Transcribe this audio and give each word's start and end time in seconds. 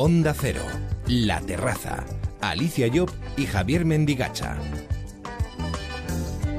Onda 0.00 0.32
Cero, 0.32 0.62
La 1.08 1.40
Terraza, 1.40 2.04
Alicia 2.40 2.86
Job 2.94 3.10
y 3.36 3.46
Javier 3.46 3.84
Mendigacha. 3.84 4.56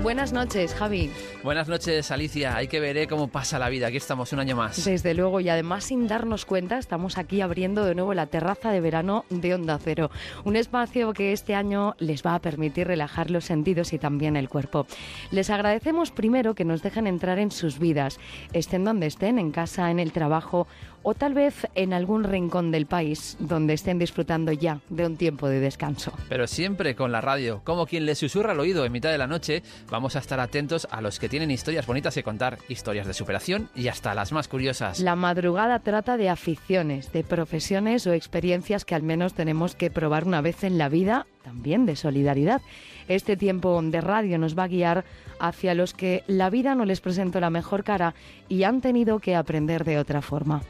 Buenas 0.04 0.34
noches, 0.34 0.74
Javi. 0.74 1.10
Buenas 1.42 1.70
noches, 1.70 2.12
Alicia. 2.12 2.58
Hay 2.58 2.68
que 2.68 2.82
ver 2.82 2.98
¿eh? 2.98 3.08
cómo 3.08 3.30
pasa 3.30 3.58
la 3.60 3.70
vida. 3.70 3.88
Aquí 3.88 3.96
estamos 3.96 4.34
un 4.34 4.42
año 4.42 4.58
más. 4.58 4.84
Desde 4.84 5.14
luego, 5.14 5.40
y 5.40 5.48
además 5.48 5.86
sin 5.86 6.06
darnos 6.06 6.44
cuenta, 6.44 6.78
estamos 6.78 7.18
aquí 7.18 7.40
abriendo 7.40 7.86
de 7.86 7.96
nuevo 7.96 8.14
la 8.14 8.26
terraza 8.26 8.72
de 8.72 8.82
verano 8.82 9.24
de 9.30 9.54
Onda 9.54 9.80
Cero. 9.82 10.12
Un 10.44 10.58
espacio 10.58 11.14
que 11.14 11.32
este 11.32 11.56
año 11.56 11.96
les 11.98 12.26
va 12.26 12.36
a 12.36 12.40
permitir 12.40 12.88
relajar 12.88 13.32
los 13.32 13.46
sentidos 13.46 13.94
y 13.94 14.00
también 14.00 14.36
el 14.36 14.50
cuerpo. 14.50 14.86
Les 15.32 15.50
agradecemos 15.50 16.12
primero 16.12 16.56
que 16.56 16.66
nos 16.66 16.84
dejen 16.84 17.08
entrar 17.08 17.40
en 17.40 17.52
sus 17.52 17.80
vidas, 17.80 18.20
estén 18.52 18.84
donde 18.84 19.08
estén, 19.08 19.40
en 19.40 19.52
casa, 19.52 19.92
en 19.92 20.00
el 20.00 20.12
trabajo 20.12 20.68
o 21.04 21.14
tal 21.14 21.34
vez 21.34 21.68
en 21.76 21.94
algún 21.94 22.24
rincón 22.24 22.72
del 22.72 22.86
país 22.86 23.38
donde 23.40 23.74
estén 23.74 24.00
disfrutando 24.00 24.52
ya 24.52 24.82
de 24.90 25.06
un 25.06 25.16
tiempo 25.16 25.48
de 25.48 25.60
descanso. 25.60 26.14
Pero 26.28 26.48
siempre 26.48 26.96
con 26.96 27.12
la 27.12 27.22
radio, 27.22 27.62
como 27.64 27.86
quien 27.86 28.06
les 28.06 28.18
susurra 28.18 28.52
al 28.52 28.60
oído 28.60 28.86
en 28.86 28.92
mitad 28.92 29.10
de 29.10 29.18
la 29.18 29.28
noche, 29.28 29.64
vamos 29.90 30.16
a 30.16 30.20
estar 30.20 30.40
atentos 30.40 30.88
a 30.92 31.02
los 31.02 31.20
que 31.20 31.29
tienen 31.30 31.52
historias 31.52 31.86
bonitas 31.86 32.14
que 32.14 32.24
contar, 32.24 32.58
historias 32.68 33.08
de 33.08 33.14
superación 33.14 33.70
y 33.76 33.88
hasta 33.88 34.14
las 34.14 34.32
más 34.32 34.48
curiosas. 34.48 35.00
La 35.00 35.16
madrugada 35.16 35.80
trata 35.80 36.18
de 36.18 36.30
aficiones, 36.30 37.14
de 37.14 37.24
profesiones 37.24 38.06
o 38.08 38.14
experiencias 38.14 38.84
que 38.84 38.96
al 38.96 39.04
menos 39.04 39.34
tenemos 39.34 39.76
que 39.76 39.92
probar 39.92 40.26
una 40.26 40.42
vez 40.42 40.64
en 40.64 40.78
la 40.78 40.90
vida, 40.90 41.28
también 41.44 41.86
de 41.86 41.96
solidaridad. 41.96 42.62
Este 43.08 43.38
tiempo 43.38 43.80
de 43.82 44.02
radio 44.02 44.38
nos 44.38 44.58
va 44.58 44.64
a 44.64 44.68
guiar 44.68 45.06
hacia 45.40 45.74
los 45.74 45.94
que 45.94 46.24
la 46.28 46.50
vida 46.50 46.76
no 46.76 46.86
les 46.86 47.02
presentó 47.02 47.40
la 47.40 47.50
mejor 47.50 47.84
cara 47.84 48.14
y 48.48 48.64
han 48.64 48.82
tenido 48.82 49.20
que 49.20 49.36
aprender 49.36 49.84
de 49.84 49.98
otra 49.98 50.22
forma. 50.22 50.62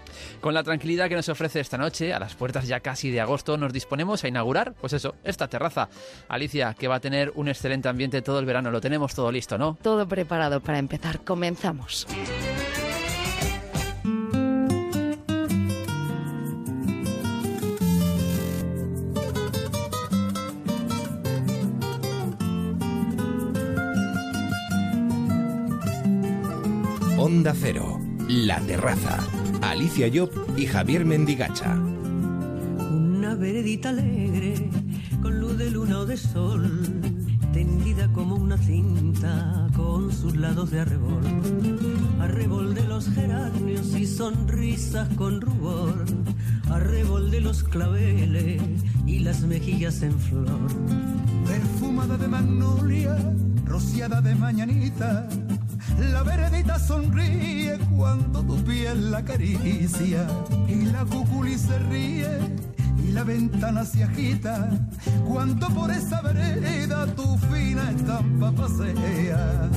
Con 0.42 0.54
la 0.54 0.64
tranquilidad 0.64 1.10
que 1.10 1.16
nos 1.16 1.30
ofrece 1.30 1.60
esta 1.60 1.78
noche, 1.78 2.14
a 2.14 2.20
las 2.20 2.36
puertas 2.36 2.68
ya 2.68 2.80
casi 2.80 3.10
de 3.12 3.22
agosto, 3.22 3.58
nos 3.58 3.74
disponemos 3.74 4.24
a 4.24 4.28
inaugurar, 4.28 4.74
pues 4.74 4.94
eso, 4.94 5.16
esta 5.24 5.48
terraza. 5.48 5.90
Alicia, 6.28 6.76
que 6.78 6.88
va 6.88 6.96
a 6.96 7.00
tener 7.00 7.32
un 7.36 7.48
excelente 7.48 7.90
ambiente 7.90 8.22
todo 8.22 8.40
el 8.40 8.46
verano, 8.46 8.72
lo 8.72 8.82
tenemos 8.82 9.16
todo 9.16 9.32
listo, 9.32 9.58
¿no? 9.58 9.78
Todo 9.82 10.08
preparado 10.08 10.62
para 10.62 10.78
empezar. 10.78 11.22
Comenzamos. 11.24 12.08
Onda 27.30 27.54
Cero, 27.54 28.02
La 28.28 28.60
Terraza, 28.62 29.20
Alicia 29.62 30.10
Job 30.12 30.32
y 30.58 30.66
Javier 30.66 31.06
Mendigacha. 31.06 31.76
Una 31.76 33.36
veredita 33.36 33.90
alegre, 33.90 34.56
con 35.22 35.40
luz 35.40 35.56
de 35.60 35.70
luna 35.70 36.00
o 36.00 36.06
de 36.08 36.18
sol, 36.18 36.82
tendida 37.54 38.12
como 38.14 38.34
una 38.34 38.58
cinta, 38.58 39.68
con 39.76 40.12
sus 40.12 40.38
lados 40.38 40.72
de 40.72 40.80
arrebol. 40.80 41.22
Arrebol 42.20 42.74
de 42.74 42.84
los 42.86 43.08
geranios 43.12 43.94
y 43.94 44.08
sonrisas 44.08 45.08
con 45.10 45.40
rubor, 45.40 46.06
arrebol 46.72 47.30
de 47.30 47.42
los 47.42 47.64
claveles 47.64 48.60
y 49.06 49.20
las 49.20 49.42
mejillas 49.42 50.02
en 50.02 50.20
flor. 50.20 50.68
Perfumada 51.46 52.18
de 52.18 52.28
magnolia, 52.28 53.16
rociada 53.66 54.20
de 54.20 54.34
mañanita, 54.34 55.30
la 55.98 56.24
veredita 56.24 56.78
sonríe 56.80 57.78
cuando 57.96 58.44
tu 58.44 58.64
piel 58.64 59.12
la 59.12 59.20
acaricia 59.20 60.28
y 60.68 60.86
la 60.86 61.06
cuculi 61.06 61.58
se 61.58 61.80
ríe 61.80 62.40
y 63.04 63.12
la 63.12 63.24
ventana 63.24 63.86
se 63.86 64.04
agita 64.04 64.70
cuando 65.28 65.68
por 65.70 65.92
esa 65.92 66.22
vereda 66.22 67.06
tu 67.16 67.38
fina 67.38 67.92
estampa 67.92 68.52
pasea. 68.52 69.70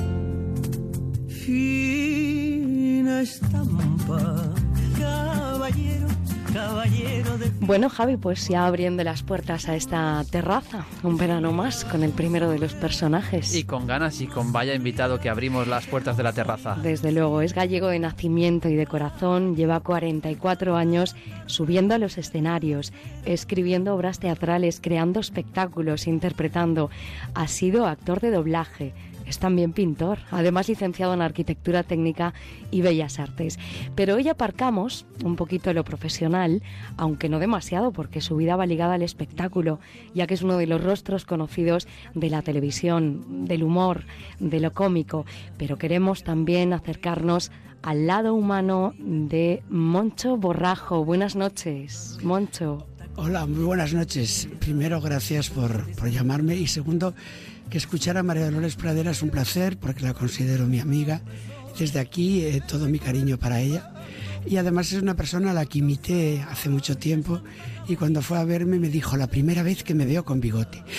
Fina 1.29 3.21
estampa, 3.23 4.53
caballero 4.99 6.09
caballero 6.53 7.39
de... 7.39 7.51
Bueno, 7.61 7.89
Javi, 7.89 8.17
pues 8.17 8.49
ya 8.49 8.67
abriendo 8.67 9.03
las 9.05 9.23
puertas 9.23 9.69
a 9.69 9.77
esta 9.77 10.25
terraza, 10.31 10.85
un 11.03 11.17
verano 11.17 11.53
más 11.53 11.85
con 11.85 12.03
el 12.03 12.11
primero 12.11 12.51
de 12.51 12.59
los 12.59 12.75
personajes. 12.75 13.55
Y 13.55 13.65
con 13.65 13.87
ganas 13.87 14.21
y 14.21 14.27
con 14.27 14.53
vaya 14.53 14.75
invitado 14.75 15.21
que 15.21 15.29
abrimos 15.29 15.67
las 15.69 15.87
puertas 15.87 16.17
de 16.17 16.23
la 16.23 16.33
terraza. 16.33 16.77
Desde 16.83 17.13
luego, 17.13 17.43
es 17.43 17.55
gallego 17.55 17.89
de 17.89 17.99
nacimiento 17.99 18.69
y 18.69 18.75
de 18.75 18.87
corazón, 18.87 19.57
lleva 19.57 19.81
44 19.81 20.77
años 20.77 21.17
subiendo 21.47 21.95
a 21.95 21.99
los 21.99 22.19
escenarios, 22.19 22.93
escribiendo 23.25 23.95
obras 23.95 24.19
teatrales, 24.19 24.81
creando 24.81 25.21
espectáculos, 25.21 26.07
interpretando. 26.07 26.91
Ha 27.35 27.49
sido 27.49 27.87
actor 27.87 28.21
de 28.21 28.31
doblaje, 28.31 28.93
es 29.33 29.39
también 29.39 29.73
pintor, 29.73 30.19
además 30.31 30.69
licenciado 30.69 31.15
en 31.15 31.23
Arquitectura 31.23 31.83
Técnica 31.83 32.35
y 32.71 32.83
Bellas 32.83 33.19
Artes. 33.19 33.59
Pero 33.95 34.17
hoy 34.17 34.29
aparcamos 34.29 35.07
un 35.25 35.37
poquito 35.37 35.73
lo 35.73 35.85
profesional, 35.85 36.63
aunque 36.99 37.31
no 37.31 37.39
demasiado, 37.39 37.93
porque 37.93 38.21
su 38.21 38.37
vida 38.37 38.57
va 38.57 38.67
ligada 38.67 38.95
al 38.95 39.03
espectáculo, 39.03 39.81
ya 40.15 40.27
que 40.27 40.35
es 40.35 40.43
uno 40.43 40.59
de 40.59 40.67
los 40.67 40.85
rostros 40.85 41.25
conocidos 41.25 41.89
de 42.15 42.29
la 42.29 42.43
televisión, 42.43 43.47
del 43.47 43.63
humor, 43.63 44.05
de 44.39 44.61
lo 44.61 44.75
cómico. 44.75 45.25
Pero 45.57 45.79
queremos 45.79 46.25
también 46.25 46.75
acercarnos 46.75 47.51
al 47.81 48.07
lado 48.07 48.35
humano 48.35 48.93
de 48.99 49.63
Moncho 49.71 50.37
Borrajo. 50.37 51.07
Buenas 51.07 51.37
noches, 51.37 52.19
Moncho. 52.23 52.87
Hola, 53.17 53.47
muy 53.47 53.65
buenas 53.65 53.95
noches. 53.95 54.49
Primero, 54.59 55.01
gracias 55.01 55.49
por, 55.49 55.91
por 55.97 56.11
llamarme 56.11 56.57
y 56.57 56.67
segundo, 56.67 57.15
que 57.71 57.79
escuchar 57.79 58.17
a 58.19 58.23
María 58.23 58.45
Dolores 58.47 58.77
Pradera 58.77 59.11
es 59.13 59.23
un 59.23 59.31
placer 59.31 59.79
porque 59.79 60.03
la 60.05 60.15
considero 60.15 60.67
mi 60.67 60.79
amiga. 60.81 61.23
Desde 61.79 62.01
aquí, 62.01 62.43
eh, 62.45 62.61
todo 62.67 62.87
mi 62.89 62.99
cariño 62.99 63.39
para 63.39 63.61
ella. 63.61 63.93
Y 64.45 64.57
además 64.57 64.93
es 64.93 65.01
una 65.01 65.15
persona 65.15 65.53
a 65.53 65.55
la 65.55 65.65
que 65.67 65.79
imité 65.79 66.45
hace 66.51 66.69
mucho 66.69 66.99
tiempo 66.99 67.41
y 67.89 67.97
cuando 67.97 68.21
fue 68.23 68.39
a 68.39 68.45
verme 68.45 68.79
me 68.79 68.89
dijo 68.89 69.17
la 69.17 69.29
primera 69.29 69.63
vez 69.63 69.85
que 69.85 69.95
me 69.95 70.05
veo 70.05 70.25
con 70.25 70.41
bigote. 70.41 70.83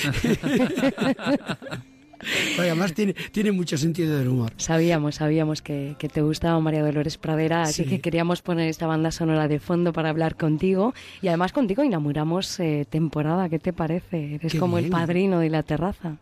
Porque 2.56 2.70
además 2.70 2.94
tiene, 2.94 3.14
tiene 3.34 3.52
mucho 3.52 3.78
sentido 3.78 4.18
del 4.18 4.30
humor. 4.30 4.54
Sabíamos, 4.56 5.16
sabíamos 5.16 5.62
que, 5.62 5.96
que 6.00 6.08
te 6.08 6.22
gustaba 6.22 6.58
María 6.62 6.82
Dolores 6.82 7.18
Pradera, 7.18 7.64
así 7.64 7.84
Sí. 7.84 7.90
que 7.90 8.00
queríamos 8.00 8.42
poner 8.42 8.70
esta 8.70 8.88
banda 8.88 9.12
sonora 9.12 9.50
de 9.50 9.60
fondo 9.60 9.92
para 9.92 10.10
hablar 10.10 10.38
contigo. 10.38 10.94
Y 11.22 11.28
además 11.28 11.52
contigo 11.52 11.84
inauguramos 11.84 12.58
eh, 12.62 12.86
temporada, 12.90 13.50
¿qué 13.50 13.60
te 13.60 13.74
parece? 13.74 14.36
Eres 14.36 14.54
Qué 14.54 14.58
como 14.60 14.78
el 14.78 14.86
bien. 14.86 14.94
padrino 14.94 15.40
de 15.40 15.50
la 15.50 15.64
terraza. 15.64 16.16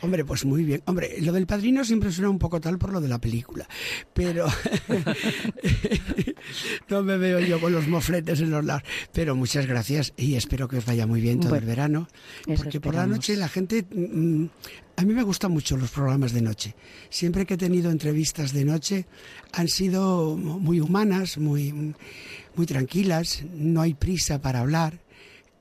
Hombre, 0.00 0.24
pues 0.24 0.44
muy 0.44 0.64
bien. 0.64 0.82
Hombre, 0.86 1.16
lo 1.20 1.32
del 1.32 1.46
padrino 1.46 1.84
siempre 1.84 2.12
suena 2.12 2.30
un 2.30 2.38
poco 2.38 2.60
tal 2.60 2.78
por 2.78 2.92
lo 2.92 3.00
de 3.00 3.08
la 3.08 3.18
película, 3.18 3.68
pero 4.12 4.46
no 6.88 7.02
me 7.02 7.16
veo 7.16 7.40
yo 7.40 7.60
con 7.60 7.72
los 7.72 7.88
mofletes 7.88 8.40
en 8.40 8.50
los 8.50 8.64
lados. 8.64 8.82
Pero 9.12 9.34
muchas 9.34 9.66
gracias 9.66 10.12
y 10.16 10.34
espero 10.36 10.68
que 10.68 10.78
os 10.78 10.86
vaya 10.86 11.06
muy 11.06 11.20
bien 11.20 11.40
todo 11.40 11.50
Bueno, 11.50 11.62
el 11.62 11.68
verano, 11.68 12.08
porque 12.56 12.80
por 12.80 12.94
la 12.94 13.06
noche 13.06 13.36
la 13.36 13.48
gente... 13.48 13.84
mm, 13.90 14.46
a 14.96 15.04
mí 15.04 15.14
me 15.14 15.22
gustan 15.22 15.52
mucho 15.52 15.76
los 15.76 15.92
programas 15.92 16.32
de 16.32 16.42
noche. 16.42 16.74
Siempre 17.08 17.46
que 17.46 17.54
he 17.54 17.56
tenido 17.56 17.92
entrevistas 17.92 18.52
de 18.52 18.64
noche 18.64 19.06
han 19.52 19.68
sido 19.68 20.36
muy 20.36 20.80
humanas, 20.80 21.38
muy, 21.38 21.94
muy 22.56 22.66
tranquilas, 22.66 23.44
no 23.54 23.80
hay 23.80 23.94
prisa 23.94 24.42
para 24.42 24.58
hablar. 24.58 24.98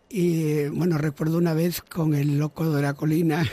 Y 0.10 0.68
bueno, 0.70 0.98
recuerdo 0.98 1.38
una 1.38 1.54
vez 1.54 1.82
con 1.82 2.14
el 2.14 2.38
loco 2.38 2.72
de 2.72 2.82
la 2.82 2.94
colina 2.94 3.46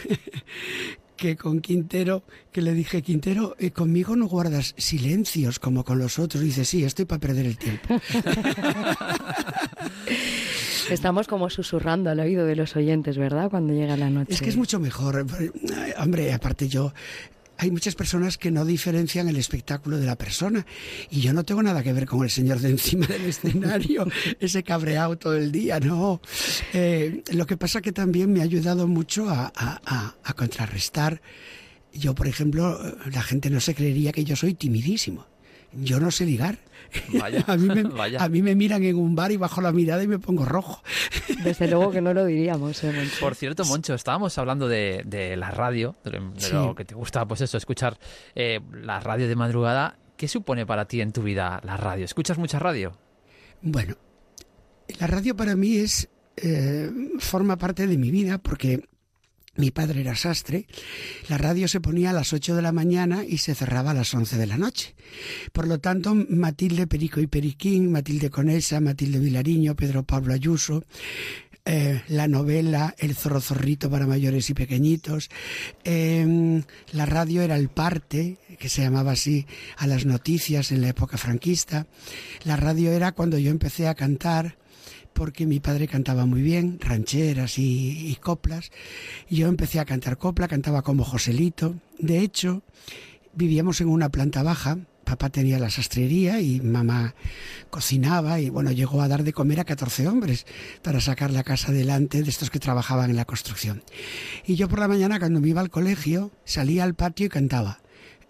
que 1.16 1.37
con 1.37 1.60
Quintero, 1.60 2.22
que 2.53 2.62
le 2.62 2.72
dije, 2.75 3.03
Quintero, 3.03 3.56
eh, 3.59 3.70
conmigo 3.70 4.15
no 4.16 4.26
guardas 4.26 4.75
silencios 4.76 5.59
como 5.59 5.84
con 5.84 5.98
los 5.98 6.19
otros. 6.19 6.42
dice, 6.42 6.65
sí, 6.65 6.84
estoy 6.84 7.04
para 7.04 7.20
perder 7.20 7.47
el 7.47 7.59
tiempo. 7.59 7.88
Estamos 10.91 11.27
como 11.28 11.48
susurrando 11.48 12.10
al 12.10 12.21
oído 12.21 12.45
de 12.45 12.57
los 12.57 12.77
oyentes, 12.77 13.16
¿verdad? 13.16 13.48
Cuando 13.50 13.72
llega 13.72 13.97
la 13.97 14.10
noche. 14.10 14.34
Es 14.34 14.42
que 14.42 14.50
es 14.50 14.57
mucho 14.57 14.78
mejor. 14.78 15.27
Eh, 15.41 15.50
Hombre, 15.98 16.33
aparte 16.33 16.68
yo... 16.68 16.92
Hay 17.56 17.71
muchas 17.71 17.95
personas 17.95 18.36
que 18.36 18.51
no 18.51 18.65
diferencian 18.65 19.28
el 19.28 19.36
espectáculo 19.36 19.98
de 19.98 20.06
la 20.06 20.16
persona 20.16 20.66
y 21.10 21.21
yo 21.21 21.33
no 21.33 21.45
tengo 21.45 21.62
nada 21.62 21.83
que 21.84 21.92
ver 21.92 22.04
con 22.06 22.22
el 22.24 22.30
señor 22.30 22.59
de 22.59 22.71
encima 22.71 23.06
del 23.06 23.27
escenario, 23.27 24.06
ese 24.41 24.62
cabreado 24.65 25.16
todo 25.16 25.36
el 25.36 25.53
día, 25.53 25.78
no. 25.80 26.21
Eh, 26.72 27.22
lo 27.33 27.47
que 27.47 27.56
pasa 27.56 27.80
que 27.80 27.92
también 27.92 28.33
me 28.33 28.41
ha 28.41 28.45
ayudado 28.45 28.89
mucho 28.89 29.30
a, 29.30 29.53
a- 29.54 29.80
a- 29.86 30.15
a 30.24 30.33
contrarrestar. 30.34 31.22
Yo, 31.92 32.15
por 32.15 32.27
ejemplo, 32.27 32.77
la 33.12 33.22
gente 33.22 33.51
no 33.51 33.60
se 33.60 33.74
creería 33.74 34.10
que 34.10 34.24
yo 34.24 34.34
soy 34.34 34.54
timidísimo. 34.54 35.27
Yo 35.72 36.00
no 36.00 36.10
sé 36.10 36.27
ligar. 36.27 36.59
Vaya, 37.21 37.45
a, 37.47 37.57
mí 37.57 37.69
me, 37.69 37.83
vaya. 37.85 38.23
a 38.23 38.29
mí 38.29 38.43
me 38.43 38.55
miran 38.55 38.83
en 38.85 38.97
un 38.97 39.15
bar 39.15 39.33
y 39.33 39.37
bajo 39.37 39.61
la 39.61 39.73
mirada 39.73 40.03
y 40.03 40.09
me 40.09 40.19
pongo 40.19 40.45
rojo. 40.45 40.83
Desde 41.45 41.69
luego 41.69 41.91
que 41.91 42.01
no 42.01 42.15
lo 42.15 42.25
diríamos, 42.25 42.83
¿eh, 42.85 42.93
Moncho? 42.93 43.17
Por 43.21 43.35
cierto, 43.35 43.65
Moncho, 43.65 43.95
estábamos 43.95 44.37
hablando 44.39 44.69
de, 44.69 45.03
de 45.07 45.37
la 45.37 45.51
radio, 45.51 45.97
de, 46.05 46.11
lo- 46.13 46.31
de 46.31 46.41
Sí. 46.41 46.53
lo 46.53 46.75
que 46.75 46.85
te 46.85 46.95
gusta, 46.95 47.27
pues 47.27 47.41
eso, 47.41 47.57
escuchar 47.57 47.99
eh, 48.35 48.61
la 48.83 49.01
radio 49.01 49.29
de 49.29 49.37
madrugada. 49.37 49.99
¿Qué 50.17 50.29
supone 50.29 50.65
para 50.67 50.87
ti 50.87 51.01
en 51.01 51.13
tu 51.13 51.23
vida 51.23 51.61
la 51.65 51.77
radio? 51.77 52.05
¿Escuchas 52.05 52.39
mucha 52.39 52.59
radio? 52.59 52.97
Bueno, 53.63 53.97
La 55.01 55.07
radio 55.07 55.35
para 55.37 55.57
mí 55.57 55.77
es 55.77 56.09
eh, 56.37 56.91
forma 57.19 57.57
parte 57.57 57.87
de 57.87 57.97
mi 57.99 58.11
vida 58.11 58.39
porque 58.39 58.85
mi 59.56 59.71
padre 59.71 60.01
era 60.01 60.16
sastre, 60.16 60.66
la 61.28 61.39
radio 61.39 61.68
se 61.68 61.80
ponía 61.80 62.10
a 62.10 62.12
las 62.12 62.33
8 62.33 62.56
de 62.56 62.62
la 62.62 62.72
mañana 62.72 63.24
y 63.24 63.39
se 63.39 63.54
cerraba 63.54 63.92
a 63.92 63.95
las 63.95 64.12
11 64.15 64.36
de 64.36 64.47
la 64.47 64.59
noche. 64.59 64.95
Por 65.53 65.68
lo 65.68 65.78
tanto, 65.78 66.15
Matilde 66.15 66.86
Perico 66.86 67.21
y 67.21 67.27
Periquín, 67.27 67.92
Matilde 67.92 68.30
Conesa, 68.30 68.80
Matilde 68.80 69.18
Vilariño, 69.18 69.77
Pedro 69.77 70.03
Pablo 70.03 70.34
Ayuso, 70.34 70.84
eh, 71.66 72.03
la 72.09 72.28
novela 72.28 72.95
El 72.98 73.15
zorro 73.15 73.41
zorrito 73.41 73.89
para 73.89 74.06
mayores 74.06 74.51
y 74.51 74.54
pequeñitos. 74.54 75.30
Em, 75.83 76.62
la 76.92 77.07
radio 77.07 77.41
era 77.41 77.57
el 77.57 77.71
parte, 77.71 78.36
que 78.59 78.68
se 78.68 78.83
llamaba 78.83 79.12
así, 79.12 79.47
a 79.78 79.86
las 79.86 80.04
noticias 80.04 80.72
en 80.72 80.83
la 80.83 80.89
época 80.89 81.16
franquista. 81.16 81.86
La 82.45 82.57
radio 82.57 82.92
era 82.92 83.12
cuando 83.12 83.39
yo 83.39 83.50
empecé 83.50 83.89
a 83.89 83.95
cantar 83.95 84.59
porque 85.15 85.47
mi 85.47 85.61
padre 85.61 85.89
cantaba 85.89 86.27
muy 86.27 86.43
bien, 86.43 86.78
rancheras 86.81 87.59
y, 87.59 88.16
coplas. 88.21 88.71
Y 89.31 89.37
yo 89.37 89.49
empecé 89.49 89.81
a 89.81 89.84
cantar 89.84 90.19
copla, 90.19 90.49
cantaba 90.49 90.83
como 90.83 91.05
Joselito. 91.05 91.77
De 91.99 92.19
hecho, 92.19 92.63
vivíamos 93.33 93.81
en 93.81 93.89
una 93.89 94.11
planta 94.11 94.43
baja. 94.43 94.78
Papá 95.05 95.28
tenía 95.28 95.59
la 95.59 95.71
sastrería 95.71 96.41
y 96.41 96.61
mamá 96.61 97.15
cocinaba 97.69 98.41
y 98.41 98.49
bueno, 98.49 98.72
llegó 98.72 99.03
a 99.03 99.09
dar 99.09 99.22
de 99.22 99.34
comer 99.34 99.61
a 99.61 99.65
14 99.65 100.09
hombres 100.09 100.47
para 100.83 101.01
sacar 101.01 101.31
la 101.31 101.45
casa 101.45 101.69
adelante 101.69 102.22
de 102.22 102.31
estos 102.31 102.51
que 102.51 102.59
trabajaban 102.59 103.10
en 103.10 103.17
la 103.17 103.27
construcción. 103.27 103.83
Y 104.47 104.57
yo 104.57 104.67
por 104.67 104.78
la 104.78 104.89
mañana 104.89 105.19
cuando 105.19 105.41
me 105.41 105.49
iba 105.49 105.60
al 105.60 105.69
colegio 105.69 106.33
salía 106.45 106.84
al 106.84 106.95
patio 106.95 107.27
y 107.27 107.28
cantaba. 107.28 107.84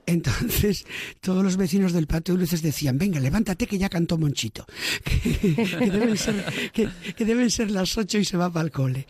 Entonces, 0.06 0.86
todos 1.20 1.42
los 1.42 1.56
vecinos 1.56 1.92
del 1.92 2.06
patio 2.06 2.34
de 2.34 2.40
luces 2.40 2.62
decían, 2.62 2.98
venga, 2.98 3.20
levántate 3.20 3.66
que 3.66 3.78
ya 3.78 3.88
cantó 3.88 4.18
Monchito, 4.18 4.66
que, 5.04 6.86
deben, 7.18 7.50
ser, 7.50 7.70
las 7.70 7.96
ocho 7.96 8.18
y 8.18 8.24
se 8.24 8.36
va 8.36 8.52
para 8.52 8.66
el 8.66 8.70
cole. 8.70 9.06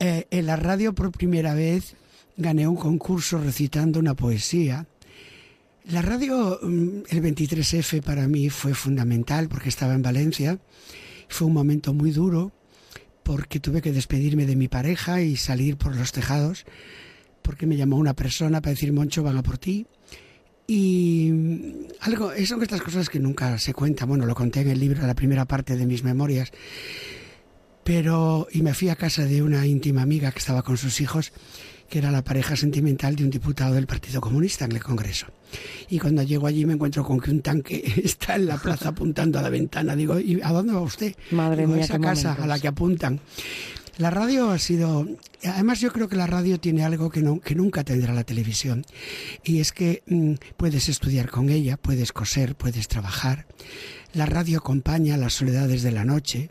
Eh, 0.00 0.26
en 0.30 0.46
la 0.46 0.56
radio 0.56 0.94
por 0.94 1.12
primera 1.12 1.54
vez 1.54 1.94
gané 2.36 2.66
un 2.66 2.76
concurso 2.76 3.38
recitando 3.38 4.00
una 4.00 4.14
poesía. 4.14 4.86
La 5.84 6.02
radio, 6.02 6.58
mm, 6.62 7.02
el 7.08 7.22
23F 7.22 8.02
para 8.02 8.26
mí 8.26 8.50
fue 8.50 8.74
fundamental 8.74 9.48
porque 9.48 9.68
estaba 9.68 9.94
en 9.94 10.02
Valencia. 10.02 10.58
Fue 11.28 11.46
un 11.46 11.54
momento 11.54 11.94
muy 11.94 12.10
duro 12.10 12.52
porque 13.22 13.60
tuve 13.60 13.82
que 13.82 13.92
despedirme 13.92 14.46
de 14.46 14.56
mi 14.56 14.68
pareja 14.68 15.22
y 15.22 15.36
salir 15.36 15.76
por 15.76 15.96
los 15.96 16.12
tejados 16.12 16.64
porque 17.46 17.64
me 17.64 17.76
llamó 17.76 17.96
una 17.96 18.12
persona 18.12 18.60
para 18.60 18.72
decir, 18.72 18.92
Moncho, 18.92 19.22
van 19.22 19.38
a 19.38 19.42
por 19.42 19.56
ti. 19.56 19.86
Y 20.66 21.32
algo, 22.00 22.32
son 22.44 22.60
estas 22.60 22.82
cosas 22.82 23.08
que 23.08 23.20
nunca 23.20 23.56
se 23.58 23.72
cuentan. 23.72 24.08
Bueno, 24.08 24.26
lo 24.26 24.34
conté 24.34 24.62
en 24.62 24.70
el 24.70 24.80
libro, 24.80 25.06
la 25.06 25.14
primera 25.14 25.44
parte 25.44 25.76
de 25.76 25.86
mis 25.86 26.02
memorias. 26.02 26.50
Pero, 27.84 28.48
y 28.50 28.62
me 28.62 28.74
fui 28.74 28.88
a 28.88 28.96
casa 28.96 29.24
de 29.24 29.44
una 29.44 29.64
íntima 29.64 30.02
amiga 30.02 30.32
que 30.32 30.40
estaba 30.40 30.64
con 30.64 30.76
sus 30.76 31.00
hijos, 31.00 31.32
que 31.88 31.98
era 31.98 32.10
la 32.10 32.24
pareja 32.24 32.56
sentimental 32.56 33.14
de 33.14 33.22
un 33.22 33.30
diputado 33.30 33.74
del 33.74 33.86
Partido 33.86 34.20
Comunista 34.20 34.64
en 34.64 34.72
el 34.72 34.82
Congreso. 34.82 35.28
Y 35.88 36.00
cuando 36.00 36.24
llego 36.24 36.48
allí 36.48 36.66
me 36.66 36.72
encuentro 36.72 37.04
con 37.04 37.20
que 37.20 37.30
un 37.30 37.42
tanque 37.42 37.80
está 38.04 38.34
en 38.34 38.46
la 38.46 38.56
plaza 38.56 38.88
apuntando 38.88 39.38
a 39.38 39.42
la 39.42 39.50
ventana. 39.50 39.94
Digo, 39.94 40.18
¿y 40.18 40.40
a 40.42 40.50
dónde 40.50 40.72
va 40.72 40.80
usted? 40.80 41.14
Madre 41.30 41.68
mía, 41.68 41.76
a 41.76 41.84
esa 41.84 42.00
casa 42.00 42.32
a 42.32 42.46
la 42.48 42.58
que 42.58 42.66
apuntan. 42.66 43.20
La 43.98 44.10
radio 44.10 44.50
ha 44.50 44.58
sido, 44.58 45.08
además 45.42 45.80
yo 45.80 45.90
creo 45.90 46.06
que 46.06 46.16
la 46.16 46.26
radio 46.26 46.60
tiene 46.60 46.84
algo 46.84 47.08
que, 47.08 47.22
nunca 47.22 47.82
tendrá 47.82 48.12
la 48.12 48.24
televisión, 48.24 48.84
y 49.42 49.60
es 49.60 49.72
que 49.72 50.02
mm, 50.06 50.34
puedes 50.58 50.90
estudiar 50.90 51.30
con 51.30 51.48
ella, 51.48 51.78
puedes 51.78 52.12
coser, 52.12 52.56
puedes 52.56 52.88
trabajar. 52.88 53.46
La 54.12 54.26
radio 54.26 54.58
acompaña 54.58 55.16
las 55.16 55.32
soledades 55.32 55.82
de 55.82 55.92
la 55.92 56.04
noche. 56.04 56.50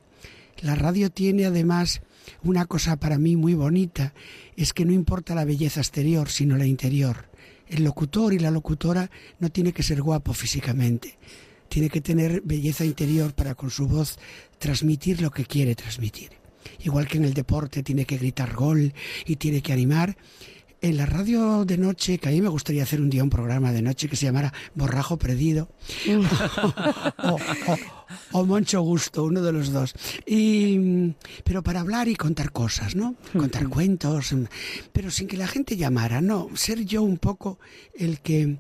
La 0.62 0.74
radio 0.74 1.12
tiene 1.12 1.46
además 1.46 2.02
una 2.42 2.66
cosa 2.66 2.96
para 2.96 3.20
mí 3.20 3.36
muy 3.36 3.54
bonita, 3.54 4.16
es 4.58 4.74
que 4.74 4.86
no 4.86 4.94
importa 4.94 5.36
la 5.36 5.46
belleza 5.46 5.82
exterior, 5.82 6.30
sino 6.30 6.58
la 6.58 6.66
interior. 6.66 7.30
El 7.68 7.84
locutor 7.84 8.34
y 8.34 8.40
la 8.40 8.50
locutora 8.50 9.12
no 9.38 9.50
tiene 9.50 9.72
que 9.72 9.84
ser 9.84 10.02
guapo 10.02 10.34
físicamente, 10.34 11.20
tiene 11.70 11.90
que 11.90 12.02
tener 12.02 12.42
belleza 12.42 12.86
interior 12.86 13.36
para 13.36 13.54
con 13.54 13.70
su 13.70 13.88
voz 13.88 14.18
transmitir 14.58 15.22
lo 15.22 15.30
que 15.30 15.46
quiere 15.46 15.76
transmitir 15.76 16.45
igual 16.84 17.08
que 17.08 17.18
en 17.18 17.26
el 17.26 17.34
deporte 17.34 17.84
tiene 17.84 18.06
que 18.06 18.18
gritar 18.18 18.54
gol 18.54 18.94
y 19.26 19.36
tiene 19.38 19.62
que 19.62 19.74
animar. 19.74 20.18
En 20.82 20.98
la 20.98 21.06
radio 21.08 21.66
de 21.66 21.78
noche, 21.78 22.20
que 22.20 22.30
a 22.30 22.32
mí 22.32 22.42
me 22.42 22.50
gustaría 22.50 22.84
hacer 22.84 23.02
un 23.02 23.10
día 23.10 23.24
un 23.24 23.30
programa 23.30 23.72
de 23.72 23.82
noche 23.82 24.08
que 24.08 24.16
se 24.16 24.28
llamara 24.28 24.54
Borrajo 24.76 25.18
Perdido 25.18 25.68
o, 28.32 28.46
Moncho 28.46 28.82
Gusto, 28.82 29.24
uno 29.24 29.42
de 29.42 29.52
los 29.52 29.72
dos. 29.72 29.96
Y, 30.28 31.14
pero 31.44 31.64
para 31.64 31.80
hablar 31.80 32.08
y 32.08 32.16
contar 32.16 32.52
cosas, 32.52 32.96
¿no? 32.96 33.16
Contar 33.36 33.68
cuentos, 33.68 34.36
pero 34.92 35.10
sin 35.10 35.28
que 35.28 35.38
la 35.38 35.48
gente 35.48 35.76
llamara, 35.76 36.22
no, 36.22 36.50
ser 36.54 36.86
yo 36.86 37.02
un 37.02 37.18
poco 37.18 37.58
el 37.96 38.20
que 38.20 38.58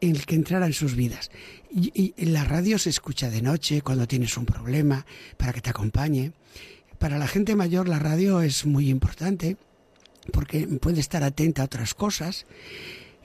el 0.00 0.26
que 0.26 0.34
entrara 0.34 0.66
en 0.66 0.74
sus 0.74 0.94
vidas. 0.94 1.30
Y, 1.72 2.14
y 2.16 2.26
la 2.26 2.44
radio 2.44 2.78
se 2.78 2.90
escucha 2.90 3.30
de 3.30 3.42
noche 3.42 3.80
cuando 3.80 4.06
tienes 4.06 4.36
un 4.36 4.46
problema 4.46 5.04
para 5.36 5.52
que 5.52 5.60
te 5.60 5.70
acompañe. 5.70 6.32
Para 7.04 7.18
la 7.18 7.28
gente 7.28 7.54
mayor 7.54 7.86
la 7.86 7.98
radio 7.98 8.40
es 8.40 8.64
muy 8.64 8.88
importante 8.88 9.58
porque 10.32 10.66
puede 10.66 11.00
estar 11.00 11.22
atenta 11.22 11.60
a 11.60 11.66
otras 11.66 11.92
cosas 11.92 12.46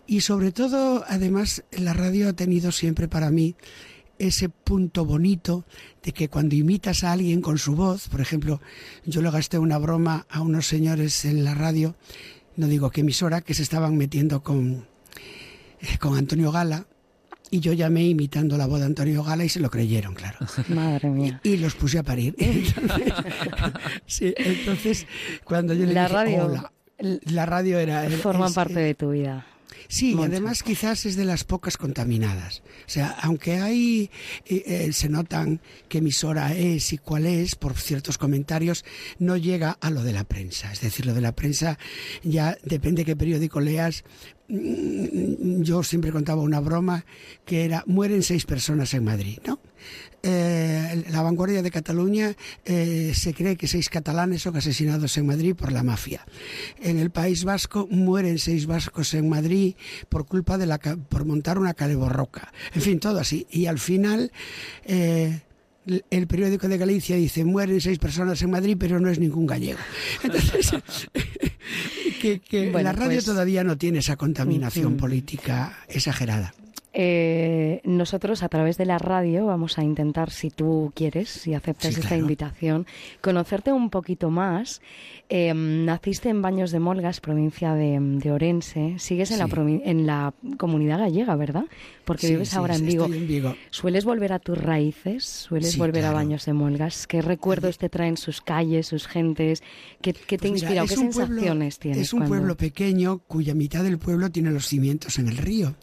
y 0.06 0.20
sobre 0.20 0.52
todo, 0.52 1.06
además, 1.08 1.64
la 1.72 1.94
radio 1.94 2.28
ha 2.28 2.34
tenido 2.34 2.74
siempre 2.74 3.08
para 3.08 3.32
mí 3.32 3.56
ese 4.18 4.50
punto 4.50 5.06
bonito 5.06 5.64
de 6.04 6.12
que 6.12 6.28
cuando 6.28 6.56
imitas 6.56 7.06
a 7.06 7.14
alguien 7.14 7.40
con 7.40 7.58
su 7.58 7.74
voz, 7.74 8.10
por 8.10 8.20
ejemplo, 8.20 8.60
yo 9.06 9.22
le 9.22 9.32
gasté 9.32 9.58
una 9.58 9.78
broma 9.78 10.28
a 10.30 10.42
unos 10.42 10.68
señores 10.68 11.24
en 11.24 11.46
la 11.46 11.56
radio, 11.56 11.96
no 12.58 12.68
digo 12.68 12.92
qué 12.92 13.00
emisora, 13.00 13.40
que 13.40 13.54
se 13.54 13.64
estaban 13.64 13.96
metiendo 13.96 14.44
con, 14.44 14.88
eh, 15.80 15.98
con 16.00 16.18
Antonio 16.18 16.52
Gala, 16.52 16.86
y 17.52 17.60
yo 17.60 17.74
llamé 17.74 18.06
imitando 18.06 18.58
la 18.58 18.68
voz 18.68 18.80
de 18.80 18.86
Antonio 18.86 19.24
Gala 19.24 19.46
y 19.46 19.50
se 19.50 19.60
lo 19.60 19.70
creyeron, 19.70 20.14
claro. 20.14 20.38
Madre 20.70 21.10
mía. 21.10 21.40
Y, 21.44 21.58
los 21.58 21.76
puse 21.76 22.00
a 22.00 22.04
parir. 22.04 22.36
Entonces, 24.20 25.08
cuando 25.44 25.74
yo 25.74 25.86
le 25.86 25.94
la 25.94 26.04
dije, 26.04 26.14
radio, 26.14 26.70
la 27.00 27.46
radio 27.46 27.80
era... 27.80 28.10
Forma 28.10 28.50
parte 28.50 28.80
de 28.80 28.96
tu 28.96 29.12
vida. 29.12 29.46
Sí, 29.92 30.14
y 30.14 30.24
además 30.24 30.62
quizás 30.62 31.08
es 31.08 31.16
de 31.16 31.26
las 31.26 31.44
pocas 31.44 31.76
contaminadas. 31.76 32.62
O 32.86 32.90
sea, 32.90 33.10
aunque 33.24 33.58
hay, 33.58 34.12
eh, 34.46 34.64
eh, 34.66 34.94
se 34.94 35.10
notan 35.10 35.62
qué 35.88 35.98
emisora 35.98 36.56
es 36.56 36.94
y 36.94 37.00
cuál 37.00 37.26
es 37.26 37.56
por 37.56 37.76
ciertos 37.76 38.20
comentarios, 38.20 38.86
no 39.18 39.36
llega 39.36 39.80
a 39.82 39.90
lo 39.90 40.04
de 40.04 40.14
la 40.14 40.26
prensa. 40.26 40.72
Es 40.72 40.82
decir, 40.82 41.08
lo 41.08 41.16
de 41.16 41.22
la 41.22 41.32
prensa 41.32 41.80
ya 42.22 42.56
depende 42.64 43.04
qué 43.04 43.16
periódico 43.16 43.62
leas, 43.62 44.04
Mm, 44.50 45.62
yo 45.62 45.84
siempre 45.84 46.12
contaba 46.12 46.42
una 46.42 46.60
broma 46.60 47.06
que 47.46 47.66
era 47.66 47.84
mueren 47.86 48.24
seis 48.24 48.46
personas 48.46 48.96
en 48.96 49.04
Madrid, 49.04 49.38
¿no? 49.46 49.60
Eh, 50.22 51.06
la 51.10 51.22
vanguardia 51.22 51.62
de 51.62 51.72
Cataluña 51.72 52.36
eh, 52.66 53.14
se 53.16 53.34
cree 53.34 53.56
que 53.56 53.68
seis 53.68 53.90
catalanes 53.90 54.42
son 54.42 54.58
asesinados 54.58 55.18
en 55.18 55.26
Madrid 55.26 55.56
por 55.56 55.72
la 55.72 55.84
mafia. 55.84 56.26
En 56.80 57.00
el 57.00 57.10
País 57.10 57.44
Vasco 57.44 57.88
mueren 57.90 58.38
seis 58.38 58.66
vascos 58.66 59.14
en 59.14 59.30
Madrid 59.30 59.76
por 60.10 60.26
culpa 60.26 60.58
de 60.58 60.66
la 60.66 60.78
por 60.80 61.26
montar 61.26 61.58
una 61.58 61.74
caleborroca. 61.74 62.52
En 62.74 62.82
fin, 62.82 63.00
todo 63.00 63.20
así. 63.20 63.48
Y 63.50 63.68
al 63.68 63.80
final 63.80 64.32
eh, 64.86 65.42
el 66.10 66.28
periódico 66.28 66.68
de 66.68 66.78
Galicia 66.78 67.16
dice 67.16 67.46
mueren 67.46 67.82
seis 67.82 68.00
personas 68.00 68.42
en 68.42 68.52
Madrid, 68.52 68.78
pero 68.80 69.00
no 69.00 69.10
es 69.10 69.20
ningún 69.20 69.48
gallego. 69.48 69.80
Entonces, 70.24 70.72
que, 72.50 72.72
la 72.72 72.92
radio 72.92 73.16
pues 73.16 73.26
todavía 73.26 73.64
no 73.64 73.78
tiene 73.78 74.00
esa 74.00 74.16
contaminación 74.16 74.98
política 74.98 75.80
exagerada. 75.88 76.54
Eh, 76.92 77.82
nosotros 77.84 78.42
a 78.42 78.50
través 78.50 78.78
de 78.78 78.86
la 78.86 78.98
radio 78.98 79.46
vamos 79.46 79.78
a 79.78 79.84
intentar, 79.84 80.32
si 80.32 80.50
tú 80.50 80.92
quieres, 80.96 81.30
si 81.30 81.54
aceptas 81.54 81.98
esta 81.98 82.18
invitación, 82.18 82.88
conocerte 83.22 83.72
un 83.72 83.90
poquito 83.90 84.30
más. 84.30 84.82
Em, 85.32 85.86
naciste 85.86 86.30
en 86.30 86.42
Baños 86.42 86.72
de 86.72 86.80
Molgas, 86.80 87.22
provincia 87.22 87.76
de, 87.76 88.32
Orense. 88.32 88.96
Sigues 88.98 89.30
en, 89.30 89.38
la 89.38 89.48
en 89.86 90.08
la 90.08 90.34
comunidad 90.58 90.98
gallega, 90.98 91.36
¿verdad? 91.36 91.66
Porque 92.04 92.30
vives 92.30 92.56
ahora 92.56 92.76
en 92.76 92.88
Vigo. 92.88 93.56
¿Sueles 93.70 94.06
volver 94.06 94.34
a 94.34 94.40
tus 94.40 94.58
raíces? 94.58 95.26
¿Sueles 95.26 95.78
volver 95.78 96.06
a 96.06 96.14
Baños 96.14 96.46
de 96.48 96.54
Molgas? 96.54 97.06
¿Qué 97.06 97.22
recuerdos 97.22 97.78
te 97.78 97.90
traen 97.90 98.18
sus 98.18 98.42
calles, 98.42 98.88
sus 98.88 99.06
gentes? 99.06 99.62
¿Qué, 100.02 100.14
te 100.14 100.38
pues 100.40 100.52
inspira? 100.52 100.82
¿Qué 100.88 100.96
sensaciones 100.96 101.78
tienes? 101.78 102.02
Es 102.02 102.14
un 102.14 102.28
pueblo 102.28 102.58
pequeño 102.58 103.20
cuya 103.20 103.54
mitad 103.54 103.84
del 103.84 104.00
pueblo 104.00 104.32
tiene 104.32 104.50
los 104.50 104.66
cimientos 104.66 105.20
en 105.20 105.28
el 105.28 105.38
río. 105.38 105.76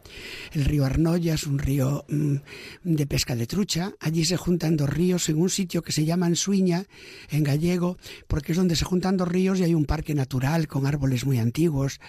El 0.54 0.64
río 0.64 0.84
Arnoya 0.84 1.34
es 1.34 1.46
un 1.46 1.60
río 1.60 2.04
mm, 2.08 2.34
de 2.82 3.06
pesca 3.06 3.36
de 3.36 3.46
trucha. 3.46 3.92
Allí 4.00 4.24
se 4.24 4.36
juntan 4.36 4.76
dos 4.76 4.90
ríos 4.90 5.28
en 5.28 5.40
un 5.40 5.50
sitio 5.50 5.82
que 5.82 5.92
se 5.92 6.04
llama 6.04 6.26
Suiña, 6.34 6.84
en 7.30 7.44
gallego, 7.44 7.96
porque 8.26 8.50
es 8.50 8.58
donde 8.58 8.74
se 8.74 8.84
juntan 8.84 9.16
dos 9.16 9.28
ríos 9.28 9.35
y 9.36 9.64
hay 9.64 9.74
un 9.74 9.84
parque 9.84 10.14
natural 10.14 10.66
con 10.68 10.86
árboles 10.86 11.26
muy 11.26 11.38
antiguos 11.38 12.00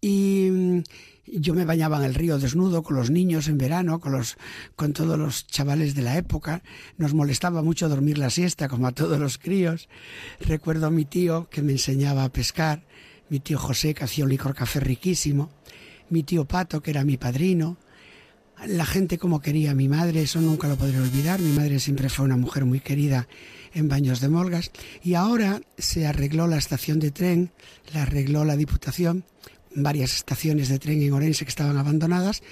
Y 0.00 0.48
mm, 0.50 0.82
yo 1.26 1.54
me 1.54 1.64
bañaba 1.64 1.98
en 1.98 2.04
el 2.04 2.14
río 2.14 2.38
desnudo 2.38 2.82
con 2.82 2.96
los 2.96 3.10
niños 3.10 3.48
en 3.48 3.58
verano, 3.58 4.00
con, 4.00 4.12
los, 4.12 4.36
con 4.76 4.92
todos 4.92 5.18
los 5.18 5.46
chavales 5.46 5.94
de 5.94 6.02
la 6.02 6.16
época. 6.16 6.62
Nos 6.96 7.14
molestaba 7.14 7.62
mucho 7.62 7.88
dormir 7.88 8.18
la 8.18 8.30
siesta, 8.30 8.68
como 8.68 8.86
a 8.86 8.92
todos 8.92 9.18
los 9.18 9.38
críos. 9.38 9.88
Recuerdo 10.40 10.86
a 10.86 10.90
mi 10.90 11.04
tío 11.04 11.48
que 11.50 11.62
me 11.62 11.72
enseñaba 11.72 12.24
a 12.24 12.32
pescar, 12.32 12.86
mi 13.28 13.40
tío 13.40 13.58
José 13.58 13.94
que 13.94 14.04
hacía 14.04 14.24
un 14.24 14.30
licor 14.30 14.54
café 14.54 14.80
riquísimo, 14.80 15.50
mi 16.10 16.22
tío 16.22 16.46
Pato 16.46 16.80
que 16.80 16.90
era 16.90 17.04
mi 17.04 17.16
padrino, 17.16 17.76
la 18.66 18.86
gente 18.86 19.18
como 19.18 19.40
quería 19.40 19.74
mi 19.74 19.88
madre, 19.88 20.22
eso 20.22 20.40
nunca 20.40 20.68
lo 20.68 20.76
podré 20.76 20.98
olvidar. 20.98 21.40
Mi 21.40 21.52
madre 21.52 21.78
siempre 21.78 22.08
fue 22.08 22.24
una 22.24 22.36
mujer 22.36 22.64
muy 22.64 22.80
querida 22.80 23.28
en 23.74 23.88
Baños 23.88 24.20
de 24.20 24.28
Molgas 24.28 24.70
y 25.02 25.14
ahora 25.14 25.60
se 25.76 26.06
arregló 26.06 26.46
la 26.46 26.56
estación 26.56 26.98
de 26.98 27.10
tren, 27.10 27.50
la 27.92 28.02
arregló 28.02 28.44
la 28.44 28.56
Diputación, 28.56 29.24
varias 29.74 30.14
estaciones 30.14 30.68
de 30.68 30.78
tren 30.78 31.02
en 31.02 31.12
Orense 31.12 31.44
que 31.44 31.50
estaban 31.50 31.76
abandonadas 31.76 32.42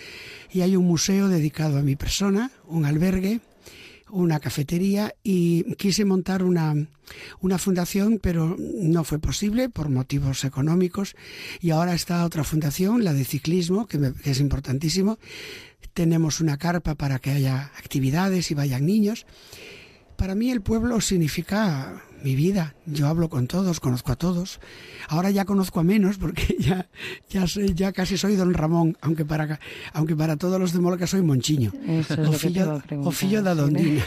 y 0.53 0.61
hay 0.61 0.77
un 0.77 0.87
museo 0.87 1.29
dedicado 1.29 1.79
a 1.79 1.83
mi 1.83 1.97
persona, 1.97 2.51
un 2.69 2.85
albergue, 2.85 3.41
una 4.11 4.39
cafetería 4.39 5.15
y 5.25 5.75
quise 5.75 6.05
montar 6.05 6.43
una, 6.45 6.75
una 7.41 7.59
fundación, 7.59 8.21
pero 8.23 8.57
no 8.59 9.05
fue 9.05 9.19
posible 9.19 9.69
por 9.69 9.89
motivos 9.89 10.45
económicos. 10.45 11.17
Y 11.61 11.71
ahora 11.71 11.95
está 11.95 12.25
otra 12.25 12.45
fundación, 12.45 13.03
la 13.03 13.13
de 13.13 13.25
ciclismo, 13.25 13.87
que, 13.87 14.13
que 14.23 14.31
es 14.31 14.41
importantísimo. 14.41 15.19
Tenemos 15.97 16.43
una 16.43 16.59
carpa 16.59 16.95
para 16.95 17.19
que 17.21 17.31
haya 17.31 17.71
actividades 17.79 18.51
y 18.51 18.55
vayan 18.55 18.85
niños. 18.85 19.25
Para 20.17 20.35
mí 20.35 20.51
el 20.51 20.61
pueblo 20.61 21.01
significa 21.01 22.03
mi 22.23 22.35
vida. 22.37 22.75
Yo 22.85 23.07
hablo 23.09 23.31
con 23.31 23.47
todos, 23.47 23.81
conozco 23.81 24.13
a 24.13 24.17
todos. 24.17 24.61
Ahora 25.09 25.31
ya 25.31 25.47
conozco 25.47 25.81
a 25.81 25.85
menos 25.85 26.19
porque 26.19 26.55
ya, 26.61 26.87
ya, 27.31 27.47
sé, 27.47 27.75
ya 27.75 27.93
casi 27.93 28.19
soy 28.19 28.37
don 28.37 28.53
Ramón, 28.53 28.99
aunque 29.01 29.25
para, 29.25 29.59
aunque 29.95 30.15
para 30.15 30.37
todos 30.37 30.61
los 30.61 30.75
de 30.75 30.81
Molca 30.81 31.07
soy 31.07 31.23
Monchiño. 31.23 31.73
Eso 31.89 32.13
es 32.13 32.29
o 32.29 33.11
fillo. 33.11 33.43
Dondina. 33.55 34.05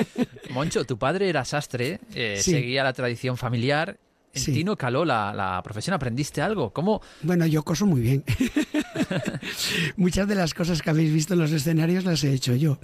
Moncho, 0.52 0.84
tu 0.84 0.98
padre 0.98 1.30
era 1.30 1.46
sastre, 1.46 2.00
eh, 2.14 2.36
Sí. 2.38 2.50
seguía 2.50 2.84
la 2.84 2.92
tradición 2.92 3.38
familiar. 3.38 3.98
En 4.32 4.40
Sí. 4.42 4.52
ti 4.52 4.62
no 4.64 4.76
caló 4.76 5.04
la, 5.04 5.34
la 5.34 5.60
profesión, 5.62 5.94
aprendiste 5.94 6.40
algo. 6.40 6.72
¿Cómo? 6.72 7.00
Bueno, 7.22 7.46
yo 7.46 7.64
coso 7.64 7.84
muy 7.86 8.00
bien. 8.00 8.24
Muchas 9.96 10.28
de 10.28 10.34
las 10.34 10.54
cosas 10.54 10.82
que 10.82 10.90
habéis 10.90 11.12
visto 11.12 11.34
en 11.34 11.40
los 11.40 11.52
escenarios 11.52 12.04
las 12.04 12.22
he 12.24 12.32
hecho 12.32 12.54
yo. 12.54 12.78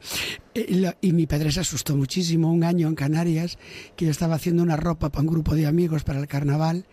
Eh, 0.55 0.93
Y 1.01 1.13
mi 1.13 1.27
padre 1.27 1.53
se 1.53 1.61
asustó 1.61 1.97
muchísimo 1.97 2.53
un 2.53 2.65
año 2.65 2.89
en 2.89 2.95
Canarias, 2.95 3.59
que 3.97 4.07
yo 4.07 4.11
estaba 4.11 4.35
haciendo 4.35 4.63
una 4.63 4.77
ropa 4.77 5.11
para 5.11 5.23
un 5.23 5.29
grupo 5.29 5.55
de 5.55 5.67
amigos 5.67 6.05
para 6.05 6.19
el 6.19 6.27
carnaval, 6.27 6.87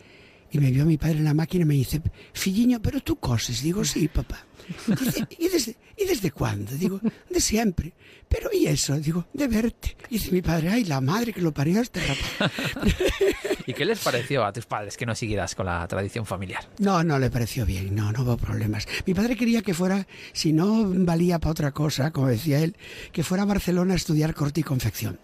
y 0.53 0.60
me 0.60 0.69
vio 0.69 0.86
mi 0.86 0.98
padre 0.98 1.17
en 1.17 1.24
la 1.24 1.33
máquina 1.33 1.63
y 1.63 1.67
me 1.67 1.74
dice, 1.74 2.00
Filliño, 2.31 2.79
pero 2.79 3.01
tú 3.01 3.15
coses. 3.15 3.63
Digo, 3.63 3.83
sí, 3.83 4.07
papá. 4.07 4.45
Dice, 4.88 5.27
¿y 5.39 5.50
desde, 5.50 5.75
¿y 5.98 6.05
desde 6.05 6.31
cuándo? 6.31 6.72
Digo, 6.74 7.01
de 7.27 7.41
siempre. 7.41 7.91
Pero 8.29 8.50
¿y 8.53 8.67
eso? 8.67 8.95
Digo, 9.00 9.25
de 9.33 9.48
verte. 9.48 9.98
Dice 10.12 10.31
mi 10.31 10.43
padre, 10.43 10.69
ay, 10.69 10.86
la 10.86 11.01
madre 11.01 11.33
que 11.33 11.41
lo 11.41 11.51
parió 11.51 11.81
este 11.81 12.01
rapaz. 12.05 12.51
¿Y 13.65 13.74
qué 13.74 13.83
les 13.83 14.00
pareció 14.00 14.45
a 14.45 14.53
tus 14.53 14.67
padres 14.67 14.95
que 14.95 15.07
no 15.07 15.15
siguieras 15.15 15.55
con 15.55 15.65
la 15.65 15.88
tradición 15.88 16.25
familiar? 16.25 16.69
No, 16.77 17.03
no 17.03 17.17
le 17.17 17.31
pareció 17.31 17.65
bien, 17.65 17.95
no, 17.95 18.12
no 18.12 18.22
hubo 18.22 18.38
problemas. 18.38 18.88
Mi 19.07 19.15
padre 19.15 19.36
quería 19.36 19.63
que 19.63 19.74
fuera, 19.74 20.05
si 20.33 20.53
no 20.53 20.86
valía 20.86 21.39
para 21.39 21.51
otra 21.51 21.72
cosa, 21.72 22.12
como 22.12 22.27
decía 22.27 22.60
él, 22.60 22.75
que 23.12 23.24
fuera 23.24 23.43
a 23.43 23.48
Barcelona 23.48 23.93
a 23.93 23.98
estudiar 23.98 24.36
corte 24.36 24.62
y 24.62 24.63
confección. 24.63 25.19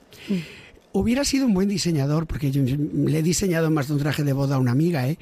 Hubiera 0.92 1.24
sido 1.24 1.46
un 1.46 1.54
buen 1.54 1.70
diseñador, 1.70 2.26
porque 2.26 2.50
yo 2.50 2.64
le 2.64 3.20
he 3.20 3.24
diseñado 3.24 3.70
más 3.70 3.88
de 3.88 3.94
un 3.94 4.00
traje 4.00 4.24
de 4.24 4.34
boda 4.34 4.56
a 4.56 4.60
una 4.60 4.72
amiga, 4.72 5.08
¿eh? 5.08 5.20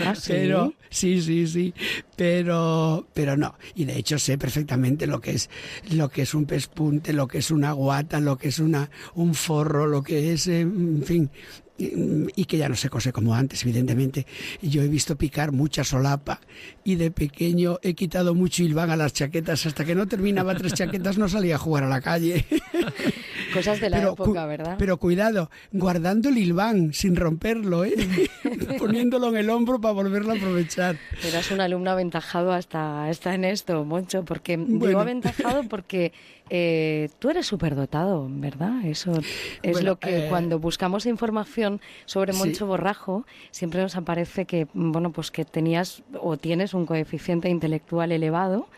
¿Ah, 0.00 0.14
sí? 0.16 0.32
Pero, 0.32 0.74
sí, 0.90 1.22
sí, 1.22 1.46
sí. 1.46 1.74
Pero, 2.16 3.06
pero 3.14 3.36
no. 3.36 3.54
Y 3.76 3.84
de 3.84 3.96
hecho 3.96 4.18
sé 4.18 4.36
perfectamente 4.36 5.06
lo 5.06 5.20
que 5.20 5.32
es, 5.32 5.48
lo 5.90 6.08
que 6.08 6.22
es 6.22 6.34
un 6.34 6.46
pespunte, 6.46 7.12
lo 7.12 7.28
que 7.28 7.38
es 7.38 7.52
una 7.52 7.70
guata, 7.70 8.18
lo 8.18 8.36
que 8.36 8.48
es 8.48 8.58
una, 8.58 8.90
un 9.14 9.34
forro, 9.34 9.86
lo 9.86 10.02
que 10.02 10.32
es, 10.32 10.48
eh, 10.48 10.62
en 10.62 11.04
fin, 11.04 11.30
y 11.76 12.44
que 12.44 12.56
ya 12.56 12.68
no 12.68 12.76
se 12.76 12.88
cose 12.88 13.12
como 13.12 13.34
antes, 13.34 13.62
evidentemente. 13.64 14.26
Yo 14.62 14.82
he 14.82 14.88
visto 14.88 15.16
picar 15.16 15.50
mucha 15.52 15.82
solapa 15.82 16.40
y 16.84 16.94
de 16.94 17.10
pequeño 17.10 17.78
he 17.82 17.94
quitado 17.94 18.34
mucho 18.34 18.62
hilván 18.62 18.90
a 18.90 18.96
las 18.96 19.12
chaquetas. 19.12 19.66
Hasta 19.66 19.84
que 19.84 19.94
no 19.94 20.06
terminaba 20.06 20.54
tres 20.54 20.72
chaquetas 20.74 21.18
no 21.18 21.28
salía 21.28 21.56
a 21.56 21.58
jugar 21.58 21.84
a 21.84 21.88
la 21.88 22.00
calle. 22.00 22.44
Cosas 23.52 23.80
de 23.80 23.90
la 23.90 23.98
Pero, 23.98 24.12
época, 24.14 24.46
¿verdad? 24.46 24.76
Pero 24.78 24.96
cuidado, 24.98 25.50
guardando 25.72 26.28
el 26.28 26.38
hilván 26.38 26.92
sin 26.92 27.14
romperlo, 27.16 27.84
¿eh? 27.84 27.94
poniéndolo 28.78 29.28
en 29.28 29.36
el 29.36 29.50
hombro 29.50 29.80
para 29.80 29.94
volverlo 29.94 30.32
a 30.32 30.36
aprovechar. 30.36 30.96
Eras 31.24 31.50
un 31.50 31.60
alumno 31.60 31.90
aventajado 31.90 32.52
hasta, 32.52 33.06
hasta 33.06 33.34
en 33.34 33.44
esto, 33.44 33.84
Moncho, 33.84 34.24
porque 34.24 34.56
digo 34.56 34.78
Bueno. 34.78 35.00
aventajado 35.00 35.64
porque 35.68 36.12
eh, 36.50 37.08
tú 37.18 37.30
eres 37.30 37.46
superdotado, 37.46 38.26
¿verdad? 38.30 38.84
Eso 38.84 39.12
es 39.62 39.72
Bueno, 39.72 39.90
lo 39.90 39.96
que 39.96 40.26
eh, 40.26 40.28
cuando 40.28 40.58
buscamos 40.58 41.06
información 41.06 41.80
sobre 42.04 42.32
sí. 42.32 42.38
Moncho 42.38 42.66
Borrajo 42.66 43.24
siempre 43.50 43.80
nos 43.80 43.96
aparece 43.96 44.44
que 44.44 44.66
bueno 44.74 45.10
pues 45.10 45.30
que 45.30 45.44
tenías 45.44 46.02
o 46.20 46.36
tienes 46.36 46.74
un 46.74 46.86
coeficiente 46.86 47.48
intelectual 47.48 48.12
elevado. 48.12 48.68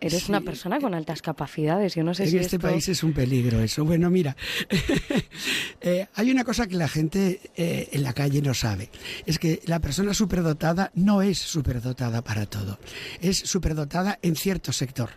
Eres 0.00 0.24
Sí. 0.24 0.30
una 0.30 0.42
persona 0.42 0.78
con 0.78 0.94
altas 0.94 1.22
capacidades. 1.22 1.94
Yo 1.94 2.04
no 2.04 2.12
sé 2.14 2.24
en 2.24 2.30
si 2.30 2.36
este 2.38 2.56
esto- 2.56 2.68
país 2.68 2.86
es 2.88 3.02
un 3.02 3.12
peligro 3.14 3.60
eso. 3.60 3.84
Bueno, 3.84 4.10
mira, 4.10 4.36
eh, 5.80 6.06
hay 6.14 6.30
una 6.30 6.44
cosa 6.44 6.66
que 6.66 6.76
la 6.76 6.88
gente 6.88 7.40
eh, 7.56 7.88
en 7.92 8.02
la 8.02 8.12
calle 8.12 8.42
no 8.42 8.54
sabe. 8.54 8.90
Es 9.24 9.38
que 9.38 9.60
la 9.66 9.80
persona 9.80 10.14
superdotada 10.14 10.90
no 10.94 11.22
es 11.22 11.38
superdotada 11.38 12.22
para 12.22 12.46
todo. 12.46 12.78
Es 13.20 13.38
superdotada 13.38 14.18
en 14.22 14.36
cierto 14.36 14.72
sector. 14.72 15.10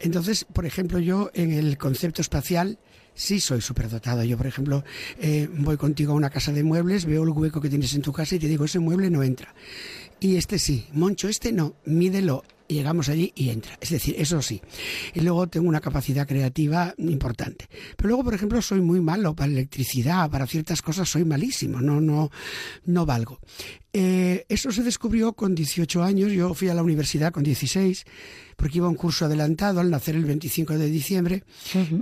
Entonces, 0.00 0.44
por 0.44 0.66
ejemplo, 0.66 0.98
yo 0.98 1.30
en 1.34 1.52
el 1.52 1.78
concepto 1.78 2.20
espacial 2.22 2.78
sí 3.14 3.40
soy 3.40 3.60
superdotado. 3.60 4.24
Yo, 4.24 4.36
por 4.36 4.46
ejemplo, 4.46 4.84
eh, 5.20 5.48
voy 5.50 5.76
contigo 5.76 6.12
a 6.12 6.16
una 6.16 6.30
casa 6.30 6.52
de 6.52 6.62
muebles, 6.64 7.06
veo 7.06 7.22
el 7.22 7.30
hueco 7.30 7.60
que 7.60 7.68
tienes 7.68 7.94
en 7.94 8.02
tu 8.02 8.12
casa 8.12 8.34
y 8.34 8.38
te 8.38 8.48
digo, 8.48 8.64
ese 8.64 8.78
mueble 8.78 9.08
no 9.10 9.22
entra. 9.22 9.54
Y 10.20 10.36
este 10.36 10.58
sí, 10.58 10.86
Moncho, 10.92 11.28
este 11.28 11.52
no, 11.52 11.74
mídelo. 11.84 12.44
Llegamos 12.68 13.08
allí 13.08 13.32
y 13.34 13.50
entra. 13.50 13.78
Es 13.80 13.90
decir, 13.90 14.14
eso 14.18 14.42
sí. 14.42 14.60
Y 15.14 15.20
luego 15.20 15.46
tengo 15.46 15.68
una 15.68 15.80
capacidad 15.80 16.26
creativa 16.26 16.94
importante. 16.98 17.68
Pero 17.96 18.08
luego, 18.08 18.24
por 18.24 18.34
ejemplo, 18.34 18.60
soy 18.62 18.80
muy 18.80 19.00
malo 19.00 19.34
para 19.34 19.52
electricidad, 19.52 20.30
para 20.30 20.46
ciertas 20.46 20.82
cosas 20.82 21.08
soy 21.08 21.24
malísimo, 21.24 21.80
no, 21.80 22.00
no, 22.00 22.30
no 22.84 23.06
valgo. 23.06 23.40
Eh, 23.92 24.44
eso 24.48 24.70
se 24.72 24.82
descubrió 24.82 25.32
con 25.32 25.54
18 25.54 26.02
años. 26.02 26.32
Yo 26.32 26.54
fui 26.54 26.68
a 26.68 26.74
la 26.74 26.82
universidad 26.82 27.32
con 27.32 27.42
16, 27.42 28.04
porque 28.56 28.78
iba 28.78 28.86
a 28.86 28.90
un 28.90 28.96
curso 28.96 29.24
adelantado 29.24 29.80
al 29.80 29.90
nacer 29.90 30.16
el 30.16 30.24
25 30.24 30.76
de 30.76 30.90
diciembre. 30.90 31.44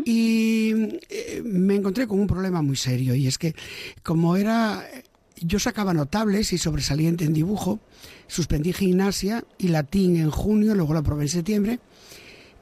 Y 0.04 0.72
eh, 1.08 1.42
me 1.44 1.76
encontré 1.76 2.06
con 2.06 2.18
un 2.18 2.26
problema 2.26 2.62
muy 2.62 2.76
serio. 2.76 3.14
Y 3.14 3.26
es 3.26 3.38
que, 3.38 3.54
como 4.02 4.36
era 4.36 4.84
yo 5.40 5.58
sacaba 5.58 5.94
notables 5.94 6.52
y 6.52 6.58
sobresaliente 6.58 7.24
en 7.24 7.34
dibujo, 7.34 7.80
suspendí 8.26 8.72
gimnasia 8.72 9.44
y 9.58 9.68
latín 9.68 10.16
en 10.16 10.30
junio, 10.30 10.74
luego 10.74 10.92
lo 10.92 11.00
aprobé 11.00 11.24
en 11.24 11.28
septiembre, 11.28 11.80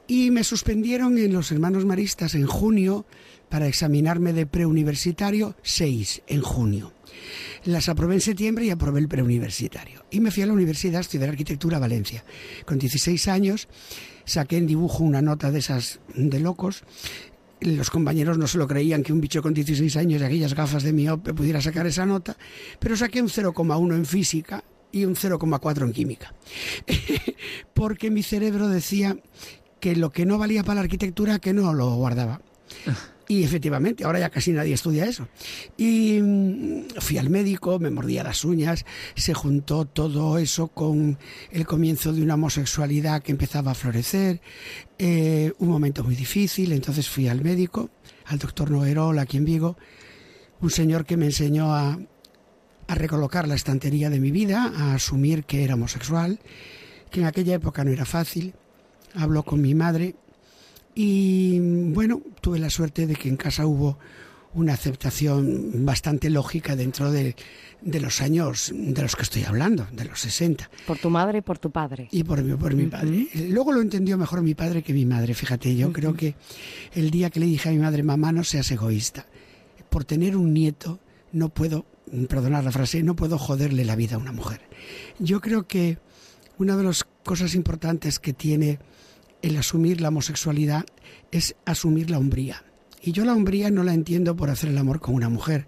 y 0.07 0.31
me 0.31 0.43
suspendieron 0.43 1.17
en 1.17 1.33
los 1.33 1.51
hermanos 1.51 1.85
maristas 1.85 2.35
en 2.35 2.45
junio 2.45 3.05
para 3.49 3.67
examinarme 3.67 4.33
de 4.33 4.45
preuniversitario, 4.45 5.55
seis 5.61 6.21
en 6.27 6.41
junio. 6.41 6.91
Las 7.65 7.87
aprobé 7.87 8.15
en 8.15 8.21
septiembre 8.21 8.65
y 8.65 8.71
aprobé 8.71 8.99
el 8.99 9.07
preuniversitario. 9.07 10.05
Y 10.11 10.19
me 10.19 10.31
fui 10.31 10.43
a 10.43 10.47
la 10.47 10.53
universidad 10.53 10.97
a 10.97 11.01
estudiar 11.01 11.29
arquitectura 11.29 11.77
a 11.77 11.79
Valencia. 11.79 12.25
Con 12.65 12.79
16 12.79 13.27
años 13.27 13.67
saqué 14.25 14.57
en 14.57 14.67
dibujo 14.67 15.03
una 15.03 15.21
nota 15.21 15.51
de 15.51 15.59
esas 15.59 15.99
de 16.15 16.39
locos 16.39 16.83
los 17.61 17.89
compañeros 17.89 18.37
no 18.37 18.47
se 18.47 18.57
lo 18.57 18.67
creían 18.67 19.03
que 19.03 19.13
un 19.13 19.21
bicho 19.21 19.41
con 19.41 19.53
16 19.53 19.95
años 19.95 20.21
y 20.21 20.25
aquellas 20.25 20.53
gafas 20.53 20.83
de 20.83 20.91
miope 20.91 21.33
pudiera 21.33 21.61
sacar 21.61 21.87
esa 21.87 22.05
nota, 22.05 22.35
pero 22.79 22.97
saqué 22.97 23.21
un 23.21 23.29
0,1 23.29 23.95
en 23.95 24.05
física 24.05 24.63
y 24.93 25.03
un 25.03 25.15
0,4 25.15 25.83
en 25.83 25.91
química. 25.91 26.33
Porque 27.73 28.09
mi 28.09 28.23
cerebro 28.23 28.69
decía 28.69 29.17
que 29.81 29.97
lo 29.97 30.11
que 30.11 30.25
no 30.25 30.37
valía 30.37 30.63
para 30.63 30.75
la 30.75 30.81
arquitectura, 30.81 31.39
que 31.39 31.51
no 31.51 31.73
lo 31.73 31.93
guardaba. 31.95 32.39
Y 33.27 33.43
efectivamente, 33.43 34.03
ahora 34.03 34.19
ya 34.19 34.29
casi 34.29 34.51
nadie 34.51 34.73
estudia 34.73 35.05
eso. 35.05 35.27
Y 35.75 36.19
mm, 36.21 36.99
fui 36.99 37.17
al 37.17 37.29
médico, 37.29 37.79
me 37.79 37.89
mordía 37.89 38.23
las 38.23 38.45
uñas, 38.45 38.85
se 39.15 39.33
juntó 39.33 39.85
todo 39.85 40.37
eso 40.37 40.67
con 40.67 41.17
el 41.51 41.65
comienzo 41.65 42.13
de 42.13 42.21
una 42.21 42.35
homosexualidad 42.35 43.23
que 43.23 43.31
empezaba 43.31 43.71
a 43.71 43.75
florecer, 43.75 44.41
eh, 44.99 45.53
un 45.57 45.69
momento 45.69 46.03
muy 46.03 46.15
difícil, 46.15 46.71
entonces 46.71 47.09
fui 47.09 47.27
al 47.27 47.41
médico, 47.41 47.89
al 48.25 48.39
doctor 48.39 48.69
Noerol 48.69 49.17
aquí 49.17 49.37
en 49.37 49.45
Vigo, 49.45 49.77
un 50.61 50.69
señor 50.69 51.05
que 51.05 51.17
me 51.17 51.25
enseñó 51.25 51.73
a, 51.73 51.97
a 52.93 52.95
recolocar 52.95 53.47
la 53.47 53.55
estantería 53.55 54.09
de 54.09 54.19
mi 54.19 54.31
vida, 54.31 54.71
a 54.75 54.93
asumir 54.95 55.43
que 55.43 55.63
era 55.63 55.73
homosexual, 55.75 56.39
que 57.11 57.19
en 57.21 57.25
aquella 57.27 57.55
época 57.55 57.83
no 57.83 57.91
era 57.91 58.05
fácil. 58.05 58.53
Habló 59.15 59.43
con 59.43 59.61
mi 59.61 59.75
madre 59.75 60.15
y 60.95 61.59
bueno, 61.91 62.21
tuve 62.41 62.59
la 62.59 62.69
suerte 62.69 63.07
de 63.07 63.15
que 63.15 63.29
en 63.29 63.37
casa 63.37 63.65
hubo 63.65 63.97
una 64.55 64.73
aceptación 64.73 65.83
bastante 65.85 66.29
lógica 66.29 66.75
dentro 66.75 67.11
de, 67.11 67.35
de 67.81 67.99
los 67.99 68.21
años 68.21 68.71
de 68.75 69.01
los 69.01 69.15
que 69.15 69.23
estoy 69.23 69.43
hablando, 69.43 69.87
de 69.91 70.05
los 70.05 70.19
60. 70.21 70.69
Por 70.85 70.99
tu 70.99 71.09
madre 71.09 71.39
y 71.39 71.41
por 71.41 71.57
tu 71.57 71.71
padre. 71.71 72.07
Y 72.11 72.23
por, 72.23 72.43
mi- 72.43 72.55
por 72.55 72.75
mi 72.75 72.85
padre. 72.85 73.27
Luego 73.49 73.71
lo 73.71 73.81
entendió 73.81 74.15
mejor 74.17 74.43
mi 74.43 74.53
padre 74.53 74.83
que 74.83 74.93
mi 74.93 75.05
madre, 75.05 75.33
fíjate. 75.33 75.75
Yo 75.75 75.91
creo 75.91 76.13
que 76.13 76.35
el 76.93 77.09
día 77.09 77.31
que 77.31 77.39
le 77.39 77.47
dije 77.47 77.69
a 77.69 77.71
mi 77.71 77.79
madre, 77.79 78.03
mamá, 78.03 78.31
no 78.31 78.43
seas 78.43 78.69
egoísta. 78.69 79.25
Por 79.89 80.05
tener 80.05 80.37
un 80.37 80.53
nieto 80.53 80.99
no 81.33 81.49
puedo, 81.49 81.85
perdonar 82.29 82.63
la 82.63 82.71
frase, 82.71 83.03
no 83.03 83.15
puedo 83.15 83.37
joderle 83.37 83.83
la 83.85 83.95
vida 83.97 84.15
a 84.15 84.19
una 84.19 84.31
mujer. 84.31 84.61
Yo 85.19 85.41
creo 85.41 85.67
que 85.67 85.97
una 86.57 86.77
de 86.77 86.83
las 86.83 87.03
cosas 87.25 87.55
importantes 87.55 88.19
que 88.19 88.31
tiene 88.33 88.79
el 89.41 89.57
asumir 89.57 89.99
la 89.99 90.07
homosexualidad 90.09 90.85
es 91.31 91.55
asumir 91.65 92.09
la 92.09 92.19
hombría. 92.19 92.63
Y 93.01 93.11
yo 93.11 93.25
la 93.25 93.33
hombría 93.33 93.69
no 93.71 93.83
la 93.83 93.93
entiendo 93.93 94.35
por 94.37 94.49
hacer 94.49 94.69
el 94.69 94.77
amor 94.77 95.01
con 95.01 95.15
una 95.15 95.27
mujer. 95.27 95.67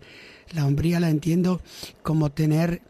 La 0.54 0.66
hombría 0.66 1.00
la 1.02 1.10
entiendo 1.10 1.62
como 2.04 2.32
tener 2.32 2.82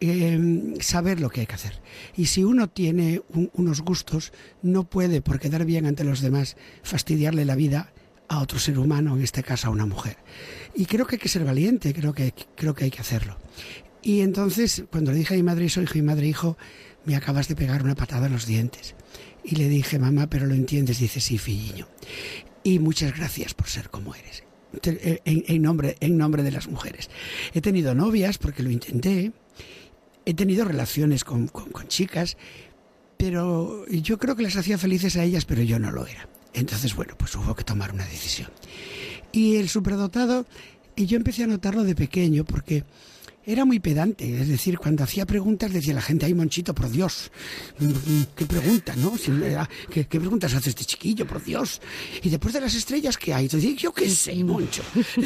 eh, 0.00 0.74
saber 0.80 1.20
lo 1.20 1.30
que 1.30 1.40
hay 1.40 1.46
que 1.46 1.54
hacer. 1.54 1.80
Y 2.16 2.26
si 2.26 2.42
uno 2.44 2.68
tiene 2.68 3.22
un- 3.30 3.50
unos 3.54 3.80
gustos, 3.82 4.32
no 4.60 4.84
puede, 4.84 5.22
por 5.22 5.38
quedar 5.38 5.64
bien 5.64 5.86
ante 5.86 6.04
los 6.04 6.20
demás, 6.20 6.56
fastidiarle 6.82 7.44
la 7.44 7.54
vida 7.54 7.92
a 8.28 8.40
otro 8.40 8.58
ser 8.58 8.78
humano, 8.78 9.16
en 9.16 9.22
este 9.22 9.42
caso 9.42 9.68
a 9.68 9.70
una 9.70 9.86
mujer. 9.86 10.16
Y 10.74 10.86
creo 10.86 11.06
que 11.06 11.16
hay 11.16 11.20
que 11.20 11.28
ser 11.28 11.44
valiente, 11.44 11.92
creo 11.94 12.12
que, 12.12 12.32
creo 12.56 12.74
que 12.74 12.84
hay 12.84 12.90
que 12.90 13.00
hacerlo. 13.00 13.36
Y 14.02 14.20
entonces, 14.20 14.84
cuando 14.90 15.12
le 15.12 15.18
dije 15.18 15.34
a 15.34 15.36
mi 15.36 15.42
madre 15.42 15.66
eso, 15.66 15.80
hijo 15.80 15.96
y 15.98 16.02
madre, 16.02 16.26
hijo, 16.26 16.56
me 17.04 17.16
acabas 17.16 17.48
de 17.48 17.56
pegar 17.56 17.82
una 17.82 17.94
patada 17.94 18.26
en 18.26 18.32
los 18.32 18.46
dientes. 18.46 18.94
Y 19.44 19.56
le 19.56 19.68
dije, 19.68 19.98
mamá, 19.98 20.28
pero 20.28 20.46
lo 20.46 20.54
entiendes, 20.54 20.98
dice, 20.98 21.20
sí, 21.20 21.38
filliño. 21.38 21.86
Y 22.62 22.78
muchas 22.78 23.16
gracias 23.16 23.54
por 23.54 23.68
ser 23.68 23.90
como 23.90 24.14
eres. 24.14 24.42
Eh, 24.82 25.20
En, 25.24 25.44
en 25.46 25.62
nombre, 25.62 25.96
en 26.00 26.16
nombre 26.16 26.42
de 26.42 26.50
las 26.50 26.66
mujeres. 26.68 27.08
He 27.52 27.60
tenido 27.60 27.94
novias 27.94 28.38
porque 28.38 28.62
lo 28.62 28.70
intenté, 28.70 29.32
he 30.26 30.34
tenido 30.34 30.64
relaciones 30.64 31.22
con, 31.24 31.46
con- 31.48 31.70
con 31.70 31.86
chicas, 31.88 32.36
pero 33.16 33.86
yo 33.88 34.18
creo 34.18 34.34
que 34.36 34.42
las 34.42 34.56
hacía 34.56 34.78
felices 34.78 35.16
a 35.16 35.24
ellas, 35.24 35.44
pero 35.44 35.62
yo 35.62 35.78
no 35.78 35.90
lo 35.92 36.06
era. 36.06 36.28
Entonces, 36.52 36.94
bueno, 36.94 37.14
pues 37.16 37.34
hubo 37.36 37.54
que 37.54 37.64
tomar 37.64 37.92
una 37.92 38.04
decisión. 38.06 38.50
Y 39.34 39.56
el 39.56 39.68
superdotado, 39.68 40.46
y 40.94 41.06
yo 41.06 41.16
empecé 41.16 41.42
a 41.42 41.48
notarlo 41.48 41.82
de 41.82 41.96
pequeño 41.96 42.44
porque 42.44 42.84
era 43.44 43.64
muy 43.64 43.80
pedante. 43.80 44.40
Es 44.40 44.46
decir, 44.46 44.78
cuando 44.78 45.02
hacía 45.02 45.26
preguntas 45.26 45.72
decía 45.72 45.92
la 45.92 46.02
gente, 46.02 46.24
ay, 46.24 46.34
Monchito, 46.34 46.72
por 46.72 46.88
Dios, 46.88 47.32
mm, 47.80 47.86
mm, 47.86 48.26
qué 48.36 48.46
pregunta, 48.46 48.94
¿no? 48.94 49.14
¿Qué, 49.90 50.06
qué 50.06 50.20
preguntas 50.20 50.54
hace 50.54 50.70
este 50.70 50.84
chiquillo, 50.84 51.26
por 51.26 51.42
Dios? 51.42 51.80
Y 52.22 52.30
después 52.30 52.54
de 52.54 52.60
las 52.60 52.76
estrellas, 52.76 53.18
¿qué 53.18 53.34
hay? 53.34 53.46
Entonces, 53.46 53.74
yo 53.74 53.92
qué 53.92 54.08
sé, 54.08 54.36
Moncho. 54.44 54.84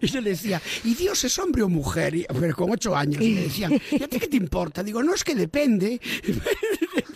y 0.00 0.06
yo 0.06 0.20
le 0.20 0.28
decía, 0.30 0.60
¿y 0.84 0.94
Dios 0.94 1.24
es 1.24 1.38
hombre 1.38 1.62
o 1.62 1.70
mujer? 1.70 2.14
Y, 2.14 2.26
con 2.52 2.70
ocho 2.72 2.94
años. 2.94 3.22
Y 3.22 3.30
me 3.30 3.40
decían, 3.44 3.72
¿y 3.90 4.02
a 4.02 4.06
ti 4.06 4.20
qué 4.20 4.28
te 4.28 4.36
importa? 4.36 4.82
Digo, 4.82 5.02
no, 5.02 5.14
es 5.14 5.24
que 5.24 5.34
depende. 5.34 5.98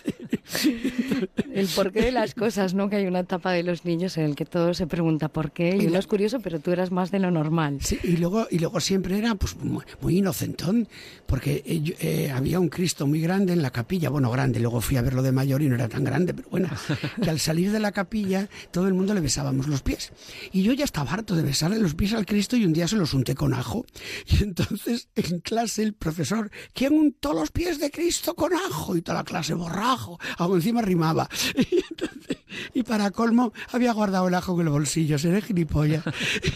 El 1.53 1.67
porqué 1.67 2.01
de 2.01 2.11
las 2.11 2.33
cosas, 2.33 2.73
¿no? 2.73 2.89
Que 2.89 2.97
hay 2.97 3.07
una 3.07 3.19
etapa 3.19 3.51
de 3.51 3.63
los 3.63 3.85
niños 3.85 4.17
en 4.17 4.25
el 4.25 4.35
que 4.35 4.45
todo 4.45 4.73
se 4.73 4.87
pregunta 4.87 5.29
por 5.29 5.51
qué 5.51 5.77
y 5.77 5.87
uno 5.87 5.99
es 5.99 6.07
curioso, 6.07 6.39
pero 6.39 6.59
tú 6.59 6.71
eras 6.71 6.91
más 6.91 7.11
de 7.11 7.19
lo 7.19 7.31
normal. 7.31 7.79
Sí, 7.81 7.99
y 8.03 8.17
luego, 8.17 8.47
y 8.49 8.59
luego 8.59 8.79
siempre 8.79 9.17
era 9.17 9.35
pues 9.35 9.55
muy, 9.57 9.83
muy 10.01 10.17
inocentón, 10.17 10.87
porque 11.25 11.63
eh, 11.65 11.95
eh, 11.99 12.31
había 12.31 12.59
un 12.59 12.69
Cristo 12.69 13.07
muy 13.07 13.21
grande 13.21 13.53
en 13.53 13.61
la 13.61 13.71
capilla, 13.71 14.09
bueno, 14.09 14.31
grande, 14.31 14.59
luego 14.59 14.81
fui 14.81 14.97
a 14.97 15.01
verlo 15.01 15.21
de 15.21 15.31
mayor 15.31 15.61
y 15.61 15.69
no 15.69 15.75
era 15.75 15.87
tan 15.87 16.03
grande, 16.03 16.33
pero 16.33 16.49
bueno, 16.49 16.69
que 17.21 17.29
al 17.29 17.39
salir 17.39 17.71
de 17.71 17.79
la 17.79 17.91
capilla 17.91 18.47
todo 18.71 18.87
el 18.87 18.93
mundo 18.93 19.13
le 19.13 19.21
besábamos 19.21 19.67
los 19.67 19.81
pies. 19.81 20.11
Y 20.51 20.63
yo 20.63 20.73
ya 20.73 20.85
estaba 20.85 21.11
harto 21.11 21.35
de 21.35 21.43
besarle 21.43 21.79
los 21.79 21.95
pies 21.95 22.13
al 22.13 22.25
Cristo 22.25 22.55
y 22.55 22.65
un 22.65 22.73
día 22.73 22.87
se 22.87 22.95
los 22.95 23.13
unté 23.13 23.35
con 23.35 23.53
ajo. 23.53 23.85
Y 24.27 24.43
entonces 24.43 25.09
en 25.15 25.39
clase 25.39 25.83
el 25.83 25.93
profesor, 25.93 26.51
¿quién 26.73 26.93
untó 26.93 27.33
los 27.33 27.51
pies 27.51 27.79
de 27.79 27.91
Cristo 27.91 28.35
con 28.35 28.53
ajo? 28.53 28.95
Y 28.95 29.01
toda 29.01 29.19
la 29.19 29.23
clase, 29.23 29.53
borrajo, 29.53 30.19
aún 30.39 30.55
encima 30.57 30.81
rimaba. 30.81 31.29
Y, 31.55 31.83
entonces- 31.89 32.37
y 32.73 32.83
para 32.83 33.11
colmo 33.11 33.53
había 33.71 33.93
guardado 33.93 34.27
el 34.27 34.33
ajo 34.33 34.53
en 34.59 34.67
el 34.67 34.71
bolsillo, 34.73 35.17
seré 35.19 35.41
gilipollas. 35.41 36.03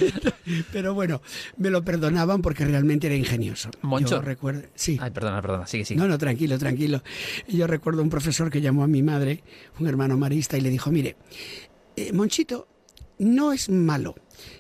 Pero 0.72 0.94
bueno, 0.94 1.22
me 1.58 1.70
lo 1.70 1.84
perdonaban 1.84 2.42
porque 2.42 2.66
realmente 2.66 3.08
era 3.08 3.16
ingenioso. 3.16 3.70
Moncho. 3.82 4.16
Yo 4.18 4.22
recuerdo, 4.22 4.64
sí. 4.76 4.98
Ay, 5.02 5.12
perdona, 5.12 5.42
perdona, 5.42 5.68
sigue, 5.68 5.86
sigue. 5.86 6.00
No, 6.00 6.08
no, 6.08 6.18
tranquilo, 6.18 6.58
tranquilo. 6.58 7.02
Yo 7.48 7.68
recuerdo 7.68 8.02
un 8.02 8.10
profesor 8.10 8.50
que 8.50 8.62
llamó 8.62 8.84
a 8.84 8.88
mi 8.88 9.02
madre, 9.04 9.44
un 9.80 9.88
hermano 9.88 10.18
marista, 10.18 10.58
y 10.58 10.62
le 10.62 10.70
dijo, 10.70 10.92
mire, 10.92 11.16
eh, 11.96 12.12
Monchito 12.14 12.68
no 13.20 13.54
es 13.54 13.70
malo, 13.70 14.16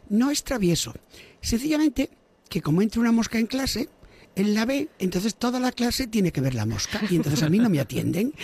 no 0.09 0.31
es 0.31 0.43
travieso. 0.43 0.93
Sencillamente 1.41 2.09
que 2.49 2.61
como 2.61 2.81
entra 2.81 3.01
una 3.01 3.11
mosca 3.11 3.37
en 3.39 3.47
clase, 3.47 3.89
él 4.35 4.53
la 4.53 4.65
ve, 4.65 4.89
entonces 4.99 5.35
toda 5.35 5.59
la 5.59 5.71
clase 5.71 6.07
tiene 6.07 6.31
que 6.31 6.41
ver 6.41 6.55
la 6.55 6.65
mosca 6.65 7.01
y 7.09 7.15
entonces 7.15 7.43
a 7.43 7.49
mí 7.49 7.59
no 7.59 7.69
me 7.69 7.79
atienden. 7.79 8.33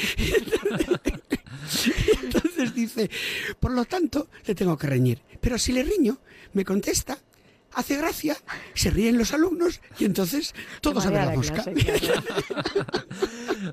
Entonces 2.24 2.74
dice, 2.74 3.10
por 3.60 3.72
lo 3.72 3.86
tanto, 3.86 4.28
le 4.46 4.56
tengo 4.56 4.78
que 4.78 4.88
reñir. 4.88 5.22
Pero 5.42 5.58
si 5.58 5.72
le 5.72 5.84
riño, 5.84 6.20
me 6.54 6.66
contesta, 6.66 7.18
hace 7.74 7.98
gracia, 7.98 8.36
se 8.74 8.90
ríen 8.90 9.18
los 9.18 9.34
alumnos 9.34 9.80
y 10.00 10.06
entonces 10.06 10.54
todos 10.82 11.06
a 11.06 11.12
ver 11.12 11.26
la 11.26 11.36
mosca. 11.36 11.64
clase, 11.64 11.74
claro. 11.74 12.24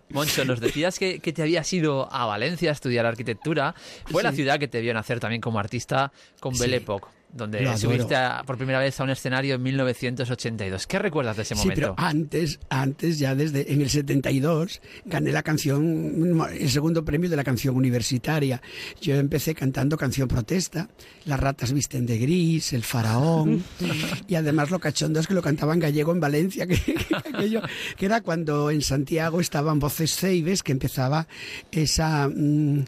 Moncho, 0.11 0.45
nos 0.45 0.61
decías 0.61 0.99
que, 0.99 1.21
que 1.21 1.33
te 1.33 1.43
habías 1.43 1.73
ido 1.73 2.13
a 2.13 2.27
Valencia 2.27 2.71
a 2.71 2.73
estudiar 2.73 3.07
arquitectura. 3.07 3.75
Fue 4.07 4.23
la 4.23 4.33
ciudad 4.33 4.59
que 4.59 4.69
te 4.69 4.81
vio 4.81 4.93
nacer 4.95 5.21
también 5.21 5.41
como 5.41 5.59
artista 5.59 6.13
con 6.41 6.55
Sí. 6.55 6.61
Belle 6.61 6.77
Époque, 6.77 7.07
donde 7.33 7.77
subiste 7.77 8.17
a- 8.17 8.43
por 8.47 8.57
primera 8.57 8.79
vez 8.79 8.99
a 8.99 9.05
un 9.05 9.11
escenario 9.11 9.57
en 9.57 9.63
1982. 9.63 10.87
¿Qué 10.87 10.99
recuerdas 10.99 11.37
de 11.37 11.43
ese 11.43 11.55
Sí, 11.55 11.61
momento? 11.63 11.81
pero 11.81 11.95
antes, 11.99 12.59
antes 12.71 13.19
ya 13.19 13.35
desde 13.35 13.73
en 13.73 13.83
el 13.83 13.91
72 13.91 14.81
gané 15.05 15.33
la 15.33 15.43
canción, 15.43 16.41
el 16.51 16.71
segundo 16.71 17.05
premio 17.05 17.29
de 17.29 17.37
la 17.37 17.45
canción 17.45 17.77
universitaria. 17.77 18.63
Yo 19.01 19.17
empecé 19.17 19.55
cantando 19.55 19.97
canción 19.97 20.29
protesta, 20.29 20.89
Las 21.27 21.39
ratas 21.41 21.73
visten 21.73 22.07
de 22.07 22.19
gris, 22.19 22.73
El 22.73 22.85
faraón, 22.85 23.63
y 24.29 24.35
además 24.37 24.71
lo 24.71 24.79
cachondo 24.79 25.21
es 25.21 25.27
que 25.27 25.35
lo 25.35 25.43
cantaba 25.43 25.75
en 25.75 25.81
gallego 25.81 26.13
en 26.13 26.21
Valencia, 26.21 26.67
que, 26.67 26.77
que 26.81 27.15
aquello- 27.15 27.63
que 27.97 28.07
era 28.07 28.21
cuando 28.23 28.71
en 28.71 28.81
Santiago 28.83 29.41
estaban 29.41 29.79
Voces 29.79 30.17
Ceibes, 30.17 30.63
que 30.63 30.73
empezaba 30.73 31.27
esa... 31.71 32.29
mm, 32.29 32.85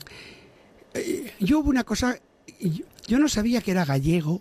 eh, 0.94 1.33
yo 1.40 1.61
hubo 1.61 1.70
una 1.70 1.85
cosa, 1.85 2.16
yo, 2.61 2.85
yo 3.07 3.18
no 3.18 3.29
sabía 3.29 3.61
que 3.61 3.71
era 3.73 3.85
gallego, 3.85 4.40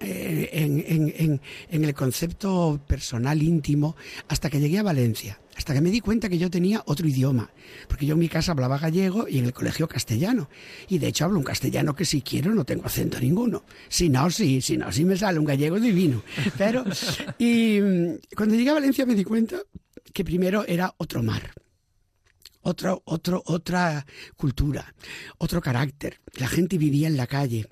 eh, 0.00 0.50
en, 0.52 0.84
en- 0.86 1.14
en- 1.16 1.40
en 1.70 1.84
el 1.84 1.94
concepto 1.94 2.80
personal 2.86 3.42
íntimo 3.42 3.96
hasta 4.28 4.50
que 4.50 4.60
llegué 4.60 4.78
a 4.78 4.82
Valencia, 4.82 5.40
hasta 5.56 5.72
que 5.72 5.80
me 5.80 5.90
di 5.90 6.00
cuenta 6.00 6.28
que 6.28 6.36
yo 6.36 6.50
tenía 6.50 6.82
otro 6.86 7.06
idioma, 7.08 7.50
porque 7.88 8.04
yo 8.04 8.14
en 8.14 8.18
mi 8.18 8.28
casa 8.28 8.52
hablaba 8.52 8.76
gallego 8.76 9.28
y 9.28 9.38
en 9.38 9.46
el 9.46 9.52
colegio 9.54 9.88
castellano, 9.88 10.50
y 10.88 10.98
de 10.98 11.06
hecho 11.06 11.24
hablo 11.24 11.38
un 11.38 11.44
castellano 11.44 11.94
que 11.94 12.04
si 12.04 12.20
quiero 12.22 12.54
no 12.54 12.64
tengo 12.64 12.84
acento 12.84 13.18
ninguno, 13.20 13.62
si 13.88 14.10
no, 14.10 14.28
sí, 14.30 14.60
si 14.60 14.76
no, 14.76 14.90
sí 14.92 15.04
me 15.04 15.16
sale 15.16 15.38
un 15.38 15.44
gallego 15.46 15.78
divino, 15.80 16.22
pero 16.58 16.84
y 17.38 17.78
mm, 17.80 18.14
cuando 18.36 18.56
llegué 18.56 18.70
a 18.70 18.74
Valencia 18.74 19.06
me 19.06 19.14
di 19.14 19.24
cuenta 19.24 19.56
que 20.12 20.24
primero 20.24 20.66
era 20.66 20.92
otro 20.98 21.22
mar, 21.22 21.52
otro, 22.64 23.02
otro, 23.06 23.42
otra 23.46 24.04
cultura, 24.36 24.94
otro 25.38 25.60
carácter. 25.60 26.20
La 26.34 26.48
gente 26.48 26.76
vivía 26.78 27.06
en 27.08 27.16
la 27.16 27.26
calle. 27.26 27.66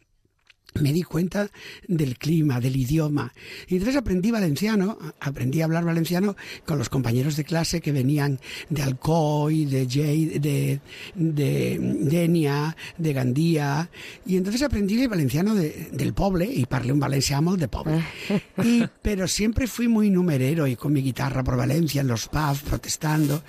Me 0.80 0.90
di 0.90 1.02
cuenta 1.02 1.50
del 1.86 2.16
clima, 2.16 2.58
del 2.58 2.74
idioma. 2.76 3.30
Y 3.68 3.74
entonces 3.74 3.94
aprendí 3.94 4.30
valenciano, 4.30 4.96
aprendí 5.20 5.60
a 5.60 5.66
hablar 5.66 5.84
valenciano 5.84 6.34
con 6.64 6.78
los 6.78 6.88
compañeros 6.88 7.36
de 7.36 7.44
clase 7.44 7.82
que 7.82 7.92
venían 7.92 8.40
de 8.70 8.80
Alcoy, 8.80 9.66
de 9.66 9.86
Jay, 9.86 10.38
de, 10.38 10.80
de 11.14 11.78
Denia, 11.78 12.74
de 12.96 13.12
Gandía. 13.12 13.90
Y 14.24 14.38
entonces 14.38 14.62
aprendí 14.62 14.98
el 15.02 15.10
valenciano 15.10 15.54
de- 15.54 15.90
del 15.92 16.14
poble 16.14 16.46
y 16.50 16.64
parlé 16.64 16.90
un 16.94 17.00
valencià 17.00 17.42
molt 17.42 17.60
de 17.60 17.68
poble. 17.68 18.00
Y, 18.64 18.82
pero 19.02 19.28
siempre 19.28 19.66
fui 19.66 19.88
muy 19.88 20.08
numerero 20.08 20.66
y 20.66 20.76
con 20.76 20.94
mi 20.94 21.02
guitarra 21.02 21.44
por 21.44 21.58
Valencia, 21.58 22.00
en 22.00 22.06
los 22.08 22.28
pubs, 22.28 22.62
protestando. 22.62 23.42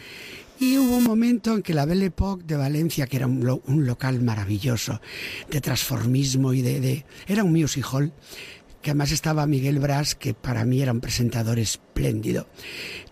Y 0.59 0.77
hubo 0.77 0.97
un 0.97 1.03
momento 1.03 1.55
en 1.55 1.61
que 1.61 1.73
la 1.73 1.85
Belle 1.85 2.05
Époque 2.05 2.43
de 2.45 2.55
Valencia, 2.55 3.07
que 3.07 3.17
era 3.17 3.27
un, 3.27 3.43
lo- 3.45 3.61
un 3.67 3.85
local 3.85 4.21
maravilloso, 4.21 5.01
de 5.49 5.61
transformismo 5.61 6.53
y 6.53 6.61
de, 6.61 6.79
de- 6.79 7.05
Era 7.27 7.43
un 7.43 7.51
music 7.51 7.85
hall, 7.91 8.13
que 8.81 8.91
además 8.91 9.11
estaba 9.11 9.45
Miguel 9.47 9.79
Bras, 9.79 10.15
que 10.15 10.33
para 10.33 10.63
mí 10.65 10.81
era 10.81 10.91
un 10.91 11.01
presentador 11.01 11.59
espléndido. 11.59 12.47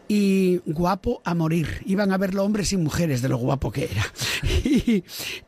Y 0.08 0.58
guapo 0.66 1.22
a 1.24 1.34
morir. 1.34 1.82
Iban 1.86 2.12
a 2.12 2.18
verlo 2.18 2.44
hombres 2.44 2.74
y 2.74 2.78
mujeres 2.78 3.22
de 3.22 3.30
lo 3.30 3.38
guapo 3.38 3.72
que 3.72 3.86
era. 3.92 4.06
Y, 4.64 5.04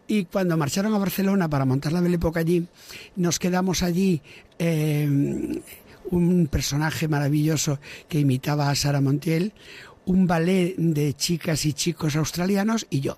y 0.07 0.25
cuando 0.25 0.55
marcharon 0.57 0.93
a 0.93 0.97
Barcelona 0.97 1.49
para 1.49 1.65
montar 1.65 1.91
la 1.93 2.01
Belle 2.01 2.15
Époque 2.15 2.39
allí, 2.39 2.67
nos 3.15 3.39
quedamos 3.39 3.83
allí. 3.83 4.21
eh, 4.59 5.61
un 6.11 6.47
personaje 6.47 7.07
maravilloso 7.07 7.79
que 8.09 8.19
imitaba 8.19 8.69
a 8.69 8.75
Sara 8.75 8.99
Montiel, 9.01 9.53
un 10.05 10.27
ballet 10.27 10.75
de 10.77 11.13
chicas 11.13 11.65
y 11.65 11.73
chicos 11.73 12.15
australianos 12.15 12.87
y 12.89 12.99
yo. 13.01 13.17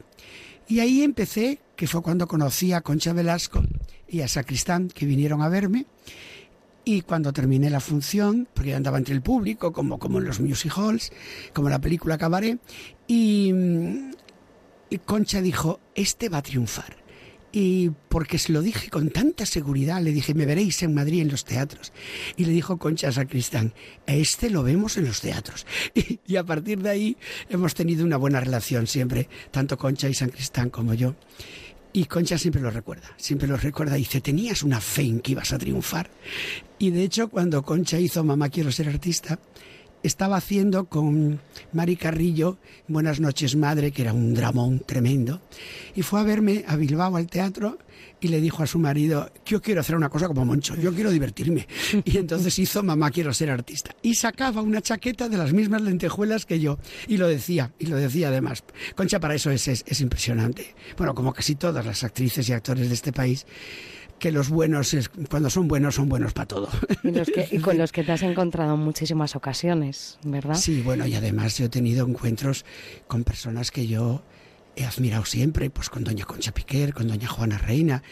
Y 0.67 0.79
ahí 0.79 1.03
empecé, 1.03 1.59
que 1.75 1.87
fue 1.87 2.01
cuando 2.01 2.27
conocí 2.27 2.73
a 2.73 2.81
Concha 2.81 3.13
Velasco 3.13 3.63
y 4.07 4.21
a 4.21 4.27
Sacristán, 4.27 4.87
que 4.87 5.05
vinieron 5.05 5.41
a 5.41 5.49
verme. 5.49 5.85
Y 6.83 7.01
cuando 7.01 7.33
terminé 7.33 7.69
la 7.69 7.79
función, 7.79 8.47
porque 8.53 8.75
andaba 8.75 8.97
entre 8.97 9.15
el 9.15 9.21
público, 9.21 9.73
como, 9.73 9.97
como 9.97 10.19
en 10.19 10.25
los 10.25 10.39
music 10.39 10.73
halls, 10.77 11.11
como 11.53 11.69
la 11.69 11.79
película 11.79 12.17
Cabaret, 12.17 12.59
y, 13.07 13.51
y 14.89 14.97
Concha 14.99 15.41
dijo, 15.41 15.79
este 15.95 16.29
va 16.29 16.39
a 16.39 16.43
triunfar 16.43 17.04
y 17.57 17.89
porque 18.09 18.37
se 18.37 18.51
lo 18.51 18.61
dije 18.61 18.89
con 18.89 19.11
tanta 19.11 19.45
seguridad, 19.45 20.01
le 20.01 20.11
dije, 20.11 20.33
me 20.33 20.45
veréis 20.45 20.83
en 20.83 20.93
Madrid 20.93 21.21
en 21.21 21.29
los 21.29 21.45
teatros. 21.45 21.93
Y 22.35 22.43
le 22.43 22.51
dijo 22.51 22.77
Concha 22.77 23.13
Sacristán, 23.13 23.73
a 24.07 24.13
este 24.13 24.49
lo 24.49 24.61
vemos 24.61 24.97
en 24.97 25.05
los 25.05 25.21
teatros. 25.21 25.65
Y, 26.27 26.35
a 26.35 26.43
partir 26.43 26.81
de 26.81 26.89
ahí 26.89 27.17
hemos 27.49 27.73
tenido 27.73 28.03
una 28.03 28.17
buena 28.17 28.41
relación 28.41 28.87
siempre, 28.87 29.29
tanto 29.51 29.77
Concha 29.77 30.09
y 30.09 30.13
San 30.13 30.31
Cristán 30.31 30.69
como 30.69 30.93
yo. 30.93 31.15
Y 31.93 32.05
Concha 32.05 32.37
siempre 32.37 32.61
lo 32.61 32.71
recuerda, 32.71 33.07
siempre 33.15 33.47
lo 33.47 33.55
recuerda. 33.55 33.97
Y 33.97 34.01
dice, 34.01 34.19
tenías 34.19 34.61
una 34.61 34.81
fe 34.81 35.03
en 35.03 35.21
que 35.21 35.31
ibas 35.31 35.53
a 35.53 35.57
triunfar. 35.57 36.09
Y 36.77 36.89
de 36.89 37.03
hecho, 37.03 37.29
cuando 37.29 37.63
Concha 37.63 37.97
hizo 38.01 38.21
Mamá 38.25 38.49
quiero 38.49 38.69
ser 38.69 38.89
artista, 38.89 39.39
estaba 40.05 40.37
haciendo 40.37 40.85
con 40.85 41.39
Mari 41.73 41.95
Carrillo 41.95 42.57
Buenas 42.87 43.19
noches 43.19 43.55
madre, 43.55 43.91
que 43.91 44.03
era 44.03 44.13
un 44.13 44.33
dramón 44.33 44.79
tremendo, 44.85 45.41
y 45.95 46.03
fue 46.03 46.19
a 46.19 46.23
verme 46.23 46.63
a 46.67 46.75
Bilbao 46.75 47.15
al 47.15 47.27
teatro 47.27 47.79
y 48.21 48.27
le 48.27 48.39
dijo 48.41 48.63
a 48.63 48.67
su 48.67 48.79
marido, 48.79 49.31
yo 49.45 49.61
quiero 49.61 49.81
hacer 49.81 49.95
una 49.95 50.09
cosa 50.09 50.27
como 50.27 50.45
Moncho, 50.45 50.75
yo 50.75 50.93
quiero 50.93 51.11
divertirme. 51.11 51.67
Y 52.05 52.17
entonces 52.17 52.57
hizo 52.59 52.81
Mamá 52.81 53.11
quiero 53.11 53.33
ser 53.33 53.49
artista. 53.49 53.95
Y 54.01 54.15
sacaba 54.15 54.61
una 54.61 54.81
chaqueta 54.81 55.29
de 55.29 55.37
las 55.37 55.53
mismas 55.53 55.81
lentejuelas 55.81 56.45
que 56.45 56.59
yo. 56.59 56.79
Y 57.07 57.17
lo 57.17 57.27
decía, 57.27 57.71
y 57.77 57.85
lo 57.87 57.97
decía 57.97 58.29
además. 58.29 58.63
Concha 58.95 59.19
para 59.19 59.35
eso 59.35 59.51
es, 59.51 59.67
es 59.67 60.01
impresionante. 60.01 60.75
Bueno, 60.97 61.13
como 61.13 61.33
casi 61.33 61.55
todas 61.55 61.85
las 61.85 62.03
actrices 62.03 62.47
y 62.49 62.53
actores 62.53 62.87
de 62.87 62.93
este 62.93 63.11
país 63.11 63.45
que 64.19 64.31
los 64.31 64.49
buenos, 64.49 64.95
cuando 65.29 65.49
son 65.49 65.67
buenos, 65.67 65.95
son 65.95 66.09
buenos 66.09 66.33
para 66.33 66.47
todo. 66.47 66.69
Y, 67.51 67.59
con 67.59 67.77
los 67.77 67.91
que 67.91 68.03
te 68.03 68.11
has 68.11 68.23
encontrado 68.23 68.75
en 68.75 68.79
muchísimas 68.79 69.35
ocasiones, 69.35 70.17
¿verdad? 70.23 70.55
Sí, 70.55 70.81
bueno, 70.81 71.05
y 71.05 71.15
además 71.15 71.57
yo 71.57 71.65
he 71.65 71.69
tenido 71.69 72.07
encuentros 72.07 72.65
con 73.07 73.23
personas 73.23 73.71
que 73.71 73.87
yo 73.87 74.23
he 74.75 74.85
admirado 74.85 75.25
siempre, 75.25 75.69
pues 75.69 75.89
con 75.89 76.03
doña 76.03 76.25
Concha 76.25 76.53
Piquer, 76.53 76.93
con 76.93 77.07
doña 77.07 77.27
Juana 77.27 77.57
Reina. 77.57 78.03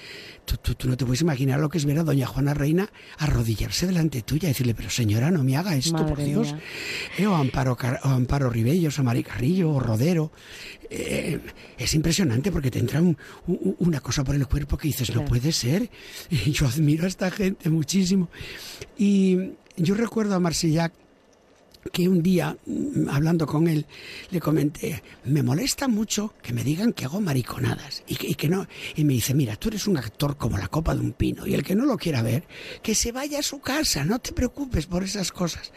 Tú, 0.46 0.58
tú, 0.58 0.90
no 0.90 0.98
te 0.98 1.06
puedes 1.06 1.22
imaginar 1.22 1.60
lo 1.60 1.70
que 1.70 1.78
es 1.78 1.86
ver 1.86 2.00
a 2.00 2.04
doña 2.04 2.28
Juana 2.28 2.54
Reina 2.54 2.90
arrodillarse 3.18 3.88
delante 3.88 4.22
tuya 4.22 4.50
y 4.50 4.52
decirle, 4.52 4.76
pero 4.76 4.90
señora, 4.90 5.32
no 5.32 5.44
me 5.44 5.56
haga 5.56 5.76
esto, 5.76 6.06
por 6.06 6.24
Dios. 6.24 6.54
Eh, 7.18 7.28
o, 7.28 7.36
Amparo, 7.36 7.78
o 8.04 8.08
Amparo 8.08 8.50
Ribellos, 8.50 9.00
o 9.00 9.04
Mari 9.04 9.24
Carrillo, 9.24 9.72
o 9.72 9.80
Rodero. 9.80 10.32
Eh, 10.90 11.40
es 11.78 11.94
impresionante 11.94 12.52
porque 12.52 12.70
te 12.70 12.80
entra 12.80 13.02
una 13.48 14.00
cosa 14.00 14.24
por 14.24 14.36
el 14.36 14.48
cuerpo 14.48 14.78
que 14.78 14.90
dices, 14.90 15.14
no 15.16 15.26
puede 15.26 15.52
ser. 15.52 15.90
Yo 16.30 16.68
admiro 16.68 17.06
a 17.06 17.08
esta 17.08 17.32
gente 17.32 17.70
muchísimo. 17.70 18.30
Y 18.98 19.54
yo 19.76 19.96
recuerdo 19.96 20.36
a 20.36 20.40
Marsillac 20.40 20.94
que 21.92 22.08
un 22.08 22.24
día, 22.24 22.58
mm, 22.66 23.10
hablando 23.10 23.46
con 23.46 23.68
él, 23.68 23.86
le 24.32 24.40
comenté, 24.40 25.04
me 25.26 25.44
molesta 25.44 25.88
mucho 25.88 26.34
que 26.42 26.54
me 26.54 26.64
digan 26.64 26.94
que 26.94 27.06
hago 27.06 27.22
mariconadas 27.22 28.04
y 28.08 28.16
que, 28.16 28.50
no. 28.50 28.68
Y 28.96 29.04
me 29.04 29.14
dice, 29.14 29.34
mira, 29.34 29.56
tú 29.56 29.70
eres 29.70 29.88
un 29.88 29.98
actor 29.98 30.38
como 30.38 30.58
la 30.58 30.68
copa 30.68 30.96
de 30.96 31.02
un 31.02 31.14
pino 31.14 31.46
y 31.46 31.54
el 31.54 31.64
que 31.64 31.76
no 31.76 31.86
lo 31.86 31.98
quiera 31.98 32.22
ver, 32.22 32.44
que 32.82 32.96
se 32.96 33.12
vaya 33.12 33.40
a 33.40 33.44
su 33.44 33.60
casa, 33.60 34.04
no 34.06 34.20
te 34.20 34.32
preocupes 34.32 34.86
por 34.86 35.04
esas 35.04 35.32
cosas. 35.32 35.72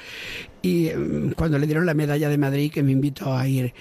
Y 0.62 0.90
mm, 0.90 1.32
cuando 1.32 1.58
le 1.58 1.66
dieron 1.66 1.86
la 1.86 1.94
medalla 1.94 2.28
de 2.28 2.38
Madrid, 2.38 2.72
que 2.72 2.82
me 2.82 2.92
invitó 2.92 3.34
a 3.34 3.46
ir 3.48 3.74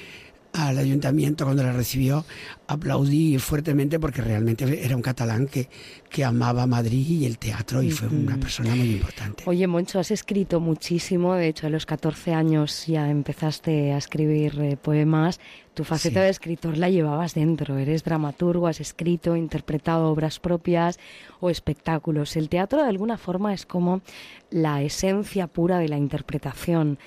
al 0.55 0.77
ayuntamiento 0.77 1.43
cuando 1.43 1.63
la 1.63 1.73
recibió, 1.73 2.25
aplaudí 2.67 3.37
fuertemente 3.39 3.99
porque 3.99 4.21
realmente 4.21 4.85
era 4.85 4.95
un 4.95 5.01
catalán 5.01 5.47
que, 5.47 5.69
que 6.09 6.23
amaba 6.23 6.65
Madrid 6.65 7.05
y 7.07 7.25
el 7.25 7.37
teatro 7.37 7.83
y 7.83 7.91
fue 7.91 8.07
una 8.07 8.37
persona 8.37 8.73
muy 8.73 8.93
importante. 8.93 9.43
Oye, 9.45 9.67
Moncho, 9.67 9.99
has 9.99 10.11
escrito 10.11 10.59
muchísimo, 10.59 11.35
de 11.35 11.49
hecho 11.49 11.67
a 11.67 11.69
los 11.69 11.85
14 11.85 12.33
años 12.33 12.87
ya 12.87 13.09
empezaste 13.09 13.91
a 13.91 13.97
escribir 13.97 14.59
eh, 14.61 14.77
poemas. 14.77 15.39
Tu 15.73 15.83
faceta 15.83 16.21
de 16.21 16.29
escritor 16.29 16.77
la 16.77 16.89
llevabas 16.89 17.33
dentro, 17.33 17.77
eres 17.77 18.05
dramaturgo, 18.05 18.67
has 18.67 18.79
escrito, 18.79 19.35
interpretado 19.35 20.09
obras 20.09 20.39
propias 20.39 20.99
o 21.41 21.49
espectáculos. 21.49 22.37
El 22.37 22.47
teatro 22.47 22.81
de 22.81 22.87
alguna 22.87 23.17
forma 23.17 23.53
es 23.53 23.65
como 23.65 24.01
la 24.49 24.81
esencia 24.81 25.47
pura 25.47 25.79
de 25.79 25.89
la 25.89 25.97
interpretación. 25.97 26.97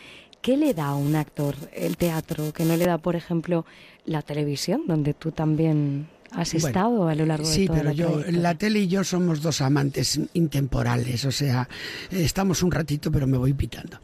¿Qué 0.49 0.57
le 0.57 0.73
da 0.73 0.87
a 0.87 0.95
un 0.95 1.15
actor 1.15 1.57
el 1.75 1.99
teatro 1.99 2.55
que 2.55 2.65
no 2.65 2.75
le 2.75 2.87
da, 2.87 2.97
por 2.97 3.17
ejemplo, 3.17 3.67
la 4.07 4.23
televisión, 4.23 4.85
donde 4.87 5.13
tú 5.13 5.31
también 5.31 6.09
has 6.31 6.55
estado 6.55 7.07
a 7.07 7.15
lo 7.15 7.27
largo 7.27 7.47
de 7.47 7.67
toda 7.67 7.79
pero 7.81 7.93
yo, 7.93 8.23
la 8.31 8.55
tele 8.55 8.79
y 8.79 8.89
yo 8.89 9.05
somos 9.05 9.43
dos 9.43 9.61
amantes 9.61 10.19
intemporales, 10.33 11.27
o 11.27 11.33
sea, 11.33 11.69
estamos 12.11 12.63
un 12.63 12.71
ratito, 12.71 13.13
pero 13.13 13.27
me 13.27 13.37
voy 13.37 13.53
pitando. 13.53 14.01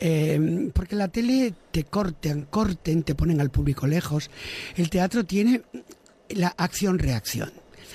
Eh, 0.00 0.68
porque 0.74 0.96
la 0.96 1.06
tele 1.06 1.54
te 1.70 1.84
corten, 1.84 2.46
corten, 2.50 3.04
te 3.04 3.14
ponen 3.14 3.40
al 3.40 3.50
público 3.50 3.86
lejos. 3.86 4.32
El 4.74 4.90
teatro 4.90 5.22
tiene 5.22 5.62
la 6.28 6.48
acción-reacción. 6.56 7.52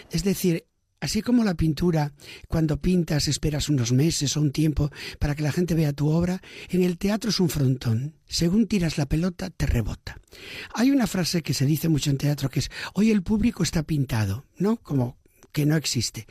Es 0.10 0.24
decir, 0.24 0.64
Así 1.02 1.22
como 1.22 1.46
la 1.46 1.54
pintura, 1.54 2.12
cuando 2.50 2.82
pintas 2.82 3.30
esperas 3.30 3.70
unos 3.70 3.94
meses 3.94 4.36
o 4.36 4.42
un 4.42 4.52
tiempo 4.52 4.92
para 5.18 5.34
que 5.34 5.44
la 5.44 5.54
gente 5.54 5.74
vea 5.74 5.94
tu 5.94 6.10
obra, 6.10 6.42
en 6.70 6.84
el 6.84 6.98
teatro 6.98 7.30
es 7.30 7.40
un 7.40 7.50
frontón. 7.50 8.16
Según 8.28 8.68
tiras 8.68 8.98
la 8.98 9.06
pelota, 9.06 9.50
te 9.50 9.66
rebota. 9.66 10.20
Hay 10.74 10.92
una 10.92 11.08
frase 11.08 11.42
que 11.42 11.54
se 11.54 11.66
dice 11.66 11.88
mucho 11.88 12.10
en 12.10 12.18
teatro 12.18 12.50
que 12.50 12.60
es, 12.60 12.70
hoy 12.94 13.12
el 13.12 13.24
público 13.24 13.64
está 13.64 13.84
pintado, 13.84 14.46
¿no? 14.58 14.76
Como 14.78 15.18
que 15.54 15.66
no 15.66 15.78
existe. 15.78 16.28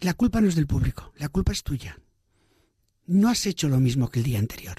La 0.00 0.12
culpa 0.12 0.42
no 0.42 0.48
es 0.48 0.56
del 0.56 0.66
público, 0.66 1.12
la 1.16 1.30
culpa 1.30 1.52
es 1.52 1.62
tuya. 1.62 1.98
No 3.06 3.30
has 3.30 3.46
hecho 3.46 3.68
lo 3.68 3.80
mismo 3.80 4.10
que 4.10 4.18
el 4.18 4.26
día 4.26 4.38
anterior. 4.38 4.76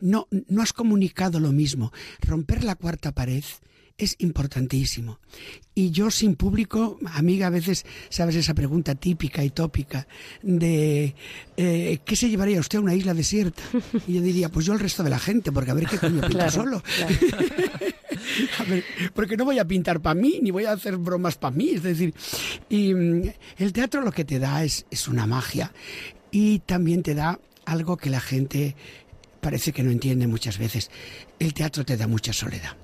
No, 0.00 0.28
no 0.30 0.62
has 0.62 0.72
comunicado 0.72 1.40
lo 1.40 1.50
mismo. 1.50 1.92
Romper 2.20 2.62
la 2.62 2.76
cuarta 2.76 3.12
pared 3.12 3.44
es 3.98 4.16
importantísimo. 4.18 5.20
Y 5.74 5.90
yo 5.90 6.10
sin 6.10 6.36
público, 6.36 6.98
amiga, 7.12 7.46
a 7.46 7.50
veces 7.50 7.86
sabes 8.08 8.36
esa 8.36 8.54
pregunta 8.54 8.94
típica 8.94 9.42
y 9.42 9.50
tópica 9.50 10.06
de 10.42 11.14
eh, 11.56 11.98
¿qué 12.04 12.16
se 12.16 12.28
llevaría 12.28 12.60
usted 12.60 12.78
a 12.78 12.82
una 12.82 12.94
isla 12.94 13.14
desierta? 13.14 13.62
Y 14.06 14.14
yo 14.14 14.22
diría, 14.22 14.48
pues 14.50 14.66
yo 14.66 14.74
el 14.74 14.80
resto 14.80 15.02
de 15.02 15.10
la 15.10 15.18
gente, 15.18 15.52
porque 15.52 15.70
a 15.70 15.74
ver 15.74 15.86
qué 15.86 15.98
coño 15.98 16.20
pinta 16.26 16.50
solo. 16.50 16.82
a 18.58 18.64
ver, 18.64 18.84
porque 19.14 19.36
no 19.36 19.44
voy 19.44 19.58
a 19.58 19.66
pintar 19.66 20.00
para 20.00 20.14
mí, 20.14 20.40
ni 20.42 20.50
voy 20.50 20.64
a 20.66 20.72
hacer 20.72 20.96
bromas 20.96 21.36
para 21.36 21.56
mí. 21.56 21.70
Es 21.70 21.82
decir, 21.82 22.14
y 22.68 22.92
mm, 22.92 23.32
el 23.58 23.72
teatro 23.72 24.02
lo 24.02 24.12
que 24.12 24.24
te 24.24 24.38
da 24.38 24.62
es, 24.62 24.86
es 24.90 25.08
una 25.08 25.26
magia 25.26 25.72
y 26.30 26.58
también 26.60 27.02
te 27.02 27.14
da 27.14 27.40
algo 27.64 27.96
que 27.96 28.10
la 28.10 28.20
gente 28.20 28.76
parece 29.40 29.72
que 29.72 29.82
no 29.82 29.90
entiende 29.90 30.26
muchas 30.26 30.58
veces. 30.58 30.90
El 31.38 31.54
teatro 31.54 31.84
te 31.84 31.96
da 31.96 32.06
mucha 32.06 32.32
soledad. 32.32 32.76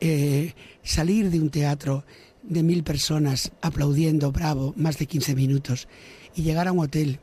Eh, 0.00 0.54
salir 0.82 1.30
de 1.30 1.40
un 1.40 1.50
teatro 1.50 2.04
de 2.42 2.62
mil 2.62 2.84
personas 2.84 3.52
aplaudiendo, 3.60 4.32
bravo, 4.32 4.72
más 4.76 4.98
de 4.98 5.06
15 5.06 5.34
minutos, 5.34 5.88
y 6.34 6.42
llegar 6.42 6.68
a 6.68 6.72
un 6.72 6.80
hotel 6.80 7.20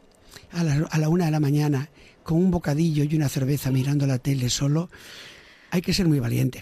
a 0.51 0.63
la, 0.63 0.87
a 0.89 0.97
la 0.97 1.09
una 1.09 1.25
de 1.25 1.31
la 1.31 1.39
mañana 1.39 1.89
con 2.23 2.37
un 2.37 2.51
bocadillo 2.51 3.03
y 3.03 3.15
una 3.15 3.29
cerveza 3.29 3.71
mirando 3.71 4.05
la 4.07 4.19
tele 4.19 4.49
solo, 4.49 4.89
hay 5.71 5.81
que 5.81 5.93
ser 5.93 6.07
muy 6.07 6.19
valiente. 6.19 6.61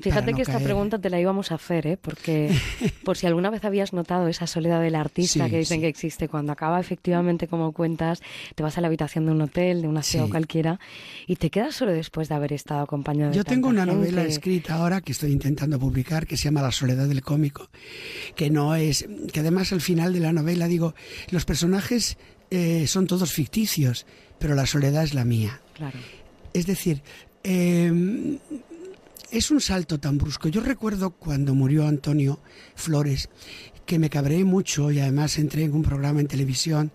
Fíjate 0.00 0.34
que 0.34 0.42
esta 0.42 0.58
pregunta 0.58 0.98
te 0.98 1.10
la 1.10 1.20
íbamos 1.20 1.52
a 1.52 1.56
hacer, 1.56 1.86
¿eh? 1.86 1.96
porque 1.96 2.50
por 3.04 3.16
si 3.16 3.26
alguna 3.26 3.50
vez 3.50 3.64
habías 3.64 3.92
notado 3.92 4.28
esa 4.28 4.46
soledad 4.46 4.80
del 4.80 4.94
artista 4.94 5.48
que 5.48 5.58
dicen 5.58 5.80
que 5.80 5.88
existe, 5.88 6.28
cuando 6.28 6.52
acaba 6.52 6.80
efectivamente, 6.80 7.48
como 7.48 7.72
cuentas, 7.72 8.22
te 8.54 8.62
vas 8.62 8.78
a 8.78 8.80
la 8.80 8.88
habitación 8.88 9.26
de 9.26 9.32
un 9.32 9.42
hotel, 9.42 9.82
de 9.82 9.88
una 9.88 10.02
ciudad 10.02 10.28
cualquiera, 10.28 10.80
y 11.26 11.36
te 11.36 11.50
quedas 11.50 11.74
solo 11.74 11.92
después 11.92 12.28
de 12.28 12.34
haber 12.34 12.52
estado 12.52 12.82
acompañado 12.82 13.32
Yo 13.32 13.44
tengo 13.44 13.68
una 13.68 13.86
novela 13.86 14.24
escrita 14.24 14.74
ahora 14.74 15.00
que 15.00 15.12
estoy 15.12 15.32
intentando 15.32 15.78
publicar 15.78 16.26
que 16.26 16.36
se 16.36 16.44
llama 16.44 16.62
La 16.62 16.72
soledad 16.72 17.08
del 17.08 17.22
cómico, 17.22 17.68
que 18.34 18.50
no 18.50 18.74
es, 18.74 19.06
que 19.32 19.40
además 19.40 19.72
al 19.72 19.80
final 19.80 20.12
de 20.12 20.20
la 20.20 20.32
novela 20.32 20.66
digo, 20.66 20.94
los 21.30 21.44
personajes 21.44 22.16
eh, 22.50 22.86
son 22.86 23.06
todos 23.06 23.32
ficticios, 23.32 24.06
pero 24.38 24.54
la 24.54 24.66
soledad 24.66 25.04
es 25.04 25.14
la 25.14 25.24
mía. 25.24 25.60
Claro. 25.74 25.98
Es 26.52 26.66
decir, 26.66 27.02
eh, 27.44 28.38
es 29.32 29.50
un 29.50 29.62
salto 29.62 29.98
tan 29.98 30.18
brusco. 30.18 30.48
Yo 30.48 30.60
recuerdo 30.60 31.10
cuando 31.10 31.54
murió 31.54 31.86
Antonio 31.86 32.38
Flores, 32.74 33.30
que 33.86 33.98
me 33.98 34.10
cabré 34.10 34.44
mucho 34.44 34.90
y 34.90 35.00
además 35.00 35.38
entré 35.38 35.64
en 35.64 35.72
un 35.72 35.82
programa 35.82 36.20
en 36.20 36.28
televisión 36.28 36.92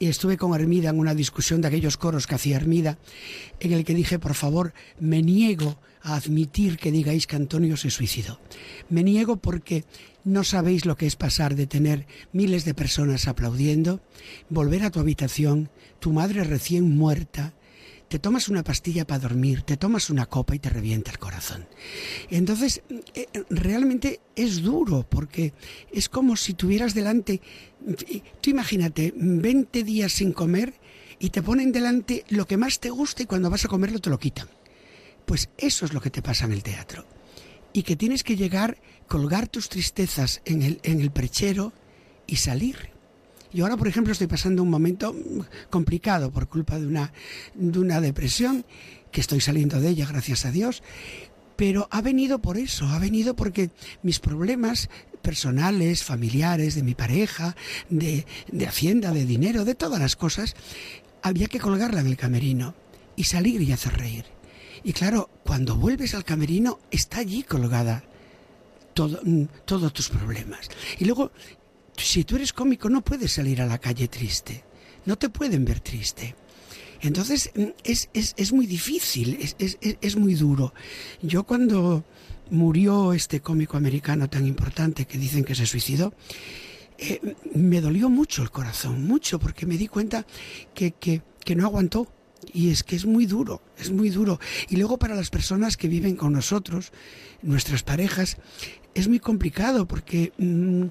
y 0.00 0.08
estuve 0.08 0.36
con 0.36 0.52
Hermida 0.54 0.90
en 0.90 0.98
una 0.98 1.14
discusión 1.14 1.60
de 1.60 1.68
aquellos 1.68 1.96
coros 1.96 2.26
que 2.26 2.34
hacía 2.34 2.56
Hermida, 2.56 2.98
en 3.60 3.72
el 3.72 3.84
que 3.84 3.94
dije, 3.94 4.18
por 4.18 4.34
favor, 4.34 4.74
me 4.98 5.22
niego 5.22 5.78
a 6.02 6.16
admitir 6.16 6.78
que 6.78 6.90
digáis 6.90 7.28
que 7.28 7.36
Antonio 7.36 7.76
se 7.76 7.90
suicidó. 7.90 8.40
Me 8.90 9.04
niego 9.04 9.36
porque 9.36 9.84
no 10.24 10.42
sabéis 10.42 10.84
lo 10.84 10.96
que 10.96 11.06
es 11.06 11.14
pasar 11.14 11.54
de 11.54 11.68
tener 11.68 12.08
miles 12.32 12.64
de 12.64 12.74
personas 12.74 13.28
aplaudiendo, 13.28 14.00
volver 14.48 14.82
a 14.82 14.90
tu 14.90 14.98
habitación, 14.98 15.70
tu 16.00 16.12
madre 16.12 16.42
recién 16.42 16.96
muerta, 16.96 17.54
te 18.12 18.18
tomas 18.18 18.50
una 18.50 18.62
pastilla 18.62 19.06
para 19.06 19.20
dormir, 19.20 19.62
te 19.62 19.78
tomas 19.78 20.10
una 20.10 20.26
copa 20.26 20.54
y 20.54 20.58
te 20.58 20.68
revienta 20.68 21.10
el 21.10 21.18
corazón. 21.18 21.66
Entonces, 22.28 22.82
eh, 23.14 23.26
realmente 23.48 24.20
es 24.36 24.60
duro 24.60 25.06
porque 25.08 25.54
es 25.90 26.10
como 26.10 26.36
si 26.36 26.52
tuvieras 26.52 26.92
delante, 26.92 27.40
tú 28.42 28.50
imagínate, 28.50 29.14
20 29.16 29.82
días 29.82 30.12
sin 30.12 30.34
comer 30.34 30.74
y 31.20 31.30
te 31.30 31.40
ponen 31.40 31.72
delante 31.72 32.26
lo 32.28 32.46
que 32.46 32.58
más 32.58 32.80
te 32.80 32.90
gusta 32.90 33.22
y 33.22 33.26
cuando 33.26 33.48
vas 33.48 33.64
a 33.64 33.68
comerlo 33.68 33.98
te 33.98 34.10
lo 34.10 34.18
quitan. 34.18 34.48
Pues 35.24 35.48
eso 35.56 35.86
es 35.86 35.94
lo 35.94 36.02
que 36.02 36.10
te 36.10 36.20
pasa 36.20 36.44
en 36.44 36.52
el 36.52 36.62
teatro. 36.62 37.06
Y 37.72 37.82
que 37.82 37.96
tienes 37.96 38.24
que 38.24 38.36
llegar, 38.36 38.76
colgar 39.08 39.48
tus 39.48 39.70
tristezas 39.70 40.42
en 40.44 40.60
el, 40.60 40.80
en 40.82 41.00
el 41.00 41.12
perchero 41.12 41.72
y 42.26 42.36
salir. 42.36 42.91
Y 43.52 43.60
ahora, 43.60 43.76
por 43.76 43.88
ejemplo, 43.88 44.12
estoy 44.12 44.26
pasando 44.26 44.62
un 44.62 44.70
momento 44.70 45.14
complicado 45.70 46.30
por 46.30 46.48
culpa 46.48 46.78
de 46.78 46.86
una, 46.86 47.12
de 47.54 47.78
una 47.78 48.00
depresión, 48.00 48.64
que 49.10 49.20
estoy 49.20 49.40
saliendo 49.40 49.80
de 49.80 49.90
ella, 49.90 50.06
gracias 50.06 50.46
a 50.46 50.50
Dios, 50.50 50.82
pero 51.56 51.86
ha 51.90 52.00
venido 52.00 52.40
por 52.40 52.56
eso, 52.56 52.86
ha 52.86 52.98
venido 52.98 53.36
porque 53.36 53.70
mis 54.02 54.18
problemas 54.20 54.88
personales, 55.20 56.02
familiares, 56.02 56.74
de 56.74 56.82
mi 56.82 56.94
pareja, 56.94 57.54
de, 57.90 58.26
de 58.50 58.66
Hacienda, 58.66 59.12
de 59.12 59.26
dinero, 59.26 59.64
de 59.64 59.74
todas 59.74 60.00
las 60.00 60.16
cosas, 60.16 60.56
había 61.22 61.46
que 61.46 61.60
colgarla 61.60 62.00
en 62.00 62.06
el 62.06 62.16
camerino 62.16 62.74
y 63.16 63.24
salir 63.24 63.60
y 63.62 63.72
hacer 63.72 63.96
reír. 63.96 64.24
Y 64.82 64.92
claro, 64.92 65.30
cuando 65.44 65.76
vuelves 65.76 66.14
al 66.14 66.24
camerino, 66.24 66.80
está 66.90 67.18
allí 67.18 67.42
colgada 67.44 68.02
todo, 68.94 69.20
mm, 69.22 69.44
todos 69.64 69.92
tus 69.92 70.08
problemas. 70.08 70.68
Y 70.98 71.04
luego, 71.04 71.30
si 71.96 72.24
tú 72.24 72.36
eres 72.36 72.52
cómico, 72.52 72.88
no 72.88 73.02
puedes 73.02 73.32
salir 73.32 73.60
a 73.60 73.66
la 73.66 73.78
calle 73.78 74.08
triste. 74.08 74.64
No 75.04 75.16
te 75.16 75.28
pueden 75.28 75.64
ver 75.64 75.80
triste. 75.80 76.34
Entonces 77.00 77.50
mm, 77.54 77.64
es, 77.84 78.08
es, 78.14 78.34
es 78.36 78.52
muy 78.52 78.66
difícil, 78.66 79.36
es, 79.40 79.56
es, 79.80 80.16
muy 80.16 80.34
duro. 80.34 80.72
Yo 81.20 81.44
cuando 81.44 82.04
murió 82.50 83.12
este 83.12 83.40
cómico 83.40 83.76
americano 83.76 84.28
tan 84.28 84.46
importante 84.46 85.04
que 85.06 85.18
dicen 85.18 85.44
que 85.44 85.54
se 85.54 85.66
suicidó, 85.66 86.14
eh, 86.98 87.34
me 87.54 87.80
dolió 87.80 88.08
mucho 88.08 88.42
el 88.42 88.50
corazón, 88.50 89.04
mucho, 89.04 89.40
porque 89.40 89.66
me 89.66 89.76
di 89.76 89.88
cuenta 89.88 90.26
que, 90.74 90.92
que, 90.92 91.22
que 91.44 91.56
no 91.56 91.66
aguantó. 91.66 92.12
Y 92.52 92.70
es 92.70 92.82
que 92.82 92.96
es 92.96 93.06
muy 93.06 93.26
duro, 93.26 93.62
es 93.78 93.90
muy 93.90 94.10
duro. 94.10 94.40
Y 94.68 94.76
luego 94.76 94.98
para 94.98 95.14
las 95.14 95.30
personas 95.30 95.76
que 95.76 95.86
viven 95.86 96.16
con 96.16 96.32
nosotros, 96.32 96.92
nuestras 97.40 97.84
parejas, 97.84 98.36
es 98.94 99.08
muy 99.08 99.20
complicado 99.20 99.86
porque 99.86 100.32
mm, 100.38 100.86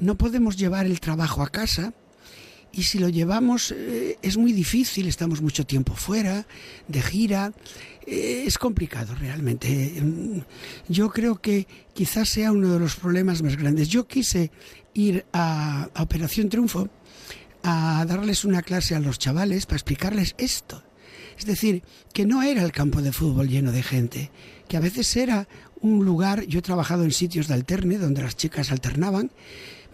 no 0.00 0.16
podemos 0.16 0.56
llevar 0.56 0.86
el 0.86 1.00
trabajo 1.00 1.42
a 1.42 1.48
casa 1.48 1.94
y 2.72 2.82
si 2.82 2.98
lo 2.98 3.08
llevamos 3.08 3.72
eh, 3.72 4.18
es 4.22 4.36
muy 4.36 4.52
difícil, 4.52 5.08
estamos 5.08 5.40
mucho 5.40 5.64
tiempo 5.64 5.94
fuera, 5.94 6.46
de 6.88 7.00
gira, 7.00 7.52
eh, 8.06 8.44
es 8.46 8.58
complicado 8.58 9.14
realmente. 9.14 10.00
Mm, 10.02 10.40
yo 10.88 11.10
creo 11.10 11.40
que 11.40 11.66
quizás 11.94 12.28
sea 12.28 12.52
uno 12.52 12.72
de 12.72 12.78
los 12.78 12.96
problemas 12.96 13.42
más 13.42 13.56
grandes. 13.56 13.88
Yo 13.88 14.06
quise 14.06 14.50
ir 14.92 15.24
a, 15.32 15.88
a 15.94 16.02
Operación 16.02 16.48
Triunfo 16.48 16.88
a 17.62 18.04
darles 18.06 18.44
una 18.44 18.62
clase 18.62 18.94
a 18.94 19.00
los 19.00 19.18
chavales 19.18 19.66
para 19.66 19.76
explicarles 19.76 20.34
esto. 20.38 20.82
Es 21.38 21.46
decir, 21.46 21.82
que 22.12 22.26
no 22.26 22.42
era 22.42 22.62
el 22.62 22.72
campo 22.72 23.02
de 23.02 23.12
fútbol 23.12 23.48
lleno 23.48 23.72
de 23.72 23.82
gente, 23.82 24.30
que 24.68 24.76
a 24.76 24.80
veces 24.80 25.16
era 25.16 25.48
un 25.80 26.04
lugar, 26.04 26.46
yo 26.46 26.60
he 26.60 26.62
trabajado 26.62 27.04
en 27.04 27.10
sitios 27.10 27.48
de 27.48 27.54
alterne 27.54 27.98
donde 27.98 28.22
las 28.22 28.36
chicas 28.36 28.70
alternaban, 28.70 29.30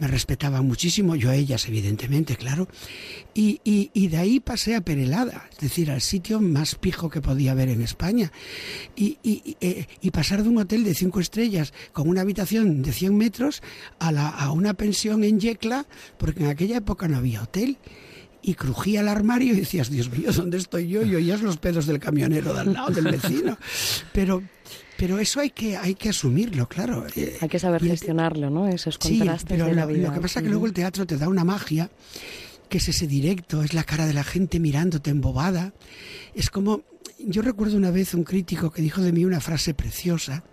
me 0.03 0.09
respetaban 0.09 0.67
muchísimo, 0.67 1.15
yo 1.15 1.31
a 1.31 1.37
ellas 1.37 1.69
evidentemente, 1.69 2.35
claro, 2.35 2.67
y, 3.35 3.61
y, 3.63 4.09
de 4.09 4.17
ahí 4.17 4.41
pasé 4.41 4.75
a 4.75 4.81
Perelada, 4.81 5.49
es 5.53 5.59
decir, 5.59 5.93
al 5.93 6.01
sitio 6.01 6.41
más 6.41 6.75
pijo 6.75 7.09
que 7.09 7.21
podía 7.21 7.53
haber 7.53 7.69
en 7.69 7.83
España, 7.83 8.33
y, 8.97 9.17
eh, 9.61 9.87
y 10.01 10.11
pasar 10.11 10.43
de 10.43 10.49
un 10.49 10.59
hotel 10.59 10.83
de 10.83 10.95
cinco 10.95 11.21
estrellas 11.21 11.73
con 11.93 12.09
una 12.09 12.23
habitación 12.23 12.83
de 12.83 12.93
100 12.93 13.17
metros 13.17 13.63
a, 14.01 14.11
la, 14.11 14.29
a 14.29 14.51
una 14.51 14.75
pensión 14.75 15.23
en 15.23 15.39
Yecla, 15.39 15.87
porque 16.19 16.41
en 16.41 16.49
aquella 16.49 16.79
época 16.79 17.07
no 17.07 17.19
había 17.19 17.41
hotel 17.41 17.79
y 18.43 18.55
crujía 18.55 19.03
el 19.03 19.09
armario 19.09 19.53
y 19.53 19.61
decías, 19.61 19.89
Dios 19.89 20.11
mío, 20.11 20.33
¿dónde 20.33 20.59
estoy 20.59 20.89
yo? 20.89 21.05
Y 21.05 21.15
oías 21.15 21.43
los 21.43 21.59
pedos 21.59 21.87
del 21.87 22.01
camionero 22.01 22.53
de 22.55 22.61
al 22.61 22.73
lado, 22.73 22.91
del 22.91 23.05
vecino. 23.05 23.57
Pero, 24.13 24.43
pero 25.03 25.19
eso 25.19 25.41
hay 25.41 25.51
que, 25.51 25.77
hay 25.77 25.97
que 25.97 26.11
asumirlo, 26.11 26.69
claro. 26.69 27.05
Hay 27.41 27.49
que 27.49 27.59
saber 27.59 27.83
gestionarlo, 27.83 28.51
¿no? 28.51 28.69
Esos 28.69 28.99
contrastes 28.99 29.59
sí, 29.59 29.67
de 29.67 29.75
la 29.75 29.85
lo, 29.85 29.89
vida. 29.89 30.07
Lo 30.07 30.15
que 30.15 30.21
pasa 30.21 30.39
es 30.39 30.45
que 30.45 30.49
luego 30.49 30.67
el 30.67 30.73
teatro 30.73 31.05
te 31.09 31.17
da 31.17 31.29
una 31.29 31.43
magia, 31.43 31.91
que 32.69 32.79
es 32.79 32.87
ese 32.87 33.09
directo, 33.09 33.65
es 33.65 33.75
la 33.75 33.83
cara 33.83 34.07
de 34.07 34.13
la 34.13 34.23
gente 34.23 34.61
mirándote 34.61 35.11
embobada. 35.11 35.73
Es 36.37 36.51
como, 36.51 36.83
yo 37.19 37.43
recuerdo 37.43 37.77
una 37.77 37.91
vez 37.91 38.15
un 38.15 38.23
crítico 38.23 38.71
que 38.71 38.81
dijo 38.81 39.01
de 39.01 39.11
mí 39.11 39.25
una 39.25 39.41
frase 39.41 39.75
preciosa. 39.75 40.45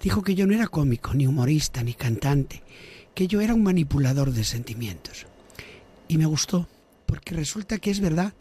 Dijo 0.00 0.22
que 0.22 0.34
yo 0.34 0.46
no 0.46 0.54
era 0.54 0.68
cómico, 0.68 1.12
ni 1.12 1.26
humorista, 1.26 1.82
ni 1.82 1.92
cantante, 1.92 2.62
que 3.14 3.26
yo 3.26 3.42
era 3.42 3.52
un 3.52 3.62
manipulador 3.62 4.32
de 4.32 4.44
sentimientos. 4.44 5.26
Y 6.08 6.16
me 6.16 6.24
gustó, 6.24 6.66
porque 7.04 7.34
resulta 7.34 7.76
que 7.76 7.90
es 7.90 8.00
verdad. 8.00 8.32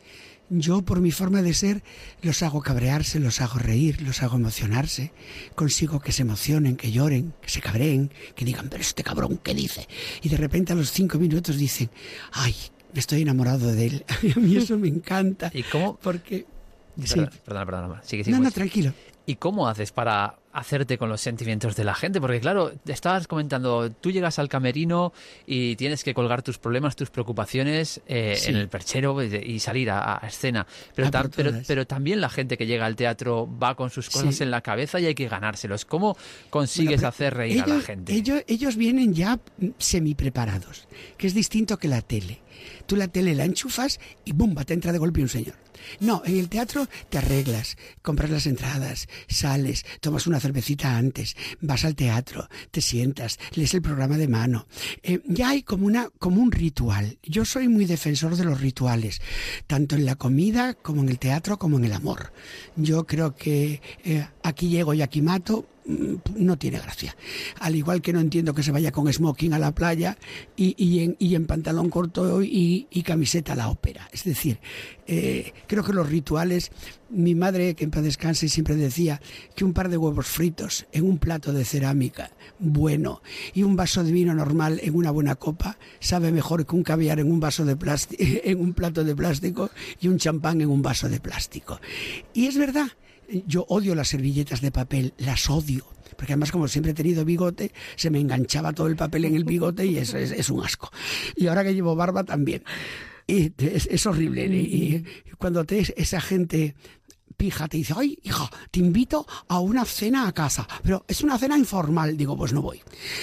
Yo, 0.54 0.82
por 0.82 1.00
mi 1.00 1.12
forma 1.12 1.42
de 1.42 1.54
ser, 1.54 1.82
los 2.22 2.44
hago 2.44 2.62
cabrearse, 2.62 3.22
los 3.22 3.40
hago 3.40 3.58
reír, 3.58 4.02
los 4.02 4.22
hago 4.22 4.36
emocionarse. 4.36 5.14
Consigo 5.56 6.02
que 6.02 6.12
se 6.12 6.24
emocionen, 6.24 6.76
que 6.76 6.92
lloren, 6.92 7.34
que 7.42 7.50
se 7.50 7.62
cabreen, 7.62 8.12
que 8.36 8.44
digan, 8.44 8.68
pero 8.70 8.82
este 8.82 9.02
cabrón, 9.02 9.40
¿qué 9.42 9.54
dice? 9.54 9.88
Y 10.22 10.28
de 10.28 10.36
repente 10.36 10.74
a 10.74 10.76
los 10.76 10.92
cinco 10.92 11.18
minutos 11.20 11.56
dicen, 11.56 11.90
ay, 12.34 12.54
me 12.94 13.00
estoy 13.00 13.22
enamorado 13.22 13.72
de 13.72 13.86
él. 13.86 14.06
a 14.36 14.40
mí 14.42 14.58
eso 14.58 14.78
me 14.78 14.90
encanta. 14.90 15.50
¿Y 15.54 15.64
cómo? 15.64 15.98
Porque... 16.02 16.46
Sí. 17.08 17.22
perdona, 17.46 17.66
perdona. 17.66 18.02
Sigue, 18.04 18.24
sigue, 18.24 18.38
no, 18.38 18.44
no, 18.44 18.52
tranquilo. 18.52 18.94
¿Y 19.26 19.36
cómo 19.36 19.68
haces 19.68 19.92
para 19.92 20.36
hacerte 20.52 20.98
con 20.98 21.08
los 21.08 21.22
sentimientos 21.22 21.76
de 21.76 21.84
la 21.84 21.94
gente? 21.94 22.20
Porque 22.20 22.40
claro, 22.42 22.72
estabas 22.88 23.28
comentando, 23.28 23.92
tú 23.92 24.10
llegas 24.12 24.40
al 24.40 24.50
camerino 24.50 25.14
y 25.46 25.76
tienes 25.76 26.04
que 26.04 26.14
colgar 26.16 26.42
tus 26.42 26.58
problemas, 26.58 26.96
tus 26.96 27.12
preocupaciones 27.12 28.02
eh, 28.08 28.36
Sí. 28.36 28.50
en 28.50 28.58
el 28.58 28.68
perchero 28.68 29.22
y 29.24 29.60
salir 29.60 29.92
a, 29.92 30.18
a 30.22 30.28
escena. 30.28 30.66
Pero, 30.96 31.08
A 31.08 31.12
por 31.12 31.30
tam- 31.30 31.64
pero, 31.68 31.86
también 31.86 32.20
la 32.20 32.30
gente 32.30 32.58
que 32.58 32.66
llega 32.66 32.86
al 32.88 32.96
teatro 32.96 33.48
va 33.62 33.76
con 33.76 33.92
sus 33.92 34.10
cosas 34.10 34.36
Sí. 34.36 34.44
en 34.44 34.50
la 34.52 34.62
cabeza 34.62 35.00
y 35.00 35.06
hay 35.06 35.16
que 35.16 35.28
ganárselos. 35.30 35.86
¿Cómo 35.86 36.18
consigues 36.50 36.98
Bueno, 36.98 37.08
hacer 37.10 37.36
reír 37.36 37.62
a 37.62 37.68
la 37.68 37.80
gente? 37.82 38.14
Ellos, 38.14 38.42
ellos 38.48 38.76
vienen 38.76 39.14
ya 39.14 39.40
semi 39.78 40.16
preparados, 40.16 40.88
que 41.18 41.28
es 41.28 41.34
distinto 41.36 41.78
que 41.78 41.88
la 41.88 42.02
tele. 42.02 42.42
Tú 42.92 42.98
la 42.98 43.08
tele 43.08 43.36
la 43.36 43.46
enchufas 43.46 44.02
y 44.26 44.34
¡bumba! 44.34 44.66
te 44.66 44.74
entra 44.74 44.92
de 44.92 44.98
golpe 44.98 45.22
un 45.22 45.30
señor. 45.30 45.56
No, 46.02 46.24
en 46.26 46.38
el 46.38 46.50
teatro 46.50 46.90
te 47.10 47.20
arreglas, 47.20 47.78
compras 48.02 48.30
las 48.30 48.48
entradas, 48.48 49.08
sales, 49.30 49.86
tomas 50.02 50.28
una 50.28 50.42
cervecita 50.42 50.98
antes, 50.98 51.38
vas 51.62 51.86
al 51.86 51.96
teatro, 51.96 52.50
te 52.70 52.82
sientas, 52.82 53.40
lees 53.54 53.74
el 53.76 53.82
programa 53.82 54.18
de 54.18 54.28
mano. 54.28 54.68
Eh, 55.04 55.22
ya 55.26 55.52
hay 55.52 55.64
como, 55.64 55.86
una, 55.86 56.10
como 56.20 56.42
un 56.42 56.52
ritual. 56.52 57.18
Yo 57.24 57.46
soy 57.46 57.70
muy 57.70 57.86
defensor 57.86 58.36
de 58.36 58.44
los 58.44 58.60
rituales, 58.60 59.22
tanto 59.68 59.96
en 59.96 60.06
la 60.06 60.16
comida 60.16 60.74
como 60.74 61.02
en 61.02 61.08
el 61.08 61.18
teatro 61.18 61.58
como 61.58 61.78
en 61.78 61.86
el 61.86 61.94
amor. 61.94 62.34
Yo 62.76 63.08
creo 63.08 63.38
que 63.38 63.82
eh, 64.04 64.28
aquí 64.44 64.68
llego 64.68 64.94
y 64.94 65.02
aquí 65.02 65.22
mato, 65.22 65.66
no 65.86 66.58
tiene 66.58 66.80
gracia. 66.80 67.15
Al 67.60 67.76
igual 67.76 68.02
que 68.02 68.13
no 68.13 68.20
entiendo 68.20 68.54
que 68.54 68.63
se 68.63 68.72
vaya 68.72 68.91
con 68.91 69.12
smoking 69.12 69.54
a 69.54 69.60
la 69.60 69.74
playa 69.74 70.17
y, 70.56 70.76
y 70.78 71.04
en, 71.04 71.15
y 71.20 71.36
en 71.36 71.46
pantalón 71.46 71.89
corto 71.89 72.41
y, 72.41 72.88
y 72.89 73.04
camiseta 73.04 73.54
a 73.54 73.56
la 73.56 73.70
ópera. 73.70 74.10
Es 74.12 74.24
decir, 74.24 74.60
eh, 75.08 75.54
creo 75.67 75.84
que 75.84 75.94
los 75.94 76.10
rituales, 76.10 76.72
mi 77.10 77.36
madre, 77.36 77.76
que 77.76 77.84
en 77.84 77.91
paz 77.91 78.04
descanse, 78.04 78.48
siempre 78.48 78.76
decía 78.76 79.22
que 79.56 79.65
un 79.65 79.74
par 79.74 79.89
de 79.89 79.98
huevos 79.98 80.28
fritos 80.28 80.86
en 80.91 81.04
un 81.04 81.17
plato 81.17 81.52
de 81.52 81.65
cerámica 81.65 82.32
bueno 82.60 83.22
y 83.54 83.63
un 83.63 83.76
vaso 83.76 84.04
de 84.04 84.12
vino 84.12 84.34
normal 84.34 84.80
en 84.84 84.96
una 84.96 85.12
buena 85.12 85.36
copa 85.36 85.78
sabe 86.00 86.32
mejor 86.32 86.65
que 86.65 86.76
un 86.76 86.84
caviar 86.84 87.20
en 87.20 87.32
un 87.32 87.39
vaso 87.39 87.65
de 87.65 87.78
en 88.44 88.62
un 88.62 88.74
plato 88.74 89.04
de 89.04 89.15
plástico 89.15 89.72
y 90.00 90.08
un 90.08 90.17
champán 90.17 90.62
en 90.62 90.70
un 90.70 90.82
vaso 90.82 91.10
de 91.10 91.20
plástico. 91.20 91.80
Y 92.34 92.46
es 92.46 92.58
verdad, 92.58 92.88
yo 93.48 93.65
odio 93.70 93.96
las 93.96 94.10
servilletas 94.10 94.62
de 94.62 94.72
papel, 94.72 95.13
las 95.17 95.50
odio. 95.50 95.86
Porque 96.15 96.34
además, 96.34 96.52
como 96.52 96.67
siempre 96.67 96.91
he 96.91 96.96
tenido 96.96 97.26
bigote, 97.26 97.72
se 97.96 98.10
me 98.10 98.20
enganchaba 98.20 98.74
todo 98.74 98.88
el 98.88 98.96
papel 98.96 99.26
en 99.26 99.36
el 99.36 99.44
bigote 99.44 99.86
y 99.86 99.98
eso 99.98 100.17
es, 100.17 100.50
un 100.50 100.63
asco. 100.63 100.91
Y 101.36 101.48
ahora 101.48 101.63
que 101.63 101.74
llevo 101.74 101.96
barba 101.96 102.24
también. 102.24 102.63
Y 103.28 103.54
es 103.58 104.06
horrible. 104.06 104.46
Y, 104.46 104.96
y 104.96 105.32
cuando 105.38 105.63
te, 105.63 105.80
esa 105.96 106.20
gente 106.20 106.76
pija 107.42 107.68
te 107.68 107.78
dice, 107.78 107.96
ay, 107.98 108.20
hija, 108.22 108.48
te 108.70 108.80
invito 108.80 109.26
a 109.48 109.60
una 109.60 109.84
cena 109.84 110.28
a 110.28 110.32
casa. 110.32 110.68
Pero 110.84 111.04
es 111.08 111.24
una 111.24 111.40
cena 111.40 111.58
informal. 111.58 112.16
Digo, 112.16 112.38
pues 112.38 112.54
no 112.54 112.62
voy. 112.62 112.80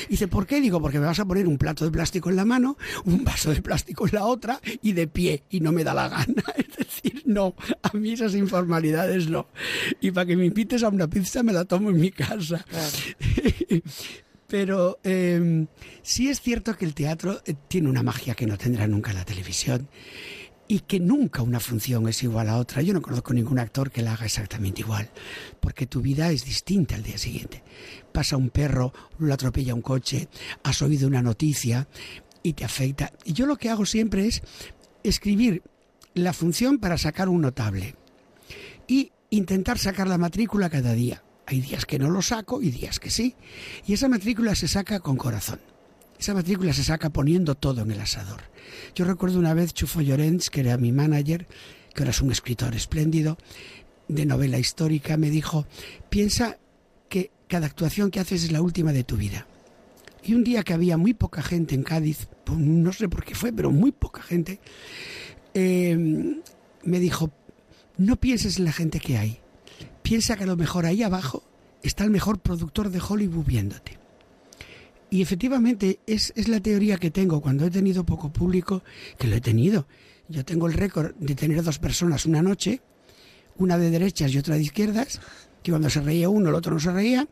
Y 0.09 0.11
dice, 0.11 0.27
¿por 0.27 0.45
qué? 0.45 0.61
Digo, 0.61 0.81
porque 0.81 0.99
me 0.99 1.07
vas 1.07 1.21
a 1.21 1.25
poner 1.25 1.47
un 1.47 1.57
plato 1.57 1.85
de 1.85 1.93
plástico 1.93 2.29
en 2.29 2.35
la 2.35 2.45
mano, 2.45 2.77
un 3.05 3.23
vaso 3.23 3.55
de 3.55 3.63
plástico 3.63 4.09
en 4.09 4.15
la 4.17 4.25
otra 4.25 4.61
y 4.83 4.91
de 4.91 5.07
pie. 5.07 5.45
Y 5.51 5.61
no 5.61 5.71
me 5.71 5.85
da 5.85 5.95
la 5.95 6.09
gana. 6.09 6.43
Es 6.57 6.77
decir, 6.77 7.23
no, 7.27 7.55
a 7.81 7.97
mí 7.97 8.15
esas 8.15 8.35
informalidades 8.35 9.29
no. 9.29 9.47
Y 10.01 10.11
para 10.11 10.27
que 10.27 10.37
me 10.37 10.47
invites 10.47 10.83
a 10.83 10.89
una 10.89 11.09
pizza 11.09 11.45
me 11.45 11.53
la 11.53 11.65
tomo 11.65 11.91
en 11.91 12.01
mi 12.01 12.11
casa. 12.11 12.67
Pero 14.49 14.99
eh, 15.05 15.67
sí 16.03 16.29
es 16.29 16.41
cierto 16.41 16.77
que 16.77 16.87
el 16.87 16.95
teatro 16.95 17.41
eh, 17.47 17.55
tiene 17.69 17.89
una 17.89 18.03
magia 18.03 18.35
que 18.35 18.47
no 18.47 18.59
tendrá 18.59 18.89
nunca 18.89 19.13
la 19.13 19.25
televisión 19.25 19.89
y 20.69 20.81
que 20.81 21.01
nunca 21.01 21.41
una 21.41 21.61
función 21.61 22.07
es 22.09 22.23
igual 22.23 22.51
a 22.51 22.59
otra. 22.59 22.83
Yo 22.83 22.93
no 22.93 23.01
conozco 23.01 23.33
ningún 23.33 23.59
actor 23.59 23.91
que 23.91 24.03
la 24.03 24.13
haga 24.13 24.27
exactamente 24.27 24.83
igual, 24.83 25.11
porque 25.61 25.87
tu 25.87 26.03
vida 26.03 26.31
es 26.31 26.45
distinta 26.45 26.95
al 26.95 27.03
día 27.03 27.17
siguiente. 27.17 27.65
Pasa 28.13 28.37
un 28.37 28.51
perro, 28.51 28.93
lo 29.19 29.33
atropella 29.33 29.75
un 29.75 29.83
coche, 29.83 30.29
has 30.63 30.83
oído 30.83 31.09
una 31.09 31.23
noticia 31.23 31.89
y 32.43 32.53
te 32.53 32.65
afecta. 32.65 33.13
Y 33.25 33.33
yo 33.33 33.47
lo 33.47 33.57
que 33.57 33.71
hago 33.71 33.87
siempre 33.87 34.27
es 34.27 34.43
escribir 35.03 35.63
la 36.15 36.35
función 36.35 36.79
para 36.79 36.99
sacar 36.99 37.29
un 37.29 37.41
notable 37.41 37.95
y 38.87 39.11
intentar 39.31 39.79
sacar 39.79 40.07
la 40.07 40.19
matrícula 40.19 40.69
cada 40.69 40.93
día. 40.93 41.23
Hay 41.47 41.63
días 41.63 41.87
que 41.87 41.99
no 41.99 42.11
lo 42.11 42.21
saco 42.21 42.61
y 42.61 42.71
días 42.71 43.01
que 43.01 43.09
sí. 43.09 43.35
Y 43.87 43.95
esa 43.95 44.09
matrícula 44.09 44.55
se 44.55 44.69
saca 44.69 45.01
con 45.01 45.17
corazón. 45.17 45.61
Esa 46.19 46.35
matrícula 46.35 46.73
se 46.73 46.83
saca 46.83 47.11
poniendo 47.11 47.55
todo 47.55 47.83
en 47.83 47.91
el 47.91 48.01
asador. 48.01 48.43
Yo 48.95 49.05
recuerdo 49.05 49.39
una 49.39 49.55
vez 49.55 49.73
Chufo 49.73 50.01
Llorens, 50.01 50.51
que 50.51 50.61
era 50.61 50.77
mi 50.77 50.93
manager, 50.93 51.47
que 51.95 52.03
ahora 52.03 52.11
es 52.11 52.21
un 52.21 52.33
escritor 52.33 52.75
espléndido 52.75 53.39
de 54.09 54.27
novela 54.27 54.59
histórica, 54.59 55.17
me 55.17 55.31
dijo, 55.31 55.67
piensa 56.09 56.59
que 57.09 57.31
cada 57.47 57.67
actuación 57.67 58.11
que 58.11 58.21
haces 58.21 58.45
es 58.45 58.53
la 58.53 58.63
última 58.63 58.93
de 58.93 59.05
tu 59.05 59.17
vida. 59.17 59.47
Y 60.25 60.35
un 60.35 60.45
día 60.45 60.63
que 60.63 60.73
había 60.73 60.97
muy 60.97 61.15
poca 61.15 61.43
gente 61.43 61.75
en 61.75 61.85
Cádiz, 61.85 62.29
pues 62.45 62.59
no 62.59 62.93
sé 62.93 63.09
por 63.09 63.25
qué 63.25 63.35
fue, 63.35 63.53
pero 63.53 63.71
muy 63.71 63.93
poca 63.93 64.23
gente, 64.23 64.61
eh, 65.55 65.97
me 66.83 67.01
dijo, 67.01 67.31
no 67.97 68.17
pienses 68.17 68.59
en 68.59 68.65
la 68.65 68.73
gente 68.73 68.99
que 68.99 69.19
hay, 69.19 69.39
piensa 70.03 70.37
que 70.37 70.45
a 70.45 70.49
lo 70.49 70.57
mejor 70.57 70.87
ahí 70.87 71.03
abajo 71.03 71.45
está 71.83 72.05
el 72.05 72.11
mejor 72.11 72.41
productor 72.41 72.91
de 72.91 73.01
Hollywood 73.07 73.45
viéndote. 73.45 73.99
Y 75.11 75.23
efectivamente 75.23 76.01
es, 76.07 76.33
es, 76.37 76.49
la 76.49 76.61
teoría 76.61 76.99
que 76.99 77.11
tengo 77.11 77.40
cuando 77.40 77.64
he 77.64 77.71
tenido 77.71 78.05
poco 78.05 78.31
público, 78.31 78.83
que 79.18 79.27
lo 79.27 79.37
he 79.37 79.40
tenido. 79.40 79.87
Yo 80.29 80.44
tengo 80.44 80.66
el 80.66 80.75
récord 80.75 81.14
de 81.16 81.35
tener 81.35 81.62
dos 81.62 81.79
personas 81.79 82.27
una 82.27 82.42
noche, 82.42 82.83
una 83.57 83.79
de 83.79 83.90
derechas 83.90 84.33
y 84.33 84.38
otra 84.38 84.57
de 84.57 84.62
izquierdas, 84.62 85.21
que 85.62 85.73
cuando 85.73 85.88
se 85.88 86.01
reía 86.01 86.29
uno 86.29 86.51
el 86.51 86.55
otro 86.55 86.75
no 86.75 86.81
se 86.81 86.92
reía, 86.92 87.27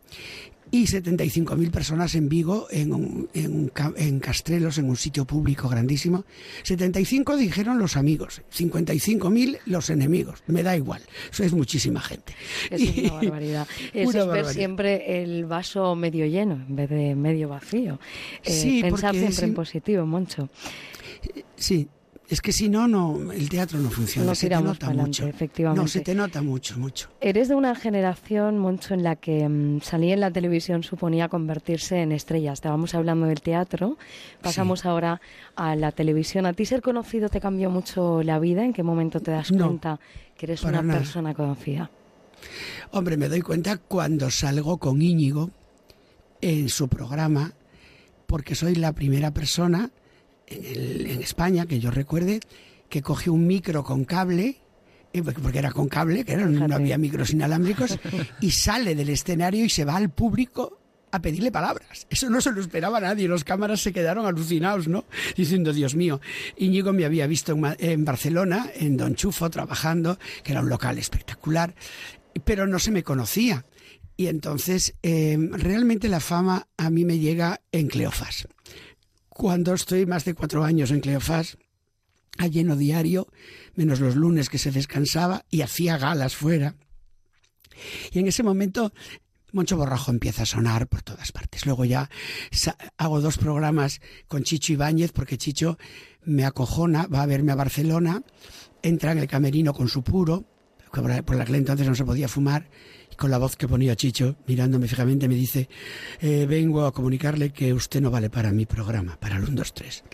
y 0.70 0.84
75.000 0.84 1.70
personas 1.70 2.14
en 2.14 2.28
Vigo, 2.28 2.66
en, 2.70 3.28
en, 3.34 3.72
en, 3.96 4.20
Castrelos, 4.20 4.78
en 4.78 4.88
un 4.88 4.96
sitio 4.96 5.24
público 5.24 5.68
grandísimo. 5.68 6.24
75 6.62 7.36
dijeron 7.36 7.78
los 7.78 7.96
amigos, 7.96 8.42
55.000 8.52 9.60
los 9.66 9.90
enemigos. 9.90 10.42
Me 10.46 10.62
da 10.62 10.76
igual, 10.76 11.02
eso 11.30 11.44
es 11.44 11.52
muchísima 11.52 12.00
gente. 12.00 12.34
Es 12.70 12.98
una 12.98 13.12
barbaridad. 13.20 13.68
Eso 13.92 14.10
una 14.10 14.20
es 14.20 14.44
ver 14.44 14.54
siempre 14.54 15.22
el 15.22 15.46
vaso 15.46 15.94
medio 15.94 16.26
lleno 16.26 16.54
en 16.54 16.76
vez 16.76 16.90
de 16.90 17.14
medio 17.14 17.48
vacío. 17.48 18.00
Eh, 18.42 18.50
sí, 18.50 18.82
pensar 18.82 19.14
siempre 19.14 19.46
en 19.46 19.54
positivo, 19.54 20.06
Moncho. 20.06 20.48
Sí, 21.56 21.88
es 22.28 22.40
que 22.40 22.52
si 22.52 22.68
no, 22.68 22.88
no, 22.88 23.30
el 23.32 23.48
teatro 23.48 23.78
no 23.78 23.88
funciona. 23.90 24.26
Nos 24.28 24.38
se 24.38 24.48
te 24.48 24.54
nota 24.56 24.86
adelante, 24.86 25.08
mucho. 25.22 25.26
efectivamente. 25.28 25.80
No, 25.82 25.86
se 25.88 26.00
te 26.00 26.14
nota 26.14 26.42
mucho, 26.42 26.76
mucho. 26.78 27.08
Eres 27.20 27.48
de 27.48 27.54
una 27.54 27.74
generación, 27.76 28.58
Moncho, 28.58 28.94
en 28.94 29.04
la 29.04 29.14
que 29.16 29.48
mmm, 29.48 29.80
salir 29.80 30.12
en 30.14 30.20
la 30.20 30.30
televisión 30.32 30.82
suponía 30.82 31.28
convertirse 31.28 32.02
en 32.02 32.10
estrella. 32.12 32.52
Estábamos 32.52 32.94
hablando 32.94 33.26
del 33.26 33.40
teatro, 33.40 33.96
pasamos 34.42 34.80
Sí. 34.80 34.88
ahora 34.88 35.20
a 35.54 35.76
la 35.76 35.92
televisión. 35.92 36.46
¿A 36.46 36.52
ti 36.52 36.64
ser 36.66 36.82
conocido 36.82 37.28
te 37.28 37.40
cambió 37.40 37.70
mucho 37.70 38.22
la 38.24 38.38
vida? 38.40 38.64
¿En 38.64 38.72
qué 38.72 38.82
momento 38.82 39.20
te 39.20 39.30
das 39.30 39.52
No, 39.52 39.66
cuenta 39.68 40.00
que 40.36 40.46
eres 40.46 40.62
una 40.64 40.82
nada. 40.82 40.98
persona 40.98 41.32
conocida? 41.32 41.90
Hombre, 42.90 43.16
me 43.16 43.28
doy 43.28 43.40
cuenta 43.40 43.76
cuando 43.78 44.30
salgo 44.30 44.78
con 44.78 45.00
Íñigo 45.00 45.50
en 46.40 46.68
su 46.68 46.88
programa, 46.88 47.52
porque 48.26 48.54
soy 48.54 48.74
la 48.74 48.92
primera 48.92 49.30
persona 49.32 49.90
en, 50.46 50.64
el- 50.64 51.06
en 51.10 51.22
España 51.22 51.66
que 51.66 51.78
yo 51.80 51.90
recuerde 51.90 52.40
que 52.88 53.02
coge 53.02 53.30
un 53.30 53.46
micro 53.46 53.82
con 53.84 54.04
cable, 54.04 54.58
eh, 55.12 55.22
porque 55.22 55.58
era 55.58 55.70
con 55.72 55.88
cable, 55.88 56.24
que 56.24 56.32
era- 56.32 56.46
no 56.46 56.74
había 56.74 56.98
micros 56.98 57.30
inalámbricos, 57.32 57.98
y 58.40 58.50
sale 58.50 58.94
del 58.94 59.08
escenario 59.08 59.64
y 59.64 59.68
se 59.70 59.84
va 59.84 59.96
al 59.96 60.10
público 60.10 60.78
a 61.12 61.20
pedirle 61.22 61.50
palabras. 61.50 62.06
Eso 62.10 62.28
no 62.28 62.40
se 62.40 62.52
lo 62.52 62.60
esperaba 62.60 63.00
nadie. 63.00 63.26
Los 63.28 63.42
cámaras 63.44 63.80
se 63.80 63.92
quedaron 63.92 64.26
alucinados, 64.26 64.86
¿no? 64.88 65.04
Diciendo, 65.36 65.72
Dios 65.72 65.94
mío, 65.94 66.20
Íñigo 66.58 66.92
me 66.92 67.04
había 67.06 67.26
visto 67.26 67.56
en, 67.78 68.04
Barcelona, 68.04 68.70
en 68.74 68.96
Don 68.96 69.14
Chufo, 69.14 69.48
trabajando, 69.48 70.18
que 70.42 70.52
era 70.52 70.60
un 70.60 70.68
local 70.68 70.98
espectacular, 70.98 71.74
pero 72.44 72.66
no 72.66 72.78
se 72.78 72.90
me 72.90 73.02
conocía. 73.02 73.64
Y 74.18 74.26
entonces, 74.26 74.94
eh, 75.02 75.38
realmente 75.52 76.08
la 76.08 76.20
fama 76.20 76.66
a 76.76 76.90
mí 76.90 77.04
me 77.04 77.18
llega 77.18 77.60
en 77.72 77.86
Cleofás. 77.88 78.46
Cuando 79.36 79.74
estoy 79.74 80.06
más 80.06 80.24
de 80.24 80.32
cuatro 80.32 80.64
años 80.64 80.90
en 80.90 81.00
Cleofás, 81.00 81.58
a 82.38 82.46
lleno 82.46 82.74
diario, 82.74 83.28
menos 83.74 84.00
los 84.00 84.16
lunes 84.16 84.48
que 84.48 84.56
se 84.56 84.70
descansaba 84.70 85.44
y 85.50 85.60
hacía 85.60 85.98
galas 85.98 86.34
fuera. 86.34 86.74
Y 88.12 88.18
en 88.18 88.28
ese 88.28 88.42
momento 88.42 88.94
Moncho 89.52 89.76
Borrajo 89.76 90.10
empieza 90.10 90.44
a 90.44 90.46
sonar 90.46 90.88
por 90.88 91.02
todas 91.02 91.32
partes. 91.32 91.66
Luego 91.66 91.84
ya 91.84 92.08
hago 92.96 93.20
dos 93.20 93.36
programas 93.36 94.00
con 94.26 94.42
Chicho 94.42 94.72
Ibáñez 94.72 95.12
porque 95.12 95.36
Chicho 95.36 95.76
me 96.24 96.46
acojona, 96.46 97.06
va 97.06 97.20
a 97.20 97.26
verme 97.26 97.52
a 97.52 97.56
Barcelona, 97.56 98.22
entra 98.82 99.12
en 99.12 99.18
el 99.18 99.28
camerino 99.28 99.74
con 99.74 99.88
su 99.88 100.02
puro, 100.02 100.46
que 100.90 101.02
por 101.02 101.24
por 101.24 101.38
aquel 101.38 101.56
entonces 101.56 101.86
no 101.86 101.94
se 101.94 102.06
podía 102.06 102.26
fumar, 102.26 102.70
y 103.16 103.18
con 103.18 103.30
la 103.30 103.38
voz 103.38 103.56
que 103.56 103.66
ponía 103.66 103.96
Chicho, 103.96 104.36
mirándome 104.46 104.88
fijamente, 104.88 105.28
me 105.28 105.34
dice, 105.34 105.68
eh, 106.20 106.46
vengo 106.46 106.84
a 106.84 106.92
comunicarle 106.92 107.50
que 107.50 107.72
usted 107.72 108.00
no 108.00 108.10
vale 108.10 108.28
para 108.28 108.52
mi 108.52 108.66
programa, 108.66 109.16
para 109.18 109.36
el 109.36 109.44
1, 109.44 109.52
2, 109.52 109.74
3. 109.74 110.04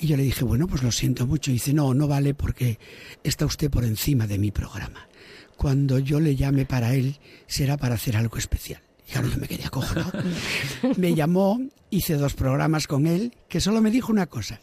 Y 0.00 0.06
yo 0.08 0.16
le 0.16 0.24
dije, 0.24 0.44
bueno, 0.44 0.66
pues 0.66 0.82
lo 0.82 0.90
siento 0.90 1.26
mucho. 1.26 1.50
Y 1.50 1.54
dice, 1.54 1.72
no, 1.72 1.94
no 1.94 2.08
vale 2.08 2.34
porque 2.34 2.78
está 3.22 3.46
usted 3.46 3.70
por 3.70 3.84
encima 3.84 4.26
de 4.26 4.38
mi 4.38 4.50
programa. 4.50 5.08
Cuando 5.56 5.98
yo 6.00 6.18
le 6.18 6.34
llame 6.34 6.66
para 6.66 6.94
él, 6.94 7.20
será 7.46 7.76
para 7.76 7.94
hacer 7.94 8.16
algo 8.16 8.36
especial. 8.36 8.82
Y 9.06 9.12
claro, 9.12 9.28
yo 9.28 9.38
me 9.38 9.46
quedé 9.46 9.64
acojonado. 9.64 10.12
me 10.96 11.14
llamó, 11.14 11.60
hice 11.90 12.16
dos 12.16 12.34
programas 12.34 12.86
con 12.88 13.06
él, 13.06 13.32
que 13.48 13.60
solo 13.60 13.80
me 13.80 13.90
dijo 13.90 14.10
una 14.10 14.26
cosa. 14.26 14.60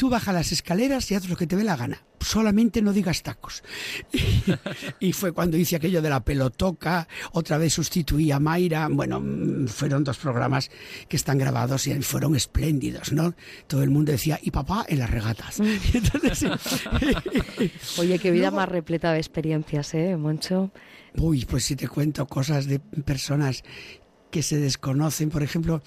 Tú 0.00 0.08
baja 0.08 0.32
las 0.32 0.50
escaleras 0.50 1.10
y 1.10 1.14
haz 1.14 1.28
lo 1.28 1.36
que 1.36 1.46
te 1.46 1.56
dé 1.56 1.62
la 1.62 1.76
gana. 1.76 2.02
Solamente 2.20 2.80
no 2.80 2.94
digas 2.94 3.22
tacos. 3.22 3.62
y 4.98 5.12
fue 5.12 5.32
cuando 5.32 5.58
hice 5.58 5.76
aquello 5.76 6.00
de 6.00 6.08
la 6.08 6.24
pelotoca, 6.24 7.06
otra 7.32 7.58
vez 7.58 7.74
sustituí 7.74 8.32
a 8.32 8.40
Mayra. 8.40 8.88
Bueno, 8.90 9.20
mm, 9.20 9.66
fueron 9.66 10.02
dos 10.02 10.16
programas 10.16 10.70
que 11.06 11.16
están 11.16 11.36
grabados 11.36 11.86
y 11.86 12.00
fueron 12.00 12.34
espléndidos, 12.34 13.12
¿no? 13.12 13.34
Todo 13.66 13.82
el 13.82 13.90
mundo 13.90 14.10
decía, 14.10 14.40
y 14.42 14.50
papá 14.50 14.86
en 14.88 15.00
las 15.00 15.10
regatas. 15.10 15.60
Y 15.92 15.98
entonces, 15.98 16.46
Oye, 17.98 18.18
qué 18.18 18.30
vida 18.30 18.44
Luego- 18.44 18.56
más 18.56 18.70
repleta 18.70 19.12
de 19.12 19.18
experiencias, 19.18 19.92
¿eh, 19.92 20.16
Moncho? 20.16 20.70
Uy, 21.18 21.44
pues 21.44 21.66
si 21.66 21.76
te 21.76 21.88
cuento 21.88 22.26
cosas 22.26 22.64
de 22.64 22.78
personas 22.78 23.64
que 24.30 24.42
se 24.42 24.56
desconocen. 24.56 25.28
Por 25.28 25.42
ejemplo, 25.42 25.82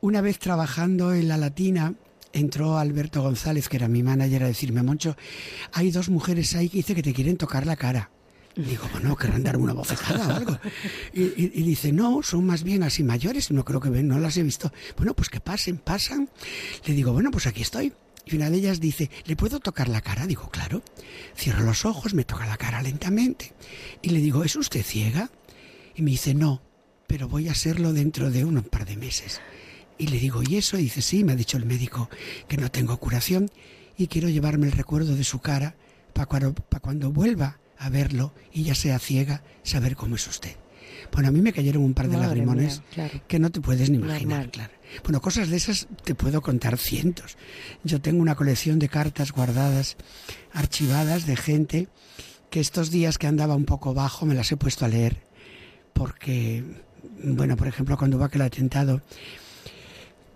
una 0.00 0.22
vez 0.22 0.38
trabajando 0.38 1.12
en 1.12 1.28
la 1.28 1.36
Latina, 1.36 1.92
entró 2.32 2.78
Alberto 2.78 3.22
González, 3.22 3.68
que 3.68 3.76
era 3.76 3.88
mi 3.88 4.02
manager, 4.02 4.44
a 4.44 4.48
decirme, 4.48 4.82
Moncho, 4.82 5.16
hay 5.72 5.90
dos 5.90 6.08
mujeres 6.08 6.54
ahí 6.54 6.68
que 6.68 6.78
dice 6.78 6.94
que 6.94 7.02
te 7.02 7.12
quieren 7.14 7.36
tocar 7.36 7.66
la 7.66 7.76
cara. 7.76 8.10
Digo, 8.56 8.88
bueno, 8.92 9.14
querrán 9.16 9.44
darme 9.44 9.64
una 9.64 9.72
bofetada 9.72 10.26
o 10.28 10.36
algo. 10.36 10.58
Y, 11.12 11.22
y- 11.22 11.52
y 11.54 11.62
dice, 11.62 11.92
no, 11.92 12.22
son 12.24 12.44
más 12.44 12.64
bien 12.64 12.82
así 12.82 13.04
mayores, 13.04 13.50
no 13.52 13.64
creo 13.64 13.78
que 13.80 13.88
ven, 13.90 14.08
no 14.08 14.18
las 14.18 14.36
he 14.36 14.42
visto. 14.42 14.72
Bueno, 14.96 15.14
pues 15.14 15.28
que 15.28 15.38
pasen, 15.40 15.78
pasan. 15.78 16.28
Le 16.84 16.94
digo, 16.94 17.12
bueno, 17.12 17.30
pues 17.30 17.46
aquí 17.46 17.62
estoy. 17.62 17.92
Y 18.26 18.34
una 18.36 18.50
de 18.50 18.56
ellas 18.58 18.80
dice, 18.80 19.10
¿le 19.26 19.36
puedo 19.36 19.60
tocar 19.60 19.88
la 19.88 20.00
cara? 20.00 20.26
Digo, 20.26 20.50
claro. 20.50 20.82
Cierro 21.36 21.62
los 21.64 21.84
ojos, 21.84 22.14
me 22.14 22.24
toca 22.24 22.46
la 22.46 22.56
cara 22.56 22.82
lentamente. 22.82 23.54
Y 24.02 24.10
le 24.10 24.18
digo, 24.20 24.42
¿es 24.42 24.56
usted 24.56 24.82
ciega? 24.82 25.30
Y 25.94 26.02
me 26.02 26.10
dice, 26.10 26.34
no, 26.34 26.60
pero 27.06 27.28
voy 27.28 27.48
a 27.48 27.54
serlo 27.54 27.92
dentro 27.92 28.30
de 28.30 28.44
un 28.44 28.60
par 28.62 28.84
de 28.86 28.96
meses. 28.96 29.40
Y 29.98 30.06
le 30.06 30.18
digo, 30.18 30.42
¿y 30.42 30.56
eso? 30.56 30.78
Y 30.78 30.82
dice, 30.82 31.02
sí, 31.02 31.24
me 31.24 31.32
ha 31.32 31.36
dicho 31.36 31.56
el 31.56 31.66
médico 31.66 32.08
que 32.46 32.56
no 32.56 32.70
tengo 32.70 32.96
curación 32.98 33.50
y 33.96 34.06
quiero 34.06 34.28
llevarme 34.28 34.66
el 34.66 34.72
recuerdo 34.72 35.16
de 35.16 35.24
su 35.24 35.40
cara 35.40 35.74
para 36.12 36.26
cuando, 36.26 37.10
vuelva 37.10 37.58
a 37.78 37.90
verlo 37.90 38.32
y 38.52 38.64
ya 38.64 38.74
sea 38.74 38.98
ciega, 38.98 39.42
saber 39.62 39.96
cómo 39.96 40.16
es 40.16 40.26
usted. 40.26 40.56
Bueno, 41.12 41.28
a 41.28 41.32
mí 41.32 41.40
me 41.40 41.52
cayeron 41.52 41.82
un 41.82 41.94
par 41.94 42.08
de 42.08 42.16
Madre 42.16 42.28
lagrimones 42.28 42.80
mía, 42.80 42.88
claro. 42.92 43.22
que 43.26 43.38
no 43.38 43.50
te 43.50 43.60
puedes 43.60 43.88
ni 43.88 43.98
imaginar, 43.98 44.50
claro. 44.50 44.72
Bueno, 45.04 45.20
cosas 45.20 45.48
de 45.48 45.56
esas 45.56 45.86
te 46.04 46.14
puedo 46.14 46.42
contar 46.42 46.76
cientos. 46.76 47.36
Yo 47.84 48.00
tengo 48.00 48.20
una 48.20 48.34
colección 48.34 48.78
de 48.78 48.88
cartas 48.88 49.32
guardadas, 49.32 49.96
archivadas 50.52 51.26
de 51.26 51.36
gente 51.36 51.88
que 52.50 52.60
estos 52.60 52.90
días 52.90 53.18
que 53.18 53.26
andaba 53.26 53.54
un 53.54 53.64
poco 53.64 53.94
bajo 53.94 54.26
me 54.26 54.34
las 54.34 54.50
he 54.50 54.56
puesto 54.56 54.84
a 54.84 54.88
leer 54.88 55.28
porque, 55.98 56.62
bueno, 57.24 57.56
por 57.56 57.66
ejemplo, 57.66 57.98
cuando 57.98 58.16
hubo 58.16 58.24
aquel 58.24 58.42
atentado 58.42 59.02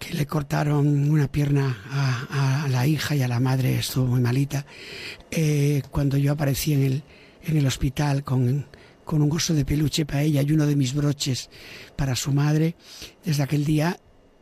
que 0.02 0.14
le 0.14 0.26
cortaron 0.26 1.10
una 1.10 1.30
pierna 1.30 1.78
a, 1.88 2.66
la 2.68 2.86
hija 2.88 3.14
y 3.14 3.22
a 3.22 3.28
la 3.28 3.38
madre, 3.38 3.78
estuvo 3.78 4.06
muy 4.06 4.20
malita, 4.20 4.66
eh, 5.30 5.82
cuando 5.92 6.16
yo 6.16 6.32
aparecí 6.32 6.72
en 6.72 7.02
el, 7.56 7.66
hospital 7.66 8.24
con, 8.24 8.66
un 9.06 9.32
oso 9.32 9.54
de 9.54 9.64
peluche 9.64 10.04
para 10.04 10.22
ella 10.22 10.42
y 10.42 10.50
uno 10.50 10.66
de 10.66 10.74
mis 10.74 10.94
broches 10.94 11.50
para 11.94 12.16
su 12.16 12.32
madre, 12.32 12.74
desde 13.24 13.44
aquel 13.44 13.64
día, 13.64 14.00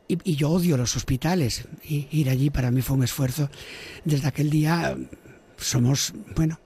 y, 0.09 0.19
y 0.25 0.37
yo 0.37 0.49
odio 0.51 0.79
los 0.79 0.97
hospitales, 0.97 1.69
y 1.85 2.09
ir 2.11 2.31
allí 2.31 2.49
para 2.49 2.71
mí 2.71 2.81
fue 2.81 2.97
un 2.97 3.05
esfuerzo, 3.05 3.51
desde 4.05 4.29
aquel 4.29 4.49
día 4.49 4.97
somos, 5.59 6.15
bueno, 6.35 6.59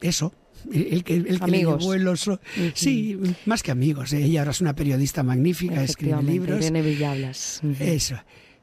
eso. 0.00 0.32
El, 0.70 0.86
el 0.90 1.04
que, 1.04 1.14
el 1.14 1.40
que 1.40 1.50
le 1.50 1.58
llevó 1.58 1.94
el 1.94 2.06
oso. 2.06 2.40
Sí, 2.74 3.18
más 3.46 3.62
que 3.62 3.70
amigos. 3.70 4.12
¿eh? 4.12 4.24
Ella 4.24 4.40
ahora 4.40 4.50
es 4.50 4.60
una 4.60 4.74
periodista 4.74 5.22
magnífica, 5.22 5.82
escribe 5.82 6.22
libros. 6.22 6.60
Irene 6.60 6.82
Villalblas. 6.82 7.60
Ujú. 7.62 7.82
Eso. 7.82 8.16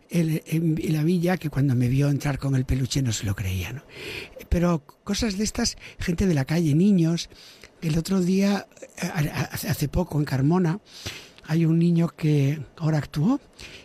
él, 0.10 0.42
en 0.46 0.94
la 0.94 1.04
villa 1.04 1.38
que 1.38 1.50
cuando 1.50 1.76
me 1.76 1.88
vio 1.88 2.10
entrar 2.10 2.40
con 2.40 2.56
el 2.56 2.66
peluche 2.66 3.02
no 3.02 3.12
se 3.12 3.26
lo 3.26 3.36
creía, 3.36 3.74
¿no? 3.74 3.84
Pero 4.50 4.84
cosas 5.04 5.38
de 5.38 5.44
estas, 5.44 5.78
gente 6.00 6.26
de 6.28 6.34
la 6.34 6.46
calle, 6.46 6.74
niños. 6.74 7.30
El 7.82 7.98
otro 7.98 8.20
día, 8.20 8.68
hace 9.52 9.88
poco 9.88 10.20
en 10.20 10.26
Carmona, 10.26 10.80
hay 11.46 11.66
un 11.66 11.80
niño 11.80 12.10
que 12.10 12.60
ahora 12.78 12.98
actuó 12.98 13.40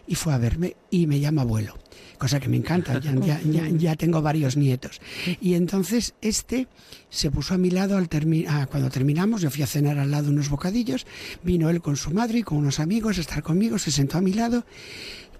y 0.07 0.15
fue 0.17 0.35
a 0.35 0.39
verme 0.39 0.77
y 0.91 1.07
me 1.07 1.21
llama 1.21 1.43
abuelo 1.43 1.79
cosa 2.25 2.41
que 2.41 2.49
me 2.49 2.57
encanta, 2.57 2.99
ya, 3.03 3.39
ya, 3.69 3.97
tengo 3.97 4.23
varios 4.23 4.57
nietos. 4.57 4.99
Y 5.43 5.53
entonces 5.55 6.15
este 6.23 6.69
se 7.11 7.31
puso 7.31 7.53
a 7.53 7.59
mi 7.59 7.69
lado 7.69 7.99
al 7.99 8.09
ah, 8.49 8.67
cuando 8.71 8.89
terminamos, 8.89 9.43
yo 9.43 9.51
fui 9.51 9.63
a 9.63 9.67
cenar 9.67 9.99
al 9.99 10.11
lado 10.11 10.31
unos 10.31 10.49
bocadillos, 10.49 11.07
vino 11.43 11.69
él 11.69 11.83
con 11.83 11.97
su 11.97 12.13
madre 12.13 12.39
y 12.39 12.43
con 12.43 12.57
unos 12.57 12.81
amigos 12.81 13.19
a 13.19 13.21
estar 13.21 13.43
conmigo, 13.43 13.79
se 13.79 13.91
sentó 13.91 14.17
a 14.17 14.23
mi 14.23 14.33
lado 14.33 14.65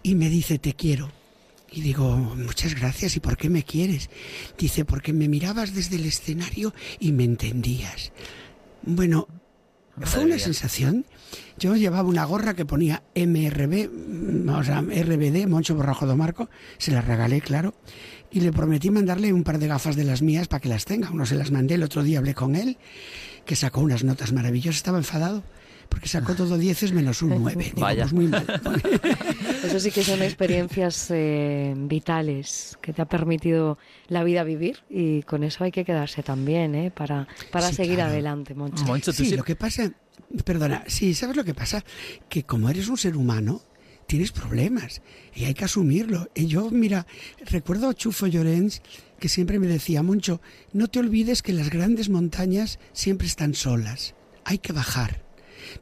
y 0.03 0.15
me 0.15 0.29
dice, 0.29 0.59
te 0.59 0.75
quiero. 0.75 1.11
Y 1.73 1.81
digo, 1.81 2.19
muchas 2.19 2.75
gracias, 2.75 3.17
¿y 3.17 3.21
por 3.21 3.39
qué 3.39 3.49
me 3.49 3.63
quieres? 3.63 4.11
Dice, 4.59 4.85
porque 4.85 5.15
me 5.15 5.27
mirabas 5.27 5.75
desde 5.75 5.97
el 5.97 6.05
escenario 6.05 6.75
y 7.01 7.13
me 7.13 7.25
entendías. 7.25 8.13
Bueno, 8.83 9.27
fue 10.03 10.25
una 10.25 10.39
sensación. 10.39 11.07
Yo 11.59 11.77
llevaba 11.77 12.09
una 12.09 12.25
gorra 12.25 12.55
que 12.55 12.65
ponía 12.65 13.03
MRB, 13.15 13.89
mm, 13.89 14.49
o 14.49 14.65
sea, 14.65 14.81
RBD, 14.81 15.47
Moncho 15.47 15.75
Borrajo 15.75 16.07
do 16.07 16.17
Marco, 16.17 16.49
se 16.79 16.93
la 16.93 17.01
regalé, 17.01 17.41
claro, 17.41 17.75
y 18.31 18.41
le 18.41 18.53
prometí 18.53 18.91
mandarle 18.91 19.33
un 19.33 19.45
par 19.45 19.59
de 19.59 19.69
gafas 19.69 19.97
de 19.97 20.05
las 20.05 20.23
mías 20.23 20.49
para 20.49 20.61
que 20.61 20.69
las 20.69 20.85
tenga. 20.85 21.11
Uno 21.11 21.27
se 21.27 21.37
las 21.37 21.51
mandé, 21.51 21.75
el 21.75 21.83
otro 21.83 22.03
día 22.03 22.19
hablé 22.19 22.35
con 22.35 22.57
él, 22.57 22.79
que 23.45 23.57
sacó 23.57 23.81
unas 23.81 24.05
notas 24.05 24.33
maravillosas, 24.33 24.77
estaba 24.77 24.99
enfadado 24.99 25.45
porque 25.89 26.09
sacó 26.09 26.35
todo 26.35 26.59
dieces 26.59 26.93
menos 26.93 27.23
un 27.23 27.43
nueve. 27.43 27.73
Vaya. 27.77 28.03
Pues 28.03 28.13
muy 28.13 28.27
mal. 28.27 28.45
Eso 29.65 29.81
sí 29.81 29.91
que 29.91 30.03
son 30.03 30.23
experiencias 30.23 31.09
eh, 31.11 31.75
vitales 31.77 32.77
que 32.81 32.93
te 32.93 33.03
ha 33.03 33.05
permitido 33.05 33.79
la 34.09 34.25
vida 34.25 34.45
vivir 34.45 34.79
y 34.91 35.23
con 35.23 35.45
eso 35.45 35.65
hay 35.65 35.71
que 35.71 35.85
quedarse 35.85 36.23
también, 36.23 36.75
¿eh? 36.75 36.91
Para, 36.91 37.27
para 37.51 37.73
seguir 37.73 38.01
adelante, 38.01 38.55
Moncho. 38.55 38.85
sí, 39.13 39.37
lo 39.37 39.45
que 39.45 39.57
pasa, 39.57 39.91
perdona, 40.45 40.85
sí, 40.87 41.15
¿sabes 41.15 41.37
lo 41.37 41.45
que 41.45 41.55
pasa? 41.55 41.85
Que 42.29 42.45
como 42.45 42.69
eres 42.69 42.89
un 42.89 42.97
ser 42.97 43.17
humano, 43.17 43.63
tienes 44.07 44.33
problemas 44.33 45.03
y 45.35 45.45
hay 45.45 45.55
que 45.55 45.65
asumirlo. 45.65 46.29
Y 46.35 46.47
yo, 46.47 46.71
mira, 46.71 47.07
recuerdo 47.47 47.89
a 47.89 47.95
Chufo 47.95 48.27
Llorens 48.27 48.83
que 49.19 49.29
siempre 49.29 49.59
me 49.59 49.67
decía, 49.67 50.03
Moncho, 50.03 50.41
no 50.73 50.89
te 50.89 50.99
olvides 50.99 51.43
que 51.43 51.53
las 51.53 51.71
grandes 51.71 52.09
montañas 52.09 52.79
siempre 52.93 53.27
están 53.27 53.55
solas. 53.55 54.15
Hay 54.45 54.59
que 54.59 54.73
bajar. 54.73 55.23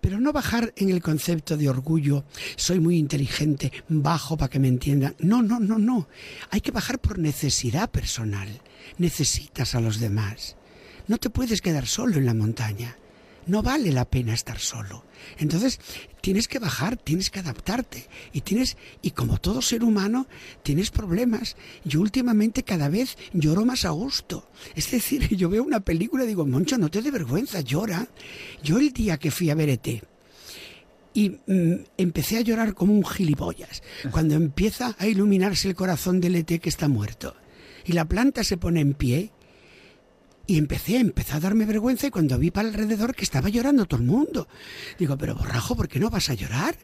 Pero 0.01 0.21
no 0.21 0.33
bajar 0.33 0.73
en 0.77 0.91
el 0.91 1.03
concepto 1.03 1.57
de 1.57 1.69
orgullo, 1.69 2.25
soy 2.55 2.79
muy 2.79 2.99
inteligente, 2.99 3.73
bajo 3.89 4.37
para 4.37 4.49
que 4.49 4.61
me 4.61 4.69
entiendan. 4.69 5.17
No, 5.19 5.43
no, 5.43 5.59
no, 5.59 5.79
no. 5.79 6.09
Hay 6.51 6.61
que 6.61 6.71
bajar 6.71 7.01
por 7.01 7.19
necesidad 7.19 7.91
personal. 7.91 8.61
Necesitas 8.99 9.75
a 9.75 9.81
los 9.81 9.99
demás. 9.99 10.57
No 11.09 11.19
te 11.19 11.31
puedes 11.31 11.61
quedar 11.61 11.87
solo 11.87 12.17
en 12.17 12.27
la 12.27 12.35
montaña 12.35 12.97
no 13.47 13.63
vale 13.63 13.93
la 13.93 14.05
pena 14.05 14.35
estar 14.35 14.59
solo. 14.59 15.05
Entonces 15.39 15.81
tienes 16.21 16.49
que 16.49 16.59
bajar, 16.59 16.97
tienes 16.97 17.31
que 17.31 17.41
adaptarte 17.41 18.09
y 18.33 18.43
tienes 18.43 18.77
y 19.03 19.13
como 19.13 19.39
todo 19.39 19.63
ser 19.63 19.85
humano 19.85 20.27
tienes 20.63 20.91
problemas. 20.91 21.57
Yo 21.85 22.01
últimamente 22.01 22.63
cada 22.63 22.89
vez 22.89 23.17
lloro 23.33 23.65
más 23.65 23.85
a 23.85 23.91
gusto. 23.91 24.49
Es 24.75 24.91
decir, 24.91 25.29
yo 25.37 25.49
veo 25.49 25.65
una 25.65 25.81
película 25.81 26.25
y 26.25 26.29
digo, 26.29 26.47
Moncho, 26.47 26.79
no 26.79 26.91
te 26.91 27.03
dé 27.03 27.11
vergüenza, 27.11 27.61
llora. 27.61 28.09
Yo 28.63 28.79
el 28.79 28.93
día 28.93 29.19
que 29.19 29.31
fui 29.31 29.51
a 29.51 29.55
ver 29.55 29.69
ET 29.71 30.03
y 31.15 31.29
mm, 31.29 31.75
empecé 31.99 32.39
a 32.39 32.41
llorar 32.41 32.75
como 32.75 32.95
un 32.95 33.05
gilipollas 33.05 33.83
cuando 34.11 34.35
empieza 34.35 34.97
a 34.99 35.07
iluminarse 35.07 35.69
el 35.69 35.75
corazón 35.75 36.21
del 36.21 36.37
ET 36.37 36.59
que 36.59 36.69
está 36.69 36.89
muerto 36.89 37.37
y 37.85 37.93
la 37.93 38.07
planta 38.07 38.45
se 38.45 38.57
pone 38.57 38.81
en 38.81 38.95
pie 38.95 39.31
y 40.53 40.59
empecé, 40.59 40.99
empezó 40.99 41.37
a 41.37 41.41
darme 41.41 41.65
vergüenza 41.65 42.07
y 42.07 42.11
cuando 42.11 42.37
vi 42.37 42.51
para 42.51 42.69
alrededor 42.69 43.15
que 43.15 43.25
estaba 43.25 43.49
llorando 43.49 43.87
todo 43.87 44.01
el 44.01 44.07
mundo. 44.07 44.49
Digo, 44.99 45.17
pero 45.17 45.35
borrajo, 45.35 45.75
¿por 45.75 45.89
qué 45.89 45.99
no 45.99 46.11
vas 46.11 46.29
a 46.29 46.35
llorar? 46.35 46.77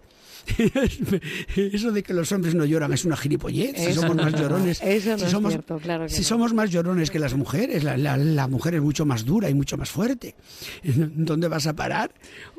Eso 1.57 1.93
de 1.93 2.03
que 2.03 2.15
los 2.15 2.31
hombres 2.33 2.55
no 2.55 2.65
lloran 2.65 2.93
es 2.93 3.05
una 3.05 3.17
gilipollez. 3.17 3.77
si 3.77 3.93
somos 3.93 4.17
más 4.17 4.33
llorones. 4.33 4.81
Eso 4.83 5.19
si 5.19 5.27
somos, 5.27 5.59
claro 5.83 6.09
Si 6.09 6.25
somos 6.25 6.55
más 6.55 6.71
llorones 6.71 7.11
que 7.11 7.19
las 7.19 7.35
mujeres, 7.35 7.85
la, 7.85 7.97
la, 7.97 8.49
mujer 8.49 8.75
es 8.75 8.83
mucho 8.83 9.05
más 9.05 9.25
dura 9.25 9.51
y 9.51 9.55
mucho 9.55 9.77
más 9.77 9.91
fuerte. 9.91 10.35
¿Dónde 10.85 11.49
vas 11.49 11.67
a 11.67 11.75
parar? 11.75 12.13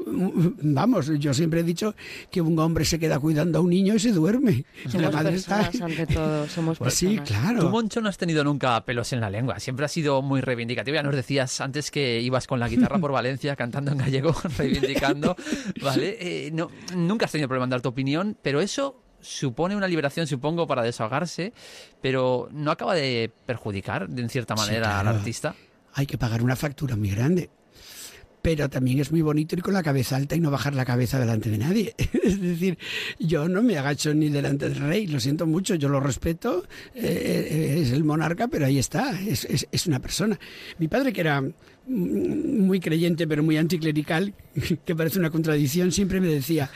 Vamos, 0.06 1.12
yo 1.20 1.34
siempre 1.34 1.62
he 1.62 1.64
dicho 1.64 1.96
que 2.32 2.42
un 2.42 2.58
hombre 2.60 2.86
se 2.86 3.00
queda 3.00 3.20
cuidando 3.20 3.60
a 3.60 3.62
un 3.62 3.70
niño 3.70 3.96
y 3.96 4.00
se 4.00 4.12
duerme. 4.12 4.66
Somos 4.88 5.02
la 5.02 5.12
madre 5.12 5.36
está... 5.36 5.70
ante 5.82 6.06
todo, 6.08 6.48
somos 6.48 6.78
pues 6.78 6.94
Sí, 6.94 7.18
claro. 7.26 7.62
Tú, 7.62 7.70
Moncho, 7.70 8.02
no 8.02 8.10
has 8.10 8.18
tenido 8.18 8.44
nunca 8.44 8.84
pelos 8.86 9.14
en 9.14 9.22
la 9.22 9.30
lengua. 9.30 9.60
Siempre 9.60 9.86
has 9.86 9.92
sido 9.92 10.22
muy 10.22 10.42
reivindicativo. 10.42 10.96
Ya 10.96 11.04
nos 11.04 11.16
decías 11.16 11.62
antes 11.62 11.92
que 11.92 12.20
ibas 12.22 12.48
con 12.48 12.60
la 12.60 12.68
guitarra 12.68 13.00
por 13.00 13.12
Valencia 13.20 13.56
cantando 13.56 13.92
en 13.92 13.98
gallego, 13.98 14.36
reivindicando. 14.58 15.36
¿Vale? 15.82 16.18
Eh, 16.20 16.52
no, 16.52 16.70
nunca 16.96 17.26
has 17.26 17.32
tenido 17.32 17.48
problema 17.48 17.66
en 17.66 17.70
dar 17.80 17.82
tu 17.82 17.90
opinión, 17.90 18.38
pero 18.42 18.62
eso 18.62 19.02
supone 19.22 19.76
una 19.76 19.88
liberación, 19.88 20.28
supongo, 20.28 20.68
para 20.68 20.84
desahogarse, 20.84 21.54
pero 22.02 22.50
¿no 22.52 22.72
acaba 22.72 22.96
de 22.96 23.32
perjudicar, 23.46 24.08
de 24.10 24.22
en 24.22 24.30
cierta 24.30 24.56
manera, 24.56 25.00
al 25.00 25.08
artista? 25.08 25.56
Hay 25.94 26.06
que 26.06 26.18
pagar 26.18 26.42
una 26.44 26.56
factura 26.56 26.96
muy 26.96 27.10
grande 27.10 27.50
pero 28.42 28.70
también 28.70 29.00
es 29.00 29.12
muy 29.12 29.22
bonito 29.22 29.56
ir 29.56 29.62
con 29.62 29.74
la 29.74 29.84
cabeza 29.84 30.16
alta 30.16 30.36
y 30.36 30.40
no 30.40 30.52
bajar 30.52 30.74
la 30.74 30.86
cabeza 30.86 31.20
delante 31.20 31.50
de 31.50 31.58
nadie. 31.58 31.96
es 32.24 32.40
decir, 32.42 32.78
yo 33.20 33.48
no 33.50 33.62
me 33.62 33.78
agacho 33.78 34.14
ni 34.14 34.30
delante 34.30 34.70
del 34.70 34.78
rey, 34.78 35.08
lo 35.08 35.20
siento 35.20 35.46
mucho, 35.46 35.76
yo 35.76 35.90
lo 35.90 36.00
respeto, 36.00 36.66
eh, 36.96 37.02
eh, 37.04 37.82
es 37.82 37.92
el 37.92 38.04
monarca, 38.04 38.48
pero 38.48 38.66
ahí 38.66 38.80
está, 38.80 39.20
es, 39.22 39.46
es, 39.46 39.88
una 39.88 40.00
persona. 40.00 40.40
Mi 40.78 40.88
padre, 40.88 41.12
que 41.12 41.22
era 41.22 41.44
muy 41.90 42.80
creyente 42.80 43.28
pero 43.28 43.44
muy 43.44 43.58
anticlerical, 43.58 44.34
que 44.86 44.96
parece 44.96 45.20
una 45.20 45.30
contradicción, 45.30 45.92
siempre 45.92 46.22
me 46.22 46.28
decía, 46.28 46.70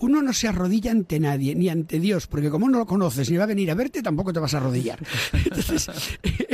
uno 0.00 0.22
no 0.22 0.32
se 0.32 0.48
arrodilla 0.48 0.90
ante 0.90 1.20
nadie, 1.20 1.54
ni 1.54 1.68
ante 1.68 2.00
Dios, 2.00 2.26
porque 2.26 2.50
como 2.50 2.68
no 2.68 2.78
lo 2.78 2.86
conoces 2.86 3.30
ni 3.30 3.36
va 3.36 3.44
a 3.44 3.48
venir 3.48 3.70
a 3.70 3.74
verte, 3.74 4.02
tampoco 4.02 4.32
te 4.32 4.40
vas 4.40 4.54
a 4.54 4.58
arrodillar. 4.58 4.98
Entonces, 5.32 5.88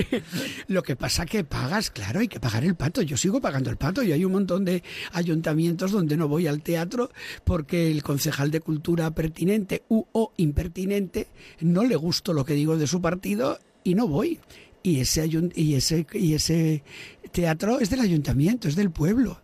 lo 0.69 0.83
que 0.83 0.97
pasa 0.97 1.25
que 1.25 1.45
pagas, 1.45 1.91
claro, 1.91 2.21
hay 2.21 2.29
que 2.29 2.41
pagar 2.41 2.65
el 2.65 2.75
pato, 2.75 3.03
yo 3.03 3.17
sigo 3.17 3.41
pagando 3.41 3.71
el 3.71 3.77
pato 3.77 4.03
y 4.03 4.13
hay 4.13 4.25
un 4.25 4.33
montón 4.33 4.65
de 4.65 4.83
ayuntamientos 5.13 5.93
donde 5.93 6.17
no 6.17 6.29
voy 6.29 6.47
al 6.47 6.63
teatro 6.63 7.11
porque 7.45 7.91
el 7.91 8.03
concejal 8.03 8.51
de 8.51 8.61
cultura 8.61 9.11
pertinente 9.13 9.85
u 9.89 10.05
o 10.13 10.33
impertinente 10.37 11.29
no 11.61 11.85
le 11.85 11.97
gusto 11.97 12.33
lo 12.33 12.45
que 12.45 12.55
digo 12.55 12.77
de 12.77 12.87
su 12.87 13.01
partido 13.01 13.59
y 13.85 13.95
no 13.95 14.09
voy 14.09 14.41
y 14.83 15.01
ese, 15.01 15.27
y 15.55 15.75
ese, 15.75 16.07
y 16.13 16.35
ese 16.35 16.83
teatro 17.31 17.81
es 17.81 17.91
del 17.91 18.01
ayuntamiento, 18.01 18.69
es 18.69 18.77
del 18.77 18.91
pueblo. 18.91 19.43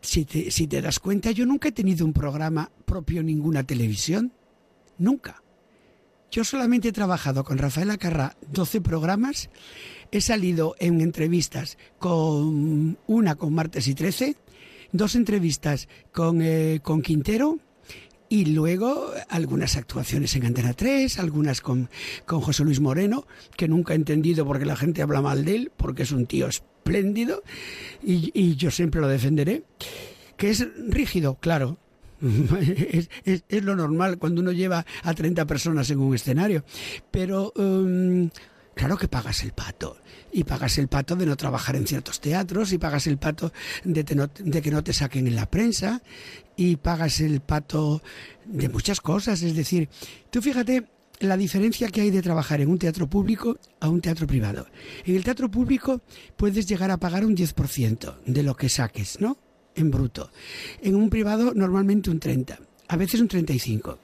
Si 0.00 0.24
te, 0.24 0.82
das 0.82 1.00
cuenta, 1.00 1.30
yo 1.32 1.44
nunca 1.44 1.68
he 1.68 1.72
tenido 1.72 2.06
un 2.06 2.12
programa 2.12 2.70
propio 2.84 3.20
en 3.20 3.26
ninguna 3.26 3.64
televisión. 3.64 4.32
Nunca. 4.96 5.42
Yo 6.30 6.44
solamente 6.44 6.88
he 6.88 6.92
trabajado 6.92 7.44
con 7.44 7.58
Rafael 7.58 7.90
Acarra 7.90 8.36
12 8.52 8.80
programas. 8.80 9.50
He 10.10 10.20
salido 10.20 10.76
en 10.78 11.00
entrevistas 11.00 11.78
con 11.98 12.98
una 13.06 13.34
con 13.34 13.54
Martes 13.54 13.88
y 13.88 13.94
13, 13.94 14.36
dos 14.92 15.14
entrevistas 15.14 15.88
con, 16.12 16.40
eh, 16.42 16.80
con 16.82 17.02
Quintero 17.02 17.58
y 18.28 18.46
luego 18.46 19.10
algunas 19.28 19.76
actuaciones 19.76 20.34
en 20.36 20.46
Antena 20.46 20.72
3, 20.72 21.18
algunas 21.18 21.60
con, 21.60 21.88
con 22.26 22.40
José 22.40 22.64
Luis 22.64 22.80
Moreno, 22.80 23.26
que 23.56 23.68
nunca 23.68 23.94
he 23.94 23.96
entendido 23.96 24.44
por 24.44 24.58
qué 24.58 24.66
la 24.66 24.76
gente 24.76 25.02
habla 25.02 25.22
mal 25.22 25.44
de 25.44 25.54
él, 25.54 25.72
porque 25.76 26.02
es 26.02 26.12
un 26.12 26.26
tío 26.26 26.46
espléndido 26.46 27.42
y, 28.02 28.30
y 28.34 28.56
yo 28.56 28.70
siempre 28.70 29.00
lo 29.00 29.08
defenderé. 29.08 29.64
Que 30.36 30.50
es 30.50 30.66
rígido, 30.88 31.36
claro, 31.40 31.78
es, 32.92 33.08
es, 33.24 33.64
lo 33.64 33.76
normal 33.76 34.18
cuando 34.18 34.40
uno 34.40 34.52
lleva 34.52 34.84
a 35.02 35.14
30 35.14 35.46
personas 35.46 35.90
en 35.90 36.00
un 36.00 36.14
escenario. 36.14 36.64
Pero 37.10 37.52
um, 37.56 38.28
claro 38.74 38.96
que 38.96 39.08
pagas 39.08 39.42
el 39.42 39.52
pato. 39.52 39.98
Y 40.30 40.44
pagas 40.44 40.76
el 40.78 40.88
pato 40.88 41.16
de 41.16 41.26
no 41.26 41.36
trabajar 41.36 41.74
en 41.76 41.86
ciertos 41.86 42.20
teatros, 42.20 42.72
y 42.72 42.78
pagas 42.78 43.06
el 43.06 43.16
pato 43.16 43.52
de, 43.82 44.04
de 44.04 44.62
que 44.62 44.70
no 44.70 44.84
te 44.84 44.92
saquen 44.92 45.26
en 45.26 45.34
la 45.34 45.46
prensa, 45.50 46.02
y 46.58 46.76
pagas 46.76 47.20
el 47.20 47.40
pato 47.40 48.02
de 48.44 48.68
muchas 48.68 49.00
cosas. 49.00 49.42
Es 49.42 49.54
decir, 49.54 49.88
tú 50.28 50.42
fíjate 50.42 50.84
la 51.20 51.36
diferencia 51.36 51.88
que 51.88 52.00
hay 52.00 52.10
de 52.10 52.20
trabajar 52.20 52.60
en 52.60 52.68
un 52.68 52.78
teatro 52.78 53.08
público 53.08 53.56
a 53.80 53.88
un 53.88 54.00
teatro 54.00 54.26
privado. 54.26 54.66
En 55.06 55.14
el 55.14 55.24
teatro 55.24 55.50
público 55.50 56.02
puedes 56.36 56.66
llegar 56.66 56.90
a 56.90 56.98
pagar 56.98 57.24
un 57.24 57.36
10% 57.36 58.16
de 58.26 58.42
lo 58.42 58.56
que 58.56 58.68
saques, 58.68 59.20
¿no? 59.20 59.38
En 59.76 59.90
bruto. 59.90 60.32
En 60.82 60.96
un 60.96 61.08
privado 61.08 61.54
normalmente 61.54 62.10
un 62.10 62.18
30%, 62.18 62.58
a 62.88 62.96
veces 62.96 63.20
un 63.20 63.28
35%. 63.28 63.96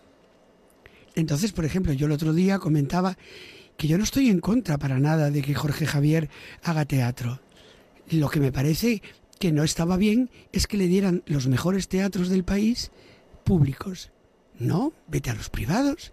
Entonces, 1.17 1.53
por 1.53 1.65
ejemplo, 1.65 1.93
yo 1.93 2.07
el 2.07 2.13
otro 2.13 2.33
día 2.33 2.61
comentaba 2.61 3.19
que 3.77 3.89
yo 3.89 3.99
no 3.99 4.05
estoy 4.05 4.29
en 4.29 4.41
contra 4.41 4.79
para 4.79 5.01
nada 5.01 5.31
de 5.31 5.43
que 5.43 5.55
Jorge 5.55 5.87
Javier 5.87 6.29
haga 6.63 6.85
teatro. 6.85 7.41
Lo 8.11 8.29
que 8.29 8.39
me 8.39 8.53
parece 8.53 9.03
que 9.39 9.53
no 9.53 9.65
estaba 9.65 9.97
bien 9.97 10.31
es 10.53 10.67
que 10.67 10.77
le 10.77 10.87
dieran 10.87 11.23
los 11.27 11.47
mejores 11.47 11.89
teatros 11.89 12.29
del 12.29 12.45
país 12.45 12.91
públicos. 13.45 14.11
No, 14.59 14.93
vete 15.09 15.31
a 15.31 15.35
los 15.35 15.51
privados. 15.51 16.13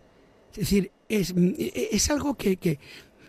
Es 0.53 0.59
decir, 0.59 0.91
es, 1.09 1.33
es 1.37 2.09
algo 2.09 2.35
que, 2.35 2.57
que 2.57 2.79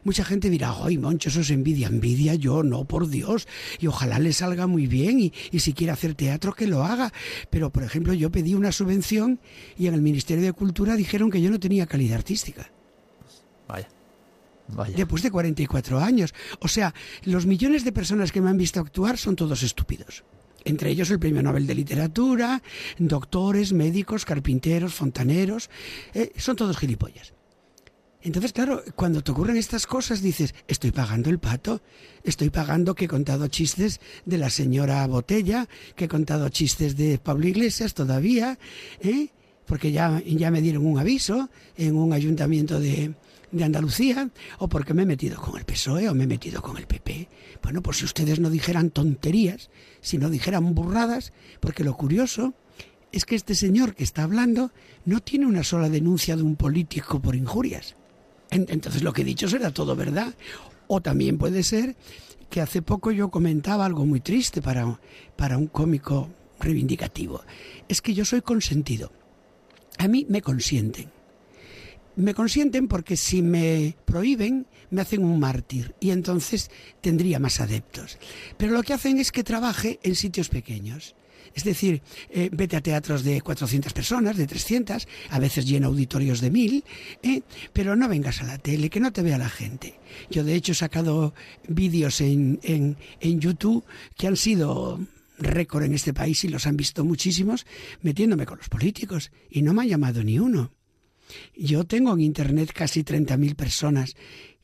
mucha 0.04 0.24
gente 0.24 0.50
dirá, 0.50 0.74
ay, 0.82 0.98
Moncho, 0.98 1.28
eso 1.28 1.40
es 1.40 1.50
envidia. 1.50 1.88
Envidia 1.88 2.34
yo, 2.34 2.62
no, 2.62 2.84
por 2.84 3.08
Dios. 3.08 3.46
Y 3.78 3.86
ojalá 3.86 4.18
le 4.18 4.32
salga 4.32 4.66
muy 4.66 4.86
bien 4.86 5.20
y, 5.20 5.32
y, 5.50 5.60
si 5.60 5.72
quiere 5.72 5.92
hacer 5.92 6.14
teatro, 6.14 6.52
que 6.52 6.66
lo 6.66 6.82
haga. 6.84 7.12
Pero, 7.50 7.70
por 7.70 7.84
ejemplo, 7.84 8.12
yo 8.12 8.30
pedí 8.30 8.54
una 8.54 8.72
subvención 8.72 9.40
y 9.78 9.86
en 9.86 9.94
el 9.94 10.02
Ministerio 10.02 10.44
de 10.44 10.52
Cultura 10.52 10.96
dijeron 10.96 11.30
que 11.30 11.40
yo 11.40 11.50
no 11.50 11.60
tenía 11.60 11.86
calidad 11.86 12.16
artística. 12.16 12.70
Vaya. 13.68 13.88
Después 14.96 15.22
de 15.22 15.30
44 15.30 15.98
años. 15.98 16.34
O 16.60 16.68
sea, 16.68 16.94
los 17.24 17.46
millones 17.46 17.84
de 17.84 17.92
personas 17.92 18.32
que 18.32 18.40
me 18.40 18.50
han 18.50 18.56
visto 18.56 18.80
actuar 18.80 19.18
son 19.18 19.36
todos 19.36 19.62
estúpidos. 19.62 20.24
Entre 20.64 20.90
ellos 20.90 21.10
el 21.10 21.18
Premio 21.18 21.42
Nobel 21.42 21.66
de 21.66 21.74
Literatura, 21.74 22.62
doctores, 22.98 23.72
médicos, 23.72 24.24
carpinteros, 24.24 24.94
fontaneros. 24.94 25.70
Eh, 26.14 26.32
son 26.36 26.56
todos 26.56 26.78
gilipollas. 26.78 27.34
Entonces, 28.22 28.52
claro, 28.52 28.84
cuando 28.94 29.22
te 29.22 29.32
ocurren 29.32 29.56
estas 29.56 29.86
cosas 29.86 30.22
dices, 30.22 30.54
estoy 30.68 30.92
pagando 30.92 31.28
el 31.28 31.40
pato, 31.40 31.82
estoy 32.22 32.50
pagando 32.50 32.94
que 32.94 33.06
he 33.06 33.08
contado 33.08 33.48
chistes 33.48 34.00
de 34.24 34.38
la 34.38 34.48
señora 34.48 35.04
Botella, 35.08 35.68
que 35.96 36.04
he 36.04 36.08
contado 36.08 36.48
chistes 36.48 36.96
de 36.96 37.18
Pablo 37.18 37.48
Iglesias 37.48 37.94
todavía, 37.94 38.60
¿eh? 39.00 39.30
porque 39.66 39.90
ya, 39.90 40.22
ya 40.24 40.52
me 40.52 40.60
dieron 40.60 40.86
un 40.86 41.00
aviso 41.00 41.50
en 41.76 41.96
un 41.96 42.12
ayuntamiento 42.12 42.78
de, 42.78 43.14
de 43.52 43.64
Andalucía, 43.64 44.30
o 44.58 44.68
porque 44.68 44.94
me 44.94 45.02
he 45.02 45.06
metido 45.06 45.40
con 45.40 45.58
el 45.58 45.64
PSOE 45.64 46.08
o 46.08 46.14
me 46.14 46.24
he 46.24 46.26
metido 46.26 46.62
con 46.62 46.76
el 46.78 46.86
PP. 46.86 47.28
Bueno, 47.62 47.82
pues 47.82 47.98
si 47.98 48.04
ustedes 48.04 48.40
no 48.40 48.50
dijeran 48.50 48.90
tonterías, 48.90 49.70
si 50.00 50.18
no 50.18 50.30
dijeran 50.30 50.74
burradas, 50.74 51.32
porque 51.60 51.84
lo 51.84 51.96
curioso 51.96 52.54
es 53.12 53.24
que 53.24 53.36
este 53.36 53.54
señor 53.54 53.94
que 53.94 54.04
está 54.04 54.22
hablando 54.22 54.72
no 55.04 55.20
tiene 55.20 55.46
una 55.46 55.62
sola 55.62 55.88
denuncia 55.88 56.34
de 56.34 56.42
un 56.42 56.56
político 56.56 57.20
por 57.20 57.36
injurias. 57.36 57.94
Entonces 58.50 59.02
lo 59.02 59.12
que 59.12 59.22
he 59.22 59.24
dicho 59.24 59.48
será 59.48 59.70
todo 59.70 59.94
verdad. 59.94 60.34
O 60.86 61.00
también 61.00 61.38
puede 61.38 61.62
ser 61.62 61.96
que 62.50 62.60
hace 62.60 62.82
poco 62.82 63.12
yo 63.12 63.30
comentaba 63.30 63.86
algo 63.86 64.04
muy 64.04 64.20
triste 64.20 64.60
para, 64.60 64.98
para 65.36 65.56
un 65.56 65.68
cómico 65.68 66.28
reivindicativo. 66.60 67.42
Es 67.88 68.02
que 68.02 68.14
yo 68.14 68.24
soy 68.24 68.42
consentido. 68.42 69.12
A 69.98 70.08
mí 70.08 70.26
me 70.28 70.42
consienten. 70.42 71.10
Me 72.16 72.34
consienten 72.34 72.88
porque 72.88 73.16
si 73.16 73.40
me 73.42 73.96
prohíben, 74.04 74.66
me 74.90 75.00
hacen 75.00 75.24
un 75.24 75.40
mártir 75.40 75.94
y 75.98 76.10
entonces 76.10 76.70
tendría 77.00 77.38
más 77.38 77.60
adeptos. 77.60 78.18
Pero 78.58 78.72
lo 78.72 78.82
que 78.82 78.92
hacen 78.92 79.18
es 79.18 79.32
que 79.32 79.44
trabaje 79.44 79.98
en 80.02 80.14
sitios 80.14 80.48
pequeños. 80.48 81.14
Es 81.54 81.64
decir, 81.64 82.02
eh, 82.30 82.48
vete 82.52 82.76
a 82.76 82.80
teatros 82.80 83.24
de 83.24 83.40
400 83.40 83.92
personas, 83.92 84.36
de 84.36 84.46
300, 84.46 85.06
a 85.30 85.38
veces 85.38 85.66
llena 85.66 85.86
auditorios 85.86 86.40
de 86.40 86.50
1000, 86.50 86.84
eh, 87.22 87.42
pero 87.72 87.94
no 87.94 88.08
vengas 88.08 88.40
a 88.40 88.46
la 88.46 88.58
tele, 88.58 88.88
que 88.88 89.00
no 89.00 89.12
te 89.12 89.22
vea 89.22 89.38
la 89.38 89.50
gente. 89.50 89.98
Yo, 90.30 90.44
de 90.44 90.54
hecho, 90.54 90.72
he 90.72 90.74
sacado 90.74 91.34
vídeos 91.68 92.20
en, 92.20 92.58
en, 92.62 92.96
en 93.20 93.40
YouTube 93.40 93.84
que 94.16 94.28
han 94.28 94.36
sido 94.36 95.00
récord 95.38 95.84
en 95.84 95.94
este 95.94 96.14
país 96.14 96.44
y 96.44 96.48
los 96.48 96.66
han 96.66 96.76
visto 96.76 97.04
muchísimos, 97.04 97.66
metiéndome 98.00 98.46
con 98.46 98.58
los 98.58 98.68
políticos 98.68 99.30
y 99.50 99.62
no 99.62 99.74
me 99.74 99.82
ha 99.82 99.86
llamado 99.86 100.22
ni 100.24 100.38
uno. 100.38 100.72
Yo 101.56 101.84
tengo 101.84 102.12
en 102.12 102.20
Internet 102.20 102.72
casi 102.72 103.02
30.000 103.02 103.54
personas 103.54 104.14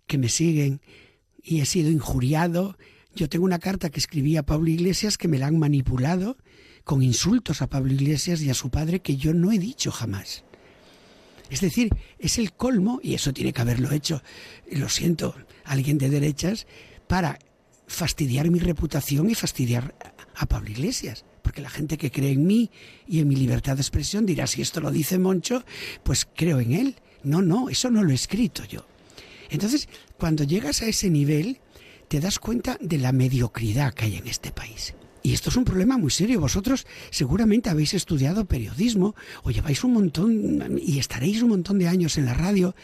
que 0.06 0.18
me 0.18 0.28
siguen 0.28 0.80
y 1.42 1.60
he 1.60 1.66
sido 1.66 1.90
injuriado. 1.90 2.76
Yo 3.14 3.28
tengo 3.28 3.44
una 3.44 3.58
carta 3.58 3.90
que 3.90 4.00
escribí 4.00 4.36
a 4.36 4.44
Pablo 4.44 4.70
Iglesias 4.70 5.18
que 5.18 5.28
me 5.28 5.38
la 5.38 5.46
han 5.46 5.58
manipulado 5.58 6.36
con 6.84 7.02
insultos 7.02 7.60
a 7.60 7.68
Pablo 7.68 7.92
Iglesias 7.92 8.40
y 8.42 8.50
a 8.50 8.54
su 8.54 8.70
padre 8.70 9.00
que 9.00 9.16
yo 9.16 9.34
no 9.34 9.52
he 9.52 9.58
dicho 9.58 9.90
jamás. 9.90 10.44
Es 11.50 11.60
decir, 11.60 11.90
es 12.18 12.38
el 12.38 12.52
colmo, 12.52 13.00
y 13.02 13.14
eso 13.14 13.32
tiene 13.32 13.52
que 13.52 13.60
haberlo 13.62 13.90
hecho, 13.92 14.22
lo 14.70 14.88
siento, 14.88 15.34
alguien 15.64 15.98
de 15.98 16.10
derechas, 16.10 16.66
para 17.06 17.38
fastidiar 17.86 18.50
mi 18.50 18.58
reputación 18.58 19.30
y 19.30 19.34
fastidiar 19.34 19.94
a 20.34 20.46
Pablo 20.46 20.70
Iglesias. 20.70 21.24
Porque 21.48 21.62
la 21.62 21.70
gente 21.70 21.96
que 21.96 22.10
cree 22.10 22.32
en 22.32 22.46
mí 22.46 22.70
y 23.06 23.20
en 23.20 23.28
mi 23.28 23.34
libertad 23.34 23.76
de 23.76 23.80
expresión 23.80 24.26
dirá, 24.26 24.46
si 24.46 24.60
esto 24.60 24.82
lo 24.82 24.90
dice 24.90 25.18
Moncho, 25.18 25.64
pues 26.02 26.28
creo 26.36 26.60
en 26.60 26.72
él. 26.74 26.96
No, 27.22 27.40
no, 27.40 27.70
eso 27.70 27.90
no 27.90 28.04
lo 28.04 28.10
he 28.10 28.14
escrito 28.14 28.66
yo. 28.66 28.84
Entonces, 29.48 29.88
cuando 30.18 30.44
llegas 30.44 30.82
a 30.82 30.88
ese 30.88 31.08
nivel, 31.08 31.58
te 32.08 32.20
das 32.20 32.38
cuenta 32.38 32.76
de 32.82 32.98
la 32.98 33.12
mediocridad 33.12 33.94
que 33.94 34.04
hay 34.04 34.16
en 34.16 34.26
este 34.26 34.52
país. 34.52 34.94
Y 35.22 35.32
esto 35.32 35.48
es 35.48 35.56
un 35.56 35.64
problema 35.64 35.96
muy 35.96 36.10
serio. 36.10 36.38
Vosotros 36.38 36.86
seguramente 37.08 37.70
habéis 37.70 37.94
estudiado 37.94 38.44
periodismo 38.44 39.14
o 39.42 39.50
lleváis 39.50 39.82
un 39.84 39.94
montón 39.94 40.78
y 40.78 40.98
estaréis 40.98 41.40
un 41.40 41.48
montón 41.48 41.78
de 41.78 41.88
años 41.88 42.18
en 42.18 42.26
la 42.26 42.34
radio 42.34 42.74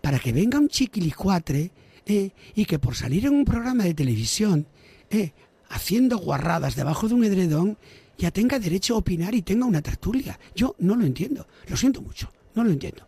para 0.00 0.18
que 0.18 0.32
venga 0.32 0.58
un 0.58 0.68
chiquilicuatre 0.68 1.72
eh, 2.06 2.30
y 2.54 2.64
que 2.64 2.78
por 2.78 2.96
salir 2.96 3.26
en 3.26 3.34
un 3.34 3.44
programa 3.44 3.84
de 3.84 3.92
televisión 3.92 4.66
eh, 5.10 5.34
haciendo 5.68 6.16
guarradas 6.16 6.74
debajo 6.74 7.06
de 7.06 7.14
un 7.14 7.24
edredón 7.24 7.76
ya 8.18 8.30
tenga 8.30 8.58
derecho 8.58 8.94
a 8.94 8.98
opinar 8.98 9.34
y 9.34 9.42
tenga 9.42 9.66
una 9.66 9.82
tertulia. 9.82 10.38
Yo 10.54 10.74
no 10.78 10.96
lo 10.96 11.04
entiendo. 11.04 11.46
Lo 11.68 11.76
siento 11.76 12.00
mucho. 12.00 12.30
No 12.54 12.64
lo 12.64 12.70
entiendo. 12.70 13.04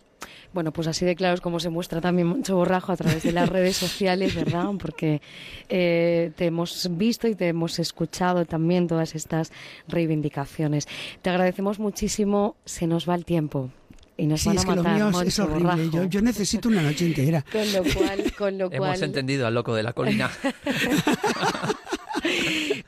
Bueno, 0.52 0.72
pues 0.72 0.88
así 0.88 1.04
de 1.04 1.14
claro 1.14 1.34
es 1.34 1.42
como 1.42 1.61
se 1.61 1.68
muestra 1.68 2.00
también 2.00 2.28
Moncho 2.28 2.57
Borrajo 2.57 2.90
a 2.90 2.96
través 2.96 3.22
de 3.22 3.32
las 3.32 3.48
redes 3.48 3.76
sociales, 3.76 4.34
¿verdad? 4.34 4.70
Porque 4.80 5.20
eh, 5.68 6.32
te 6.34 6.46
hemos 6.46 6.88
visto 6.92 7.28
y 7.28 7.34
te 7.34 7.48
hemos 7.48 7.78
escuchado 7.78 8.46
también 8.46 8.86
todas 8.88 9.14
estas 9.14 9.52
reivindicaciones. 9.86 10.88
Te 11.20 11.28
agradecemos 11.28 11.78
muchísimo, 11.78 12.57
se 12.64 12.86
nos 12.86 13.07
va 13.07 13.14
el 13.14 13.26
tiempo. 13.26 13.70
Y 14.16 14.26
nos 14.26 14.40
sí, 14.40 14.48
van 14.48 14.57
a 14.57 14.61
es 14.61 14.66
que 14.66 14.74
matar, 14.76 14.98
lo 14.98 15.11
mío 15.11 15.22
es 15.22 15.38
horrible. 15.38 15.90
Yo, 15.90 16.04
yo, 16.04 16.22
necesito 16.22 16.70
una 16.70 16.80
noche 16.80 17.04
entera. 17.04 17.44
Con 17.52 17.72
lo 17.72 17.82
cual, 17.82 18.32
con 18.38 18.59
lo 18.59 18.70
cual... 18.70 18.82
Hemos 18.82 19.02
entendido 19.02 19.46
al 19.46 19.52
loco 19.52 19.74
de 19.74 19.82
la 19.82 19.92
colina. 19.92 20.30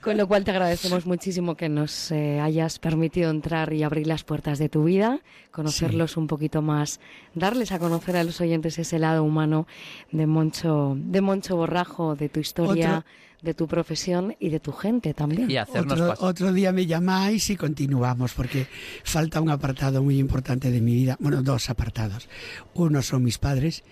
Con 0.01 0.16
lo 0.16 0.26
cual 0.26 0.45
te 0.45 0.51
agradecemos 0.51 1.07
muchísimo 1.07 1.57
que 1.57 1.68
nos 1.68 2.11
eh, 2.11 2.41
hayas 2.41 2.79
permitido 2.79 3.31
entrar 3.31 3.72
y 3.72 3.83
abrir 3.83 4.07
las 4.07 4.24
puertas 4.24 4.59
de 4.59 4.68
tu 4.68 4.85
vida, 4.85 5.20
conocerlos 5.51 6.12
sí. 6.12 6.20
un 6.20 6.26
poquito 6.26 6.62
más, 6.62 7.01
darles 7.35 7.72
a 7.72 7.79
conocer 7.79 8.16
a 8.16 8.24
los 8.24 8.41
oyentes 8.41 8.79
ese 8.79 8.99
lado 8.99 9.24
humano 9.24 9.66
de 10.12 10.26
Moncho, 10.26 10.97
de 10.99 11.20
Moncho 11.20 11.57
Borrajo, 11.57 12.14
de 12.14 12.29
tu 12.29 12.41
historia. 12.41 12.99
¿Otro? 12.99 13.29
de 13.43 13.55
tu 13.55 13.68
profesión 13.68 14.35
y 14.41 14.49
de 14.49 14.61
tu 14.61 14.72
gente 14.72 15.14
también. 15.14 15.51
Y 15.51 15.57
hacernos 15.57 16.01
otro, 16.01 16.26
otro, 16.26 16.53
día 16.53 16.72
me 16.72 16.87
llamáis 16.87 17.51
y 17.51 17.57
continuamos, 17.57 18.35
porque 18.35 18.66
falta 19.05 19.41
un 19.41 19.51
apartado 19.51 20.03
muy 20.03 20.18
importante 20.18 20.70
de 20.70 20.81
mi 20.81 20.95
vida. 20.95 21.16
Bueno, 21.20 21.43
dos 21.43 21.70
apartados. 21.70 22.29
Uno 22.74 23.01
son 23.01 23.22
mis 23.22 23.39
padres 23.39 23.85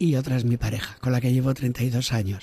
y 0.00 0.16
otra 0.16 0.36
es 0.36 0.44
mi 0.44 0.56
pareja, 0.56 0.96
con 1.00 1.12
la 1.12 1.20
que 1.20 1.30
llevo 1.32 1.52
32 1.52 2.12
años. 2.12 2.42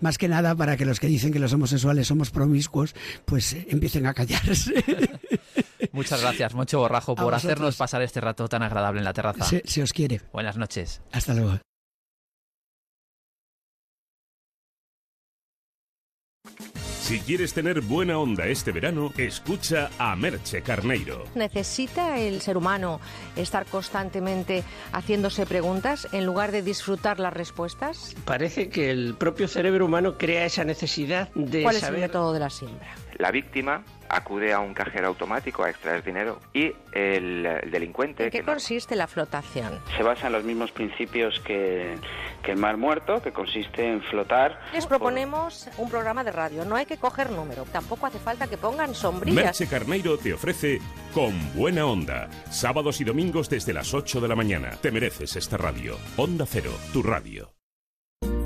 Más 0.00 0.18
que 0.18 0.28
nada 0.28 0.54
para 0.54 0.76
que 0.76 0.84
los 0.84 1.00
que 1.00 1.06
dicen 1.06 1.32
que 1.32 1.38
los 1.38 1.52
homosexuales 1.52 2.06
somos 2.06 2.30
promiscuos, 2.30 2.94
pues 3.24 3.54
eh, 3.54 3.66
empiecen 3.70 4.06
a 4.06 4.14
callarse. 4.14 4.84
Muchas 5.92 6.20
gracias, 6.20 6.54
Moncho 6.54 6.78
Borrajo, 6.78 7.14
por 7.16 7.34
hacernos 7.34 7.74
pasar 7.76 8.02
este 8.02 8.20
rato 8.20 8.46
tan 8.48 8.62
agradable 8.62 9.00
en 9.00 9.04
la 9.04 9.14
terraza. 9.14 9.44
Se, 9.44 9.62
se 9.64 9.82
os 9.82 9.92
quiere. 9.94 10.20
Buenas 10.32 10.58
noches. 10.58 11.00
Hasta 11.10 11.34
luego. 11.34 11.58
Si 17.10 17.18
quieres 17.18 17.52
tener 17.52 17.80
buena 17.80 18.20
onda 18.20 18.46
este 18.46 18.70
verano, 18.70 19.12
escucha 19.18 19.90
a 19.98 20.14
Merche 20.14 20.62
Carneiro. 20.62 21.24
¿Necesita 21.34 22.20
el 22.20 22.40
ser 22.40 22.56
humano 22.56 23.00
estar 23.34 23.66
constantemente 23.66 24.62
haciéndose 24.92 25.44
preguntas 25.44 26.06
en 26.12 26.24
lugar 26.24 26.52
de 26.52 26.62
disfrutar 26.62 27.18
las 27.18 27.32
respuestas? 27.32 28.14
Parece 28.24 28.68
que 28.68 28.92
el 28.92 29.16
propio 29.16 29.48
cerebro 29.48 29.86
humano 29.86 30.18
crea 30.18 30.44
esa 30.44 30.64
necesidad 30.64 31.30
de 31.34 31.64
¿Cuál 31.64 31.74
saber... 31.74 31.94
es 31.94 32.02
el 32.04 32.08
método 32.08 32.32
de 32.32 32.38
la 32.38 32.48
siembra? 32.48 32.94
La 33.18 33.32
víctima 33.32 33.82
acude 34.10 34.52
a 34.52 34.60
un 34.60 34.74
cajero 34.74 35.08
automático 35.08 35.62
a 35.62 35.70
extraer 35.70 36.02
dinero 36.02 36.40
y 36.52 36.72
el, 36.92 37.46
el 37.46 37.70
delincuente... 37.70 38.24
¿En 38.24 38.30
qué 38.30 38.40
que 38.40 38.44
consiste 38.44 38.96
la 38.96 39.06
flotación? 39.06 39.78
Se 39.96 40.02
basa 40.02 40.26
en 40.26 40.32
los 40.32 40.44
mismos 40.44 40.72
principios 40.72 41.40
que, 41.40 41.96
que, 42.42 42.52
el 42.52 42.58
mar 42.58 42.76
muerto, 42.76 43.22
que 43.22 43.32
consiste 43.32 43.86
en 43.86 44.02
flotar... 44.02 44.60
Les 44.72 44.86
proponemos 44.86 45.68
por... 45.76 45.84
un 45.84 45.90
programa 45.90 46.24
de 46.24 46.32
radio, 46.32 46.64
no 46.64 46.76
hay 46.76 46.86
que 46.86 46.96
coger 46.96 47.30
número, 47.30 47.64
tampoco 47.72 48.06
hace 48.06 48.18
falta 48.18 48.48
que 48.48 48.56
pongan 48.56 48.94
sombrillas. 48.94 49.44
Merche 49.44 49.66
Carneiro 49.66 50.18
te 50.18 50.34
ofrece 50.34 50.80
Con 51.14 51.32
Buena 51.54 51.86
Onda, 51.86 52.28
sábados 52.50 53.00
y 53.00 53.04
domingos 53.04 53.48
desde 53.48 53.72
las 53.72 53.94
8 53.94 54.20
de 54.20 54.28
la 54.28 54.36
mañana. 54.36 54.70
Te 54.80 54.90
mereces 54.90 55.36
esta 55.36 55.56
radio. 55.56 55.96
Onda 56.16 56.46
Cero, 56.46 56.72
tu 56.92 57.02
radio. 57.02 57.59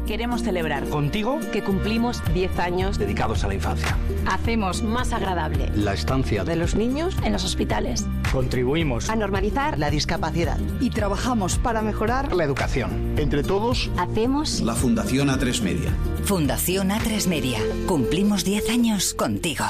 Queremos 0.07 0.42
celebrar 0.42 0.88
contigo 0.88 1.40
que 1.52 1.62
cumplimos 1.62 2.22
10 2.34 2.59
años 2.59 2.98
dedicados 2.98 3.42
a 3.44 3.48
la 3.48 3.55
infancia. 3.55 3.96
Hacemos 4.26 4.82
más 4.82 5.12
agradable 5.12 5.70
la 5.74 5.94
estancia 5.94 6.44
de 6.44 6.57
los 6.57 6.74
niños 6.74 7.16
en 7.24 7.32
los 7.32 7.44
hospitales. 7.44 8.07
Contribuimos 8.30 9.09
a 9.09 9.16
normalizar 9.16 9.78
la 9.78 9.90
discapacidad 9.90 10.59
y 10.80 10.90
trabajamos 10.90 11.57
para 11.59 11.80
mejorar 11.80 12.34
la 12.34 12.44
educación. 12.44 13.14
Entre 13.16 13.42
todos 13.42 13.90
hacemos 13.96 14.61
la 14.61 14.74
Fundación 14.74 15.28
A3 15.28 15.62
Media. 15.62 15.90
Fundación 16.24 16.90
A3 16.90 17.26
Media. 17.28 17.59
Cumplimos 17.86 18.44
10 18.44 18.70
años 18.70 19.14
contigo. 19.14 19.64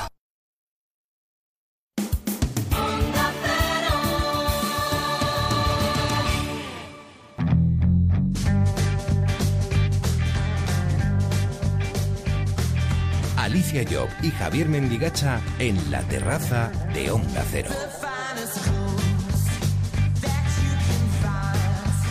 Alicia 13.54 13.84
Job 13.88 14.08
y 14.20 14.32
Javier 14.32 14.68
Mendigacha 14.68 15.40
en 15.60 15.78
la 15.92 16.02
terraza 16.08 16.72
de 16.92 17.12
Onda 17.12 17.40
Cero. 17.52 17.70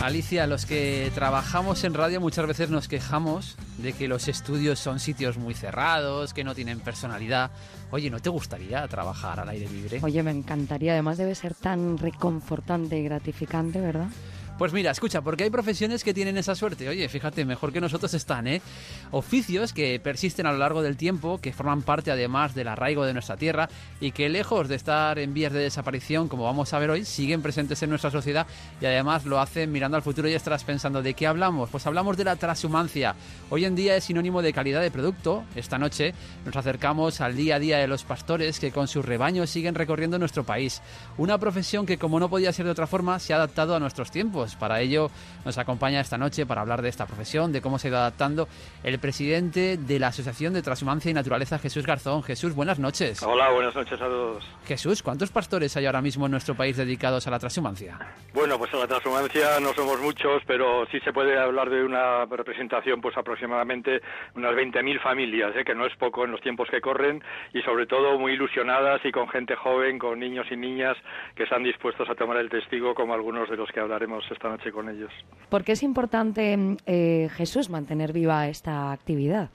Alicia, 0.00 0.46
los 0.46 0.64
que 0.64 1.12
trabajamos 1.14 1.84
en 1.84 1.92
radio 1.92 2.18
muchas 2.22 2.46
veces 2.46 2.70
nos 2.70 2.88
quejamos 2.88 3.56
de 3.76 3.92
que 3.92 4.08
los 4.08 4.26
estudios 4.28 4.78
son 4.78 4.98
sitios 4.98 5.36
muy 5.36 5.52
cerrados, 5.52 6.32
que 6.32 6.44
no 6.44 6.54
tienen 6.54 6.80
personalidad. 6.80 7.50
Oye, 7.90 8.08
¿no 8.08 8.20
te 8.20 8.30
gustaría 8.30 8.88
trabajar 8.88 9.40
al 9.40 9.50
aire 9.50 9.68
libre? 9.68 10.00
Oye, 10.02 10.22
me 10.22 10.30
encantaría. 10.30 10.92
Además 10.92 11.18
debe 11.18 11.34
ser 11.34 11.52
tan 11.52 11.98
reconfortante 11.98 12.98
y 12.98 13.04
gratificante, 13.04 13.82
¿verdad? 13.82 14.08
Pues 14.56 14.72
mira, 14.72 14.92
escucha, 14.92 15.20
porque 15.20 15.42
hay 15.42 15.50
profesiones 15.50 16.04
que 16.04 16.14
tienen 16.14 16.36
esa 16.36 16.54
suerte. 16.54 16.88
Oye, 16.88 17.08
fíjate, 17.08 17.44
mejor 17.44 17.72
que 17.72 17.80
nosotros 17.80 18.14
están, 18.14 18.46
¿eh? 18.46 18.62
Oficios 19.10 19.72
que 19.72 19.98
persisten 19.98 20.46
a 20.46 20.52
lo 20.52 20.58
largo 20.58 20.80
del 20.80 20.96
tiempo, 20.96 21.40
que 21.40 21.52
forman 21.52 21.82
parte 21.82 22.12
además 22.12 22.54
del 22.54 22.68
arraigo 22.68 23.04
de 23.04 23.14
nuestra 23.14 23.36
tierra 23.36 23.68
y 24.00 24.12
que 24.12 24.28
lejos 24.28 24.68
de 24.68 24.76
estar 24.76 25.18
en 25.18 25.34
vías 25.34 25.52
de 25.52 25.58
desaparición, 25.58 26.28
como 26.28 26.44
vamos 26.44 26.72
a 26.72 26.78
ver 26.78 26.90
hoy, 26.90 27.04
siguen 27.04 27.42
presentes 27.42 27.82
en 27.82 27.90
nuestra 27.90 28.12
sociedad 28.12 28.46
y 28.80 28.86
además 28.86 29.24
lo 29.24 29.40
hacen 29.40 29.72
mirando 29.72 29.96
al 29.96 30.04
futuro 30.04 30.28
y 30.28 30.34
estarás 30.34 30.62
pensando, 30.62 31.02
¿de 31.02 31.14
qué 31.14 31.26
hablamos? 31.26 31.68
Pues 31.70 31.84
hablamos 31.88 32.16
de 32.16 32.22
la 32.22 32.36
transhumancia. 32.36 33.16
Hoy 33.50 33.64
en 33.64 33.74
día 33.74 33.96
es 33.96 34.04
sinónimo 34.04 34.40
de 34.40 34.52
calidad 34.52 34.82
de 34.82 34.92
producto. 34.92 35.42
Esta 35.56 35.78
noche 35.78 36.14
nos 36.44 36.54
acercamos 36.54 37.20
al 37.20 37.34
día 37.34 37.56
a 37.56 37.58
día 37.58 37.78
de 37.78 37.88
los 37.88 38.04
pastores 38.04 38.60
que 38.60 38.70
con 38.70 38.86
sus 38.86 39.04
rebaños 39.04 39.50
siguen 39.50 39.74
recorriendo 39.74 40.16
nuestro 40.16 40.44
país. 40.44 40.80
Una 41.18 41.38
profesión 41.38 41.86
que, 41.86 41.98
como 41.98 42.20
no 42.20 42.30
podía 42.30 42.52
ser 42.52 42.66
de 42.66 42.70
otra 42.70 42.86
forma, 42.86 43.18
se 43.18 43.32
ha 43.32 43.36
adaptado 43.36 43.74
a 43.74 43.80
nuestros 43.80 44.12
tiempos 44.12 44.43
para 44.56 44.80
ello 44.80 45.10
nos 45.44 45.58
acompaña 45.58 46.00
esta 46.00 46.18
noche 46.18 46.46
para 46.46 46.60
hablar 46.60 46.82
de 46.82 46.88
esta 46.88 47.06
profesión, 47.06 47.52
de 47.52 47.60
cómo 47.60 47.78
se 47.78 47.88
ha 47.88 47.90
ido 47.90 47.98
adaptando 47.98 48.48
el 48.82 48.98
presidente 48.98 49.76
de 49.76 49.98
la 49.98 50.08
Asociación 50.08 50.54
de 50.54 50.62
Transhumancia 50.62 51.10
y 51.10 51.14
Naturaleza, 51.14 51.58
Jesús 51.58 51.86
Garzón. 51.86 52.22
Jesús, 52.22 52.54
buenas 52.54 52.78
noches. 52.78 53.22
Hola, 53.22 53.50
buenas 53.50 53.74
noches 53.74 54.00
a 54.00 54.06
todos. 54.06 54.44
Jesús, 54.66 55.02
¿cuántos 55.02 55.30
pastores 55.30 55.76
hay 55.76 55.86
ahora 55.86 56.00
mismo 56.00 56.26
en 56.26 56.32
nuestro 56.32 56.54
país 56.54 56.76
dedicados 56.76 57.26
a 57.26 57.30
la 57.30 57.38
transhumancia? 57.38 57.98
Bueno, 58.32 58.58
pues 58.58 58.72
a 58.74 58.78
la 58.78 58.86
transhumancia 58.86 59.60
no 59.60 59.72
somos 59.74 60.00
muchos, 60.00 60.42
pero 60.46 60.86
sí 60.90 61.00
se 61.00 61.12
puede 61.12 61.38
hablar 61.38 61.70
de 61.70 61.84
una 61.84 62.24
representación, 62.26 63.00
pues 63.00 63.16
aproximadamente 63.16 64.00
unas 64.34 64.52
20.000 64.54 65.00
familias, 65.02 65.54
¿eh? 65.56 65.64
que 65.64 65.74
no 65.74 65.86
es 65.86 65.94
poco 65.96 66.24
en 66.24 66.32
los 66.32 66.40
tiempos 66.40 66.68
que 66.70 66.80
corren 66.80 67.22
y 67.52 67.62
sobre 67.62 67.86
todo 67.86 68.18
muy 68.18 68.32
ilusionadas 68.32 69.00
y 69.04 69.12
con 69.12 69.28
gente 69.28 69.54
joven, 69.56 69.98
con 69.98 70.18
niños 70.18 70.46
y 70.50 70.56
niñas 70.56 70.96
que 71.34 71.44
están 71.44 71.62
dispuestos 71.62 72.08
a 72.08 72.14
tomar 72.14 72.38
el 72.38 72.50
testigo 72.50 72.94
como 72.94 73.14
algunos 73.14 73.48
de 73.48 73.56
los 73.56 73.70
que 73.70 73.80
hablaremos 73.80 74.24
esta 74.34 74.48
noche 74.48 74.70
con 74.70 74.88
ellos. 74.88 75.10
¿Por 75.48 75.64
qué 75.64 75.72
es 75.72 75.82
importante, 75.82 76.76
eh, 76.86 77.28
Jesús, 77.32 77.70
mantener 77.70 78.12
viva 78.12 78.48
esta 78.48 78.92
actividad? 78.92 79.50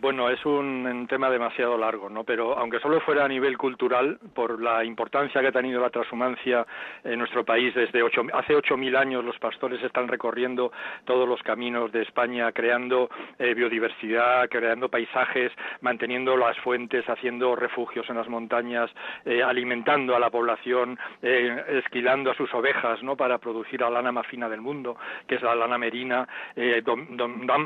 Bueno, 0.00 0.30
es 0.30 0.44
un, 0.46 1.06
tema 1.08 1.28
demasiado 1.28 1.76
largo, 1.76 2.08
¿no? 2.08 2.22
Pero 2.22 2.56
aunque 2.56 2.78
solo 2.78 3.00
fuera 3.00 3.24
a 3.24 3.28
nivel 3.28 3.58
cultural, 3.58 4.20
por 4.32 4.62
la 4.62 4.84
importancia 4.84 5.40
que 5.40 5.48
ha 5.48 5.52
tenido 5.52 5.80
la 5.80 5.90
transhumancia 5.90 6.64
en 7.02 7.18
nuestro 7.18 7.44
país 7.44 7.74
desde 7.74 8.04
ocho, 8.04 8.22
hace 8.32 8.54
ocho 8.54 8.76
mil 8.76 8.94
años, 8.94 9.24
los 9.24 9.36
pastores 9.40 9.82
están 9.82 10.06
recorriendo 10.06 10.70
todos 11.04 11.28
los 11.28 11.42
caminos 11.42 11.90
de 11.90 12.02
España, 12.02 12.52
creando 12.52 13.10
eh, 13.40 13.54
biodiversidad, 13.54 14.48
creando 14.48 14.88
paisajes, 14.88 15.50
manteniendo 15.80 16.36
las 16.36 16.56
fuentes, 16.58 17.04
haciendo 17.08 17.56
refugios 17.56 18.08
en 18.08 18.18
las 18.18 18.28
montañas, 18.28 18.90
eh, 19.24 19.42
alimentando 19.42 20.14
a 20.14 20.20
la 20.20 20.30
población, 20.30 20.96
eh, 21.22 21.82
esquilando 21.84 22.30
a 22.30 22.34
sus 22.36 22.54
ovejas, 22.54 23.02
¿no? 23.02 23.16
Para 23.16 23.38
producir 23.38 23.80
la 23.80 23.90
lana 23.90 24.12
más 24.12 24.28
fina 24.28 24.48
del 24.48 24.60
mundo, 24.60 24.96
que 25.26 25.34
es 25.34 25.42
la 25.42 25.56
lana 25.56 25.76
merina, 25.76 26.28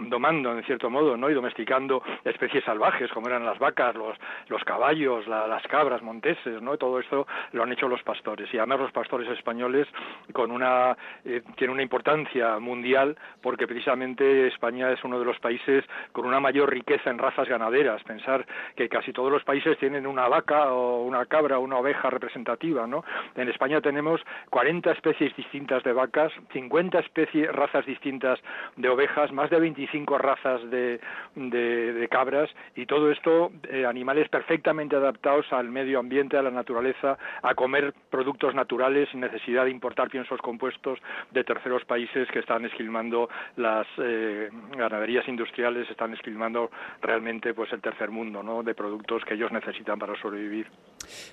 domando 0.09 0.53
en 0.53 0.65
cierto 0.65 0.89
modo, 0.89 1.15
¿no? 1.19 1.29
Y 1.29 1.35
domesticando 1.35 2.03
especies 2.25 2.65
salvajes, 2.65 3.11
como 3.13 3.29
eran 3.29 3.45
las 3.45 3.59
vacas, 3.59 3.95
los, 3.95 4.17
los 4.49 4.63
caballos, 4.65 5.27
las 5.27 5.63
cabras 5.65 6.03
monteses, 6.03 6.61
¿no? 6.63 6.77
Todo 6.77 7.01
esto 7.01 7.27
lo 7.53 7.63
han 7.63 7.73
hecho 7.73 7.89
los 7.89 8.03
pastores. 8.03 8.53
Y 8.53 8.59
además 8.59 8.81
los 8.81 8.93
pastores 8.93 9.29
españoles 9.31 9.89
con 10.33 10.51
una, 10.51 10.97
eh, 11.25 11.43
tienen 11.57 11.75
una 11.75 11.83
importancia 11.83 12.59
mundial 12.59 13.17
porque 13.41 13.67
precisamente 13.67 14.49
España 14.49 14.91
es 14.93 15.03
uno 15.05 15.19
de 15.19 15.25
los 15.25 15.39
países 15.41 15.85
con 16.13 16.27
una 16.27 16.41
mayor 16.41 16.71
riqueza 16.71 17.11
en 17.11 17.19
razas 17.19 17.49
ganaderas. 17.49 18.03
Pensar 18.05 18.47
que 18.77 18.89
casi 18.89 19.13
todos 19.13 19.31
los 19.31 19.45
países 19.45 19.79
tienen 19.79 20.07
una 20.07 20.29
vaca 20.29 20.73
o 20.73 21.03
una 21.03 21.27
cabra 21.27 21.59
o 21.59 21.63
una 21.63 21.79
oveja 21.79 22.11
representativa, 22.11 22.87
¿no? 22.87 23.05
En 23.35 23.49
España 23.49 23.81
tenemos 23.81 24.21
40 24.51 24.93
especies 24.93 25.35
distintas 25.37 25.83
de 25.83 25.93
vacas, 25.93 26.33
50 26.53 26.99
especies, 27.01 27.51
razas 27.53 27.85
distintas 27.87 28.39
de 28.77 28.89
ovejas, 28.89 29.33
más 29.33 29.51
de 29.51 29.61
25 29.61 30.19
razas 30.19 30.63
de, 30.71 31.01
de, 31.35 31.93
de 31.93 32.09
cabras 32.13 32.51
y 32.77 32.85
todo 32.85 33.11
esto 33.11 33.51
eh, 33.71 33.87
animales 33.87 34.29
perfectamente 34.29 34.95
adaptados 34.95 35.47
al 35.51 35.71
medio 35.71 35.99
ambiente, 35.99 36.37
a 36.37 36.43
la 36.43 36.51
naturaleza, 36.51 37.17
a 37.43 37.55
comer 37.55 37.95
productos 38.11 38.55
naturales 38.55 39.09
sin 39.11 39.21
necesidad 39.21 39.65
de 39.65 39.71
importar 39.71 40.11
piensos 40.11 40.39
compuestos 40.41 40.99
de 41.31 41.43
terceros 41.43 41.85
países 41.87 42.29
que 42.31 42.41
están 42.41 42.67
esquilmando 42.67 43.31
las 43.57 43.87
eh, 43.99 44.51
ganaderías 44.77 45.27
industriales, 45.27 45.89
están 45.91 46.13
esquilmando 46.13 46.71
realmente 47.01 47.55
pues 47.55 47.73
el 47.73 47.81
tercer 47.81 48.11
mundo, 48.11 48.43
¿no? 48.43 48.63
de 48.63 48.75
productos 48.75 49.25
que 49.25 49.35
ellos 49.35 49.51
necesitan 49.51 49.99
para 49.99 50.15
sobrevivir. 50.21 50.67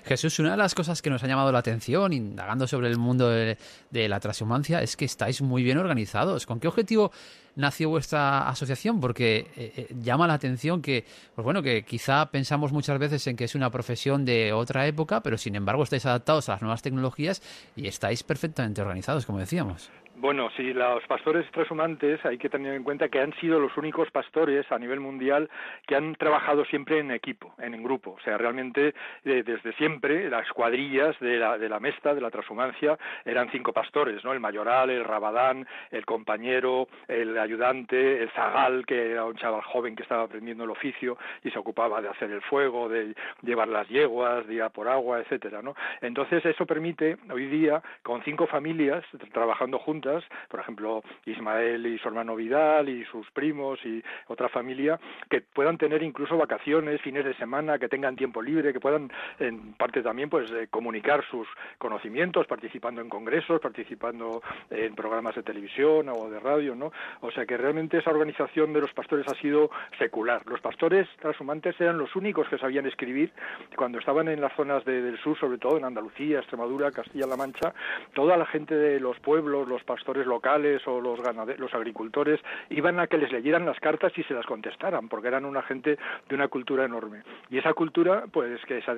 Jesús, 0.04 0.38
una 0.38 0.52
de 0.52 0.56
las 0.56 0.74
cosas 0.74 1.02
que 1.02 1.10
nos 1.10 1.22
ha 1.22 1.26
llamado 1.26 1.52
la 1.52 1.58
atención 1.58 2.12
indagando 2.14 2.66
sobre 2.66 2.88
el 2.88 2.96
mundo 2.96 3.28
de, 3.28 3.58
de 3.90 4.08
la 4.08 4.18
transhumancia 4.18 4.82
es 4.82 4.96
que 4.96 5.04
estáis 5.04 5.42
muy 5.42 5.62
bien 5.62 5.76
organizados. 5.76 6.46
¿Con 6.46 6.58
qué 6.58 6.68
objetivo 6.68 7.12
nació 7.56 7.88
vuestra 7.88 8.48
asociación? 8.48 9.00
Porque 9.00 9.46
eh, 9.56 9.72
eh, 9.76 9.94
llama 10.00 10.26
la 10.26 10.34
atención 10.34 10.82
que, 10.82 11.04
pues 11.34 11.44
bueno, 11.44 11.62
que 11.62 11.84
quizá 11.84 12.30
pensamos 12.30 12.72
muchas 12.72 12.98
veces 12.98 13.26
en 13.26 13.36
que 13.36 13.44
es 13.44 13.54
una 13.54 13.70
profesión 13.70 14.24
de 14.24 14.52
otra 14.52 14.86
época, 14.86 15.22
pero 15.22 15.38
sin 15.38 15.54
embargo 15.54 15.82
estáis 15.82 16.06
adaptados 16.06 16.48
a 16.48 16.52
las 16.52 16.62
nuevas 16.62 16.82
tecnologías 16.82 17.42
y 17.76 17.86
estáis 17.86 18.22
perfectamente 18.22 18.80
organizados, 18.80 19.26
como 19.26 19.38
decíamos. 19.38 19.90
Bueno, 20.20 20.50
sí, 20.54 20.74
los 20.74 21.02
pastores 21.06 21.50
transhumantes 21.50 22.22
hay 22.26 22.36
que 22.36 22.50
tener 22.50 22.74
en 22.74 22.84
cuenta 22.84 23.08
que 23.08 23.20
han 23.20 23.32
sido 23.40 23.58
los 23.58 23.74
únicos 23.78 24.10
pastores 24.10 24.70
a 24.70 24.78
nivel 24.78 25.00
mundial 25.00 25.48
que 25.86 25.96
han 25.96 26.14
trabajado 26.14 26.66
siempre 26.66 26.98
en 26.98 27.10
equipo, 27.10 27.54
en, 27.56 27.82
grupo. 27.82 28.16
O 28.18 28.20
sea, 28.20 28.36
realmente 28.36 28.88
eh, 29.24 29.42
desde 29.42 29.72
siempre 29.78 30.28
las 30.28 30.46
cuadrillas 30.52 31.18
de 31.20 31.38
la, 31.38 31.56
de 31.56 31.70
la 31.70 31.80
mesta, 31.80 32.14
de 32.14 32.20
la 32.20 32.30
transhumancia, 32.30 32.98
eran 33.24 33.50
cinco 33.50 33.72
pastores, 33.72 34.22
¿no? 34.22 34.34
El 34.34 34.40
mayoral, 34.40 34.90
el 34.90 35.04
rabadán, 35.04 35.66
el 35.90 36.04
compañero, 36.04 36.88
el 37.08 37.38
ayudante, 37.38 38.22
el 38.22 38.30
zagal, 38.32 38.84
que 38.84 39.12
era 39.12 39.24
un 39.24 39.36
chaval 39.36 39.62
joven 39.62 39.96
que 39.96 40.02
estaba 40.02 40.24
aprendiendo 40.24 40.64
el 40.64 40.70
oficio 40.70 41.16
y 41.42 41.50
se 41.50 41.58
ocupaba 41.58 42.02
de 42.02 42.10
hacer 42.10 42.30
el 42.30 42.42
fuego, 42.42 42.90
de 42.90 43.14
llevar 43.40 43.68
las 43.68 43.88
yeguas, 43.88 44.46
de 44.46 44.56
ir 44.56 44.62
a 44.62 44.68
por 44.68 44.86
agua, 44.86 45.20
etcétera, 45.20 45.62
¿no? 45.62 45.74
Entonces 46.02 46.44
eso 46.44 46.66
permite 46.66 47.16
hoy 47.32 47.46
día, 47.46 47.82
con 48.02 48.22
cinco 48.22 48.46
familias 48.46 49.02
trabajando 49.32 49.78
juntas, 49.78 50.09
por 50.48 50.60
ejemplo, 50.60 51.02
Ismael 51.26 51.86
y 51.86 51.98
su 51.98 52.08
hermano 52.08 52.36
Vidal 52.36 52.88
y 52.88 53.04
sus 53.04 53.30
primos 53.30 53.78
y 53.84 54.02
otra 54.28 54.48
familia, 54.48 54.98
que 55.28 55.40
puedan 55.40 55.78
tener 55.78 56.02
incluso 56.02 56.36
vacaciones, 56.36 57.00
fines 57.00 57.24
de 57.24 57.34
semana, 57.34 57.78
que 57.78 57.88
tengan 57.88 58.16
tiempo 58.16 58.42
libre, 58.42 58.72
que 58.72 58.80
puedan, 58.80 59.10
en 59.38 59.74
parte 59.74 60.02
también, 60.02 60.28
pues 60.28 60.50
eh, 60.52 60.68
comunicar 60.70 61.24
sus 61.30 61.46
conocimientos, 61.78 62.46
participando 62.46 63.00
en 63.00 63.08
congresos, 63.08 63.60
participando 63.60 64.42
en 64.70 64.94
programas 64.94 65.34
de 65.34 65.42
televisión 65.42 66.08
o 66.08 66.30
de 66.30 66.40
radio, 66.40 66.74
¿no? 66.74 66.92
O 67.20 67.30
sea 67.30 67.46
que 67.46 67.56
realmente 67.56 67.98
esa 67.98 68.10
organización 68.10 68.72
de 68.72 68.80
los 68.80 68.92
pastores 68.92 69.26
ha 69.28 69.34
sido 69.40 69.70
secular. 69.98 70.42
Los 70.46 70.60
pastores 70.60 71.08
transhumantes 71.20 71.80
eran 71.80 71.98
los 71.98 72.14
únicos 72.16 72.48
que 72.48 72.58
sabían 72.58 72.86
escribir 72.86 73.32
cuando 73.76 73.98
estaban 73.98 74.28
en 74.28 74.40
las 74.40 74.54
zonas 74.54 74.84
del 74.84 75.18
sur, 75.18 75.38
sobre 75.38 75.58
todo 75.58 75.76
en 75.76 75.84
Andalucía, 75.84 76.38
Extremadura, 76.38 76.90
Castilla-La 76.90 77.36
Mancha, 77.36 77.74
toda 78.14 78.36
la 78.36 78.46
gente 78.46 78.74
de 78.74 79.00
los 79.00 79.18
pueblos, 79.20 79.68
los 79.68 79.82
pastores 79.84 79.99
pastores 80.00 80.26
locales 80.26 80.80
o 80.86 80.98
los, 81.00 81.20
los 81.58 81.74
agricultores 81.74 82.40
iban 82.70 82.98
a 83.00 83.06
que 83.06 83.18
les 83.18 83.30
leyeran 83.30 83.66
las 83.66 83.78
cartas 83.80 84.12
y 84.16 84.22
se 84.22 84.32
las 84.32 84.46
contestaran, 84.46 85.08
porque 85.08 85.28
eran 85.28 85.44
una 85.44 85.62
gente 85.62 85.98
de 86.28 86.34
una 86.34 86.48
cultura 86.48 86.86
enorme. 86.86 87.22
Y 87.50 87.58
esa 87.58 87.74
cultura, 87.74 88.24
pues 88.32 88.64
que 88.64 88.80
se 88.80 88.90
ha 88.90 88.96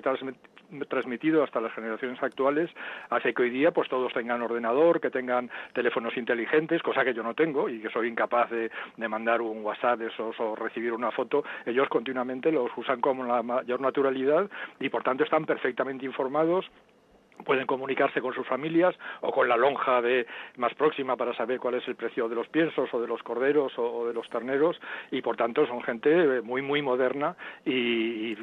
transmitido 0.89 1.43
hasta 1.43 1.61
las 1.61 1.73
generaciones 1.73 2.23
actuales, 2.23 2.71
hace 3.11 3.35
que 3.35 3.43
hoy 3.43 3.51
día 3.51 3.73
pues 3.73 3.89
todos 3.89 4.13
tengan 4.13 4.43
ordenador, 4.43 5.01
que 5.01 5.11
tengan 5.11 5.51
teléfonos 5.73 6.17
inteligentes, 6.17 6.83
cosa 6.83 7.05
que 7.05 7.15
yo 7.15 7.25
no 7.25 7.35
tengo 7.35 7.69
y 7.69 7.81
que 7.81 7.91
soy 7.91 8.09
incapaz 8.09 8.51
de, 8.51 8.71
mandar 9.09 9.43
un 9.43 9.63
WhatsApp 9.65 9.99
de 9.99 10.07
esos 10.07 10.39
o 10.39 10.55
recibir 10.55 10.93
una 10.93 11.11
foto. 11.11 11.45
Ellos 11.67 11.89
continuamente 11.89 12.51
los 12.53 12.71
usan 12.77 13.01
con 13.01 13.27
la 13.27 13.43
mayor 13.43 13.81
naturalidad 13.81 14.49
y 14.81 14.89
por 14.89 15.03
tanto 15.03 15.25
están 15.25 15.45
perfectamente 15.45 16.07
informados 16.07 16.71
pueden 17.43 17.67
comunicarse 17.67 18.21
con 18.21 18.35
sus 18.35 18.47
familias 18.47 18.95
o 19.21 19.31
con 19.33 19.49
la 19.49 19.57
lonja 19.57 20.01
de 20.01 20.27
más 20.57 20.75
próxima 20.75 21.17
para 21.17 21.35
saber 21.35 21.59
cuál 21.59 21.75
es 21.75 21.87
el 21.89 21.97
precio 21.97 22.29
de 22.29 22.35
los 22.35 22.49
piensos 22.49 22.93
o 22.93 23.01
de 23.01 23.07
los 23.07 23.23
corderos 23.23 23.73
o, 23.77 24.07
de 24.07 24.15
los 24.15 24.29
terneros. 24.29 24.81
Y 25.11 25.23
por 25.23 25.37
tanto 25.37 25.67
son 25.67 25.83
gente 25.83 26.41
muy 26.43 26.63
muy 26.63 26.83
moderna 26.83 27.37
y, 27.65 28.37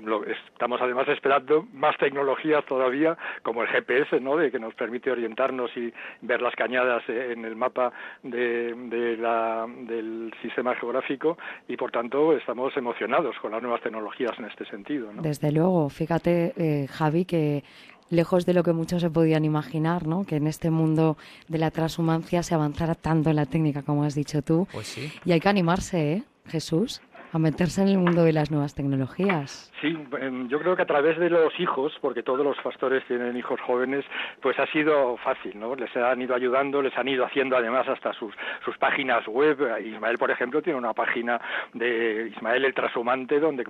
estamos 0.53 0.81
además 0.81 1.07
esperando 1.07 1.65
más 1.73 1.97
tecnologías 1.97 2.65
todavía 2.65 3.17
como 3.43 3.61
el 3.63 3.67
GPS 3.69 4.19
no 4.19 4.37
de 4.37 4.51
que 4.51 4.59
nos 4.59 4.73
permite 4.75 5.11
orientarnos 5.11 5.75
y 5.75 5.93
ver 6.21 6.41
las 6.41 6.55
cañadas 6.55 7.03
en 7.07 7.45
el 7.45 7.55
mapa 7.55 7.91
de, 8.23 9.17
la, 9.19 9.65
del 9.67 10.33
sistema 10.41 10.75
geográfico. 10.75 11.37
Y 11.67 11.77
por 11.77 11.91
tanto 11.91 12.35
estamos 12.35 12.75
emocionados 12.77 13.35
con 13.41 13.51
las 13.51 13.61
nuevas 13.61 13.81
tecnologías 13.81 14.37
en 14.39 14.45
este 14.45 14.65
sentido 14.65 15.11
¿no? 15.13 15.21
desde 15.21 15.51
luego. 15.51 15.89
Fíjate 15.89 16.53
eh, 16.57 16.87
Javi 16.87 17.25
que 17.25 17.63
lejos 18.09 18.45
de 18.45 18.53
lo 18.53 18.63
que 18.63 18.73
muchos 18.73 19.01
se 19.01 19.09
podían 19.09 19.45
imaginar, 19.45 20.07
¿no? 20.07 20.23
Que 20.23 20.37
en 20.37 20.47
este 20.47 20.69
mundo 20.69 21.17
de 21.47 21.57
la 21.57 21.71
transhumancia 21.71 22.43
se 22.43 22.55
avanzara 22.55 22.95
tanto 22.95 23.29
en 23.29 23.35
la 23.35 23.45
técnica, 23.45 23.81
como 23.83 24.03
has 24.03 24.15
dicho 24.15 24.41
tú. 24.41 24.67
Pues 24.71 24.87
sí. 24.87 25.11
Y 25.25 25.31
hay 25.31 25.39
que 25.39 25.49
animarse, 25.49 26.13
¿eh, 26.13 26.23
Jesús? 26.47 27.01
A 27.31 27.39
meterse 27.39 27.81
en 27.81 27.89
el 27.89 27.97
mundo 27.97 28.23
de 28.23 28.33
las 28.33 28.51
nuevas 28.51 28.73
tecnologías. 28.73 29.71
Sí, 29.81 29.95
em, 30.19 30.47
yo 30.49 30.59
creo 30.59 30.75
que 30.75 30.81
a 30.81 30.87
través 30.87 31.17
de 31.19 31.29
los 31.29 31.57
hijos, 31.59 31.93
porque 32.01 32.23
todos 32.23 32.43
los 32.43 32.57
pastores 32.57 33.03
tienen 33.05 33.37
hijos 33.37 33.59
jóvenes, 33.61 34.03
pues 34.41 34.57
ha 34.59 34.65
sido 34.67 35.15
fácil, 35.17 35.59
¿no? 35.59 35.75
Les 35.75 35.95
han 35.95 36.21
ido 36.21 36.35
ayudando, 36.35 36.81
les 36.81 36.97
han 36.97 37.07
ido 37.07 37.25
haciendo 37.25 37.55
además 37.55 37.87
hasta 37.87 38.13
sus, 38.13 38.33
sus 38.65 38.77
páginas 38.77 39.25
web. 39.27 39.57
Ismael, 39.85 40.17
por 40.17 40.31
ejemplo, 40.31 40.61
tiene 40.61 40.79
una 40.79 40.93
página 40.93 41.39
de 41.73 42.31
Ismael 42.35 42.65
el 42.65 42.73
Trashumante, 42.73 43.39
donde 43.39 43.63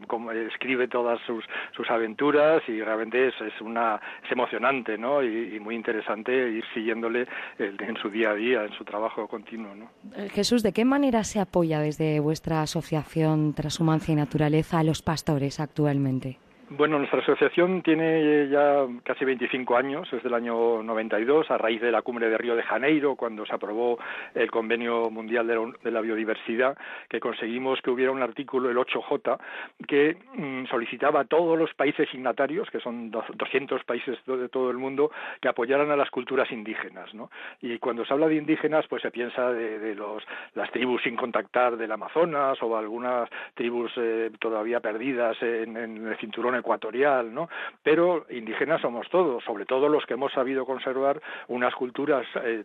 escribe 0.48 0.88
todas 0.88 1.20
sus, 1.26 1.44
sus 1.76 1.90
aventuras 1.90 2.62
y 2.68 2.82
realmente 2.82 3.28
es, 3.28 3.34
es, 3.42 3.62
una, 3.62 4.00
es 4.24 4.32
emocionante, 4.32 4.98
¿no? 4.98 5.24
Y, 5.24 5.60
muy 5.60 5.76
interesante 5.76 6.32
ir 6.32 6.64
siguiéndole 6.74 7.28
en 7.58 7.98
su 7.98 8.10
día 8.10 8.32
a 8.32 8.34
día, 8.34 8.64
en 8.64 8.72
su 8.74 8.86
trabajo 8.86 9.28
continuo, 9.28 9.76
¿no? 9.76 9.90
Eh, 10.16 10.30
Jesús, 10.30 10.64
¿de 10.64 10.72
qué 10.72 10.86
manera 10.86 11.24
se 11.26 11.40
apoya 11.40 11.80
desde 11.82 12.20
vuestra 12.22 12.62
asociación 12.62 13.49
Transhumancia 13.54 14.12
y 14.12 14.16
Naturaleza 14.16 14.80
a 14.80 14.84
los 14.84 15.02
pastores 15.02 15.60
actualmente? 15.60 16.40
Bueno, 16.72 17.00
nuestra 17.00 17.20
asociación 17.20 17.82
tiene 17.82 18.48
ya 18.48 18.86
casi 19.04 19.26
25 19.26 19.76
años, 19.76 20.08
desde 20.12 20.28
el 20.28 20.36
año 20.36 20.84
92, 20.84 21.50
a 21.50 21.58
raíz 21.58 21.82
de 21.82 21.92
la 21.92 22.04
cumbre 22.04 22.30
de 22.30 22.38
Río 22.38 22.56
de 22.56 22.62
Janeiro, 22.62 23.16
cuando 23.16 23.44
se 23.44 23.56
aprobó 23.56 23.98
el 24.36 24.52
Convenio 24.52 25.10
Mundial 25.10 25.48
de 25.48 25.92
la 25.92 26.02
Biodiversidad, 26.02 26.78
que 27.10 27.20
conseguimos 27.20 27.82
que 27.82 27.90
hubiera 27.90 28.12
un 28.12 28.22
artículo, 28.22 28.70
el 28.70 28.78
8J, 28.78 29.40
que 29.88 30.18
mm, 30.36 30.66
solicitaba 30.68 31.22
a 31.22 31.26
todos 31.26 31.58
los 31.58 31.74
países 31.74 32.08
signatarios, 32.12 32.70
que 32.70 32.80
son 32.80 33.10
200 33.10 33.84
países 33.84 34.20
de 34.28 34.50
todo 34.50 34.70
el 34.70 34.78
mundo, 34.78 35.10
que 35.42 35.50
apoyaran 35.50 35.90
a 35.90 35.96
las 35.96 36.12
culturas 36.12 36.52
indígenas. 36.52 37.12
¿no? 37.16 37.32
Y 37.64 37.80
cuando 37.80 38.06
se 38.06 38.14
habla 38.14 38.28
de 38.28 38.36
indígenas, 38.36 38.86
pues 38.88 39.02
se 39.02 39.10
piensa 39.10 39.52
de, 39.52 39.96
los, 39.96 40.24
las 40.54 40.70
tribus 40.70 41.02
sin 41.02 41.16
contactar 41.16 41.78
del 41.78 41.92
Amazonas 41.92 42.62
o 42.62 42.78
algunas 42.78 43.28
tribus 43.56 43.92
eh, 43.98 44.30
todavía 44.40 44.82
perdidas 44.82 45.36
en, 45.42 45.76
en 45.76 46.08
el 46.08 46.18
cinturón 46.18 46.59
ecuatorial, 46.60 47.34
¿no? 47.34 47.50
Pero 47.84 48.26
indígenas 48.30 48.82
somos 48.82 49.10
todos, 49.10 49.44
sobre 49.44 49.66
todo 49.66 49.90
los 49.90 50.06
que 50.06 50.14
hemos 50.14 50.32
sabido 50.32 50.66
conservar 50.66 51.22
unas 51.48 51.74
culturas 51.76 52.26
eh, 52.44 52.64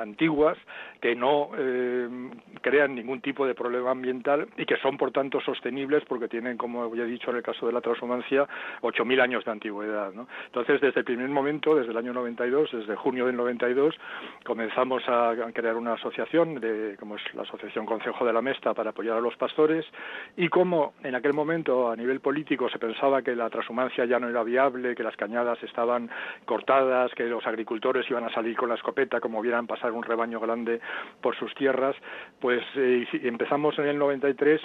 antiguas 0.00 0.56
que 1.00 1.14
no 1.14 1.50
eh, 1.56 2.08
crean 2.60 2.94
ningún 2.94 3.20
tipo 3.20 3.46
de 3.46 3.54
problema 3.54 3.90
ambiental 3.90 4.48
y 4.56 4.66
que 4.66 4.76
son 4.76 4.96
por 4.96 5.10
tanto 5.10 5.40
sostenibles 5.40 6.04
porque 6.06 6.28
tienen, 6.28 6.56
como 6.56 6.94
ya 6.94 7.02
he 7.02 7.06
dicho 7.06 7.30
en 7.30 7.36
el 7.36 7.42
caso 7.42 7.66
de 7.66 7.72
la 7.72 7.80
transhumancia, 7.80 8.46
8.000 8.82 9.20
años 9.20 9.44
de 9.44 9.50
antigüedad, 9.50 10.12
¿no? 10.12 10.28
Entonces, 10.46 10.80
desde 10.80 11.00
el 11.00 11.04
primer 11.04 11.28
momento, 11.28 11.74
desde 11.74 11.90
el 11.90 11.96
año 11.96 12.12
92, 12.12 12.70
desde 12.72 12.96
junio 12.96 13.26
del 13.26 13.36
92, 13.36 13.94
comenzamos 14.44 15.02
a 15.08 15.34
crear 15.52 15.76
una 15.76 15.94
asociación, 15.94 16.60
de, 16.60 16.96
como 16.98 17.16
es 17.16 17.22
la 17.34 17.42
Asociación 17.42 17.86
Consejo 17.86 18.24
de 18.24 18.32
la 18.32 18.42
Mesta, 18.42 18.74
para 18.74 18.90
apoyar 18.90 19.16
a 19.16 19.20
los 19.20 19.36
pastores 19.36 19.86
y 20.36 20.48
como 20.48 20.94
en 21.02 21.14
aquel 21.14 21.32
momento 21.32 21.90
a 21.90 21.96
nivel 21.96 22.20
político 22.20 22.68
se 22.68 22.78
pensaba 22.78 23.21
que 23.22 23.34
la 23.34 23.50
transhumancia 23.50 24.04
ya 24.04 24.18
no 24.18 24.28
era 24.28 24.42
viable, 24.42 24.94
que 24.94 25.02
las 25.02 25.16
cañadas 25.16 25.62
estaban 25.62 26.10
cortadas, 26.44 27.12
que 27.14 27.24
los 27.24 27.46
agricultores 27.46 28.08
iban 28.10 28.24
a 28.24 28.32
salir 28.32 28.56
con 28.56 28.68
la 28.68 28.74
escopeta 28.76 29.20
como 29.20 29.40
vieran 29.40 29.66
pasar 29.66 29.92
un 29.92 30.02
rebaño 30.02 30.40
grande 30.40 30.80
por 31.20 31.36
sus 31.36 31.54
tierras, 31.54 31.96
pues 32.40 32.62
eh, 32.76 33.06
empezamos 33.22 33.78
en 33.78 33.86
el 33.86 33.98
93 33.98 34.60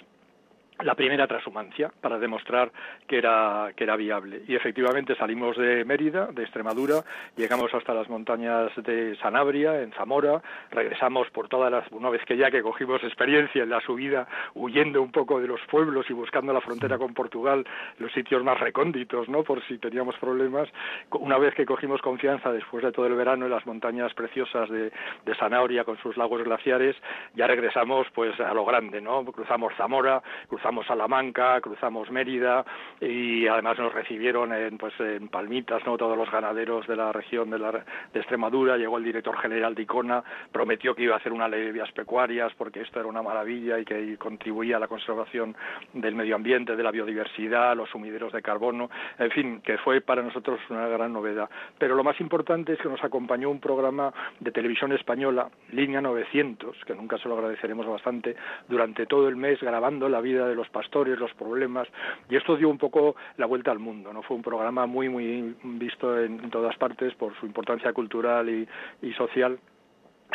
la 0.83 0.95
primera 0.95 1.27
transhumancia 1.27 1.91
para 2.01 2.19
demostrar 2.19 2.71
que 3.07 3.17
era 3.17 3.71
que 3.75 3.83
era 3.83 3.95
viable. 3.95 4.41
Y 4.47 4.55
efectivamente 4.55 5.15
salimos 5.15 5.57
de 5.57 5.83
Mérida 5.85 6.27
de 6.27 6.43
Extremadura 6.43 7.03
llegamos 7.35 7.73
hasta 7.73 7.93
las 7.93 8.07
montañas 8.09 8.71
de 8.75 9.15
Sanabria 9.17 9.81
en 9.81 9.91
Zamora 9.93 10.41
regresamos 10.71 11.29
por 11.31 11.47
todas 11.49 11.71
las 11.71 11.91
una 11.91 12.09
vez 12.09 12.23
que 12.25 12.37
ya 12.37 12.51
que 12.51 12.61
cogimos 12.61 13.03
experiencia 13.03 13.63
en 13.63 13.69
la 13.69 13.81
subida 13.81 14.27
huyendo 14.53 15.01
un 15.01 15.11
poco 15.11 15.39
de 15.39 15.47
los 15.47 15.61
pueblos 15.69 16.05
y 16.09 16.13
buscando 16.13 16.53
la 16.53 16.61
frontera 16.61 16.97
con 16.97 17.13
Portugal 17.13 17.65
los 17.97 18.11
sitios 18.11 18.43
más 18.43 18.59
recónditos 18.59 19.29
no 19.29 19.43
por 19.43 19.65
si 19.67 19.79
teníamos 19.79 20.15
problemas. 20.17 20.69
Una 21.11 21.37
vez 21.37 21.55
que 21.55 21.65
cogimos 21.65 22.01
confianza 22.01 22.51
después 22.51 22.83
de 22.83 22.91
todo 22.91 23.07
el 23.07 23.15
verano 23.15 23.45
en 23.45 23.51
las 23.51 23.65
montañas 23.65 24.13
preciosas 24.13 24.69
de, 24.69 24.91
de 25.25 25.35
Sanabria 25.35 25.83
con 25.83 25.97
sus 25.97 26.17
lagos 26.17 26.43
glaciares 26.43 26.95
ya 27.33 27.47
regresamos 27.47 28.07
pues 28.13 28.39
a 28.39 28.53
lo 28.53 28.63
grande 28.63 29.01
no 29.01 29.25
cruzamos 29.25 29.73
Zamora 29.75 30.21
cruzamos 30.47 30.66
cruzamos 30.67 30.87
Salamanca, 30.87 31.61
cruzamos 31.61 32.11
Mérida 32.11 32.65
y 32.99 33.47
además 33.47 33.79
nos 33.79 33.93
recibieron 33.93 34.51
en, 34.51 34.77
pues, 34.77 34.93
en 34.99 35.29
Palmitas, 35.29 35.81
¿no? 35.85 35.97
Todos 35.97 36.17
los 36.17 36.29
ganaderos 36.29 36.85
de 36.87 36.97
la 36.97 37.13
región 37.13 37.49
de, 37.49 37.57
la, 37.57 37.71
de 37.71 38.19
Extremadura, 38.19 38.75
llegó 38.75 38.97
el 38.97 39.05
director 39.05 39.37
general 39.37 39.75
de 39.75 39.83
Icona, 39.83 40.21
prometió 40.51 40.93
que 40.93 41.03
iba 41.03 41.13
a 41.13 41.19
hacer 41.19 41.31
una 41.31 41.47
ley 41.47 41.63
de 41.63 41.71
vías 41.71 41.89
pecuarias 41.93 42.51
porque 42.57 42.81
esto 42.81 42.99
era 42.99 43.07
una 43.07 43.21
maravilla 43.21 43.79
y 43.79 43.85
que 43.85 44.17
contribuía 44.17 44.75
a 44.75 44.79
la 44.81 44.89
conservación 44.89 45.55
del 45.93 46.15
medio 46.15 46.35
ambiente, 46.35 46.75
de 46.75 46.83
la 46.83 46.91
biodiversidad, 46.91 47.77
los 47.77 47.89
sumideros 47.89 48.33
de 48.33 48.41
carbono, 48.41 48.89
en 49.19 49.31
fin, 49.31 49.61
que 49.61 49.77
fue 49.77 50.01
para 50.01 50.21
nosotros 50.21 50.59
una 50.69 50.89
gran 50.89 51.13
novedad. 51.13 51.49
Pero 51.77 51.95
lo 51.95 52.03
más 52.03 52.19
importante 52.19 52.73
es 52.73 52.79
que 52.79 52.89
nos 52.89 53.01
acompañó 53.05 53.49
un 53.49 53.61
programa 53.61 54.13
de 54.41 54.51
televisión 54.51 54.91
española, 54.91 55.47
Línea 55.71 56.01
900, 56.01 56.83
que 56.83 56.93
nunca 56.93 57.17
se 57.19 57.29
lo 57.29 57.35
agradeceremos 57.35 57.85
bastante, 57.85 58.35
durante 58.67 59.05
todo 59.05 59.29
el 59.29 59.37
mes 59.37 59.61
grabando 59.61 60.09
la 60.09 60.19
vida 60.19 60.45
de 60.45 60.56
los 60.57 60.69
pastores, 60.69 61.17
los 61.19 61.33
problemas, 61.33 61.87
y 62.29 62.35
esto 62.35 62.57
dio 62.57 62.69
un 62.69 62.77
poco 62.77 63.15
la 63.37 63.45
vuelta 63.45 63.71
al 63.71 63.79
mundo, 63.79 64.11
¿no? 64.11 64.23
Fue 64.23 64.35
un 64.35 64.43
programa 64.43 64.85
muy, 64.85 65.07
muy 65.07 65.55
visto 65.63 66.19
en, 66.21 66.49
todas 66.49 66.75
partes 66.77 67.13
por 67.15 67.37
su 67.39 67.45
importancia 67.45 67.93
cultural 67.93 68.49
y 68.49 69.13
social 69.13 69.59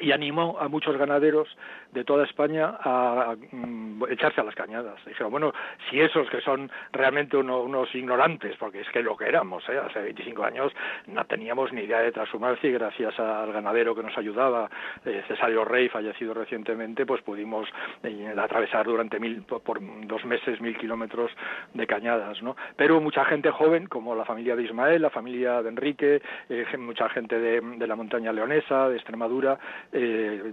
y 0.00 0.12
animó 0.12 0.58
a 0.58 0.68
muchos 0.68 0.96
ganaderos 0.96 1.48
de 1.92 2.04
toda 2.04 2.24
España 2.24 2.74
a, 2.80 3.34
mm, 3.50 4.04
echarse 4.10 4.40
a 4.40 4.44
las 4.44 4.54
cañadas. 4.54 4.96
Dijeron, 5.06 5.30
bueno, 5.30 5.52
si 5.88 6.00
esos 6.00 6.28
que 6.30 6.40
son 6.40 6.70
realmente 6.92 7.36
unos 7.36 7.94
ignorantes, 7.94 8.56
porque 8.56 8.80
es 8.80 8.88
que 8.88 9.02
lo 9.02 9.16
que 9.16 9.26
éramos, 9.26 9.68
¿eh? 9.68 9.78
hace 9.78 10.00
25 10.00 10.44
años 10.44 10.72
no 11.06 11.24
teníamos 11.24 11.72
ni 11.72 11.82
idea 11.82 12.00
de 12.00 12.12
transhumancia 12.12 12.68
y 12.68 12.72
gracias 12.72 13.18
al 13.20 13.52
ganadero 13.52 13.94
que 13.94 14.02
nos 14.02 14.16
ayudaba, 14.16 14.70
eh, 15.04 15.22
Cesario 15.28 15.64
Rey, 15.64 15.88
fallecido 15.88 16.34
recientemente, 16.34 17.06
pues 17.06 17.22
pudimos 17.22 17.68
eh, 18.02 18.34
atravesar 18.36 18.86
durante 18.86 19.20
mil, 19.20 19.42
por, 19.42 19.80
dos 20.06 20.24
meses 20.24 20.60
mil 20.60 20.76
kilómetros 20.76 21.30
de 21.74 21.86
cañadas, 21.86 22.42
¿no? 22.42 22.56
Pero 22.76 23.00
mucha 23.00 23.24
gente 23.24 23.50
joven, 23.50 23.86
como 23.86 24.14
la 24.14 24.24
familia 24.24 24.56
de 24.56 24.62
Ismael, 24.62 25.02
la 25.02 25.10
familia 25.10 25.62
de 25.62 25.68
Enrique, 25.68 26.22
eh, 26.48 26.76
mucha 26.78 27.08
gente 27.10 27.38
de, 27.38 27.60
de 27.60 27.86
la 27.86 27.96
montaña 27.96 28.32
leonesa, 28.32 28.88
de 28.88 28.96
Extremadura, 28.96 29.58
eh, 29.92 30.52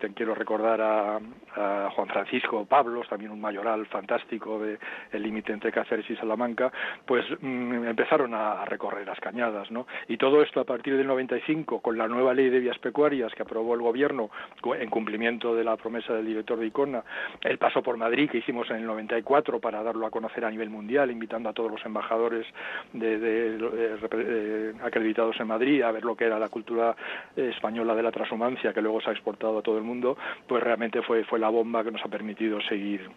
te 0.00 0.12
quiero 0.12 0.34
recordar 0.34 0.65
a, 0.80 1.20
Juan 1.56 2.08
Francisco 2.08 2.66
Pablos, 2.66 3.08
también 3.08 3.30
un 3.30 3.40
mayoral 3.40 3.86
fantástico 3.86 4.58
de 4.58 4.78
el 5.10 5.22
límite 5.22 5.54
entre 5.54 5.72
Cáceres 5.72 6.04
y 6.10 6.16
Salamanca, 6.16 6.70
pues 7.06 7.24
mm, 7.40 7.86
empezaron 7.86 8.34
a, 8.34 8.66
recorrer 8.66 9.06
las 9.06 9.18
cañadas, 9.20 9.70
¿no? 9.70 9.86
Y 10.06 10.18
todo 10.18 10.42
esto 10.42 10.60
a 10.60 10.64
partir 10.64 10.98
del 10.98 11.06
95, 11.06 11.80
con 11.80 11.96
la 11.96 12.08
nueva 12.08 12.34
ley 12.34 12.50
de 12.50 12.58
vías 12.58 12.78
pecuarias 12.78 13.32
que 13.34 13.42
aprobó 13.42 13.74
el 13.74 13.80
gobierno 13.80 14.28
en 14.78 14.90
cumplimiento 14.90 15.54
de 15.54 15.64
la 15.64 15.76
promesa 15.76 16.12
del 16.12 16.26
director 16.26 16.58
de 16.58 16.66
Icona, 16.66 17.02
el 17.40 17.56
paso 17.56 17.82
por 17.82 17.96
Madrid 17.96 18.28
que 18.30 18.38
hicimos 18.38 18.68
en 18.70 18.76
el 18.76 18.86
94 18.86 19.58
para 19.58 19.82
darlo 19.82 20.06
a 20.06 20.10
conocer 20.10 20.44
a 20.44 20.50
nivel 20.50 20.68
mundial, 20.68 21.10
invitando 21.10 21.48
a 21.48 21.54
todos 21.54 21.70
los 21.70 21.84
embajadores 21.86 22.46
de, 22.92 24.74
acreditados 24.82 25.40
en 25.40 25.46
Madrid 25.46 25.82
a 25.82 25.92
ver 25.92 26.04
lo 26.04 26.16
que 26.16 26.24
era 26.24 26.38
la 26.38 26.48
cultura 26.48 26.94
española 27.34 27.94
de 27.94 28.02
la 28.02 28.12
transhumancia 28.12 28.72
que 28.72 28.82
luego 28.82 29.00
se 29.00 29.10
ha 29.10 29.12
exportado 29.12 29.58
a 29.58 29.62
todo 29.62 29.78
el 29.78 29.84
mundo, 29.84 30.16
pues 30.46 30.55
realmente 30.60 31.02
fue, 31.02 31.24
fue 31.24 31.38
la 31.38 31.48
bomba 31.48 31.84
que 31.84 31.90
nos 31.90 32.04
ha 32.04 32.08
permitido 32.08 32.60
seguir 32.62 33.08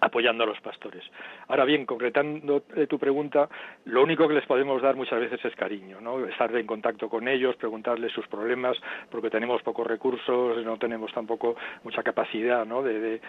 apoyando 0.00 0.44
a 0.44 0.46
los 0.46 0.60
pastores. 0.60 1.04
Ahora 1.48 1.64
bien, 1.64 1.86
concretando 1.86 2.62
eh, 2.76 2.86
tu 2.86 2.98
pregunta, 2.98 3.48
lo 3.84 4.02
único 4.02 4.26
que 4.28 4.34
les 4.34 4.46
podemos 4.46 4.80
dar 4.82 4.96
muchas 4.96 5.20
veces 5.20 5.44
es 5.44 5.54
cariño, 5.54 6.00
¿no? 6.00 6.24
Estar 6.26 6.54
en 6.56 6.66
contacto 6.66 7.08
con 7.08 7.28
ellos, 7.28 7.56
preguntarles 7.56 8.12
sus 8.12 8.26
problemas, 8.28 8.76
porque 9.10 9.30
tenemos 9.30 9.62
pocos 9.62 9.86
recursos, 9.86 10.64
no 10.64 10.78
tenemos 10.78 11.12
tampoco 11.12 11.56
mucha 11.84 12.02
capacidad, 12.02 12.64
¿no? 12.64 12.82
De, 12.82 13.20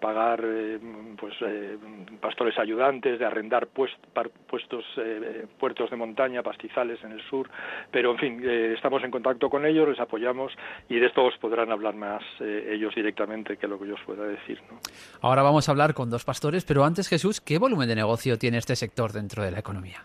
pagar, 0.00 0.42
eh, 0.44 0.78
pues, 1.18 1.34
eh, 1.42 1.76
pastores 2.20 2.58
ayudantes, 2.58 3.18
de 3.18 3.24
arrendar 3.24 3.68
puestos, 3.68 4.84
puertos 5.58 5.90
de 5.90 5.96
montaña, 5.96 6.42
pastizales 6.42 7.02
en 7.04 7.12
el 7.12 7.22
sur, 7.28 7.48
pero 7.90 8.12
en 8.12 8.18
fin, 8.18 8.48
estamos 8.48 9.02
en 9.04 9.10
contacto 9.10 9.48
con 9.48 9.64
ellos, 9.64 9.88
les 9.88 10.00
apoyamos 10.00 10.52
y 10.88 10.98
de 10.98 11.06
esto 11.06 11.24
os 11.24 11.36
podrán 11.38 11.70
hablar 11.70 11.94
más 11.94 12.22
ellos 12.40 12.94
directamente 12.94 13.56
que 13.56 13.66
lo 13.66 13.78
que 13.78 13.88
yo 13.88 13.94
os 13.94 14.02
pueda 14.02 14.24
decir, 14.24 14.60
¿no? 14.70 14.78
Ahora 15.20 15.42
vamos 15.42 15.67
hablar 15.68 15.94
con 15.94 16.10
dos 16.10 16.24
pastores, 16.24 16.64
pero 16.64 16.84
antes 16.84 17.08
Jesús, 17.08 17.40
¿qué 17.40 17.58
volumen 17.58 17.88
de 17.88 17.96
negocio 17.96 18.38
tiene 18.38 18.58
este 18.58 18.76
sector 18.76 19.12
dentro 19.12 19.42
de 19.42 19.50
la 19.50 19.58
economía? 19.58 20.04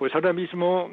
Pues 0.00 0.14
ahora 0.14 0.32
mismo, 0.32 0.90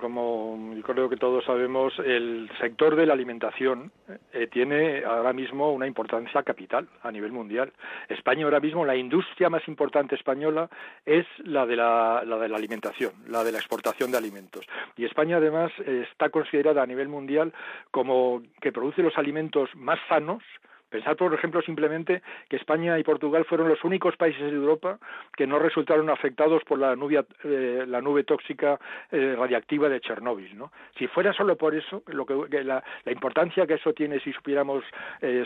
como 0.00 0.74
creo 0.82 1.10
que 1.10 1.18
todos 1.18 1.44
sabemos, 1.44 1.92
el 1.98 2.50
sector 2.58 2.96
de 2.96 3.04
la 3.04 3.12
alimentación 3.12 3.92
eh, 4.32 4.46
tiene 4.50 5.04
ahora 5.04 5.34
mismo 5.34 5.70
una 5.74 5.86
importancia 5.86 6.42
capital 6.42 6.88
a 7.02 7.12
nivel 7.12 7.32
mundial. 7.32 7.70
España 8.08 8.44
ahora 8.44 8.60
mismo, 8.60 8.86
la 8.86 8.96
industria 8.96 9.50
más 9.50 9.68
importante 9.68 10.14
española 10.14 10.70
es 11.04 11.26
la 11.44 11.66
de 11.66 11.76
la 11.76 12.22
de 12.24 12.48
la 12.48 12.56
alimentación, 12.56 13.12
la 13.26 13.44
de 13.44 13.52
la 13.52 13.58
exportación 13.58 14.10
de 14.10 14.16
alimentos. 14.16 14.64
Y 14.96 15.04
España 15.04 15.36
además 15.36 15.70
está 15.78 16.30
considerada 16.30 16.82
a 16.82 16.86
nivel 16.86 17.08
mundial 17.08 17.52
como 17.90 18.40
que 18.62 18.72
produce 18.72 19.02
los 19.02 19.18
alimentos 19.18 19.68
más 19.74 19.98
sanos, 20.08 20.42
Pensar, 20.90 21.16
por 21.16 21.34
ejemplo, 21.34 21.60
simplemente 21.62 22.22
que 22.48 22.56
España 22.56 22.98
y 22.98 23.04
Portugal 23.04 23.44
fueron 23.44 23.68
los 23.68 23.84
únicos 23.84 24.16
países 24.16 24.42
de 24.42 24.56
Europa 24.56 24.98
que 25.36 25.46
no 25.46 25.58
resultaron 25.58 26.08
afectados 26.08 26.62
por 26.64 26.78
la, 26.78 26.96
eh, 27.44 27.84
la 27.86 28.00
nube 28.00 28.24
tóxica 28.24 28.78
eh, 29.10 29.34
radiactiva 29.38 29.88
de 29.88 30.00
Chernóbil. 30.00 30.56
¿no? 30.56 30.72
Si 30.96 31.06
fuera 31.08 31.32
solo 31.32 31.56
por 31.56 31.74
eso, 31.74 32.02
lo 32.06 32.24
que, 32.24 32.64
la, 32.64 32.82
importancia 33.06 33.66
que 33.66 33.74
eso 33.74 33.92
tiene 33.92 34.20
si 34.20 34.32
supiéramos 34.32 34.82
eh, 35.20 35.44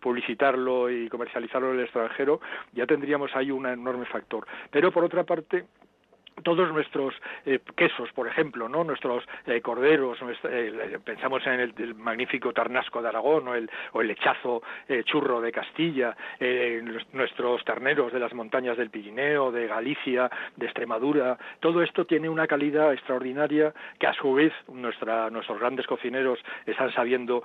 publicitarlo 0.00 0.90
y 0.90 1.08
comercializarlo 1.08 1.70
en 1.70 1.78
el 1.78 1.84
extranjero, 1.84 2.40
ya 2.72 2.86
tendríamos 2.86 3.34
ahí 3.34 3.50
un 3.50 3.66
enorme 3.66 4.06
factor. 4.06 4.46
Pero, 4.70 4.90
por 4.90 5.04
otra 5.04 5.24
parte, 5.24 5.66
todos 6.42 6.72
nuestros 6.72 7.14
eh, 7.46 7.60
quesos, 7.76 8.10
por 8.12 8.28
ejemplo, 8.28 8.68
no 8.68 8.84
nuestros 8.84 9.24
eh, 9.46 9.60
corderos, 9.60 10.18
eh, 10.44 10.98
pensamos 11.04 11.46
en 11.46 11.60
el, 11.60 11.94
magnífico 11.94 12.52
tarnasco 12.52 13.02
de 13.02 13.08
Aragón 13.08 13.48
o 13.48 13.54
el, 13.54 13.70
o 13.92 14.00
el 14.00 14.08
lechazo 14.08 14.62
churro 15.04 15.40
de 15.40 15.52
Castilla, 15.52 16.16
nuestros 17.12 17.64
terneros 17.64 18.12
de 18.12 18.18
las 18.18 18.32
montañas 18.32 18.76
del 18.76 18.90
Pirineo, 18.90 19.50
de 19.50 19.66
Galicia, 19.66 20.30
de 20.56 20.66
Extremadura, 20.66 21.38
todo 21.60 21.82
esto 21.82 22.04
tiene 22.04 22.28
una 22.28 22.46
calidad 22.46 22.92
extraordinaria 22.92 23.72
que 23.98 24.06
a 24.06 24.12
su 24.14 24.34
vez 24.34 24.52
nuestra, 24.72 25.30
nuestros 25.30 25.58
grandes 25.58 25.86
cocineros 25.86 26.38
están 26.66 26.92
sabiendo 26.92 27.42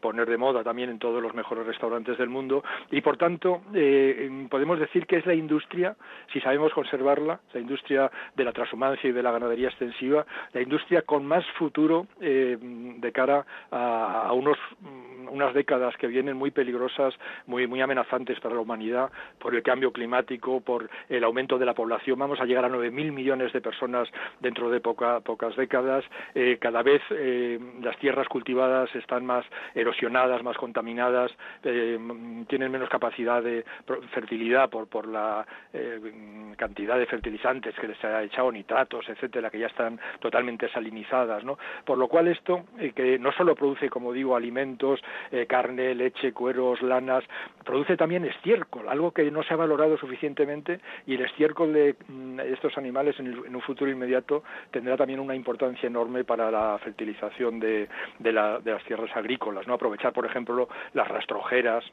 poner 0.00 0.28
de 0.28 0.36
moda 0.36 0.62
también 0.62 0.90
en 0.90 0.98
todos 0.98 1.22
los 1.22 1.34
mejores 1.34 1.66
restaurantes 1.66 2.18
del 2.18 2.28
mundo. 2.28 2.62
Y 2.90 3.00
por 3.00 3.16
tanto 3.16 3.62
podemos 4.50 4.78
decir 4.78 5.06
que 5.06 5.16
es 5.16 5.26
la 5.26 5.34
industria, 5.34 5.96
si 6.32 6.40
sabemos 6.40 6.72
conservarla, 6.72 7.40
la 7.52 7.60
industria 7.60 8.07
de 8.34 8.44
la 8.44 8.52
transhumancia 8.52 9.08
y 9.08 9.12
de 9.12 9.22
la 9.22 9.32
ganadería 9.32 9.68
extensiva, 9.68 10.26
la 10.52 10.60
industria 10.60 11.02
con 11.02 11.26
más 11.26 11.44
futuro 11.58 12.06
eh, 12.20 12.56
de 12.60 13.12
cara 13.12 13.44
a, 13.70 14.32
unos, 14.32 14.58
mm, 14.80 15.28
unas 15.28 15.54
décadas 15.54 15.96
que 15.96 16.06
vienen 16.06 16.36
muy 16.36 16.50
peligrosas, 16.50 17.14
muy, 17.46 17.66
muy 17.66 17.80
amenazantes 17.80 18.40
para 18.40 18.54
la 18.54 18.60
humanidad 18.60 19.10
por 19.38 19.54
el 19.54 19.62
cambio 19.62 19.92
climático, 19.92 20.60
por 20.60 20.88
el 21.08 21.24
aumento 21.24 21.58
de 21.58 21.66
la 21.66 21.74
población. 21.74 22.18
Vamos 22.18 22.40
a 22.40 22.44
llegar 22.44 22.64
a 22.64 22.68
9.000 22.68 23.12
millones 23.12 23.52
de 23.52 23.60
personas 23.60 24.08
dentro 24.40 24.70
de 24.70 24.80
pocas 24.80 25.56
décadas. 25.56 26.04
Eh, 26.34 26.58
cada 26.60 26.82
vez 26.82 27.02
eh, 27.10 27.58
las 27.82 27.96
tierras 27.98 28.28
cultivadas 28.28 28.94
están 28.94 29.26
más 29.26 29.44
erosionadas, 29.74 30.42
más 30.42 30.56
contaminadas, 30.56 31.30
tienen 31.62 32.72
menos 32.72 32.88
capacidad 32.88 33.42
de 33.42 33.64
fertilidad 34.12 34.70
por, 34.70 34.88
por 34.88 35.06
la 35.06 35.46
cantidad 36.56 36.98
de 36.98 37.06
fertilizantes 37.06 37.74
que 37.74 37.88
les 37.88 37.97
se 38.00 38.06
ha 38.06 38.22
echado 38.22 38.50
nitratos, 38.52 39.08
etcétera, 39.08 39.50
que 39.50 39.58
ya 39.58 39.66
están 39.66 40.00
totalmente 40.20 40.68
salinizadas, 40.68 41.44
¿no? 41.44 41.58
Por 41.84 41.98
lo 41.98 42.08
cual 42.08 42.28
esto, 42.28 42.64
eh, 42.78 42.92
que 42.94 43.18
no 43.18 43.32
solo 43.32 43.54
produce, 43.54 43.88
como 43.88 44.12
digo, 44.12 44.36
alimentos, 44.36 45.00
eh, 45.30 45.46
carne, 45.46 45.94
leche, 45.94 46.32
cueros, 46.32 46.82
lanas, 46.82 47.24
produce 47.64 47.96
también 47.96 48.24
estiércol, 48.24 48.88
algo 48.88 49.12
que 49.12 49.30
no 49.30 49.42
se 49.42 49.54
ha 49.54 49.56
valorado 49.56 49.96
suficientemente 49.96 50.80
y 51.06 51.14
el 51.14 51.22
estiércol 51.22 51.72
de 51.72 51.96
mm, 52.08 52.40
estos 52.40 52.76
animales 52.78 53.18
en, 53.18 53.54
un 53.54 53.62
futuro 53.62 53.90
inmediato 53.90 54.42
tendrá 54.70 54.96
también 54.96 55.20
una 55.20 55.34
importancia 55.34 55.86
enorme 55.86 56.24
para 56.24 56.50
la 56.50 56.78
fertilización 56.78 57.58
de, 57.58 57.88
de 58.18 58.32
las 58.32 58.84
tierras 58.84 59.14
agrícolas, 59.16 59.66
¿no? 59.66 59.74
Aprovechar, 59.74 60.12
por 60.12 60.26
ejemplo, 60.26 60.68
las 60.92 61.08
rastrojeras, 61.08 61.84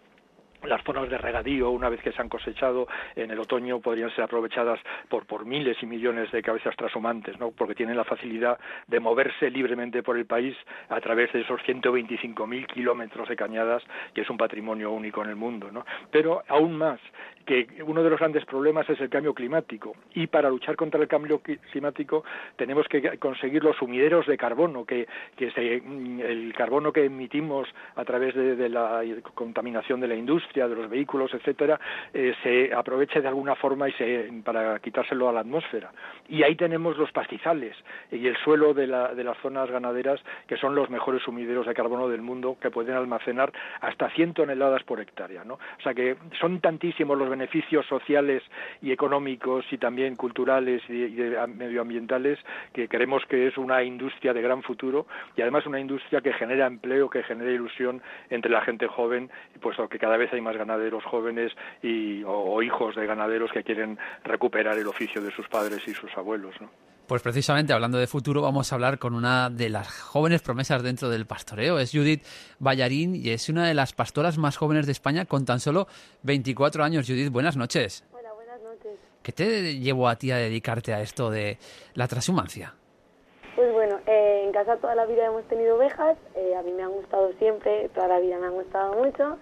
las 0.68 0.84
zonas 0.84 1.10
de 1.10 1.18
regadío, 1.18 1.70
una 1.72 1.90
vez 1.90 2.02
que 2.02 2.12
se 2.12 2.22
han 2.22 2.30
cosechado 2.30 2.88
en 3.16 3.32
el 3.32 3.40
otoño, 3.40 3.80
podrían 3.80 4.10
ser 4.12 4.24
aprovechadas 4.24 4.80
por, 5.10 5.26
por 5.26 5.46
miles 5.46 5.78
y 5.82 5.86
millones 5.86 6.32
de 6.32 6.42
cabezas 6.42 6.76
transhumantes, 6.76 7.40
¿no? 7.40 7.52
porque 7.52 7.76
tienen 7.76 7.98
la 7.98 8.04
facilidad 8.04 8.60
de 8.88 9.00
moverse 9.00 9.50
libremente 9.50 10.04
por 10.04 10.18
el 10.18 10.26
país 10.26 10.56
a 10.90 11.00
través 11.02 11.32
de 11.34 11.42
esos 11.42 11.62
125.000 11.62 12.68
kilómetros 12.68 13.30
de 13.30 13.36
cañadas, 13.36 13.84
que 14.14 14.22
es 14.22 14.30
un 14.30 14.38
patrimonio 14.38 14.92
único 14.92 15.24
en 15.24 15.30
el 15.30 15.36
mundo. 15.36 15.72
¿no? 15.72 15.86
Pero 16.12 16.44
aún 16.48 16.78
más, 16.78 17.00
que 17.46 17.68
uno 17.86 18.04
de 18.04 18.10
los 18.10 18.20
grandes 18.20 18.46
problemas 18.46 18.90
es 18.90 19.00
el 19.00 19.10
cambio 19.10 19.34
climático, 19.34 19.96
y 20.14 20.28
para 20.28 20.50
luchar 20.50 20.76
contra 20.76 21.00
el 21.00 21.08
cambio 21.08 21.42
climático 21.72 22.24
tenemos 22.56 22.88
que 22.88 23.18
conseguir 23.20 23.64
los 23.64 23.78
sumideros 23.78 24.26
de 24.26 24.38
carbono, 24.38 24.86
que, 24.86 25.08
que 25.36 25.48
el 25.48 26.54
carbono 26.56 26.92
que 26.92 27.06
emitimos 27.06 27.68
a 27.96 28.04
través 28.04 28.34
de 28.36 28.70
la 28.70 29.02
contaminación 29.34 30.00
de 30.00 30.08
la 30.08 30.16
industria, 30.16 30.55
de 30.56 30.76
los 30.76 30.90
vehículos, 30.90 31.34
etcétera, 31.34 31.80
eh, 32.14 32.34
se 32.42 32.74
aproveche 32.74 33.22
de 33.22 33.28
alguna 33.28 33.56
forma 33.56 33.90
y 33.90 33.92
se, 33.94 34.30
para 34.44 34.80
quitárselo 34.80 35.30
a 35.30 35.34
la 35.34 35.42
atmósfera. 35.42 35.92
Y 36.30 36.44
ahí 36.44 36.56
tenemos 36.56 36.98
los 36.98 37.12
pastizales 37.12 37.76
y 38.12 38.26
el 38.28 38.38
suelo 38.38 38.74
de, 38.74 38.88
la, 38.88 39.14
de 39.14 39.24
las 39.24 39.38
zonas 39.40 39.70
ganaderas, 39.70 40.22
que 40.48 40.58
son 40.58 40.76
los 40.76 40.90
mejores 40.90 41.22
sumideros 41.24 41.68
de 41.68 41.74
carbono 41.74 42.08
del 42.08 42.22
mundo, 42.22 42.58
que 42.62 42.72
pueden 42.72 42.96
almacenar 42.96 43.52
hasta 43.82 44.10
100 44.10 44.34
toneladas 44.34 44.84
por 44.84 45.00
hectárea. 45.02 45.44
¿no? 45.44 45.56
O 45.56 45.82
sea 45.84 45.94
que 45.94 46.16
son 46.40 46.60
tantísimos 46.62 47.18
los 47.18 47.30
beneficios 47.30 47.86
sociales 47.86 48.44
y 48.82 48.92
económicos 48.92 49.66
y 49.72 49.78
también 49.78 50.16
culturales 50.16 50.82
y, 50.90 51.16
medioambientales 51.56 52.40
que 52.74 52.88
creemos 52.88 53.26
que 53.26 53.48
es 53.48 53.58
una 53.58 53.84
industria 53.84 54.34
de 54.34 54.42
gran 54.42 54.64
futuro 54.64 55.06
y 55.36 55.42
además 55.42 55.66
una 55.66 55.80
industria 55.80 56.22
que 56.22 56.34
genera 56.34 56.68
empleo, 56.68 57.10
que 57.10 57.24
genera 57.24 57.52
ilusión 57.52 58.02
entre 58.30 58.52
la 58.52 58.62
gente 58.62 58.88
joven, 58.88 59.30
puesto 59.62 59.88
que 59.88 60.00
cada 60.00 60.18
vez 60.18 60.32
hay 60.36 60.42
más 60.42 60.58
ganaderos 60.58 61.04
jóvenes 61.04 61.52
y, 61.82 62.24
o, 62.24 62.62
hijos 62.62 62.96
de 62.96 63.06
ganaderos 63.06 63.52
que 63.52 63.64
quieren 63.64 63.98
recuperar 64.24 64.78
el 64.78 64.88
oficio 64.88 65.22
de 65.22 65.32
sus 65.32 65.48
padres 65.48 65.82
y 65.88 65.94
sus 65.94 66.16
abuelos. 66.16 66.54
¿no? 66.62 66.70
Pues 67.08 67.22
precisamente 67.22 67.74
hablando 67.74 67.98
de 67.98 68.08
futuro 68.08 68.42
vamos 68.42 68.72
a 68.72 68.76
hablar 68.76 68.98
con 68.98 69.14
una 69.14 69.50
de 69.50 69.70
las 69.70 69.88
jóvenes 70.02 70.42
promesas 70.42 70.82
dentro 70.82 71.10
del 71.10 71.26
pastoreo. 71.26 71.80
Es 71.80 71.92
Judith 71.92 72.24
Ballarín 72.60 73.16
y 73.16 73.30
es 73.30 73.50
una 73.50 73.68
de 73.68 73.74
las 73.74 73.94
pastoras 73.94 74.38
más 74.38 74.58
jóvenes 74.58 74.86
de 74.86 74.92
España 74.92 75.26
con 75.26 75.46
tan 75.46 75.60
solo 75.60 75.88
24 76.24 76.84
años. 76.84 77.06
Judith, 77.08 77.32
buenas 77.32 77.58
noches. 77.58 78.04
Hola, 78.12 78.34
buenas 78.34 78.62
noches. 78.62 79.00
¿Qué 79.22 79.32
te 79.32 79.80
llevó 79.80 80.08
a 80.08 80.16
ti 80.16 80.32
a 80.32 80.38
dedicarte 80.38 80.94
a 80.94 81.02
esto 81.02 81.30
de 81.30 81.58
la 81.94 82.08
transhumancia? 82.08 82.74
Pues 83.56 83.72
bueno, 83.72 84.00
eh, 84.08 84.44
en 84.46 84.52
casa 84.52 84.76
toda 84.78 84.96
la 84.96 85.06
vida 85.06 85.28
hemos 85.28 85.48
tenido 85.48 85.78
ovejas, 85.78 86.18
eh, 86.36 86.56
a 86.56 86.62
mí 86.62 86.72
me 86.74 86.84
han 86.84 86.92
gustado 86.92 87.32
siempre, 87.40 87.88
toda 87.94 88.08
la 88.08 88.20
vida 88.20 88.38
me 88.38 88.48
han 88.48 88.54
gustado 88.54 88.96
mucho 88.96 89.38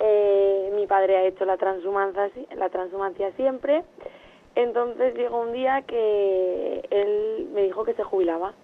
eh, 0.00 0.72
mi 0.74 0.86
padre 0.86 1.16
ha 1.16 1.24
hecho 1.24 1.44
la 1.44 1.56
transhumancia, 1.56 2.30
la 2.56 2.68
transhumancia 2.68 3.32
siempre. 3.32 3.84
Entonces 4.54 5.14
llegó 5.14 5.40
un 5.40 5.52
día 5.52 5.82
que 5.82 6.86
él 6.90 7.48
me 7.52 7.62
dijo 7.62 7.84
que 7.84 7.94
se 7.94 8.04
jubilaba 8.04 8.54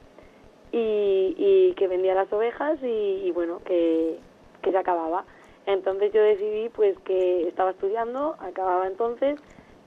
y, 0.72 1.74
que 1.76 1.89
vendía 1.89 2.14
las 2.14 2.33
ovejas 2.33 2.78
y, 2.83 3.31
bueno, 3.33 3.61
que, 3.64 4.18
que 4.62 4.70
se 4.70 4.78
acababa. 4.78 5.24
Entonces 5.66 6.12
yo 6.12 6.22
decidí 6.22 6.68
pues 6.68 6.99
que 7.01 7.49
estaba 7.49 7.70
estudiando, 7.70 8.37
acababa 8.41 8.87
entonces 8.87 9.41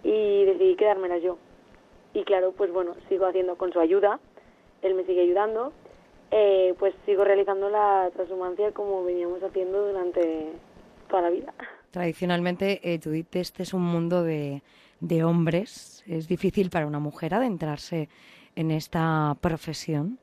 y 0.04 0.46
decidí 0.46 0.76
quedármela 0.76 1.18
yo. 1.18 1.38
Y 2.14 2.24
claro, 2.24 2.52
pues 2.52 2.72
bueno, 2.72 2.96
sigo 3.10 3.26
haciendo 3.26 3.58
con 3.58 3.72
su 3.72 3.80
ayuda, 3.80 4.20
él 4.82 4.94
me 4.94 5.04
sigue 5.06 5.22
ayudando, 5.22 5.72
eh, 6.32 6.76
pues 6.80 6.94
sigo 7.06 7.24
realizando 7.24 7.70
la 7.70 8.10
transhumancia 8.14 8.72
como 8.72 9.04
veníamos 9.04 9.41
haciendo 9.41 9.88
durante 9.88 10.52
la 11.22 11.30
vida. 11.30 11.53
Tradicionalmente, 11.91 12.80
eh, 12.84 12.99
Judith, 13.03 13.36
este 13.36 13.64
es 13.64 13.74
un 13.74 13.84
mundo 13.84 14.24
de, 14.24 14.64
de 14.99 15.24
hombres. 15.24 16.03
¿Es 16.07 16.28
difícil 16.28 16.70
para 16.70 16.88
una 16.88 16.99
mujer 16.99 17.34
adentrarse 17.34 18.09
en 18.55 18.72
esta 18.72 19.36
profesión? 19.41 20.18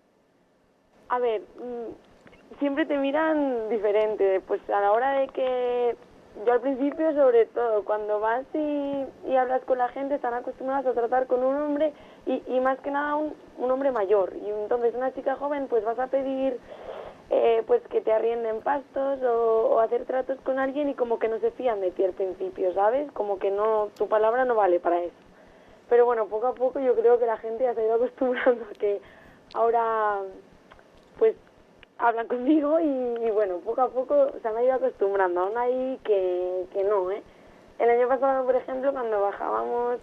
A 1.08 1.18
ver, 1.18 1.40
mm, 1.40 2.58
siempre 2.58 2.86
te 2.86 2.96
miran 2.96 3.68
diferente. 3.68 4.40
Pues 4.46 4.60
a 4.70 4.80
la 4.80 4.92
hora 4.92 5.20
de 5.20 5.28
que 5.28 5.96
yo 6.46 6.52
al 6.52 6.60
principio 6.60 7.12
sobre 7.14 7.46
todo, 7.46 7.84
cuando 7.84 8.20
vas 8.20 8.44
y, 8.54 9.04
y 9.28 9.36
hablas 9.36 9.62
con 9.64 9.78
la 9.78 9.88
gente, 9.88 10.14
están 10.14 10.34
acostumbrados 10.34 10.86
a 10.86 10.92
tratar 10.92 11.26
con 11.26 11.42
un 11.42 11.56
hombre 11.56 11.92
y, 12.26 12.42
y 12.46 12.60
más 12.60 12.78
que 12.80 12.90
nada 12.90 13.16
un, 13.16 13.34
un 13.58 13.70
hombre 13.70 13.90
mayor. 13.90 14.32
Y 14.36 14.48
entonces 14.48 14.94
una 14.94 15.12
chica 15.12 15.36
joven 15.36 15.66
pues 15.68 15.84
vas 15.84 15.98
a 15.98 16.06
pedir 16.06 16.58
eh, 17.32 17.62
pues 17.64 17.80
que 17.88 18.00
te 18.00 18.12
arrienden 18.12 18.60
pastos 18.60 19.22
o, 19.22 19.78
hacer 19.78 20.04
tratos 20.04 20.38
con 20.40 20.58
alguien 20.58 20.88
y 20.88 20.94
como 20.94 21.20
que 21.20 21.28
no 21.28 21.38
se 21.38 21.52
fían 21.52 21.80
de 21.80 21.92
ti 21.92 22.04
al 22.04 22.12
principio, 22.12 22.74
¿sabes? 22.74 23.10
Como 23.12 23.38
que 23.38 23.52
no, 23.52 23.88
tu 23.96 24.08
palabra 24.08 24.44
no 24.44 24.56
vale 24.56 24.80
para 24.80 25.00
eso. 25.00 25.14
Pero 25.88 26.04
bueno, 26.06 26.26
poco 26.26 26.48
a 26.48 26.54
poco 26.54 26.80
yo 26.80 26.94
creo 26.96 27.20
que 27.20 27.26
la 27.26 27.36
gente 27.36 27.62
ya 27.64 27.74
se 27.74 27.82
ha 27.82 27.84
ido 27.84 27.94
acostumbrando 27.96 28.64
a 28.64 28.74
que 28.74 29.00
ahora 29.54 30.18
pues 31.18 31.36
hablan 31.98 32.26
conmigo 32.26 32.80
y, 32.80 33.30
bueno, 33.30 33.58
poco 33.58 33.82
a 33.82 33.90
poco 33.90 34.32
se 34.42 34.48
han 34.48 34.64
ido 34.64 34.74
acostumbrando. 34.74 35.40
Aún 35.40 35.56
hay 35.56 36.00
que, 36.02 36.66
que 36.72 36.82
no, 36.82 37.12
¿eh? 37.12 37.22
El 37.78 37.90
año 37.90 38.08
pasado, 38.08 38.44
por 38.44 38.56
ejemplo, 38.56 38.92
cuando 38.92 39.20
bajábamos 39.20 40.00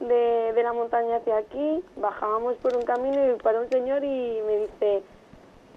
de, 0.00 0.52
de 0.52 0.62
la 0.62 0.72
montaña 0.72 1.16
hacia 1.16 1.36
aquí, 1.36 1.84
bajábamos 1.96 2.56
por 2.56 2.76
un 2.76 2.82
camino 2.82 3.30
y 3.30 3.38
para 3.40 3.60
un 3.60 3.68
señor 3.70 4.02
y 4.02 4.42
me 4.44 4.56
dice, 4.56 5.02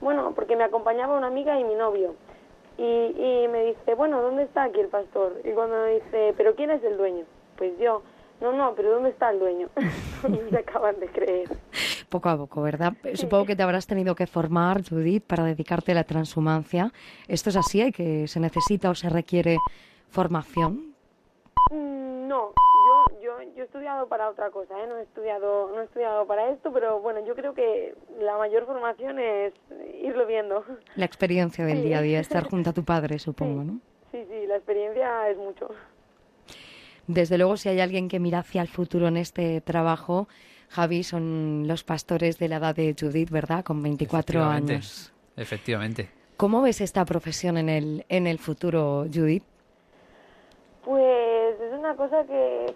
bueno, 0.02 0.34
porque 0.36 0.56
me 0.56 0.64
acompañaba 0.64 1.18
una 1.18 1.28
amiga 1.28 1.60
y 1.60 1.64
mi 1.64 1.76
novio. 1.76 2.16
Y, 2.78 2.84
y 2.84 3.48
me 3.48 3.66
dice, 3.66 3.96
bueno, 3.96 4.22
¿dónde 4.22 4.44
está 4.44 4.64
aquí 4.64 4.80
el 4.80 4.88
pastor? 4.90 5.42
Y 5.44 5.52
cuando 5.52 5.78
me 5.82 5.96
dice, 5.96 6.34
¿pero 6.38 6.56
quién 6.56 6.70
es 6.72 6.84
el 6.84 6.98
dueño? 6.98 7.26
Pues 7.58 7.74
yo, 7.80 8.04
no, 8.40 8.52
no, 8.52 8.74
pero 8.76 8.92
¿dónde 8.92 9.10
está 9.10 9.32
el 9.32 9.40
dueño? 9.40 9.70
no 10.30 10.50
se 10.50 10.58
acaban 10.58 11.00
de 11.00 11.08
creer. 11.08 11.50
Poco 12.10 12.30
a 12.30 12.38
poco, 12.38 12.62
¿verdad? 12.62 12.94
Supongo 13.16 13.46
que 13.46 13.56
te 13.56 13.64
habrás 13.64 13.88
tenido 13.88 14.14
que 14.16 14.28
formar, 14.28 14.84
Judith, 14.88 15.24
para 15.24 15.44
dedicarte 15.44 15.92
a 15.92 15.96
la 15.96 16.04
transhumancia. 16.04 16.92
¿Esto 17.28 17.50
es 17.50 17.56
así? 17.58 17.82
¿Hay 17.82 17.92
que 17.92 18.28
se 18.28 18.40
necesita 18.40 18.90
o 18.92 18.96
se 18.96 19.10
requiere 19.10 19.58
formación? 20.10 20.94
Mm, 21.72 22.28
No, 22.28 22.52
yo, 23.58 23.64
he 23.64 23.66
estudiado 23.66 24.08
para 24.08 24.30
otra 24.30 24.50
cosa, 24.52 24.74
¿eh? 24.82 24.88
no 24.88 24.98
he 24.98 25.04
estudiado, 25.04 25.72
no 25.74 25.82
he 25.82 25.86
estudiado 25.86 26.26
para 26.26 26.50
esto, 26.52 26.72
pero 26.72 27.00
bueno, 27.02 27.26
yo 27.26 27.36
creo 27.36 27.54
que 27.54 27.96
la 28.20 28.38
mayor 28.38 28.66
formación 28.66 29.20
es 29.20 29.54
irlo 30.02 30.26
viendo. 30.26 30.64
La 30.96 31.06
experiencia 31.06 31.66
del 31.66 31.78
Sí. 31.78 31.84
día 31.84 32.00
a 32.00 32.02
día, 32.02 32.20
estar 32.20 32.44
junto 32.50 32.70
a 32.70 32.74
tu 32.74 32.84
padre, 32.84 33.20
supongo, 33.20 33.64
¿no? 33.64 33.80
Sí, 34.12 34.26
sí, 34.30 34.46
la 34.48 34.56
experiencia 34.58 35.30
es 35.30 35.38
mucho. 35.38 35.70
Desde 37.08 37.38
luego, 37.38 37.58
si 37.58 37.70
hay 37.70 37.80
alguien 37.80 38.10
que 38.10 38.20
mira 38.20 38.40
hacia 38.40 38.62
el 38.62 38.68
futuro 38.68 39.08
en 39.08 39.18
este 39.18 39.62
trabajo, 39.62 40.28
Javi, 40.70 41.04
son 41.04 41.64
los 41.68 41.84
pastores 41.84 42.38
de 42.38 42.50
la 42.50 42.58
edad 42.58 42.76
de 42.76 42.96
Judith, 43.00 43.30
¿verdad? 43.30 43.64
Con 43.64 43.82
24 43.82 44.40
Efectivamente. 44.40 44.74
años. 44.74 45.14
Efectivamente. 45.38 46.10
¿Cómo 46.36 46.62
ves 46.62 46.82
esta 46.82 47.06
profesión 47.06 47.58
en 47.58 47.70
el, 47.70 48.06
en 48.10 48.28
el 48.28 48.38
futuro, 48.40 49.06
Judith? 49.12 49.44
Pues 50.84 51.60
es 51.60 51.74
una 51.74 51.96
cosa 51.96 52.24
que, 52.26 52.74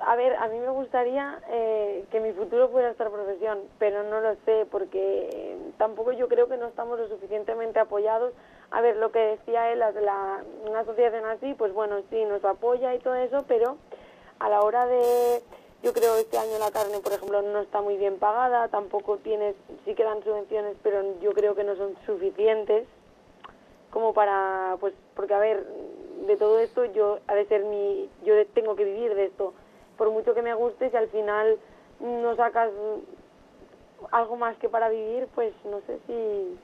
a 0.00 0.16
ver, 0.16 0.34
a 0.36 0.48
mí 0.48 0.58
me 0.58 0.70
gustaría 0.70 1.38
eh, 1.48 2.04
que 2.10 2.20
mi 2.20 2.32
futuro 2.32 2.68
fuera 2.68 2.90
esta 2.90 3.08
profesión, 3.10 3.60
pero 3.78 4.02
no 4.04 4.20
lo 4.20 4.34
sé 4.44 4.66
porque 4.70 5.56
tampoco 5.78 6.12
yo 6.12 6.28
creo 6.28 6.48
que 6.48 6.56
no 6.56 6.66
estamos 6.66 6.98
lo 6.98 7.08
suficientemente 7.08 7.78
apoyados. 7.78 8.32
A 8.70 8.80
ver, 8.80 8.96
lo 8.96 9.12
que 9.12 9.18
decía 9.18 9.70
él, 9.72 9.80
la, 9.80 9.90
la- 9.92 10.42
una 10.68 10.80
asociación 10.80 11.26
así, 11.26 11.54
pues 11.54 11.72
bueno, 11.74 12.00
sí, 12.10 12.24
nos 12.24 12.44
apoya 12.44 12.94
y 12.94 12.98
todo 13.00 13.14
eso, 13.14 13.44
pero 13.46 13.76
a 14.38 14.48
la 14.48 14.62
hora 14.62 14.86
de, 14.86 15.42
yo 15.82 15.92
creo 15.92 16.16
este 16.16 16.38
año 16.38 16.58
la 16.58 16.70
carne, 16.70 16.98
por 17.00 17.12
ejemplo, 17.12 17.42
no 17.42 17.60
está 17.60 17.80
muy 17.82 17.96
bien 17.96 18.18
pagada, 18.18 18.68
tampoco 18.68 19.18
tienes, 19.18 19.54
sí 19.84 19.94
que 19.94 20.04
dan 20.04 20.22
subvenciones, 20.24 20.76
pero 20.82 21.02
yo 21.20 21.32
creo 21.32 21.54
que 21.54 21.64
no 21.64 21.76
son 21.76 21.94
suficientes 22.06 22.86
como 23.90 24.14
para, 24.14 24.76
pues, 24.80 24.94
porque 25.14 25.34
a 25.34 25.38
ver, 25.38 25.64
de 26.26 26.36
todo 26.36 26.58
esto 26.60 26.84
yo, 26.86 27.18
ha 27.26 27.34
de 27.34 27.44
ser 27.46 27.64
mi, 27.64 28.08
yo 28.24 28.34
tengo 28.54 28.74
que 28.74 28.84
vivir 28.84 29.14
de 29.14 29.26
esto, 29.26 29.52
por 30.02 30.10
mucho 30.10 30.34
que 30.34 30.42
me 30.42 30.52
guste, 30.52 30.90
si 30.90 30.96
al 30.96 31.08
final 31.10 31.56
no 32.00 32.34
sacas 32.34 32.70
algo 34.10 34.36
más 34.36 34.56
que 34.56 34.68
para 34.68 34.88
vivir, 34.88 35.28
pues 35.32 35.54
no 35.64 35.80
sé 35.86 36.00
si, 36.08 36.58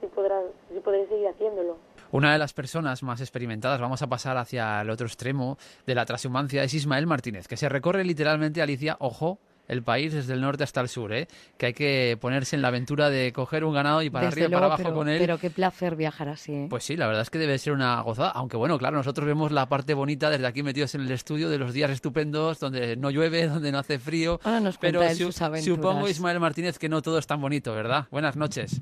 si, 0.00 0.06
podrás, 0.06 0.44
si 0.72 0.80
podré 0.80 1.06
seguir 1.08 1.28
haciéndolo. 1.28 1.76
Una 2.10 2.32
de 2.32 2.38
las 2.38 2.54
personas 2.54 3.02
más 3.02 3.20
experimentadas, 3.20 3.82
vamos 3.82 4.00
a 4.00 4.06
pasar 4.06 4.38
hacia 4.38 4.80
el 4.80 4.88
otro 4.88 5.06
extremo 5.06 5.58
de 5.86 5.94
la 5.94 6.06
transhumancia, 6.06 6.62
es 6.62 6.72
Ismael 6.72 7.06
Martínez, 7.06 7.48
que 7.48 7.58
se 7.58 7.68
recorre 7.68 8.02
literalmente, 8.02 8.62
Alicia, 8.62 8.96
ojo, 8.98 9.38
el 9.68 9.82
país 9.82 10.12
desde 10.12 10.34
el 10.34 10.40
norte 10.40 10.64
hasta 10.64 10.80
el 10.80 10.88
sur, 10.88 11.12
¿eh? 11.12 11.28
que 11.58 11.66
hay 11.66 11.72
que 11.74 12.16
ponerse 12.20 12.56
en 12.56 12.62
la 12.62 12.68
aventura 12.68 13.10
de 13.10 13.32
coger 13.32 13.64
un 13.64 13.74
ganado 13.74 14.02
y 14.02 14.10
para 14.10 14.26
Desde 14.26 14.40
arriba 14.44 14.48
y 14.48 14.54
para 14.54 14.66
abajo 14.66 14.82
pero, 14.82 14.94
con 14.94 15.08
él. 15.08 15.18
pero 15.18 15.38
qué 15.38 15.50
placer 15.50 15.94
viajar 15.94 16.28
así. 16.30 16.52
¿eh? 16.54 16.66
Pues 16.70 16.84
sí, 16.84 16.96
la 16.96 17.06
verdad 17.06 17.22
es 17.22 17.30
que 17.30 17.38
debe 17.38 17.56
ser 17.58 17.74
una 17.74 18.00
gozada. 18.00 18.30
Aunque 18.30 18.56
bueno, 18.56 18.78
claro, 18.78 18.96
nosotros 18.96 19.26
vemos 19.26 19.52
la 19.52 19.68
parte 19.68 19.94
bonita 19.94 20.30
desde 20.30 20.46
aquí 20.46 20.62
metidos 20.62 20.94
en 20.94 21.02
el 21.02 21.10
estudio 21.10 21.48
de 21.50 21.58
los 21.58 21.72
días 21.74 21.90
estupendos, 21.90 22.58
donde 22.60 22.96
no 22.96 23.10
llueve, 23.10 23.46
donde 23.48 23.70
no 23.70 23.78
hace 23.78 23.98
frío. 23.98 24.40
Ahora 24.42 24.60
nos 24.60 24.78
Pero 24.78 24.98
cuenta 25.00 25.12
él 25.12 25.18
su- 25.18 25.24
sus 25.26 25.42
aventuras. 25.42 25.76
supongo, 25.76 26.08
Ismael 26.08 26.40
Martínez, 26.40 26.78
que 26.78 26.88
no 26.88 27.02
todo 27.02 27.18
es 27.18 27.26
tan 27.26 27.40
bonito, 27.40 27.74
¿verdad? 27.74 28.06
Buenas 28.10 28.36
noches. 28.36 28.80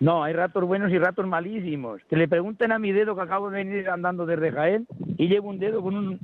No, 0.00 0.22
hay 0.22 0.32
ratos 0.32 0.62
buenos 0.64 0.92
y 0.92 0.98
ratos 0.98 1.26
malísimos. 1.26 2.00
Que 2.08 2.14
le 2.14 2.28
pregunten 2.28 2.70
a 2.70 2.78
mi 2.78 2.92
dedo 2.92 3.16
que 3.16 3.22
acabo 3.22 3.50
de 3.50 3.64
venir 3.64 3.88
andando 3.90 4.26
desde 4.26 4.52
Jaén 4.52 4.86
y 5.16 5.26
llevo 5.26 5.48
un 5.48 5.58
dedo 5.58 5.82
con 5.82 5.96
un, 5.96 6.20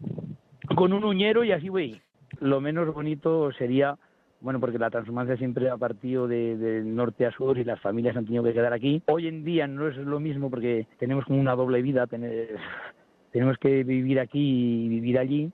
con 0.77 0.93
un 0.93 1.03
uñero 1.05 1.43
y 1.43 1.51
así 1.51 1.69
voy. 1.69 2.01
Lo 2.41 2.61
menos 2.61 2.93
bonito 2.93 3.53
sería, 3.53 3.97
bueno, 4.41 4.61
porque 4.61 4.79
la 4.79 4.91
transhumancia 4.91 5.37
siempre 5.37 5.71
ha 5.71 5.77
partido 5.77 6.27
de, 6.29 6.83
norte 6.85 7.27
a 7.27 7.33
sur 7.33 7.59
y 7.59 7.65
las 7.65 7.81
familias 7.81 8.17
han 8.17 8.25
tenido 8.25 8.45
que 8.45 8.53
quedar 8.53 8.73
aquí. 8.73 9.03
Hoy 9.07 9.29
en 9.29 9.45
día 9.45 9.67
no 9.67 9.89
es 9.89 9.97
lo 9.97 10.21
mismo 10.21 10.51
porque 10.51 10.87
tenemos 10.99 11.25
como 11.25 11.41
una 11.41 11.55
doble 11.55 11.83
vida, 11.83 12.07
tener- 12.07 12.57
tenemos 13.33 13.59
que 13.59 13.85
vivir 13.85 14.21
aquí 14.21 14.85
y 14.85 14.89
vivir 14.89 15.19
allí 15.19 15.53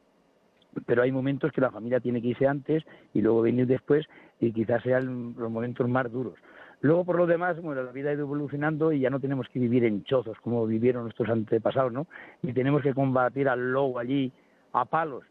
pero 0.87 1.03
hay 1.03 1.13
momentos 1.13 1.53
que 1.53 1.61
la 1.61 1.71
familia 1.71 2.01
tiene 2.01 2.23
que 2.23 2.29
irse 2.29 2.47
antes 2.47 2.85
y 3.15 3.21
luego 3.21 3.43
venir 3.43 3.67
después 3.67 4.07
y 4.39 4.53
quizás 4.53 4.83
sean 4.83 5.35
los 5.37 5.51
momentos 5.51 5.89
más 5.89 6.11
duros. 6.11 6.35
Luego, 6.81 7.05
por 7.05 7.17
lo 7.17 7.27
demás, 7.27 7.61
bueno, 7.61 7.83
la 7.83 7.93
vida 7.93 8.11
ha 8.11 8.15
ido 8.15 8.23
evolucionando 8.23 8.93
y 8.93 9.01
ya 9.01 9.11
no 9.11 9.21
tenemos 9.21 9.47
que 9.49 9.59
vivir 9.59 9.85
en 9.85 10.03
chozos 10.05 10.39
como 10.41 10.67
vivieron 10.67 11.03
nuestros 11.03 11.29
antepasados, 11.29 11.93
¿no? 11.93 12.07
Ni 12.43 12.53
tenemos 12.53 12.83
que 12.83 12.95
combatir 12.95 13.49
al 13.49 13.73
lobo 13.73 13.99
allí 13.99 14.33
a 14.73 14.85
palos. 14.87 15.25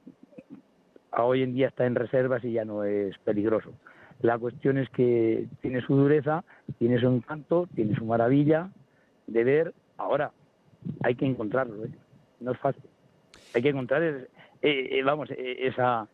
A 1.12 1.24
Hoy 1.24 1.44
en 1.44 1.54
día 1.54 1.68
está 1.68 1.86
en 1.86 1.96
reservas 1.96 2.44
y 2.44 2.54
ya 2.54 2.66
no 2.66 2.84
es 2.84 3.18
peligroso. 3.20 3.74
La 4.22 4.38
cuestión 4.38 4.78
es 4.78 4.90
que 4.90 5.48
tiene 5.62 5.82
su 5.82 5.96
dureza, 5.96 6.44
tiene 6.78 7.00
su 7.00 7.08
encanto, 7.08 7.68
tiene 7.74 7.96
su 7.96 8.06
maravilla 8.06 8.70
de 9.28 9.44
ver. 9.44 9.74
Ahora, 9.98 10.32
hay 11.04 11.16
que 11.16 11.26
encontrarlo, 11.26 11.86
¿eh? 11.86 11.90
No 12.40 12.52
es 12.52 12.60
fácil. 12.60 12.84
Hay 13.54 13.62
que 13.62 13.70
encontrar, 13.70 14.04
eh, 14.04 14.28
eh, 14.62 15.02
vamos, 15.04 15.30
esa, 15.32 16.08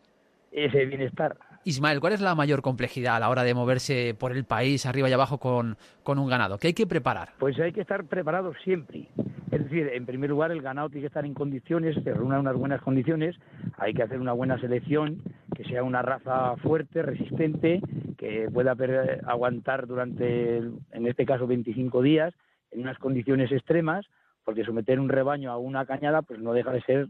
ese 0.52 0.86
bienestar. 0.86 1.38
Ismael, 1.68 2.00
¿cuál 2.00 2.14
es 2.14 2.22
la 2.22 2.36
mayor 2.36 2.62
complejidad 2.62 3.16
a 3.16 3.20
la 3.20 3.28
hora 3.28 3.44
de 3.44 3.56
moverse 3.56 4.16
por 4.20 4.32
el 4.32 4.46
país, 4.46 4.86
arriba 4.86 5.10
y 5.10 5.14
abajo, 5.14 5.40
con, 5.40 5.78
con 6.04 6.20
un 6.20 6.30
ganado? 6.30 6.60
¿Qué 6.60 6.68
hay 6.68 6.74
que 6.76 6.86
preparar? 6.86 7.30
Pues 7.40 7.60
hay 7.60 7.72
que 7.72 7.82
estar 7.82 8.06
preparado 8.06 8.54
siempre. 8.64 9.10
Es 9.52 9.64
decir, 9.64 9.90
en 9.92 10.06
primer 10.06 10.30
lugar, 10.30 10.52
el 10.52 10.62
ganado 10.62 10.90
tiene 10.90 11.02
que 11.02 11.08
estar 11.08 11.26
en 11.26 11.34
condiciones, 11.34 11.96
que 12.04 12.14
reúna 12.14 12.40
unas 12.40 12.56
buenas 12.56 12.84
condiciones. 12.84 13.36
Hay 13.80 13.96
que 13.96 14.04
hacer 14.04 14.20
una 14.20 14.34
buena 14.34 14.60
selección, 14.60 15.24
que 15.56 15.64
sea 15.64 15.82
una 15.82 16.04
raza 16.04 16.56
fuerte, 16.58 17.02
resistente, 17.02 17.82
que 18.16 18.48
pueda 18.54 18.78
aguantar 19.26 19.88
durante, 19.88 20.58
en 20.58 21.08
este 21.08 21.26
caso, 21.26 21.48
25 21.48 22.04
días, 22.04 22.36
en 22.70 22.82
unas 22.82 23.00
condiciones 23.00 23.52
extremas, 23.52 24.06
porque 24.44 24.66
someter 24.66 25.00
un 25.00 25.10
rebaño 25.10 25.52
a 25.52 25.58
una 25.58 25.88
cañada, 25.88 26.22
pues 26.22 26.40
no 26.40 26.54
deja 26.54 26.72
de 26.72 26.84
ser 26.84 27.08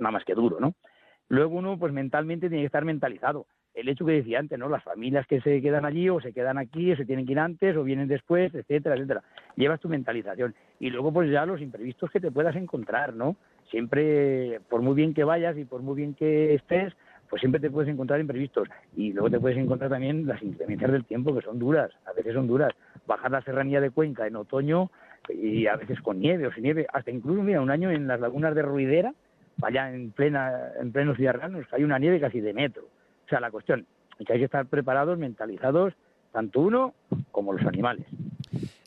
nada 0.00 0.10
más 0.10 0.24
que 0.24 0.34
duro, 0.34 0.58
¿no? 0.58 0.74
Luego 1.28 1.56
uno, 1.58 1.78
pues 1.78 1.92
mentalmente 1.92 2.48
tiene 2.48 2.62
que 2.62 2.66
estar 2.66 2.84
mentalizado. 2.84 3.46
El 3.74 3.88
hecho 3.88 4.04
que 4.04 4.12
decía 4.12 4.40
antes, 4.40 4.58
¿no? 4.58 4.68
Las 4.68 4.82
familias 4.82 5.26
que 5.26 5.40
se 5.40 5.60
quedan 5.60 5.84
allí 5.84 6.08
o 6.08 6.20
se 6.20 6.32
quedan 6.32 6.58
aquí 6.58 6.90
o 6.92 6.96
se 6.96 7.04
tienen 7.04 7.26
que 7.26 7.32
ir 7.32 7.38
antes 7.38 7.76
o 7.76 7.84
vienen 7.84 8.08
después, 8.08 8.52
etcétera, 8.54 8.96
etcétera. 8.96 9.22
Llevas 9.56 9.80
tu 9.80 9.88
mentalización. 9.88 10.54
Y 10.80 10.90
luego, 10.90 11.12
pues 11.12 11.30
ya 11.30 11.46
los 11.46 11.60
imprevistos 11.60 12.10
que 12.10 12.20
te 12.20 12.30
puedas 12.30 12.56
encontrar, 12.56 13.14
¿no? 13.14 13.36
Siempre, 13.70 14.60
por 14.68 14.82
muy 14.82 14.94
bien 14.94 15.14
que 15.14 15.24
vayas 15.24 15.56
y 15.58 15.64
por 15.64 15.82
muy 15.82 15.96
bien 15.96 16.14
que 16.14 16.54
estés, 16.54 16.94
pues 17.28 17.40
siempre 17.40 17.60
te 17.60 17.70
puedes 17.70 17.92
encontrar 17.92 18.20
imprevistos. 18.20 18.68
Y 18.96 19.12
luego 19.12 19.30
te 19.30 19.38
puedes 19.38 19.58
encontrar 19.58 19.90
también 19.90 20.26
las 20.26 20.42
inclemencias 20.42 20.90
del 20.90 21.04
tiempo, 21.04 21.34
que 21.34 21.42
son 21.42 21.58
duras, 21.58 21.90
a 22.06 22.12
veces 22.12 22.34
son 22.34 22.46
duras. 22.46 22.72
Bajar 23.06 23.30
la 23.30 23.42
serranía 23.42 23.80
de 23.80 23.90
Cuenca 23.90 24.26
en 24.26 24.36
otoño 24.36 24.90
y 25.28 25.66
a 25.66 25.76
veces 25.76 26.00
con 26.00 26.20
nieve 26.20 26.46
o 26.46 26.52
sin 26.52 26.62
nieve, 26.62 26.86
hasta 26.92 27.10
incluso, 27.10 27.42
mira, 27.42 27.60
un 27.60 27.70
año 27.70 27.90
en 27.90 28.06
las 28.06 28.18
lagunas 28.18 28.54
de 28.54 28.62
Ruidera, 28.62 29.14
allá 29.62 29.92
en 29.92 30.10
plena 30.12 30.52
en 30.80 30.92
pleno 30.92 31.14
Ciudad 31.14 31.34
Real, 31.34 31.52
nos 31.52 31.66
cae 31.68 31.84
una 31.84 31.98
nieve 31.98 32.20
casi 32.20 32.40
de 32.40 32.52
metro. 32.52 32.84
O 33.26 33.28
sea, 33.28 33.40
la 33.40 33.50
cuestión 33.50 33.86
es 34.18 34.26
que 34.26 34.32
hay 34.32 34.38
que 34.38 34.44
estar 34.46 34.66
preparados, 34.66 35.18
mentalizados, 35.18 35.94
tanto 36.32 36.60
uno 36.60 36.94
como 37.30 37.52
los 37.52 37.64
animales. 37.66 38.06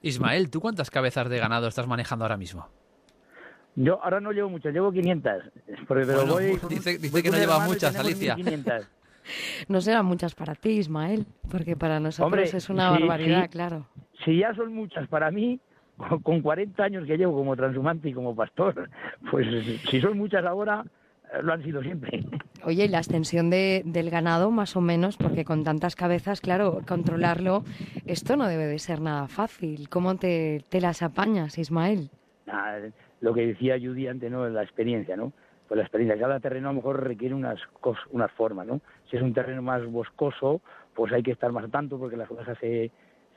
Ismael, 0.02 0.50
¿tú 0.50 0.62
cuántas 0.62 0.90
cabezas 0.90 1.30
de 1.30 1.38
ganado 1.40 1.68
estás 1.68 1.88
manejando 1.88 2.26
ahora 2.26 2.38
mismo? 2.38 2.68
Yo 3.76 4.04
ahora 4.04 4.20
no 4.20 4.32
llevo 4.32 4.50
muchas, 4.50 4.74
llevo 4.74 4.92
500. 4.92 5.32
Porque, 5.88 6.06
pero 6.06 6.26
Bueno, 6.26 6.34
voy, 6.34 6.60
dice- 6.70 6.98
dice 6.98 7.12
voy 7.12 7.24
que 7.24 7.30
no 7.30 7.36
un 7.36 7.42
lleva 7.42 7.54
hermano 7.54 7.72
y 7.72 7.74
muchas, 7.74 7.96
Alicia. 7.96 8.36
1500. 8.36 8.88
No 9.68 9.82
serán 9.82 10.06
muchas 10.06 10.34
para 10.36 10.56
ti, 10.56 10.72
Ismael, 10.72 11.26
porque 11.50 11.78
para 11.78 12.00
nosotros 12.00 12.26
Hombre, 12.26 12.58
es 12.58 12.70
una 12.70 12.94
sí, 12.96 13.02
barbaridad, 13.02 13.44
sí. 13.44 13.50
claro. 13.50 13.88
Si 14.26 14.38
ya 14.40 14.54
son 14.56 14.74
muchas 14.74 15.08
para 15.08 15.30
mí, 15.32 15.60
con 16.24 16.42
40 16.42 16.84
años 16.84 17.06
que 17.06 17.18
llevo 17.18 17.34
como 17.36 17.56
transhumante 17.56 18.10
y 18.10 18.14
como 18.14 18.36
pastor, 18.36 18.90
pues 19.30 19.48
si 19.90 20.02
son 20.02 20.18
muchas 20.18 20.46
ahora, 20.46 20.84
eh, 21.34 21.40
lo 21.44 21.54
han 21.54 21.64
sido 21.64 21.82
siempre. 21.82 22.24
Oye, 22.64 22.86
y 22.86 22.88
la 22.88 23.00
extensión 23.00 23.50
de, 23.50 23.82
del 23.86 24.10
ganado, 24.12 24.52
más 24.52 24.76
o 24.76 24.82
menos, 24.82 25.18
porque 25.18 25.46
con 25.46 25.64
tantas 25.64 25.96
cabezas, 25.96 26.42
claro, 26.42 26.82
controlarlo, 26.88 27.64
esto 28.06 28.36
no 28.36 28.48
debe 28.48 28.68
de 28.68 28.78
ser 28.78 29.02
nada 29.02 29.28
fácil. 29.28 29.90
¿Cómo 29.90 30.16
te, 30.18 30.64
te 30.70 30.80
las 30.80 31.02
apañas, 31.02 31.58
Ismael? 31.58 32.12
Ah, 32.48 32.78
lo 33.20 33.34
que 33.34 33.48
decía 33.48 33.78
Judy 33.80 34.08
antes, 34.08 34.30
¿no? 34.32 34.48
La 34.48 34.62
experiencia, 34.62 35.16
¿no? 35.16 35.34
Pues 35.68 35.78
la 35.78 35.84
experiencia. 35.84 36.20
Cada 36.20 36.40
terreno 36.40 36.70
a 36.70 36.72
lo 36.74 36.78
mejor 36.78 37.04
requiere 37.04 37.34
unas, 37.34 37.60
cos- 37.82 38.06
unas 38.12 38.32
formas, 38.34 38.68
¿no? 38.68 38.82
Si 39.10 39.16
es 39.18 39.24
un 39.24 39.34
terreno 39.34 39.62
más 39.64 39.84
boscoso, 39.86 40.62
pues 40.94 41.12
hay 41.14 41.24
que 41.24 41.32
estar 41.32 41.52
más 41.52 41.70
tanto 41.72 41.98
porque 41.98 42.18
las 42.18 42.30
ovejas 42.30 42.58
se, 42.60 42.92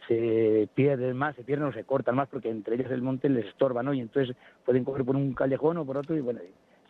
se 0.09 0.69
pierden 0.75 1.17
más, 1.17 1.37
se 1.37 1.45
pierden 1.45 1.69
o 1.69 1.73
se 1.73 1.85
cortan 1.85 2.17
más 2.17 2.29
porque 2.29 2.51
entre 2.51 2.77
ellas 2.77 2.91
el 2.91 3.03
monte 3.03 3.29
les 3.29 3.47
estorba, 3.47 3.83
¿no? 3.83 3.95
Y 3.95 4.01
entonces 4.01 4.37
pueden 4.65 4.85
coger 4.85 5.05
por 5.05 5.17
un 5.17 5.35
callejón 5.35 5.79
o 5.79 5.85
por 5.85 5.97
otro 5.97 6.17
y 6.17 6.21
bueno, 6.21 6.41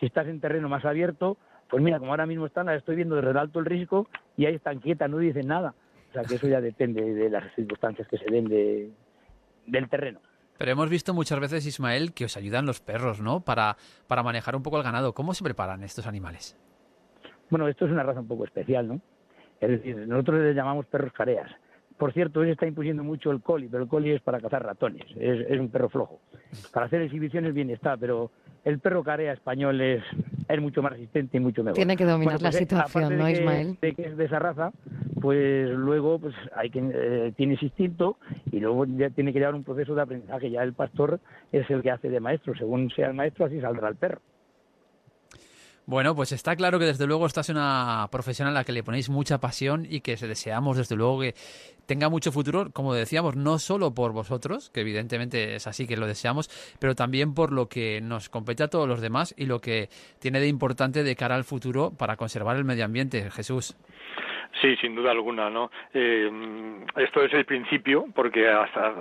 si 0.00 0.06
estás 0.06 0.26
en 0.26 0.40
terreno 0.40 0.68
más 0.68 0.84
abierto, 0.84 1.36
pues 1.68 1.82
mira, 1.82 1.98
como 1.98 2.12
ahora 2.12 2.26
mismo 2.26 2.46
están, 2.46 2.66
las 2.66 2.78
estoy 2.78 2.96
viendo 2.96 3.16
desde 3.16 3.30
el 3.30 3.38
alto 3.38 3.58
el 3.58 3.66
risco 3.66 4.08
y 4.36 4.46
ahí 4.46 4.54
están 4.54 4.80
quietas, 4.80 5.10
no 5.10 5.18
dicen 5.18 5.46
nada. 5.46 5.74
O 6.10 6.12
sea 6.12 6.22
que 6.22 6.36
eso 6.36 6.46
ya 6.46 6.60
depende 6.60 7.02
de 7.02 7.28
las 7.28 7.52
circunstancias 7.54 8.06
que 8.08 8.18
se 8.18 8.26
den 8.30 8.44
de, 8.44 8.90
del 9.66 9.88
terreno. 9.88 10.20
Pero 10.56 10.70
hemos 10.70 10.88
visto 10.88 11.12
muchas 11.12 11.40
veces, 11.40 11.66
Ismael, 11.66 12.12
que 12.12 12.26
os 12.26 12.36
ayudan 12.36 12.66
los 12.66 12.80
perros, 12.80 13.20
¿no? 13.20 13.40
Para, 13.40 13.76
para 14.06 14.22
manejar 14.22 14.54
un 14.54 14.62
poco 14.62 14.76
el 14.76 14.84
ganado. 14.84 15.12
¿Cómo 15.12 15.34
se 15.34 15.42
preparan 15.42 15.82
estos 15.82 16.06
animales? 16.06 16.56
Bueno, 17.50 17.66
esto 17.66 17.86
es 17.86 17.90
una 17.90 18.04
raza 18.04 18.20
un 18.20 18.28
poco 18.28 18.44
especial, 18.44 18.86
¿no? 18.86 19.00
Es 19.60 19.70
decir, 19.70 19.96
nosotros 20.06 20.40
les 20.42 20.54
llamamos 20.54 20.86
perros 20.86 21.12
careas. 21.12 21.50
Por 21.98 22.12
cierto, 22.12 22.40
hoy 22.40 22.46
se 22.46 22.52
está 22.52 22.66
impusiendo 22.66 23.04
mucho 23.04 23.30
el 23.30 23.40
coli, 23.40 23.68
pero 23.68 23.84
el 23.84 23.88
coli 23.88 24.10
es 24.10 24.20
para 24.20 24.40
cazar 24.40 24.64
ratones, 24.64 25.04
es, 25.16 25.46
es 25.48 25.60
un 25.60 25.68
perro 25.70 25.88
flojo. 25.88 26.20
Para 26.72 26.86
hacer 26.86 27.02
exhibiciones 27.02 27.54
bien 27.54 27.70
está, 27.70 27.96
pero 27.96 28.32
el 28.64 28.80
perro 28.80 29.04
carea 29.04 29.32
español 29.32 29.80
es, 29.80 30.02
es 30.48 30.60
mucho 30.60 30.82
más 30.82 30.92
resistente 30.92 31.36
y 31.36 31.40
mucho 31.40 31.62
mejor. 31.62 31.76
Tiene 31.76 31.96
que 31.96 32.04
dominar 32.04 32.34
la 32.42 32.48
pues, 32.50 32.54
eh, 32.56 32.58
situación, 32.58 33.16
¿no, 33.18 33.24
de 33.26 33.32
que- 33.32 33.40
Ismael? 33.40 33.76
De 33.80 33.94
que 33.94 34.02
es 34.06 34.16
de 34.16 34.24
esa 34.24 34.38
raza, 34.40 34.72
pues 35.20 35.70
luego 35.70 36.18
pues 36.18 36.34
hay 36.56 36.70
que 36.70 36.80
eh, 36.82 37.32
tiene 37.36 37.54
ese 37.54 37.66
instinto 37.66 38.18
y 38.50 38.58
luego 38.58 38.86
ya 38.86 39.10
tiene 39.10 39.32
que 39.32 39.38
llevar 39.38 39.54
un 39.54 39.62
proceso 39.64 39.94
de 39.94 40.02
aprendizaje. 40.02 40.50
Ya 40.50 40.62
el 40.64 40.72
pastor 40.74 41.20
es 41.52 41.68
el 41.70 41.82
que 41.82 41.90
hace 41.92 42.08
de 42.10 42.18
maestro, 42.20 42.54
según 42.56 42.90
sea 42.90 43.06
el 43.08 43.14
maestro 43.14 43.46
así 43.46 43.60
saldrá 43.60 43.88
el 43.88 43.96
perro. 43.96 44.20
Bueno, 45.86 46.14
pues 46.16 46.32
está 46.32 46.56
claro 46.56 46.78
que 46.78 46.86
desde 46.86 47.06
luego 47.06 47.26
estás 47.26 47.50
una 47.50 48.08
profesión 48.10 48.48
a 48.48 48.50
la 48.50 48.64
que 48.64 48.72
le 48.72 48.82
ponéis 48.82 49.10
mucha 49.10 49.38
pasión 49.38 49.86
y 49.88 50.00
que 50.00 50.16
se 50.16 50.26
deseamos 50.26 50.78
desde 50.78 50.96
luego 50.96 51.20
que 51.20 51.34
tenga 51.84 52.08
mucho 52.08 52.32
futuro, 52.32 52.70
como 52.72 52.94
decíamos, 52.94 53.36
no 53.36 53.58
solo 53.58 53.92
por 53.92 54.12
vosotros, 54.12 54.70
que 54.70 54.80
evidentemente 54.80 55.56
es 55.56 55.66
así 55.66 55.86
que 55.86 55.98
lo 55.98 56.06
deseamos, 56.06 56.48
pero 56.78 56.94
también 56.94 57.34
por 57.34 57.52
lo 57.52 57.68
que 57.68 58.00
nos 58.00 58.30
compete 58.30 58.62
a 58.62 58.68
todos 58.68 58.88
los 58.88 59.02
demás 59.02 59.34
y 59.36 59.44
lo 59.44 59.60
que 59.60 59.90
tiene 60.20 60.40
de 60.40 60.48
importante 60.48 61.04
de 61.04 61.16
cara 61.16 61.34
al 61.34 61.44
futuro 61.44 61.90
para 61.90 62.16
conservar 62.16 62.56
el 62.56 62.64
medio 62.64 62.86
ambiente. 62.86 63.30
Jesús. 63.30 63.76
Sí, 64.60 64.76
sin 64.76 64.94
duda 64.94 65.10
alguna, 65.10 65.50
¿no? 65.50 65.70
Eh, 65.92 66.30
esto 66.96 67.22
es 67.24 67.32
el 67.34 67.44
principio, 67.44 68.06
porque 68.14 68.48
hasta 68.48 68.94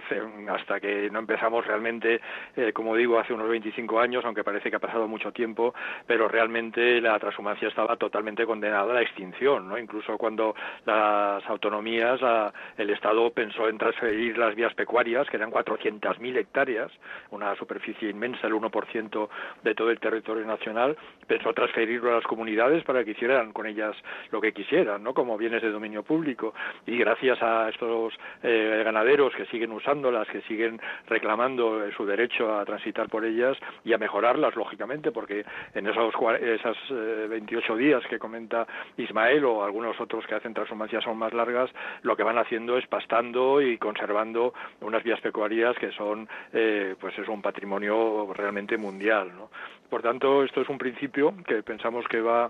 hasta 0.49 0.79
que 0.79 1.09
no 1.11 1.19
empezamos 1.19 1.65
realmente, 1.65 2.19
eh, 2.55 2.73
como 2.73 2.95
digo, 2.95 3.19
hace 3.19 3.33
unos 3.33 3.47
25 3.49 3.99
años, 3.99 4.25
aunque 4.25 4.43
parece 4.43 4.71
que 4.71 4.77
ha 4.77 4.79
pasado 4.79 5.07
mucho 5.07 5.31
tiempo, 5.31 5.73
pero 6.07 6.27
realmente 6.27 6.99
la 7.01 7.19
transhumancia 7.19 7.67
estaba 7.67 7.95
totalmente 7.97 8.45
condenada 8.47 8.91
a 8.91 8.95
la 8.95 9.01
extinción, 9.03 9.69
¿no? 9.69 9.77
Incluso 9.77 10.17
cuando 10.17 10.55
las 10.85 11.47
autonomías, 11.47 12.19
la- 12.21 12.51
el 12.77 12.89
Estado 12.89 13.29
pensó 13.31 13.69
en 13.69 13.77
transferir 13.77 14.37
las 14.39 14.55
vías 14.55 14.73
pecuarias, 14.73 15.29
que 15.29 15.37
eran 15.37 15.51
400.000 15.51 16.35
hectáreas, 16.35 16.91
una 17.29 17.55
superficie 17.55 18.09
inmensa, 18.09 18.47
el 18.47 18.53
1% 18.53 19.29
de 19.63 19.75
todo 19.75 19.91
el 19.91 19.99
territorio 19.99 20.45
nacional, 20.45 20.97
pensó 21.27 21.53
transferirlo 21.53 22.11
a 22.11 22.15
las 22.15 22.23
comunidades 22.23 22.83
para 22.83 23.03
que 23.03 23.11
hicieran 23.11 23.53
con 23.53 23.67
ellas 23.67 23.95
lo 24.31 24.41
que 24.41 24.51
quisieran, 24.51 25.03
¿no? 25.03 25.13
Como 25.13 25.37
bienes 25.43 25.61
de 25.61 25.71
dominio 25.71 26.03
público. 26.03 26.53
Y 26.85 26.97
gracias 26.97 27.41
a 27.43 27.67
estos 27.67 28.13
eh, 28.43 28.81
ganaderos 28.85 29.35
que 29.35 29.45
siguen 29.47 29.73
usándolas, 29.73 30.25
que 30.29 30.41
siguen 30.43 30.79
reclamando 31.07 31.83
eh, 31.83 31.91
su 31.97 32.05
derecho 32.05 32.57
a 32.57 32.63
transitar 32.63 33.09
por 33.09 33.25
ellas 33.25 33.57
y 33.83 33.91
a 33.91 33.97
mejorarlas, 33.97 34.55
lógicamente, 34.55 35.11
porque 35.11 35.43
en 35.73 35.87
esos 35.87 36.13
esas 36.41 36.77
eh, 36.91 37.27
28 37.29 37.75
días 37.75 38.03
que 38.09 38.19
comenta 38.19 38.65
Ismael 38.95 39.43
o 39.43 39.65
algunos 39.65 39.99
otros 39.99 40.25
que 40.25 40.35
hacen 40.35 40.53
transhumancias 40.53 41.03
son 41.03 41.17
más 41.17 41.33
largas, 41.33 41.69
lo 42.03 42.15
que 42.15 42.23
van 42.23 42.37
haciendo 42.37 42.77
es 42.77 42.87
pastando 42.87 43.61
y 43.61 43.77
conservando 43.77 44.53
unas 44.79 45.03
vías 45.03 45.19
pecuarias 45.19 45.75
que 45.77 45.91
son, 45.91 46.29
eh, 46.53 46.95
pues 47.01 47.17
es 47.19 47.27
un 47.27 47.41
patrimonio 47.41 48.31
realmente 48.33 48.77
mundial, 48.77 49.31
¿no? 49.35 49.49
Por 49.89 50.01
tanto, 50.01 50.43
esto 50.43 50.61
es 50.61 50.69
un 50.69 50.77
principio 50.77 51.33
que 51.45 51.61
pensamos 51.61 52.07
que 52.07 52.21
va 52.21 52.49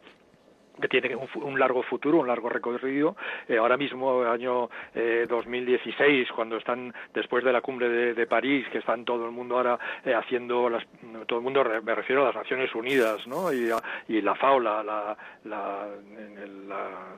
que 0.81 0.87
tiene 0.87 1.15
un, 1.15 1.59
largo 1.59 1.83
futuro, 1.83 2.17
un 2.19 2.27
largo 2.27 2.49
recorrido. 2.49 3.15
Eh, 3.47 3.57
ahora 3.57 3.77
mismo, 3.77 4.23
año 4.23 4.69
eh, 4.95 5.25
2016, 5.29 6.31
cuando 6.31 6.57
están 6.57 6.93
después 7.13 7.43
de 7.43 7.53
la 7.53 7.61
cumbre 7.61 7.89
de, 8.13 8.25
París, 8.27 8.65
que 8.71 8.79
están 8.79 9.05
todo 9.05 9.25
el 9.25 9.31
mundo 9.31 9.57
ahora 9.57 9.77
eh, 10.05 10.13
haciendo, 10.13 10.69
las, 10.69 10.83
todo 11.27 11.39
el 11.39 11.43
mundo, 11.43 11.63
me 11.83 11.95
refiero 11.95 12.23
a 12.23 12.27
las 12.27 12.35
Naciones 12.35 12.73
Unidas, 12.73 13.25
¿no? 13.27 13.51
Y, 13.53 14.21
la 14.21 14.35
FAO, 14.35 14.59
la, 14.59 14.83
la, 14.83 15.15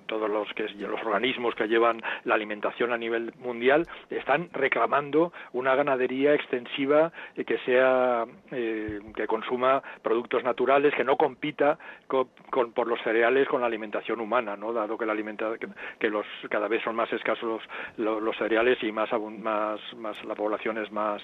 todos 0.06 0.30
los, 0.30 0.52
que, 0.54 0.64
los 0.80 1.02
organismos 1.02 1.56
que 1.56 1.68
llevan 1.68 2.02
la 2.24 2.36
alimentación 2.36 2.92
a 2.92 2.98
nivel 2.98 3.34
mundial, 3.40 3.88
están 4.10 4.50
reclamando 4.54 5.32
una 5.54 5.76
ganadería 5.76 6.34
extensiva 6.34 7.12
eh, 7.36 7.46
que 7.46 7.58
sea, 7.60 8.26
que 8.50 9.28
consuma 9.28 9.82
productos 10.02 10.44
naturales, 10.44 10.94
que 10.96 11.04
no 11.04 11.16
compita 11.18 11.78
co- 12.08 12.30
con, 12.50 12.72
por 12.74 12.88
los 12.88 13.02
cereales 13.02 13.45
con 13.48 13.62
la 13.62 13.68
alimentación 13.68 14.20
humana, 14.20 14.56
¿no? 14.56 14.74
Dado 14.74 14.98
que 14.98 15.06
la 15.06 15.14
alimenta, 15.14 15.54
que, 16.00 16.10
los 16.10 16.26
cada 16.50 16.68
vez 16.68 16.82
son 16.84 16.96
más 16.96 17.12
escasos 17.12 17.62
los, 17.98 18.22
los, 18.22 18.38
cereales 18.38 18.82
y 18.84 18.92
más, 18.92 19.10
más 19.14 19.80
más 19.96 20.24
la 20.26 20.36
población 20.36 20.78
es 20.78 20.92
más 20.92 21.22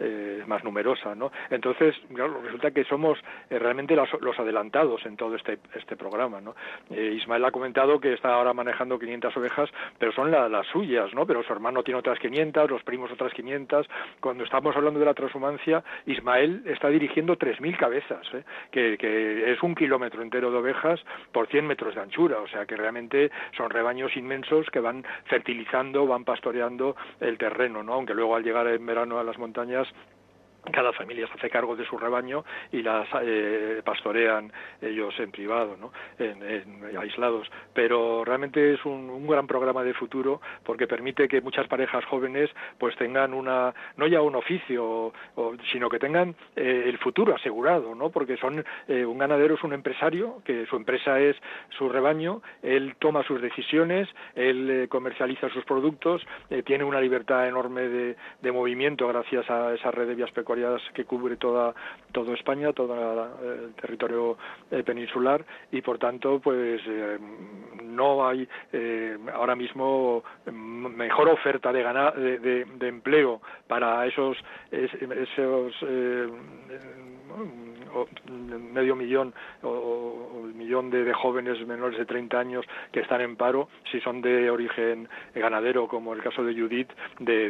eh, 0.00 0.42
más 0.46 0.64
numerosa, 0.64 1.14
¿no? 1.14 1.30
Entonces, 1.50 1.94
resulta 2.10 2.70
que 2.70 2.84
somos 2.84 3.18
eh, 3.50 3.58
realmente 3.58 3.94
los, 3.96 4.38
adelantados 4.38 5.04
en 5.06 5.16
todo 5.16 5.34
este 5.36 5.58
este 5.74 5.96
programa, 5.96 6.40
¿no? 6.40 6.54
Eh, 6.90 7.14
Ismael 7.16 7.44
ha 7.44 7.50
comentado 7.50 8.00
que 8.00 8.12
está 8.12 8.34
ahora 8.34 8.52
manejando 8.52 8.98
500 8.98 9.36
ovejas, 9.36 9.70
pero 9.98 10.12
son 10.12 10.30
la- 10.30 10.48
las 10.48 10.66
suyas, 10.68 11.12
¿no? 11.14 11.26
Pero 11.26 11.42
su 11.42 11.52
hermano 11.52 11.82
tiene 11.82 12.00
otras 12.00 12.18
500, 12.18 12.70
los 12.70 12.82
primos 12.82 13.10
otras 13.12 13.32
500. 13.32 13.88
Cuando 14.20 14.44
estamos 14.44 14.74
hablando 14.76 15.00
de 15.00 15.06
la 15.06 15.14
transhumancia, 15.14 15.82
Ismael 16.06 16.62
está 16.66 16.88
dirigiendo 16.88 17.36
3.000 17.36 17.76
cabezas, 17.76 18.26
que, 18.70 18.96
que 18.98 19.52
es 19.52 19.62
un 19.62 19.74
kilómetro 19.74 20.22
entero 20.22 20.50
de 20.50 20.58
ovejas 20.58 21.00
por 21.32 21.46
100 21.48 21.63
metros 21.66 21.94
de 21.94 22.02
anchura, 22.02 22.38
o 22.38 22.48
sea 22.48 22.66
que 22.66 22.76
realmente 22.76 23.30
son 23.56 23.70
rebaños 23.70 24.16
inmensos 24.16 24.68
que 24.70 24.80
van 24.80 25.04
fertilizando, 25.24 26.06
van 26.06 26.24
pastoreando 26.24 26.96
el 27.20 27.38
terreno, 27.38 27.82
¿no? 27.82 27.94
Aunque 27.94 28.14
luego 28.14 28.36
al 28.36 28.44
llegar 28.44 28.66
en 28.68 28.84
verano 28.84 29.18
a 29.18 29.24
las 29.24 29.38
montañas 29.38 29.88
cada 30.72 30.92
familia 30.92 31.26
se 31.26 31.34
hace 31.34 31.50
cargo 31.50 31.76
de 31.76 31.84
su 31.84 31.98
rebaño 31.98 32.44
y 32.72 32.82
las 32.82 33.06
eh, 33.22 33.82
pastorean 33.84 34.52
ellos 34.80 35.14
en 35.18 35.30
privado, 35.30 35.76
¿no? 35.76 35.92
en, 36.18 36.42
aislados. 36.98 37.50
Pero 37.74 38.24
realmente 38.24 38.74
es 38.74 38.84
un, 38.84 39.10
un 39.10 39.26
gran 39.26 39.46
programa 39.46 39.82
de 39.82 39.94
futuro 39.94 40.40
porque 40.64 40.86
permite 40.86 41.28
que 41.28 41.40
muchas 41.40 41.66
parejas 41.68 42.04
jóvenes 42.06 42.50
pues 42.78 42.96
tengan 42.96 43.34
una 43.34 43.74
no 43.96 44.06
ya 44.06 44.20
un 44.22 44.34
oficio, 44.34 45.12
o- 45.34 45.54
sino 45.72 45.88
que 45.90 45.98
tengan 45.98 46.34
eh, 46.56 46.84
el 46.86 46.98
futuro 46.98 47.34
asegurado, 47.34 47.94
¿no? 47.94 48.10
Porque 48.10 48.36
son 48.36 48.64
eh, 48.88 49.04
un 49.04 49.18
ganadero 49.18 49.54
es 49.56 49.62
un 49.64 49.72
empresario 49.72 50.40
que 50.44 50.66
su 50.66 50.76
empresa 50.76 51.20
es 51.20 51.36
su 51.76 51.88
rebaño, 51.88 52.40
él 52.62 52.94
toma 52.98 53.22
sus 53.24 53.40
decisiones, 53.42 54.08
él 54.34 54.70
eh, 54.70 54.88
comercializa 54.88 55.48
sus 55.50 55.64
productos, 55.64 56.26
eh, 56.50 56.62
tiene 56.62 56.84
una 56.84 57.00
libertad 57.00 57.46
enorme 57.48 57.82
de, 57.88 58.16
de 58.40 58.52
movimiento 58.52 59.06
gracias 59.08 59.48
a 59.50 59.74
esa 59.74 59.90
red 59.90 60.08
de 60.08 60.14
vías 60.14 60.30
pecuarias 60.30 60.53
que 60.94 61.04
cubre 61.04 61.36
toda 61.36 61.74
todo 62.12 62.32
España, 62.34 62.72
todo 62.72 62.94
la- 62.94 63.30
el 63.64 63.74
territorio 63.74 64.36
eh, 64.70 64.82
peninsular 64.84 65.44
y 65.72 65.80
por 65.82 65.98
tanto 65.98 66.38
pues 66.40 66.80
eh, 66.86 67.18
no 67.82 68.26
hay 68.26 68.48
eh, 68.72 69.18
ahora 69.34 69.56
mismo 69.56 70.22
mm, 70.46 70.86
mejor 70.94 71.28
oferta 71.28 71.72
de, 71.72 71.82
gana- 71.82 72.12
de, 72.12 72.38
de- 72.38 72.66
empleo 72.88 73.40
para 73.66 74.06
esos 74.06 74.36
es- 74.70 74.94
esos 74.94 75.74
eh, 75.82 76.28
o- 77.94 78.06
medio 78.72 78.96
millón 78.96 79.32
o, 79.62 79.68
o 79.68 80.42
millón 80.54 80.90
de, 80.90 81.04
jóvenes 81.14 81.64
menores 81.66 81.98
de 81.98 82.04
30 82.06 82.38
años 82.38 82.64
que 82.92 83.00
están 83.00 83.20
en 83.20 83.36
paro, 83.36 83.68
si 83.90 84.00
son 84.00 84.20
de 84.20 84.50
origen 84.50 85.08
ganadero, 85.34 85.86
como 85.88 86.12
el 86.12 86.22
caso 86.22 86.42
de 86.44 86.54
Judith, 86.54 86.90
de, 87.20 87.48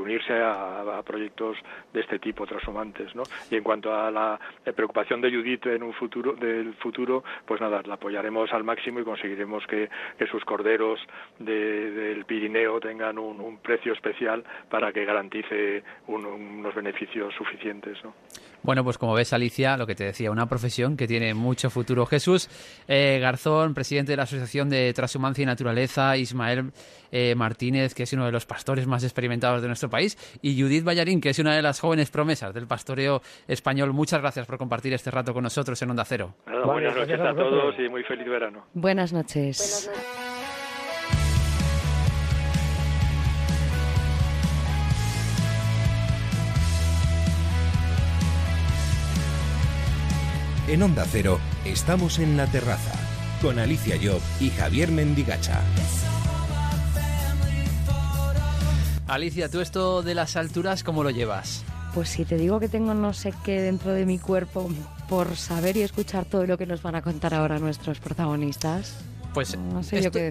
unirse 0.00 0.32
a, 0.34 0.98
proyectos 1.02 1.56
de 1.92 2.00
este 2.00 2.18
tipo, 2.18 2.29
transhumantes. 2.32 3.14
¿no? 3.14 3.22
Y 3.50 3.56
en 3.56 3.62
cuanto 3.62 3.94
a 3.94 4.10
la 4.10 4.38
preocupación 4.74 5.20
de 5.20 5.30
Judith 5.30 5.66
en 5.66 5.82
un 5.82 5.92
futuro, 5.92 6.34
del 6.34 6.74
futuro, 6.74 7.24
pues 7.46 7.60
nada, 7.60 7.82
la 7.84 7.94
apoyaremos 7.94 8.52
al 8.52 8.64
máximo 8.64 9.00
y 9.00 9.04
conseguiremos 9.04 9.66
que, 9.66 9.88
sus 10.30 10.44
corderos 10.44 11.00
del 11.38 12.24
Pirineo 12.24 12.78
tengan 12.78 13.18
un, 13.18 13.58
precio 13.58 13.92
especial 13.92 14.44
para 14.68 14.92
que 14.92 15.04
garantice 15.04 15.82
unos 16.06 16.74
beneficios 16.74 17.34
suficientes. 17.34 17.98
¿no? 18.04 18.14
Bueno, 18.62 18.84
pues 18.84 18.98
como 18.98 19.14
ves, 19.14 19.32
Alicia, 19.32 19.76
lo 19.76 19.86
que 19.86 19.94
te 19.94 20.04
decía, 20.04 20.30
una 20.30 20.46
profesión 20.46 20.96
que 20.96 21.06
tiene 21.06 21.34
mucho 21.34 21.70
futuro. 21.70 22.06
Jesús 22.06 22.48
eh, 22.88 23.18
Garzón, 23.20 23.74
presidente 23.74 24.12
de 24.12 24.16
la 24.16 24.24
Asociación 24.24 24.68
de 24.68 24.92
Transhumancia 24.92 25.42
y 25.42 25.46
Naturaleza, 25.46 26.16
Ismael 26.16 26.72
eh, 27.10 27.34
Martínez, 27.34 27.94
que 27.94 28.04
es 28.04 28.12
uno 28.12 28.26
de 28.26 28.32
los 28.32 28.46
pastores 28.46 28.86
más 28.86 29.02
experimentados 29.02 29.62
de 29.62 29.68
nuestro 29.68 29.88
país, 29.88 30.16
y 30.42 30.60
Judith 30.60 30.84
Ballarín, 30.84 31.20
que 31.20 31.30
es 31.30 31.38
una 31.38 31.54
de 31.54 31.62
las 31.62 31.80
jóvenes 31.80 32.10
promesas 32.10 32.54
del 32.54 32.66
pastoreo 32.66 33.22
español. 33.48 33.92
Muchas 33.92 34.20
gracias 34.20 34.46
por 34.46 34.58
compartir 34.58 34.92
este 34.92 35.10
rato 35.10 35.32
con 35.32 35.42
nosotros 35.42 35.80
en 35.82 35.90
Onda 35.90 36.04
Cero. 36.04 36.34
buenas 36.64 36.94
noches 36.94 37.20
a 37.20 37.34
todos 37.34 37.74
y 37.78 37.88
muy 37.88 38.02
feliz 38.04 38.28
verano. 38.28 38.66
Buenas 38.74 39.12
noches. 39.12 39.90
Buenas 39.90 39.98
noches. 39.98 40.39
En 50.70 50.84
Onda 50.84 51.04
Cero 51.04 51.40
estamos 51.64 52.20
en 52.20 52.36
la 52.36 52.46
terraza 52.46 52.92
con 53.42 53.58
Alicia 53.58 53.96
Job 54.00 54.20
y 54.38 54.50
Javier 54.50 54.92
Mendigacha. 54.92 55.60
Alicia, 59.08 59.48
¿tú 59.48 59.58
esto 59.58 60.02
de 60.02 60.14
las 60.14 60.36
alturas 60.36 60.84
cómo 60.84 61.02
lo 61.02 61.10
llevas? 61.10 61.64
Pues 61.92 62.10
si 62.10 62.24
te 62.24 62.36
digo 62.36 62.60
que 62.60 62.68
tengo 62.68 62.94
no 62.94 63.12
sé 63.14 63.34
qué 63.44 63.60
dentro 63.60 63.92
de 63.92 64.06
mi 64.06 64.20
cuerpo 64.20 64.70
por 65.08 65.34
saber 65.34 65.76
y 65.76 65.82
escuchar 65.82 66.24
todo 66.24 66.46
lo 66.46 66.56
que 66.56 66.66
nos 66.66 66.82
van 66.82 66.94
a 66.94 67.02
contar 67.02 67.34
ahora 67.34 67.58
nuestros 67.58 67.98
protagonistas. 67.98 68.94
Pues 69.32 69.56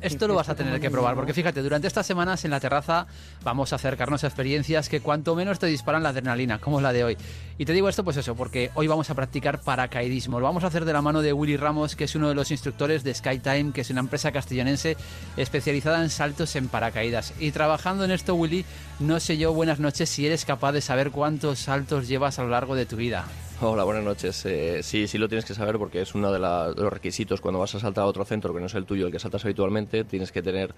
esto, 0.01 0.27
lo 0.27 0.35
vas 0.35 0.49
a 0.49 0.55
tener 0.55 0.79
que 0.79 0.89
probar, 0.89 1.15
porque 1.15 1.33
fíjate, 1.33 1.61
durante 1.61 1.87
estas 1.87 2.05
semanas 2.05 2.43
en 2.43 2.51
la 2.51 2.59
terraza 2.59 3.07
vamos 3.43 3.71
a 3.71 3.77
acercarnos 3.77 4.23
a 4.23 4.27
experiencias 4.27 4.89
que 4.89 4.99
cuanto 4.99 5.35
menos 5.35 5.57
te 5.57 5.67
disparan 5.67 6.03
la 6.03 6.09
adrenalina, 6.09 6.59
como 6.59 6.81
la 6.81 6.91
de 6.91 7.03
hoy. 7.03 7.17
Y 7.57 7.65
te 7.65 7.73
digo 7.73 7.87
esto, 7.87 8.03
pues 8.03 8.17
eso, 8.17 8.35
porque 8.35 8.71
hoy 8.75 8.87
vamos 8.87 9.09
a 9.09 9.15
practicar 9.15 9.61
paracaidismo. 9.61 10.39
Lo 10.39 10.45
vamos 10.45 10.63
a 10.63 10.67
hacer 10.67 10.85
de 10.85 10.93
la 10.93 11.01
mano 11.01 11.21
de 11.21 11.33
Willy 11.33 11.57
Ramos, 11.57 11.95
que 11.95 12.05
es 12.05 12.15
uno 12.15 12.29
de 12.29 12.35
los 12.35 12.51
instructores 12.51 13.03
de 13.03 13.13
Skytime, 13.13 13.71
que 13.71 13.81
es 13.81 13.89
una 13.89 14.01
empresa 14.01 14.31
castellanense 14.31 14.97
especializada 15.37 16.01
en 16.01 16.09
saltos 16.09 16.55
en 16.55 16.67
paracaídas. 16.67 17.33
Y 17.39 17.51
trabajando 17.51 18.03
en 18.03 18.11
esto, 18.11 18.35
Willy, 18.35 18.65
no 18.99 19.19
sé 19.19 19.37
yo, 19.37 19.53
buenas 19.53 19.79
noches, 19.79 20.09
si 20.09 20.25
eres 20.25 20.45
capaz 20.45 20.73
de 20.73 20.81
saber 20.81 21.11
cuántos 21.11 21.59
saltos 21.59 22.07
llevas 22.07 22.37
a 22.39 22.43
lo 22.43 22.49
largo 22.49 22.75
de 22.75 22.85
tu 22.85 22.97
vida. 22.97 23.25
Hola, 23.61 23.83
buenas 23.83 24.03
noches. 24.03 24.45
Eh, 24.45 24.83
sí, 24.83 25.07
sí 25.07 25.17
lo 25.17 25.27
tienes 25.27 25.45
que 25.45 25.53
saber 25.53 25.77
porque 25.77 26.01
es 26.01 26.15
uno 26.15 26.31
de, 26.31 26.39
los 26.39 26.93
requisitos 26.93 27.41
cuando 27.41 27.59
vas 27.59 27.75
a 27.75 27.79
saltar 27.79 28.03
a 28.03 28.07
otro 28.07 28.23
centro 28.23 28.53
que 28.53 28.59
no 28.59 28.67
es 28.67 28.73
el 28.73 28.85
tuyo, 28.85 29.05
el 29.05 29.11
que 29.11 29.19
saltas 29.19 29.43
habitualmente, 29.43 30.03
tienes 30.03 30.31
que 30.31 30.41
tener 30.41 30.73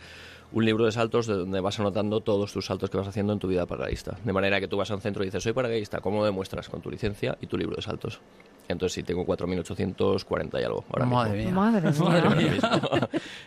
un 0.54 0.66
libro 0.66 0.86
de 0.86 0.92
saltos 0.92 1.28
donde 1.28 1.60
vas 1.62 1.80
anotando 1.80 2.22
todos 2.22 2.52
tus 2.52 2.66
saltos 2.66 2.90
que 2.90 2.98
vas 2.98 3.08
haciendo 3.08 3.34
en 3.34 3.40
tu 3.40 3.48
vida 3.48 3.66
paracaidista. 3.66 4.18
De 4.24 4.34
manera 4.34 4.60
que 4.60 4.68
tú 4.68 4.78
vas 4.78 4.92
a 4.92 4.96
un 4.96 5.02
centro 5.02 5.24
y 5.24 5.28
dices, 5.28 5.44
soy 5.44 5.54
paracaidista, 5.54 6.00
¿cómo 6.00 6.20
lo 6.20 6.26
demuestras? 6.26 6.70
Con 6.70 6.82
tu 6.82 6.92
licencia 6.92 7.38
y 7.42 7.48
tu 7.48 7.58
libro 7.58 7.76
de 7.76 7.82
saltos. 7.82 8.20
Entonces 8.68 8.94
sí, 8.94 9.04
tengo 9.04 9.26
4.840 9.26 10.62
y 10.62 10.64
algo 10.64 10.86
ahora 10.90 11.06
Madre 11.06 11.38
mismo. 11.38 11.62
Mía. 11.62 11.82
Madre 11.92 12.30
mía. 12.36 12.54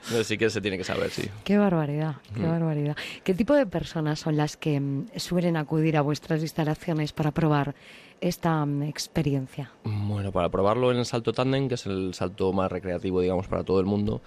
Entonces 0.02 0.26
sí 0.26 0.38
que 0.38 0.50
se 0.50 0.60
tiene 0.60 0.76
que 0.76 0.84
saber, 0.84 1.10
sí. 1.10 1.28
Qué 1.44 1.58
barbaridad, 1.58 2.16
qué 2.34 2.40
mm. 2.40 2.50
barbaridad. 2.50 2.96
¿Qué 3.22 3.34
tipo 3.34 3.54
de 3.54 3.66
personas 3.66 4.20
son 4.20 4.36
las 4.36 4.56
que 4.56 4.78
mm, 4.80 5.06
suelen 5.16 5.56
acudir 5.56 5.96
a 5.96 6.02
vuestras 6.02 6.42
instalaciones 6.42 7.12
para 7.12 7.30
probar 7.30 7.74
esta 8.20 8.64
mm, 8.64 8.82
experiencia? 8.82 9.70
Bueno, 9.84 10.32
para 10.32 10.48
probarlo 10.50 10.90
en 10.90 10.98
el 10.98 11.06
salto 11.06 11.32
tándem, 11.32 11.68
que 11.68 11.74
es 11.74 11.86
el 11.86 12.14
salto 12.14 12.52
más 12.52 12.70
recreativo, 12.70 13.20
digamos, 13.20 13.46
para 13.48 13.64
todo 13.64 13.80
el 13.80 13.86
mundo, 13.86 14.20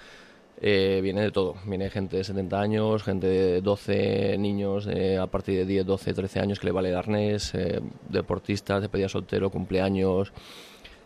eh, 0.60 1.00
viene 1.02 1.22
de 1.22 1.32
todo. 1.32 1.56
Viene 1.66 1.90
gente 1.90 2.18
de 2.18 2.24
70 2.24 2.60
años, 2.60 3.04
gente 3.04 3.28
de 3.28 3.62
12 3.62 4.38
niños 4.38 4.88
a 4.88 5.28
partir 5.28 5.58
de 5.58 5.66
10, 5.66 5.86
12, 5.86 6.14
13 6.14 6.40
años 6.40 6.60
que 6.60 6.68
le 6.68 6.72
vale 6.72 6.90
el 6.90 7.38
eh, 7.54 7.82
deportistas 8.10 8.82
de 8.82 8.90
pedida 8.90 9.10
soltero, 9.10 9.50
cumpleaños, 9.50 10.34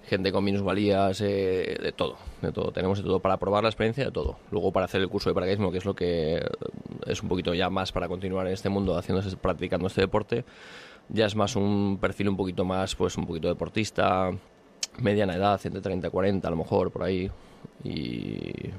gente 0.07 0.31
con 0.31 0.43
minusvalías, 0.43 1.21
eh, 1.21 1.77
de 1.81 1.91
todo, 1.91 2.17
de 2.41 2.51
todo. 2.51 2.71
Tenemos 2.71 2.97
de 2.99 3.03
todo 3.03 3.19
para 3.19 3.37
probar 3.37 3.63
la 3.63 3.69
experiencia, 3.69 4.05
de 4.05 4.11
todo. 4.11 4.37
Luego 4.51 4.71
para 4.71 4.85
hacer 4.85 5.01
el 5.01 5.09
curso 5.09 5.29
de 5.29 5.33
paracaidismo, 5.33 5.71
que 5.71 5.77
es 5.79 5.85
lo 5.85 5.95
que 5.95 6.43
es 7.05 7.21
un 7.21 7.29
poquito 7.29 7.53
ya 7.53 7.69
más 7.69 7.91
para 7.91 8.07
continuar 8.07 8.47
en 8.47 8.53
este 8.53 8.69
mundo 8.69 8.97
haciéndose, 8.97 9.35
practicando 9.37 9.87
este 9.87 10.01
deporte 10.01 10.45
ya 11.13 11.25
es 11.25 11.35
más 11.35 11.55
un 11.55 11.97
perfil 11.99 12.29
un 12.29 12.37
poquito 12.37 12.65
más, 12.65 12.95
pues 12.95 13.17
un 13.17 13.25
poquito 13.25 13.47
deportista, 13.47 14.31
mediana 14.99 15.35
edad, 15.35 15.59
entre 15.63 15.81
30 15.81 16.07
y 16.07 16.09
40 16.09 16.47
a 16.47 16.51
lo 16.51 16.57
mejor, 16.57 16.91
por 16.91 17.03
ahí. 17.03 17.29
Y 17.83 18.69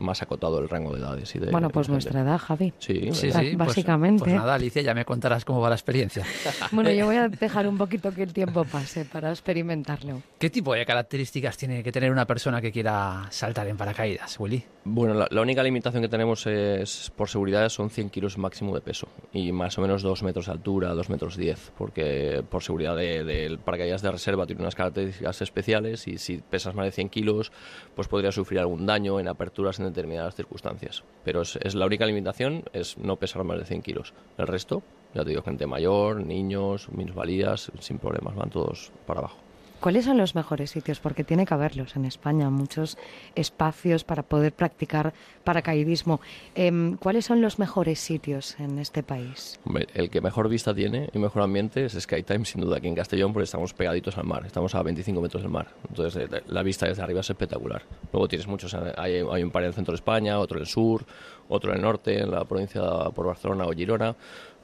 más 0.00 0.22
acotado 0.22 0.58
el 0.58 0.68
rango 0.68 0.92
de 0.92 1.00
edades. 1.00 1.34
Y 1.34 1.38
de, 1.38 1.50
bueno, 1.50 1.70
pues 1.70 1.88
nuestra 1.88 2.20
edad, 2.20 2.38
Javi. 2.38 2.72
Sí, 2.78 3.10
sí, 3.12 3.30
sí 3.30 3.54
básicamente. 3.54 4.24
Pues, 4.24 4.32
pues, 4.32 4.40
nada, 4.40 4.54
Alicia, 4.54 4.82
ya 4.82 4.94
me 4.94 5.04
contarás 5.04 5.44
cómo 5.44 5.60
va 5.60 5.68
la 5.68 5.74
experiencia. 5.76 6.24
bueno, 6.72 6.90
yo 6.90 7.06
voy 7.06 7.16
a 7.16 7.28
dejar 7.28 7.68
un 7.68 7.78
poquito 7.78 8.12
que 8.12 8.22
el 8.22 8.32
tiempo 8.32 8.64
pase 8.64 9.04
para 9.04 9.30
experimentarlo. 9.30 10.22
¿Qué 10.38 10.50
tipo 10.50 10.74
de 10.74 10.84
características 10.84 11.56
tiene 11.56 11.82
que 11.82 11.92
tener 11.92 12.10
una 12.10 12.26
persona 12.26 12.60
que 12.60 12.72
quiera 12.72 13.26
saltar 13.30 13.68
en 13.68 13.76
paracaídas, 13.76 14.38
Willy? 14.40 14.64
Bueno, 14.84 15.26
la, 15.30 15.42
única 15.42 15.62
limitación 15.62 16.02
que 16.02 16.08
tenemos 16.08 16.46
es, 16.46 17.12
por 17.14 17.28
seguridad, 17.28 17.68
son 17.68 17.90
100 17.90 18.08
kilos 18.10 18.38
máximo 18.38 18.74
de 18.74 18.80
peso 18.80 19.08
y 19.32 19.52
más 19.52 19.76
o 19.78 19.82
menos 19.82 20.02
2 20.02 20.22
metros 20.22 20.46
de 20.46 20.52
altura, 20.52 20.94
2 20.94 21.10
metros 21.10 21.36
10, 21.36 21.72
porque 21.76 22.42
por 22.48 22.62
seguridad 22.62 22.96
del 22.96 23.26
de, 23.26 23.58
paracaídas 23.62 24.00
de 24.00 24.10
reserva 24.10 24.46
tiene 24.46 24.62
unas 24.62 24.74
características 24.74 25.42
especiales 25.42 26.08
y 26.08 26.16
si 26.16 26.38
pesas 26.38 26.74
más 26.74 26.86
de 26.86 26.92
100 26.92 27.10
kilos, 27.10 27.52
pues 27.94 28.08
podría 28.08 28.32
sufrir 28.32 28.60
algún 28.60 28.86
daño 28.86 29.20
en 29.20 29.28
aperturas 29.28 29.78
en 29.80 29.86
determinadas 29.92 30.34
circunstancias. 30.34 31.04
Pero 31.24 31.42
es, 31.42 31.74
la 31.74 31.86
única 31.86 32.06
limitación, 32.06 32.64
es 32.72 32.98
no 32.98 33.16
pesar 33.16 33.44
más 33.44 33.58
de 33.58 33.64
100 33.64 33.82
kilos. 33.82 34.14
El 34.38 34.46
resto, 34.46 34.82
ya 35.14 35.22
te 35.22 35.30
digo, 35.30 35.42
gente 35.42 35.66
mayor, 35.66 36.24
niños, 36.24 36.88
minusvalías, 36.90 37.70
sin 37.80 37.98
problemas, 37.98 38.34
van 38.34 38.50
todos 38.50 38.92
para 39.06 39.20
abajo. 39.20 39.49
¿Cuáles 39.80 40.04
son 40.04 40.18
los 40.18 40.34
mejores 40.34 40.70
sitios? 40.70 41.00
Porque 41.00 41.24
tiene 41.24 41.46
que 41.46 41.54
haberlos 41.54 41.96
en 41.96 42.04
España, 42.04 42.50
muchos 42.50 42.98
espacios 43.34 44.04
para 44.04 44.22
poder 44.22 44.52
practicar 44.52 45.14
paracaidismo. 45.42 46.20
Em, 46.54 46.98
¿Cuáles 46.98 47.24
son 47.24 47.40
los 47.40 47.58
mejores 47.58 47.98
sitios 47.98 48.60
en 48.60 48.78
este 48.78 49.02
país? 49.02 49.58
el 49.94 50.10
que 50.10 50.20
mejor 50.20 50.50
vista 50.50 50.74
tiene 50.74 51.08
y 51.14 51.18
mejor 51.18 51.42
ambiente 51.42 51.86
es 51.86 51.98
Skytime, 51.98 52.44
sin 52.44 52.60
duda, 52.60 52.76
aquí 52.76 52.88
en 52.88 52.94
Castellón, 52.94 53.32
porque 53.32 53.44
estamos 53.44 53.72
pegaditos 53.72 54.18
al 54.18 54.24
mar, 54.24 54.44
estamos 54.44 54.74
a 54.74 54.82
25 54.82 55.18
metros 55.20 55.42
del 55.42 55.50
mar. 55.50 55.68
Entonces, 55.88 56.28
eh, 56.30 56.42
la 56.48 56.62
vista 56.62 56.86
desde 56.86 57.02
arriba 57.02 57.20
es 57.20 57.30
espectacular. 57.30 57.82
Luego 58.12 58.28
tienes 58.28 58.46
muchos, 58.46 58.74
eh, 58.74 58.92
hay, 58.98 59.24
hay 59.30 59.42
un 59.42 59.50
par 59.50 59.62
en 59.62 59.68
el 59.68 59.74
centro 59.74 59.92
de 59.92 59.96
España, 59.96 60.38
otro 60.38 60.58
en 60.58 60.62
el 60.62 60.68
sur, 60.68 61.06
otro 61.48 61.70
en 61.70 61.78
el 61.78 61.82
norte, 61.82 62.20
en 62.20 62.30
la 62.30 62.44
provincia 62.44 62.82
por 63.14 63.26
Barcelona 63.26 63.64
o 63.64 63.72
Girona 63.72 64.14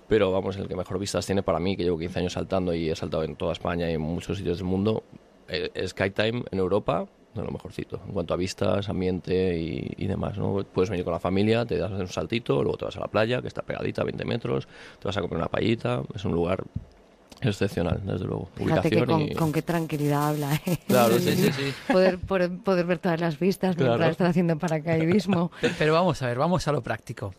pero 0.08 0.32
vamos, 0.32 0.56
el 0.56 0.68
que 0.68 0.76
mejor 0.76 0.98
vistas 0.98 1.26
tiene 1.26 1.42
para 1.42 1.58
mí, 1.58 1.76
que 1.76 1.84
llevo 1.84 1.98
15 1.98 2.18
años 2.20 2.32
saltando 2.32 2.74
y 2.74 2.90
he 2.90 2.96
saltado 2.96 3.24
en 3.24 3.36
toda 3.36 3.52
España 3.52 3.90
y 3.90 3.94
en 3.94 4.00
muchos 4.00 4.38
sitios 4.38 4.58
del 4.58 4.66
mundo, 4.66 5.02
eh, 5.48 5.70
Skytime 5.86 6.44
en 6.50 6.58
Europa, 6.58 7.06
de 7.34 7.42
lo 7.42 7.50
mejorcito, 7.50 8.00
en 8.06 8.12
cuanto 8.12 8.34
a 8.34 8.36
vistas, 8.36 8.88
ambiente 8.88 9.58
y, 9.58 10.06
demás. 10.06 10.38
¿no? 10.38 10.64
Puedes 10.64 10.90
venir 10.90 11.04
con 11.04 11.12
la 11.12 11.20
familia, 11.20 11.64
te 11.66 11.76
das 11.76 11.90
un 11.90 12.08
saltito, 12.08 12.62
luego 12.62 12.78
te 12.78 12.84
vas 12.86 12.96
a 12.96 13.00
la 13.00 13.08
playa, 13.08 13.42
que 13.42 13.48
está 13.48 13.62
pegadita 13.62 14.02
a 14.02 14.04
20 14.04 14.24
metros, 14.24 14.66
te 14.98 15.06
vas 15.06 15.16
a 15.16 15.20
comer 15.20 15.36
una 15.36 15.48
paellita, 15.48 16.02
es 16.14 16.24
un 16.24 16.32
lugar 16.32 16.64
excepcional, 17.40 18.00
desde 18.04 18.24
luego. 18.24 18.48
Fíjate 18.56 18.90
que 18.90 19.34
con, 19.34 19.52
qué 19.52 19.62
tranquilidad 19.62 20.28
habla. 20.28 20.54
¿eh? 20.66 20.78
Claro, 20.86 21.18
sí, 21.18 21.36
sí, 21.36 21.52
sí. 21.52 21.74
Poder, 21.92 22.18
poder, 22.18 22.84
ver 22.86 22.98
todas 22.98 23.20
las 23.20 23.38
vistas 23.38 23.76
mientras 23.76 24.10
estás 24.10 24.30
haciendo 24.30 24.58
paracaidismo. 24.58 25.50
Pero 25.78 25.92
vamos 25.92 26.22
a 26.22 26.26
ver, 26.26 26.38
vamos 26.38 26.66
a 26.66 26.72
lo 26.72 26.82
práctico. 26.82 27.34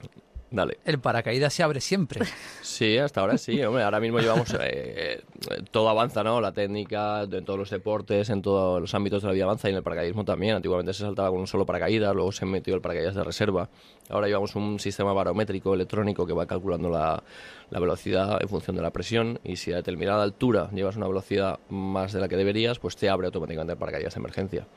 Dale. 0.50 0.78
El 0.86 1.00
paracaídas 1.00 1.54
se 1.54 1.64
abre 1.64 1.82
siempre. 1.82 2.22
Sí, 2.62 2.98
hasta 2.98 3.22
ahora 3.22 3.40
sí. 3.40 3.64
Hombre, 3.64 3.82
ahora 3.84 4.00
mismo 4.00 4.20
llevamos. 4.20 4.56
Eh, 4.62 5.24
todo 5.72 5.90
avanza, 5.90 6.24
¿no? 6.24 6.40
La 6.42 6.52
técnica, 6.52 7.24
en 7.24 7.44
todos 7.44 7.58
los 7.58 7.70
deportes, 7.72 8.30
en 8.30 8.44
todos 8.44 8.80
los 8.80 8.94
ámbitos 8.94 9.24
de 9.24 9.28
la 9.30 9.34
vida 9.34 9.46
avanza 9.46 9.68
y 9.68 9.72
en 9.72 9.78
el 9.78 9.84
paracaidismo 9.84 10.24
también. 10.26 10.56
Antiguamente 10.56 10.94
se 10.94 11.04
saltaba 11.04 11.32
con 11.32 11.40
un 11.40 11.48
solo 11.48 11.66
paracaídas, 11.66 12.14
luego 12.14 12.32
se 12.32 12.46
metió 12.46 12.76
el 12.76 12.82
paracaídas 12.82 13.16
de 13.16 13.24
reserva. 13.24 13.70
Ahora 14.10 14.28
llevamos 14.28 14.56
un 14.56 14.80
sistema 14.80 15.12
barométrico 15.14 15.74
electrónico 15.74 16.28
que 16.28 16.34
va 16.34 16.46
calculando 16.46 16.90
la, 16.90 17.24
la 17.72 17.80
velocidad 17.80 18.40
en 18.42 18.48
función 18.48 18.76
de 18.76 18.84
la 18.84 18.92
presión 18.92 19.40
y 19.44 19.56
si 19.56 19.72
a 19.72 19.78
determinada 19.78 20.22
altura 20.22 20.70
llevas 20.72 20.98
una 20.98 21.08
velocidad 21.08 21.60
más 21.70 22.14
de 22.14 22.20
la 22.20 22.28
que 22.28 22.36
deberías, 22.36 22.78
pues 22.78 22.96
te 22.96 23.10
abre 23.10 23.28
automáticamente 23.28 23.74
el 23.74 23.80
paracaídas 23.80 24.14
de 24.14 24.20
emergencia. 24.20 24.68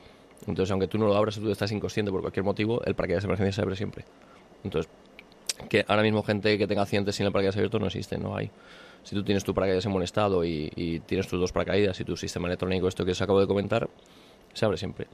Entonces, 0.47 0.71
aunque 0.71 0.87
tú 0.87 0.97
no 0.97 1.05
lo 1.05 1.15
abras 1.15 1.37
y 1.37 1.41
tú 1.41 1.51
estás 1.51 1.71
inconsciente 1.71 2.11
por 2.11 2.21
cualquier 2.21 2.43
motivo, 2.43 2.81
el 2.83 2.95
paracaídas 2.95 3.23
de 3.23 3.27
emergencia 3.27 3.53
se 3.53 3.61
abre 3.61 3.75
siempre. 3.75 4.05
Entonces, 4.63 4.91
que 5.71 5.85
ahora 5.87 6.03
mismo 6.03 6.21
gente 6.21 6.57
que 6.57 6.67
tenga 6.67 6.81
accidentes 6.81 7.15
sin 7.15 7.25
el 7.25 7.31
paracaídas 7.31 7.55
abierto 7.55 7.79
no 7.79 7.85
existe, 7.85 8.17
no 8.17 8.35
hay. 8.35 8.51
Si 9.03 9.15
tú 9.15 9.23
tienes 9.23 9.45
tu 9.45 9.53
paracaídas 9.53 9.85
en 9.85 9.93
buen 9.93 10.03
estado 10.03 10.43
y, 10.43 11.01
tienes 11.05 11.29
tus 11.29 11.39
dos 11.39 11.53
paracaídas 11.53 11.97
y 12.01 12.03
tu 12.03 12.17
sistema 12.17 12.49
electrónico, 12.49 12.89
esto 12.89 13.05
que 13.05 13.11
os 13.11 13.21
acabo 13.21 13.39
de 13.39 13.47
comentar, 13.47 13.89
se 14.53 14.65
abre 14.65 14.77
siempre. 14.77 15.07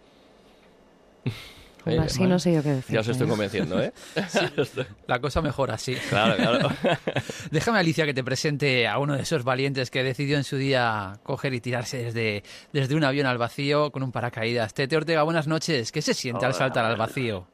Así 2.00 2.24
no 2.24 2.40
sé 2.40 2.56
yo 2.56 2.64
qué 2.64 2.70
decir. 2.70 2.96
Ya 2.96 3.02
os 3.02 3.08
estoy 3.08 3.28
convenciendo, 3.28 3.80
¿eh? 3.80 3.94
La 5.08 5.20
cosa 5.20 5.44
mejora 5.44 5.76
así. 5.76 5.94
Claro, 6.10 6.36
claro. 6.36 6.70
Déjame, 7.52 7.78
Alicia, 7.78 8.08
que 8.08 8.16
te 8.16 8.24
presente 8.24 8.88
a 8.88 8.98
uno 8.98 9.16
de 9.16 9.22
esos 9.22 9.44
valientes 9.44 9.92
que 9.92 10.02
decidió 10.02 10.38
en 10.38 10.44
su 10.44 10.58
día 10.58 11.20
coger 11.22 11.54
y 11.54 11.62
tirarse 11.62 12.06
desde, 12.06 12.42
desde 12.74 12.96
un 12.96 13.04
avión 13.04 13.28
al 13.28 13.38
vacío 13.38 13.92
con 13.92 14.02
un 14.02 14.12
paracaídas. 14.12 14.74
Tete 14.74 14.98
Ortega, 14.98 15.22
buenas 15.22 15.46
noches. 15.46 15.92
¿Qué 15.92 16.02
se 16.02 16.16
siente 16.16 16.48
al 16.48 16.56
saltar 16.56 16.84
al 16.84 16.98
vacío? 16.98 17.46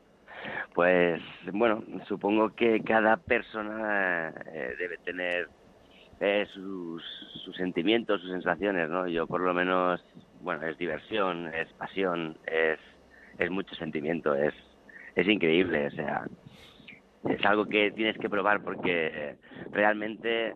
Pues 0.74 1.22
bueno, 1.52 1.84
supongo 2.08 2.50
que 2.56 2.82
cada 2.82 3.18
persona 3.18 4.34
eh, 4.48 4.76
debe 4.80 4.98
tener 4.98 5.48
eh, 6.20 6.48
sus, 6.52 7.04
sentimientos, 7.56 8.22
sus 8.22 8.32
sensaciones, 8.32 8.90
¿no? 8.90 9.08
Yo 9.08 9.28
por 9.28 9.42
lo 9.42 9.54
menos, 9.54 10.04
bueno, 10.42 10.66
es 10.66 10.78
diversión, 10.80 11.54
es 11.54 11.72
pasión, 11.74 12.38
es, 12.48 12.80
mucho 13.52 13.76
sentimiento, 13.76 14.34
es, 14.34 14.54
increíble, 15.16 15.88
o 15.88 15.92
sea, 15.92 16.26
es 17.30 17.46
algo 17.46 17.66
que 17.66 17.92
tienes 17.92 18.18
que 18.18 18.30
probar 18.30 18.64
porque 18.64 19.38
realmente 19.72 20.56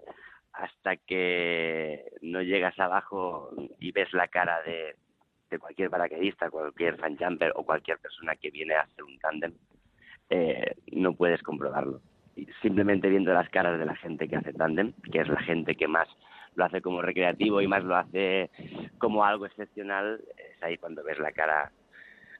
hasta 0.53 0.97
que 0.97 2.05
no 2.21 2.41
llegas 2.41 2.79
abajo 2.79 3.51
y 3.79 3.91
ves 3.91 4.11
la 4.13 4.27
cara 4.27 4.63
de, 4.63 4.95
de 5.51 5.59
cualquier 5.59 5.91
paracaidista, 5.91 6.49
cualquier 6.49 6.97
fan 6.97 7.17
jumper 7.17 7.51
o 7.55 7.63
cualquier 7.63 7.99
persona 7.99 8.35
que 8.35 8.49
viene 8.49 8.73
a 8.73 8.81
hacer 8.81 9.03
un 9.03 9.19
tándem, 9.19 9.53
eh, 10.29 10.75
no 10.91 11.13
puedes 11.13 11.41
comprobarlo. 11.41 12.01
Simplemente 12.61 13.09
viendo 13.09 13.33
las 13.33 13.49
caras 13.49 13.79
de 13.79 13.85
la 13.85 13.95
gente 13.95 14.27
que 14.27 14.35
hace 14.35 14.53
tándem, 14.53 14.93
que 15.11 15.21
es 15.21 15.27
la 15.27 15.41
gente 15.41 15.75
que 15.75 15.87
más 15.87 16.07
lo 16.55 16.65
hace 16.65 16.81
como 16.81 17.01
recreativo 17.01 17.61
y 17.61 17.67
más 17.67 17.83
lo 17.83 17.95
hace 17.95 18.49
como 18.97 19.23
algo 19.23 19.45
excepcional, 19.45 20.21
es 20.37 20.61
ahí 20.63 20.77
cuando 20.77 21.03
ves 21.03 21.19
la 21.19 21.31
cara, 21.31 21.71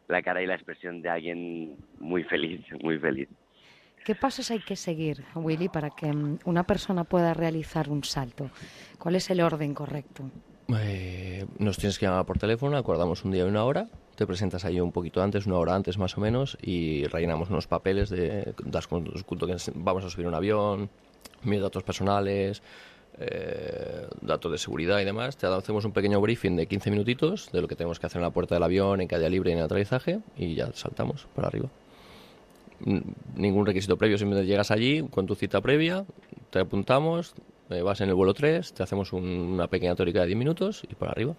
la 0.07 0.21
cara 0.21 0.41
y 0.41 0.47
la 0.47 0.55
expresión 0.55 1.01
de 1.01 1.09
alguien 1.09 1.77
muy 1.99 2.23
feliz, 2.23 2.61
muy 2.83 2.99
feliz. 2.99 3.29
¿Qué 4.07 4.15
pasos 4.15 4.51
hay 4.51 4.59
que 4.59 4.75
seguir, 4.75 5.23
Willy, 5.35 5.67
para 5.67 5.89
que 5.89 6.11
mm, 6.11 6.39
una 6.45 6.63
persona 6.63 7.03
pueda 7.03 7.33
realizar 7.33 7.89
un 7.89 8.03
salto? 8.03 8.49
¿Cuál 8.97 9.15
es 9.15 9.29
el 9.29 9.41
orden 9.41 9.73
correcto? 9.73 10.23
Eh, 10.79 11.45
nos 11.59 11.77
tienes 11.77 11.99
que 11.99 12.05
llamar 12.05 12.25
por 12.25 12.37
teléfono, 12.37 12.77
acordamos 12.77 13.25
un 13.25 13.31
día 13.31 13.45
y 13.45 13.49
una 13.49 13.63
hora, 13.63 13.87
te 14.17 14.25
presentas 14.25 14.65
ahí 14.65 14.79
un 14.79 14.91
poquito 14.91 15.21
antes, 15.21 15.45
una 15.45 15.57
hora 15.57 15.75
antes 15.75 15.99
más 15.99 16.17
o 16.17 16.21
menos, 16.21 16.57
y 16.61 17.05
rellenamos 17.05 17.51
unos 17.51 17.67
papeles 17.67 18.09
de 18.09 18.53
das 18.65 18.87
con 18.87 19.05
que 19.05 19.55
vamos 19.75 20.03
a 20.03 20.09
subir 20.09 20.25
un 20.25 20.33
avión, 20.33 20.89
mis 21.43 21.61
datos 21.61 21.83
personales, 21.83 22.63
eh, 23.19 24.07
datos 24.21 24.51
de 24.51 24.57
seguridad 24.57 24.99
y 24.99 25.05
demás. 25.05 25.37
Te 25.37 25.45
hacemos 25.45 25.85
un 25.85 25.91
pequeño 25.91 26.19
briefing 26.19 26.55
de 26.55 26.65
15 26.65 26.89
minutitos 26.89 27.51
de 27.51 27.61
lo 27.61 27.67
que 27.67 27.75
tenemos 27.75 27.99
que 27.99 28.07
hacer 28.07 28.17
en 28.19 28.23
la 28.23 28.31
puerta 28.31 28.55
del 28.55 28.63
avión, 28.63 29.01
en 29.01 29.07
caída 29.07 29.29
libre 29.29 29.51
y 29.51 29.53
en 29.53 29.59
aterrizaje, 29.59 30.19
y 30.35 30.55
ya 30.55 30.71
saltamos 30.73 31.27
para 31.35 31.47
arriba. 31.49 31.69
Ningún 33.35 33.67
requisito 33.67 33.97
previo, 33.97 34.17
simplemente 34.17 34.47
llegas 34.47 34.71
allí 34.71 35.03
con 35.09 35.27
tu 35.27 35.35
cita 35.35 35.61
previa, 35.61 36.05
te 36.49 36.59
apuntamos, 36.59 37.35
eh, 37.69 37.83
vas 37.83 38.01
en 38.01 38.09
el 38.09 38.15
vuelo 38.15 38.33
3, 38.33 38.73
te 38.73 38.81
hacemos 38.81 39.13
un- 39.13 39.23
una 39.25 39.67
pequeña 39.67 39.93
teórica 39.95 40.21
de 40.21 40.27
10 40.27 40.37
minutos 40.37 40.83
y 40.89 40.95
para 40.95 41.11
arriba. 41.11 41.35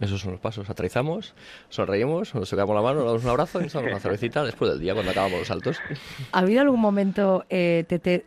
Esos 0.00 0.20
son 0.20 0.32
los 0.32 0.40
pasos. 0.40 0.68
Aterrizamos, 0.70 1.34
sonreímos, 1.68 2.34
nos 2.34 2.48
tocamos 2.48 2.74
la 2.74 2.82
mano, 2.82 3.00
nos 3.00 3.06
damos 3.06 3.24
un 3.24 3.30
abrazo 3.30 3.60
y 3.60 3.64
nos 3.64 3.72
damos 3.74 3.90
una 3.90 4.00
cervecita 4.00 4.42
después 4.42 4.70
del 4.70 4.80
día 4.80 4.94
cuando 4.94 5.12
acabamos 5.12 5.40
los 5.40 5.48
saltos. 5.48 5.78
¿Ha 6.32 6.38
habido 6.38 6.62
algún 6.62 6.80
momento 6.80 7.44
eh, 7.50 7.84
Tete, 7.86 8.24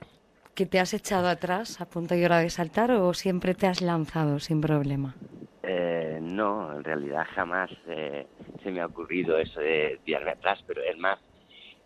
que 0.54 0.66
te 0.66 0.80
has 0.80 0.94
echado 0.94 1.28
atrás 1.28 1.82
a 1.82 1.86
punto 1.86 2.16
y 2.16 2.24
hora 2.24 2.40
de 2.40 2.50
saltar 2.50 2.92
o 2.92 3.14
siempre 3.14 3.56
te 3.56 3.68
has 3.68 3.82
lanzado 3.82 4.40
sin 4.40 4.62
problema? 4.62 5.16
Eh, 5.64 6.20
no, 6.22 6.76
en 6.76 6.84
realidad 6.84 7.26
jamás 7.34 7.72
eh, 7.88 8.28
se 8.62 8.72
me 8.72 8.82
ha 8.82 8.86
ocurrido 8.86 9.38
eso 9.38 9.60
de 9.60 10.00
tirarme 10.04 10.32
atrás, 10.32 10.64
pero 10.68 10.82
es 10.84 10.98
más, 10.98 11.20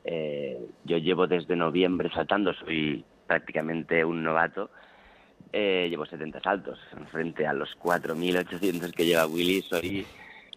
eh, 0.03 0.59
yo 0.83 0.97
llevo 0.97 1.27
desde 1.27 1.55
noviembre 1.55 2.09
saltando, 2.13 2.53
soy 2.53 3.05
prácticamente 3.25 4.03
un 4.03 4.23
novato, 4.23 4.69
eh, 5.51 5.87
llevo 5.89 6.05
70 6.05 6.41
saltos, 6.41 6.79
frente 7.11 7.45
a 7.47 7.53
los 7.53 7.77
4.800 7.79 8.91
que 8.91 9.05
lleva 9.05 9.27
Willy, 9.27 9.61
soy, 9.61 10.05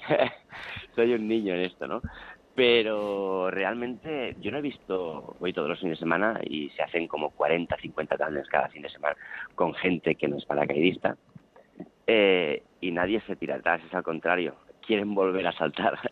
soy 0.94 1.14
un 1.14 1.28
niño 1.28 1.54
en 1.54 1.60
esto, 1.60 1.86
¿no? 1.86 2.02
Pero 2.54 3.50
realmente 3.50 4.36
yo 4.40 4.50
no 4.50 4.58
he 4.58 4.62
visto, 4.62 5.36
voy 5.38 5.52
todos 5.52 5.68
los 5.68 5.78
fines 5.78 5.98
de 5.98 6.04
semana 6.04 6.40
y 6.42 6.68
se 6.70 6.82
hacen 6.82 7.06
como 7.06 7.30
40, 7.30 7.76
50 7.76 8.16
tandems 8.16 8.48
cada 8.48 8.68
fin 8.68 8.82
de 8.82 8.90
semana 8.90 9.16
con 9.54 9.72
gente 9.74 10.16
que 10.16 10.28
no 10.28 10.36
es 10.36 10.44
paracaidista 10.44 11.16
eh, 12.06 12.64
y 12.80 12.90
nadie 12.90 13.20
se 13.26 13.36
tira 13.36 13.54
atrás, 13.54 13.80
es 13.86 13.94
al 13.94 14.02
contrario, 14.02 14.56
quieren 14.84 15.14
volver 15.14 15.46
a 15.46 15.52
saltar. 15.52 15.96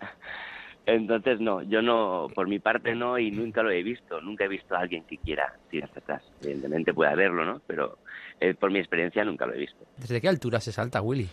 Entonces, 0.89 1.39
no, 1.39 1.61
yo 1.63 1.83
no, 1.83 2.29
por 2.35 2.49
mi 2.49 2.61
parte 2.61 2.95
no, 2.95 3.19
y 3.19 3.31
nunca 3.31 3.63
lo 3.63 3.71
he 3.71 3.83
visto, 3.83 4.23
nunca 4.23 4.47
he 4.47 4.49
visto 4.49 4.75
a 4.75 4.79
alguien 4.79 5.05
que 5.05 5.19
quiera 5.19 5.53
tirarse 5.71 5.99
atrás. 5.99 6.23
Evidentemente 6.41 6.95
puede 6.95 7.11
haberlo, 7.11 7.45
¿no? 7.45 7.61
Pero 7.67 7.99
eh, 8.41 8.55
por 8.55 8.71
mi 8.71 8.79
experiencia 8.79 9.23
nunca 9.23 9.45
lo 9.45 9.53
he 9.53 9.59
visto. 9.59 9.85
¿Desde 9.99 10.19
qué 10.19 10.29
altura 10.29 10.61
se 10.61 10.73
salta, 10.73 11.03
Willy? 11.03 11.29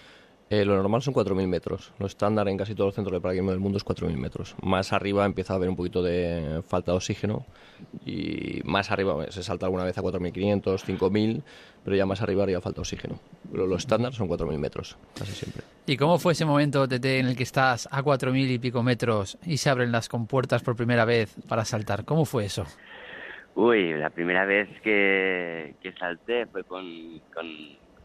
Eh, 0.50 0.64
lo 0.64 0.76
normal 0.76 1.02
son 1.02 1.14
4.000 1.14 1.48
metros. 1.48 1.92
Lo 1.98 2.06
estándar 2.06 2.48
en 2.48 2.58
casi 2.58 2.76
todos 2.76 2.90
los 2.90 2.96
centros 2.96 3.14
de 3.14 3.20
paracaidismo 3.20 3.52
del 3.52 3.60
mundo 3.60 3.78
es 3.78 3.86
4.000 3.86 4.16
metros. 4.16 4.56
Más 4.62 4.94
arriba 4.94 5.26
empieza 5.26 5.54
a 5.54 5.56
haber 5.56 5.70
un 5.70 5.76
poquito 5.76 6.04
de 6.04 6.62
falta 6.68 6.92
de 6.92 6.98
oxígeno 6.98 7.46
y 8.06 8.62
más 8.64 8.92
arriba 8.92 9.32
se 9.32 9.42
salta 9.42 9.66
alguna 9.66 9.86
vez 9.86 9.98
a 9.98 10.04
4.500, 10.04 10.62
5.000, 10.86 11.42
pero 11.84 11.96
ya 11.96 12.06
más 12.06 12.22
arriba 12.22 12.44
haría 12.44 12.62
falta 12.62 12.82
oxígeno. 12.82 13.20
Pero 13.52 13.66
lo 13.66 13.76
estándar 13.76 14.14
son 14.14 14.30
4.000 14.30 14.60
metros, 14.60 14.98
casi 15.18 15.32
siempre. 15.32 15.64
¿Y 15.88 15.98
cómo 15.98 16.20
fue 16.20 16.34
ese 16.34 16.46
momento, 16.46 16.88
Tete, 16.88 17.18
en 17.18 17.26
el 17.26 17.36
que 17.36 17.44
estás 17.44 17.90
a 17.92 18.04
cuatro 18.04 18.32
mil 18.32 18.50
y 18.50 18.60
pico 18.60 18.84
metros 18.84 19.40
y 19.46 19.58
se 19.58 19.72
abren 19.72 19.92
las 19.92 20.10
compuertas 20.10 20.62
por 20.62 20.76
primera 20.76 21.06
vez 21.06 21.36
para 21.48 21.66
saltar? 21.66 22.06
¿Cómo 22.06 22.26
fue 22.26 22.46
eso? 22.46 22.66
Uy, 23.56 23.94
la 23.94 24.10
primera 24.10 24.46
vez 24.46 24.68
que, 24.82 25.76
que 25.82 25.94
salté 25.94 26.46
fue 26.48 26.64
con, 26.66 27.22
con, 27.34 27.46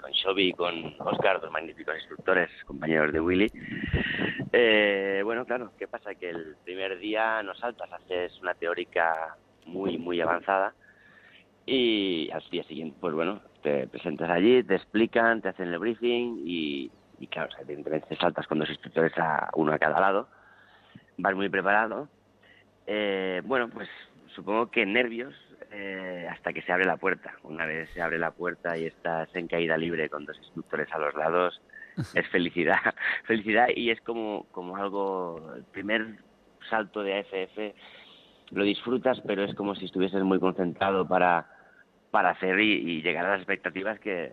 con 0.01 0.11
Shobi 0.13 0.49
y 0.49 0.53
con 0.53 0.95
Oscar, 0.99 1.41
dos 1.41 1.51
magníficos 1.51 1.97
instructores, 1.97 2.51
compañeros 2.65 3.13
de 3.13 3.21
Willy. 3.21 3.51
Eh, 4.53 5.21
bueno, 5.25 5.45
claro, 5.45 5.73
¿qué 5.79 5.87
pasa? 5.87 6.15
Que 6.15 6.31
el 6.31 6.57
primer 6.65 6.99
día 6.99 7.43
no 7.43 7.55
saltas, 7.55 7.93
haces 7.93 8.39
una 8.41 8.55
teórica 8.55 9.37
muy, 9.67 9.99
muy 9.99 10.21
avanzada 10.21 10.75
y 11.67 12.31
al 12.33 12.43
día 12.51 12.65
siguiente, 12.65 12.97
pues 13.01 13.15
bueno, 13.15 13.41
te 13.63 13.87
presentas 13.87 14.31
allí, 14.31 14.63
te 14.63 14.75
explican, 14.75 15.41
te 15.41 15.51
hacen 15.51 15.69
el 15.69 15.79
briefing 15.79 16.43
y, 16.45 16.91
claro, 17.31 17.49
o 17.49 17.53
sea, 17.53 17.63
evidentemente 17.63 18.17
saltas 18.17 18.47
con 18.47 18.59
dos 18.59 18.71
instructores 18.71 19.13
a 19.19 19.51
uno 19.55 19.73
a 19.73 19.79
cada 19.79 20.01
lado, 20.01 20.29
vas 21.19 21.35
muy 21.35 21.49
preparado. 21.49 22.09
Eh, 22.87 23.43
bueno, 23.45 23.69
pues 23.69 23.89
supongo 24.35 24.71
que 24.71 24.87
nervios 24.87 25.35
eh, 25.71 26.27
hasta 26.31 26.53
que 26.53 26.63
se 26.63 26.73
abre 26.73 26.85
la 26.85 26.97
puerta. 26.97 27.35
Una 27.43 27.67
vez 27.67 27.91
se 27.91 28.03
abre 28.03 28.19
la 28.19 28.31
puerta 28.31 28.77
y 28.77 28.87
estás 28.87 29.29
en 29.35 29.49
caída 29.49 29.77
libre 29.77 30.09
con 30.09 30.25
dos 30.25 30.37
instructores 30.39 30.93
a 30.93 30.99
los 30.99 31.15
lados, 31.15 31.61
es 32.15 32.29
felicidad, 32.29 32.79
felicidad 33.25 33.69
y 33.75 33.91
es 33.91 34.01
como, 34.01 34.47
como 34.53 34.77
algo, 34.77 35.53
el 35.57 35.65
primer 35.65 36.19
salto 36.69 37.03
de 37.03 37.19
AFF 37.19 37.75
lo 38.53 38.65
disfrutas, 38.65 39.21
pero 39.27 39.45
es 39.45 39.55
como 39.55 39.75
si 39.75 39.85
estuvieses 39.85 40.23
muy 40.23 40.41
concentrado 40.41 41.07
para, 41.07 41.47
para 42.11 42.31
hacer 42.31 42.59
y, 42.61 42.73
y 42.73 43.03
llegar 43.03 43.27
a 43.27 43.31
las 43.31 43.41
expectativas 43.41 44.01
que, 44.01 44.33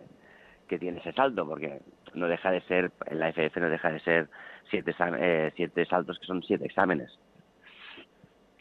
que 0.68 0.78
tiene 0.78 0.98
ese 0.98 1.12
salto, 1.12 1.46
porque 1.46 1.80
no 2.14 2.28
deja 2.28 2.50
de 2.50 2.60
ser, 2.62 2.92
en 3.06 3.18
la 3.18 3.26
AFF 3.28 3.56
no 3.56 3.70
deja 3.70 3.90
de 3.90 4.00
ser 4.00 4.28
siete, 4.70 4.94
eh, 5.18 5.52
siete 5.56 5.84
saltos 5.86 6.18
que 6.18 6.26
son 6.26 6.42
siete 6.42 6.66
exámenes. 6.66 7.18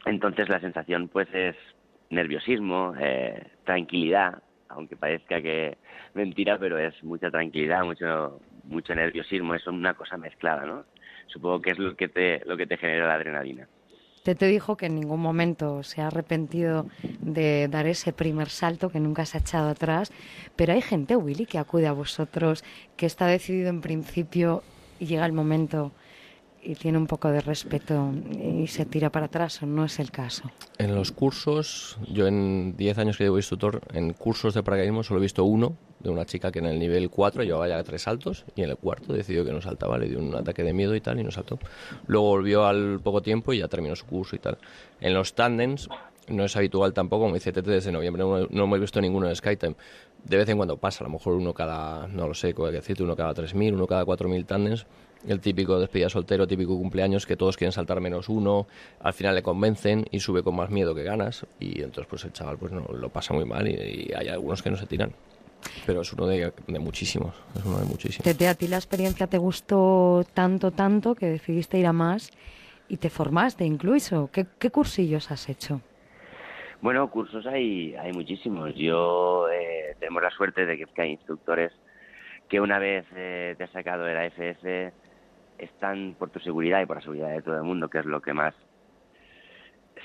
Entonces 0.05 0.49
la 0.49 0.59
sensación 0.59 1.09
pues 1.09 1.27
es 1.33 1.55
nerviosismo, 2.09 2.93
eh, 2.99 3.47
tranquilidad, 3.63 4.41
aunque 4.69 4.95
parezca 4.95 5.41
que 5.41 5.77
mentira, 6.13 6.57
pero 6.57 6.77
es 6.77 7.01
mucha 7.03 7.29
tranquilidad, 7.29 7.83
mucho 7.83 8.39
mucho 8.63 8.93
nerviosismo, 8.93 9.55
es 9.55 9.65
una 9.67 9.93
cosa 9.93 10.17
mezclada, 10.17 10.65
¿no? 10.65 10.85
Supongo 11.27 11.61
que 11.61 11.71
es 11.71 11.79
lo 11.79 11.95
que 11.95 12.07
te 12.07 12.41
lo 12.45 12.57
que 12.57 12.67
te 12.67 12.77
genera 12.77 13.07
la 13.07 13.15
adrenalina. 13.15 13.67
Tete 14.23 14.47
dijo 14.47 14.75
que 14.75 14.87
en 14.87 14.95
ningún 14.95 15.21
momento 15.21 15.83
se 15.83 16.01
ha 16.01 16.07
arrepentido 16.07 16.87
de 17.21 17.69
dar 17.69 17.87
ese 17.87 18.11
primer 18.11 18.49
salto, 18.49 18.89
que 18.89 18.99
nunca 18.99 19.25
se 19.25 19.37
ha 19.37 19.39
echado 19.39 19.69
atrás, 19.69 20.11
pero 20.57 20.73
hay 20.73 20.81
gente, 20.81 21.15
Willy, 21.15 21.45
que 21.45 21.57
acude 21.57 21.87
a 21.87 21.93
vosotros, 21.93 22.65
que 22.97 23.05
está 23.05 23.27
decidido 23.27 23.69
en 23.69 23.79
principio 23.79 24.63
y 24.99 25.05
llega 25.05 25.25
el 25.25 25.31
momento 25.31 25.93
y 26.61 26.75
tiene 26.75 26.97
un 26.97 27.07
poco 27.07 27.29
de 27.29 27.41
respeto 27.41 28.11
y 28.41 28.67
se 28.67 28.85
tira 28.85 29.09
para 29.09 29.27
atrás, 29.27 29.61
o 29.63 29.65
no 29.65 29.85
es 29.85 29.99
el 29.99 30.11
caso. 30.11 30.51
En 30.77 30.95
los 30.95 31.11
cursos, 31.11 31.97
yo 32.11 32.27
en 32.27 32.75
10 32.75 32.97
años 32.97 33.17
que 33.17 33.23
llevo 33.23 33.37
instructor, 33.37 33.81
en 33.93 34.13
cursos 34.13 34.53
de 34.53 34.63
paracaidismo 34.63 35.03
solo 35.03 35.19
he 35.19 35.23
visto 35.23 35.43
uno 35.43 35.75
de 35.99 36.09
una 36.09 36.25
chica 36.25 36.51
que 36.51 36.59
en 36.59 36.65
el 36.65 36.79
nivel 36.79 37.09
4 37.09 37.43
llevaba 37.43 37.67
ya 37.67 37.83
tres 37.83 38.03
saltos 38.03 38.45
y 38.55 38.61
en 38.63 38.69
el 38.69 38.77
cuarto 38.77 39.13
decidió 39.13 39.43
que 39.43 39.51
no 39.51 39.61
saltaba, 39.61 39.97
le 39.97 40.09
dio 40.09 40.19
un 40.19 40.35
ataque 40.35 40.63
de 40.63 40.73
miedo 40.73 40.95
y 40.95 41.01
tal 41.01 41.19
y 41.19 41.23
no 41.23 41.31
saltó. 41.31 41.59
Luego 42.05 42.27
volvió 42.27 42.65
al 42.65 42.99
poco 42.99 43.21
tiempo 43.21 43.53
y 43.53 43.59
ya 43.59 43.67
terminó 43.67 43.95
su 43.95 44.05
curso 44.05 44.35
y 44.35 44.39
tal. 44.39 44.57
En 45.01 45.13
los 45.13 45.33
tandems 45.33 45.89
no 46.27 46.43
es 46.43 46.55
habitual 46.55 46.93
tampoco, 46.93 47.23
como 47.23 47.35
dice 47.35 47.51
Tete, 47.51 47.71
desde 47.71 47.91
noviembre 47.91 48.23
no, 48.23 48.47
no 48.49 48.63
hemos 48.63 48.79
visto 48.79 49.01
ninguno 49.01 49.27
en 49.27 49.35
SkyTime. 49.35 49.75
De 50.23 50.37
vez 50.37 50.49
en 50.49 50.57
cuando 50.57 50.77
pasa, 50.77 51.03
a 51.03 51.07
lo 51.07 51.13
mejor 51.13 51.35
uno 51.35 51.53
cada, 51.53 52.07
no 52.07 52.27
lo 52.27 52.33
sé, 52.33 52.53
decirte, 52.53 53.03
uno 53.03 53.15
cada 53.15 53.33
3.000, 53.33 53.73
uno 53.73 53.87
cada 53.87 54.03
4.000 54.03 54.45
tandems, 54.45 54.85
el 55.27 55.39
típico 55.39 55.79
despedida 55.79 56.09
soltero, 56.09 56.47
típico 56.47 56.77
cumpleaños, 56.77 57.25
que 57.25 57.35
todos 57.35 57.57
quieren 57.57 57.71
saltar 57.71 58.01
menos 58.01 58.29
uno, 58.29 58.67
al 58.99 59.13
final 59.13 59.35
le 59.35 59.43
convencen 59.43 60.05
y 60.11 60.19
sube 60.19 60.43
con 60.43 60.55
más 60.55 60.69
miedo 60.69 60.93
que 60.93 61.03
ganas, 61.03 61.45
y 61.59 61.81
entonces 61.81 62.07
pues 62.09 62.25
el 62.25 62.33
chaval 62.33 62.57
pues 62.57 62.71
no 62.71 62.81
lo 62.81 63.09
pasa 63.09 63.33
muy 63.33 63.45
mal 63.45 63.67
y, 63.67 64.09
y 64.09 64.13
hay 64.13 64.27
algunos 64.27 64.61
que 64.61 64.69
no 64.69 64.77
se 64.77 64.85
tiran. 64.85 65.13
Pero 65.85 66.01
es 66.01 66.13
uno 66.13 66.27
de, 66.27 66.53
de 66.67 66.79
muchísimos, 66.79 67.35
es 67.55 67.65
uno 67.65 67.79
de 67.79 67.85
muchísimos. 67.85 68.23
Tete, 68.23 68.47
a 68.47 68.55
ti 68.55 68.67
la 68.67 68.77
experiencia 68.77 69.27
te 69.27 69.37
gustó 69.37 70.23
tanto, 70.33 70.71
tanto 70.71 71.15
que 71.15 71.25
decidiste 71.25 71.79
ir 71.79 71.87
a 71.87 71.93
más 71.93 72.31
y 72.87 72.97
te 72.97 73.09
formaste 73.09 73.65
incluso. 73.65 74.29
¿Qué, 74.31 74.45
qué 74.59 74.69
cursillos 74.69 75.31
has 75.31 75.49
hecho? 75.49 75.81
Bueno, 76.81 77.09
cursos 77.09 77.45
hay, 77.47 77.95
hay 77.95 78.13
muchísimos. 78.13 78.75
Yo 78.75 79.49
eh, 79.49 79.95
tenemos 79.99 80.21
la 80.21 80.29
suerte 80.29 80.65
de 80.65 80.77
que, 80.77 80.85
que 80.85 81.01
hay 81.01 81.11
instructores 81.11 81.71
que 82.47 82.61
una 82.61 82.79
vez 82.79 83.05
eh, 83.15 83.55
te 83.57 83.63
has 83.63 83.71
sacado 83.71 84.03
de 84.03 84.13
la 84.13 84.25
FF 84.29 84.93
están 85.57 86.15
por 86.17 86.29
tu 86.29 86.39
seguridad 86.39 86.81
y 86.81 86.85
por 86.85 86.97
la 86.97 87.01
seguridad 87.01 87.29
de 87.29 87.41
todo 87.41 87.57
el 87.57 87.63
mundo, 87.63 87.89
que 87.89 87.99
es 87.99 88.05
lo 88.05 88.21
que 88.21 88.33
más 88.33 88.53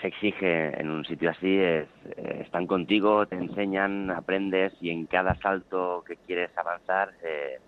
se 0.01 0.09
exige 0.09 0.81
en 0.81 0.91
un 0.91 1.05
sitio 1.05 1.31
así, 1.31 1.59
es, 1.59 1.87
eh, 2.17 2.41
están 2.45 2.67
contigo, 2.67 3.27
te 3.27 3.37
enseñan, 3.37 4.11
aprendes 4.11 4.73
y 4.81 4.91
en 4.91 5.07
cada 5.07 5.35
salto 5.37 6.03
que 6.07 6.17
quieres 6.17 6.51
avanzar, 6.57 7.13
eh, 7.23 7.59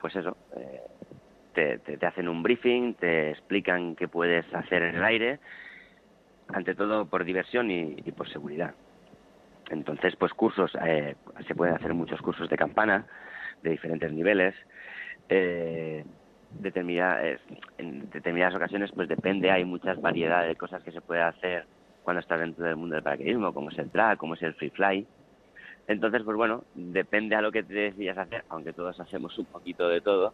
pues 0.00 0.16
eso, 0.16 0.36
eh, 0.56 1.78
te, 1.84 2.06
hacen 2.06 2.28
un 2.28 2.42
briefing, 2.42 2.94
te 2.94 3.30
explican 3.30 3.94
qué 3.94 4.08
puedes 4.08 4.52
hacer 4.54 4.82
en 4.82 4.96
el 4.96 5.04
aire, 5.04 5.38
ante 6.48 6.74
todo 6.74 7.06
por 7.06 7.24
diversión 7.24 7.70
y, 7.70 7.96
y 8.04 8.12
por 8.12 8.28
seguridad. 8.28 8.74
Entonces, 9.72 10.14
pues 10.16 10.32
cursos, 10.34 10.70
eh, 10.84 11.16
se 11.46 11.54
pueden 11.54 11.74
hacer 11.74 11.94
muchos 11.94 12.20
cursos 12.20 12.48
de 12.48 12.56
campana 12.56 13.06
de 13.62 13.70
diferentes 13.70 14.12
niveles. 14.12 14.54
Eh, 15.28 16.04
determinadas, 16.58 17.40
en 17.78 18.10
determinadas 18.10 18.54
ocasiones, 18.54 18.90
pues 18.94 19.08
depende, 19.08 19.50
hay 19.50 19.64
muchas 19.64 20.00
variedades 20.00 20.48
de 20.48 20.56
cosas 20.56 20.82
que 20.82 20.92
se 20.92 21.00
puede 21.00 21.22
hacer 21.22 21.66
cuando 22.02 22.20
estás 22.20 22.40
dentro 22.40 22.64
del 22.64 22.76
mundo 22.76 22.94
del 22.94 23.04
paracaidismo, 23.04 23.54
como 23.54 23.70
es 23.70 23.78
el 23.78 23.90
track, 23.90 24.18
como 24.18 24.34
es 24.34 24.42
el 24.42 24.54
free 24.54 24.70
fly. 24.70 25.06
Entonces, 25.88 26.22
pues 26.22 26.36
bueno, 26.36 26.64
depende 26.74 27.34
a 27.34 27.40
lo 27.40 27.50
que 27.50 27.62
te 27.62 27.74
decidas 27.74 28.18
hacer, 28.18 28.44
aunque 28.48 28.72
todos 28.72 28.98
hacemos 29.00 29.36
un 29.38 29.46
poquito 29.46 29.88
de 29.88 30.00
todo, 30.00 30.32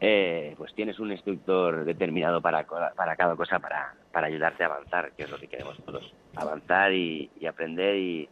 eh, 0.00 0.54
pues 0.56 0.74
tienes 0.74 0.98
un 0.98 1.12
instructor 1.12 1.84
determinado 1.84 2.40
para, 2.40 2.64
para 2.64 3.16
cada 3.16 3.36
cosa, 3.36 3.58
para, 3.58 3.94
para 4.12 4.28
ayudarte 4.28 4.62
a 4.62 4.66
avanzar, 4.66 5.12
que 5.12 5.24
es 5.24 5.30
lo 5.30 5.38
que 5.38 5.48
queremos 5.48 5.76
todos, 5.84 6.12
avanzar 6.36 6.92
y, 6.92 7.30
y 7.40 7.46
aprender 7.46 7.96
y, 7.96 8.28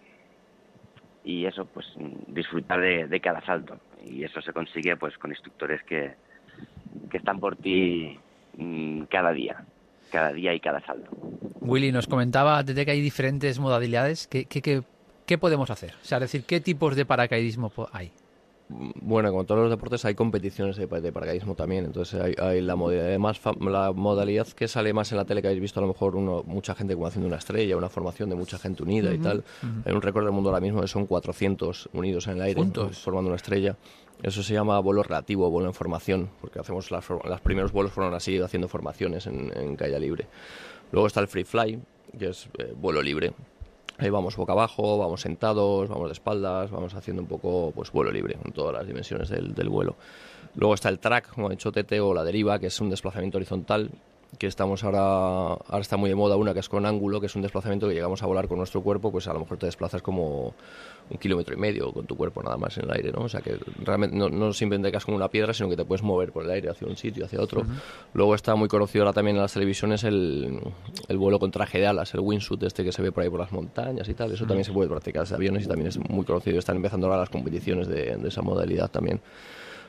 y 1.25 1.47
eso, 1.47 1.67
pues 1.67 1.87
disfrutar 2.29 2.81
de, 2.81 3.07
de 3.07 3.21
cada 3.21 3.41
salto. 3.43 3.79
Y 4.05 4.25
eso 4.25 4.41
se 4.41 4.53
consigue 4.53 4.97
pues 4.97 5.17
con 5.19 5.31
instructores 5.31 5.83
que, 5.85 6.15
que 7.11 7.19
están 7.19 7.41
por 7.41 7.57
ti 7.57 8.19
mmm, 8.57 9.03
cada 9.05 9.33
día, 9.33 9.65
cada 10.11 10.33
día 10.33 10.55
y 10.55 10.61
cada 10.61 10.81
salto. 10.81 11.11
Willy 11.61 11.93
nos 11.93 12.07
comentaba 12.07 12.63
desde 12.63 12.85
que 12.85 12.91
hay 12.93 13.01
diferentes 13.01 13.59
modalidades. 13.59 14.27
¿Qué, 14.27 14.45
qué, 14.47 14.63
qué, 14.63 14.83
qué 15.27 15.39
podemos 15.39 15.71
hacer? 15.71 15.95
O 16.03 16.05
sea, 16.05 16.19
es 16.19 16.23
decir, 16.23 16.45
¿qué 16.45 16.61
tipos 16.61 16.97
de 16.97 17.05
paracaidismo 17.05 17.73
hay? 17.93 18.13
Bueno, 18.69 19.31
como 19.31 19.45
todos 19.45 19.61
los 19.63 19.71
deportes 19.71 20.05
hay 20.05 20.15
competiciones 20.15 20.77
de, 20.77 20.87
de 20.87 21.13
paracaidismo 21.13 21.55
también, 21.55 21.85
entonces 21.85 22.21
hay, 22.21 22.35
hay 22.39 22.61
la, 22.61 22.75
modalidad 22.75 23.19
más 23.19 23.41
la 23.61 23.93
modalidad 23.93 24.47
que 24.49 24.69
sale 24.69 24.93
más 24.93 25.13
en 25.13 25.19
la 25.19 25.25
tele 25.25 25.43
que 25.43 25.49
habéis 25.49 25.61
visto 25.61 25.81
a 25.81 25.83
lo 25.83 25.89
mejor 25.89 26.17
uno, 26.17 26.43
mucha 26.47 26.75
gente 26.75 26.95
como 26.95 27.07
haciendo 27.07 27.27
una 27.27 27.37
estrella, 27.37 27.77
una 27.77 27.89
formación 27.89 28.31
de 28.31 28.37
mucha 28.37 28.59
gente 28.59 28.83
unida 28.83 29.11
uh 29.11 29.13
-huh, 29.13 29.17
y 29.17 29.19
tal. 29.19 29.39
Uh 29.39 29.67
-huh. 29.67 29.83
Hay 29.87 29.93
un 29.93 30.03
récord 30.03 30.25
del 30.25 30.33
mundo 30.33 30.51
ahora 30.51 30.61
mismo 30.61 30.81
que 30.81 30.89
son 30.89 31.07
400 31.07 31.91
unidos 31.93 32.27
en 32.29 32.37
el 32.37 32.43
aire 32.43 32.61
¿Juntos? 32.61 32.99
formando 32.99 33.29
una 33.29 33.37
estrella. 33.37 33.77
Eso 34.23 34.43
se 34.43 34.55
llama 34.55 34.79
vuelo 34.79 35.03
relativo, 35.03 35.51
vuelo 35.51 35.69
en 35.69 35.75
formación, 35.75 36.31
porque 36.41 36.61
hacemos 36.61 36.91
las, 36.91 37.09
los 37.09 37.41
primeros 37.41 37.73
vuelos 37.73 37.93
fueron 37.93 38.15
así, 38.15 38.39
haciendo 38.39 38.69
formaciones 38.69 39.27
en, 39.27 39.53
en 39.57 39.77
calle 39.77 39.99
libre. 39.99 40.27
Luego 40.93 41.07
está 41.07 41.21
el 41.21 41.29
free 41.29 41.45
fly, 41.45 41.81
que 42.19 42.29
es 42.29 42.49
eh, 42.59 42.73
vuelo 42.77 43.03
libre, 43.03 43.33
Ahí 43.99 44.11
vamos 44.11 44.37
boca 44.37 44.53
abajo, 44.53 44.99
vamos 44.99 45.21
sentados, 45.21 45.89
vamos 45.89 46.09
de 46.09 46.13
espaldas, 46.15 46.71
vamos 46.71 46.95
haciendo 46.95 47.23
un 47.23 47.29
poco 47.29 47.73
pues 47.75 47.93
vuelo 47.93 48.11
libre 48.11 48.37
en 48.43 48.51
todas 48.53 48.75
las 48.75 48.87
dimensiones 48.87 49.29
del, 49.29 49.55
del 49.55 49.69
vuelo. 49.69 49.97
Luego 50.57 50.75
está 50.75 50.89
el 50.89 50.99
track, 50.99 51.33
como 51.33 51.47
ha 51.47 51.51
dicho 51.51 51.71
Tete, 51.71 52.01
o 52.01 52.13
la 52.13 52.25
deriva, 52.25 52.59
que 52.59 52.67
es 52.67 52.81
un 52.81 52.91
desplazamiento 52.91 53.39
horizontal, 53.39 53.91
que 54.39 54.47
estamos 54.47 54.83
ahora, 54.83 55.01
ahora 55.01 55.81
está 55.81 55.97
muy 55.97 56.09
de 56.09 56.17
moda 56.17 56.37
una 56.37 56.55
que 56.55 56.61
es 56.61 56.69
con 56.69 56.87
ángulo, 56.87 57.21
que 57.21 57.27
es 57.27 57.37
un 57.37 57.43
desplazamiento 57.43 57.87
que 57.87 57.95
llegamos 57.95 58.23
a 58.23 58.27
volar 58.27 58.49
con 58.49 58.59
nuestro 58.59 58.81
cuerpo, 58.83 59.13
pues 59.13 59.29
a 59.29 59.33
lo 59.35 59.41
mejor 59.41 59.59
te 59.59 59.67
desplazas 59.67 60.01
como 60.03 60.55
un 61.11 61.19
kilómetro 61.19 61.55
y 61.55 61.59
medio 61.59 61.93
con 61.93 62.07
tu 62.07 62.17
cuerpo 62.17 62.43
nada 62.43 62.57
más 62.57 62.79
en 62.79 62.85
el 62.85 62.93
aire, 62.93 63.13
¿no? 63.13 63.25
O 63.25 63.29
sea 63.29 63.41
que 63.43 63.59
realmente 63.85 64.17
no, 64.17 64.31
no 64.31 64.53
simplemente 64.53 64.91
caes 64.91 65.05
como 65.05 65.17
una 65.17 65.29
piedra, 65.29 65.53
sino 65.53 65.69
que 65.69 65.77
te 65.77 65.85
puedes 65.85 66.03
mover 66.03 66.33
por 66.33 66.45
el 66.45 66.51
aire 66.51 66.71
hacia 66.71 66.89
un 66.89 66.97
sitio, 66.97 67.27
hacia 67.27 67.41
otro. 67.41 67.61
Uh 67.61 67.65
-huh. 67.65 67.81
Luego 68.15 68.35
está 68.35 68.55
muy 68.55 68.69
conocido 68.69 69.05
ahora 69.05 69.13
también 69.13 69.37
en 69.37 69.43
las 69.43 69.53
televisiones 69.53 70.03
el, 70.05 70.61
el 71.09 71.19
vuelo 71.19 71.39
con 71.39 71.51
traje 71.51 71.79
de 71.79 71.87
alas, 71.87 72.15
el 72.15 72.21
wingsuit 72.21 72.63
este 72.63 72.85
que 72.85 72.93
se 72.93 73.03
ve 73.03 73.13
por 73.13 73.23
ahí 73.25 73.29
por 73.31 73.41
las 73.41 73.53
montañas 73.53 74.09
y 74.09 74.15
tal. 74.15 74.33
Eso 74.33 74.45
uh 74.45 74.47
-huh. 74.47 74.49
también 74.49 74.65
se 74.65 74.73
puede 74.73 74.89
practicar 74.89 75.23
desde 75.23 75.35
aviones 75.35 75.65
y 75.65 75.69
también 75.69 75.89
es 75.89 75.99
muy 75.99 76.25
conocido. 76.25 76.59
Están 76.59 76.77
empezando 76.77 77.07
ahora 77.07 77.19
las 77.21 77.31
competiciones 77.31 77.87
de, 77.87 78.17
de 78.17 78.29
esa 78.29 78.41
modalidad 78.41 78.91
también. 78.91 79.21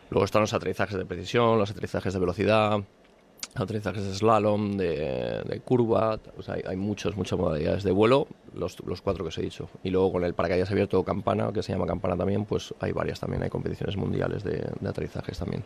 Luego 0.10 0.26
están 0.26 0.42
los 0.42 0.54
aterrizajes 0.54 0.98
de 0.98 1.06
precisión, 1.06 1.58
los 1.58 1.72
aterrizajes 1.72 2.14
de 2.14 2.20
velocidad, 2.20 2.82
aterrizajes 3.56 4.04
de 4.04 4.14
slalom, 4.14 4.78
de, 4.78 5.42
de 5.46 5.60
curva, 5.60 6.20
o 6.38 6.42
sea, 6.42 6.56
hay, 6.56 6.62
hay, 6.68 6.76
muchas, 6.76 7.16
muchas 7.16 7.38
modalidades 7.38 7.84
de 7.84 7.92
vuelo, 7.92 8.28
los, 8.54 8.80
los, 8.86 9.02
cuatro 9.02 9.24
que 9.24 9.30
os 9.30 9.38
he 9.38 9.42
dicho. 9.42 9.70
Y 9.84 9.90
luego 9.90 10.14
con 10.14 10.24
el 10.24 10.34
paracaídas 10.34 10.72
abierto 10.72 11.04
campana, 11.04 11.52
que 11.54 11.62
se 11.64 11.72
llama 11.72 11.86
campana 11.86 12.18
también, 12.18 12.46
pues 12.46 12.74
hay 12.80 12.92
varias 12.92 13.20
también, 13.20 13.44
hay 13.44 13.50
competiciones 13.50 13.98
mundiales 13.98 14.44
de, 14.44 14.64
de 14.80 14.90
aterrizajes 14.90 15.38
también. 15.38 15.64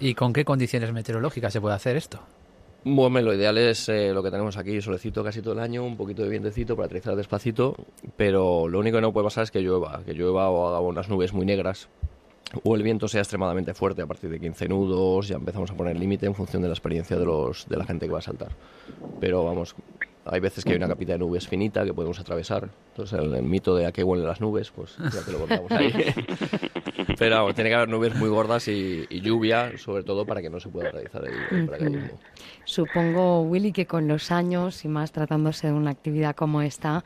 ¿Y 0.00 0.14
con 0.14 0.32
qué 0.32 0.44
condiciones 0.44 0.92
meteorológicas 0.92 1.52
se 1.52 1.60
puede 1.60 1.74
hacer 1.74 1.96
esto? 1.96 2.20
Bueno, 2.84 3.20
lo 3.20 3.34
ideal 3.34 3.58
es 3.58 3.88
eh, 3.88 4.12
lo 4.14 4.22
que 4.22 4.30
tenemos 4.30 4.56
aquí, 4.56 4.80
solecito 4.80 5.24
casi 5.24 5.42
todo 5.42 5.54
el 5.54 5.58
año, 5.58 5.84
un 5.84 5.96
poquito 5.96 6.22
de 6.22 6.28
vientecito 6.28 6.76
para 6.76 6.86
aterrizar 6.86 7.16
despacito, 7.16 7.74
pero 8.16 8.68
lo 8.68 8.78
único 8.78 8.98
que 8.98 9.02
no 9.02 9.12
puede 9.12 9.24
pasar 9.24 9.44
es 9.44 9.50
que 9.50 9.60
llueva, 9.60 10.00
que 10.06 10.14
llueva 10.14 10.48
o 10.48 10.68
haga 10.68 10.80
unas 10.80 11.08
nubes 11.08 11.32
muy 11.32 11.44
negras, 11.44 11.88
o 12.62 12.74
el 12.74 12.82
viento 12.82 13.08
sea 13.08 13.20
extremadamente 13.20 13.74
fuerte 13.74 14.02
a 14.02 14.06
partir 14.06 14.30
de 14.30 14.40
15 14.40 14.68
nudos, 14.68 15.28
ya 15.28 15.36
empezamos 15.36 15.70
a 15.70 15.74
poner 15.74 15.98
límite 15.98 16.26
en 16.26 16.34
función 16.34 16.62
de 16.62 16.68
la 16.68 16.74
experiencia 16.74 17.16
de, 17.16 17.24
los, 17.24 17.68
de 17.68 17.76
la 17.76 17.84
gente 17.84 18.06
que 18.06 18.12
va 18.12 18.18
a 18.18 18.22
saltar. 18.22 18.52
Pero 19.20 19.44
vamos, 19.44 19.74
hay 20.24 20.40
veces 20.40 20.64
que 20.64 20.70
hay 20.72 20.76
una 20.76 20.88
capita 20.88 21.12
de 21.12 21.18
nubes 21.18 21.46
finita 21.46 21.84
que 21.84 21.92
podemos 21.92 22.18
atravesar. 22.18 22.68
Entonces 22.90 23.18
el, 23.18 23.34
el 23.34 23.42
mito 23.42 23.76
de 23.76 23.86
a 23.86 23.92
qué 23.92 24.02
huelen 24.02 24.26
las 24.26 24.40
nubes, 24.40 24.70
pues 24.70 24.96
ya 24.96 25.22
te 25.22 25.32
lo 25.32 25.40
contamos 25.40 25.70
ahí. 25.72 25.92
Pero 27.18 27.36
vamos, 27.36 27.54
tiene 27.54 27.70
que 27.70 27.76
haber 27.76 27.88
nubes 27.88 28.14
muy 28.14 28.28
gordas 28.28 28.68
y, 28.68 29.06
y, 29.08 29.20
lluvia, 29.20 29.76
sobre 29.78 30.02
todo 30.02 30.24
para 30.26 30.42
que 30.42 30.50
no 30.50 30.60
se 30.60 30.68
pueda 30.68 30.90
realizar 30.90 31.24
el, 31.24 31.58
el 31.58 31.66
paracaidismo. 31.66 32.18
Supongo, 32.64 33.42
Willy, 33.42 33.72
que 33.72 33.86
con 33.86 34.08
los 34.08 34.30
años 34.30 34.84
y 34.84 34.88
más 34.88 35.12
tratándose 35.12 35.68
de 35.68 35.72
una 35.72 35.90
actividad 35.90 36.36
como 36.36 36.62
esta, 36.62 37.04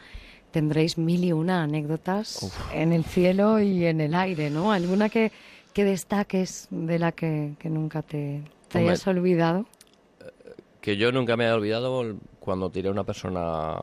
tendréis 0.52 0.98
mil 0.98 1.24
y 1.24 1.32
una 1.32 1.64
anécdotas 1.64 2.42
Uf. 2.42 2.72
en 2.72 2.92
el 2.92 3.04
cielo 3.04 3.58
y 3.58 3.86
en 3.86 4.00
el 4.00 4.14
aire, 4.14 4.50
¿no? 4.50 4.70
¿Alguna 4.70 5.08
que, 5.08 5.32
que 5.72 5.84
destaques 5.84 6.68
de 6.70 6.98
la 6.98 7.12
que, 7.12 7.54
que 7.58 7.68
nunca 7.68 8.02
te, 8.02 8.42
te 8.68 8.78
hayas 8.78 9.06
olvidado? 9.06 9.66
Que 10.80 10.96
yo 10.96 11.10
nunca 11.10 11.36
me 11.36 11.44
haya 11.44 11.54
olvidado 11.54 12.16
cuando 12.38 12.70
tiré 12.70 12.88
a 12.88 12.92
una 12.92 13.04
persona, 13.04 13.76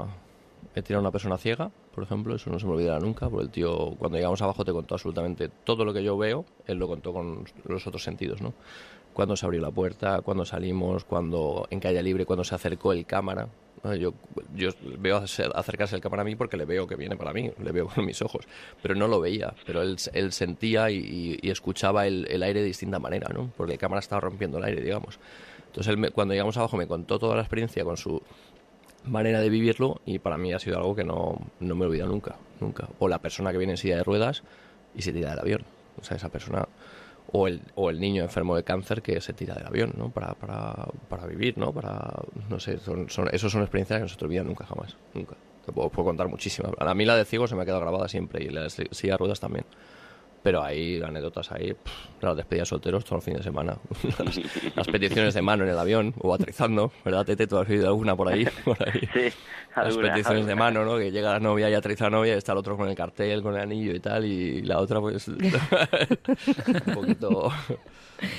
he 0.75 0.81
tirado 0.81 0.99
a 0.99 1.03
una 1.07 1.11
persona 1.11 1.37
ciega, 1.37 1.71
por 1.93 2.03
ejemplo, 2.03 2.35
eso 2.35 2.49
no 2.49 2.59
se 2.59 2.65
me 2.65 2.73
olvidará 2.73 2.99
nunca, 2.99 3.29
porque 3.29 3.45
el 3.45 3.51
tío 3.51 3.95
cuando 3.97 4.17
llegamos 4.17 4.41
abajo 4.41 4.63
te 4.63 4.71
contó 4.71 4.95
absolutamente 4.95 5.49
todo 5.65 5.83
lo 5.83 5.93
que 5.93 6.03
yo 6.03 6.17
veo, 6.17 6.45
él 6.65 6.77
lo 6.77 6.87
contó 6.87 7.11
con 7.11 7.45
los 7.65 7.85
otros 7.87 8.03
sentidos, 8.03 8.41
¿no? 8.41 8.53
Cuando 9.13 9.35
se 9.35 9.45
abrió 9.45 9.59
la 9.61 9.71
puerta, 9.71 10.21
cuando 10.21 10.45
salimos, 10.45 11.03
cuando 11.03 11.67
en 11.69 11.79
calle 11.79 12.01
libre, 12.01 12.25
cuando 12.25 12.43
se 12.43 12.55
acercó 12.55 12.93
el 12.93 13.05
cámara, 13.05 13.49
yo, 13.97 14.13
yo 14.55 14.71
veo 14.97 15.17
acercarse 15.17 15.95
el 15.95 16.01
cámara 16.01 16.21
a 16.21 16.25
mí 16.25 16.35
porque 16.35 16.57
le 16.57 16.65
veo 16.65 16.87
que 16.87 16.95
viene 16.95 17.15
para 17.15 17.33
mí, 17.33 17.51
le 17.63 17.71
veo 17.71 17.87
con 17.95 18.05
mis 18.05 18.21
ojos, 18.21 18.45
pero 18.81 18.95
no 18.95 19.07
lo 19.07 19.19
veía, 19.19 19.53
pero 19.65 19.81
él, 19.81 19.97
él 20.13 20.31
sentía 20.31 20.89
y, 20.91 21.39
y 21.41 21.49
escuchaba 21.49 22.07
el, 22.07 22.27
el, 22.29 22.43
aire 22.43 22.61
de 22.61 22.67
distinta 22.67 22.99
manera, 22.99 23.29
¿no? 23.33 23.51
Porque 23.55 23.73
el 23.73 23.79
cámara 23.79 23.99
estaba 23.99 24.21
rompiendo 24.21 24.57
el 24.57 24.65
aire, 24.65 24.81
digamos. 24.81 25.19
Entonces 25.67 25.91
él 25.91 25.97
me, 25.97 26.11
cuando 26.11 26.33
llegamos 26.33 26.57
abajo 26.57 26.77
me 26.77 26.87
contó 26.87 27.19
toda 27.19 27.35
la 27.35 27.41
experiencia 27.41 27.83
con 27.83 27.97
su 27.97 28.21
manera 29.05 29.39
de 29.39 29.49
vivirlo 29.49 30.01
y 30.05 30.19
para 30.19 30.37
mí 30.37 30.53
ha 30.53 30.59
sido 30.59 30.77
algo 30.77 30.95
que 30.95 31.03
no, 31.03 31.39
no 31.59 31.75
me 31.75 31.85
olvido 31.85 32.07
nunca, 32.07 32.35
nunca. 32.59 32.89
O 32.99 33.07
la 33.07 33.19
persona 33.19 33.51
que 33.51 33.57
viene 33.57 33.73
en 33.73 33.77
silla 33.77 33.97
de 33.97 34.03
ruedas 34.03 34.43
y 34.95 35.01
se 35.01 35.13
tira 35.13 35.29
del 35.31 35.39
avión, 35.39 35.63
o 35.99 36.03
sea, 36.03 36.17
esa 36.17 36.29
persona 36.29 36.67
o 37.31 37.47
el, 37.47 37.61
o 37.75 37.89
el 37.89 37.99
niño 37.99 38.23
enfermo 38.23 38.55
de 38.55 38.63
cáncer 38.63 39.01
que 39.01 39.19
se 39.21 39.33
tira 39.33 39.53
del 39.55 39.67
avión, 39.67 39.93
¿no? 39.97 40.09
Para, 40.09 40.33
para, 40.33 40.87
para 41.07 41.27
vivir, 41.27 41.57
¿no? 41.57 41.73
Para, 41.73 42.21
no 42.49 42.59
sé, 42.59 42.79
son, 42.79 43.09
son, 43.09 43.29
eso 43.31 43.49
son 43.49 43.61
experiencias 43.61 43.99
que 43.99 44.03
no 44.03 44.09
se 44.09 44.15
te 44.15 44.43
nunca, 44.43 44.65
jamás, 44.65 44.95
nunca. 45.13 45.35
Te 45.65 45.71
puedo, 45.71 45.89
contar 45.89 46.27
muchísimas. 46.27 46.71
A 46.79 46.93
mí 46.93 47.05
la 47.05 47.15
de 47.15 47.25
ciego 47.25 47.47
se 47.47 47.55
me 47.55 47.61
ha 47.61 47.65
quedado 47.65 47.81
grabada 47.81 48.07
siempre 48.07 48.43
y 48.43 48.49
la 48.49 48.63
de 48.63 48.69
silla 48.69 49.17
ruedas 49.17 49.39
también. 49.39 49.65
Pero 50.41 50.63
hay 50.63 51.01
anécdotas 51.01 51.51
ahí, 51.51 51.73
pff, 51.73 52.21
las 52.21 52.35
despedidas 52.37 52.69
solteros 52.69 53.03
todos 53.03 53.17
los 53.17 53.23
fines 53.23 53.39
de 53.39 53.43
semana. 53.43 53.77
las, 54.19 54.75
las 54.75 54.87
peticiones 54.87 55.33
de 55.33 55.41
mano 55.41 55.65
en 55.65 55.71
el 55.71 55.77
avión 55.77 56.13
o 56.19 56.33
aterrizando, 56.33 56.91
¿verdad, 57.03 57.25
Tete? 57.25 57.45
¿Tú 57.47 57.57
has 57.57 57.67
vivido 57.67 57.87
alguna 57.87 58.15
por 58.15 58.29
ahí? 58.29 58.47
Por 58.63 58.77
ahí. 58.87 59.01
Sí, 59.13 59.33
Las 59.75 59.87
alguna, 59.87 60.09
peticiones 60.09 60.45
de 60.45 60.55
mano, 60.55 60.85
¿no? 60.85 60.97
Que 60.97 61.11
llega 61.11 61.31
la 61.31 61.39
novia 61.39 61.69
y 61.69 61.73
aterriza 61.73 62.05
la 62.05 62.11
novia 62.11 62.35
y 62.35 62.37
está 62.37 62.53
el 62.53 62.59
otro 62.59 62.77
con 62.77 62.87
el 62.87 62.95
cartel, 62.95 63.41
con 63.41 63.55
el 63.55 63.61
anillo 63.61 63.93
y 63.93 63.99
tal, 63.99 64.25
y 64.25 64.61
la 64.61 64.79
otra 64.79 64.99
pues... 64.99 65.27
un 65.27 66.93
poquito... 66.93 67.51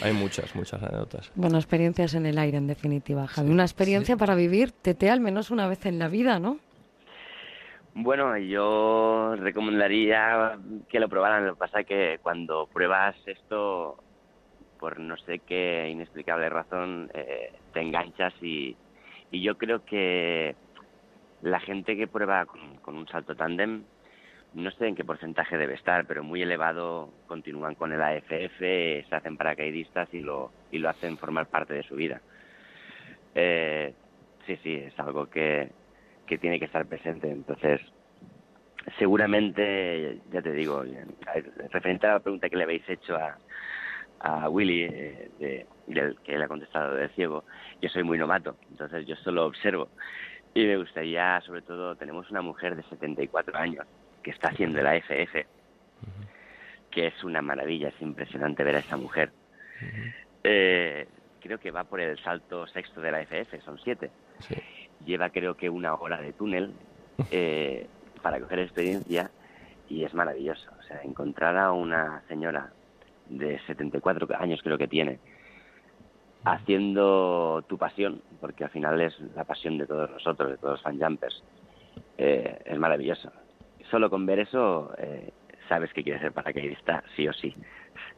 Hay 0.03 0.13
muchas, 0.13 0.55
muchas 0.55 0.83
anécdotas. 0.83 1.31
Bueno, 1.35 1.57
experiencias 1.57 2.15
en 2.15 2.27
el 2.27 2.39
aire, 2.39 2.59
en 2.59 2.67
definitiva, 2.67 3.27
Javi. 3.27 3.51
Una 3.51 3.63
experiencia 3.63 4.17
para 4.17 4.35
vivir 4.35 4.73
TT 4.73 5.05
al 5.05 5.21
menos 5.21 5.51
una 5.51 5.69
vez 5.69 5.87
en 5.87 5.99
la 5.99 6.09
vida, 6.09 6.39
¿no? 6.39 6.59
Bueno, 7.95 8.39
yo 8.39 9.35
recomendaría 9.37 10.59
que 10.89 11.01
lo 11.01 11.09
probaran. 11.09 11.47
Lo 11.47 11.55
que 11.55 11.59
pasa 11.59 11.81
es 11.81 11.87
que 11.87 12.19
cuando 12.23 12.67
pruebas 12.67 13.17
esto, 13.27 13.97
por 14.79 15.01
no 15.01 15.17
sé 15.19 15.41
qué 15.41 15.89
inexplicable 15.91 16.49
razón, 16.49 17.11
eh, 17.15 17.53
te 17.73 17.81
enganchas 17.81 18.33
y, 18.43 18.77
y 19.31 19.43
yo 19.43 19.59
creo 19.59 19.85
que 19.85 20.55
la 21.43 21.61
gente 21.61 21.97
que 21.97 22.07
prueba 22.07 22.47
con, 22.47 22.97
un 22.97 23.09
salto 23.09 23.35
tándem, 23.35 23.83
no 24.55 24.71
sé 24.73 24.87
en 24.87 24.95
qué 24.95 25.05
porcentaje 25.05 25.57
debe 25.57 25.75
estar, 25.75 26.07
pero 26.07 26.23
muy 26.23 26.43
elevado, 26.43 27.11
continúan 27.27 27.75
con 27.75 27.93
el 27.93 28.03
AFF, 28.03 28.59
se 28.59 29.05
hacen 29.11 29.37
paracaidistas 29.37 30.12
y 30.12 30.21
lo, 30.21 30.51
y 30.71 30.79
lo 30.79 30.89
hacen 30.89 31.19
formar 31.19 31.47
parte 31.47 31.75
de 31.75 31.83
su 31.83 31.97
vida. 31.97 32.21
Eh, 33.35 33.95
sí, 34.47 34.57
sí, 34.62 34.75
es 34.75 34.99
algo 34.99 35.27
que, 35.31 35.71
que 36.31 36.39
tiene 36.39 36.61
que 36.61 36.66
estar 36.66 36.86
presente. 36.86 37.28
Entonces, 37.28 37.81
seguramente, 39.01 40.20
ya 40.32 40.40
te 40.40 40.52
digo, 40.52 40.82
ver, 40.82 41.51
referente 41.73 42.07
a 42.07 42.15
la 42.15 42.20
pregunta 42.20 42.48
que 42.48 42.57
le 42.57 42.62
habéis 42.62 42.89
hecho 42.89 43.16
a, 43.16 43.36
a 44.20 44.48
Willy, 44.48 44.85
eh, 44.85 45.31
de, 45.40 45.66
del 45.89 46.16
que 46.20 46.36
él 46.36 46.43
ha 46.43 46.47
contestado 46.47 46.94
del 46.94 47.11
ciego, 47.11 47.43
yo 47.82 47.89
soy 47.89 48.05
muy 48.05 48.16
novato, 48.16 48.57
entonces 48.70 49.09
yo 49.09 49.16
solo 49.16 49.44
observo. 49.44 49.89
Y 50.55 50.65
me 50.66 50.77
gustaría, 50.77 51.40
sobre 51.40 51.62
todo, 51.62 51.97
tenemos 51.97 52.31
una 52.31 52.43
mujer 52.43 52.77
de 52.77 52.85
74 52.85 53.59
años 53.59 53.85
que 54.23 54.31
está 54.31 54.51
haciendo 54.51 54.78
el 54.78 54.86
AFF, 54.86 55.35
que 56.93 57.07
es 57.09 57.24
una 57.24 57.43
maravilla, 57.43 57.89
es 57.89 58.01
impresionante 58.01 58.62
ver 58.62 58.77
a 58.77 58.81
esa 58.81 58.97
mujer. 58.97 59.32
Eh, 60.44 61.09
creo 61.40 61.59
que 61.59 61.73
va 61.73 61.82
por 61.82 62.01
el 62.01 62.16
salto 62.20 62.69
sexto 62.69 63.01
de 63.01 63.11
la 63.11 63.19
AFF, 63.19 63.65
son 63.65 63.81
siete. 63.82 64.12
Lleva 65.05 65.31
creo 65.31 65.57
que 65.57 65.71
una 65.71 65.95
hora 65.95 66.21
de 66.21 66.33
túnel 66.33 66.73
eh, 67.31 67.87
para 68.23 68.41
coger 68.41 68.61
experiencia 68.61 69.31
y 69.89 70.05
es 70.05 70.15
maravilloso. 70.15 70.71
O 70.79 70.83
sea, 70.83 71.03
encontrar 71.03 71.57
a 71.57 71.73
una 71.73 72.23
señora 72.29 72.73
de 73.29 73.59
74 73.67 74.29
años 74.39 74.61
creo 74.63 74.79
que 74.79 74.89
tiene 74.89 75.19
haciendo 76.45 77.63
tu 77.69 77.77
pasión, 77.77 78.23
porque 78.41 78.65
al 78.65 78.71
final 78.71 79.01
es 79.01 79.19
la 79.35 79.45
pasión 79.45 79.79
de 79.79 79.87
todos 79.87 80.11
nosotros, 80.11 80.51
de 80.51 80.57
todos 80.57 80.75
los 80.75 80.83
fan 80.83 80.99
jumpers, 80.99 81.43
eh, 82.17 82.63
es 82.65 82.79
maravilloso. 82.79 83.31
Solo 83.91 84.09
con 84.09 84.25
ver 84.25 84.41
eso 84.41 84.93
eh, 84.99 85.33
sabes 85.69 85.93
que 85.93 86.03
quieres 86.03 86.23
ser 86.23 86.33
paracaidista, 86.33 87.03
sí 87.17 87.29
o 87.29 87.33
sí. 87.33 87.55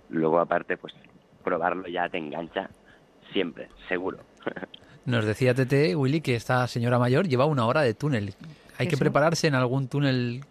Luego 0.08 0.38
aparte, 0.38 0.76
pues 0.76 0.94
probarlo 1.42 1.88
ya 1.88 2.08
te 2.08 2.18
engancha 2.18 2.70
siempre, 3.32 3.68
seguro. 3.88 4.18
Nos 5.04 5.24
decía 5.24 5.54
Tete, 5.54 5.96
Willy, 5.96 6.20
que 6.20 6.34
esta 6.36 6.66
señora 6.68 6.98
mayor 6.98 7.26
lleva 7.28 7.44
una 7.44 7.66
hora 7.66 7.82
de 7.82 7.94
túnel. 7.94 8.34
¿Hay 8.78 8.86
que 8.88 8.96
prepararse 8.96 9.48
en 9.48 9.54
algún 9.54 9.88
túnel? 9.88 10.44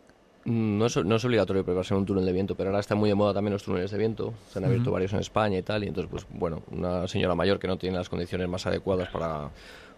Mm, 0.45 0.77
No 0.77 0.85
es, 0.87 0.97
no 0.97 1.15
es 1.15 1.25
obligatorio 1.25 1.63
prepararse 1.63 1.93
en 1.93 2.01
un 2.01 2.05
túnel 2.05 2.25
de 2.25 2.33
viento, 2.33 2.55
pero 2.55 2.69
ahora 2.69 2.79
está 2.79 2.95
muy 2.95 3.09
de 3.09 3.15
moda 3.15 3.33
también 3.33 3.53
los 3.53 3.63
túneles 3.63 3.91
de 3.91 3.97
viento. 3.97 4.33
Se 4.51 4.59
han 4.59 4.65
abierto 4.65 4.91
varios 4.91 5.13
en 5.13 5.19
España 5.19 5.57
y 5.57 5.61
tal, 5.63 5.83
y 5.83 5.87
entonces, 5.87 6.09
pues 6.11 6.25
bueno, 6.29 6.63
una 6.71 7.07
señora 7.07 7.33
mayor 7.35 7.59
que 7.59 7.67
no 7.67 7.77
tiene 7.77 7.97
las 7.97 8.09
condiciones 8.09 8.47
más 8.49 8.65
adecuadas 8.67 9.09
para, 9.09 9.49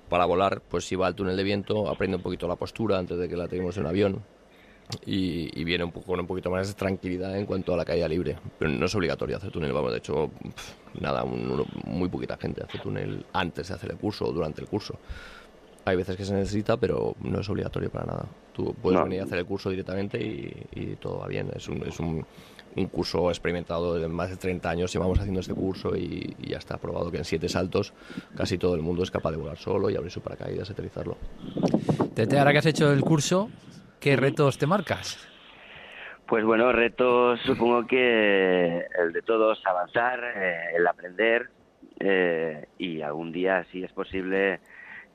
para 0.09 0.25
volar, 0.25 0.61
pues 0.69 0.85
si 0.85 0.95
va 0.95 1.07
al 1.07 1.15
túnel 1.15 1.35
de 1.37 1.43
viento, 1.43 1.89
aprende 1.89 2.17
un 2.17 2.23
poquito 2.23 2.47
la 2.47 2.55
postura 2.55 2.97
antes 2.99 3.17
de 3.17 3.27
que 3.27 3.35
la 3.35 3.47
tengamos 3.47 3.75
en 3.77 3.83
un 3.83 3.89
avión 3.89 4.23
y, 5.05 5.59
y 5.59 5.63
viene 5.63 5.83
un 5.83 5.91
poco, 5.91 6.07
con 6.07 6.19
un 6.19 6.27
poquito 6.27 6.49
más 6.51 6.67
de 6.67 6.73
tranquilidad 6.73 7.37
en 7.37 7.45
cuanto 7.45 7.73
a 7.73 7.77
la 7.77 7.85
caída 7.85 8.07
libre. 8.07 8.35
Pero 8.59 8.71
no 8.71 8.85
es 8.85 8.95
obligatorio 8.95 9.37
hacer 9.37 9.51
túnel, 9.51 9.73
vamos, 9.73 9.91
de 9.91 9.97
hecho, 9.99 10.29
pf, 10.41 10.73
nada, 11.01 11.23
un- 11.23 11.49
uno- 11.51 11.65
muy 11.85 12.09
poquita 12.09 12.37
gente 12.37 12.63
hace 12.63 12.77
túnel 12.79 13.25
antes 13.33 13.67
de 13.69 13.73
hacer 13.73 13.91
el 13.91 13.97
curso 13.97 14.25
o 14.25 14.31
durante 14.31 14.61
el 14.61 14.67
curso. 14.67 14.95
Hay 15.85 15.97
veces 15.97 16.15
que 16.15 16.23
se 16.23 16.33
necesita, 16.33 16.77
pero 16.77 17.15
no 17.21 17.41
es 17.41 17.49
obligatorio 17.49 17.89
para 17.89 18.05
nada. 18.05 18.25
Tú 18.53 18.73
puedes 18.81 18.97
No. 18.99 19.03
venir 19.05 19.19
a 19.21 19.23
hacer 19.25 19.37
el 19.39 19.45
curso 19.45 19.69
directamente 19.69 20.17
y, 20.23 20.65
y 20.79 20.95
todo 20.95 21.19
va 21.19 21.27
bien. 21.27 21.49
Es 21.53 21.67
un, 21.67 21.83
es 21.85 21.99
un, 21.99 22.25
un 22.77 22.85
curso 22.87 23.29
experimentado 23.29 23.95
de 23.95 24.07
más 24.07 24.29
de 24.29 24.37
30 24.37 24.69
años. 24.69 24.93
Llevamos 24.93 25.19
haciendo 25.19 25.41
este 25.41 25.53
curso 25.53 25.93
y, 25.97 26.35
y 26.41 26.51
ya 26.51 26.57
está 26.59 26.77
probado 26.77 27.11
que 27.11 27.17
en 27.17 27.25
siete 27.25 27.49
saltos 27.49 27.91
casi 28.33 28.57
todo 28.57 28.75
el 28.75 28.81
mundo 28.81 29.03
es 29.03 29.11
capaz 29.11 29.31
de 29.31 29.37
volar 29.37 29.57
solo 29.57 29.89
y 29.89 29.97
abrir 29.97 30.11
su 30.11 30.21
paracaídas 30.21 30.69
y 30.69 30.71
aterrizarlo. 30.71 31.17
Tete, 32.13 32.39
ahora 32.39 32.53
que 32.53 32.59
has 32.59 32.65
hecho 32.65 32.89
el 32.93 33.01
curso, 33.01 33.49
¿qué 34.03 34.17
retos 34.17 34.57
te 34.57 34.67
marcas? 34.67 35.17
Pues 36.27 36.43
bueno, 36.43 36.73
retos 36.73 37.39
supongo 37.45 37.87
que 37.87 38.85
el 38.99 39.13
de 39.13 39.21
todos 39.21 39.65
avanzar, 39.65 40.19
eh, 40.35 40.75
el 40.75 40.85
aprender 40.85 41.49
eh, 42.01 42.67
y 42.77 43.01
algún 43.01 43.31
día, 43.31 43.65
si 43.71 43.81
es 43.81 43.91
posible, 43.93 44.59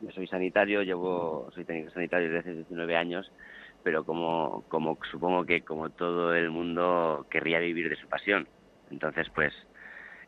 yo 0.01 0.11
soy 0.13 0.27
sanitario, 0.27 0.83
llevo, 0.83 1.51
soy 1.55 1.67
técnico 1.67 1.91
sanitario 1.91 2.29
desde 2.29 2.39
hace 2.39 2.55
19 2.55 2.97
años, 2.97 3.31
pero 3.83 4.05
como, 4.05 4.65
como 4.69 4.97
supongo 5.11 5.45
que 5.45 5.61
como 5.63 5.91
todo 5.91 6.35
el 6.35 6.51
mundo 6.51 7.27
querría 7.31 7.59
vivir 7.59 7.91
de 7.91 7.97
su 7.97 8.09
pasión. 8.09 8.49
Entonces, 8.91 9.29
pues 9.35 9.53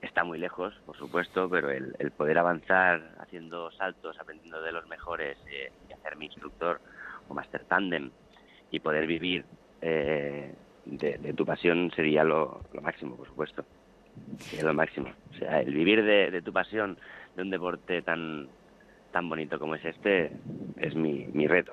está 0.03 0.23
muy 0.23 0.39
lejos, 0.39 0.75
por 0.85 0.99
supuesto, 0.99 1.49
pero 1.49 1.71
el, 1.71 1.95
el 1.99 2.11
poder 2.11 2.37
avanzar 2.37 3.15
haciendo 3.21 3.71
saltos, 3.71 4.19
aprendiendo 4.21 4.61
de 4.61 4.73
los 4.73 4.87
mejores 4.87 5.39
eh, 5.51 5.73
y 5.89 5.93
hacer 5.95 6.17
mi 6.17 6.27
instructor 6.27 6.79
o 7.29 7.35
master 7.35 7.65
tandem 7.65 8.11
y 8.71 8.81
poder 8.81 9.07
vivir 9.07 9.45
eh, 9.83 10.53
de, 10.85 11.35
tu 11.35 11.45
pasión 11.45 11.91
sería 11.95 12.25
lo, 12.25 12.61
máximo, 12.81 13.17
por 13.17 13.27
supuesto. 13.27 13.65
Sería 14.39 14.67
lo 14.67 14.75
máximo. 14.75 15.11
O 15.35 15.39
sea, 15.39 15.61
el 15.61 15.75
vivir 15.75 16.05
de, 16.05 16.43
tu 16.43 16.53
pasión, 16.53 16.99
de 17.37 17.43
un 17.43 17.51
deporte 17.51 18.03
tan 18.03 18.49
tan 19.13 19.29
bonito 19.29 19.59
como 19.59 19.75
es 19.75 19.85
este, 19.85 20.31
es 20.77 20.95
mi, 20.95 21.27
mi 21.33 21.49
reto. 21.49 21.73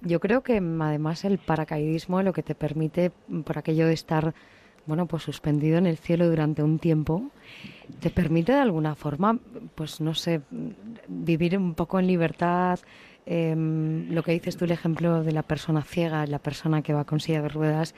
Yo 0.00 0.18
creo 0.18 0.42
que 0.42 0.56
además 0.56 1.24
el 1.24 1.38
paracaidismo 1.38 2.20
lo 2.22 2.32
que 2.32 2.42
te 2.42 2.56
permite, 2.56 3.12
por 3.44 3.58
aquello 3.58 3.86
de 3.86 3.92
estar, 3.92 4.34
bueno, 4.86 5.06
pues 5.06 5.22
suspendido 5.22 5.78
en 5.78 5.86
el 5.86 5.96
cielo 5.96 6.28
durante 6.28 6.64
un 6.64 6.80
tiempo, 6.80 7.30
te 8.00 8.10
permite 8.10 8.52
de 8.52 8.58
alguna 8.58 8.96
forma, 8.96 9.38
pues 9.76 10.00
no 10.00 10.14
sé, 10.14 10.40
vivir 11.06 11.56
un 11.56 11.74
poco 11.74 12.00
en 12.00 12.08
libertad. 12.08 12.80
Em, 13.26 14.10
lo 14.10 14.22
que 14.22 14.32
dices 14.32 14.56
tú, 14.56 14.64
el 14.64 14.72
ejemplo 14.72 15.22
de 15.22 15.32
la 15.32 15.42
persona 15.42 15.82
ciega, 15.82 16.26
la 16.26 16.38
persona 16.38 16.82
que 16.82 16.92
va 16.92 17.04
con 17.04 17.20
silla 17.20 17.42
de 17.42 17.48
ruedas, 17.48 17.94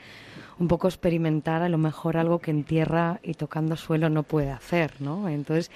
un 0.59 0.67
poco 0.67 0.87
experimentar 0.87 1.61
a 1.61 1.69
lo 1.69 1.77
mejor 1.77 2.17
algo 2.17 2.39
que 2.39 2.51
en 2.51 2.63
tierra 2.63 3.19
y 3.23 3.33
tocando 3.33 3.75
suelo 3.75 4.09
no 4.09 4.23
puede 4.23 4.51
hacer, 4.51 5.01
¿no? 5.01 5.27
Entonces, 5.27 5.71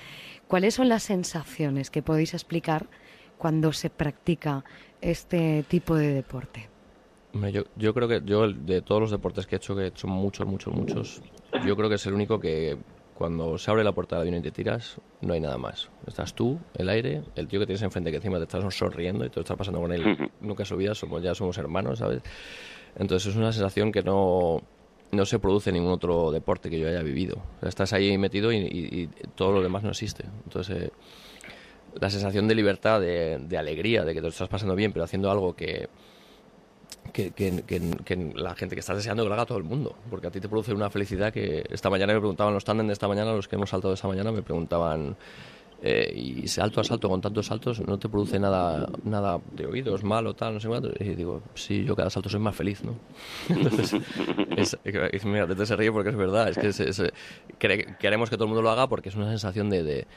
¿cuáles 0.47 0.75
son 0.75 0.89
las 0.89 1.03
sensaciones 1.03 1.89
que 1.89 2.01
podéis 2.01 2.33
explicar 2.33 2.87
cuando 3.37 3.73
se 3.73 3.89
practica 3.89 4.63
este 5.01 5.63
tipo 5.67 5.95
de 5.95 6.13
deporte? 6.13 6.69
Yo, 7.51 7.63
yo 7.75 7.93
creo 7.93 8.07
que 8.07 8.21
yo 8.25 8.51
de 8.51 8.81
todos 8.81 9.01
los 9.01 9.11
deportes 9.11 9.45
que 9.45 9.55
he 9.55 9.57
hecho, 9.57 9.75
que 9.75 9.83
he 9.83 9.87
hecho 9.87 10.07
muchos, 10.07 10.47
muchos, 10.47 10.73
muchos, 10.73 11.21
yo 11.65 11.75
creo 11.75 11.89
que 11.89 11.95
es 11.95 12.05
el 12.07 12.13
único 12.13 12.39
que 12.39 12.77
cuando 13.19 13.57
se 13.59 13.69
abre 13.69 13.83
la 13.83 13.91
puerta 13.91 14.15
del 14.15 14.29
avión 14.29 14.39
y 14.39 14.41
te 14.41 14.51
tiras, 14.51 14.95
no 15.21 15.33
hay 15.33 15.39
nada 15.41 15.57
más. 15.59 15.89
Estás 16.07 16.33
tú, 16.33 16.57
el 16.77 16.89
aire, 16.89 17.21
el 17.35 17.47
tío 17.47 17.59
que 17.59 17.67
tienes 17.67 17.81
enfrente 17.83 18.09
que 18.09 18.15
encima 18.17 18.37
te 18.37 18.43
estás 18.43 18.73
sonriendo 18.73 19.25
y 19.25 19.29
te 19.29 19.35
lo 19.35 19.41
estás 19.41 19.57
pasando 19.57 19.79
con 19.81 19.91
él. 19.91 20.01
Nunca 20.41 20.63
se 20.65 20.73
olvida, 20.73 20.95
somos, 20.95 21.21
ya 21.21 21.35
somos 21.35 21.57
hermanos, 21.57 21.99
¿sabes? 21.99 22.23
Entonces 22.97 23.29
es 23.31 23.35
una 23.37 23.51
sensación 23.51 23.91
que 23.91 24.01
no, 24.01 24.63
no 25.11 25.25
se 25.25 25.37
produce 25.37 25.69
en 25.69 25.75
ningún 25.75 25.91
otro 25.91 26.31
deporte 26.31 26.69
que 26.69 26.79
yo 26.79 26.87
haya 26.87 27.03
vivido. 27.03 27.35
O 27.57 27.59
sea, 27.59 27.69
estás 27.69 27.91
ahí 27.93 28.17
metido 28.17 28.51
y, 28.53 28.57
y- 28.57 29.01
y 29.03 29.07
todo 29.35 29.51
lo 29.51 29.61
demás 29.61 29.83
no 29.83 29.89
existe. 29.89 30.23
Entonces... 30.45 30.83
eh, 30.85 30.89
la 31.99 32.09
sensación 32.11 32.47
de 32.47 32.53
libertad, 32.55 33.01
de, 33.01 33.39
de 33.39 33.57
alegría, 33.57 34.03
de 34.05 34.13
que 34.13 34.19
te 34.19 34.23
lo 34.23 34.29
estás 34.29 34.47
pasando 34.47 34.75
bien, 34.75 34.93
pero 34.93 35.03
haciendo 35.05 35.31
algo 35.31 35.55
que, 35.55 35.89
que, 37.11 38.31
la 38.35 38.55
gente 38.55 38.75
que 38.75 38.79
estás 38.79 38.97
deseando 38.97 39.23
que 39.23 39.29
lo 39.29 39.35
haga 39.35 39.45
todo 39.45 39.57
el 39.57 39.63
mundo, 39.63 39.95
porque 40.09 40.27
a 40.27 40.31
ti 40.31 40.39
te 40.39 40.49
produce 40.49 40.73
una 40.73 40.89
felicidad 40.89 41.31
que 41.33 41.63
esta 41.69 41.89
mañana 41.89 42.13
me 42.13 42.19
preguntaban 42.19 42.53
los 42.53 42.63
tándem 42.65 42.87
de 42.87 42.93
esta 42.93 43.07
mañana, 43.07 43.33
los 43.33 43.47
que 43.47 43.55
hemos 43.55 43.69
saltado 43.69 43.93
esta 43.93 44.07
mañana, 44.07 44.31
me 44.31 44.41
preguntaban 44.41 45.15
eh, 45.81 46.11
y 46.13 46.45
salto 46.49 46.81
a 46.81 46.83
salto 46.83 47.07
con 47.07 47.21
tantos 47.21 47.45
saltos 47.45 47.79
no 47.87 47.97
te 47.97 48.09
produce 48.09 48.37
nada 48.37 48.85
nada 49.05 49.39
de 49.53 49.65
oídos 49.65 50.03
malo 50.03 50.33
tal 50.33 50.55
no 50.55 50.59
sé 50.59 50.67
cuánto 50.67 50.91
y 50.99 51.15
digo 51.15 51.41
sí 51.55 51.85
yo 51.85 51.95
cada 51.95 52.09
salto 52.09 52.27
soy 52.27 52.41
más 52.41 52.53
feliz 52.53 52.83
no 52.83 52.95
entonces 53.49 53.95
es, 54.57 55.25
mira 55.25 55.47
Tete 55.47 55.65
se 55.65 55.77
ríe 55.77 55.89
porque 55.89 56.09
es 56.09 56.17
verdad 56.17 56.49
es 56.49 56.57
que 56.57 56.67
es- 56.67 56.81
es- 56.81 57.01
quere- 57.59 57.97
queremos 57.97 58.29
que 58.29 58.35
todo 58.35 58.43
el 58.43 58.49
mundo 58.49 58.61
lo 58.61 58.71
haga 58.71 58.87
porque 58.89 59.07
es 59.07 59.15
una 59.15 59.29
sensación 59.29 59.69
de, 59.69 59.83
de 59.83 60.07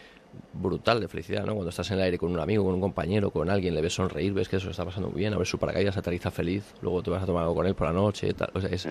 brutal 0.52 1.00
de 1.00 1.08
felicidad 1.08 1.44
no 1.44 1.54
cuando 1.54 1.70
estás 1.70 1.90
en 1.90 1.98
el 1.98 2.04
aire 2.04 2.18
con 2.18 2.30
un 2.32 2.40
amigo 2.40 2.64
con 2.64 2.74
un 2.74 2.80
compañero 2.80 3.30
con 3.30 3.50
alguien 3.50 3.74
le 3.74 3.80
ves 3.82 3.94
sonreír 3.94 4.32
ves 4.32 4.48
que 4.48 4.56
eso 4.56 4.70
está 4.70 4.84
pasando 4.84 5.08
muy 5.10 5.18
bien 5.20 5.34
a 5.34 5.38
ver 5.38 5.46
su 5.46 5.58
paracaídas 5.58 5.96
aterriza 5.96 6.30
feliz 6.30 6.74
luego 6.80 7.02
te 7.02 7.10
vas 7.10 7.22
a 7.22 7.26
tomar 7.26 7.42
algo 7.42 7.54
con 7.54 7.66
él 7.66 7.74
por 7.74 7.86
la 7.88 7.92
noche 7.92 8.32
tal 8.34 8.50
o 8.54 8.60
sea 8.60 8.70
es 8.70 8.88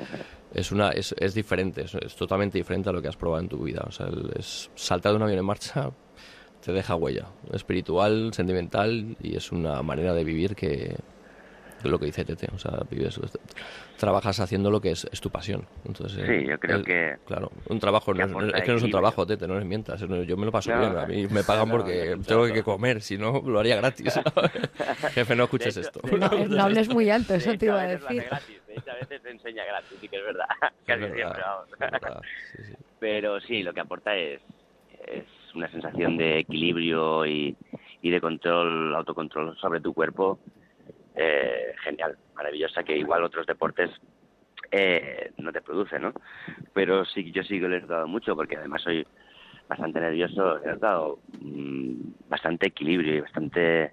es 0.54 0.72
una 0.72 0.90
es, 0.90 1.16
es 1.18 1.34
diferente 1.34 1.84
es, 1.86 2.16
totalmente 2.16 2.58
diferente 2.58 2.90
a 2.90 2.94
lo 2.94 3.02
que 3.02 3.08
has 3.08 3.16
probado 3.18 3.42
en 3.42 3.50
tu 3.50 3.64
vida 3.64 3.84
o 3.88 3.92
sea 3.92 4.08
el- 4.08 4.32
es 4.38 4.70
saltar 4.76 5.12
de 5.14 5.18
un 5.18 5.24
avión 5.24 5.40
en 5.40 5.46
marcha 5.46 5.90
te 6.62 6.72
deja 6.72 6.94
huella 6.96 7.26
espiritual, 7.54 8.32
sentimental 8.36 9.16
y 9.20 9.36
es 9.36 9.52
una 9.52 9.82
manera 9.82 10.14
de 10.14 10.24
vivir 10.24 10.56
que 10.56 10.96
lo 11.90 12.00
que 12.00 12.06
dice 12.08 12.26
Tete, 12.26 12.48
o 12.54 12.58
sea, 12.58 12.80
vives, 12.90 13.20
trabajas 13.98 14.40
haciendo 14.40 14.70
lo 14.72 14.82
que 14.82 14.92
es, 14.92 15.08
es 15.12 15.22
tu 15.22 15.30
pasión. 15.30 15.66
Entonces, 15.86 16.26
Sí, 16.28 16.48
yo 16.48 16.58
creo 16.60 16.78
el- 16.78 16.84
que- 16.86 17.18
Claro, 17.26 17.50
un 17.70 17.80
trabajo, 17.80 18.14
no 18.14 18.24
es, 18.24 18.28
que 18.64 18.72
no 18.72 18.78
es 18.78 18.84
un 18.84 18.92
trabajo, 18.92 19.26
Tete, 19.26 19.48
no 19.48 19.56
les 19.58 19.66
mientas, 19.66 20.00
yo 20.02 20.08
me 20.38 20.46
lo 20.46 20.52
paso 20.52 20.72
bien, 20.78 20.98
a 20.98 21.06
mí 21.06 21.28
me 21.32 21.44
pagan 21.44 21.68
no, 21.70 21.72
porque 21.78 22.16
no, 22.18 22.24
tengo 22.24 22.46
que 22.46 22.64
comer, 22.64 23.02
si 23.02 23.18
no, 23.18 23.42
lo 23.46 23.60
haría 23.60 23.76
gratis. 23.78 24.20
Jefe, 25.14 25.36
no 25.36 25.44
escuches 25.44 25.78
hecho- 25.78 25.88
esto. 25.88 26.02
No, 26.18 26.48
no 26.48 26.64
hables 26.64 26.90
muy 26.90 27.10
alto, 27.10 27.36
eso 27.36 27.58
te 27.58 27.66
iba 27.66 27.82
a 27.82 27.88
decir. 27.88 28.24
gratis, 28.24 28.66
de 28.68 28.74
hecho, 28.76 28.92
a 28.92 28.96
veces 28.96 29.22
te 29.22 29.32
enseña 29.32 29.66
gratis, 29.66 29.98
sí 30.00 30.10
que 30.10 30.18
es 30.18 30.24
verdad. 30.24 30.46
Casi 30.86 31.02
verdad, 31.02 31.16
siempre, 31.16 31.42
vamos. 31.42 31.68
es 31.72 31.80
verdad, 31.80 32.22
sí, 32.52 32.64
sí. 32.64 32.74
Pero 33.00 33.40
sí, 33.42 33.64
lo 33.64 33.74
que 33.74 33.80
aporta 33.82 34.16
es, 34.16 34.42
es 35.08 35.26
una 35.56 35.70
sensación 35.72 36.18
de 36.18 36.40
equilibrio 36.40 37.26
y, 37.26 37.56
y 38.02 38.10
de 38.10 38.22
control, 38.22 38.96
autocontrol 38.96 39.58
sobre 39.58 39.82
tu 39.82 39.94
cuerpo 39.94 40.40
eh, 41.16 41.74
genial, 41.84 42.18
maravillosa, 42.36 42.84
que 42.84 42.98
igual 42.98 43.24
otros 43.24 43.46
deportes 43.46 43.90
eh, 44.72 45.32
no 45.38 45.52
te 45.52 45.62
producen, 45.62 46.04
¿no? 46.04 46.14
Pero 46.74 47.06
sí, 47.06 47.32
yo 47.32 47.44
sí 47.44 47.60
que 47.60 47.68
le 47.68 47.78
he 47.78 47.82
notado 47.82 48.08
mucho, 48.08 48.36
porque 48.36 48.58
además 48.58 48.82
soy 48.82 49.06
bastante 49.68 50.00
nervioso, 50.00 50.64
he 50.64 50.68
notado 50.68 51.20
mm, 51.42 51.94
bastante 52.30 52.68
equilibrio 52.68 53.16
y 53.16 53.22
bastante, 53.22 53.92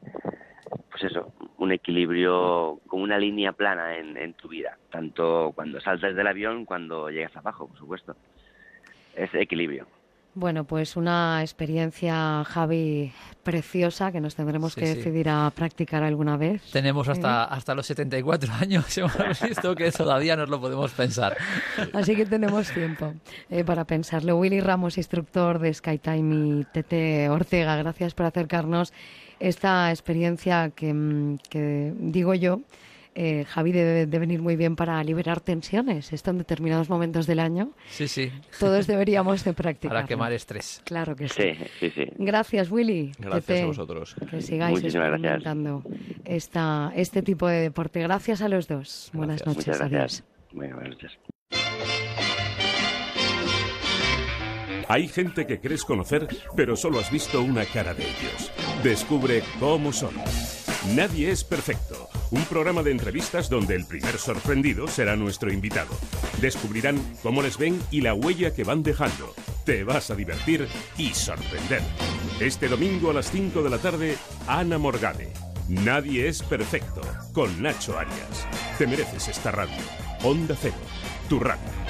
pues 0.91 1.05
eso, 1.05 1.33
un 1.59 1.73
equilibrio 1.73 2.81
con 2.87 3.03
una 3.03 3.19
línea 3.19 3.53
plana 3.53 3.97
en, 3.97 4.17
en 4.17 4.35
tu 4.35 4.49
vida, 4.49 4.77
tanto 4.91 5.53
cuando 5.55 5.81
saltas 5.81 6.15
del 6.15 6.27
avión, 6.27 6.65
cuando 6.65 7.11
llegas 7.11 7.37
abajo, 7.37 7.69
por 7.69 7.79
supuesto. 7.79 8.17
Es 9.15 9.35
equilibrio. 9.35 9.87
Bueno, 10.35 10.65
pues 10.65 10.97
una 10.97 11.41
experiencia, 11.43 12.45
Javi, 12.45 13.13
preciosa 13.43 14.13
que 14.13 14.21
nos 14.21 14.37
tendremos 14.37 14.75
Sí, 14.75 14.81
que 14.81 14.87
sí. 14.87 14.95
decidir 14.95 15.29
a 15.29 15.51
practicar 15.53 16.05
alguna 16.05 16.37
vez. 16.37 16.63
Tenemos 16.71 17.09
hasta, 17.09 17.45
¿Eh? 17.45 17.47
hasta 17.51 17.75
los 17.75 17.87
74 17.87 18.53
años, 18.61 18.97
hemos 18.99 19.41
visto 19.43 19.75
que 19.75 19.91
todavía 19.91 20.37
nos 20.37 20.49
lo 20.49 20.61
podemos 20.61 20.93
pensar. 20.93 21.37
Así 21.93 22.15
que 22.15 22.25
tenemos 22.25 22.71
tiempo 22.71 23.15
eh, 23.51 23.65
para 23.65 23.85
pensarlo. 23.85 24.37
Willy 24.37 24.61
Ramos, 24.61 24.97
instructor 24.97 25.59
de 25.59 25.75
Skytime 25.75 26.61
y 26.61 26.65
Tete 26.73 27.29
Ortega, 27.31 27.75
gracias 27.77 28.15
por 28.15 28.27
acercarnos 28.27 28.93
esta 29.41 29.91
experiencia 29.91 30.71
que, 30.71 30.93
mm, 30.95 31.39
que 31.51 31.95
digo 31.99 32.35
yo, 32.35 32.61
eh, 33.21 33.45
Javi, 33.47 33.73
debe 33.73 34.07
de 34.07 34.19
venir 34.21 34.41
muy 34.41 34.55
bien 34.55 34.77
para 34.77 35.03
liberar 35.03 35.41
tensiones. 35.41 36.13
Esto 36.13 36.31
en 36.31 36.39
determinados 36.39 36.89
momentos 36.89 37.27
del 37.27 37.41
año. 37.41 37.73
Sí, 37.91 38.07
sí. 38.07 38.31
Todos 38.61 38.87
deberíamos 38.87 39.43
de 39.43 39.55
practicar. 39.55 39.97
Para 39.97 40.07
quemar 40.07 40.33
estrés. 40.33 40.81
Claro 40.85 41.17
que 41.17 41.29
sí. 41.29 41.43
Sí, 41.43 41.65
sí, 41.81 41.91
sí. 41.91 42.05
Gracias, 42.17 42.71
Willy. 42.71 43.11
Gracias 43.19 43.45
Tete, 43.47 43.63
a 43.63 43.67
vosotros. 43.67 44.15
Que 44.31 44.41
sigáis 44.41 44.79
Muchísimas 44.79 45.21
gracias. 45.21 45.43
esta, 46.25 46.93
este 46.95 47.23
tipo 47.23 47.49
de 47.49 47.63
deporte. 47.63 48.01
Gracias 48.03 48.41
a 48.41 48.49
los 48.49 48.69
dos. 48.69 49.11
Buenas 49.13 49.45
noches. 49.45 49.67
Muchas 49.67 49.81
Adiós. 49.81 49.91
gracias. 49.91 50.25
Bueno, 50.53 50.77
buenas 50.77 50.93
noches. 50.93 51.19
Hay 54.87 55.09
gente 55.09 55.45
que 55.45 55.61
crees 55.61 55.85
conocer, 55.85 56.29
pero 56.55 56.77
solo 56.77 57.01
has 57.01 57.11
visto 57.11 57.43
una 57.43 57.65
cara 57.65 57.95
de 57.95 58.05
ellos. 58.05 58.53
Descubre 58.85 59.43
cómo 59.59 59.93
son. 59.93 60.15
Nadie 60.87 61.31
es 61.31 61.45
perfecto. 61.45 62.09
Un 62.31 62.45
programa 62.45 62.83
de 62.83 62.93
entrevistas 62.93 63.51
donde 63.51 63.75
el 63.75 63.85
primer 63.85 64.17
sorprendido 64.17 64.87
será 64.87 65.17
nuestro 65.17 65.53
invitado. 65.53 65.91
Descubrirán 66.41 66.99
cómo 67.23 67.43
les 67.43 67.59
ven 67.59 67.81
y 67.91 68.01
la 68.01 68.15
huella 68.15 68.55
que 68.55 68.65
van 68.65 68.83
dejando. 68.83 69.35
Te 69.65 69.85
vas 69.85 70.11
a 70.11 70.15
divertir 70.15 70.69
y 70.97 71.13
sorprender. 71.15 71.83
Este 72.41 72.69
domingo 72.69 73.11
a 73.11 73.15
las 73.15 73.31
5 73.31 73.63
de 73.63 73.71
la 73.71 73.79
tarde, 73.79 74.17
Ana 74.47 74.79
Morgade. 74.79 75.33
Nadie 75.69 76.29
es 76.29 76.43
perfecto. 76.43 77.03
Con 77.33 77.61
Nacho 77.61 77.99
Arias. 77.99 78.47
Te 78.79 78.87
mereces 78.87 79.29
esta 79.29 79.51
radio. 79.51 79.77
Onda 80.23 80.57
Cero. 80.59 80.77
Tu 81.29 81.41
radio. 81.41 81.88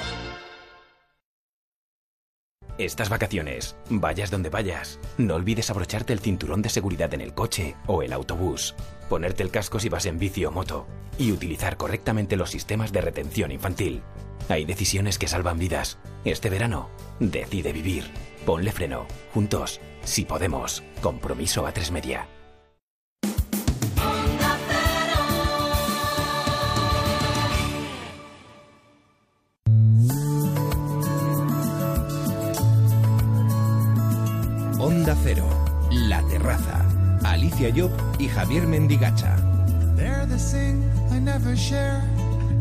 Estas 2.79 3.09
vacaciones, 3.09 3.75
vayas 3.89 4.31
donde 4.31 4.49
vayas, 4.49 4.99
no 5.17 5.35
olvides 5.35 5.69
abrocharte 5.69 6.13
el 6.13 6.21
cinturón 6.21 6.61
de 6.61 6.69
seguridad 6.69 7.13
en 7.13 7.19
el 7.19 7.33
coche 7.33 7.75
o 7.87 8.03
el 8.03 8.13
autobús, 8.13 8.73
ponerte 9.09 9.43
el 9.43 9.51
casco 9.51 9.81
si 9.81 9.89
vas 9.89 10.05
en 10.05 10.17
bici 10.17 10.45
o 10.45 10.51
moto 10.51 10.87
y 11.17 11.33
utilizar 11.33 11.75
correctamente 11.75 12.37
los 12.37 12.51
sistemas 12.51 12.93
de 12.93 13.01
retención 13.01 13.51
infantil. 13.51 14.01
Hay 14.47 14.63
decisiones 14.63 15.19
que 15.19 15.27
salvan 15.27 15.59
vidas. 15.59 15.97
Este 16.23 16.49
verano, 16.49 16.89
decide 17.19 17.73
vivir. 17.73 18.05
Ponle 18.45 18.71
freno. 18.71 19.07
Juntos, 19.33 19.81
si 20.05 20.23
podemos. 20.23 20.81
Compromiso 21.01 21.67
a 21.67 21.73
tres 21.73 21.91
media. 21.91 22.29
Onda 35.09 35.23
Cero, 35.23 35.49
La 35.91 36.21
Terraza. 36.27 36.85
Alicia 37.23 37.71
Job 37.75 37.89
y 38.19 38.27
Javier 38.27 38.67
Mendigacha. 38.67 39.37
They're 39.95 40.27
the 40.27 40.37
thing 40.37 40.83
I 41.11 41.19
never 41.19 41.57
share. 41.57 42.03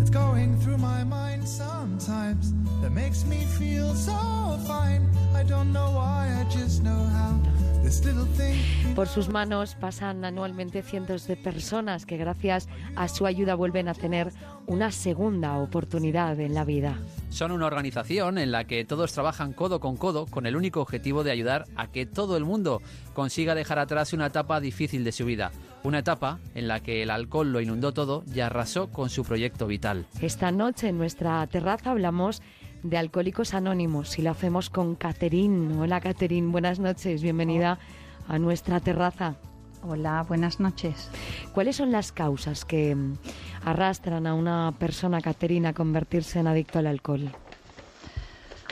It's 0.01 0.11
going 0.11 0.59
through 0.61 0.79
my 0.79 1.05
mind 1.05 1.47
sometimes. 1.47 2.55
That 2.81 2.93
makes 2.93 3.27
me 3.27 3.45
feel 3.59 3.95
so 3.95 4.59
fine. 4.67 5.11
I 5.37 5.45
don't 5.45 5.75
know 5.75 5.91
why, 5.91 6.29
I 6.41 6.45
just 6.45 6.83
know 6.83 7.05
how. 7.13 7.39
This 7.83 8.03
little 8.07 8.25
thing. 8.39 8.95
Por 8.95 9.09
sus 9.09 9.29
manos 9.29 9.75
pasan 9.75 10.25
anualmente 10.25 10.81
cientos 10.81 11.27
de 11.27 11.37
personas 11.37 12.07
que 12.07 12.17
gracias 12.17 12.67
a 12.97 13.09
su 13.09 13.27
ayuda 13.27 13.57
vuelven 13.57 13.89
a 13.89 13.95
tener 13.95 14.33
una 14.67 14.91
segunda 14.91 15.59
oportunidad 15.59 16.41
en 16.41 16.55
la 16.55 16.65
vida. 16.65 16.97
Son 17.31 17.53
una 17.53 17.67
organización 17.67 18.39
en 18.39 18.51
la 18.51 18.65
que 18.65 18.85
todos 18.85 19.13
trabajan 19.13 19.53
codo 19.53 19.81
con 19.81 19.97
codo 19.97 20.27
con 20.27 20.47
el 20.47 20.57
único 20.57 20.81
objetivo 20.81 21.25
de 21.25 21.31
ayudar 21.31 21.67
a 21.77 21.89
que 21.89 22.07
todo 22.07 22.37
el 22.37 22.45
mundo 22.45 22.83
consiga 23.15 23.55
dejar 23.55 23.79
atrás 23.79 24.13
una 24.13 24.27
etapa 24.27 24.61
difícil 24.61 25.05
de 25.05 25.13
su 25.13 25.25
vida. 25.27 25.53
Una 25.85 26.01
etapa 26.01 26.39
en 26.55 26.69
la 26.69 26.81
que 26.81 27.03
el 27.03 27.11
alcohol 27.11 27.53
lo 27.53 27.61
inundó 27.61 27.93
todo 27.93 28.25
y 28.35 28.41
arrasó 28.41 28.89
con 28.89 29.11
su 29.11 29.25
proyecto 29.25 29.67
vital. 29.67 30.07
Esta 30.21 30.51
noche 30.51 30.89
en 30.89 30.99
nuestra 30.99 31.47
terraza 31.47 31.91
hablamos 31.91 32.43
de 32.83 32.97
Alcohólicos 32.97 33.55
Anónimos 33.55 34.19
y 34.19 34.23
lo 34.23 34.31
hacemos 34.31 34.71
con 34.71 34.95
Caterín. 34.95 35.79
Hola 35.79 36.01
Caterín, 36.01 36.51
buenas 36.51 36.79
noches, 36.79 37.23
bienvenida 37.23 37.79
a 38.27 38.39
nuestra 38.39 38.81
terraza. 38.81 39.37
Hola, 39.85 40.25
buenas 40.27 40.59
noches. 40.59 41.09
¿Cuáles 41.55 41.77
son 41.77 41.93
las 41.93 42.11
causas 42.11 42.65
que 42.65 42.95
mm, 42.95 43.19
arrastran 43.65 44.27
a 44.27 44.35
una 44.35 44.75
persona, 44.79 45.21
Caterina, 45.21 45.71
a 45.71 45.73
convertirse 45.73 46.41
en 46.41 46.49
adicto 46.49 46.81
al 46.81 46.89
alcohol? 46.89 47.31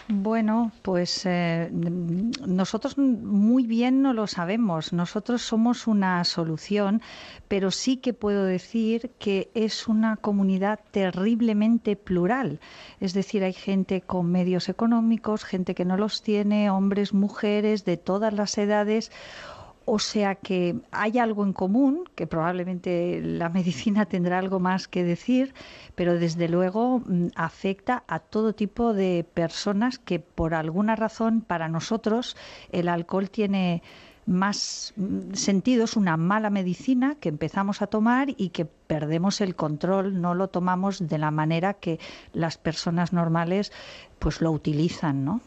Bueno, 0.08 0.70
pues 0.82 1.22
eh, 1.26 1.68
nosotros 1.72 2.96
muy 2.96 3.66
bien 3.66 4.02
no 4.02 4.12
lo 4.12 4.28
sabemos. 4.28 4.92
Nosotros 4.92 5.42
somos 5.42 5.88
una 5.88 6.22
solución, 6.22 7.02
pero 7.48 7.72
sí 7.72 7.96
que 7.96 8.12
puedo 8.12 8.44
decir 8.44 9.10
que 9.18 9.50
es 9.54 9.88
una 9.88 10.16
comunidad 10.16 10.78
terriblemente 10.92 11.96
plural. 11.96 12.60
Es 13.00 13.14
decir, 13.14 13.42
hay 13.42 13.52
gente 13.52 14.00
con 14.00 14.30
medios 14.30 14.68
económicos, 14.68 15.42
gente 15.42 15.74
que 15.74 15.84
no 15.84 15.96
los 15.96 16.22
tiene, 16.22 16.70
hombres, 16.70 17.12
mujeres, 17.12 17.84
de 17.84 17.96
todas 17.96 18.32
las 18.32 18.58
edades. 18.58 19.10
O 19.88 20.00
sea 20.00 20.34
que 20.34 20.74
hay 20.90 21.18
algo 21.18 21.44
en 21.44 21.52
común, 21.52 22.04
que 22.16 22.26
probablemente 22.26 23.20
la 23.22 23.48
medicina 23.58 24.04
tendrá 24.04 24.38
algo 24.38 24.58
más 24.58 24.88
que 24.88 25.04
decir, 25.04 25.54
pero 25.94 26.18
desde 26.18 26.48
luego 26.48 27.00
mm, 27.06 27.28
afecta 27.36 28.02
a 28.08 28.18
todo 28.18 28.52
tipo 28.52 28.92
de 28.94 29.24
personas 29.32 30.00
que 30.00 30.18
por 30.18 30.54
alguna 30.54 30.96
razón 30.96 31.40
para 31.40 31.68
nosotros 31.68 32.36
el 32.72 32.88
alcohol 32.88 33.30
tiene 33.30 33.82
más 34.26 34.92
mm, 34.96 35.34
sentido, 35.34 35.84
es 35.84 35.96
una 35.96 36.16
mala 36.16 36.50
medicina 36.50 37.14
que 37.20 37.28
empezamos 37.28 37.80
a 37.80 37.86
tomar 37.86 38.30
y 38.36 38.48
que 38.48 38.64
perdemos 38.64 39.40
el 39.40 39.54
control, 39.54 40.20
no 40.20 40.34
lo 40.34 40.48
tomamos 40.48 41.06
de 41.06 41.18
la 41.18 41.30
manera 41.30 41.74
que 41.74 42.00
las 42.32 42.58
personas 42.58 43.12
normales 43.12 43.70
pues 44.18 44.40
lo 44.40 44.50
utilizan, 44.50 45.24
¿no? 45.24 45.40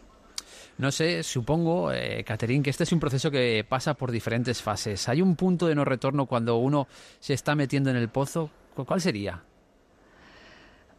No 0.80 0.94
sé, 0.94 1.24
supongo, 1.24 1.92
eh, 1.92 2.24
Caterín, 2.24 2.64
que 2.64 2.70
este 2.70 2.86
es 2.86 2.94
un 2.94 3.02
proceso 3.02 3.30
que 3.30 3.66
pasa 3.68 3.96
por 3.96 4.12
diferentes 4.12 4.62
fases. 4.62 5.10
¿Hay 5.10 5.22
un 5.22 5.36
punto 5.36 5.68
de 5.68 5.76
no 5.76 5.84
retorno 5.84 6.26
cuando 6.26 6.56
uno 6.56 6.88
se 7.20 7.34
está 7.34 7.54
metiendo 7.54 7.90
en 7.90 7.98
el 7.98 8.08
pozo? 8.08 8.50
¿Cuál 8.74 9.02
sería? 9.02 9.44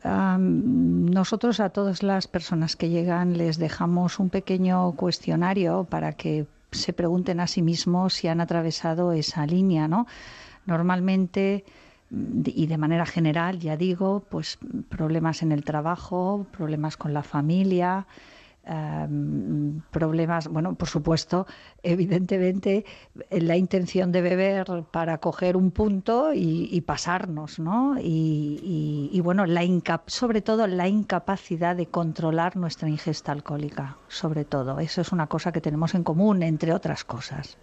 nosotros 0.02 1.60
a 1.60 1.68
todas 1.68 2.02
las 2.02 2.26
personas 2.26 2.74
que 2.74 2.88
llegan 2.88 3.36
les 3.36 3.58
dejamos 3.58 4.18
un 4.18 4.30
pequeño 4.30 4.92
cuestionario 4.92 5.84
para 5.84 6.14
que 6.14 6.46
se 6.72 6.94
pregunten 6.94 7.38
a 7.38 7.46
sí 7.46 7.60
mismos 7.60 8.14
si 8.14 8.26
han 8.26 8.40
atravesado 8.40 9.12
esa 9.12 9.44
línea, 9.44 9.88
¿no? 9.88 10.06
Normalmente 10.64 11.66
y 12.10 12.66
de 12.66 12.78
manera 12.78 13.04
general, 13.04 13.58
ya 13.60 13.76
digo, 13.76 14.24
pues 14.30 14.58
problemas 14.88 15.42
en 15.42 15.52
el 15.52 15.64
trabajo, 15.64 16.46
problemas 16.50 16.96
con 16.96 17.12
la 17.12 17.22
familia, 17.22 18.06
Em, 18.72 19.80
problemas, 19.90 20.46
bueno, 20.46 20.76
por 20.76 20.88
supuesto, 20.88 21.44
evidentemente 21.82 22.84
la 23.28 23.56
intención 23.56 24.12
de 24.12 24.22
beber 24.22 24.84
para 24.92 25.18
coger 25.18 25.56
un 25.56 25.72
punto 25.72 26.30
y, 26.32 26.80
pasarnos, 26.82 27.58
¿no? 27.58 27.96
Y, 28.00 29.20
bueno, 29.24 29.44
la 29.46 29.60
sobre 30.06 30.40
todo 30.40 30.68
la 30.68 30.86
incapacidad 30.86 31.74
de 31.74 31.86
controlar 31.86 32.56
nuestra 32.56 32.88
ingesta 32.88 33.32
alcohólica, 33.32 33.96
sobre 34.06 34.44
todo. 34.44 34.78
Eso 34.78 35.00
es 35.00 35.10
una 35.10 35.26
cosa 35.26 35.50
que 35.50 35.60
tenemos 35.60 35.96
en 35.96 36.04
común, 36.04 36.44
entre 36.44 36.72
otras 36.72 37.02
cosas. 37.02 37.58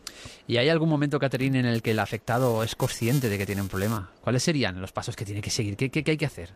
¿Y 0.46 0.58
hay 0.58 0.68
algún 0.68 0.90
momento, 0.90 1.20
Caterina, 1.20 1.60
en 1.60 1.68
el 1.68 1.82
que 1.82 1.92
el 1.92 2.00
afectado 2.00 2.64
es 2.64 2.76
consciente 2.76 3.30
de 3.30 3.38
que 3.38 3.46
tiene 3.46 3.62
un 3.62 3.70
problema? 3.70 4.12
¿Cuáles 4.20 4.44
serían 4.44 4.82
los 4.82 4.92
pasos 4.92 5.16
que 5.16 5.24
tiene 5.24 5.40
que 5.40 5.52
seguir? 5.52 5.78
qué 5.78 6.04
hay 6.06 6.18
que 6.18 6.26
hacer? 6.26 6.54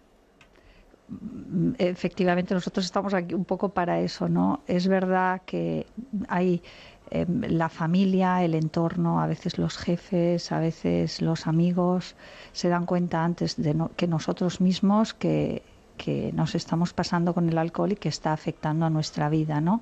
Efectivamente 1.78 2.54
nosotros 2.54 2.86
estamos 2.86 3.14
aquí 3.14 3.34
un 3.34 3.46
poco 3.46 3.70
para 3.70 4.00
eso, 4.00 4.30
¿no? 4.30 4.62
Es 4.68 4.88
verdad 4.88 5.42
que 5.46 5.86
hay 6.28 6.62
em, 7.10 7.42
la 7.42 7.70
familia, 7.70 8.44
el 8.44 8.56
entorno, 8.56 9.22
a 9.22 9.28
veces 9.28 9.58
los 9.58 9.78
jefes, 9.78 10.52
a 10.52 10.60
veces 10.60 11.22
los 11.22 11.48
amigos 11.48 12.16
se 12.54 12.70
dan 12.70 12.86
cuenta 12.86 13.24
antes 13.24 13.58
de 13.58 13.76
que 13.96 14.08
nosotros 14.08 14.62
mismos 14.62 15.14
que, 15.14 15.64
que 15.98 16.32
nos 16.34 16.56
estamos 16.56 16.94
pasando 16.94 17.34
con 17.34 17.50
el 17.50 17.58
alcohol 17.58 17.92
y 17.92 17.96
que 17.96 18.10
está 18.10 18.34
afectando 18.34 18.86
a 18.86 18.90
nuestra 18.90 19.30
vida, 19.30 19.62
¿no? 19.62 19.82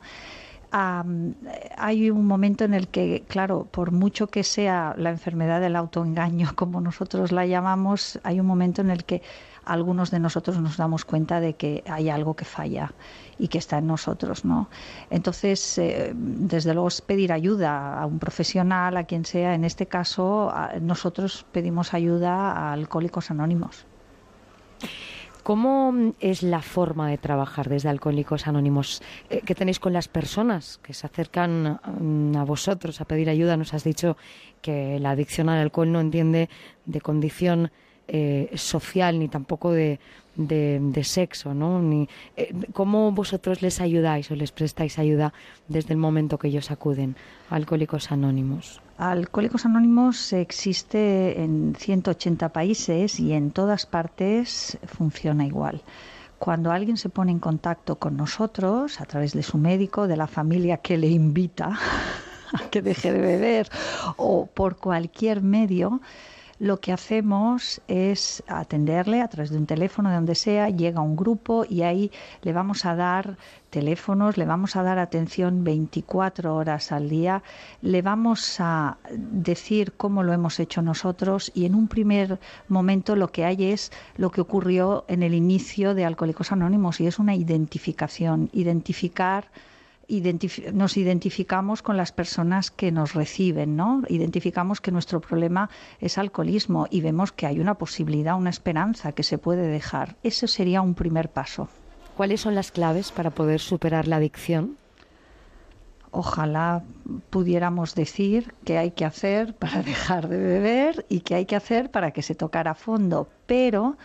hay 0.72 2.12
un 2.12 2.26
momento 2.28 2.64
en 2.64 2.74
el 2.74 2.88
que, 2.90 3.24
claro, 3.28 3.68
por 3.72 3.92
mucho 3.92 4.28
que 4.28 4.44
sea 4.44 4.94
la 4.98 5.10
enfermedad 5.10 5.62
del 5.62 5.76
autoengaño, 5.76 6.52
como 6.56 6.82
nosotros 6.82 7.32
la 7.32 7.46
llamamos, 7.46 8.20
hay 8.24 8.40
un 8.40 8.46
momento 8.46 8.82
en 8.82 8.92
el 8.92 9.04
que 9.04 9.22
algunos 9.70 10.12
de 10.12 10.20
nosotros 10.20 10.60
nos 10.60 10.78
damos 10.78 11.06
cuenta 11.06 11.40
de 11.40 11.54
que 11.54 11.84
hay 11.88 12.10
algo 12.10 12.36
que 12.36 12.46
falla 12.46 12.91
y 13.38 13.48
que 13.48 13.60
está 13.60 13.78
en 13.78 13.88
nosotros, 13.88 14.44
¿no? 14.44 14.70
Entonces, 15.10 15.78
eh, 15.78 16.12
desde 16.16 16.74
luego 16.74 16.88
es 16.88 17.02
pedir 17.02 17.32
ayuda 17.32 18.02
a 18.02 18.06
un 18.06 18.20
profesional, 18.20 18.98
a 18.98 19.04
quien 19.04 19.26
sea. 19.26 19.54
En 19.54 19.64
este 19.64 19.86
caso, 19.86 20.52
nosotros 20.82 21.46
pedimos 21.52 21.94
ayuda 21.94 22.52
a 22.52 22.74
Alcohólicos 22.74 23.32
Anónimos. 23.32 23.86
¿Cómo 25.44 26.14
es 26.20 26.44
la 26.44 26.62
forma 26.62 27.10
de 27.10 27.18
trabajar 27.18 27.70
desde 27.70 27.90
Alcohólicos 27.90 28.46
Anónimos 28.46 29.02
eh, 29.30 29.41
que 29.41 29.56
tenéis 29.56 29.80
con 29.80 29.94
las 29.94 30.08
personas 30.08 30.80
que 30.84 30.94
se 30.94 31.08
acercan 31.08 31.80
mm, 32.00 32.36
a 32.38 32.44
vosotros 32.44 33.02
a 33.02 33.06
pedir 33.06 33.30
ayuda? 33.30 33.58
Nos 33.58 33.74
has 33.74 33.84
dicho 33.84 34.18
que 34.62 35.00
la 35.00 35.12
adicción 35.12 35.50
al 35.50 35.60
alcohol 35.60 35.91
no 35.91 36.02
entiende 36.02 36.50
de 36.86 37.02
condición 37.02 37.72
eh, 38.11 38.49
social 38.56 39.19
ni 39.19 39.27
tampoco 39.27 39.72
de, 39.72 39.99
de, 40.36 41.03
sexo, 41.03 41.53
¿no? 41.53 41.80
Ni, 41.80 42.07
eh, 42.38 42.53
¿Cómo 42.73 43.11
vosotros 43.11 43.61
les 43.61 43.81
ayudáis 43.81 44.31
o 44.31 44.36
les 44.36 44.52
prestáis 44.52 44.98
ayuda 44.98 45.34
desde 45.68 45.94
el 45.94 45.99
momento 45.99 46.40
que 46.40 46.48
ellos 46.48 46.72
acuden 46.72 47.15
a 47.49 47.56
Alcohólicos 47.56 48.11
Anónimos? 48.11 48.81
Alcohólicos 48.98 49.65
Anónimos 49.65 50.34
existe 50.34 51.44
en 51.44 51.76
180 51.77 52.49
países 52.49 53.19
y 53.19 53.34
en 53.34 53.52
todas 53.52 53.86
partes 53.86 54.80
funciona 54.86 55.45
igual. 55.45 55.84
Cuando 56.40 56.72
alguien 56.72 56.98
se 56.98 57.10
pone 57.10 57.31
en 57.31 57.40
contacto 57.40 57.98
con 57.98 58.18
nosotros 58.18 59.02
a 59.02 59.06
través 59.06 59.34
de 59.34 59.44
su 59.44 59.57
médico, 59.57 60.07
de 60.07 60.18
la 60.18 60.27
familia 60.27 60.77
que 60.77 60.98
le 60.98 61.10
invita 61.10 61.77
a 62.53 62.69
que 62.69 62.81
deje 62.81 63.11
de 63.11 63.19
beber 63.19 63.69
o 64.15 64.48
por 64.48 64.77
cualquier 64.77 65.41
medio, 65.41 66.02
lo 66.60 66.81
que 66.81 66.91
hacemos 66.91 67.81
es 67.88 68.44
atenderle 68.48 69.22
a 69.22 69.30
través 69.30 69.49
de 69.49 69.57
un 69.57 69.65
teléfono, 69.65 70.10
de 70.10 70.15
donde 70.15 70.36
sea, 70.36 70.69
llega 70.69 71.02
un 71.02 71.15
grupo 71.15 71.65
y 71.68 71.84
ahí 71.84 72.11
le 72.41 72.52
vamos 72.52 72.86
a 72.86 72.95
dar 72.95 73.38
teléfonos, 73.69 74.38
le 74.38 74.45
vamos 74.45 74.76
a 74.76 74.84
dar 74.84 74.99
atención 74.99 75.64
24 75.64 76.53
horas 76.53 76.91
al 76.91 77.07
día, 77.07 77.44
le 77.81 78.02
vamos 78.02 78.57
a 78.60 78.98
decir 79.10 79.94
cómo 79.94 80.22
lo 80.23 80.34
hemos 80.34 80.60
hecho 80.60 80.81
nosotros 80.81 81.52
y 81.56 81.65
en 81.65 81.76
un 81.76 81.88
primer 81.88 82.40
momento 82.68 83.15
lo 83.15 83.31
que 83.31 83.45
hay 83.45 83.65
es 83.65 83.91
lo 84.18 84.30
que 84.30 84.41
ocurrió 84.41 85.06
en 85.07 85.23
el 85.23 85.34
inicio 85.34 85.94
de 85.94 86.03
Alcohólicos 86.03 86.52
Anónimos 86.52 86.99
y 86.99 87.07
es 87.07 87.19
una 87.19 87.36
identificación, 87.36 88.49
identificar 88.52 89.45
nos 90.73 90.98
identificamos 90.98 91.81
con 91.81 91.95
las 91.95 92.11
personas 92.11 92.72
que 92.72 92.91
nos 92.91 93.14
reciben, 93.14 93.76
¿no? 93.76 94.02
Identificamos 94.07 94.81
que 94.81 94.91
nuestro 94.91 95.22
problema 95.22 95.69
es 95.99 96.18
alcoholismo 96.18 96.88
y 96.90 97.02
vemos 97.02 97.31
que 97.31 97.45
hay 97.45 97.60
una 97.60 97.76
posibilidad, 97.76 98.38
una 98.38 98.49
esperanza 98.49 99.11
que 99.11 99.23
se 99.23 99.38
puede 99.38 99.68
dejar. 99.68 100.15
Eso 100.23 100.48
sería 100.48 100.81
un 100.81 100.95
primer 100.95 101.30
paso. 101.30 101.69
¿Cuáles 102.18 102.41
son 102.41 102.56
las 102.56 102.72
claves 102.72 103.11
para 103.11 103.30
poder 103.30 103.60
superar 103.60 104.07
la 104.07 104.18
adicción? 104.18 104.77
Ojalá 106.11 106.84
pudiéramos 107.30 107.94
decir 107.94 108.53
qué 108.65 108.80
hay 108.80 108.91
que 108.91 109.06
hacer 109.06 109.53
para 109.56 109.84
dejar 109.84 110.27
de 110.27 110.38
beber 110.38 111.06
y 111.07 111.22
qué 111.22 111.36
hay 111.36 111.45
que 111.45 111.56
hacer 111.56 111.91
para 111.91 112.11
que 112.11 112.23
se 112.23 112.36
tocara 112.36 112.72
a 112.72 112.76
fondo, 112.76 113.30
pero 113.45 113.95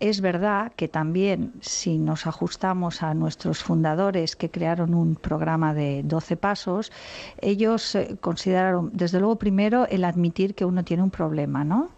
es 0.00 0.20
verdad 0.20 0.72
que 0.76 0.88
también 0.88 1.52
si 1.60 1.98
nos 1.98 2.26
ajustamos 2.26 3.02
a 3.02 3.14
nuestros 3.14 3.62
fundadores 3.62 4.36
que 4.36 4.50
crearon 4.50 4.94
un 4.94 5.16
programa 5.16 5.74
de 5.74 6.02
12 6.04 6.36
pasos, 6.36 6.92
ellos 7.40 7.94
eh, 7.94 8.16
consideraron, 8.20 8.90
desde 8.92 9.18
luego, 9.18 9.36
primero 9.36 9.86
el 9.88 10.04
admitir 10.04 10.54
que 10.54 10.64
uno 10.64 10.84
tiene 10.84 11.02
un 11.02 11.10
problema, 11.10 11.64
¿no? 11.64 11.90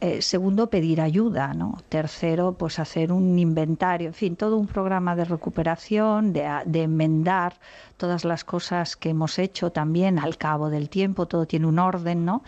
Eh, 0.00 0.20
segundo, 0.20 0.68
pedir 0.68 1.00
ayuda, 1.00 1.54
¿no? 1.54 1.78
Tercero, 1.88 2.54
pues 2.58 2.80
hacer 2.80 3.12
un 3.12 3.38
inventario, 3.38 4.08
en 4.08 4.14
fin, 4.14 4.34
todo 4.34 4.56
un 4.56 4.66
programa 4.66 5.14
de 5.14 5.24
recuperación, 5.24 6.32
de, 6.32 6.42
enmendar 6.82 7.54
todas 7.96 8.24
las 8.24 8.42
cosas 8.42 8.96
que 8.96 9.10
hemos 9.10 9.38
hecho 9.38 9.70
también 9.70 10.18
al 10.18 10.36
cabo 10.38 10.70
del 10.70 10.88
tiempo, 10.88 11.26
todo 11.26 11.46
tiene 11.46 11.66
un 11.68 11.78
orden, 11.78 12.24
¿no? 12.24 12.42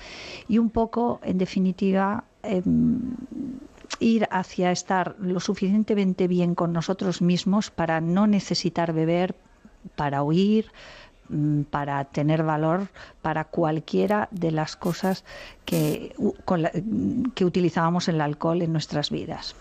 Y 0.48 0.58
un 0.58 0.70
poco, 0.70 1.20
en 1.22 1.38
definitiva, 1.38 2.24
em, 2.42 3.14
ir 4.04 4.28
hacia 4.30 4.70
estar 4.70 5.16
lo 5.18 5.40
suficientemente 5.40 6.28
bien 6.28 6.54
con 6.54 6.72
nosotros 6.72 7.22
mismos 7.22 7.70
para 7.70 8.00
no 8.02 8.26
necesitar 8.26 8.92
beber, 8.92 9.34
para 9.96 10.22
oír, 10.22 10.70
mm, 11.30 11.62
para 11.62 12.04
tener 12.04 12.42
valor 12.42 12.88
para 13.22 13.44
cualquiera 13.44 14.28
de 14.30 14.50
las 14.50 14.76
cosas 14.76 15.24
que, 15.64 16.14
que 17.34 17.44
utilizábamos 17.44 18.08
el 18.08 18.20
alcohol 18.20 18.60
en 18.60 18.72
nuestras 18.72 19.10
vidas. 19.10 19.56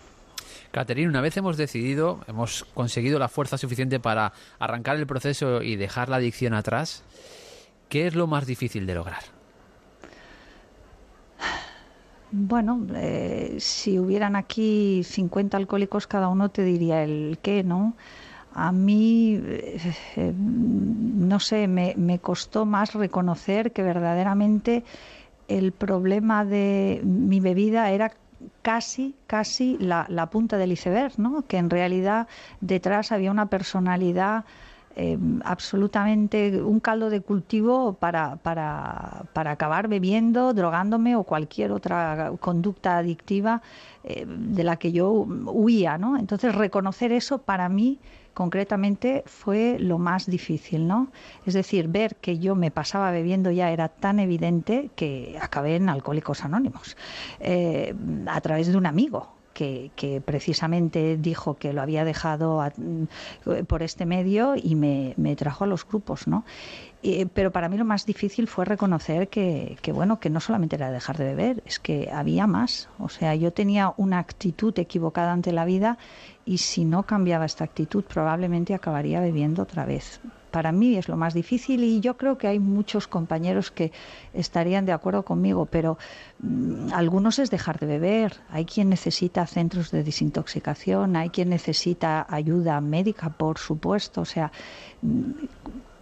Caterina, 0.72 1.10
una 1.10 1.22
vez 1.22 1.38
hemos 1.38 1.56
decidido, 1.56 2.20
hemos 2.28 2.66
conseguido 2.74 3.20
la 3.20 3.30
fuerza 3.30 3.58
suficiente 3.58 4.00
para 4.00 4.34
arrancar 4.60 4.98
el 4.98 5.08
proceso 5.08 5.62
y 5.62 5.78
dejar 5.78 6.10
la 6.10 6.18
adicción 6.18 6.54
atrás, 6.54 7.04
¿qué 7.88 8.08
es 8.08 8.16
lo 8.16 8.28
más 8.28 8.46
difícil 8.46 8.86
de 8.88 8.96
lograr? 8.96 9.24
Bueno, 12.36 12.88
eh, 12.96 13.58
si 13.60 14.00
hubieran 14.00 14.36
aquí 14.36 15.04
50 15.04 15.56
alcohólicos, 15.56 16.08
cada 16.08 16.30
uno 16.30 16.50
te 16.50 16.64
diría 16.64 17.04
el 17.04 17.38
qué, 17.44 17.64
¿no? 17.64 17.94
A 18.56 18.72
mí, 18.72 19.40
eh, 19.40 20.34
no 20.36 21.40
sé, 21.40 21.68
me, 21.68 22.20
costó 22.20 22.66
más 22.66 22.96
reconocer 22.96 23.72
que 23.72 23.84
verdaderamente 23.84 24.84
el 25.48 25.74
problema 25.74 26.44
de 26.44 27.02
mi 27.04 27.40
bebida 27.40 27.92
era 27.92 28.12
casi, 28.64 29.14
casi 29.28 29.78
la, 29.78 30.08
la 30.10 30.32
punta 30.32 30.58
del 30.58 30.72
iceberg, 30.72 31.20
¿no? 31.20 31.46
Que 31.46 31.58
en 31.58 31.70
realidad 31.70 32.28
detrás 32.62 33.12
había 33.12 33.30
una 33.30 33.46
personalidad 33.46 34.46
eh, 34.96 35.18
absolutamente 35.44 36.62
un 36.62 36.80
caldo 36.80 37.10
de 37.10 37.22
cultivo 37.22 37.94
para, 37.94 38.36
para, 38.38 39.24
para, 39.34 39.52
acabar 39.52 39.88
bebiendo, 39.88 40.54
drogándome 40.54 41.16
o 41.16 41.24
cualquier 41.24 41.72
otra 41.72 42.34
conducta 42.40 42.98
adictiva 42.98 43.62
eh, 44.04 44.26
de 44.28 44.64
la 44.64 44.78
que 44.78 44.92
yo 44.92 45.12
huía, 45.12 45.98
¿no? 45.98 46.18
Entonces 46.18 46.54
reconocer 46.54 47.12
eso 47.12 47.40
para 47.40 47.70
mí 47.70 48.00
concretamente 48.34 49.24
fue 49.26 49.78
lo 49.80 49.98
más 49.98 50.26
difícil, 50.26 50.88
¿no? 50.88 51.12
Es 51.46 51.54
decir, 51.54 51.88
ver 51.88 52.16
que 52.18 52.40
yo 52.40 52.56
me 52.56 52.72
pasaba 52.72 53.12
bebiendo 53.12 53.52
ya 53.52 53.72
era 53.72 53.90
tan 53.90 54.20
evidente 54.20 54.90
que 54.96 55.38
acabé 55.42 55.76
en 55.76 55.90
Alcohólicos 55.90 56.44
Anónimos 56.44 56.98
eh, 57.40 57.96
a 58.28 58.42
través 58.42 58.68
de 58.68 58.78
un 58.78 58.86
amigo 58.86 59.43
que, 59.54 59.92
que, 59.96 60.22
precisamente 60.22 61.18
dijo 61.18 61.56
que 61.56 61.74
lo 61.74 61.82
había 61.82 62.06
dejado 62.06 62.62
a, 62.62 62.72
por 63.68 63.84
este 63.84 64.06
medio 64.06 64.56
y 64.56 64.76
me, 64.76 65.36
trajo 65.36 65.64
a 65.64 65.68
los 65.68 65.88
grupos, 65.88 66.28
¿no? 66.28 66.44
Pero 67.34 67.52
para 67.52 67.68
mí 67.68 67.78
lo 67.78 67.86
más 67.86 68.06
difícil 68.06 68.48
fue 68.48 68.64
reconocer 68.66 69.28
que, 69.28 69.78
bueno, 69.94 70.20
que 70.20 70.30
no 70.30 70.40
solamente 70.40 70.78
era 70.78 70.90
dejar 70.90 71.18
de 71.18 71.26
beber, 71.26 71.64
es 71.66 71.80
que 71.80 72.10
había 72.12 72.48
más. 72.48 72.90
O 72.98 73.10
sea, 73.10 73.36
yo 73.36 73.52
tenía 73.52 73.94
una 73.98 74.20
actitud 74.20 74.78
equivocada 74.80 75.34
ante 75.34 75.52
la 75.52 75.66
vida 75.66 75.98
y 76.46 76.60
si 76.60 76.86
no 76.86 77.04
cambiaba 77.04 77.46
esta 77.46 77.66
actitud 77.66 78.04
probablemente 78.06 78.74
acabaría 78.74 79.20
bebiendo 79.20 79.64
otra 79.64 79.86
vez. 79.86 80.22
Para 80.54 80.72
mí 80.72 80.98
es 80.98 81.10
lo 81.10 81.18
más 81.18 81.34
difícil 81.34 81.84
y 81.84 82.00
yo 82.00 82.16
creo 82.16 82.38
que 82.38 82.48
hay 82.48 82.60
muchos 82.60 83.08
compañeros 83.08 83.72
que 83.72 83.92
estarían 84.36 84.86
de 84.86 84.92
acuerdo 84.92 85.26
conmigo, 85.26 85.66
pero 85.66 85.98
mmm, 86.42 86.94
algunos 86.94 87.40
es 87.40 87.50
dejar 87.50 87.80
de 87.80 87.88
beber. 87.88 88.36
Hay 88.52 88.66
quien 88.66 88.88
necesita 88.88 89.48
centros 89.48 89.90
de 89.90 90.04
desintoxicación, 90.04 91.16
hay 91.16 91.32
quien 91.32 91.50
necesita 91.50 92.28
ayuda 92.30 92.80
médica, 92.82 93.30
por 93.30 93.58
supuesto. 93.58 94.22
O 94.22 94.26
sea, 94.26 94.52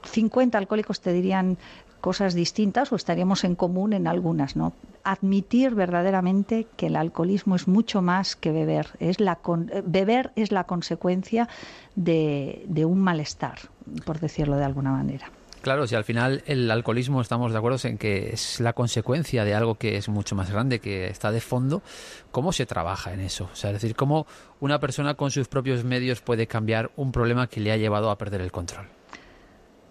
50 0.04 0.58
alcohólicos 0.58 1.00
te 1.00 1.14
dirían 1.14 1.58
cosas 2.02 2.34
distintas 2.34 2.92
o 2.92 2.96
estaríamos 2.96 3.44
en 3.44 3.56
común 3.56 3.94
en 3.94 4.08
algunas, 4.08 4.56
¿no? 4.56 4.74
Admitir 5.04 5.74
verdaderamente 5.76 6.68
que 6.76 6.88
el 6.88 6.96
alcoholismo 6.96 7.56
es 7.56 7.68
mucho 7.68 8.02
más 8.02 8.36
que 8.36 8.52
beber. 8.52 8.88
Es 9.00 9.20
la 9.20 9.38
con, 9.38 9.72
beber 9.86 10.32
es 10.36 10.52
la 10.52 10.66
consecuencia 10.66 11.48
de, 11.96 12.66
de 12.68 12.86
un 12.86 13.00
malestar, 13.00 13.60
por 14.06 14.20
decirlo 14.20 14.58
de 14.58 14.66
alguna 14.66 14.92
manera. 14.92 15.32
Claro, 15.62 15.86
si 15.86 15.94
al 15.94 16.04
final 16.04 16.42
el 16.48 16.72
alcoholismo 16.72 17.22
estamos 17.22 17.52
de 17.52 17.58
acuerdo 17.60 17.78
en 17.84 18.00
que 18.00 18.32
es 18.34 18.60
la 18.60 18.74
consecuencia 18.74 19.46
de 19.46 19.54
algo 19.54 19.76
que 19.76 19.96
es 19.96 20.10
mucho 20.10 20.36
más 20.36 20.50
grande, 20.50 20.80
que 20.80 21.08
está 21.08 21.32
de 21.32 21.40
fondo, 21.40 21.84
¿cómo 22.32 22.52
se 22.52 22.66
trabaja 22.66 23.14
en 23.14 23.20
eso? 23.20 23.48
O 23.54 23.56
sea, 23.56 23.70
es 23.70 23.76
decir, 23.76 23.96
¿cómo 23.96 24.26
una 24.60 24.80
persona 24.80 25.14
con 25.14 25.30
sus 25.30 25.48
propios 25.48 25.84
medios 25.84 26.22
puede 26.22 26.48
cambiar 26.48 26.90
un 26.96 27.12
problema 27.12 27.46
que 27.46 27.60
le 27.60 27.72
ha 27.72 27.78
llevado 27.78 28.10
a 28.10 28.18
perder 28.18 28.42
el 28.42 28.52
control? 28.52 28.88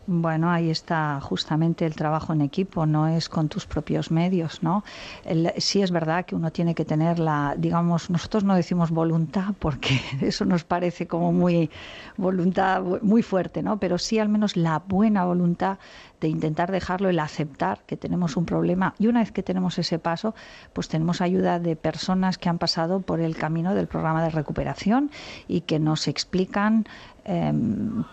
Bueno, 0.07 0.51
ahí 0.51 0.71
está 0.71 1.21
justamente 1.21 1.87
el 1.87 1.95
trabajo 1.95 2.33
en 2.33 2.41
equipo, 2.41 2.85
no 2.85 3.07
es 3.07 3.29
con 3.29 3.49
tus 3.49 3.67
propios 3.67 4.11
medios, 4.11 4.63
¿no? 4.63 4.83
El, 5.25 5.53
sí 5.59 5.83
es 5.83 5.93
verdad 5.93 6.25
que 6.25 6.35
uno 6.35 6.51
tiene 6.51 6.75
que 6.75 6.85
tener 6.85 7.19
la, 7.19 7.55
digamos, 7.57 8.11
nosotros 8.11 8.43
no 8.43 8.57
decimos 8.57 8.91
voluntad 8.91 9.55
porque 9.59 10.01
eso 10.21 10.45
nos 10.47 10.65
parece 10.65 11.07
como 11.07 11.33
muy 11.33 11.71
voluntad 12.17 12.83
muy 13.03 13.23
fuerte, 13.23 13.63
¿no? 13.63 13.79
Pero 13.79 13.99
sí 13.99 14.19
al 14.19 14.29
menos 14.29 14.57
la 14.57 14.81
buena 14.81 15.27
voluntad 15.27 15.79
de 16.21 16.29
intentar 16.29 16.73
dejarlo, 16.73 17.09
el 17.09 17.19
aceptar 17.19 17.83
que 17.87 17.97
tenemos 17.97 18.37
un 18.37 18.47
problema 18.47 18.95
y 18.99 19.07
una 19.07 19.21
vez 19.21 19.33
que 19.33 19.43
tenemos 19.43 19.79
ese 19.79 19.99
paso, 19.99 20.35
pues 20.73 20.89
tenemos 20.89 21.21
ayuda 21.21 21.59
de 21.59 21.77
personas 21.77 22.37
que 22.37 22.49
han 22.49 22.59
pasado 22.59 23.01
por 23.01 23.21
el 23.21 23.37
camino 23.37 23.75
del 23.75 23.87
programa 23.87 24.23
de 24.23 24.31
recuperación 24.31 25.11
y 25.47 25.63
que 25.63 25.79
nos 25.79 26.09
explican 26.09 26.85
eh, 27.32 27.52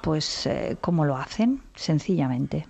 pues 0.04 0.46
eh, 0.46 0.78
cómo 0.80 1.04
lo 1.04 1.18
hacen, 1.18 1.64
sencillamente. 1.74 2.68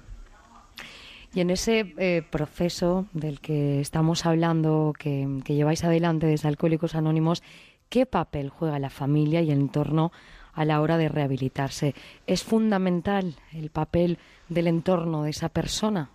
Y 1.33 1.41
en 1.41 1.49
ese 1.49 1.93
eh, 1.97 2.23
proceso 2.29 3.05
del 3.11 3.41
que 3.41 3.81
estamos 3.81 4.25
hablando, 4.25 4.93
que, 4.97 5.41
que 5.43 5.55
lleváis 5.55 5.83
adelante 5.83 6.25
desde 6.25 6.47
Alcohólicos 6.47 6.95
Anónimos, 6.95 7.43
¿qué 7.89 8.05
papel 8.05 8.49
juega 8.49 8.79
la 8.79 8.89
familia 8.89 9.41
y 9.41 9.51
el 9.51 9.59
entorno 9.59 10.13
a 10.53 10.63
la 10.63 10.79
hora 10.79 10.97
de 10.97 11.09
rehabilitarse? 11.09 11.93
¿Es 12.27 12.43
fundamental 12.43 13.35
el 13.51 13.69
papel 13.69 14.17
del 14.47 14.67
entorno 14.67 15.23
de 15.23 15.31
esa 15.31 15.49
persona? 15.49 16.11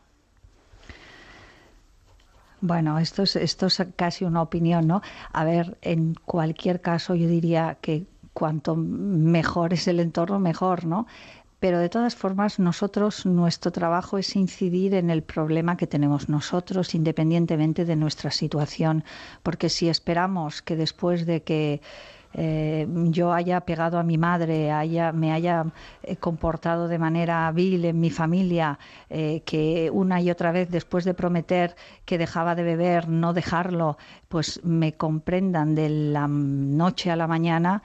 Bueno, 2.62 2.98
esto 2.98 3.24
es, 3.24 3.36
esto 3.36 3.66
es 3.66 3.84
casi 3.96 4.24
una 4.24 4.40
opinión, 4.40 4.86
¿no? 4.86 5.02
A 5.32 5.44
ver, 5.44 5.76
en 5.82 6.14
cualquier 6.14 6.80
caso 6.80 7.14
yo 7.14 7.28
diría 7.28 7.76
que 7.82 8.06
cuanto 8.32 8.76
mejor 8.76 9.72
es 9.72 9.88
el 9.88 10.00
entorno, 10.00 10.38
mejor, 10.38 10.84
¿no? 10.84 11.06
Pero 11.62 11.78
de 11.78 11.88
todas 11.88 12.16
formas, 12.16 12.58
nosotros, 12.58 13.24
nuestro 13.24 13.70
trabajo 13.70 14.18
es 14.18 14.34
incidir 14.34 14.94
en 14.94 15.10
el 15.10 15.22
problema 15.22 15.76
que 15.76 15.86
tenemos 15.86 16.28
nosotros, 16.28 16.92
independientemente 16.94 17.84
de 17.84 17.94
nuestra 17.94 18.32
situación. 18.32 19.04
Porque 19.44 19.68
si 19.68 19.88
esperamos 19.88 20.60
que 20.60 20.74
después 20.74 21.24
de 21.24 21.44
que 21.44 21.80
eh, 22.34 22.86
yo 22.88 23.32
haya 23.32 23.60
pegado 23.60 23.98
a 23.98 24.02
mi 24.02 24.18
madre, 24.18 24.72
haya, 24.72 25.12
me 25.12 25.32
haya 25.32 25.66
eh, 26.02 26.16
comportado 26.16 26.88
de 26.88 26.98
manera 26.98 27.50
vil 27.52 27.84
en 27.84 28.00
mi 28.00 28.10
familia, 28.10 28.78
eh, 29.10 29.42
que 29.44 29.90
una 29.92 30.20
y 30.20 30.30
otra 30.30 30.50
vez 30.52 30.70
después 30.70 31.04
de 31.04 31.14
prometer 31.14 31.76
que 32.04 32.18
dejaba 32.18 32.54
de 32.54 32.62
beber, 32.62 33.08
no 33.08 33.32
dejarlo, 33.34 33.98
pues 34.28 34.60
me 34.64 34.94
comprendan 34.94 35.74
de 35.74 35.88
la 35.88 36.26
noche 36.26 37.10
a 37.10 37.16
la 37.16 37.26
mañana, 37.26 37.82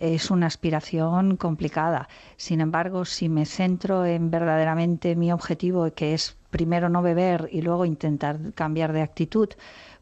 es 0.00 0.30
una 0.30 0.46
aspiración 0.46 1.36
complicada. 1.36 2.08
Sin 2.36 2.60
embargo, 2.60 3.04
si 3.04 3.28
me 3.28 3.46
centro 3.46 4.04
en 4.04 4.30
verdaderamente 4.30 5.14
mi 5.14 5.30
objetivo, 5.30 5.92
que 5.92 6.14
es 6.14 6.36
primero 6.50 6.88
no 6.88 7.02
beber 7.02 7.48
y 7.52 7.62
luego 7.62 7.84
intentar 7.84 8.38
cambiar 8.54 8.92
de 8.92 9.02
actitud, 9.02 9.50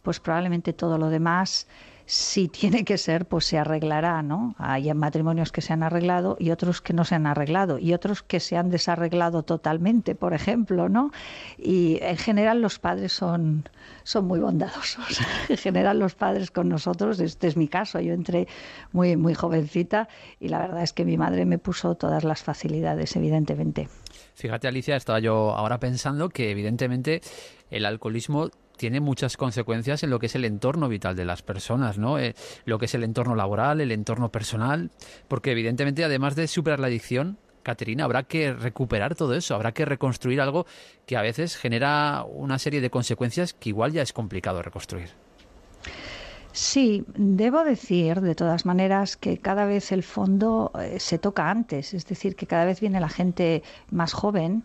pues 0.02 0.20
probablemente 0.20 0.72
todo 0.72 0.96
lo 0.96 1.10
demás 1.10 1.66
si 2.08 2.48
tiene 2.48 2.86
que 2.86 2.96
ser, 2.96 3.26
pues 3.26 3.44
se 3.44 3.58
arreglará, 3.58 4.22
¿no? 4.22 4.54
Hay 4.56 4.92
matrimonios 4.94 5.52
que 5.52 5.60
se 5.60 5.74
han 5.74 5.82
arreglado 5.82 6.38
y 6.40 6.52
otros 6.52 6.80
que 6.80 6.94
no 6.94 7.04
se 7.04 7.14
han 7.14 7.26
arreglado 7.26 7.78
y 7.78 7.92
otros 7.92 8.22
que 8.22 8.40
se 8.40 8.56
han 8.56 8.70
desarreglado 8.70 9.42
totalmente, 9.42 10.14
por 10.14 10.32
ejemplo, 10.32 10.88
¿no? 10.88 11.10
Y 11.58 11.98
en 12.00 12.16
general 12.16 12.62
los 12.62 12.78
padres 12.78 13.12
son, 13.12 13.68
son 14.04 14.26
muy 14.26 14.40
bondadosos. 14.40 15.20
En 15.50 15.58
general 15.58 15.98
los 15.98 16.14
padres 16.14 16.50
con 16.50 16.70
nosotros, 16.70 17.20
este 17.20 17.46
es 17.46 17.58
mi 17.58 17.68
caso, 17.68 18.00
yo 18.00 18.14
entré 18.14 18.48
muy, 18.92 19.16
muy 19.18 19.34
jovencita 19.34 20.08
y 20.40 20.48
la 20.48 20.60
verdad 20.60 20.82
es 20.82 20.94
que 20.94 21.04
mi 21.04 21.18
madre 21.18 21.44
me 21.44 21.58
puso 21.58 21.94
todas 21.94 22.24
las 22.24 22.42
facilidades, 22.42 23.16
evidentemente. 23.16 23.88
Fíjate, 24.34 24.66
Alicia, 24.66 24.96
estaba 24.96 25.20
yo 25.20 25.54
ahora 25.54 25.78
pensando 25.78 26.30
que 26.30 26.50
evidentemente 26.50 27.20
el 27.70 27.84
alcoholismo 27.84 28.48
tiene 28.78 29.00
muchas 29.00 29.36
consecuencias 29.36 30.02
en 30.02 30.10
lo 30.10 30.18
que 30.18 30.26
es 30.26 30.34
el 30.34 30.46
entorno 30.46 30.88
vital 30.88 31.14
de 31.14 31.26
las 31.26 31.42
personas, 31.42 31.98
¿no? 31.98 32.18
Eh, 32.18 32.34
lo 32.64 32.78
que 32.78 32.86
es 32.86 32.94
el 32.94 33.04
entorno 33.04 33.34
laboral, 33.34 33.82
el 33.82 33.92
entorno 33.92 34.30
personal, 34.30 34.90
porque 35.28 35.52
evidentemente 35.52 36.04
además 36.04 36.34
de 36.34 36.48
superar 36.48 36.80
la 36.80 36.86
adicción, 36.86 37.36
Caterina, 37.62 38.04
habrá 38.04 38.22
que 38.22 38.54
recuperar 38.54 39.14
todo 39.14 39.34
eso, 39.34 39.54
habrá 39.54 39.72
que 39.72 39.84
reconstruir 39.84 40.40
algo 40.40 40.64
que 41.04 41.18
a 41.18 41.22
veces 41.22 41.56
genera 41.56 42.24
una 42.26 42.58
serie 42.58 42.80
de 42.80 42.88
consecuencias 42.88 43.52
que 43.52 43.68
igual 43.68 43.92
ya 43.92 44.00
es 44.00 44.14
complicado 44.14 44.62
reconstruir. 44.62 45.10
Sí, 46.52 47.04
debo 47.14 47.62
decir 47.64 48.20
de 48.20 48.34
todas 48.34 48.64
maneras 48.64 49.16
que 49.16 49.38
cada 49.38 49.66
vez 49.66 49.92
el 49.92 50.02
fondo 50.02 50.72
eh, 50.80 50.98
se 50.98 51.18
toca 51.18 51.50
antes, 51.50 51.94
es 51.94 52.06
decir, 52.06 52.36
que 52.36 52.46
cada 52.46 52.64
vez 52.64 52.80
viene 52.80 53.00
la 53.00 53.08
gente 53.08 53.62
más 53.90 54.12
joven. 54.12 54.64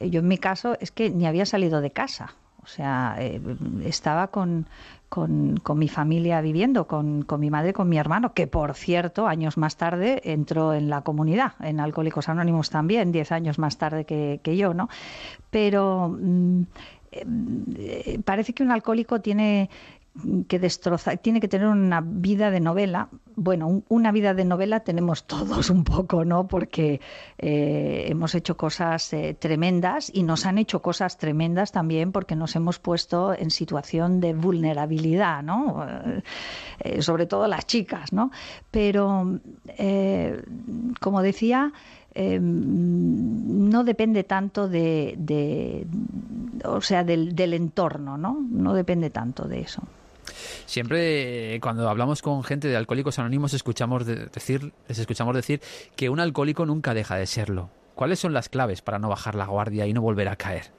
Eh, 0.00 0.10
yo 0.10 0.20
en 0.20 0.28
mi 0.28 0.38
caso 0.38 0.76
es 0.80 0.90
que 0.90 1.08
ni 1.08 1.26
había 1.26 1.46
salido 1.46 1.80
de 1.80 1.92
casa, 1.92 2.34
o 2.62 2.66
sea, 2.66 3.16
eh, 3.18 3.40
estaba 3.84 4.28
con, 4.28 4.66
con, 5.08 5.56
con, 5.62 5.78
mi 5.78 5.88
familia 5.88 6.40
viviendo, 6.40 6.86
con, 6.86 7.22
con, 7.22 7.40
mi 7.40 7.50
madre, 7.50 7.72
con 7.72 7.88
mi 7.88 7.98
hermano, 7.98 8.32
que 8.32 8.46
por 8.46 8.74
cierto, 8.74 9.26
años 9.26 9.56
más 9.56 9.76
tarde 9.76 10.20
entró 10.24 10.74
en 10.74 10.90
la 10.90 11.02
comunidad, 11.02 11.52
en 11.60 11.80
Alcohólicos 11.80 12.28
Anónimos 12.28 12.70
también, 12.70 13.12
diez 13.12 13.32
años 13.32 13.58
más 13.58 13.78
tarde 13.78 14.04
que, 14.04 14.40
que 14.42 14.56
yo, 14.56 14.74
¿no? 14.74 14.88
Pero 15.50 16.16
mm, 16.20 16.62
eh, 17.12 18.20
parece 18.24 18.52
que 18.52 18.62
un 18.62 18.70
alcohólico 18.70 19.20
tiene 19.20 19.68
que 20.48 20.58
destroza, 20.58 21.16
tiene 21.16 21.40
que 21.40 21.48
tener 21.48 21.68
una 21.68 22.02
vida 22.04 22.50
de 22.50 22.60
novela. 22.60 23.08
Bueno, 23.36 23.68
un, 23.68 23.84
una 23.88 24.12
vida 24.12 24.34
de 24.34 24.44
novela 24.44 24.80
tenemos 24.80 25.24
todos 25.26 25.70
un 25.70 25.84
poco, 25.84 26.24
¿no? 26.24 26.48
Porque 26.48 27.00
eh, 27.38 28.06
hemos 28.08 28.34
hecho 28.34 28.56
cosas 28.56 29.12
eh, 29.12 29.36
tremendas 29.38 30.10
y 30.12 30.22
nos 30.22 30.46
han 30.46 30.58
hecho 30.58 30.82
cosas 30.82 31.16
tremendas 31.16 31.72
también 31.72 32.12
porque 32.12 32.36
nos 32.36 32.56
hemos 32.56 32.78
puesto 32.78 33.34
en 33.34 33.50
situación 33.50 34.20
de 34.20 34.34
vulnerabilidad, 34.34 35.42
¿no? 35.42 35.86
Eh, 36.80 37.02
sobre 37.02 37.26
todo 37.26 37.46
las 37.46 37.66
chicas, 37.66 38.12
¿no? 38.12 38.30
Pero, 38.70 39.40
como 41.00 41.22
decía, 41.22 41.72
eh, 42.12 42.40
no 42.40 43.84
depende 43.84 44.24
tanto 44.24 44.68
de, 44.68 45.14
de 45.16 45.86
o 46.64 46.80
sea, 46.80 47.04
del, 47.04 47.36
del, 47.36 47.54
entorno, 47.54 48.18
¿no? 48.18 48.44
No 48.50 48.74
depende 48.74 49.10
tanto 49.10 49.46
de 49.46 49.60
eso. 49.60 49.82
Siempre 50.66 51.58
cuando 51.60 51.88
hablamos 51.88 52.22
con 52.22 52.42
gente 52.44 52.68
de 52.68 52.76
alcohólicos 52.76 53.18
anónimos 53.18 53.54
escuchamos 53.54 54.06
de 54.06 54.26
decir, 54.26 54.72
les 54.88 54.98
escuchamos 54.98 55.34
decir 55.34 55.60
que 55.96 56.08
un 56.08 56.20
alcohólico 56.20 56.66
nunca 56.66 56.94
deja 56.94 57.16
de 57.16 57.26
serlo. 57.26 57.70
¿Cuáles 57.94 58.18
son 58.18 58.32
las 58.32 58.48
claves 58.48 58.82
para 58.82 58.98
no 58.98 59.08
bajar 59.08 59.34
la 59.34 59.46
guardia 59.46 59.86
y 59.86 59.92
no 59.92 60.00
volver 60.00 60.28
a 60.28 60.36
caer? 60.36 60.70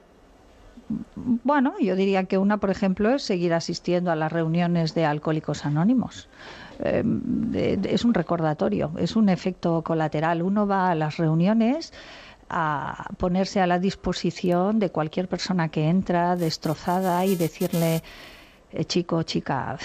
Bueno, 1.15 1.73
yo 1.79 1.95
diría 1.95 2.25
que 2.25 2.37
una, 2.37 2.57
por 2.57 2.69
ejemplo, 2.69 3.11
es 3.11 3.23
seguir 3.23 3.53
asistiendo 3.53 4.11
a 4.11 4.15
las 4.15 4.31
reuniones 4.31 4.93
de 4.93 5.05
alcohólicos 5.05 5.65
anónimos. 5.65 6.27
Eh, 6.83 7.77
es 7.83 8.03
un 8.03 8.13
recordatorio, 8.13 8.91
es 8.97 9.15
un 9.15 9.29
efecto 9.29 9.83
colateral. 9.83 10.41
Uno 10.41 10.67
va 10.67 10.91
a 10.91 10.95
las 10.95 11.17
reuniones 11.17 11.93
a 12.49 13.07
ponerse 13.17 13.61
a 13.61 13.67
la 13.67 13.79
disposición 13.79 14.79
de 14.79 14.89
cualquier 14.89 15.29
persona 15.29 15.69
que 15.69 15.87
entra 15.87 16.35
destrozada 16.35 17.25
y 17.25 17.35
decirle 17.35 18.03
eh, 18.73 18.85
chico, 18.85 19.23
chica, 19.23 19.77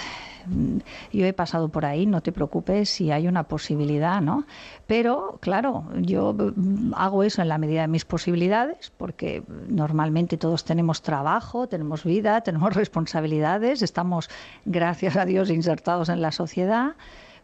yo 1.11 1.25
he 1.25 1.33
pasado 1.33 1.69
por 1.69 1.85
ahí, 1.85 2.05
no 2.05 2.21
te 2.21 2.31
preocupes 2.31 2.89
si 2.89 3.11
hay 3.11 3.27
una 3.27 3.43
posibilidad, 3.43 4.21
¿no? 4.21 4.45
Pero, 4.85 5.37
claro, 5.41 5.85
yo 5.95 6.33
mm, 6.33 6.93
hago 6.95 7.23
eso 7.23 7.41
en 7.41 7.49
la 7.49 7.57
medida 7.57 7.81
de 7.81 7.87
mis 7.87 8.05
posibilidades, 8.05 8.91
porque 8.97 9.43
normalmente 9.67 10.37
todos 10.37 10.63
tenemos 10.63 11.01
trabajo, 11.01 11.67
tenemos 11.67 12.03
vida, 12.03 12.41
tenemos 12.47 12.73
responsabilidades, 12.75 13.81
estamos, 13.81 14.29
gracias 14.65 15.17
a 15.17 15.25
Dios, 15.25 15.49
insertados 15.49 16.09
en 16.09 16.21
la 16.21 16.31
sociedad 16.31 16.95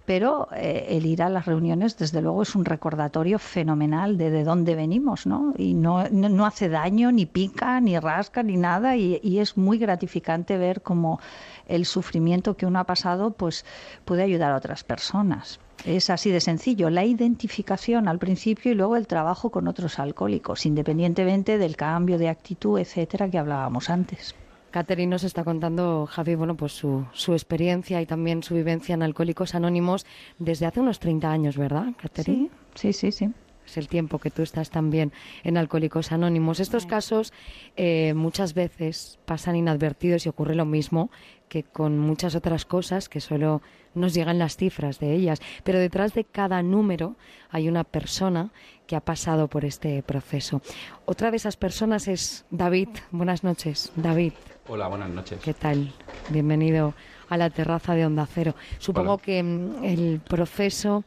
pero 0.06 0.50
eh, 0.56 0.88
el 0.90 1.06
ir 1.06 1.24
a 1.24 1.30
las 1.30 1.46
reuniones, 1.46 1.98
desde 1.98 2.22
luego, 2.22 2.42
es 2.42 2.56
un 2.56 2.66
recordatorio 2.66 3.40
fenomenal 3.40 4.18
de 4.18 4.32
de 4.32 4.44
dónde 4.44 4.76
venimos, 4.76 5.26
¿no? 5.26 5.54
Y 5.58 5.74
no, 5.74 6.10
no, 6.10 6.46
hace 6.46 6.70
daño, 6.70 7.12
ni 7.12 7.26
pica, 7.26 7.80
ni 7.80 7.98
rasca, 8.00 8.44
ni 8.44 8.58
nada, 8.58 8.98
y, 8.98 9.20
y, 9.24 9.40
es 9.40 9.58
muy 9.58 9.78
gratificante 9.78 10.58
ver 10.58 10.82
cómo 10.82 11.20
el 11.68 11.86
sufrimiento 11.86 12.58
que 12.58 12.66
uno 12.66 12.80
ha 12.80 12.84
pasado, 12.86 13.32
pues 13.32 13.66
puede 14.06 14.24
ayudar 14.24 14.52
a 14.52 14.58
otras 14.58 14.84
personas. 14.84 15.60
Es 15.86 16.10
así 16.10 16.32
de 16.32 16.40
sencillo, 16.40 16.90
la 16.90 17.04
identificación 17.04 18.08
al 18.08 18.20
principio 18.20 18.72
y 18.72 18.76
luego 18.76 18.96
el 18.96 19.08
trabajo 19.08 19.50
con 19.52 19.68
otros 19.68 20.00
alcohólicos, 20.00 20.66
independientemente 20.66 21.58
del 21.58 21.76
cambio 21.76 22.18
de 22.18 22.30
actitud, 22.30 22.80
etcétera, 22.80 23.30
que 23.30 23.38
hablábamos 23.38 23.90
antes. 23.90 24.36
Catherine 24.74 25.12
nos 25.12 25.24
está 25.24 25.44
contando, 25.44 26.08
Javi, 26.08 26.34
bueno, 26.34 26.58
pues 26.58 26.72
su, 26.72 27.06
su, 27.14 27.34
experiencia 27.34 28.02
y 28.02 28.08
también 28.08 28.42
su 28.42 28.56
vivencia 28.56 28.96
en 28.96 29.04
Alcohólicos 29.04 29.54
Anónimos 29.54 30.04
desde 30.40 30.66
hace 30.66 30.80
unos 30.80 31.00
30 31.00 31.32
años, 31.32 31.58
¿verdad, 31.58 31.94
Catherine? 32.02 32.50
Sí, 32.74 32.92
sí, 32.92 33.12
sí, 33.12 33.12
sí. 33.12 33.34
Es 33.68 33.78
el 33.78 33.88
tiempo 33.88 34.18
que 34.18 34.32
tú 34.32 34.42
estás 34.42 34.72
también 34.72 35.14
en 35.44 35.58
Alcohólicos 35.58 36.12
Anónimos. 36.12 36.60
Estos 36.60 36.88
casos 36.88 37.34
eh, 37.76 38.16
muchas 38.16 38.56
veces 38.56 39.20
pasan 39.26 39.56
inadvertidos 39.56 40.26
y 40.26 40.30
ocurre 40.30 40.56
lo 40.56 40.66
mismo 40.66 41.12
que 41.50 41.62
con 41.62 42.00
muchas 42.00 42.34
otras 42.34 42.66
cosas 42.66 43.10
que 43.10 43.22
solo 43.22 43.62
nos 43.96 44.14
llegan 44.14 44.40
las 44.40 44.58
cifras 44.58 45.00
de 45.00 45.14
ellas. 45.14 45.42
Pero 45.64 45.80
detrás 45.80 46.14
de 46.14 46.24
cada 46.24 46.62
número 46.64 47.16
hay 47.50 47.70
una 47.70 47.84
persona 47.84 48.52
que 48.88 48.96
ha 48.96 49.02
pasado 49.02 49.48
por 49.48 49.66
este 49.66 50.04
proceso. 50.04 50.62
Otra 51.06 51.32
de 51.32 51.38
esas 51.38 51.58
personas 51.58 52.08
es 52.08 52.46
David. 52.52 52.90
Buenas 53.12 53.44
noches, 53.44 53.92
David. 53.96 54.34
Hola, 54.68 54.88
buenas 54.88 55.10
noches. 55.10 55.40
¿Qué 55.42 55.54
tal? 55.54 55.92
Bienvenido 56.30 56.94
a 57.30 57.38
la 57.38 57.50
terraza 57.50 57.96
de 57.96 58.06
Onda 58.06 58.28
Cero. 58.32 58.56
Supongo 58.80 59.18
que 59.18 59.42
mm, 59.42 59.84
el 59.84 60.22
proceso 60.22 61.04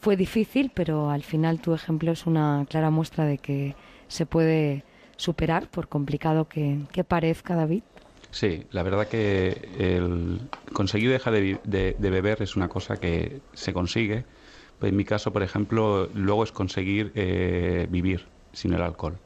fue 0.00 0.16
difícil, 0.16 0.70
pero 0.74 1.10
al 1.10 1.22
final 1.22 1.60
tu 1.60 1.74
ejemplo 1.74 2.12
es 2.12 2.26
una 2.26 2.66
clara 2.68 2.90
muestra 2.90 3.26
de 3.26 3.38
que 3.38 3.74
se 4.08 4.26
puede 4.26 4.84
superar, 5.16 5.68
por 5.68 5.88
complicado 5.88 6.48
que, 6.48 6.78
que 6.92 7.04
parezca, 7.04 7.54
David. 7.54 7.82
Sí, 8.30 8.66
la 8.70 8.82
verdad 8.82 9.08
que 9.08 9.68
el 9.78 10.40
conseguir 10.72 11.10
dejar 11.10 11.32
de, 11.34 11.96
beber 11.98 12.42
es 12.42 12.56
una 12.56 12.68
cosa 12.68 12.96
que 12.96 13.40
se 13.52 13.72
consigue. 13.72 14.24
en 14.80 14.96
mi 14.96 15.04
caso, 15.04 15.32
por 15.32 15.42
ejemplo, 15.42 16.08
luego 16.14 16.44
es 16.44 16.52
conseguir 16.52 17.12
eh, 17.14 17.86
vivir 17.90 18.26
sin 18.52 18.72
el 18.72 18.82
alcohol. 18.82 19.18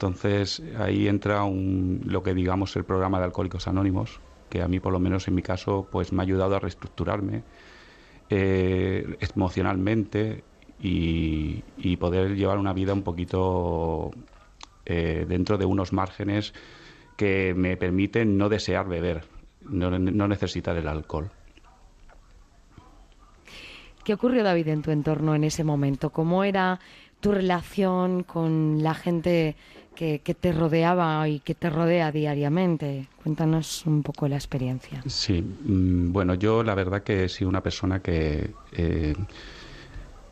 Entonces 0.00 0.62
ahí 0.78 1.08
entra 1.08 1.44
lo 1.46 2.22
que 2.22 2.32
digamos 2.32 2.74
el 2.76 2.84
programa 2.84 3.18
de 3.18 3.24
Alcohólicos 3.26 3.68
Anónimos, 3.68 4.20
que 4.48 4.62
a 4.62 4.68
mí 4.68 4.80
por 4.80 4.92
lo 4.92 4.98
menos 4.98 5.28
en 5.28 5.34
mi 5.34 5.42
caso 5.42 5.86
pues 5.90 6.12
me 6.12 6.22
ha 6.22 6.24
ayudado 6.24 6.56
a 6.56 6.58
reestructurarme 6.58 7.42
eh, 8.30 9.18
emocionalmente 9.20 10.42
y, 10.78 11.62
poder 11.98 12.34
llevar 12.34 12.56
una 12.56 12.72
vida 12.72 12.94
un 12.94 13.02
poquito 13.02 14.10
eh, 14.86 15.26
dentro 15.28 15.58
de 15.58 15.66
unos 15.66 15.92
márgenes 15.92 16.54
que 17.20 17.52
me 17.54 17.76
permiten 17.76 18.38
no 18.38 18.48
desear 18.48 18.88
beber, 18.88 19.24
no, 19.60 19.90
no 19.90 20.26
necesitar 20.26 20.74
el 20.78 20.88
alcohol. 20.88 21.30
¿Qué 24.02 24.14
ocurrió, 24.14 24.42
David, 24.42 24.68
en 24.68 24.80
tu 24.80 24.90
entorno 24.90 25.34
en 25.34 25.44
ese 25.44 25.62
momento? 25.62 26.08
¿Cómo 26.08 26.44
era 26.44 26.80
tu 27.20 27.32
relación 27.32 28.22
con 28.22 28.82
la 28.82 28.94
gente 28.94 29.54
que, 29.94 30.18
te 30.18 30.52
rodeaba 30.52 31.28
y 31.28 31.40
que 31.40 31.54
te 31.54 31.68
rodea 31.68 32.10
diariamente. 32.10 33.06
Cuéntanos 33.22 33.84
un 33.84 34.02
poco 34.02 34.26
la 34.26 34.36
experiencia. 34.36 35.02
Sí, 35.06 35.42
mm, 35.42 36.10
bueno, 36.10 36.32
yo 36.32 36.62
la 36.62 36.74
verdad 36.74 37.02
que 37.02 37.24
he 37.24 37.28
sido 37.28 37.50
una 37.50 37.62
persona 37.62 38.00
que 38.00 38.50
eh, 38.72 39.14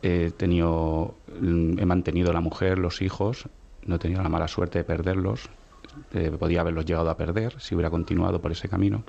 he 0.01 0.31
tenido, 0.31 1.13
mm, 1.39 1.77
he 1.77 1.85
mantenido 1.85 2.33
la 2.33 2.41
mujer, 2.41 2.79
los 2.79 3.03
hijos, 3.03 3.47
no 3.85 3.97
he 3.97 3.99
tenido 3.99 4.23
la 4.23 4.29
mala 4.29 4.47
suerte 4.47 4.79
de 4.79 4.85
perderlos. 4.85 5.51
Eh, 6.13 6.31
podía 6.31 6.61
haberlos 6.61 6.85
llegado 6.85 7.09
a 7.09 7.17
perder 7.17 7.59
si 7.59 7.75
hubiera 7.75 7.89
continuado 7.89 8.41
por 8.41 8.51
ese 8.51 8.69
camino. 8.69 9.03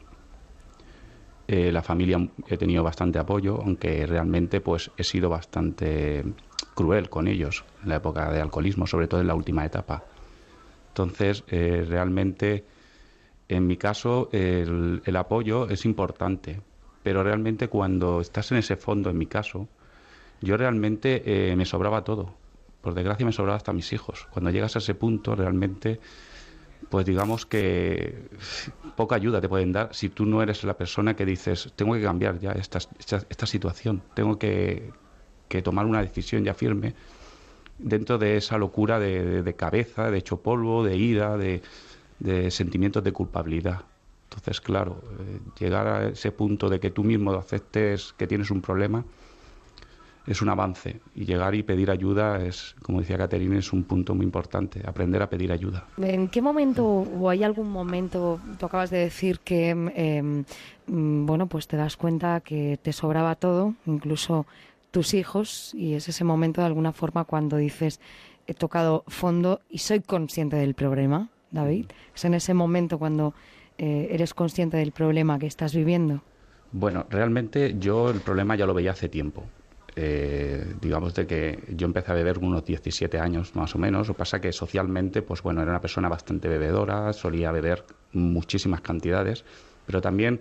Eh, 1.49 1.73
la 1.73 1.83
familia 1.83 2.29
he 2.47 2.57
tenido 2.57 2.85
bastante 2.85 3.19
apoyo, 3.19 3.61
aunque 3.61 4.07
realmente 4.07 4.61
pues 4.61 4.91
he 4.97 5.03
sido 5.03 5.29
bastante 5.29 6.25
cruel 6.75 7.11
con 7.11 7.27
ellos 7.27 7.65
en 7.83 7.89
la 7.89 7.97
época 7.97 8.31
de 8.31 8.41
alcoholismo, 8.41 8.87
sobre 8.87 9.09
todo 9.09 9.21
en 9.21 9.27
la 9.27 9.35
última 9.35 9.65
etapa. 9.65 10.05
Entonces, 10.91 11.45
eh, 11.49 11.85
realmente, 11.89 12.65
en 13.49 13.67
mi 13.67 13.77
caso, 13.77 14.29
el, 14.33 15.17
apoyo 15.17 15.69
es 15.69 15.85
importante, 15.85 16.61
pero 17.03 17.23
realmente 17.23 17.69
cuando 17.69 18.21
estás 18.21 18.53
en 18.53 18.59
ese 18.59 18.77
fondo, 18.77 19.11
en 19.11 19.19
mi 19.19 19.27
caso, 19.27 19.69
yo 20.41 20.57
realmente 20.57 21.23
eh, 21.25 21.57
me 21.57 21.65
sobraba 21.65 22.05
todo. 22.05 22.35
Por 22.81 22.95
desgracia 22.95 23.27
me 23.27 23.33
sobraba 23.33 23.57
hasta 23.57 23.73
mis 23.73 23.93
hijos. 23.93 24.27
Cuando 24.31 24.51
llegas 24.51 24.77
a 24.77 24.79
ese 24.79 24.95
punto, 24.95 25.35
realmente, 25.35 26.01
pues 26.89 27.07
digamos 27.07 27.47
que 27.47 28.29
poca 28.97 29.17
ayuda 29.17 29.41
te 29.41 29.49
pueden 29.49 29.73
dar 29.73 29.95
si 29.95 30.09
tú 30.09 30.27
no 30.27 30.43
eres 30.43 30.65
la 30.65 30.75
persona 30.75 31.15
que 31.15 31.25
dices, 31.25 31.73
tengo 31.77 31.95
que 31.95 32.03
cambiar 32.03 32.39
ya 32.39 32.53
esta, 32.53 32.79
esta, 32.79 33.47
situación, 33.47 34.03
tengo 34.15 34.39
que, 34.39 34.91
que 35.49 35.63
tomar 35.63 35.87
una 35.87 36.01
decisión 36.01 36.45
ya 36.45 36.55
firme 36.55 36.95
dentro 37.79 38.19
de 38.19 38.37
esa 38.37 38.59
locura 38.59 38.99
de, 38.99 39.55
cabeza, 39.57 40.11
de 40.11 40.19
hecho 40.19 40.39
polvo, 40.39 40.85
de 40.85 40.97
ira, 40.97 41.37
de, 41.37 41.61
sentimientos 42.51 43.03
de 43.03 43.13
culpabilidad. 43.13 43.83
Entonces, 44.25 44.61
claro, 44.61 45.03
eh, 45.19 45.41
llegar 45.59 45.87
a 45.89 46.09
ese 46.09 46.31
punto 46.31 46.69
de 46.69 46.79
que 46.79 46.91
tú 46.91 47.03
mismo 47.03 47.33
aceptes 47.33 48.13
que 48.17 48.27
tienes 48.27 48.51
un 48.51 48.61
problema 48.61 49.05
es 50.27 50.43
un 50.43 50.49
avance. 50.49 51.01
Y 51.15 51.25
llegar 51.25 51.55
y 51.55 51.63
pedir 51.63 51.91
ayuda 51.91 52.45
es, 52.45 52.75
como 52.83 53.01
decía 53.01 53.19
Caterina, 53.19 53.59
es 53.59 53.73
un 53.73 53.85
punto 53.85 54.15
muy 54.15 54.25
importante, 54.25 54.83
aprender 54.87 55.23
a 55.23 55.29
pedir 55.29 55.53
ayuda. 55.53 55.87
¿En 55.99 56.29
qué 56.29 56.43
momento 56.43 56.87
o 56.87 57.29
hay 57.29 57.43
algún 57.43 57.71
momento, 57.71 58.41
tú 58.59 58.67
acabas 58.67 58.91
de 58.91 58.99
decir 58.99 59.41
que, 59.41 59.71
em, 59.71 60.45
mm, 60.87 61.27
bueno, 61.27 61.47
pues 61.47 61.67
te 61.67 61.77
das 61.77 61.97
cuenta 61.97 62.41
que 62.41 62.79
te 62.83 62.93
sobraba 62.93 63.35
todo, 63.35 63.75
incluso 63.87 64.47
tus 64.91 65.15
hijos 65.15 65.73
y 65.75 65.95
es 65.95 66.09
ese 66.09 66.25
momento 66.25 66.61
de 66.61 66.67
alguna 66.67 66.93
forma 66.93 67.25
cuando 67.25 67.57
dices 67.57 68.01
he 68.47 68.55
tocado 68.55 69.05
fondo 69.07 69.61
y 69.71 69.79
soy 69.79 70.01
consciente 70.01 70.57
del 70.57 70.75
problema, 70.75 71.29
David. 71.53 71.87
Es 72.15 72.25
en 72.25 72.35
ese 72.35 72.55
momento 72.55 72.99
cuando 72.99 73.33
eh, 73.79 74.09
eres 74.11 74.35
consciente 74.35 74.77
del 74.77 74.91
problema 74.91 75.39
que 75.39 75.47
estás 75.47 75.75
viviendo. 75.75 76.23
Bueno, 76.73 77.07
realmente 77.09 77.77
yo 77.79 78.11
el 78.11 78.21
problema 78.21 78.57
ya 78.57 78.67
lo 78.67 78.75
veía 78.75 78.91
hace 78.93 79.09
tiempo. 79.09 79.45
Eh, 79.97 80.75
digamos 80.81 81.15
de 81.15 81.27
que 81.27 81.65
yo 81.77 81.87
empecé 81.87 82.13
a 82.13 82.15
beber 82.15 82.39
unos 82.39 82.65
17 82.65 83.19
años 83.19 83.55
más 83.57 83.75
o 83.75 83.79
menos. 83.79 84.09
Lo 84.09 84.15
pasa 84.15 84.41
que 84.41 84.53
socialmente, 84.53 85.23
pues 85.23 85.43
bueno, 85.43 85.63
era 85.63 85.71
una 85.71 85.81
persona 85.81 86.09
bastante 86.09 86.49
bebedora, 86.49 87.13
solía 87.13 87.51
beber 87.51 87.85
muchísimas 88.13 88.81
cantidades, 88.81 89.45
pero 89.87 90.01
también 90.01 90.41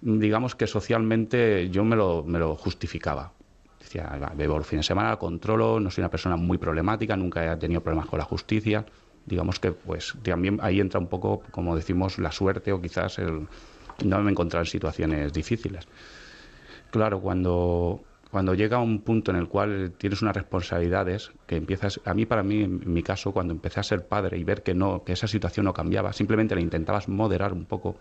digamos 0.00 0.54
que 0.54 0.66
socialmente 0.66 1.70
yo 1.70 1.84
me 1.84 1.96
lo, 1.96 2.56
justificaba 2.56 3.32
decía, 3.78 4.32
bebo 4.34 4.58
los 4.58 4.66
fines 4.66 4.86
de 4.86 4.88
semana, 4.88 5.16
controlo, 5.16 5.78
no 5.78 5.90
soy 5.90 6.02
una 6.02 6.10
persona 6.10 6.36
muy 6.36 6.56
problemática, 6.56 7.16
nunca 7.16 7.52
he 7.52 7.56
tenido 7.56 7.82
problemas 7.82 8.08
con 8.08 8.18
la 8.18 8.24
justicia. 8.24 8.84
Digamos 9.26 9.58
que 9.60 9.72
pues 9.72 10.14
también 10.22 10.58
ahí 10.62 10.80
entra 10.80 10.98
un 11.00 11.06
poco, 11.06 11.42
como 11.50 11.76
decimos, 11.76 12.18
la 12.18 12.32
suerte 12.32 12.72
o 12.72 12.80
quizás 12.80 13.18
no 14.04 14.20
me 14.20 14.30
encontrar 14.30 14.62
en 14.62 14.66
situaciones 14.66 15.32
difíciles. 15.32 15.86
Claro, 16.90 17.20
cuando, 17.20 18.04
cuando 18.34 18.54
llega 18.54 18.80
un 18.80 19.02
punto 19.02 19.30
en 19.30 19.36
el 19.36 19.46
cual 19.46 19.92
tienes 19.96 20.20
unas 20.20 20.34
responsabilidades 20.34 21.30
que 21.46 21.54
empiezas, 21.54 22.00
a 22.04 22.14
mí 22.14 22.26
para 22.26 22.42
mí, 22.42 22.64
en 22.64 22.92
mi 22.92 23.00
caso, 23.00 23.30
cuando 23.30 23.52
empecé 23.52 23.78
a 23.78 23.84
ser 23.84 24.08
padre 24.08 24.36
y 24.36 24.42
ver 24.42 24.64
que 24.64 24.74
no, 24.74 25.04
que 25.04 25.12
esa 25.12 25.28
situación 25.28 25.66
no 25.66 25.72
cambiaba, 25.72 26.12
simplemente 26.12 26.56
la 26.56 26.60
intentabas 26.60 27.08
moderar 27.08 27.52
un 27.52 27.64
poco, 27.64 27.94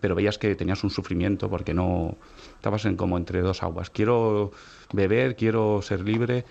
pero 0.00 0.16
veías 0.16 0.38
que 0.38 0.56
tenías 0.56 0.82
un 0.82 0.90
sufrimiento 0.90 1.48
porque 1.48 1.72
no 1.72 2.16
estabas 2.56 2.84
como 2.96 3.16
entre 3.16 3.42
dos 3.42 3.62
aguas. 3.62 3.88
Quiero 3.90 4.50
beber, 4.92 5.36
quiero 5.36 5.80
ser 5.82 6.00
libre, 6.00 6.44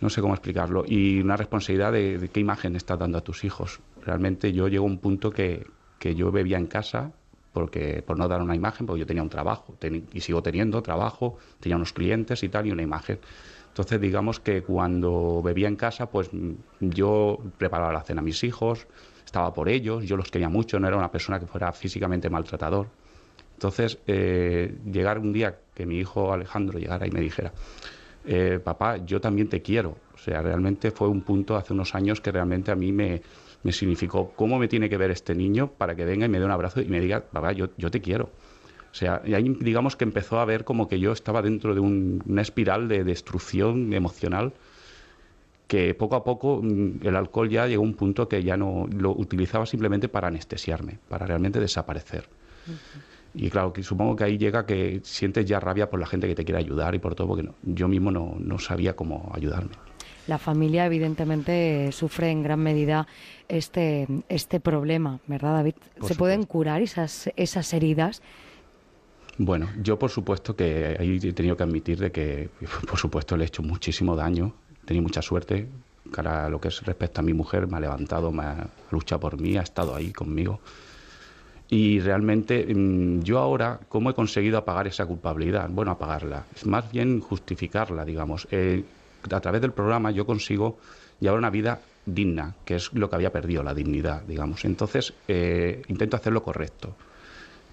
no 0.00 0.08
sé 0.08 0.20
cómo 0.20 0.34
explicarlo. 0.34 0.84
Y 0.86 1.18
una 1.18 1.36
responsabilidad 1.36 1.90
de, 1.90 2.30
qué 2.32 2.38
imagen 2.38 2.76
estás 2.76 3.00
dando 3.00 3.18
a 3.18 3.22
tus 3.22 3.42
hijos. 3.42 3.80
Realmente 4.00 4.52
yo 4.52 4.68
llego 4.68 4.84
a 4.84 4.88
un 4.88 4.98
punto 4.98 5.32
que, 5.32 5.66
que 5.98 6.14
yo 6.14 6.30
bebía 6.30 6.56
en 6.56 6.68
casa 6.68 7.10
porque 7.56 8.02
por 8.06 8.18
no 8.18 8.28
dar 8.28 8.42
una 8.42 8.54
imagen, 8.54 8.86
porque 8.86 9.00
yo 9.00 9.06
tenía 9.06 9.22
un 9.22 9.30
trabajo 9.30 9.78
y 10.12 10.20
sigo 10.20 10.42
teniendo 10.42 10.82
trabajo, 10.82 11.38
tenía 11.58 11.76
unos 11.76 11.94
clientes 11.94 12.42
y 12.42 12.50
tal 12.50 12.66
y 12.66 12.70
una 12.70 12.82
imagen. 12.82 13.18
Entonces 13.68 13.98
digamos 13.98 14.40
que 14.40 14.62
cuando 14.62 15.40
bebía 15.42 15.66
en 15.66 15.76
casa, 15.76 16.10
pues 16.10 16.28
yo 16.80 17.38
preparaba 17.56 17.94
la 17.94 18.02
cena 18.02 18.20
a 18.20 18.24
mis 18.24 18.44
hijos, 18.44 18.86
estaba 19.24 19.54
por 19.54 19.70
ellos, 19.70 20.04
yo 20.04 20.18
los 20.18 20.30
quería 20.30 20.50
mucho, 20.50 20.78
no 20.78 20.86
era 20.86 20.98
una 20.98 21.10
persona 21.10 21.40
que 21.40 21.46
fuera 21.46 21.72
físicamente 21.72 22.28
maltratador. 22.28 22.88
Entonces, 23.54 24.00
eh, 24.06 24.76
llegar 24.92 25.18
un 25.18 25.32
día 25.32 25.58
que 25.74 25.86
mi 25.86 25.96
hijo 25.96 26.34
Alejandro 26.34 26.78
llegara 26.78 27.06
y 27.06 27.10
me 27.10 27.22
dijera, 27.22 27.54
eh, 28.26 28.60
papá, 28.62 28.98
yo 28.98 29.18
también 29.18 29.48
te 29.48 29.62
quiero. 29.62 29.96
O 30.12 30.18
sea, 30.18 30.42
realmente 30.42 30.90
fue 30.90 31.08
un 31.08 31.22
punto 31.22 31.56
hace 31.56 31.72
unos 31.72 31.94
años 31.94 32.20
que 32.20 32.30
realmente 32.30 32.70
a 32.70 32.76
mí 32.76 32.92
me, 32.92 33.22
me 33.66 33.72
significó 33.72 34.32
cómo 34.36 34.58
me 34.58 34.68
tiene 34.68 34.88
que 34.88 34.96
ver 34.96 35.10
este 35.10 35.34
niño 35.34 35.68
para 35.76 35.94
que 35.96 36.04
venga 36.04 36.24
y 36.24 36.28
me 36.28 36.38
dé 36.38 36.44
un 36.44 36.52
abrazo 36.52 36.80
y 36.80 36.86
me 36.86 37.00
diga, 37.00 37.20
papá, 37.30 37.52
yo, 37.52 37.68
yo 37.76 37.90
te 37.90 38.00
quiero. 38.00 38.30
O 38.92 38.94
sea, 38.98 39.20
y 39.26 39.34
ahí 39.34 39.46
digamos 39.60 39.96
que 39.96 40.04
empezó 40.04 40.38
a 40.38 40.44
ver 40.44 40.64
como 40.64 40.88
que 40.88 40.98
yo 41.00 41.12
estaba 41.12 41.42
dentro 41.42 41.74
de 41.74 41.80
un- 41.80 42.22
una 42.26 42.42
espiral 42.42 42.86
de 42.88 43.02
destrucción 43.04 43.92
emocional 43.92 44.52
que 45.66 45.94
poco 45.94 46.14
a 46.14 46.22
poco 46.22 46.60
mm, 46.62 47.00
el 47.02 47.16
alcohol 47.16 47.48
ya 47.50 47.66
llegó 47.66 47.82
a 47.82 47.86
un 47.86 47.94
punto 47.94 48.28
que 48.28 48.42
ya 48.42 48.56
no 48.56 48.86
lo 48.96 49.10
utilizaba 49.10 49.66
simplemente 49.66 50.08
para 50.08 50.28
anestesiarme, 50.28 50.98
para 51.08 51.26
realmente 51.26 51.58
desaparecer. 51.58 52.28
Y 53.34 53.50
claro, 53.50 53.72
que 53.72 53.82
supongo 53.82 54.16
que 54.16 54.24
ahí 54.24 54.38
llega 54.38 54.64
que 54.64 55.00
sientes 55.04 55.44
ya 55.44 55.60
rabia 55.60 55.90
por 55.90 56.00
la 56.00 56.06
gente 56.06 56.26
que 56.28 56.34
te 56.34 56.44
quiere 56.44 56.58
ayudar 56.60 56.94
y 56.94 56.98
por 57.00 57.14
todo, 57.14 57.26
porque 57.26 57.42
no- 57.42 57.54
yo 57.62 57.88
mismo 57.88 58.10
no, 58.10 58.36
no 58.38 58.58
sabía 58.58 58.94
cómo 58.94 59.30
ayudarme. 59.34 59.72
La 60.26 60.38
familia, 60.38 60.86
evidentemente, 60.86 61.90
sufre 61.92 62.30
en 62.30 62.42
gran 62.42 62.60
medida 62.60 63.06
este, 63.48 64.08
este 64.28 64.58
problema, 64.60 65.20
¿verdad, 65.26 65.54
David? 65.54 65.74
Por 65.98 66.08
¿Se 66.08 66.14
pueden 66.16 66.44
curar 66.44 66.82
esas, 66.82 67.30
esas 67.36 67.72
heridas? 67.72 68.22
Bueno, 69.38 69.68
yo 69.82 69.98
por 69.98 70.10
supuesto 70.10 70.56
que 70.56 70.96
ahí 70.98 71.20
he 71.22 71.32
tenido 71.32 71.56
que 71.56 71.62
admitir 71.62 71.98
de 71.98 72.10
que, 72.10 72.48
por 72.88 72.98
supuesto, 72.98 73.36
le 73.36 73.44
he 73.44 73.46
hecho 73.46 73.62
muchísimo 73.62 74.16
daño. 74.16 74.52
He 74.82 74.86
tenido 74.86 75.02
mucha 75.02 75.22
suerte. 75.22 75.68
Cara 76.10 76.46
a 76.46 76.48
lo 76.48 76.60
que 76.60 76.68
es 76.68 76.82
respecto 76.84 77.20
a 77.20 77.24
mi 77.24 77.34
mujer, 77.34 77.66
me 77.66 77.76
ha 77.76 77.80
levantado, 77.80 78.32
me 78.32 78.44
ha 78.44 78.68
luchado 78.90 79.20
por 79.20 79.40
mí, 79.40 79.56
ha 79.56 79.62
estado 79.62 79.94
ahí 79.94 80.12
conmigo. 80.12 80.60
Y 81.68 81.98
realmente 82.00 82.64
mm, 82.72 83.22
yo 83.22 83.38
ahora, 83.38 83.80
¿cómo 83.88 84.10
he 84.10 84.14
conseguido 84.14 84.58
apagar 84.58 84.86
esa 84.86 85.04
culpabilidad? 85.04 85.68
Bueno, 85.68 85.90
apagarla. 85.90 86.46
Es 86.54 86.64
más 86.64 86.90
bien 86.90 87.20
justificarla, 87.20 88.04
digamos. 88.04 88.46
Eh, 88.50 88.84
a 89.30 89.40
través 89.40 89.60
del 89.60 89.72
programa 89.72 90.10
yo 90.10 90.26
consigo 90.26 90.78
llevar 91.20 91.38
una 91.38 91.50
vida 91.50 91.80
digna, 92.04 92.54
que 92.64 92.76
es 92.76 92.92
lo 92.92 93.10
que 93.10 93.16
había 93.16 93.32
perdido, 93.32 93.62
la 93.62 93.74
dignidad, 93.74 94.22
digamos. 94.22 94.64
Entonces, 94.64 95.12
eh, 95.28 95.82
intento 95.88 96.16
hacer 96.16 96.32
lo 96.32 96.42
correcto. 96.42 96.94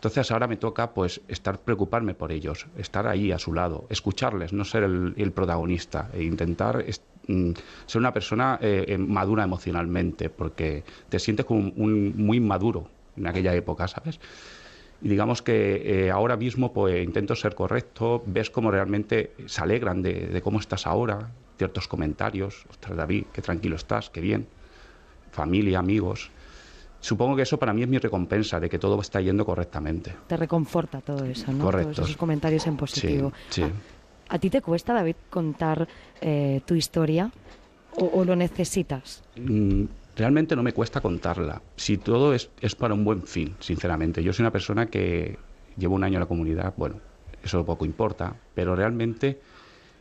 Entonces 0.04 0.32
ahora 0.32 0.48
me 0.48 0.58
toca 0.58 0.92
pues 0.92 1.22
estar 1.30 1.60
preocuparme 1.60 2.14
por 2.14 2.34
ellos, 2.34 2.68
estar 2.78 3.08
ahí 3.08 3.32
a 3.32 3.40
su 3.40 3.54
lado, 3.54 3.86
escucharles, 3.90 4.52
no 4.52 4.66
ser 4.66 4.84
el, 4.84 5.14
el 5.16 5.32
protagonista 5.32 6.10
e 6.14 6.24
intentar 6.24 6.84
mm, 7.28 7.52
ser 7.86 8.00
una 8.00 8.12
persona 8.12 8.60
eh, 8.62 8.84
eh, 8.86 8.98
madura 8.98 9.46
emocionalmente, 9.46 10.30
porque 10.30 10.84
te 11.08 11.20
sientes 11.20 11.46
como 11.46 11.72
un 11.78 12.18
muy 12.18 12.42
maduro 12.42 12.90
en 13.16 13.28
aquella 13.28 13.56
época, 13.56 13.88
¿sabes? 13.88 14.20
Y 15.02 15.08
digamos 15.08 15.42
que 15.42 16.08
eh, 16.08 16.12
ahora 16.12 16.36
mismo 16.36 16.74
pues 16.74 17.02
intento 17.02 17.34
ser 17.38 17.56
correcto, 17.56 18.24
ves 18.26 18.50
cómo 18.50 18.72
realmente 18.72 19.32
se 19.46 19.62
alegran 19.62 20.02
de, 20.02 20.28
de 20.28 20.42
cómo 20.42 20.60
estás 20.60 20.86
ahora, 20.86 21.30
ciertos 21.64 21.88
comentarios, 21.88 22.66
ostras 22.70 22.98
David, 22.98 23.28
qué 23.32 23.42
tranquilo 23.42 23.78
estás, 23.78 24.10
qué 24.10 24.20
bien, 24.20 24.48
familia, 25.32 25.80
amigos. 25.80 26.30
Supongo 27.00 27.38
que 27.38 27.44
eso 27.44 27.58
para 27.58 27.74
mí 27.74 27.84
es 27.84 27.88
mi 27.88 27.98
recompensa 28.00 28.60
de 28.60 28.70
que 28.70 28.78
todo 28.80 29.00
está 29.00 29.22
yendo 29.22 29.46
correctamente. 29.46 30.14
Te 30.28 30.36
reconforta 30.36 31.00
todo 31.00 31.24
eso, 31.24 31.54
¿no? 31.54 31.64
Correcto. 31.64 31.94
Todos 31.94 32.10
esos 32.10 32.18
comentarios 32.18 32.68
en 32.68 32.76
positivo. 32.76 33.32
Sí, 33.50 33.64
sí. 33.64 33.72
¿A 34.28 34.40
ti 34.40 34.50
te 34.50 34.62
cuesta, 34.62 34.94
David, 34.94 35.16
contar 35.30 35.88
eh, 36.20 36.62
tu 36.66 36.76
historia 36.76 37.32
o, 37.96 38.06
o 38.06 38.26
lo 38.26 38.36
necesitas? 38.36 39.24
Mm, 39.38 39.86
realmente 40.18 40.58
no 40.58 40.64
me 40.64 40.74
cuesta 40.74 41.00
contarla. 41.00 41.62
Si 41.78 41.98
todo 41.98 42.34
es, 42.34 42.50
es 42.60 42.76
para 42.76 42.94
un 42.94 43.06
buen 43.06 43.24
fin, 43.24 43.56
sinceramente. 43.60 44.22
Yo 44.22 44.34
soy 44.34 44.44
una 44.44 44.52
persona 44.52 44.88
que 44.88 45.38
llevo 45.78 45.96
un 45.96 46.04
año 46.04 46.16
en 46.16 46.22
la 46.22 46.26
comunidad, 46.26 46.74
bueno, 46.76 46.96
eso 47.42 47.66
poco 47.66 47.86
importa, 47.86 48.36
pero 48.54 48.76
realmente 48.76 49.40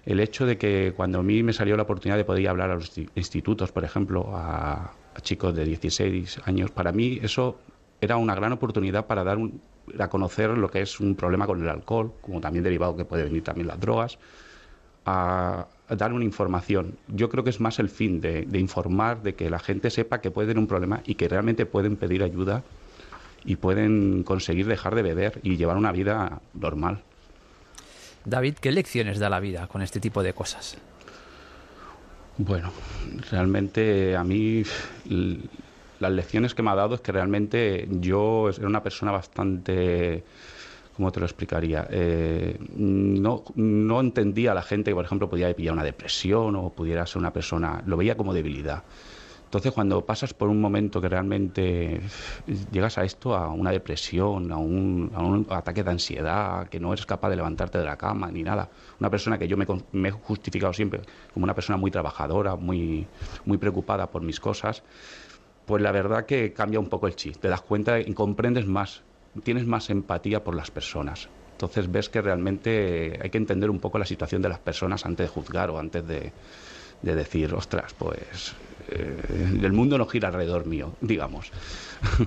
el 0.05 0.21
hecho 0.21 0.47
de 0.47 0.59
que 0.59 0.93
cuando 0.97 1.21
a 1.21 1.23
mí 1.23 1.43
me 1.43 1.53
salió 1.53 1.77
la 1.77 1.85
oportunidad 1.85 2.17
de 2.17 2.25
poder 2.25 2.49
hablar 2.49 2.71
a 2.71 2.75
los 2.75 2.97
insti- 2.97 3.09
institutos, 3.15 3.71
por 3.73 3.85
ejemplo, 3.85 4.27
a, 4.35 4.93
chicos 5.23 5.55
de 5.55 5.65
16 5.65 6.41
años, 6.45 6.71
para 6.71 6.91
mí 6.93 7.19
eso 7.23 7.59
era 8.01 8.17
una 8.17 8.35
gran 8.35 8.53
oportunidad 8.53 9.07
para 9.07 9.23
dar 9.25 9.39
un- 9.39 9.61
a 9.99 10.09
conocer 10.09 10.51
lo 10.51 10.69
que 10.71 10.81
es 10.81 11.01
un 11.01 11.15
problema 11.15 11.47
con 11.47 11.61
el 11.63 11.69
alcohol, 11.69 12.13
como 12.21 12.41
también 12.41 12.65
derivado 12.65 12.97
que 12.97 13.05
puede 13.05 13.25
venir 13.25 13.45
también 13.45 13.67
las 13.69 13.79
drogas, 13.81 14.19
a, 15.05 15.67
a 15.89 15.97
dar 15.97 16.13
una 16.13 16.25
información. 16.25 16.97
Yo 17.09 17.29
creo 17.29 17.45
que 17.45 17.51
es 17.51 17.61
más 17.61 17.79
el 17.79 17.89
fin 17.89 18.21
de, 18.21 18.43
de 18.43 18.59
informar, 18.59 19.23
de 19.23 19.35
que 19.35 19.51
la 19.51 19.59
gente 19.59 19.91
sepa 19.91 20.21
que 20.21 20.31
puede 20.31 20.49
tener 20.49 20.59
un 20.61 20.67
problema 20.69 21.03
y 21.05 21.15
que 21.17 21.29
realmente 21.29 21.67
pueden 21.67 21.97
pedir 21.97 22.23
ayuda 22.23 22.63
y 23.45 23.57
pueden 23.57 24.23
conseguir 24.23 24.67
dejar 24.67 24.95
de 24.95 25.03
beber 25.03 25.41
y 25.43 25.57
llevar 25.57 25.77
una 25.77 25.91
vida 25.93 26.41
normal. 26.55 27.03
David, 28.25 28.55
¿qué 28.61 28.73
lecciones 28.73 29.19
da 29.19 29.29
la 29.29 29.41
vida 29.41 29.67
con 29.67 29.83
este 29.83 30.01
tipo 30.01 30.23
de 30.23 30.33
cosas? 30.33 30.77
Bueno, 32.39 32.73
realmente 33.31 34.17
a 34.17 34.25
mí 34.25 34.63
las 36.01 36.13
lecciones 36.13 36.55
que 36.55 36.63
me 36.63 36.71
ha 36.71 36.75
dado 36.75 36.95
es 36.95 37.01
que 37.01 37.13
realmente 37.13 37.89
yo 37.91 38.49
era 38.49 38.67
una 38.67 38.83
persona 38.83 39.13
bastante, 39.13 40.25
¿cómo 40.97 41.13
te 41.13 41.21
lo 41.21 41.27
explicaría? 41.27 41.87
Eh, 41.91 42.57
no, 42.77 43.45
no 43.55 44.01
entendía 44.01 44.53
a 44.53 44.55
la 44.55 44.63
gente 44.63 44.91
que, 44.91 44.95
por 44.95 45.05
ejemplo, 45.05 45.29
podía 45.29 45.55
pillar 45.55 45.75
una 45.75 45.85
depresión 45.85 46.57
o 46.57 46.71
pudiera 46.71 47.07
ser 47.07 47.19
una 47.19 47.33
persona, 47.33 47.83
lo 47.87 47.97
veía 47.97 48.17
como 48.17 48.33
debilidad. 48.33 48.83
Entonces, 49.53 49.73
cuando 49.73 50.03
pasas 50.07 50.33
por 50.33 50.49
un 50.49 50.63
momento 50.63 50.99
que 50.99 51.11
realmente 51.11 52.01
llegas 52.73 52.97
a 52.97 53.05
esto, 53.05 53.35
a 53.35 53.51
una 53.51 53.71
depresión, 53.71 54.51
a 54.51 54.57
un, 54.57 55.47
ataque 55.51 55.85
de 55.85 55.91
ansiedad, 55.91 56.69
que 56.71 56.81
no 56.81 56.91
eres 56.91 57.05
capaz 57.05 57.29
de 57.29 57.37
levantarte 57.37 57.77
de 57.77 57.85
la 57.85 57.99
cama 57.99 58.31
ni 58.31 58.43
nada, 58.43 58.71
una 58.99 59.11
persona 59.11 59.37
que 59.37 59.47
yo 59.47 59.59
me, 59.59 59.67
he 60.09 60.11
justificado 60.11 60.73
siempre 60.73 61.03
como 61.35 61.45
una 61.45 61.55
persona 61.55 61.77
muy 61.77 61.91
trabajadora, 61.91 62.57
muy, 62.57 63.07
muy 63.45 63.59
preocupada 63.59 64.11
por 64.11 64.23
mis 64.23 64.41
cosas, 64.41 64.85
pues 65.67 65.83
la 65.83 65.93
verdad 65.93 66.25
que 66.25 66.55
cambia 66.55 66.81
un 66.81 66.89
poco 66.89 67.07
el 67.07 67.15
chip. 67.15 67.37
Te 67.37 67.49
das 67.49 67.61
cuenta 67.61 68.01
y 68.01 68.11
comprendes 68.15 68.65
más, 68.65 69.03
tienes 69.43 69.67
más 69.67 69.91
empatía 69.91 70.43
por 70.43 70.55
las 70.55 70.71
personas. 70.71 71.29
Entonces 71.51 71.93
ves 71.93 72.09
que 72.09 72.23
realmente 72.23 73.19
hay 73.23 73.29
que 73.29 73.37
entender 73.37 73.69
un 73.69 73.81
poco 73.81 73.99
la 73.99 74.07
situación 74.07 74.41
de 74.41 74.49
las 74.49 74.61
personas 74.61 75.05
antes 75.05 75.27
de 75.27 75.29
juzgar 75.29 75.69
o 75.69 75.79
antes 75.79 76.07
de 76.07 76.33
decir, 77.03 77.53
ostras, 77.53 77.93
pues 77.99 78.55
eh, 78.89 79.59
el 79.63 79.73
mundo 79.73 79.99
no 79.99 80.07
gira 80.07 80.29
alrededor 80.29 80.67
mío, 80.67 80.95
digamos. 81.01 81.53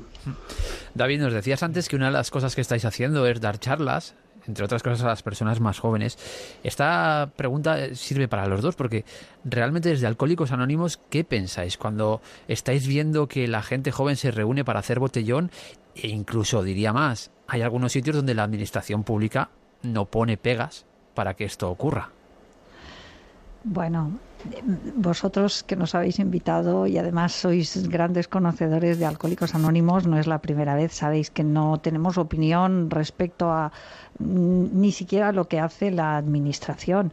David, 0.93 1.21
nos 1.21 1.33
decías 1.33 1.63
antes 1.63 1.89
que 1.89 1.95
una 1.95 2.07
de 2.07 2.13
las 2.13 2.31
cosas 2.31 2.55
que 2.55 2.61
estáis 2.61 2.85
haciendo 2.85 3.25
es 3.27 3.41
dar 3.41 3.59
charlas, 3.59 4.15
entre 4.47 4.65
otras 4.65 4.83
cosas 4.83 5.03
a 5.03 5.07
las 5.07 5.23
personas 5.23 5.59
más 5.59 5.79
jóvenes. 5.79 6.17
Esta 6.63 7.31
pregunta 7.35 7.93
sirve 7.95 8.27
para 8.27 8.47
los 8.47 8.61
dos 8.61 8.75
porque 8.75 9.05
realmente 9.43 9.89
desde 9.89 10.07
Alcohólicos 10.07 10.51
Anónimos, 10.51 10.99
¿qué 11.09 11.23
pensáis 11.23 11.77
cuando 11.77 12.21
estáis 12.47 12.87
viendo 12.87 13.27
que 13.27 13.47
la 13.47 13.61
gente 13.61 13.91
joven 13.91 14.15
se 14.15 14.31
reúne 14.31 14.63
para 14.63 14.79
hacer 14.79 14.99
botellón 14.99 15.51
e 15.95 16.07
incluso 16.07 16.63
diría 16.63 16.93
más, 16.93 17.31
hay 17.47 17.61
algunos 17.61 17.91
sitios 17.91 18.15
donde 18.15 18.33
la 18.33 18.43
administración 18.43 19.03
pública 19.03 19.49
no 19.81 20.05
pone 20.05 20.37
pegas 20.37 20.85
para 21.13 21.33
que 21.33 21.45
esto 21.45 21.69
ocurra? 21.69 22.09
Bueno, 23.63 24.11
vosotros 24.95 25.63
que 25.63 25.75
nos 25.75 25.95
habéis 25.95 26.19
invitado 26.19 26.87
y 26.87 26.97
además 26.97 27.33
sois 27.33 27.87
grandes 27.87 28.27
conocedores 28.27 28.99
de 28.99 29.05
Alcohólicos 29.05 29.55
Anónimos, 29.55 30.07
no 30.07 30.17
es 30.17 30.27
la 30.27 30.39
primera 30.39 30.75
vez, 30.75 30.93
sabéis 30.93 31.29
que 31.31 31.43
no 31.43 31.79
tenemos 31.79 32.17
opinión 32.17 32.89
respecto 32.89 33.51
a 33.51 33.71
ni 34.19 34.91
siquiera 34.91 35.31
lo 35.31 35.47
que 35.47 35.59
hace 35.59 35.91
la 35.91 36.17
Administración. 36.17 37.11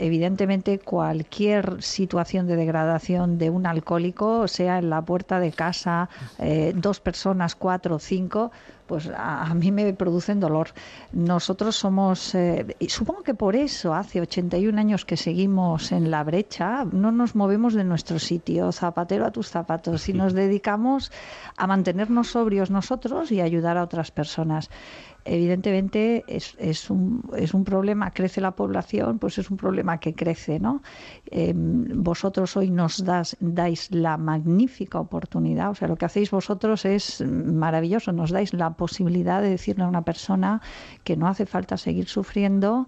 Evidentemente, 0.00 0.78
cualquier 0.78 1.82
situación 1.82 2.46
de 2.46 2.54
degradación 2.54 3.36
de 3.36 3.50
un 3.50 3.66
alcohólico, 3.66 4.46
sea 4.46 4.78
en 4.78 4.90
la 4.90 5.02
puerta 5.02 5.40
de 5.40 5.50
casa, 5.50 6.08
eh, 6.38 6.72
dos 6.76 7.00
personas, 7.00 7.56
cuatro 7.56 7.98
cinco, 7.98 8.52
pues 8.88 9.08
a, 9.08 9.42
a 9.42 9.54
mí 9.54 9.70
me 9.70 9.92
producen 9.92 10.40
dolor. 10.40 10.70
Nosotros 11.12 11.76
somos, 11.76 12.34
eh, 12.34 12.74
y 12.80 12.88
supongo 12.88 13.22
que 13.22 13.34
por 13.34 13.54
eso 13.54 13.94
hace 13.94 14.20
81 14.20 14.76
años 14.80 15.04
que 15.04 15.16
seguimos 15.16 15.92
en 15.92 16.10
la 16.10 16.24
brecha, 16.24 16.84
no 16.90 17.12
nos 17.12 17.36
movemos 17.36 17.74
de 17.74 17.84
nuestro 17.84 18.18
sitio, 18.18 18.72
zapatero 18.72 19.26
a 19.26 19.30
tus 19.30 19.48
zapatos, 19.48 20.08
y 20.08 20.14
nos 20.14 20.32
dedicamos 20.32 21.12
a 21.56 21.66
mantenernos 21.66 22.28
sobrios 22.28 22.70
nosotros 22.70 23.30
y 23.30 23.40
ayudar 23.40 23.76
a 23.76 23.84
otras 23.84 24.10
personas 24.10 24.70
evidentemente 25.28 26.24
es, 26.26 26.54
es, 26.58 26.90
un, 26.90 27.22
es 27.36 27.54
un 27.54 27.64
problema, 27.64 28.10
crece 28.10 28.40
la 28.40 28.52
población, 28.52 29.18
pues 29.18 29.38
es 29.38 29.50
un 29.50 29.56
problema 29.56 29.98
que 29.98 30.14
crece, 30.14 30.58
¿no? 30.58 30.82
Eh, 31.30 31.52
vosotros 31.54 32.56
hoy 32.56 32.70
nos 32.70 33.04
das, 33.04 33.36
dais 33.40 33.90
la 33.90 34.16
magnífica 34.16 34.98
oportunidad, 35.00 35.70
o 35.70 35.74
sea, 35.74 35.88
lo 35.88 35.96
que 35.96 36.06
hacéis 36.06 36.30
vosotros 36.30 36.84
es 36.84 37.20
maravilloso, 37.26 38.12
nos 38.12 38.30
dais 38.30 38.52
la 38.54 38.70
posibilidad 38.74 39.42
de 39.42 39.50
decirle 39.50 39.84
a 39.84 39.88
una 39.88 40.02
persona 40.02 40.60
que 41.04 41.16
no 41.16 41.28
hace 41.28 41.46
falta 41.46 41.76
seguir 41.76 42.08
sufriendo, 42.08 42.86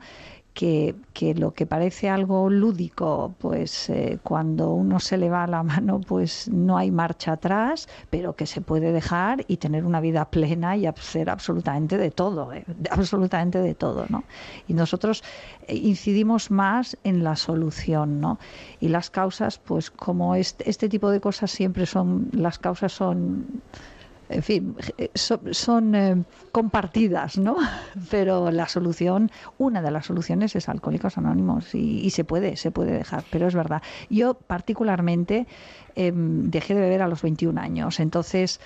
que, 0.55 0.95
que, 1.13 1.35
lo 1.35 1.53
que 1.55 1.67
parece 1.67 2.09
algo 2.09 2.51
lúdico, 2.51 3.35
pues 3.39 3.89
eh, 3.89 4.19
cuando 4.23 4.71
uno 4.71 4.99
se 5.01 5.17
le 5.17 5.31
va 5.31 5.47
la 5.47 5.63
mano, 5.73 6.01
pues 6.01 6.49
no 6.49 6.77
hay 6.77 6.91
marcha 6.91 7.33
atrás, 7.33 7.89
pero 8.11 8.35
que 8.35 8.47
se 8.47 8.61
puede 8.61 8.93
dejar 8.93 9.45
y 9.49 9.59
tener 9.59 9.85
una 9.85 10.01
vida 10.01 10.25
plena 10.27 10.77
y 10.77 10.87
hacer 10.87 11.31
absolutamente 11.31 11.99
de 11.99 12.11
todo, 12.11 12.53
eh, 12.53 12.65
absolutamente 12.91 13.59
de 13.61 13.75
todo, 13.75 14.07
¿no? 14.09 14.25
Y 14.69 14.75
nosotros 14.75 15.23
eh, 15.67 15.77
incidimos 15.77 16.51
más 16.51 16.97
en 17.05 17.23
la 17.25 17.37
solución, 17.37 18.21
¿no? 18.21 18.39
Y 18.81 18.89
las 18.89 19.11
causas, 19.11 19.59
pues 19.59 19.91
como 19.91 20.35
este, 20.35 20.69
este 20.69 20.89
tipo 20.89 21.11
de 21.11 21.21
cosas 21.21 21.51
siempre 21.51 21.87
son, 21.87 22.29
las 22.33 22.59
causas 22.59 22.93
son 22.93 23.63
en 24.31 24.43
fin, 24.43 24.77
eh, 24.97 25.11
son, 25.15 25.95
eh, 25.95 26.23
compartidas, 26.53 27.37
¿no? 27.37 27.57
Pero 28.11 28.51
la 28.51 28.69
solución, 28.69 29.31
una 29.59 29.83
de 29.83 29.91
las 29.91 30.07
soluciones 30.07 30.55
es 30.57 30.69
Alcohólicos 30.69 31.19
Anónimos 31.19 31.75
y, 31.75 32.09
se 32.11 32.25
puede, 32.25 32.57
se 32.57 32.71
puede 32.71 32.93
dejar, 32.93 33.25
pero 33.31 33.47
es 33.47 33.55
verdad. 33.55 33.83
Yo 34.09 34.35
particularmente 34.35 35.47
em, 35.95 36.51
dejé 36.51 36.75
de 36.75 36.81
beber 36.81 37.03
a 37.03 37.09
los 37.09 37.23
21 37.23 37.61
años, 37.61 38.01
entonces 38.01 38.61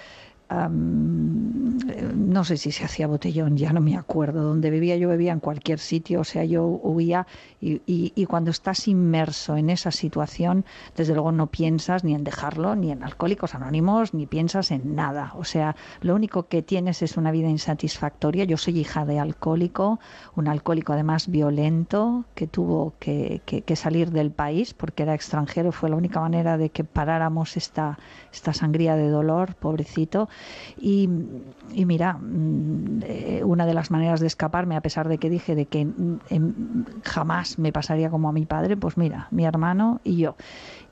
no 0.68 2.44
sé 2.44 2.56
si 2.56 2.72
se 2.72 2.84
hacía 2.84 3.06
botellón, 3.06 3.56
ya 3.56 3.72
no 3.72 3.80
me 3.80 3.96
acuerdo. 3.96 4.42
Donde 4.42 4.70
bebía 4.70 4.96
yo 4.96 5.08
bebía 5.08 5.32
en 5.32 5.40
cualquier 5.40 5.78
sitio, 5.78 6.20
o 6.20 6.24
sea, 6.24 6.44
yo 6.44 6.64
huía 6.64 7.26
y, 7.60 8.26
cuando 8.26 8.50
estás 8.50 8.88
inmerso 8.88 9.56
en 9.56 9.70
esa 9.70 9.90
situación, 9.90 10.64
desde 10.96 11.14
luego 11.14 11.32
no 11.32 11.46
piensas 11.46 12.04
ni 12.04 12.14
en 12.14 12.24
dejarlo, 12.24 12.74
ni 12.74 12.90
en 12.90 13.02
alcohólicos 13.02 13.54
anónimos, 13.54 14.14
ni 14.14 14.26
piensas 14.26 14.70
en 14.70 14.94
nada. 14.94 15.32
O 15.36 15.44
sea, 15.44 15.76
lo 16.00 16.14
único 16.14 16.48
que 16.48 16.62
tienes 16.62 17.02
es 17.02 17.16
una 17.16 17.30
vida 17.30 17.48
insatisfactoria. 17.48 18.44
Yo 18.44 18.56
soy 18.56 18.78
hija 18.78 19.04
de 19.04 19.18
alcohólico, 19.18 20.00
un 20.34 20.48
alcohólico 20.48 20.92
además 20.92 21.28
violento, 21.28 22.24
que 22.34 22.46
tuvo 22.46 22.94
que, 22.98 23.42
que 23.44 23.76
salir 23.76 24.10
del 24.10 24.30
país 24.30 24.74
porque 24.74 25.04
era 25.04 25.14
extranjero, 25.14 25.72
fue 25.72 25.90
la 25.90 25.96
única 25.96 26.20
manera 26.20 26.58
de 26.58 26.70
que 26.70 26.84
paráramos 26.84 27.56
esta, 27.56 27.98
esta 28.32 28.52
sangría 28.52 28.96
de 28.96 29.08
dolor, 29.08 29.54
pobrecito 29.54 30.28
y, 30.76 31.08
mira, 31.08 32.14
mm, 32.14 33.00
una 33.44 33.66
de 33.66 33.74
las 33.74 33.90
maneras 33.90 34.20
de 34.20 34.26
escaparme, 34.26 34.76
a 34.76 34.80
pesar 34.80 35.08
de 35.08 35.18
que 35.18 35.30
dije 35.30 35.54
de 35.54 35.66
que 35.68 35.84
mm, 35.84 36.18
em, 36.28 36.84
jamás 37.02 37.58
me 37.58 37.72
pasaría 37.72 38.10
como 38.10 38.28
a 38.28 38.32
mi 38.32 38.46
padre, 38.46 38.76
pues 38.76 38.96
mira, 38.96 39.28
mi 39.30 39.44
hermano 39.44 40.00
y 40.04 40.16
yo. 40.16 40.36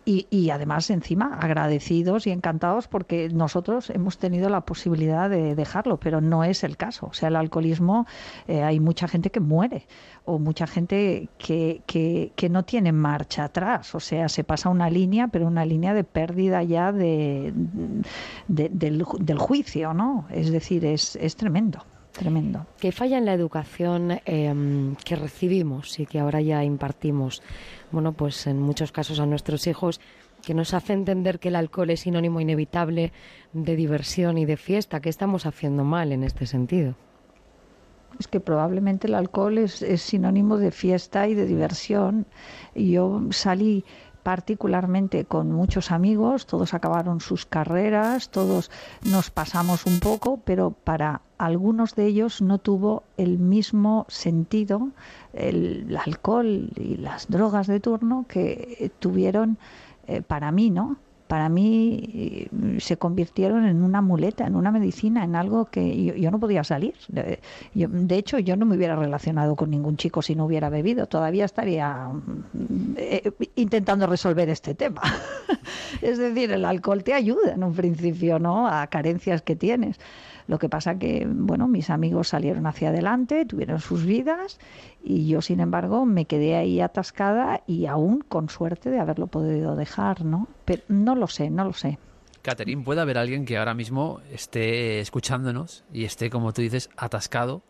Y, 0.04 0.50
además 0.50 0.90
encima 0.90 1.38
agradecidos 1.40 2.26
y 2.26 2.30
encantados 2.30 2.88
porque 2.88 3.28
nosotros 3.28 3.88
hemos 3.90 4.18
tenido 4.18 4.48
la 4.48 4.62
posibilidad 4.62 5.30
de 5.30 5.54
dejarlo, 5.54 5.98
pero 5.98 6.20
no 6.20 6.42
es 6.42 6.64
el 6.64 6.76
caso. 6.76 7.06
O 7.06 7.12
sea, 7.12 7.28
el 7.28 7.36
alcoholismo 7.36 8.06
eh, 8.48 8.64
hay 8.64 8.80
mucha 8.80 9.06
gente 9.06 9.30
que 9.30 9.38
muere 9.38 9.86
o 10.24 10.40
mucha 10.40 10.66
gente 10.66 11.28
que, 11.38 11.82
que, 11.86 12.48
no 12.50 12.64
tiene 12.64 12.90
marcha 12.90 13.44
atrás. 13.44 13.94
O 13.94 14.00
sea, 14.00 14.28
se 14.28 14.42
pasa 14.42 14.68
una 14.68 14.90
línea, 14.90 15.28
pero 15.28 15.46
una 15.46 15.64
línea 15.64 15.94
de 15.94 16.02
pérdida 16.02 16.64
ya 16.64 16.90
de, 16.90 17.52
del, 18.48 19.38
juicio, 19.38 19.94
¿no? 19.94 20.26
Es 20.30 20.50
decir, 20.50 20.84
es, 20.84 21.16
es 21.16 21.36
tremendo 21.36 21.84
tremendo. 22.12 22.66
¿Qué 22.78 22.92
falla 22.92 23.18
en 23.18 23.24
la 23.24 23.32
educación 23.32 24.20
em, 24.26 24.94
que 24.96 25.16
recibimos 25.16 25.98
y 25.98 26.06
que 26.06 26.20
ahora 26.20 26.40
ya 26.40 26.62
impartimos 26.62 27.42
bueno, 27.92 28.12
pues 28.12 28.46
en 28.46 28.60
muchos 28.60 28.92
casos 28.92 29.20
a 29.20 29.26
nuestros 29.26 29.66
hijos, 29.66 30.00
que 30.42 30.54
nos 30.54 30.74
hace 30.74 30.92
entender 30.92 31.38
que 31.38 31.48
el 31.48 31.56
alcohol 31.56 31.90
es 31.90 32.00
sinónimo 32.00 32.40
inevitable 32.40 33.12
de 33.52 33.76
diversión 33.76 34.38
y 34.38 34.44
de 34.44 34.56
fiesta. 34.56 35.00
¿Qué 35.00 35.08
estamos 35.08 35.46
haciendo 35.46 35.84
mal 35.84 36.12
en 36.12 36.24
este 36.24 36.46
sentido? 36.46 36.96
Es 38.18 38.26
que 38.26 38.40
probablemente 38.40 39.06
el 39.06 39.14
alcohol 39.14 39.58
es, 39.58 39.82
es 39.82 40.02
sinónimo 40.02 40.58
de 40.58 40.70
fiesta 40.70 41.28
y 41.28 41.34
de 41.34 41.46
diversión. 41.46 42.26
Yo 42.74 43.22
salí 43.30 43.84
particularmente 44.22 45.24
con 45.24 45.50
muchos 45.52 45.90
amigos, 45.90 46.46
todos 46.46 46.74
acabaron 46.74 47.20
sus 47.20 47.46
carreras, 47.46 48.30
todos 48.30 48.70
nos 49.04 49.30
pasamos 49.30 49.86
un 49.86 50.00
poco, 50.00 50.40
pero 50.44 50.70
para 50.70 51.22
algunos 51.38 51.94
de 51.94 52.06
ellos 52.06 52.40
no 52.40 52.58
tuvo 52.58 53.02
el 53.16 53.38
mismo 53.38 54.06
sentido 54.08 54.90
el, 55.32 55.98
alcohol 56.04 56.70
y 56.76 56.96
las 56.96 57.28
drogas 57.28 57.66
de 57.66 57.80
turno 57.80 58.26
que 58.28 58.92
tuvieron 58.98 59.58
eh, 60.06 60.22
para 60.22 60.52
mí, 60.52 60.70
¿no? 60.70 60.96
Para 61.32 61.48
mí 61.48 62.10
eh, 62.12 62.78
se 62.78 62.98
convirtieron 62.98 63.64
en 63.64 63.82
una 63.82 64.02
muleta, 64.02 64.46
en 64.46 64.54
una 64.54 64.70
medicina, 64.70 65.24
en 65.24 65.34
algo 65.34 65.64
que 65.64 66.12
yo, 66.20 66.30
no 66.30 66.38
podía 66.38 66.62
salir. 66.62 66.92
De, 67.08 68.16
hecho, 68.18 68.38
yo 68.38 68.54
no 68.54 68.66
me 68.66 68.76
hubiera 68.76 68.96
relacionado 68.96 69.56
con 69.56 69.70
ningún 69.70 69.96
chico 69.96 70.20
si 70.20 70.34
no 70.34 70.44
hubiera 70.44 70.68
bebido. 70.68 71.06
Todavía 71.06 71.46
estaría 71.46 72.10
eh, 72.98 73.32
intentando 73.54 74.06
resolver 74.06 74.50
este 74.50 74.74
tema. 74.74 75.00
es 76.02 76.18
decir, 76.18 76.52
el 76.52 76.66
alcohol 76.66 77.02
te 77.02 77.14
ayuda 77.14 77.54
en 77.54 77.64
un 77.64 77.72
principio, 77.72 78.38
¿no? 78.38 78.68
A 78.68 78.86
carencias 78.88 79.40
que 79.40 79.56
tienes. 79.56 79.98
Lo 80.48 80.58
que 80.58 80.68
pasa 80.68 80.98
que, 80.98 81.26
bueno, 81.26 81.66
mis 81.66 81.88
amigos 81.88 82.28
salieron 82.28 82.66
hacia 82.66 82.90
adelante, 82.90 83.46
tuvieron 83.46 83.80
sus 83.80 84.04
vidas 84.04 84.58
y 85.04 85.28
yo, 85.28 85.42
sin 85.42 85.60
embargo, 85.60 86.06
me 86.06 86.26
quedé 86.26 86.56
ahí 86.56 86.80
atascada 86.80 87.62
y 87.66 87.86
aún 87.86 88.20
con 88.20 88.48
suerte 88.48 88.90
de 88.90 89.00
haberlo 89.00 89.26
podido 89.26 89.76
dejar, 89.76 90.24
¿no? 90.24 90.48
Pero 90.64 90.82
no 90.88 91.14
lo 91.14 91.26
sé, 91.26 91.50
no 91.50 91.64
lo 91.64 91.72
sé. 91.72 91.98
Catherine, 92.42 92.82
¿puede 92.82 93.00
haber 93.00 93.18
alguien 93.18 93.44
que 93.44 93.58
ahora 93.58 93.74
mismo 93.74 94.20
esté 94.32 95.00
escuchándonos 95.00 95.84
y 95.92 96.04
esté, 96.04 96.30
como 96.30 96.52
tú 96.52 96.62
dices, 96.62 96.90
atascado? 96.96 97.62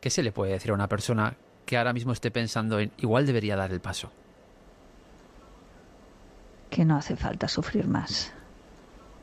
¿Qué 0.00 0.10
se 0.10 0.22
le 0.22 0.32
puede 0.32 0.52
decir 0.52 0.70
a 0.70 0.74
una 0.74 0.88
persona 0.88 1.36
que 1.66 1.76
ahora 1.76 1.92
mismo 1.92 2.12
esté 2.12 2.30
pensando 2.30 2.80
en 2.80 2.90
igual 2.98 3.26
debería 3.26 3.56
dar 3.56 3.72
el 3.72 3.80
paso? 3.80 4.10
Que 6.70 6.84
no 6.84 6.96
hace 6.96 7.16
falta 7.16 7.48
sufrir 7.48 7.86
más 7.88 8.32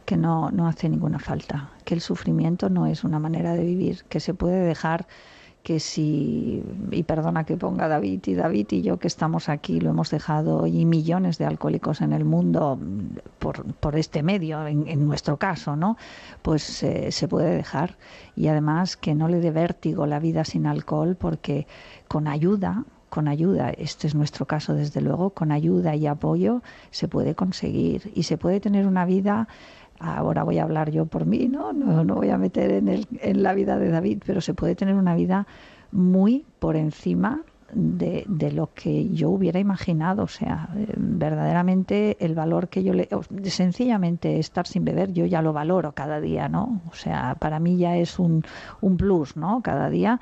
que 0.05 0.17
no, 0.17 0.51
no 0.51 0.67
hace 0.67 0.87
ninguna 0.87 1.19
falta, 1.19 1.71
que 1.83 1.95
el 1.95 2.01
sufrimiento 2.01 2.69
no 2.69 2.85
es 2.85 3.03
una 3.03 3.19
manera 3.19 3.53
de 3.53 3.63
vivir, 3.63 4.05
que 4.07 4.19
se 4.19 4.33
puede 4.33 4.63
dejar 4.63 5.07
que 5.65 5.79
si, 5.79 6.61
y 6.91 7.01
perdona 7.01 7.43
que 7.43 7.57
ponga 7.57 7.87
David 7.87 8.21
y 8.27 8.35
David 8.35 8.67
y 8.69 8.83
yo 8.83 8.99
que 8.99 9.07
estamos 9.07 9.49
aquí, 9.49 9.79
lo 9.79 9.89
hemos 9.89 10.11
dejado, 10.11 10.67
y 10.67 10.85
millones 10.85 11.39
de 11.39 11.45
alcohólicos 11.45 12.01
en 12.01 12.13
el 12.13 12.23
mundo 12.23 12.79
por, 13.39 13.73
por 13.73 13.95
este 13.95 14.21
medio, 14.21 14.67
en, 14.67 15.07
nuestro 15.07 15.37
caso, 15.37 15.75
¿no? 15.75 15.97
Pues 16.43 16.83
eh, 16.83 17.11
se 17.11 17.27
puede 17.27 17.55
dejar. 17.55 17.97
Y 18.35 18.47
además 18.47 18.95
que 18.95 19.15
no 19.15 19.27
le 19.27 19.39
dé 19.39 19.49
vértigo 19.49 20.05
la 20.05 20.19
vida 20.19 20.45
sin 20.45 20.67
alcohol, 20.67 21.17
porque 21.19 21.65
con 22.07 22.27
ayuda, 22.27 22.85
con 23.09 23.27
ayuda, 23.27 23.71
este 23.71 24.05
es 24.05 24.13
nuestro 24.13 24.45
caso 24.45 24.75
desde 24.75 25.01
luego, 25.01 25.31
con 25.31 25.51
ayuda 25.51 25.95
y 25.95 26.05
apoyo 26.05 26.61
se 26.91 27.07
puede 27.07 27.33
conseguir 27.33 28.11
y 28.13 28.21
se 28.23 28.37
puede 28.37 28.59
tener 28.59 28.85
una 28.85 29.05
vida 29.05 29.47
ahora 29.99 30.43
voy 30.43 30.59
a 30.59 30.63
hablar 30.63 30.91
yo 30.91 31.05
por 31.05 31.25
mí, 31.25 31.47
¿no? 31.47 31.73
No, 31.73 32.03
no 32.03 32.15
voy 32.15 32.29
a 32.29 32.37
meter 32.37 32.71
en, 32.71 32.87
el, 32.87 33.07
en 33.21 33.43
la 33.43 33.53
vida 33.53 33.77
de 33.77 33.89
David, 33.89 34.23
pero 34.25 34.41
se 34.41 34.53
puede 34.53 34.75
tener 34.75 34.95
una 34.95 35.15
vida 35.15 35.47
muy 35.91 36.45
por 36.59 36.75
encima 36.75 37.43
de, 37.75 38.23
de, 38.27 38.51
lo 38.51 38.73
que 38.73 39.09
yo 39.09 39.29
hubiera 39.29 39.59
imaginado. 39.59 40.23
O 40.23 40.27
sea, 40.27 40.69
eh, 40.75 40.87
verdaderamente 40.95 42.17
el 42.19 42.33
valor 42.33 42.69
que 42.69 42.83
yo 42.83 42.93
le. 42.93 43.09
Sencillamente 43.43 44.39
estar 44.39 44.65
sin 44.65 44.85
beber, 44.85 45.11
yo 45.13 45.25
ya 45.25 45.41
lo 45.41 45.53
valoro 45.53 45.91
cada 45.91 46.21
día, 46.21 46.47
¿no? 46.47 46.81
O 46.89 46.95
sea, 46.95 47.35
para 47.35 47.59
mí 47.59 47.77
ya 47.77 47.97
es 47.97 48.17
un, 48.17 48.43
un 48.81 48.97
plus, 48.97 49.35
¿no? 49.35 49.61
Cada 49.61 49.89
día. 49.89 50.19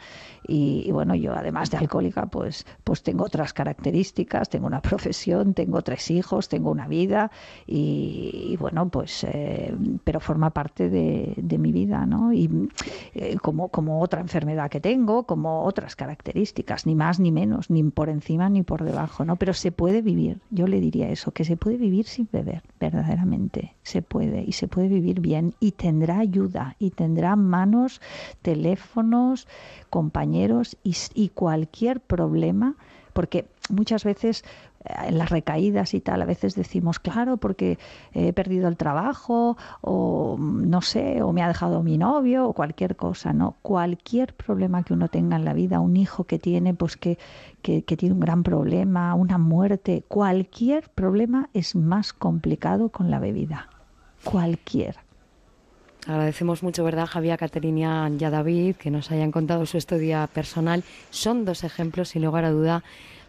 Y, 0.47 0.91
bueno, 0.91 1.15
yo 1.15 1.33
además 1.33 1.71
de 1.71 1.77
alcohólica, 1.77 2.25
pues, 2.25 2.65
pues 2.83 3.01
tengo 3.03 3.25
otras 3.25 3.53
características, 3.53 4.49
tengo 4.49 4.67
una 4.67 4.81
profesión, 4.81 5.53
tengo 5.53 5.81
tres 5.81 6.11
hijos, 6.11 6.49
tengo 6.49 6.71
una 6.71 6.87
vida 6.87 7.31
y, 7.65 8.57
bueno, 8.59 8.89
pues, 8.89 9.23
eh, 9.23 9.73
pero 10.03 10.19
forma 10.19 10.49
parte 10.49 10.89
de, 10.89 11.33
de, 11.37 11.57
mi 11.57 11.71
vida, 11.71 12.05
¿no? 12.05 12.33
Y 12.33 12.69
eh, 13.13 13.37
como, 13.41 13.69
como 13.69 14.01
otra 14.01 14.19
enfermedad 14.19 14.69
que 14.69 14.79
tengo, 14.79 15.23
como 15.23 15.63
otras 15.63 15.95
características, 15.95 16.85
ni 16.85 16.95
más 16.95 17.19
ni 17.19 17.31
menos, 17.31 17.42
ni 17.69 17.83
por 17.83 18.09
encima 18.09 18.49
ni 18.49 18.63
por 18.63 18.83
debajo, 18.83 19.25
¿no? 19.25 19.35
Pero 19.35 19.53
se 19.53 19.71
puede 19.71 20.01
vivir, 20.01 20.39
yo 20.49 20.67
le 20.67 20.79
diría 20.79 21.09
eso, 21.09 21.31
que 21.31 21.45
se 21.45 21.57
puede 21.57 21.77
vivir 21.77 22.05
sin 22.05 22.27
beber, 22.31 22.63
verdaderamente, 22.79 23.75
se 23.83 24.01
puede, 24.01 24.43
y 24.45 24.53
se 24.53 24.67
puede 24.67 24.87
vivir 24.87 25.19
bien, 25.19 25.53
y 25.59 25.71
tendrá 25.71 26.19
ayuda, 26.19 26.75
y 26.79 26.91
tendrá 26.91 27.35
manos, 27.35 28.01
teléfonos, 28.41 29.47
compañeros 29.89 30.77
y, 30.83 31.29
cualquier 31.29 32.01
problema, 32.01 32.75
porque 33.13 33.45
muchas 33.69 34.03
veces 34.03 34.43
eh, 34.85 34.93
en 35.07 35.17
las 35.17 35.29
recaídas 35.29 35.93
y 35.93 36.01
tal, 36.01 36.21
a 36.21 36.25
veces 36.25 36.55
decimos, 36.55 36.99
claro, 36.99 37.37
porque 37.37 37.77
he 38.13 38.33
perdido 38.33 38.67
el 38.67 38.77
trabajo, 38.77 39.57
o 39.81 40.37
no 40.39 40.81
sé, 40.81 41.21
o 41.21 41.31
me 41.33 41.41
ha 41.41 41.47
dejado 41.47 41.83
mi 41.83 41.97
novio, 41.97 42.47
o 42.47 42.53
cualquier 42.53 42.95
cosa, 42.95 43.33
¿no? 43.33 43.55
Cualquier 43.61 44.33
problema 44.35 44.83
que 44.83 44.93
uno 44.93 45.07
tenga 45.07 45.35
en 45.35 45.45
la 45.45 45.53
vida, 45.53 45.79
un 45.79 45.97
hijo 45.97 46.25
que 46.25 46.39
tiene, 46.39 46.73
pues 46.73 46.97
que, 46.97 47.17
que, 47.61 47.83
que 47.83 47.97
tiene 47.97 48.13
un 48.13 48.21
gran 48.21 48.43
problema, 48.43 49.15
una 49.15 49.37
muerte, 49.37 50.03
cualquier 50.07 50.89
problema 50.89 51.49
es 51.53 51.75
más 51.75 52.13
complicado 52.13 52.89
con 52.89 53.09
la 53.09 53.19
bebida. 53.19 53.69
Cualquier. 54.23 54.97
Agradecemos 56.05 56.63
mucho, 56.63 56.83
¿verdad, 56.83 57.05
Javier, 57.05 57.39
Caterina 57.39 58.11
y 58.19 58.23
a 58.25 58.29
David, 58.29 58.75
que 58.75 58.91
nos 58.91 59.09
hayan 59.11 59.31
contado 59.31 59.65
su 59.65 59.77
historia 59.77 60.27
personal. 60.27 60.83
Son 61.11 61.45
dos 61.45 61.63
ejemplos, 61.63 62.09
sin 62.09 62.25
lugar 62.25 62.43
a 62.43 62.51
duda, 62.51 62.83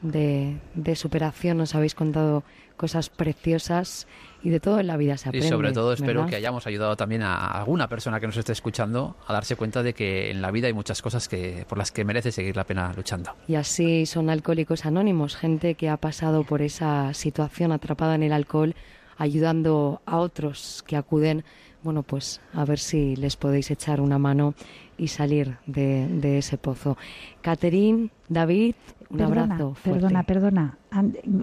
de, 0.05 0.56
de 0.74 0.94
superación. 0.94 1.59
Nos 1.59 1.74
habéis 1.74 1.97
contado 1.97 2.44
cosas 2.76 3.09
preciosas 3.09 4.06
y 4.43 4.51
de 4.51 4.60
todo 4.60 4.78
en 4.81 4.86
la 4.86 4.97
vida 4.97 5.16
se 5.16 5.28
aprende. 5.28 5.47
Y 5.47 5.51
sobre 5.51 5.72
todo 5.72 5.93
espero 5.93 6.20
¿verdad? 6.20 6.28
que 6.28 6.36
hayamos 6.36 6.66
ayudado 6.66 6.97
también 6.97 7.22
a 7.22 7.47
alguna 7.47 7.89
persona 7.89 8.20
que 8.20 8.26
nos 8.26 8.36
esté 8.36 8.52
escuchando 8.52 9.16
a 9.26 9.32
darse 9.32 9.56
cuenta 9.56 9.82
de 9.82 9.94
que 9.94 10.31
en 10.31 10.43
la 10.43 10.51
vida 10.51 10.66
hay 10.66 10.72
muchas 10.72 11.01
cosas 11.01 11.28
que 11.28 11.64
por 11.68 11.78
las 11.78 11.90
que 11.90 12.05
merece 12.05 12.31
seguir 12.31 12.56
la 12.56 12.64
pena 12.64 12.93
luchando. 12.94 13.35
Y 13.48 13.55
así 13.55 14.06
son 14.06 14.28
alcohólicos 14.28 14.85
anónimos, 14.85 15.36
gente 15.36 15.74
que 15.74 15.89
ha 15.89 15.97
pasado 15.97 16.44
por 16.44 16.62
esa 16.62 17.14
situación 17.14 17.72
atrapada 17.72 18.14
en 18.14 18.22
el 18.22 18.32
alcohol, 18.32 18.74
ayudando 19.16 20.02
a 20.05 20.18
otros 20.18 20.85
que 20.86 20.97
acuden, 20.97 21.44
bueno, 21.82 22.02
pues 22.02 22.40
a 22.52 22.64
ver 22.64 22.78
si 22.78 23.16
les 23.16 23.36
podéis 23.36 23.70
echar 23.70 24.01
una 24.01 24.18
mano 24.18 24.55
y 24.98 25.09
salir 25.09 25.56
de, 25.66 26.06
de 26.09 26.39
ese 26.39 26.59
pozo. 26.59 26.97
Caterín, 27.40 28.10
David, 28.28 28.74
un 29.15 29.19
Perdona, 29.19 29.43
abrazo. 29.55 29.74
fuerte. 29.74 30.01
Perdona, 30.01 30.23
perdona. 30.24 30.78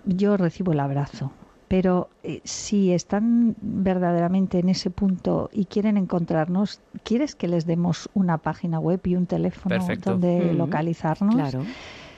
Yo 0.06 0.38
recibo 0.38 0.74
el 0.74 0.80
abrazo. 0.80 1.32
Pero 1.68 2.10
eh, 2.24 2.42
si 2.44 2.92
están 2.92 3.56
verdaderamente 3.62 4.60
en 4.60 4.68
ese 4.70 4.90
punto 4.90 5.50
y 5.54 5.66
quieren 5.66 5.96
encontrarnos, 5.98 6.82
¿quieres 7.04 7.34
que 7.34 7.48
les 7.48 7.66
demos 7.66 8.10
una 8.14 8.38
página 8.40 8.78
web 8.80 9.00
y 9.06 9.16
un 9.16 9.26
teléfono 9.26 9.78
Perfecto. 9.78 10.12
donde 10.12 10.52
Mm, 10.54 10.58
localizarnos? 10.58 11.36
Claro. 11.36 11.62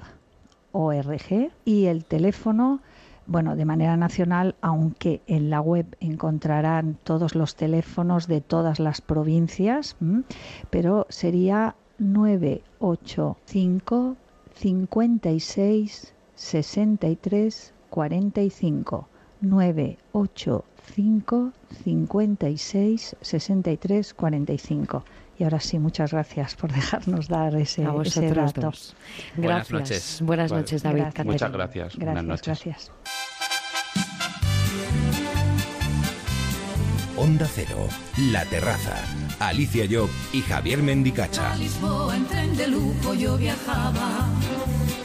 org, 0.73 1.51
y 1.65 1.85
el 1.85 2.05
teléfono, 2.05 2.79
bueno, 3.27 3.55
de 3.55 3.65
manera 3.65 3.97
nacional, 3.97 4.55
aunque 4.61 5.21
en 5.27 5.49
la 5.49 5.61
web 5.61 5.97
encontrarán 5.99 6.97
todos 7.03 7.35
los 7.35 7.55
teléfonos 7.55 8.27
de 8.27 8.41
todas 8.41 8.79
las 8.79 9.01
provincias, 9.01 9.95
pero 10.69 11.05
sería 11.09 11.75
985 11.99 14.15
56 14.55 16.13
63 16.35 17.73
45 17.89 19.07
985 19.41 21.51
56 21.83 23.15
63 23.21 24.13
45 24.13 25.03
y 25.41 25.43
ahora 25.43 25.59
sí, 25.59 25.79
muchas 25.79 26.11
gracias 26.11 26.53
por 26.53 26.71
dejarnos 26.79 27.27
dar 27.27 27.55
ese, 27.55 27.83
A 27.83 27.93
ese 28.03 28.29
dato. 28.31 28.61
dos. 28.61 28.95
Buenas 29.35 29.69
Gracias. 29.69 29.71
noches. 29.71 30.19
Buenas 30.21 30.51
noches, 30.51 30.83
David. 30.83 31.01
Gracias. 31.01 31.25
Muchas 31.25 31.51
gracias. 31.51 31.95
Buenas 31.97 32.25
Gracias, 32.25 32.47
noches. 32.47 32.63
gracias. 32.63 32.91
Onda 37.17 37.47
Cero, 37.53 37.87
La 38.31 38.45
Terraza, 38.45 38.95
Alicia 39.39 39.85
Job 39.89 40.09
y 40.31 40.41
Javier 40.41 40.81
Mendicacha. 40.83 41.51
A 41.51 41.55
Lisboa 41.55 42.15
en 42.15 42.25
tren 42.25 42.55
de 42.55 42.67
lujo 42.67 43.13
yo 43.15 43.37
viajaba 43.37 44.27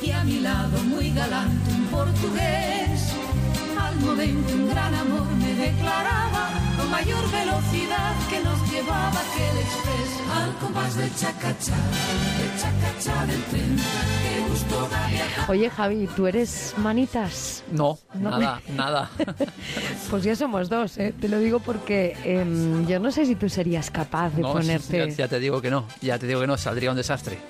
y 0.03 0.11
a 0.13 0.23
mi 0.25 0.41
lado 0.41 0.79
muy 0.85 1.13
galante 1.13 1.71
un 1.73 1.85
portugués. 1.87 3.13
Al 3.79 3.97
momento 4.01 4.55
un 4.55 4.69
gran 4.69 4.95
amor 4.95 5.27
me 5.37 5.55
declaraba 5.55 6.51
con 6.87 6.91
mayor 6.93 7.31
velocidad 7.31 8.15
que 8.31 8.41
nos 8.43 8.71
llevaba 8.71 9.09
aquel 9.09 9.59
express 9.59 10.21
al 10.37 10.55
compás 10.59 10.97
del 10.97 11.15
chacachá, 11.17 11.75
del 12.39 12.61
chacachá 12.61 13.27
del 13.27 13.43
tren. 13.45 13.77
Qué 13.77 14.49
gusto 14.49 14.89
da 14.89 15.07
viajar. 15.09 15.51
Oye, 15.51 15.71
Javi, 15.71 16.09
¿tú 16.15 16.27
eres 16.27 16.75
manitas? 16.79 17.65
No, 17.73 17.99
No. 18.15 18.31
nada, 18.31 18.61
nada. 18.75 19.11
Pues 20.11 20.23
ya 20.23 20.37
somos 20.37 20.69
dos, 20.69 20.99
¿eh? 20.99 21.13
te 21.21 21.29
lo 21.29 21.39
digo 21.41 21.59
porque 21.59 22.17
em, 22.25 22.87
yo 22.87 23.01
no 23.01 23.11
sé 23.11 23.27
si 23.27 23.35
tú 23.35 23.49
serías 23.49 23.91
capaz 23.91 24.31
de 24.31 24.43
No, 24.43 24.53
ponerte... 24.53 25.09
ya, 25.09 25.15
ya 25.15 25.29
te 25.29 25.41
digo 25.41 25.61
que 25.61 25.71
no, 25.71 25.85
ya 26.01 26.19
te 26.19 26.27
digo 26.29 26.41
que 26.41 26.47
no, 26.47 26.57
saldría 26.57 26.91
un 26.91 26.97
desastre. 26.97 27.39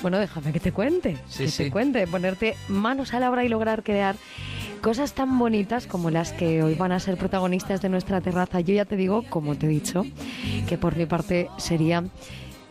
Bueno, 0.00 0.18
déjame 0.18 0.52
que 0.52 0.60
te 0.60 0.72
cuente, 0.72 1.16
Sí, 1.28 1.44
que 1.44 1.50
sí. 1.50 1.64
te 1.64 1.70
cuente, 1.70 2.06
ponerte 2.06 2.56
manos 2.68 3.14
a 3.14 3.20
la 3.20 3.30
obra 3.30 3.44
y 3.44 3.48
lograr 3.48 3.82
crear 3.82 4.14
cosas 4.82 5.14
tan 5.14 5.38
bonitas 5.38 5.86
como 5.86 6.10
las 6.10 6.32
que 6.32 6.62
hoy 6.62 6.74
van 6.74 6.90
a 6.90 6.98
ser 6.98 7.16
protagonistas 7.16 7.80
de 7.80 7.88
nuestra 7.88 8.20
terraza. 8.20 8.60
Yo 8.60 8.74
ya 8.74 8.84
te 8.84 8.96
digo, 8.96 9.22
como 9.30 9.54
te 9.54 9.66
he 9.66 9.68
dicho, 9.68 10.04
que 10.68 10.76
por 10.76 10.96
mi 10.96 11.06
parte 11.06 11.48
sería 11.56 12.04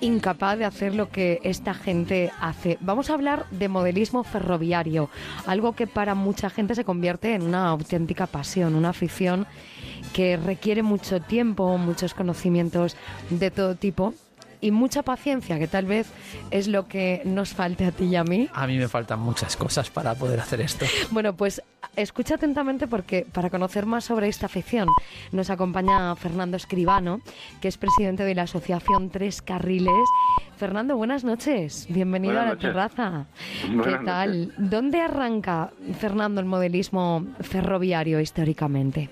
incapaz 0.01 0.57
de 0.57 0.65
hacer 0.65 0.93
lo 0.93 1.09
que 1.09 1.39
esta 1.43 1.73
gente 1.73 2.31
hace. 2.41 2.77
Vamos 2.81 3.09
a 3.09 3.13
hablar 3.13 3.45
de 3.51 3.69
modelismo 3.69 4.23
ferroviario, 4.23 5.09
algo 5.45 5.73
que 5.73 5.87
para 5.87 6.13
mucha 6.13 6.49
gente 6.49 6.75
se 6.75 6.83
convierte 6.83 7.33
en 7.33 7.43
una 7.43 7.69
auténtica 7.69 8.27
pasión, 8.27 8.75
una 8.75 8.89
afición 8.89 9.47
que 10.11 10.35
requiere 10.35 10.83
mucho 10.83 11.21
tiempo, 11.21 11.77
muchos 11.77 12.13
conocimientos 12.13 12.97
de 13.29 13.51
todo 13.51 13.75
tipo 13.75 14.13
y 14.61 14.71
mucha 14.71 15.01
paciencia, 15.03 15.59
que 15.59 15.67
tal 15.67 15.85
vez 15.85 16.07
es 16.51 16.67
lo 16.67 16.87
que 16.87 17.21
nos 17.25 17.49
falte 17.53 17.85
a 17.85 17.91
ti 17.91 18.05
y 18.05 18.15
a 18.15 18.23
mí. 18.23 18.47
A 18.53 18.67
mí 18.67 18.77
me 18.77 18.87
faltan 18.87 19.19
muchas 19.19 19.57
cosas 19.57 19.89
para 19.89 20.15
poder 20.15 20.39
hacer 20.39 20.61
esto. 20.61 20.85
Bueno, 21.09 21.35
pues 21.35 21.61
escucha 21.95 22.35
atentamente 22.35 22.87
porque 22.87 23.25
para 23.31 23.49
conocer 23.49 23.85
más 23.85 24.05
sobre 24.05 24.27
esta 24.27 24.45
afición 24.45 24.87
nos 25.31 25.49
acompaña 25.49 26.15
Fernando 26.15 26.57
Escribano, 26.57 27.21
que 27.61 27.67
es 27.67 27.77
presidente 27.77 28.23
de 28.23 28.35
la 28.35 28.43
asociación 28.43 29.09
Tres 29.09 29.41
Carriles. 29.41 29.91
Fernando, 30.57 30.95
buenas 30.95 31.23
noches. 31.23 31.87
Bienvenido 31.89 32.33
Buenas 32.35 32.45
a 32.45 32.49
la 32.49 32.55
noches. 32.55 32.69
terraza. 32.69 33.25
Buenas 33.67 33.99
¿Qué 33.99 34.05
tal? 34.05 34.53
¿Dónde 34.57 35.01
arranca, 35.01 35.71
Fernando, 35.99 36.39
el 36.39 36.45
modelismo 36.47 37.25
ferroviario 37.41 38.19
históricamente? 38.19 39.09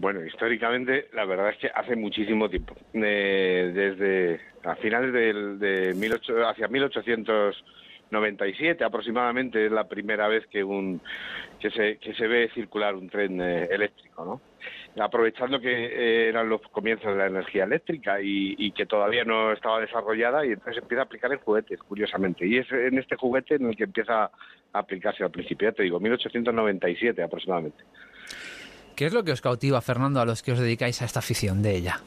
Bueno, 0.00 0.24
históricamente 0.24 1.08
la 1.12 1.26
verdad 1.26 1.50
es 1.50 1.58
que 1.58 1.68
hace 1.68 1.94
muchísimo 1.94 2.48
tiempo, 2.48 2.74
Eh, 2.94 3.70
desde 3.74 4.40
a 4.64 4.74
finales 4.76 5.12
de 5.12 5.92
18, 5.92 6.48
hacia 6.48 6.68
1897 6.68 8.82
aproximadamente 8.82 9.66
es 9.66 9.72
la 9.72 9.86
primera 9.86 10.26
vez 10.26 10.46
que 10.46 10.64
un 10.64 11.02
que 11.60 11.70
se 11.70 11.98
que 11.98 12.14
se 12.14 12.26
ve 12.26 12.48
circular 12.54 12.94
un 12.94 13.10
tren 13.10 13.42
eh, 13.42 13.68
eléctrico, 13.70 14.24
¿no? 14.24 14.40
Aprovechando 15.04 15.60
que 15.60 15.70
eh, 15.70 16.30
eran 16.30 16.48
los 16.48 16.62
comienzos 16.62 17.12
de 17.12 17.18
la 17.18 17.26
energía 17.26 17.64
eléctrica 17.64 18.22
y, 18.22 18.54
y 18.56 18.72
que 18.72 18.86
todavía 18.86 19.24
no 19.24 19.52
estaba 19.52 19.80
desarrollada 19.80 20.46
y 20.46 20.52
entonces 20.52 20.82
empieza 20.82 21.02
a 21.02 21.04
aplicar 21.04 21.30
en 21.30 21.40
juguetes, 21.40 21.78
curiosamente. 21.80 22.46
Y 22.46 22.56
es 22.56 22.72
en 22.72 22.96
este 22.98 23.16
juguete 23.16 23.56
en 23.56 23.66
el 23.66 23.76
que 23.76 23.84
empieza 23.84 24.24
a 24.24 24.30
aplicarse 24.72 25.24
al 25.24 25.30
principio, 25.30 25.68
ya 25.68 25.74
te 25.74 25.82
digo, 25.82 26.00
1897 26.00 27.22
aproximadamente. 27.22 27.84
¿Qué 29.00 29.06
es 29.06 29.14
lo 29.14 29.24
que 29.24 29.32
os 29.32 29.40
cautiva, 29.40 29.80
Fernando, 29.80 30.20
a 30.20 30.26
los 30.26 30.42
que 30.42 30.52
os 30.52 30.58
dedicáis 30.58 31.00
a 31.00 31.06
esta 31.06 31.20
afición 31.20 31.62
de 31.62 31.74
ella? 31.74 32.00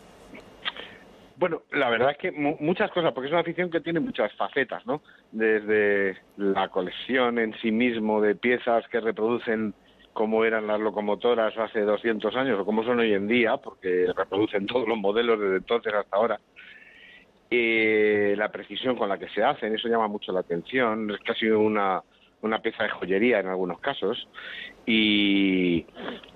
Bueno, 1.38 1.64
la 1.72 1.90
verdad 1.90 2.11
es 2.11 2.18
que 2.20 2.32
mu- 2.32 2.56
muchas 2.60 2.91
cosas, 2.91 3.14
porque 3.14 3.30
es 3.30 3.32
una 3.32 3.41
afición 3.41 3.72
que 3.72 3.82
tiene 3.82 3.99
muchas 3.99 4.32
facetas, 4.34 4.86
¿no? 4.86 5.02
Desde 5.32 6.18
la 6.38 6.70
colección 6.70 7.40
en 7.40 7.56
sí 7.64 7.72
mismo 7.72 8.22
de 8.22 8.36
piezas 8.36 8.88
que 8.90 8.99
reproducen 8.99 9.74
cómo 10.14 10.45
eran 10.45 10.68
las 10.68 10.80
locomotoras 10.80 11.57
hace 11.57 11.82
200 11.82 12.36
años 12.36 12.60
o 12.60 12.64
cómo 12.64 12.84
son 12.84 12.99
hoy 12.99 13.11
en 13.15 13.28
día, 13.28 13.57
porque 13.57 14.06
reproducen 14.15 14.68
todos 14.68 14.88
los 14.88 14.99
modelos 14.99 15.40
desde 15.40 15.57
entonces 15.57 15.91
hasta 15.95 16.15
ahora. 16.15 16.40
Eh, 17.49 18.36
la 18.38 18.52
precisión 18.52 18.95
con 18.95 19.10
la 19.10 19.18
que 19.18 19.30
se 19.30 19.44
hacen, 19.44 19.74
eso 19.74 19.88
llama 19.88 20.07
mucho 20.07 20.32
la 20.32 20.41
atención, 20.41 21.10
es 21.10 21.20
casi 21.22 21.48
una, 21.49 22.03
una 22.44 22.60
pieza 22.61 22.84
de 22.84 22.90
joyería 22.90 23.40
en 23.40 23.48
algunos 23.48 23.80
casos. 23.80 24.28
Y, 24.85 25.85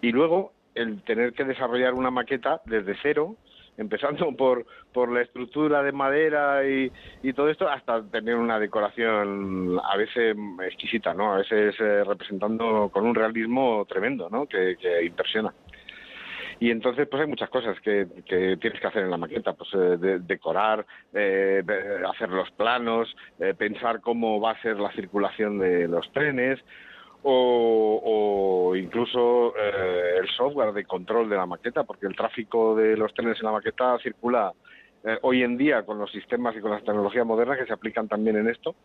luego 0.02 0.54
el 0.74 1.02
tener 1.04 1.34
que 1.34 1.44
desarrollar 1.44 1.94
una 1.94 2.12
maqueta 2.12 2.62
desde 2.66 2.96
cero, 3.02 3.36
empezando 3.78 4.32
por, 4.38 4.66
por 4.94 5.12
la 5.12 5.22
estructura 5.22 5.84
de 5.84 5.92
madera 5.92 6.68
y, 6.68 6.92
y 7.24 7.34
todo 7.34 7.50
esto, 7.50 7.68
hasta 7.68 8.04
tener 8.10 8.36
una 8.36 8.60
decoración 8.60 9.80
a 9.84 9.98
veces 9.98 10.36
exquisita, 10.66 11.14
¿no? 11.14 11.34
A 11.34 11.38
veces 11.38 11.76
eh, 11.80 12.04
representando 12.04 12.90
con 12.92 13.06
un 13.06 13.16
realismo 13.16 13.86
tremendo, 13.88 14.30
¿no? 14.30 14.46
Que, 14.46 14.78
impresiona. 15.04 15.54
Y 16.60 16.72
entonces, 16.72 17.08
pues 17.08 17.22
hay 17.22 17.28
muchas 17.28 17.52
cosas 17.52 17.80
que, 17.82 18.08
que 18.26 18.58
tienes 18.58 18.82
que 18.82 18.88
hacer 18.88 19.04
en 19.04 19.12
la 19.12 19.18
maqueta, 19.18 19.54
pues 19.54 19.70
eh, 19.76 19.98
de- 19.98 20.20
decorar, 20.20 20.84
eh, 21.14 21.62
hacer 22.12 22.30
los 22.30 22.50
planos, 22.52 23.16
eh, 23.40 23.54
pensar 23.54 24.02
cómo 24.02 24.42
va 24.42 24.52
a 24.52 24.62
ser 24.64 24.80
la 24.80 24.92
circulación 24.94 25.60
de 25.60 25.88
los 25.88 26.12
trenes, 26.12 26.60
o, 27.30 28.74
incluso 28.76 29.54
eh, 29.58 30.18
el 30.22 30.30
software 30.30 30.72
de 30.72 30.86
control 30.86 31.30
de 31.30 31.36
la 31.36 31.46
maqueta, 31.46 31.84
porque 31.84 32.06
el 32.06 32.16
tráfico 32.16 32.76
de 32.76 32.96
los 32.96 33.14
trenes 33.14 33.38
en 33.40 33.46
la 33.46 33.52
maqueta 33.52 33.98
circula 34.00 34.54
eh, 35.04 35.18
hoy 35.22 35.44
en 35.44 35.58
día 35.58 35.84
con 35.84 36.00
los 36.00 36.12
sistemas 36.12 36.56
y 36.56 36.62
con 36.62 36.72
las 36.72 36.84
tecnologías 36.84 37.26
modernas 37.26 37.58
que 37.58 37.66
se 37.66 37.74
aplican 37.74 38.08
también 38.08 38.38
en 38.38 38.48
esto. 38.50 38.76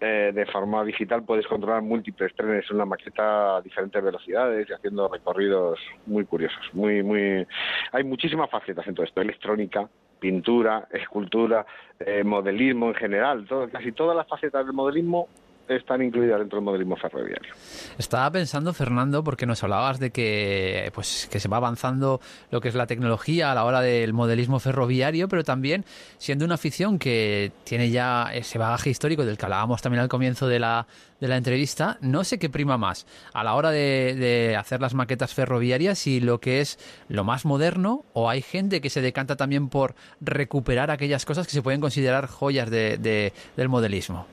eh, 0.00 0.32
de 0.34 0.46
forma 0.46 0.82
digital 0.84 1.24
puedes 1.24 1.46
controlar 1.46 1.82
múltiples 1.82 2.34
trenes 2.34 2.64
en 2.70 2.76
una 2.76 2.86
maqueta 2.86 3.56
a 3.56 3.60
diferentes 3.60 4.02
velocidades 4.02 4.68
y 4.68 4.72
haciendo 4.72 5.08
recorridos 5.08 5.78
muy 6.06 6.24
curiosos. 6.24 6.62
Muy, 6.72 7.02
muy... 7.02 7.46
Hay 7.92 8.04
muchísimas 8.04 8.50
facetas 8.50 8.86
en 8.86 8.94
todo 8.94 9.04
esto: 9.04 9.20
electrónica, 9.20 9.88
pintura, 10.18 10.88
escultura, 10.90 11.66
eh, 11.98 12.24
modelismo 12.24 12.88
en 12.88 12.94
general. 12.94 13.46
Todo, 13.46 13.68
casi 13.68 13.92
todas 13.92 14.16
las 14.16 14.26
facetas 14.26 14.64
del 14.64 14.74
modelismo 14.74 15.28
están 15.76 16.02
incluidas 16.02 16.38
dentro 16.38 16.56
del 16.58 16.64
modelismo 16.64 16.96
ferroviario. 16.96 17.52
Estaba 17.98 18.30
pensando, 18.30 18.72
Fernando, 18.72 19.22
porque 19.24 19.46
nos 19.46 19.62
hablabas 19.62 19.98
de 19.98 20.10
que, 20.10 20.90
pues, 20.94 21.28
que 21.30 21.40
se 21.40 21.48
va 21.48 21.58
avanzando 21.58 22.20
lo 22.50 22.60
que 22.60 22.68
es 22.68 22.74
la 22.74 22.86
tecnología 22.86 23.52
a 23.52 23.54
la 23.54 23.64
hora 23.64 23.80
del 23.80 24.12
modelismo 24.12 24.58
ferroviario, 24.60 25.28
pero 25.28 25.44
también 25.44 25.84
siendo 26.18 26.44
una 26.44 26.54
afición 26.54 26.98
que 26.98 27.52
tiene 27.64 27.90
ya 27.90 28.30
ese 28.32 28.58
bagaje 28.58 28.90
histórico 28.90 29.24
del 29.24 29.38
que 29.38 29.44
hablábamos 29.46 29.82
también 29.82 30.02
al 30.02 30.08
comienzo 30.08 30.48
de 30.48 30.58
la, 30.58 30.86
de 31.20 31.28
la 31.28 31.36
entrevista, 31.36 31.98
no 32.00 32.24
sé 32.24 32.38
qué 32.38 32.48
prima 32.48 32.78
más 32.78 33.06
a 33.32 33.44
la 33.44 33.54
hora 33.54 33.70
de, 33.70 34.56
hacer 34.58 34.80
las 34.80 34.94
maquetas 34.94 35.34
ferroviarias 35.34 36.06
y 36.06 36.20
lo 36.20 36.40
que 36.40 36.60
es 36.60 36.78
lo 37.08 37.24
más 37.24 37.44
moderno 37.44 38.04
o 38.12 38.28
hay 38.28 38.42
gente 38.42 38.80
que 38.80 38.90
se 38.90 39.00
decanta 39.00 39.36
también 39.36 39.68
por 39.68 39.94
recuperar 40.20 40.90
aquellas 40.90 41.24
cosas 41.24 41.46
que 41.46 41.52
se 41.52 41.62
pueden 41.62 41.80
considerar 41.80 42.26
joyas 42.26 42.70
de- 42.70 43.32
del 43.56 43.68
modelismo. 43.68 44.26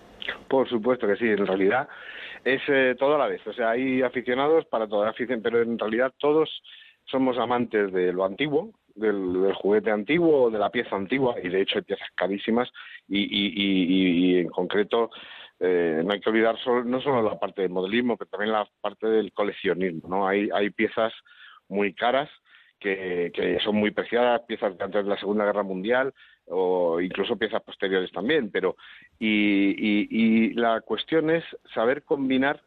Por 0.47 0.67
supuesto 0.69 1.07
que 1.07 1.15
sí, 1.17 1.25
en 1.25 1.45
realidad 1.45 1.87
es 2.43 2.61
eh, 2.67 2.95
todo 2.97 3.15
a 3.15 3.19
la 3.19 3.27
vez. 3.27 3.45
O 3.47 3.53
sea, 3.53 3.71
hay 3.71 4.01
aficionados 4.01 4.65
para 4.65 4.87
toda 4.87 5.07
la 5.07 5.13
pero 5.41 5.61
en 5.61 5.77
realidad 5.77 6.13
todos 6.17 6.61
somos 7.05 7.37
amantes 7.37 7.91
de 7.91 8.13
lo 8.13 8.25
antiguo, 8.25 8.71
del, 8.95 9.41
del 9.43 9.53
juguete 9.53 9.91
antiguo, 9.91 10.49
de 10.49 10.59
la 10.59 10.69
pieza 10.69 10.95
antigua, 10.95 11.35
y 11.41 11.49
de 11.49 11.61
hecho 11.61 11.77
hay 11.77 11.83
piezas 11.83 12.07
carísimas, 12.15 12.69
y 13.07 14.37
en 14.39 14.47
concreto 14.49 15.09
eh, 15.59 16.01
no 16.05 16.13
hay 16.13 16.19
que 16.19 16.29
olvidar 16.29 16.57
solo- 16.59 16.83
no 16.83 17.01
solo 17.01 17.21
la 17.21 17.39
parte 17.39 17.61
del 17.63 17.71
modelismo, 17.71 18.17
pero 18.17 18.29
también 18.29 18.51
la 18.51 18.67
parte 18.81 19.07
del 19.07 19.31
coleccionismo. 19.33 20.07
¿no? 20.07 20.27
Hay, 20.27 20.49
hay 20.53 20.69
piezas 20.69 21.13
muy 21.67 21.93
caras 21.93 22.29
que, 22.79 23.31
que 23.33 23.59
son 23.59 23.75
muy 23.75 23.91
preciadas, 23.91 24.41
piezas 24.47 24.77
de 24.77 24.83
antes 24.83 25.03
de 25.03 25.09
la 25.09 25.17
Segunda 25.19 25.45
Guerra 25.45 25.63
Mundial 25.63 26.13
o 26.49 26.99
incluso 27.01 27.37
piezas 27.37 27.61
posteriores 27.61 28.11
también, 28.11 28.49
pero 28.51 28.75
y, 29.19 29.75
y, 30.09 30.53
la 30.53 30.81
cuestión 30.81 31.29
es 31.29 31.43
saber 31.73 32.03
combinar 32.03 32.61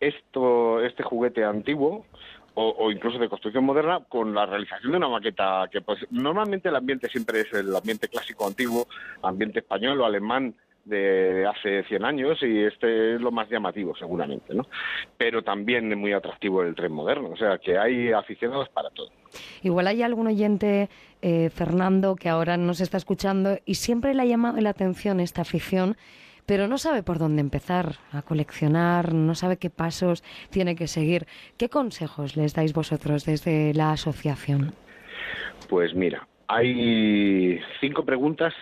esto, 0.00 0.84
este 0.84 1.02
juguete 1.02 1.44
antiguo 1.44 2.06
o, 2.54 2.68
o 2.78 2.90
incluso 2.90 3.18
de 3.18 3.28
construcción 3.28 3.64
moderna 3.64 4.00
con 4.08 4.34
la 4.34 4.46
realización 4.46 4.92
de 4.92 4.98
una 4.98 5.08
maqueta 5.08 5.68
que 5.70 5.80
pues 5.80 5.98
normalmente 6.10 6.68
el 6.68 6.76
ambiente 6.76 7.08
siempre 7.08 7.40
es 7.40 7.52
el 7.52 7.74
ambiente 7.74 8.08
clásico 8.08 8.46
antiguo, 8.46 8.86
ambiente 9.22 9.60
español 9.60 10.00
o 10.00 10.04
alemán 10.04 10.54
de 10.88 11.46
hace 11.46 11.84
100 11.84 12.04
años 12.04 12.38
y 12.42 12.64
este 12.64 13.14
es 13.14 13.20
lo 13.20 13.30
más 13.30 13.48
llamativo 13.48 13.94
seguramente, 13.96 14.54
¿no? 14.54 14.66
Pero 15.16 15.42
también 15.42 15.90
es 15.92 15.98
muy 15.98 16.12
atractivo 16.12 16.62
el 16.62 16.74
tren 16.74 16.92
moderno, 16.92 17.30
o 17.30 17.36
sea 17.36 17.58
que 17.58 17.78
hay 17.78 18.12
aficionados 18.12 18.68
para 18.70 18.90
todo. 18.90 19.10
Igual 19.62 19.86
hay 19.86 20.02
algún 20.02 20.26
oyente, 20.26 20.88
eh, 21.22 21.50
Fernando, 21.50 22.16
que 22.16 22.28
ahora 22.28 22.56
nos 22.56 22.80
está 22.80 22.96
escuchando 22.96 23.58
y 23.64 23.74
siempre 23.74 24.14
le 24.14 24.22
ha 24.22 24.26
llamado 24.26 24.60
la 24.60 24.70
atención 24.70 25.20
esta 25.20 25.42
afición, 25.42 25.96
pero 26.46 26.66
no 26.66 26.78
sabe 26.78 27.02
por 27.02 27.18
dónde 27.18 27.42
empezar 27.42 27.96
a 28.10 28.22
coleccionar, 28.22 29.12
no 29.12 29.34
sabe 29.34 29.58
qué 29.58 29.68
pasos 29.68 30.24
tiene 30.50 30.76
que 30.76 30.86
seguir. 30.86 31.26
¿Qué 31.58 31.68
consejos 31.68 32.36
les 32.36 32.54
dais 32.54 32.72
vosotros 32.72 33.26
desde 33.26 33.74
la 33.74 33.92
asociación? 33.92 34.72
Pues 35.68 35.94
mira, 35.94 36.26
hay 36.46 37.60
cinco 37.80 38.04
preguntas 38.06 38.54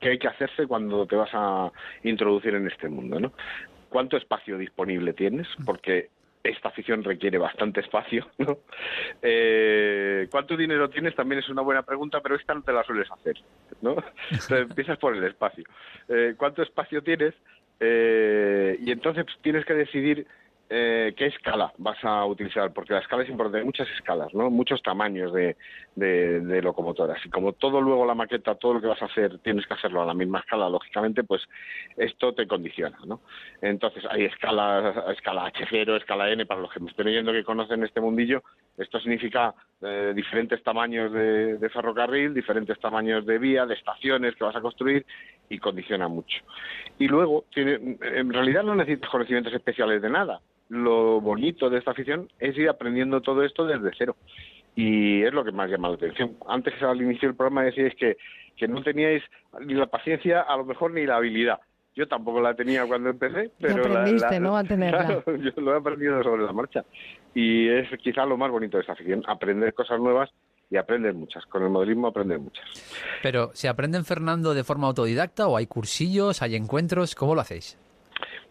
que 0.00 0.10
hay 0.10 0.18
que 0.18 0.28
hacerse 0.28 0.66
cuando 0.66 1.06
te 1.06 1.16
vas 1.16 1.30
a 1.32 1.70
introducir 2.02 2.54
en 2.54 2.66
este 2.66 2.88
mundo, 2.88 3.20
¿no? 3.20 3.32
¿Cuánto 3.88 4.16
espacio 4.16 4.58
disponible 4.58 5.12
tienes? 5.12 5.46
Porque 5.64 6.08
esta 6.42 6.68
afición 6.68 7.02
requiere 7.02 7.38
bastante 7.38 7.80
espacio, 7.80 8.28
¿no? 8.38 8.58
Eh, 9.22 10.28
¿Cuánto 10.30 10.56
dinero 10.56 10.90
tienes? 10.90 11.14
También 11.14 11.40
es 11.40 11.48
una 11.48 11.62
buena 11.62 11.82
pregunta, 11.82 12.20
pero 12.20 12.36
esta 12.36 12.54
no 12.54 12.62
te 12.62 12.72
la 12.72 12.84
sueles 12.84 13.10
hacer, 13.10 13.36
¿no? 13.80 13.92
Entonces, 14.30 14.68
empiezas 14.68 14.98
por 14.98 15.16
el 15.16 15.24
espacio. 15.24 15.64
Eh, 16.08 16.34
¿Cuánto 16.36 16.62
espacio 16.62 17.02
tienes? 17.02 17.34
Eh, 17.80 18.78
y 18.80 18.92
entonces 18.92 19.24
pues, 19.24 19.36
tienes 19.42 19.64
que 19.64 19.74
decidir 19.74 20.26
eh, 20.76 21.14
qué 21.16 21.26
escala 21.26 21.72
vas 21.78 22.02
a 22.02 22.26
utilizar, 22.26 22.72
porque 22.72 22.94
la 22.94 22.98
escala 22.98 23.22
es 23.22 23.28
importante, 23.28 23.58
hay 23.58 23.64
muchas 23.64 23.88
escalas, 23.90 24.34
¿no? 24.34 24.50
muchos 24.50 24.82
tamaños 24.82 25.32
de, 25.32 25.56
de, 25.94 26.62
locomotoras. 26.62 27.24
Y 27.24 27.30
como 27.30 27.52
todo 27.52 27.80
luego 27.80 28.04
la 28.04 28.16
maqueta, 28.16 28.56
todo 28.56 28.74
lo 28.74 28.80
que 28.80 28.88
vas 28.88 29.00
a 29.00 29.04
hacer, 29.04 29.38
tienes 29.38 29.64
que 29.68 29.74
hacerlo 29.74 30.02
a 30.02 30.06
la 30.06 30.14
misma 30.14 30.40
escala, 30.40 30.68
lógicamente, 30.68 31.22
pues 31.22 31.42
esto 31.96 32.34
te 32.34 32.48
condiciona. 32.48 32.98
¿no? 33.06 33.20
Entonces 33.62 34.02
hay 34.10 34.24
escalas, 34.24 34.96
escala 35.16 35.52
H0, 35.52 35.96
escala 35.96 36.32
N, 36.32 36.44
para 36.44 36.60
los 36.60 36.72
que 36.72 36.80
me 36.80 36.90
estén 36.90 37.06
oyendo 37.06 37.30
que 37.30 37.44
conocen 37.44 37.84
este 37.84 38.00
mundillo, 38.00 38.42
esto 38.76 38.98
significa 39.00 39.54
eh, 39.82 40.12
diferentes 40.14 40.62
tamaños 40.62 41.12
de, 41.12 41.58
de 41.58 41.68
ferrocarril, 41.70 42.34
diferentes 42.34 42.78
tamaños 42.80 43.24
de 43.26 43.38
vía, 43.38 43.66
de 43.66 43.74
estaciones 43.74 44.34
que 44.34 44.44
vas 44.44 44.56
a 44.56 44.60
construir 44.60 45.04
y 45.48 45.58
condiciona 45.58 46.08
mucho. 46.08 46.38
Y 46.98 47.06
luego, 47.06 47.44
tiene, 47.52 47.96
en 48.00 48.32
realidad 48.32 48.62
no 48.62 48.74
necesitas 48.74 49.10
conocimientos 49.10 49.52
especiales 49.52 50.00
de 50.02 50.10
nada. 50.10 50.40
Lo 50.70 51.20
bonito 51.20 51.68
de 51.70 51.78
esta 51.78 51.90
afición 51.90 52.28
es 52.38 52.56
ir 52.56 52.68
aprendiendo 52.68 53.20
todo 53.20 53.44
esto 53.44 53.66
desde 53.66 53.90
cero. 53.96 54.16
Y 54.74 55.22
es 55.22 55.32
lo 55.32 55.44
que 55.44 55.52
más 55.52 55.70
llama 55.70 55.88
la 55.88 55.94
atención. 55.94 56.36
Antes 56.48 56.82
al 56.82 57.00
inicio 57.00 57.28
del 57.28 57.36
programa 57.36 57.62
decíais 57.62 57.94
que, 57.94 58.16
que 58.56 58.66
no 58.66 58.82
teníais 58.82 59.22
ni 59.60 59.74
la 59.74 59.86
paciencia, 59.86 60.40
a 60.40 60.56
lo 60.56 60.64
mejor 60.64 60.90
ni 60.92 61.06
la 61.06 61.16
habilidad. 61.16 61.60
Yo 61.94 62.08
tampoco 62.08 62.40
la 62.40 62.54
tenía 62.54 62.84
cuando 62.86 63.10
empecé, 63.10 63.52
pero 63.60 63.84
la- 63.86 64.00
aprendiste, 64.00 64.32
la- 64.34 64.40
¿no? 64.40 64.56
a 64.56 64.64
tenerla. 64.64 65.22
Claro, 65.24 65.36
yo 65.36 65.52
lo 65.60 65.74
he 65.74 65.78
aprendido 65.78 66.20
sobre 66.24 66.42
la 66.44 66.52
marcha. 66.52 66.84
Y 67.34 67.68
es 67.68 67.88
quizá 68.02 68.24
lo 68.24 68.36
más 68.36 68.50
bonito 68.50 68.76
de 68.76 68.82
esta 68.82 68.92
afición, 68.92 69.22
aprender 69.26 69.74
cosas 69.74 69.98
nuevas 70.00 70.30
y 70.70 70.76
aprender 70.76 71.14
muchas. 71.14 71.44
Con 71.46 71.62
el 71.62 71.70
modelismo 71.70 72.08
aprender 72.08 72.38
muchas. 72.38 72.64
Pero, 73.22 73.50
¿se 73.54 73.68
aprenden, 73.68 74.04
Fernando, 74.04 74.54
de 74.54 74.64
forma 74.64 74.86
autodidacta 74.86 75.48
o 75.48 75.56
hay 75.56 75.66
cursillos, 75.66 76.42
hay 76.42 76.56
encuentros? 76.56 77.14
¿Cómo 77.14 77.34
lo 77.34 77.40
hacéis? 77.40 77.78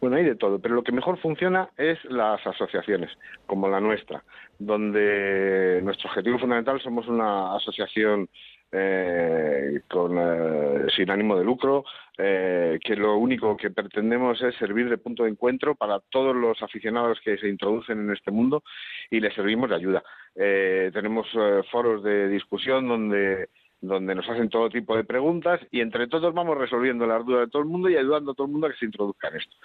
Bueno, 0.01 0.18
hay 0.18 0.26
de 0.26 0.35
todo, 0.35 0.60
pero 0.60 0.76
lo 0.76 0.84
que 0.84 0.91
mejor 0.91 1.18
funciona 1.19 1.69
es 1.77 1.97
las 2.05 2.45
asociaciones, 2.45 3.10
como 3.47 3.69
la 3.69 3.80
nuestra, 3.80 4.22
donde 4.60 5.80
nuestro 5.81 6.10
objetivo 6.10 6.39
fundamental 6.39 6.81
somos 6.81 7.07
una 7.07 7.55
asociación 7.55 8.27
eh, 8.74 9.82
con, 9.88 10.18
eh, 10.18 10.88
sin 10.95 11.10
ánimo 11.12 11.38
de 11.38 11.45
lucro, 11.45 11.86
eh, 12.18 12.80
que 12.84 12.95
lo 12.95 13.18
único 13.18 13.58
que 13.58 13.72
pretendemos 13.72 14.41
es 14.41 14.56
servir 14.56 14.90
de 14.90 14.98
punto 14.98 15.24
de 15.24 15.32
encuentro 15.32 15.74
para 15.76 16.00
todos 16.00 16.36
los 16.36 16.62
aficionados 16.62 17.20
que 17.24 17.38
se 17.38 17.48
introducen 17.48 18.00
en 18.02 18.12
este 18.12 18.32
mundo 18.32 18.64
y 19.10 19.20
les 19.20 19.34
servimos 19.34 19.70
de 19.70 19.76
ayuda. 19.76 20.04
Eh, 20.36 20.91
tenemos 20.94 21.28
eh, 21.34 21.62
foros 21.72 22.04
de 22.04 22.28
discusión 22.28 22.88
donde 22.88 23.50
donde 23.84 24.15
nos 24.15 24.27
hacen 24.30 24.49
todo 24.49 24.69
tipo 24.69 24.95
de 24.95 25.03
preguntas 25.03 25.60
y 25.69 25.81
entre 25.81 26.07
todos 26.07 26.34
vamos 26.34 26.57
resolviendo 26.57 27.05
las 27.05 27.26
dudas 27.26 27.41
de 27.41 27.51
todo 27.51 27.61
el 27.61 27.68
mundo 27.68 27.89
y 27.89 27.97
ayudando 27.97 28.31
a 28.31 28.34
todo 28.34 28.47
el 28.47 28.53
mundo 28.53 28.68
a 28.68 28.72
que 28.72 28.77
se 28.77 28.85
introduzca 28.85 29.27
en 29.27 29.35
esto. 29.35 29.55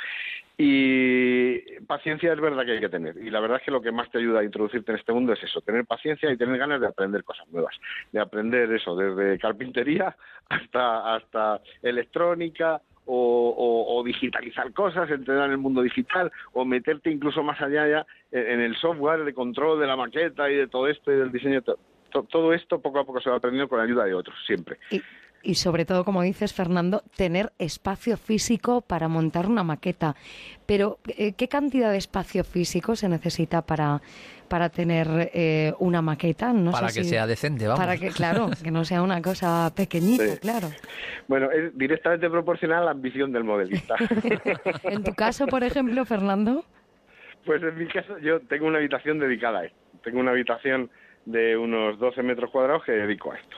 Y 0.58 1.80
paciencia 1.86 2.32
es 2.32 2.40
verdad 2.40 2.64
que 2.64 2.72
hay 2.72 2.80
que 2.80 2.88
tener. 2.88 3.16
Y 3.16 3.30
la 3.30 3.38
verdad 3.38 3.58
es 3.58 3.62
que 3.64 3.70
lo 3.70 3.80
que 3.80 3.92
más 3.92 4.10
te 4.10 4.18
ayuda 4.18 4.40
a 4.40 4.44
introducirte 4.44 4.90
en 4.90 4.98
este 4.98 5.12
mundo 5.12 5.32
es 5.32 5.42
eso, 5.44 5.60
tener 5.60 5.86
paciencia 5.86 6.30
y 6.32 6.36
tener 6.36 6.58
ganas 6.58 6.80
de 6.80 6.88
aprender 6.88 7.22
cosas 7.22 7.46
nuevas. 7.48 7.74
De 8.10 8.18
aprender 8.18 8.72
eso, 8.72 8.96
desde 8.96 9.38
carpintería 9.38 10.16
hasta, 10.48 11.14
hasta 11.14 11.60
electrónica, 11.82 12.82
o, 13.10 13.94
o- 13.96 14.04
digitalizar 14.04 14.70
cosas, 14.74 15.10
entrar 15.10 15.46
en 15.46 15.52
el 15.52 15.58
mundo 15.58 15.80
digital, 15.80 16.30
o 16.52 16.64
meterte 16.66 17.10
incluso 17.10 17.42
más 17.42 17.58
allá 17.60 18.04
en 18.30 18.60
el 18.60 18.76
software 18.76 19.24
de 19.24 19.32
control 19.32 19.80
de 19.80 19.86
la 19.86 19.96
maqueta 19.96 20.50
y 20.50 20.56
de 20.56 20.66
todo 20.66 20.88
esto 20.88 21.10
y 21.10 21.16
del 21.16 21.32
diseño. 21.32 21.62
To- 22.10 22.22
to- 22.22 22.28
todo 22.28 22.52
esto 22.52 22.80
poco 22.80 22.98
a 23.00 23.04
poco 23.04 23.20
se 23.20 23.30
va 23.30 23.36
aprendiendo 23.36 23.68
con 23.68 23.78
la 23.78 23.84
ayuda 23.84 24.04
de 24.04 24.14
otros, 24.14 24.36
siempre. 24.46 24.78
Y 25.42 25.54
sobre 25.54 25.84
todo, 25.84 26.04
como 26.04 26.22
dices, 26.22 26.52
Fernando, 26.52 27.02
tener 27.16 27.52
espacio 27.58 28.16
físico 28.16 28.80
para 28.80 29.06
montar 29.06 29.46
una 29.46 29.62
maqueta. 29.62 30.16
Pero, 30.66 30.98
eh, 31.16 31.32
¿qué 31.34 31.46
cantidad 31.48 31.92
de 31.92 31.96
espacio 31.98 32.42
físico 32.42 32.96
se 32.96 33.08
necesita 33.08 33.62
para, 33.62 34.02
para 34.48 34.68
tener 34.68 35.30
eh, 35.32 35.72
una 35.78 36.02
maqueta? 36.02 36.52
No 36.52 36.72
Para 36.72 36.88
sé 36.88 36.98
que 37.00 37.04
si- 37.04 37.10
sea 37.10 37.26
decente, 37.28 37.66
vamos. 37.68 37.78
Para 37.78 37.96
que, 37.96 38.08
claro, 38.08 38.50
que 38.62 38.72
no 38.72 38.84
sea 38.84 39.00
una 39.00 39.22
cosa 39.22 39.72
pequeñita, 39.76 40.26
Sí. 40.26 40.38
claro. 40.40 40.70
Bueno, 41.28 41.50
es 41.52 41.76
directamente 41.78 42.28
proporcional 42.28 42.82
a 42.82 42.86
la 42.86 42.90
ambición 42.90 43.30
del 43.32 43.44
modelista. 43.44 43.94
En 44.82 45.04
tu 45.04 45.14
caso, 45.14 45.46
por 45.46 45.62
ejemplo, 45.62 46.04
Fernando, 46.04 46.64
Pues 47.46 47.62
en 47.62 47.78
mi 47.78 47.86
caso 47.86 48.18
yo 48.18 48.40
tengo 48.40 48.66
una 48.66 48.78
habitación 48.78 49.20
dedicada 49.20 49.60
a 49.60 49.64
esto. 49.66 49.78
Tengo 50.02 50.18
una 50.18 50.32
habitación 50.32 50.90
de 51.28 51.58
unos 51.58 51.98
12 51.98 52.22
metros 52.22 52.50
cuadrados 52.50 52.84
que 52.84 52.92
dedico 52.92 53.32
a 53.32 53.36
esto. 53.36 53.56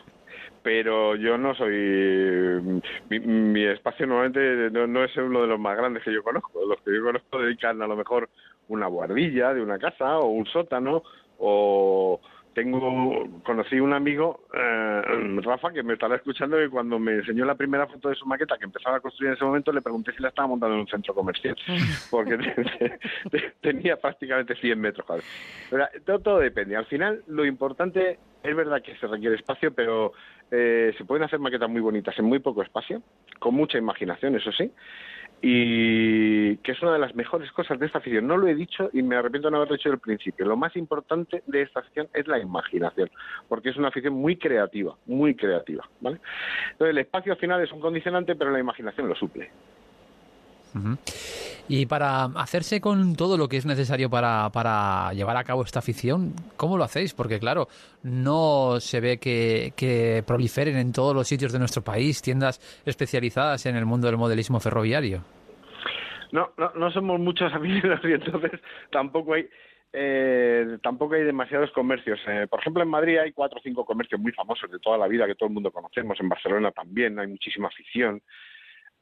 Pero 0.62 1.14
yo 1.14 1.38
no 1.38 1.54
soy... 1.54 2.82
Mi, 3.08 3.20
mi 3.20 3.64
espacio 3.64 4.06
normalmente 4.06 4.70
no, 4.70 5.04
es 5.04 5.16
uno 5.16 5.42
de 5.42 5.46
los 5.46 5.58
más 5.58 5.76
grandes 5.76 6.02
que 6.02 6.12
yo 6.12 6.22
conozco. 6.22 6.64
Los 6.66 6.80
que 6.82 6.94
yo 6.94 7.02
conozco 7.02 7.38
dedican 7.38 7.80
a 7.80 7.86
lo 7.86 7.96
mejor 7.96 8.28
una 8.68 8.86
guardilla 8.88 9.54
de 9.54 9.62
una 9.62 9.78
casa 9.78 10.18
o 10.18 10.26
un 10.26 10.46
sótano 10.46 11.02
o... 11.38 12.20
Tengo, 12.52 13.40
conocí 13.44 13.78
un 13.78 13.92
amigo, 13.92 14.44
eh, 14.52 15.02
Rafa, 15.42 15.72
que 15.72 15.82
me 15.82 15.92
estará 15.94 16.16
escuchando 16.16 16.62
y 16.62 16.68
cuando 16.68 16.98
me 16.98 17.12
enseñó 17.14 17.44
la 17.44 17.54
primera 17.54 17.86
foto 17.86 18.08
de 18.08 18.16
su 18.16 18.26
maqueta 18.26 18.58
que 18.58 18.64
empezaba 18.64 18.96
a 18.96 19.00
construir 19.00 19.28
en 19.30 19.36
ese 19.36 19.44
momento, 19.44 19.72
le 19.72 19.82
pregunté 19.82 20.12
si 20.12 20.22
la 20.22 20.28
estaba 20.30 20.48
montando 20.48 20.74
en 20.74 20.80
un 20.82 20.88
centro 20.88 21.14
comercial, 21.14 21.56
porque 22.10 22.36
te- 22.38 22.98
te- 23.30 23.54
tenía 23.60 23.96
prácticamente 23.96 24.56
100 24.56 24.80
metros 24.80 25.06
cuadrados. 25.06 25.30
Pero, 25.68 25.86
todo, 26.04 26.18
todo 26.20 26.38
depende. 26.40 26.76
Al 26.76 26.86
final, 26.86 27.22
lo 27.28 27.44
importante 27.44 28.18
es 28.42 28.56
verdad 28.56 28.82
que 28.82 28.96
se 28.96 29.06
requiere 29.06 29.36
espacio, 29.36 29.72
pero 29.72 30.12
eh, 30.50 30.92
se 30.98 31.04
pueden 31.04 31.22
hacer 31.24 31.38
maquetas 31.38 31.68
muy 31.70 31.80
bonitas 31.80 32.18
en 32.18 32.24
muy 32.24 32.40
poco 32.40 32.62
espacio, 32.62 33.02
con 33.38 33.54
mucha 33.54 33.78
imaginación, 33.78 34.34
eso 34.34 34.50
sí. 34.50 34.72
Y 35.42 36.56
que 36.58 36.72
es 36.72 36.82
una 36.82 36.92
de 36.92 36.98
las 36.98 37.14
mejores 37.14 37.50
cosas 37.52 37.78
de 37.78 37.86
esta 37.86 37.98
afición. 37.98 38.26
No 38.26 38.36
lo 38.36 38.46
he 38.46 38.54
dicho 38.54 38.90
y 38.92 39.02
me 39.02 39.16
arrepiento 39.16 39.48
de 39.48 39.52
no 39.52 39.56
haberlo 39.58 39.76
dicho 39.76 39.90
al 39.90 39.98
principio. 39.98 40.44
Lo 40.46 40.56
más 40.56 40.76
importante 40.76 41.42
de 41.46 41.62
esta 41.62 41.80
afición 41.80 42.08
es 42.12 42.26
la 42.28 42.38
imaginación, 42.38 43.10
porque 43.48 43.70
es 43.70 43.76
una 43.76 43.88
afición 43.88 44.14
muy 44.14 44.36
creativa, 44.36 44.96
muy 45.06 45.34
creativa, 45.34 45.88
¿vale? 46.00 46.18
Entonces 46.72 46.90
el 46.90 46.98
espacio 46.98 47.32
al 47.32 47.38
final 47.38 47.62
es 47.62 47.72
un 47.72 47.80
condicionante, 47.80 48.34
pero 48.34 48.50
la 48.50 48.58
imaginación 48.58 49.08
lo 49.08 49.14
suple. 49.14 49.50
Y 51.68 51.86
para 51.86 52.24
hacerse 52.24 52.80
con 52.80 53.14
todo 53.14 53.36
lo 53.36 53.48
que 53.48 53.56
es 53.56 53.66
necesario 53.66 54.10
para, 54.10 54.50
para 54.52 55.12
llevar 55.12 55.36
a 55.36 55.44
cabo 55.44 55.62
esta 55.62 55.78
afición, 55.78 56.32
¿cómo 56.56 56.76
lo 56.76 56.84
hacéis? 56.84 57.14
Porque 57.14 57.38
claro, 57.38 57.68
no 58.02 58.80
se 58.80 59.00
ve 59.00 59.18
que, 59.18 59.72
que 59.76 60.24
proliferen 60.26 60.76
en 60.76 60.92
todos 60.92 61.14
los 61.14 61.28
sitios 61.28 61.52
de 61.52 61.58
nuestro 61.58 61.82
país 61.82 62.22
tiendas 62.22 62.60
especializadas 62.84 63.66
en 63.66 63.76
el 63.76 63.86
mundo 63.86 64.06
del 64.06 64.16
modelismo 64.16 64.58
ferroviario. 64.60 65.22
No, 66.32 66.50
no, 66.56 66.72
no 66.74 66.90
somos 66.90 67.20
muchos 67.20 67.52
aficionados 67.54 68.04
y 68.04 68.12
entonces 68.12 68.60
tampoco 68.90 69.34
hay 69.34 69.48
eh, 69.92 70.78
tampoco 70.82 71.14
hay 71.14 71.24
demasiados 71.24 71.70
comercios. 71.72 72.20
Eh, 72.28 72.46
por 72.48 72.60
ejemplo, 72.60 72.82
en 72.82 72.88
Madrid 72.88 73.18
hay 73.18 73.32
cuatro 73.32 73.58
o 73.58 73.62
cinco 73.62 73.84
comercios 73.84 74.20
muy 74.20 74.32
famosos 74.32 74.70
de 74.70 74.78
toda 74.78 74.96
la 74.96 75.08
vida 75.08 75.26
que 75.26 75.34
todo 75.34 75.48
el 75.48 75.54
mundo 75.54 75.72
conocemos. 75.72 76.18
En 76.20 76.28
Barcelona 76.28 76.70
también 76.70 77.18
hay 77.18 77.26
muchísima 77.26 77.68
afición. 77.68 78.22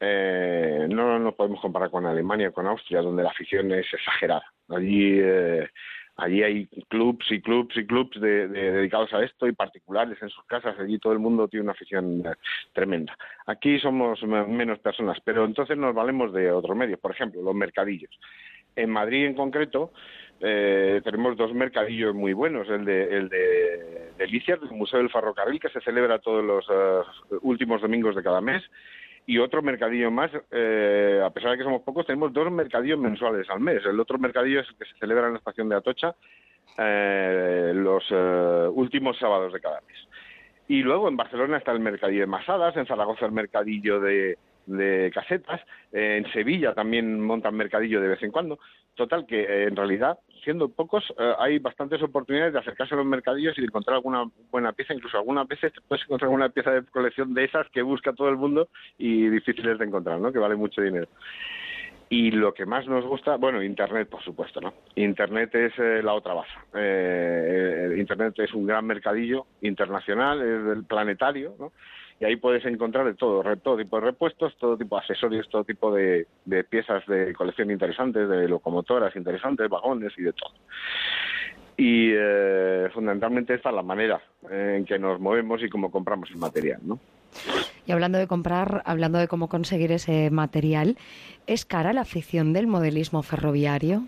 Eh, 0.00 0.86
no 0.88 1.18
nos 1.18 1.34
podemos 1.34 1.60
comparar 1.60 1.90
con 1.90 2.06
Alemania, 2.06 2.50
con 2.52 2.66
Austria, 2.66 3.00
donde 3.02 3.22
la 3.22 3.30
afición 3.30 3.72
es 3.72 3.86
exagerada. 3.92 4.44
Allí, 4.68 5.18
eh, 5.20 5.68
allí 6.16 6.42
hay 6.42 6.66
clubs 6.88 7.26
y 7.32 7.40
clubs 7.40 7.76
y 7.76 7.84
clubs 7.86 8.20
de, 8.20 8.46
de- 8.48 8.72
dedicados 8.72 9.12
a 9.12 9.24
esto 9.24 9.46
y 9.48 9.52
particulares 9.52 10.16
en 10.22 10.28
sus 10.28 10.44
casas. 10.44 10.78
Allí 10.78 10.98
todo 10.98 11.12
el 11.12 11.18
mundo 11.18 11.48
tiene 11.48 11.64
una 11.64 11.72
afición 11.72 12.20
eh, 12.24 12.30
tremenda. 12.72 13.16
Aquí 13.46 13.78
somos 13.80 14.22
me- 14.22 14.46
menos 14.46 14.78
personas, 14.78 15.18
pero 15.24 15.44
entonces 15.44 15.76
nos 15.76 15.94
valemos 15.94 16.32
de 16.32 16.52
otros 16.52 16.76
medios. 16.76 17.00
Por 17.00 17.10
ejemplo, 17.10 17.42
los 17.42 17.54
mercadillos. 17.54 18.10
En 18.76 18.90
Madrid, 18.90 19.26
en 19.26 19.34
concreto, 19.34 19.92
eh, 20.40 21.00
tenemos 21.02 21.36
dos 21.36 21.52
mercadillos 21.52 22.14
muy 22.14 22.32
buenos. 22.34 22.68
El 22.68 22.84
de, 22.84 23.16
el 23.16 23.28
de 23.28 24.12
Delicias, 24.16 24.60
del 24.60 24.70
Museo 24.70 25.00
del 25.00 25.10
Ferrocarril, 25.10 25.58
que 25.58 25.68
se 25.70 25.80
celebra 25.80 26.20
todos 26.20 26.44
los 26.44 26.64
eh, 26.70 27.36
últimos 27.42 27.80
domingos 27.82 28.14
de 28.14 28.22
cada 28.22 28.40
mes 28.40 28.62
y 29.28 29.36
otro 29.36 29.60
mercadillo 29.60 30.10
más, 30.10 30.30
eh, 30.50 31.20
a 31.22 31.28
pesar 31.28 31.50
de 31.50 31.58
que 31.58 31.62
somos 31.62 31.82
pocos, 31.82 32.06
tenemos 32.06 32.32
dos 32.32 32.50
mercadillos 32.50 32.98
mensuales 32.98 33.46
al 33.50 33.60
mes. 33.60 33.84
El 33.84 34.00
otro 34.00 34.18
mercadillo 34.18 34.60
es 34.60 34.68
el 34.70 34.76
que 34.76 34.86
se 34.86 34.98
celebra 34.98 35.26
en 35.26 35.34
la 35.34 35.38
estación 35.38 35.68
de 35.68 35.76
Atocha 35.76 36.14
eh, 36.78 37.72
los 37.74 38.02
eh, 38.10 38.68
últimos 38.72 39.18
sábados 39.18 39.52
de 39.52 39.60
cada 39.60 39.82
mes. 39.82 39.98
Y 40.68 40.82
luego 40.82 41.08
en 41.08 41.18
Barcelona 41.18 41.58
está 41.58 41.72
el 41.72 41.80
mercadillo 41.80 42.22
de 42.22 42.26
Masadas, 42.26 42.74
en 42.78 42.86
Zaragoza 42.86 43.26
el 43.26 43.32
mercadillo 43.32 44.00
de, 44.00 44.38
de 44.68 45.10
casetas, 45.12 45.60
eh, 45.92 46.16
en 46.18 46.32
Sevilla 46.32 46.74
también 46.74 47.20
montan 47.20 47.56
mercadillo 47.56 48.00
de 48.00 48.08
vez 48.08 48.22
en 48.22 48.30
cuando. 48.30 48.58
Total 48.94 49.26
que 49.26 49.42
eh, 49.42 49.68
en 49.68 49.76
realidad, 49.76 50.18
siendo 50.42 50.68
pocos, 50.68 51.04
eh, 51.18 51.32
hay 51.38 51.58
bastantes 51.58 52.02
oportunidades 52.02 52.52
de 52.52 52.58
acercarse 52.58 52.94
a 52.94 52.98
los 52.98 53.06
mercadillos 53.06 53.56
y 53.56 53.60
de 53.60 53.68
encontrar 53.68 53.96
alguna 53.96 54.24
buena 54.50 54.72
pieza. 54.72 54.94
Incluso 54.94 55.16
algunas 55.16 55.46
veces 55.46 55.72
puedes 55.86 56.04
encontrar 56.04 56.30
una 56.30 56.48
pieza 56.48 56.72
de 56.72 56.82
colección 56.82 57.32
de 57.32 57.44
esas 57.44 57.68
que 57.70 57.82
busca 57.82 58.12
todo 58.12 58.28
el 58.28 58.36
mundo 58.36 58.68
y 58.98 59.28
difíciles 59.28 59.78
de 59.78 59.84
encontrar, 59.84 60.20
¿no? 60.20 60.32
Que 60.32 60.38
vale 60.38 60.56
mucho 60.56 60.82
dinero. 60.82 61.08
Y 62.10 62.30
lo 62.30 62.54
que 62.54 62.64
más 62.64 62.86
nos 62.86 63.04
gusta, 63.04 63.36
bueno, 63.36 63.62
Internet, 63.62 64.08
por 64.08 64.22
supuesto, 64.22 64.60
¿no? 64.60 64.72
Internet 64.94 65.54
es 65.54 65.76
la 66.02 66.14
otra. 66.14 66.32
Eh, 66.74 67.90
eh, 67.92 67.98
Internet 67.98 68.34
es 68.38 68.54
un 68.54 68.66
gran 68.66 68.86
mercadillo 68.86 69.46
internacional, 69.60 70.40
es 70.40 70.64
del 70.64 70.84
planetario, 70.84 71.54
¿no? 71.58 71.72
Y 72.20 72.24
ahí 72.24 72.36
puedes 72.36 72.64
encontrar 72.64 73.06
de 73.06 73.14
todo, 73.14 73.42
todo 73.58 73.76
tipo 73.76 74.00
de 74.00 74.06
repuestos, 74.06 74.56
todo 74.58 74.76
tipo 74.76 74.96
de 74.96 75.00
accesorios, 75.00 75.48
todo 75.48 75.64
tipo 75.64 75.94
de, 75.94 76.26
de 76.44 76.64
piezas 76.64 77.06
de 77.06 77.32
colección 77.32 77.70
interesantes, 77.70 78.28
de 78.28 78.48
locomotoras 78.48 79.14
interesantes, 79.14 79.68
vagones 79.68 80.12
y 80.16 80.22
de 80.22 80.32
todo. 80.32 80.52
Y 81.76 82.10
eh, 82.12 82.88
fundamentalmente 82.92 83.54
esta 83.54 83.68
es 83.68 83.74
la 83.76 83.82
manera 83.82 84.20
en 84.50 84.84
que 84.84 84.98
nos 84.98 85.20
movemos 85.20 85.62
y 85.62 85.68
cómo 85.68 85.92
compramos 85.92 86.28
el 86.30 86.38
material, 86.38 86.80
¿no? 86.82 86.98
Y 87.86 87.92
hablando 87.92 88.18
de 88.18 88.26
comprar, 88.26 88.82
hablando 88.84 89.18
de 89.18 89.28
cómo 89.28 89.48
conseguir 89.48 89.92
ese 89.92 90.28
material, 90.30 90.96
¿es 91.46 91.64
cara 91.64 91.92
la 91.92 92.00
afición 92.00 92.52
del 92.52 92.66
modelismo 92.66 93.22
ferroviario? 93.22 94.02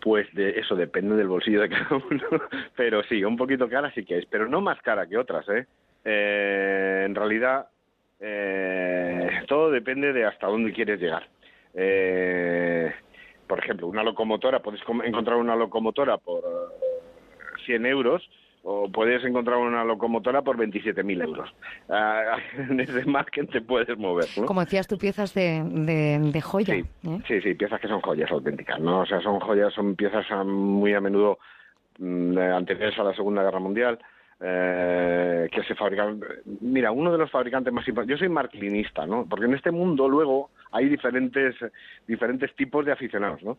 Pues 0.00 0.32
de 0.32 0.60
eso 0.60 0.76
depende 0.76 1.16
del 1.16 1.26
bolsillo 1.26 1.60
de 1.60 1.70
cada 1.70 1.96
uno, 1.96 2.24
pero 2.76 3.02
sí, 3.02 3.24
un 3.24 3.36
poquito 3.36 3.68
cara 3.68 3.92
sí 3.92 4.04
que 4.04 4.18
es, 4.18 4.26
pero 4.26 4.48
no 4.48 4.60
más 4.60 4.80
cara 4.82 5.08
que 5.08 5.18
otras, 5.18 5.48
¿eh? 5.48 5.66
Eh, 6.08 7.02
en 7.04 7.14
realidad, 7.16 7.66
eh, 8.20 9.42
todo 9.48 9.72
depende 9.72 10.12
de 10.12 10.24
hasta 10.24 10.46
dónde 10.46 10.72
quieres 10.72 11.00
llegar. 11.00 11.28
Eh, 11.74 12.92
por 13.48 13.58
ejemplo, 13.58 13.88
una 13.88 14.04
locomotora, 14.04 14.60
puedes 14.60 14.80
encontrar 15.04 15.36
una 15.36 15.56
locomotora 15.56 16.16
por 16.18 16.38
eh, 16.38 17.60
100 17.66 17.86
euros 17.86 18.22
o 18.68 18.88
puedes 18.90 19.24
encontrar 19.24 19.58
una 19.58 19.84
locomotora 19.84 20.42
por 20.42 20.56
27.000 20.56 21.22
euros. 21.22 21.54
Ah, 21.88 22.36
en 22.56 22.80
ese 22.80 23.04
margen 23.04 23.46
te 23.48 23.60
puedes 23.60 23.96
mover, 23.98 24.26
¿no? 24.36 24.46
Como 24.46 24.60
decías 24.60 24.88
tú, 24.88 24.98
piezas 24.98 25.34
de, 25.34 25.62
de, 25.64 26.18
de 26.32 26.40
joya. 26.40 26.74
¿eh? 26.74 26.84
Sí, 27.28 27.40
sí, 27.40 27.54
piezas 27.54 27.80
que 27.80 27.88
son 27.88 28.00
joyas 28.00 28.30
auténticas, 28.30 28.80
¿no? 28.80 29.00
O 29.00 29.06
sea, 29.06 29.20
son 29.20 29.38
joyas, 29.40 29.72
son 29.72 29.94
piezas 29.94 30.26
ah, 30.30 30.42
muy 30.42 30.94
a 30.94 31.00
menudo 31.00 31.38
mm, 31.98 32.38
eh, 32.38 32.52
anteriores 32.52 32.98
a 32.98 33.04
la 33.04 33.14
Segunda 33.14 33.42
Guerra 33.44 33.60
Mundial, 33.60 33.98
eh, 34.40 35.48
que 35.50 35.62
se 35.62 35.74
fabrican. 35.74 36.20
Mira, 36.60 36.92
uno 36.92 37.10
de 37.10 37.18
los 37.18 37.30
fabricantes 37.30 37.72
más 37.72 37.86
importantes. 37.88 38.18
Yo 38.18 38.24
soy 38.24 38.28
marclinista, 38.28 39.06
¿no? 39.06 39.26
Porque 39.28 39.46
en 39.46 39.54
este 39.54 39.70
mundo 39.70 40.08
luego 40.08 40.50
hay 40.72 40.88
diferentes 40.88 41.54
diferentes 42.06 42.54
tipos 42.54 42.84
de 42.84 42.92
aficionados, 42.92 43.42
¿no? 43.42 43.58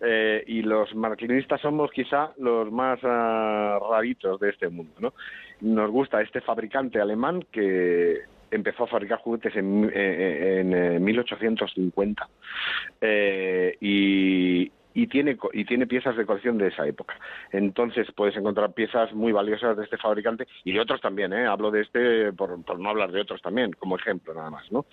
Eh, 0.00 0.42
y 0.46 0.62
los 0.62 0.94
marclinistas 0.94 1.60
somos 1.60 1.90
quizá 1.92 2.32
los 2.38 2.70
más 2.72 2.98
ah, 3.04 3.78
raritos 3.90 4.40
de 4.40 4.50
este 4.50 4.68
mundo, 4.68 4.94
¿no? 4.98 5.14
Nos 5.60 5.90
gusta 5.90 6.20
este 6.20 6.40
fabricante 6.40 7.00
alemán 7.00 7.44
que 7.52 8.24
empezó 8.50 8.84
a 8.84 8.88
fabricar 8.88 9.18
juguetes 9.18 9.54
en, 9.56 9.90
eh, 9.92 10.60
en, 10.60 10.74
eh, 10.74 11.00
1850 11.00 12.28
eh, 13.00 13.76
y, 13.80 14.70
y 14.96 15.06
tiene 15.08 15.36
y 15.52 15.64
tiene 15.66 15.86
piezas 15.86 16.16
de 16.16 16.24
colección 16.24 16.56
de 16.56 16.68
esa 16.68 16.86
época. 16.86 17.18
Entonces 17.52 18.08
puedes 18.16 18.34
encontrar 18.36 18.72
piezas 18.72 19.12
muy 19.12 19.30
valiosas 19.30 19.76
de 19.76 19.84
este 19.84 19.98
fabricante 19.98 20.46
y 20.64 20.72
de 20.72 20.80
otros 20.80 21.02
también, 21.02 21.34
¿eh? 21.34 21.46
Hablo 21.46 21.70
de 21.70 21.82
este 21.82 22.32
por, 22.32 22.64
por 22.64 22.78
no 22.80 22.88
hablar 22.88 23.12
de 23.12 23.20
otros 23.20 23.42
también, 23.42 23.72
como 23.72 23.96
ejemplo 23.96 24.32
nada 24.32 24.48
más, 24.48 24.72
¿no? 24.72 24.86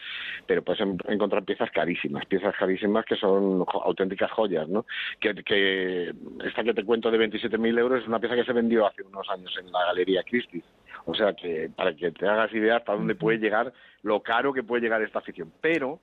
Pero 0.45 0.61
puedes 0.61 0.81
en- 0.81 0.97
encontrar 1.07 1.43
piezas 1.43 1.71
carísimas, 1.71 2.25
piezas 2.25 2.53
carísimas 2.57 3.05
que 3.05 3.15
son 3.15 3.65
auténticas 3.85 4.29
joyas, 4.31 4.67
¿no? 4.67 4.85
Que, 5.21 5.33
que 5.35 6.13
esta 6.43 6.63
que 6.65 6.73
te 6.73 6.83
cuento 6.83 7.09
de 7.09 7.17
27.000 7.17 7.79
euros 7.79 8.01
es 8.01 8.07
una 8.07 8.19
pieza 8.19 8.35
que 8.35 8.43
se 8.43 8.51
vendió 8.53 8.85
hace 8.85 9.03
unos 9.03 9.29
años 9.29 9.55
en 9.57 9.71
la 9.71 9.85
Galería 9.85 10.23
Christie's. 10.23 10.65
O 11.05 11.15
sea 11.15 11.33
que 11.33 11.69
para 11.73 11.93
que 11.95 12.11
te 12.11 12.27
hagas 12.27 12.53
idea 12.53 12.77
hasta 12.77 12.93
dónde 12.93 13.15
puede 13.15 13.37
llegar, 13.37 13.71
lo 14.03 14.21
caro 14.21 14.51
que 14.51 14.63
puede 14.63 14.81
llegar 14.81 15.01
esta 15.01 15.19
afición. 15.19 15.51
Pero 15.61 15.99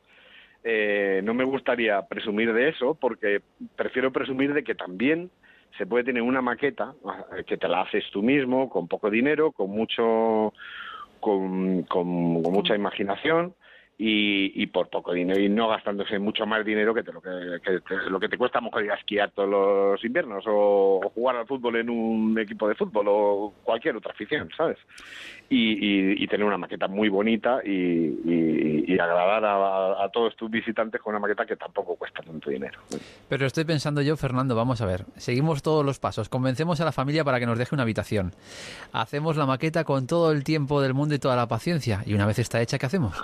eh, 0.65 1.21
no 1.25 1.35
me 1.35 1.45
gustaría 1.45 2.03
presumir 2.03 2.53
de 2.53 2.69
eso 2.69 2.95
porque 2.95 3.41
prefiero 3.77 4.13
presumir 4.13 4.53
de 4.53 4.65
que 4.65 4.75
también 4.75 5.31
se 5.79 5.87
puede 5.87 6.05
tener 6.05 6.23
una 6.23 6.43
maqueta 6.43 6.95
eh, 7.37 7.45
que 7.45 7.57
te 7.57 7.69
la 7.69 7.83
haces 7.83 8.05
tú 8.13 8.23
mismo 8.23 8.69
con 8.69 8.89
poco 8.89 9.11
dinero, 9.11 9.53
con 9.53 9.71
mucho 9.71 10.53
con 11.21 11.85
mucha 11.87 12.75
imaginación 12.75 13.55
y, 14.03 14.63
y 14.63 14.67
por 14.69 14.89
poco 14.89 15.13
dinero 15.13 15.39
y 15.39 15.51
no 15.51 15.69
gastándose 15.69 16.19
mucho 16.19 16.47
más 16.47 16.65
dinero 16.65 16.95
que, 16.95 17.03
te- 17.03 17.13
lo, 17.13 17.21
que, 17.21 17.29
te- 17.61 18.11
lo 18.11 18.19
que 18.19 18.31
te 18.31 18.39
cuesta 18.39 18.59
a 18.59 18.63
lo 18.63 18.67
mejor 18.69 18.85
ir 18.85 18.93
a 18.93 18.95
esquiar 18.95 19.31
todos 19.33 19.49
los 19.51 20.03
inviernos 20.03 20.43
o, 20.47 21.01
jugar 21.15 21.37
al 21.37 21.47
fútbol 21.47 21.77
en 21.77 21.91
un 21.91 22.39
equipo 22.39 22.67
de 22.67 22.75
fútbol 22.77 23.05
o 23.09 23.53
cualquier 23.63 23.97
otra 23.97 24.13
afición, 24.13 24.49
¿sabes? 24.57 24.79
Y, 25.51 26.27
tener 26.29 26.47
una 26.47 26.57
maqueta 26.59 26.87
muy 26.89 27.09
bonita 27.09 27.61
y 27.65 28.99
agradar 28.99 29.45
a, 29.45 30.05
a 30.05 30.09
todos 30.11 30.37
tus 30.37 30.51
visitantes 30.51 31.01
con 31.01 31.13
una 31.15 31.21
maqueta 31.21 31.45
que 31.45 31.57
tampoco 31.57 31.97
cuesta 31.97 32.23
tanto 32.23 32.51
dinero. 32.51 32.79
Pero 33.29 33.47
estoy 33.47 33.65
pensando 33.65 34.01
yo, 34.03 34.17
Fernando, 34.17 34.55
vamos 34.55 34.81
a 34.81 34.87
ver. 34.87 35.05
Seguimos 35.17 35.63
todos 35.63 35.85
los 35.85 35.99
pasos. 35.99 36.29
Convencemos 36.29 36.81
a 36.81 36.85
la 36.85 36.93
familia 36.93 37.25
para 37.25 37.41
que 37.41 37.47
nos 37.47 37.59
deje 37.59 37.75
una 37.75 37.83
habitación. 37.83 38.33
Hacemos 38.93 39.37
la 39.37 39.47
maqueta 39.47 39.85
con 39.85 40.07
todo 40.07 40.31
el 40.33 40.45
tiempo 40.45 40.81
del 40.81 40.95
mundo 40.95 41.15
y 41.15 41.19
toda 41.19 41.35
la 41.37 41.49
paciencia. 41.49 42.03
Y 42.07 42.15
una 42.15 42.27
vez 42.27 42.39
está 42.39 42.61
hecha, 42.63 42.79
¿qué 42.79 42.87
hacemos? 42.87 43.21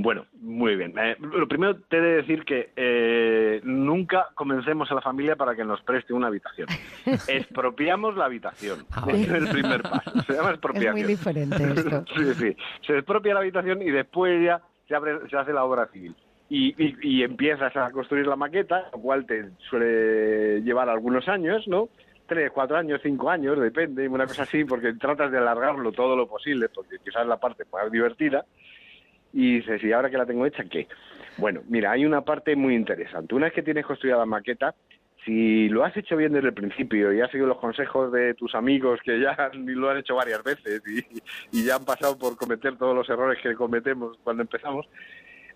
Bueno, 0.00 0.26
muy 0.40 0.76
bien. 0.76 0.94
Eh, 0.96 1.16
lo 1.18 1.48
primero 1.48 1.74
te 1.88 1.98
he 1.98 2.00
de 2.00 2.14
decir 2.18 2.44
que 2.44 2.70
eh, 2.76 3.60
nunca 3.64 4.28
convencemos 4.36 4.88
a 4.92 4.94
la 4.94 5.00
familia 5.00 5.34
para 5.34 5.56
que 5.56 5.64
nos 5.64 5.82
preste 5.82 6.12
una 6.12 6.28
habitación. 6.28 6.68
Expropiamos 7.26 8.16
la 8.16 8.26
habitación. 8.26 8.86
Ese 9.08 9.22
es 9.22 9.28
el 9.30 9.48
primer 9.48 9.82
paso. 9.82 10.22
Se 10.22 10.34
llama 10.34 10.52
Es 10.74 10.92
muy 10.92 11.02
diferente 11.02 11.62
esto. 11.64 12.04
sí, 12.16 12.34
sí. 12.34 12.56
Se 12.86 12.94
expropia 12.96 13.34
la 13.34 13.40
habitación 13.40 13.82
y 13.82 13.90
después 13.90 14.40
ya 14.44 14.60
se, 14.86 14.94
abre- 14.94 15.28
se 15.28 15.36
hace 15.36 15.52
la 15.52 15.64
obra 15.64 15.86
civil. 15.88 16.14
Y, 16.48 16.68
y- 16.82 16.96
y 17.02 17.22
empiezas 17.24 17.76
a 17.76 17.90
construir 17.90 18.26
la 18.28 18.36
maqueta, 18.36 18.88
lo 18.92 19.00
cual 19.00 19.26
te 19.26 19.50
suele 19.68 20.62
llevar 20.62 20.88
algunos 20.88 21.26
años, 21.28 21.66
¿no? 21.66 21.88
Tres, 22.26 22.52
cuatro 22.54 22.76
años, 22.76 23.00
cinco 23.02 23.30
años, 23.30 23.58
depende, 23.58 24.06
una 24.06 24.26
cosa 24.26 24.42
así, 24.44 24.64
porque 24.64 24.92
tratas 24.92 25.32
de 25.32 25.38
alargarlo 25.38 25.90
todo 25.92 26.14
lo 26.14 26.28
posible, 26.28 26.68
porque 26.68 26.98
quizás 27.04 27.22
es 27.22 27.28
la 27.28 27.38
parte 27.40 27.64
más 27.72 27.90
divertida. 27.90 28.44
Y 29.32 29.56
dices, 29.56 29.82
¿y 29.82 29.92
ahora 29.92 30.10
que 30.10 30.18
la 30.18 30.26
tengo 30.26 30.46
hecha, 30.46 30.64
qué? 30.64 30.88
Bueno, 31.36 31.62
mira, 31.68 31.92
hay 31.92 32.04
una 32.04 32.22
parte 32.22 32.56
muy 32.56 32.74
interesante. 32.74 33.34
Una 33.34 33.46
vez 33.46 33.54
que 33.54 33.62
tienes 33.62 33.86
construida 33.86 34.16
la 34.16 34.26
maqueta, 34.26 34.74
si 35.24 35.68
lo 35.68 35.84
has 35.84 35.96
hecho 35.96 36.16
bien 36.16 36.32
desde 36.32 36.48
el 36.48 36.54
principio 36.54 37.12
y 37.12 37.20
has 37.20 37.30
seguido 37.30 37.48
los 37.48 37.58
consejos 37.58 38.10
de 38.12 38.34
tus 38.34 38.54
amigos 38.54 39.00
que 39.04 39.20
ya 39.20 39.36
lo 39.52 39.90
han 39.90 39.98
hecho 39.98 40.14
varias 40.14 40.42
veces 40.42 40.82
y 41.52 41.64
ya 41.64 41.76
han 41.76 41.84
pasado 41.84 42.16
por 42.18 42.36
cometer 42.36 42.76
todos 42.76 42.94
los 42.94 43.08
errores 43.08 43.38
que 43.42 43.54
cometemos 43.54 44.16
cuando 44.24 44.42
empezamos, 44.42 44.86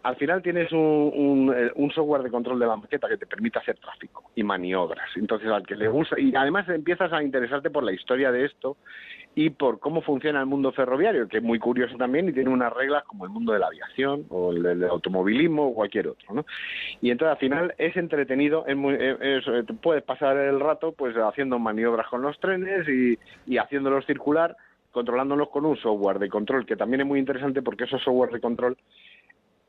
al 0.03 0.17
final 0.17 0.43
tienes 0.43 0.73
un, 0.73 1.53
eh, 1.57 1.71
un, 1.77 1.91
software 1.93 2.23
de 2.23 2.31
control 2.31 2.59
de 2.59 2.67
la 2.67 2.77
maqueta 2.77 3.09
que 3.09 3.17
te 3.17 3.27
permite 3.27 3.59
hacer 3.59 3.79
tráfico 3.79 4.31
y 4.35 4.43
maniobras. 4.43 5.09
Entonces, 5.17 5.49
al 5.49 5.67
que 5.67 5.77
le 5.77 5.89
gusta, 5.89 6.19
y 6.19 6.35
además 6.35 6.69
empiezas 6.69 7.13
a 7.13 7.23
interesarte 7.23 7.71
por 7.71 7.85
la 7.85 7.93
historia 7.93 8.33
de 8.33 8.45
esto 8.45 8.77
y 9.35 9.51
por 9.51 9.79
cómo 9.79 10.03
funciona 10.03 10.41
el 10.41 10.47
mundo 10.47 10.73
ferroviario, 10.73 11.29
que 11.29 11.39
es 11.39 11.43
muy 11.43 11.59
curioso 11.59 11.97
también 11.97 12.29
y 12.29 12.33
tiene 12.33 12.51
unas 12.51 12.73
reglas 12.73 13.05
como 13.05 13.25
el 13.25 13.31
mundo 13.31 13.53
de 13.53 13.61
la 13.61 13.69
aviación 13.69 14.27
o 14.29 14.53
el 14.53 14.63
del 14.63 14.85
automovilismo 14.85 15.69
o 15.69 15.75
cualquier 15.75 16.09
otro, 16.09 16.35
¿no? 16.35 16.45
Y 17.01 17.11
entonces 17.11 17.33
al 17.33 17.39
final 17.39 17.75
es 17.79 17.97
entretenido, 17.97 18.67
es 18.67 18.77
muy, 18.77 18.95
es, 18.95 19.45
puedes 19.81 20.03
pasar 20.03 20.37
el 20.37 20.61
rato 20.61 20.93
pues 20.93 21.17
haciendo 21.17 21.59
maniobras 21.59 22.09
con 22.09 22.23
los 22.23 22.39
trenes 22.41 22.87
y, 22.89 23.19
y 23.47 23.57
haciéndolos 23.57 24.05
circular, 24.05 24.55
controlándolos 24.91 25.49
con 25.49 25.65
un 25.65 25.77
software 25.77 26.19
de 26.19 26.29
control 26.29 26.67
que 26.67 26.77
también 26.77 27.01
es 27.01 27.07
muy 27.07 27.19
interesante 27.19 27.63
porque 27.63 27.85
esos 27.85 28.03
software 28.03 28.33
de 28.33 28.41
control 28.41 28.77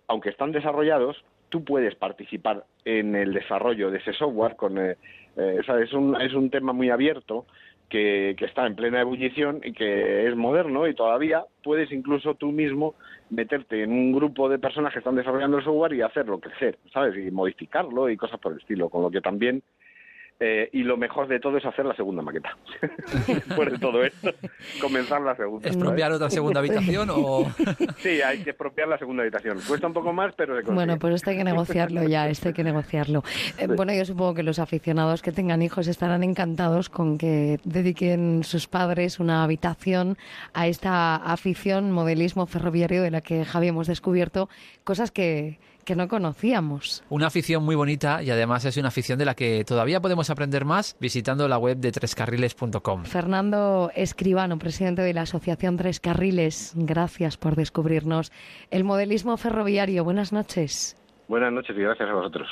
aunque 0.08 0.30
están 0.30 0.52
desarrollados, 0.52 1.24
tú 1.50 1.64
puedes 1.64 1.96
participar 1.96 2.66
en 2.86 3.16
el 3.16 3.34
desarrollo 3.34 3.92
de 3.92 4.00
ese 4.00 4.14
software. 4.14 4.56
Con, 4.56 4.78
eh, 4.78 4.98
eh, 5.38 5.62
es, 5.82 5.94
un, 5.94 6.20
es 6.20 6.34
un 6.34 6.50
tema 6.50 6.74
muy 6.74 6.90
abierto 6.90 7.46
que, 7.90 8.36
que, 8.38 8.46
está 8.46 8.66
en 8.66 8.76
plena 8.76 9.02
ebullición 9.02 9.62
y 9.64 9.74
que 9.74 10.28
es 10.28 10.36
moderno 10.36 10.88
y 10.88 10.96
todavía 10.96 11.44
puedes 11.64 11.92
incluso 11.92 12.34
tú 12.36 12.52
mismo 12.52 12.96
meterte 13.30 13.84
en 13.84 13.92
un 13.92 14.14
grupo 14.14 14.50
de 14.50 14.58
personas 14.58 14.94
que 14.94 15.00
están 15.00 15.16
desarrollando 15.16 15.58
el 15.58 15.64
software 15.64 15.94
y 15.94 16.02
hacerlo 16.02 16.40
crecer, 16.40 16.80
¿sabes? 16.92 17.16
Y 17.18 17.30
modificarlo 17.30 18.10
y 18.10 18.18
cosas 18.18 18.40
por 18.40 18.54
el 18.54 18.60
estilo, 18.60 18.90
con 18.90 19.04
lo 19.04 19.12
que 19.12 19.22
también 19.22 19.62
eh, 20.40 20.70
y 20.74 20.84
lo 20.84 20.98
mejor 20.98 21.28
de 21.28 21.40
todo 21.40 21.58
es 21.58 21.66
hacer 21.66 21.86
la 21.86 21.96
segunda 21.96 22.22
maqueta. 22.22 22.58
Después 23.28 23.72
de 23.72 23.78
todo 23.78 24.04
esto, 24.04 24.32
comenzar 24.82 25.22
la 25.22 25.36
segunda. 25.36 25.68
¿Expropiar 25.68 26.12
otra 26.12 26.30
segunda 26.30 26.60
habitación 26.60 27.10
o...? 27.12 27.46
sí, 27.98 28.22
hay 28.22 28.44
que 28.44 28.50
expropiar 28.50 28.88
la 28.88 28.98
segunda 28.98 29.24
habitación. 29.24 29.60
Cuesta 29.68 29.88
un 29.88 29.94
poco 29.94 30.12
más, 30.12 30.34
pero 30.36 30.60
se 30.62 30.72
Bueno, 30.72 30.98
pues 30.98 31.16
esto 31.16 31.30
hay 31.30 31.38
que 31.38 31.44
negociarlo 31.44 32.04
ya, 32.04 32.28
esto 32.30 32.50
hay 32.50 32.54
que 32.54 32.64
negociarlo. 32.64 33.24
Eh, 33.58 33.68
bueno, 33.68 33.94
yo 33.94 34.04
supongo 34.06 34.34
que 34.34 34.44
los 34.44 34.60
aficionados 34.60 35.22
que 35.22 35.32
tengan 35.32 35.62
hijos 35.62 35.88
estarán 35.88 36.24
encantados 36.24 36.90
con 36.90 37.18
que 37.18 37.60
dediquen 37.64 38.44
sus 38.44 38.68
padres 38.68 39.20
una 39.20 39.44
habitación 39.44 40.18
a 40.54 40.68
esta 40.68 41.16
afición, 41.16 41.92
modelismo 41.92 42.48
ferroviario 42.48 43.02
de 43.02 43.12
la 43.12 43.22
que 43.22 43.46
Javi 43.46 43.68
hemos 43.68 43.88
descubierto 43.88 44.50
cosas 44.84 45.12
que 45.12 45.60
que 45.84 45.96
no 45.96 46.08
conocíamos. 46.08 47.04
Una 47.10 47.28
afición 47.28 47.64
muy 47.64 47.76
bonita 47.76 48.24
y 48.24 48.30
además 48.30 48.66
es 48.66 48.78
una 48.78 48.90
afición 48.90 49.20
de 49.20 49.26
la 49.26 49.36
que 49.36 49.64
todavía 49.66 50.02
podemos 50.02 50.30
aprender 50.30 50.66
más 50.66 50.96
visitando 51.00 51.48
la 51.48 51.58
web 51.58 51.78
de 51.78 51.92
trescarriles.com. 51.92 53.04
Fernando 53.04 53.92
Escribano, 53.96 54.58
presidente 54.58 55.02
de 55.02 55.14
la 55.14 55.22
Asociación 55.22 55.78
Tres 55.78 56.00
Carriles, 56.00 56.74
gracias 56.76 57.38
por 57.38 57.56
descubrirnos 57.56 58.32
el 58.72 58.84
modelismo 58.84 59.38
ferroviario. 59.38 60.04
Buenas 60.04 60.34
noches. 60.34 60.98
Buenas 61.28 61.52
noches 61.52 61.76
y 61.78 61.82
gracias 61.82 62.10
a 62.10 62.14
vosotros. 62.14 62.48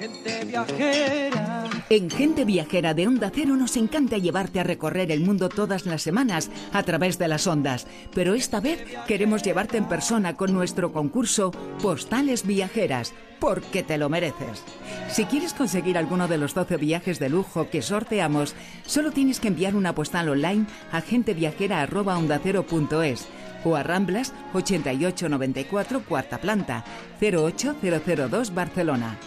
Gente 0.00 0.44
viajera. 0.46 1.68
En 1.90 2.08
Gente 2.08 2.46
Viajera 2.46 2.94
de 2.94 3.06
Onda 3.06 3.30
Cero 3.34 3.54
nos 3.56 3.76
encanta 3.76 4.16
llevarte 4.16 4.58
a 4.58 4.64
recorrer 4.64 5.12
el 5.12 5.20
mundo 5.20 5.50
todas 5.50 5.84
las 5.84 6.00
semanas 6.00 6.50
a 6.72 6.82
través 6.84 7.18
de 7.18 7.28
las 7.28 7.46
ondas, 7.46 7.86
pero 8.14 8.32
esta 8.32 8.60
vez 8.60 8.82
queremos 9.06 9.42
llevarte 9.42 9.76
en 9.76 9.84
persona 9.84 10.38
con 10.38 10.54
nuestro 10.54 10.90
concurso 10.90 11.50
Postales 11.82 12.46
Viajeras, 12.46 13.12
porque 13.40 13.82
te 13.82 13.98
lo 13.98 14.08
mereces. 14.08 14.64
Si 15.10 15.26
quieres 15.26 15.52
conseguir 15.52 15.98
alguno 15.98 16.28
de 16.28 16.38
los 16.38 16.54
12 16.54 16.78
viajes 16.78 17.18
de 17.18 17.28
lujo 17.28 17.68
que 17.68 17.82
sorteamos, 17.82 18.54
solo 18.86 19.12
tienes 19.12 19.38
que 19.38 19.48
enviar 19.48 19.74
una 19.74 19.94
postal 19.94 20.30
online 20.30 20.64
a 20.92 21.02
genteviajera.ondacero.es 21.02 23.28
o 23.64 23.76
a 23.76 23.82
Ramblas 23.82 24.32
8894 24.54 26.04
cuarta 26.08 26.38
planta 26.38 26.86
08002 27.20 28.54
Barcelona. 28.54 29.18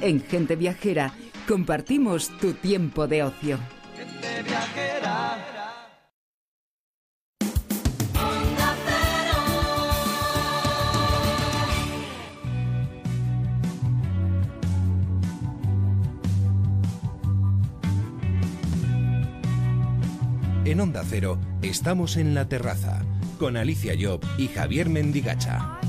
En 0.00 0.22
Gente 0.22 0.56
Viajera 0.56 1.12
compartimos 1.46 2.30
tu 2.40 2.54
tiempo 2.54 3.06
de 3.06 3.22
ocio. 3.22 3.58
Gente 3.96 4.42
viajera. 4.42 5.46
En 20.64 20.80
Onda 20.80 21.02
Cero 21.08 21.38
estamos 21.62 22.16
en 22.16 22.34
la 22.34 22.48
terraza 22.48 23.02
con 23.38 23.56
Alicia 23.56 23.94
Job 24.00 24.24
y 24.38 24.46
Javier 24.48 24.88
Mendigacha. 24.88 25.80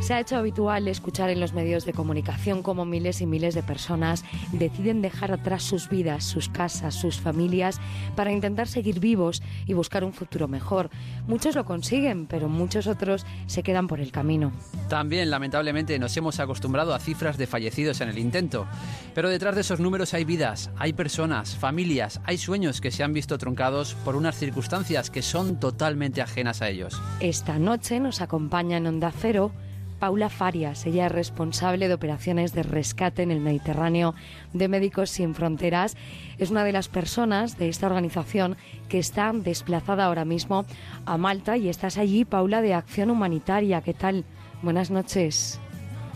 Se 0.00 0.14
ha 0.14 0.20
hecho 0.20 0.36
habitual 0.36 0.88
escuchar 0.88 1.28
en 1.28 1.40
los 1.40 1.52
medios 1.52 1.84
de 1.84 1.92
comunicación 1.92 2.62
cómo 2.62 2.86
miles 2.86 3.20
y 3.20 3.26
miles 3.26 3.54
de 3.54 3.62
personas 3.62 4.24
deciden 4.50 5.02
dejar 5.02 5.30
atrás 5.30 5.62
sus 5.62 5.90
vidas, 5.90 6.24
sus 6.24 6.48
casas, 6.48 6.94
sus 6.94 7.20
familias 7.20 7.78
para 8.16 8.32
intentar 8.32 8.66
seguir 8.66 8.98
vivos 8.98 9.42
y 9.66 9.74
buscar 9.74 10.02
un 10.02 10.14
futuro 10.14 10.48
mejor. 10.48 10.88
Muchos 11.28 11.54
lo 11.54 11.66
consiguen, 11.66 12.26
pero 12.26 12.48
muchos 12.48 12.86
otros 12.86 13.26
se 13.46 13.62
quedan 13.62 13.88
por 13.88 14.00
el 14.00 14.10
camino. 14.10 14.52
También, 14.88 15.28
lamentablemente, 15.28 15.98
nos 15.98 16.16
hemos 16.16 16.40
acostumbrado 16.40 16.94
a 16.94 16.98
cifras 16.98 17.36
de 17.36 17.46
fallecidos 17.46 18.00
en 18.00 18.08
el 18.08 18.18
intento. 18.18 18.66
Pero 19.14 19.28
detrás 19.28 19.54
de 19.54 19.60
esos 19.60 19.80
números 19.80 20.14
hay 20.14 20.24
vidas, 20.24 20.70
hay 20.78 20.94
personas, 20.94 21.54
familias, 21.56 22.22
hay 22.24 22.38
sueños 22.38 22.80
que 22.80 22.90
se 22.90 23.04
han 23.04 23.12
visto 23.12 23.36
truncados 23.36 23.94
por 23.96 24.16
unas 24.16 24.36
circunstancias 24.36 25.10
que 25.10 25.20
son 25.20 25.60
totalmente 25.60 26.22
ajenas 26.22 26.62
a 26.62 26.70
ellos. 26.70 27.00
Esta 27.20 27.58
noche 27.58 28.00
nos 28.00 28.22
acompaña 28.22 28.78
en 28.78 28.86
Onda 28.86 29.12
Cero 29.12 29.52
Paula 30.00 30.30
Farias. 30.30 30.86
Ella 30.86 31.06
es 31.06 31.12
responsable 31.12 31.86
de 31.86 31.94
operaciones 31.94 32.54
de 32.54 32.62
rescate 32.62 33.22
en 33.22 33.30
el 33.30 33.40
Mediterráneo 33.40 34.14
de 34.54 34.66
Médicos 34.66 35.10
Sin 35.10 35.34
Fronteras. 35.34 35.96
Es 36.38 36.50
una 36.50 36.64
de 36.64 36.72
las 36.72 36.88
personas 36.88 37.58
de 37.58 37.68
esta 37.68 37.86
organización 37.86 38.56
que 38.88 38.98
está 38.98 39.30
desplazada 39.32 40.06
ahora 40.06 40.24
mismo 40.24 40.64
a 41.04 41.18
Malta 41.18 41.58
y 41.58 41.68
estás 41.68 41.98
allí, 41.98 42.24
Paula, 42.24 42.62
de 42.62 42.72
Acción 42.72 43.10
Humanitaria. 43.10 43.82
¿Qué 43.82 43.92
tal? 43.92 44.24
Buenas 44.62 44.90
noches. 44.90 45.60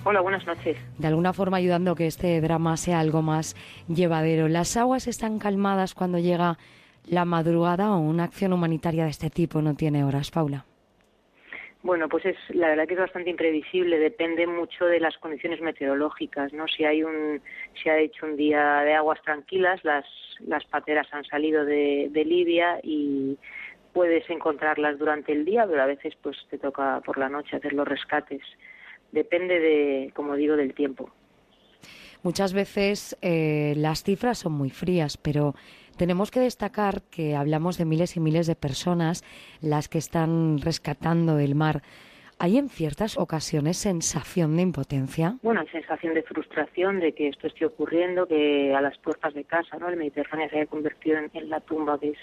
Hola, 0.04 0.22
buenas 0.22 0.46
noches. 0.46 0.78
De 0.98 1.06
alguna 1.06 1.34
forma 1.34 1.58
ayudando 1.58 1.92
a 1.92 1.96
que 1.96 2.06
este 2.06 2.40
drama 2.40 2.78
sea 2.78 3.00
algo 3.00 3.20
más 3.20 3.54
llevadero. 3.88 4.48
¿Las 4.48 4.76
aguas 4.78 5.06
están 5.06 5.38
calmadas 5.38 5.94
cuando 5.94 6.18
llega 6.18 6.58
la 7.06 7.26
madrugada 7.26 7.92
o 7.92 7.98
una 7.98 8.24
acción 8.24 8.54
humanitaria 8.54 9.04
de 9.04 9.10
este 9.10 9.28
tipo 9.28 9.60
no 9.60 9.74
tiene 9.74 10.04
horas, 10.04 10.30
Paula? 10.30 10.64
Bueno, 11.84 12.08
pues 12.08 12.24
es 12.24 12.36
la 12.48 12.68
verdad 12.68 12.88
que 12.88 12.94
es 12.94 13.00
bastante 13.00 13.28
imprevisible, 13.28 13.98
depende 13.98 14.46
mucho 14.46 14.86
de 14.86 15.00
las 15.00 15.18
condiciones 15.18 15.60
meteorológicas, 15.60 16.50
¿no? 16.54 16.66
Si 16.66 16.82
hay 16.82 17.02
un 17.02 17.42
si 17.74 17.90
ha 17.90 17.98
hecho 17.98 18.24
un 18.24 18.36
día 18.36 18.80
de 18.80 18.94
aguas 18.94 19.20
tranquilas, 19.20 19.84
las 19.84 20.06
las 20.46 20.64
pateras 20.64 21.06
han 21.12 21.24
salido 21.26 21.66
de, 21.66 22.08
de 22.10 22.24
Libia 22.24 22.80
y 22.82 23.36
puedes 23.92 24.28
encontrarlas 24.30 24.98
durante 24.98 25.32
el 25.32 25.44
día, 25.44 25.66
pero 25.66 25.82
a 25.82 25.86
veces 25.86 26.14
pues 26.22 26.38
te 26.48 26.56
toca 26.56 27.02
por 27.04 27.18
la 27.18 27.28
noche 27.28 27.56
hacer 27.56 27.74
los 27.74 27.86
rescates. 27.86 28.40
Depende 29.12 29.60
de, 29.60 30.10
como 30.14 30.36
digo, 30.36 30.56
del 30.56 30.72
tiempo. 30.72 31.10
Muchas 32.22 32.54
veces 32.54 33.14
eh, 33.20 33.74
las 33.76 34.02
cifras 34.02 34.38
son 34.38 34.52
muy 34.54 34.70
frías, 34.70 35.18
pero 35.18 35.54
tenemos 35.96 36.30
que 36.30 36.40
destacar 36.40 37.02
que 37.10 37.36
hablamos 37.36 37.78
de 37.78 37.84
miles 37.84 38.16
y 38.16 38.20
miles 38.20 38.46
de 38.46 38.56
personas 38.56 39.24
las 39.60 39.88
que 39.88 39.98
están 39.98 40.58
rescatando 40.58 41.36
del 41.36 41.54
mar. 41.54 41.82
¿Hay 42.38 42.58
en 42.58 42.68
ciertas 42.68 43.16
ocasiones 43.16 43.76
sensación 43.76 44.56
de 44.56 44.62
impotencia? 44.62 45.36
Bueno, 45.42 45.60
hay 45.60 45.68
sensación 45.68 46.14
de 46.14 46.22
frustración 46.22 46.98
de 46.98 47.12
que 47.12 47.28
esto 47.28 47.46
esté 47.46 47.64
ocurriendo, 47.64 48.26
que 48.26 48.74
a 48.74 48.80
las 48.80 48.98
puertas 48.98 49.34
de 49.34 49.44
casa, 49.44 49.78
¿no? 49.78 49.88
El 49.88 49.96
Mediterráneo 49.96 50.48
se 50.50 50.56
haya 50.56 50.66
convertido 50.66 51.18
en, 51.18 51.30
en 51.32 51.48
la 51.48 51.60
tumba 51.60 51.98
que 51.98 52.10
es 52.10 52.18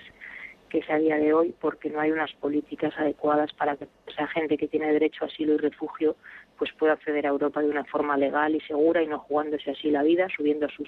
que 0.72 0.80
es 0.80 0.90
a 0.90 0.96
día 0.96 1.18
de 1.18 1.34
hoy 1.34 1.54
porque 1.60 1.90
no 1.90 2.00
hay 2.00 2.12
unas 2.12 2.32
políticas 2.36 2.94
adecuadas 2.98 3.52
para 3.54 3.76
que 3.76 3.90
esa 4.08 4.26
gente 4.28 4.58
que 4.58 4.70
tiene 4.70 4.94
derecho 4.94 5.26
a 5.26 5.28
asilo 5.28 5.56
y 5.56 5.58
refugio 5.58 6.16
pues 6.58 6.72
pueda 6.80 6.94
acceder 6.94 7.26
a 7.26 7.30
Europa 7.30 7.62
de 7.62 7.70
una 7.70 7.84
forma 7.84 8.16
legal 8.16 8.56
y 8.56 8.62
segura 8.62 9.04
y 9.04 9.08
no 9.08 9.20
jugándose 9.20 9.72
así 9.72 9.92
la 9.92 10.02
vida, 10.02 10.28
subiendo 10.36 10.68
a 10.68 10.70
sus 10.70 10.88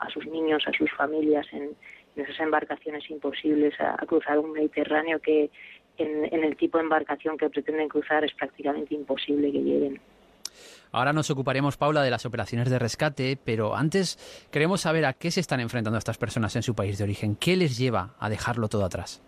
a 0.00 0.10
sus 0.10 0.26
niños, 0.26 0.64
a 0.66 0.72
sus 0.72 0.90
familias 0.92 1.46
en, 1.52 1.70
en 2.16 2.24
esas 2.24 2.40
embarcaciones 2.40 3.08
imposibles 3.10 3.78
a, 3.80 3.94
a, 3.94 4.06
cruzar 4.06 4.38
un 4.38 4.52
Mediterráneo 4.52 5.20
que 5.20 5.50
en, 5.98 6.24
en 6.32 6.44
el 6.44 6.56
tipo 6.56 6.78
de 6.78 6.84
embarcación 6.84 7.36
que 7.36 7.50
pretenden 7.50 7.88
cruzar 7.88 8.24
es 8.24 8.34
prácticamente 8.34 8.94
imposible 8.94 9.52
que 9.52 9.58
lleguen. 9.58 10.00
Ahora 10.92 11.14
nos 11.14 11.30
ocuparemos, 11.30 11.78
Paula, 11.78 12.02
de 12.02 12.10
las 12.10 12.26
operaciones 12.26 12.70
de 12.70 12.78
rescate, 12.78 13.38
pero 13.42 13.74
antes 13.74 14.18
queremos 14.52 14.82
saber 14.82 15.06
a 15.06 15.14
qué 15.14 15.30
se 15.30 15.40
están 15.40 15.60
enfrentando 15.60 15.98
estas 15.98 16.18
personas 16.18 16.54
en 16.54 16.62
su 16.62 16.74
país 16.74 16.98
de 16.98 17.04
origen. 17.04 17.34
¿Qué 17.34 17.56
les 17.56 17.78
lleva 17.78 18.14
a 18.18 18.28
dejarlo 18.28 18.68
todo 18.68 18.84
atrás? 18.84 19.22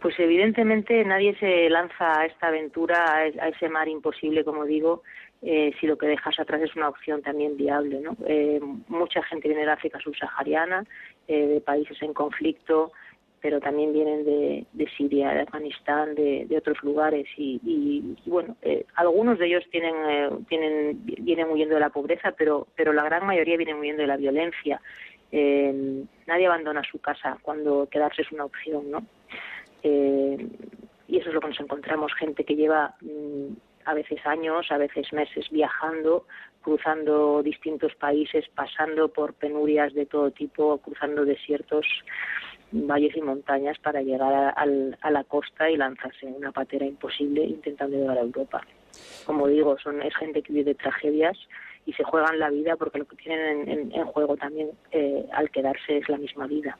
Pues 0.00 0.14
evidentemente 0.20 1.04
nadie 1.04 1.36
se 1.40 1.68
lanza 1.68 2.20
a 2.20 2.26
esta 2.26 2.46
aventura, 2.46 3.12
a 3.16 3.48
ese 3.48 3.68
mar 3.68 3.88
imposible, 3.88 4.44
como 4.44 4.64
digo, 4.64 5.02
eh, 5.42 5.72
si 5.80 5.86
lo 5.86 5.98
que 5.98 6.06
dejas 6.06 6.38
atrás 6.38 6.62
es 6.62 6.76
una 6.76 6.88
opción 6.88 7.22
también 7.22 7.56
viable. 7.56 8.00
¿no? 8.00 8.16
Eh, 8.26 8.60
mucha 8.88 9.22
gente 9.24 9.48
viene 9.48 9.64
de 9.64 9.72
África 9.72 9.98
subsahariana, 9.98 10.84
eh, 11.28 11.46
de 11.46 11.60
países 11.60 12.00
en 12.02 12.12
conflicto, 12.14 12.92
pero 13.40 13.60
también 13.60 13.92
vienen 13.92 14.24
de, 14.24 14.88
Siria, 14.96 15.30
de 15.30 15.42
Afganistán, 15.42 16.14
de, 16.14 16.46
otros 16.56 16.82
lugares. 16.82 17.26
Y, 17.36 18.16
bueno, 18.24 18.56
algunos 18.96 19.38
de 19.38 19.46
ellos 19.46 19.64
tienen, 19.70 20.44
tienen, 20.46 21.04
vienen 21.04 21.50
huyendo 21.50 21.74
de 21.74 21.80
la 21.80 21.90
pobreza, 21.90 22.32
pero, 22.36 22.66
pero 22.74 22.92
la 22.92 23.04
gran 23.04 23.24
mayoría 23.24 23.56
vienen 23.56 23.76
huyendo 23.76 24.02
de 24.02 24.08
la 24.08 24.16
violencia. 24.16 24.80
nadie 25.30 26.46
abandona 26.46 26.82
su 26.90 26.98
casa 26.98 27.38
cuando 27.42 27.88
quedarse 27.88 28.22
es 28.22 28.32
una 28.32 28.46
opción, 28.46 28.90
¿no? 28.90 29.06
y 31.08 31.18
eso 31.18 31.28
es 31.28 31.34
lo 31.34 31.40
que 31.40 31.48
nos 31.48 31.60
encontramos, 31.60 32.12
gente 32.14 32.44
que 32.44 32.56
lleva 32.56 32.94
mm, 33.00 33.54
a 33.84 33.94
veces 33.94 34.24
años, 34.26 34.66
a 34.70 34.78
veces 34.78 35.12
meses 35.12 35.48
viajando, 35.50 36.26
cruzando 36.66 37.44
distintos 37.44 37.94
países, 37.94 38.44
pasando 38.52 39.06
por 39.06 39.34
penurias 39.34 39.94
de 39.94 40.04
todo 40.04 40.32
tipo, 40.32 40.78
cruzando 40.78 41.24
desiertos, 41.24 41.86
valles 42.72 43.16
y 43.16 43.20
montañas 43.20 43.78
para 43.78 44.02
llegar 44.02 44.52
a, 44.56 45.10
la 45.10 45.22
costa 45.22 45.70
y 45.70 45.76
lanzarse 45.76 46.26
en 46.26 46.34
una 46.34 46.50
patera 46.50 46.84
imposible 46.84 47.44
intentando 47.44 47.96
llegar 47.96 48.18
a 48.18 48.22
Europa. 48.22 48.66
Como 49.24 49.46
digo, 49.46 49.78
son 49.78 50.02
es 50.02 50.12
gente 50.16 50.42
que 50.42 50.52
vive 50.52 50.74
tragedias 50.74 51.38
y 51.86 51.92
se 51.92 52.02
juegan 52.02 52.40
la 52.40 52.50
vida 52.50 52.74
porque 52.74 52.98
lo 52.98 53.04
que 53.04 53.14
tienen 53.14 53.92
en, 53.94 54.04
juego 54.06 54.36
también 54.36 54.70
eh, 54.90 55.24
al 55.34 55.48
quedarse 55.52 55.98
es 55.98 56.08
la 56.08 56.18
misma 56.18 56.48
vida. 56.48 56.76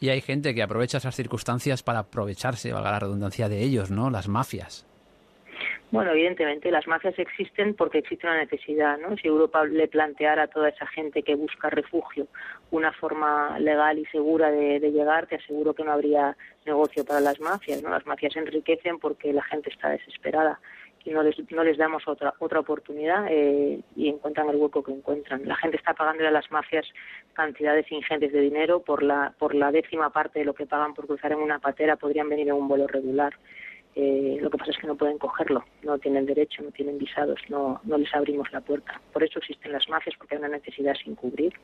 Y 0.00 0.10
hay 0.10 0.20
gente 0.20 0.54
que 0.54 0.62
aprovecha 0.62 0.98
esas 0.98 1.16
circunstancias 1.16 1.82
para 1.82 2.00
aprovecharse, 2.00 2.74
valga 2.74 2.90
la 2.90 2.98
redundancia 2.98 3.48
de 3.48 3.62
ellos, 3.62 3.90
¿no? 3.90 4.10
Las 4.10 4.28
mafias. 4.28 4.86
Bueno, 5.94 6.10
evidentemente 6.10 6.72
las 6.72 6.88
mafias 6.88 7.16
existen 7.20 7.74
porque 7.74 7.98
existe 7.98 8.26
una 8.26 8.38
necesidad, 8.38 8.98
¿no? 8.98 9.16
Si 9.16 9.28
Europa 9.28 9.64
le 9.64 9.86
planteara 9.86 10.42
a 10.42 10.46
toda 10.48 10.68
esa 10.68 10.88
gente 10.88 11.22
que 11.22 11.36
busca 11.36 11.70
refugio 11.70 12.26
una 12.72 12.92
forma 12.92 13.60
legal 13.60 13.96
y 14.00 14.04
segura 14.06 14.50
de, 14.50 14.80
llegar, 14.90 15.28
te 15.28 15.36
aseguro 15.36 15.72
que 15.72 15.84
no 15.84 15.92
habría 15.92 16.36
negocio 16.66 17.04
para 17.04 17.20
las 17.20 17.38
mafias, 17.38 17.80
¿no? 17.80 17.90
Las 17.90 18.04
mafias 18.06 18.34
enriquecen 18.34 18.98
porque 18.98 19.32
la 19.32 19.44
gente 19.44 19.70
está 19.70 19.88
desesperada 19.88 20.58
y 21.04 21.10
no 21.10 21.22
les, 21.22 21.36
no 21.52 21.62
les 21.62 21.78
damos 21.78 22.08
otra 22.08 22.34
otra 22.40 22.58
oportunidad 22.58 23.26
eh, 23.30 23.78
y 23.94 24.08
encuentran 24.08 24.48
el 24.48 24.56
hueco 24.56 24.82
que 24.82 24.90
encuentran. 24.90 25.46
La 25.46 25.54
gente 25.54 25.76
está 25.76 25.94
pagando 25.94 26.26
a 26.26 26.30
las 26.32 26.50
mafias 26.50 26.86
cantidades 27.34 27.86
ingentes 27.92 28.32
de 28.32 28.40
dinero 28.40 28.82
por 28.82 29.04
la 29.04 29.32
por 29.38 29.54
la 29.54 29.70
décima 29.70 30.10
parte 30.10 30.40
de 30.40 30.44
lo 30.44 30.54
que 30.54 30.66
pagan 30.66 30.92
por 30.92 31.06
cruzar 31.06 31.30
en 31.30 31.38
una 31.38 31.60
patera 31.60 31.94
podrían 31.94 32.28
venir 32.28 32.48
en 32.48 32.54
un 32.54 32.66
vuelo 32.66 32.88
regular. 32.88 33.34
Eh, 33.96 34.38
lo 34.40 34.50
que 34.50 34.58
pasa 34.58 34.72
es 34.72 34.78
que 34.78 34.86
no 34.88 34.96
pueden 34.96 35.18
cogerlo, 35.18 35.64
no 35.82 35.98
tienen 35.98 36.26
derecho, 36.26 36.62
no 36.62 36.72
tienen 36.72 36.98
visados, 36.98 37.40
no, 37.48 37.80
no 37.84 37.96
les 37.96 38.12
abrimos 38.14 38.50
la 38.52 38.60
puerta. 38.60 39.00
Por 39.12 39.22
eso 39.22 39.38
existen 39.38 39.72
las 39.72 39.88
mafias, 39.88 40.16
porque 40.18 40.34
hay 40.34 40.40
una 40.40 40.48
necesidad 40.48 40.94
sin 41.02 41.14
cubrir. 41.14 41.54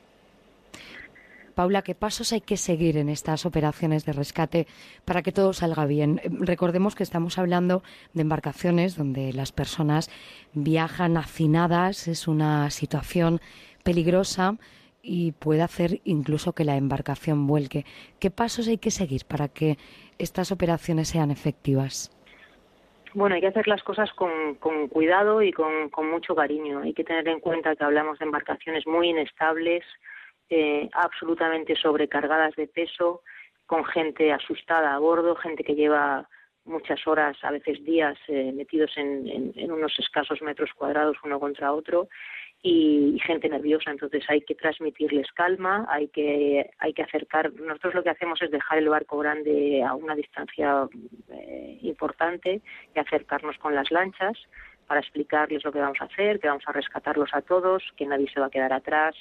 Paula, 1.51 1.81
¿qué 1.81 1.95
pasos 1.95 2.31
hay 2.31 2.39
que 2.39 2.55
seguir 2.55 2.97
en 2.97 3.09
estas 3.09 3.45
operaciones 3.45 4.05
de 4.05 4.13
rescate 4.13 4.67
para 5.03 5.21
que 5.21 5.33
todo 5.33 5.51
salga 5.51 5.85
bien? 5.85 6.21
Recordemos 6.23 6.95
que 6.95 7.03
estamos 7.03 7.37
hablando 7.37 7.83
de 8.13 8.21
embarcaciones 8.21 8.95
donde 8.95 9.33
las 9.33 9.51
personas 9.51 10.09
viajan 10.53 11.17
hacinadas, 11.17 12.07
es 12.07 12.29
una 12.29 12.69
situación 12.69 13.41
peligrosa 13.83 14.57
y 15.03 15.33
puede 15.33 15.61
hacer 15.61 15.99
incluso 16.05 16.53
que 16.53 16.63
la 16.63 16.77
embarcación 16.77 17.47
vuelque. 17.47 17.85
¿Qué 18.19 18.31
pasos 18.31 18.67
hay 18.67 18.77
que 18.77 18.91
seguir 18.91 19.25
para 19.25 19.49
que 19.49 19.77
estas 20.17 20.51
operaciones 20.51 21.09
sean 21.09 21.31
efectivas? 21.31 22.11
Bueno, 23.13 23.35
hay 23.35 23.41
que 23.41 23.47
hacer 23.47 23.67
las 23.67 23.83
cosas 23.83 24.11
con, 24.13 24.55
con 24.55 24.87
cuidado 24.87 25.41
y 25.41 25.51
con, 25.51 25.91
mucho 26.09 26.33
cariño. 26.33 26.79
Hay 26.79 26.93
que 26.93 27.03
tener 27.03 27.27
en 27.27 27.39
cuenta 27.39 27.75
que 27.75 27.83
hablamos 27.83 28.19
de 28.19 28.25
embarcaciones 28.25 28.87
muy 28.87 29.09
inestables, 29.09 29.83
eh, 30.49 30.89
absolutamente 30.93 31.75
sobrecargadas 31.75 32.55
de 32.55 32.67
peso, 32.67 33.21
con 33.65 33.83
gente 33.85 34.31
asustada 34.31 34.93
a 34.95 34.99
bordo, 34.99 35.35
gente 35.35 35.63
que 35.63 35.75
lleva 35.75 36.27
muchas 36.63 37.05
horas, 37.05 37.37
a 37.41 37.51
veces 37.51 37.83
días, 37.83 38.17
eh, 38.27 38.51
metidos 38.53 38.91
en, 38.95 39.51
en, 39.55 39.71
unos 39.71 39.97
escasos 39.99 40.41
metros 40.41 40.69
cuadrados 40.73 41.17
uno 41.23 41.39
contra 41.39 41.73
otro 41.73 42.07
y, 42.61 43.19
gente 43.25 43.49
nerviosa. 43.49 43.91
Entonces 43.91 44.23
hay 44.29 44.41
que 44.41 44.55
transmitirles 44.55 45.31
calma, 45.33 45.85
hay 45.89 46.07
que, 46.09 46.69
hay 46.79 46.93
que 46.93 47.03
acercar. 47.03 47.53
Nosotros 47.53 47.95
lo 47.95 48.03
que 48.03 48.09
hacemos 48.09 48.41
es 48.41 48.51
dejar 48.51 48.77
el 48.77 48.89
barco 48.89 49.17
grande 49.17 49.83
a 49.83 49.95
una 49.95 50.15
distancia 50.15 50.87
eh, 51.29 51.79
importante 51.81 52.61
y 52.95 52.99
acercarnos 52.99 53.57
con 53.57 53.75
las 53.75 53.91
lanchas 53.91 54.37
para 54.87 54.99
explicarles 54.99 55.63
lo 55.63 55.71
que 55.71 55.79
vamos 55.79 56.01
a 56.01 56.05
hacer, 56.05 56.39
que 56.39 56.47
vamos 56.47 56.63
a 56.67 56.73
rescatarlos 56.73 57.29
a 57.33 57.41
todos, 57.41 57.83
que 57.95 58.05
nadie 58.05 58.29
se 58.31 58.39
va 58.39 58.47
a 58.47 58.51
quedar 58.51 58.73
atrás, 58.73 59.15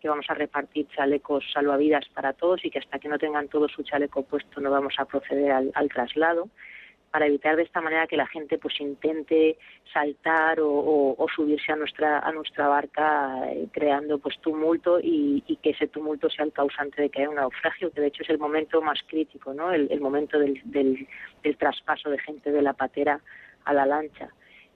que 0.00 0.08
vamos 0.08 0.26
a 0.28 0.34
repartir 0.34 0.86
chalecos 0.94 1.44
salvavidas 1.52 2.06
para 2.14 2.32
todos 2.32 2.64
y 2.64 2.70
que 2.70 2.78
hasta 2.78 3.00
que 3.00 3.08
no 3.08 3.18
tengan 3.18 3.48
todo 3.48 3.68
su 3.68 3.82
chaleco 3.82 4.22
puesto 4.22 4.60
no 4.60 4.70
vamos 4.70 4.94
a 4.98 5.06
proceder 5.06 5.50
al 5.50 5.88
traslado 5.88 6.48
para 7.10 7.26
evitar 7.26 7.56
de 7.56 7.62
esta 7.62 7.80
manera 7.80 8.06
que 8.06 8.16
la 8.16 8.26
gente 8.26 8.58
pues 8.58 8.80
intente 8.80 9.56
saltar 9.92 10.58
o, 10.60 11.26
subirse 11.34 11.72
a 11.72 11.76
nuestra 11.76 12.18
a 12.18 12.32
nuestra 12.32 12.68
barca 12.68 13.50
eh, 13.50 13.68
creando 13.72 14.18
pues 14.18 14.38
tumulto 14.40 14.98
y, 15.02 15.42
que 15.62 15.70
ese 15.70 15.88
tumulto 15.88 16.28
sea 16.30 16.44
el 16.44 16.52
causante 16.52 17.02
de 17.02 17.10
que 17.10 17.20
haya 17.20 17.30
un 17.30 17.36
naufragio 17.36 17.90
que 17.90 18.00
de 18.00 18.08
hecho 18.08 18.22
es 18.22 18.30
el 18.30 18.38
momento 18.38 18.80
más 18.82 19.00
crítico 19.06 19.54
no 19.54 19.72
el, 19.72 20.00
momento 20.00 20.38
del, 20.38 20.60
del, 20.64 21.06
traspaso 21.56 22.10
de 22.10 22.18
gente 22.18 22.52
de 22.52 22.62
la 22.62 22.74
patera 22.74 23.20
a 23.64 23.72
la 23.72 23.86
lancha. 23.86 24.28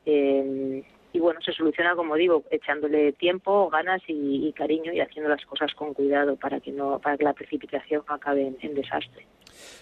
Eh, 0.05 0.83
y 1.12 1.19
bueno 1.20 1.41
se 1.43 1.52
soluciona 1.52 1.94
como 1.94 2.17
digo 2.17 2.44
echándole 2.51 3.12
tiempo 3.12 3.69
ganas 3.70 4.02
y, 4.07 4.52
cariño 4.55 4.93
y 4.93 5.01
haciendo 5.01 5.28
las 5.28 5.44
cosas 5.47 5.73
con 5.75 5.94
cuidado 5.94 6.36
para 6.36 6.61
que 6.61 6.73
no 6.73 6.99
para 6.99 7.17
que 7.17 7.25
la 7.25 7.35
precipitación 7.35 8.02
no 8.09 8.15
acabe 8.15 8.52
en 8.61 8.75
desastre 8.75 9.27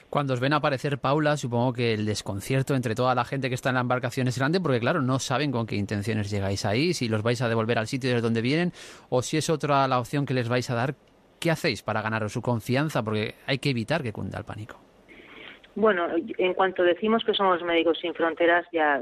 cuando 0.08 0.34
os 0.34 0.40
ven 0.40 0.52
aparecer 0.52 0.98
Paula, 0.98 1.36
supongo 1.36 1.72
que 1.72 1.94
el 1.94 2.06
desconcierto 2.06 2.74
entre 2.74 2.94
toda 2.94 3.14
la 3.14 3.24
gente 3.24 3.48
que 3.48 3.54
está 3.54 3.68
en 3.68 3.76
la 3.76 3.82
embarcación 3.82 4.28
es 4.28 4.38
grande 4.38 4.60
porque, 4.60 4.80
claro, 4.80 5.02
no 5.02 5.18
saben 5.18 5.52
con 5.52 5.66
qué 5.66 5.76
intenciones 5.76 6.30
llegáis 6.30 6.64
ahí, 6.64 6.94
si 6.94 7.08
los 7.08 7.22
vais 7.22 7.40
a 7.42 7.48
devolver 7.48 7.78
al 7.78 7.86
sitio 7.86 8.10
desde 8.10 8.22
donde 8.22 8.42
vienen 8.42 8.72
o 9.08 9.22
si 9.22 9.36
es 9.36 9.48
otra 9.50 9.86
la 9.86 9.98
opción 9.98 10.26
que 10.26 10.34
les 10.34 10.48
vais 10.48 10.68
a 10.70 10.74
dar. 10.74 10.94
¿Qué 11.38 11.50
hacéis 11.50 11.82
para 11.82 12.02
ganaros 12.02 12.32
su 12.32 12.42
confianza? 12.42 13.02
Porque 13.02 13.34
hay 13.46 13.58
que 13.58 13.70
evitar 13.70 14.02
que 14.02 14.12
cunda 14.12 14.38
el 14.38 14.44
pánico. 14.44 14.78
Bueno, 15.76 16.08
en 16.36 16.54
cuanto 16.54 16.82
decimos 16.82 17.24
que 17.24 17.32
somos 17.32 17.62
Médicos 17.62 17.98
Sin 18.00 18.12
Fronteras, 18.12 18.66
ya 18.72 19.00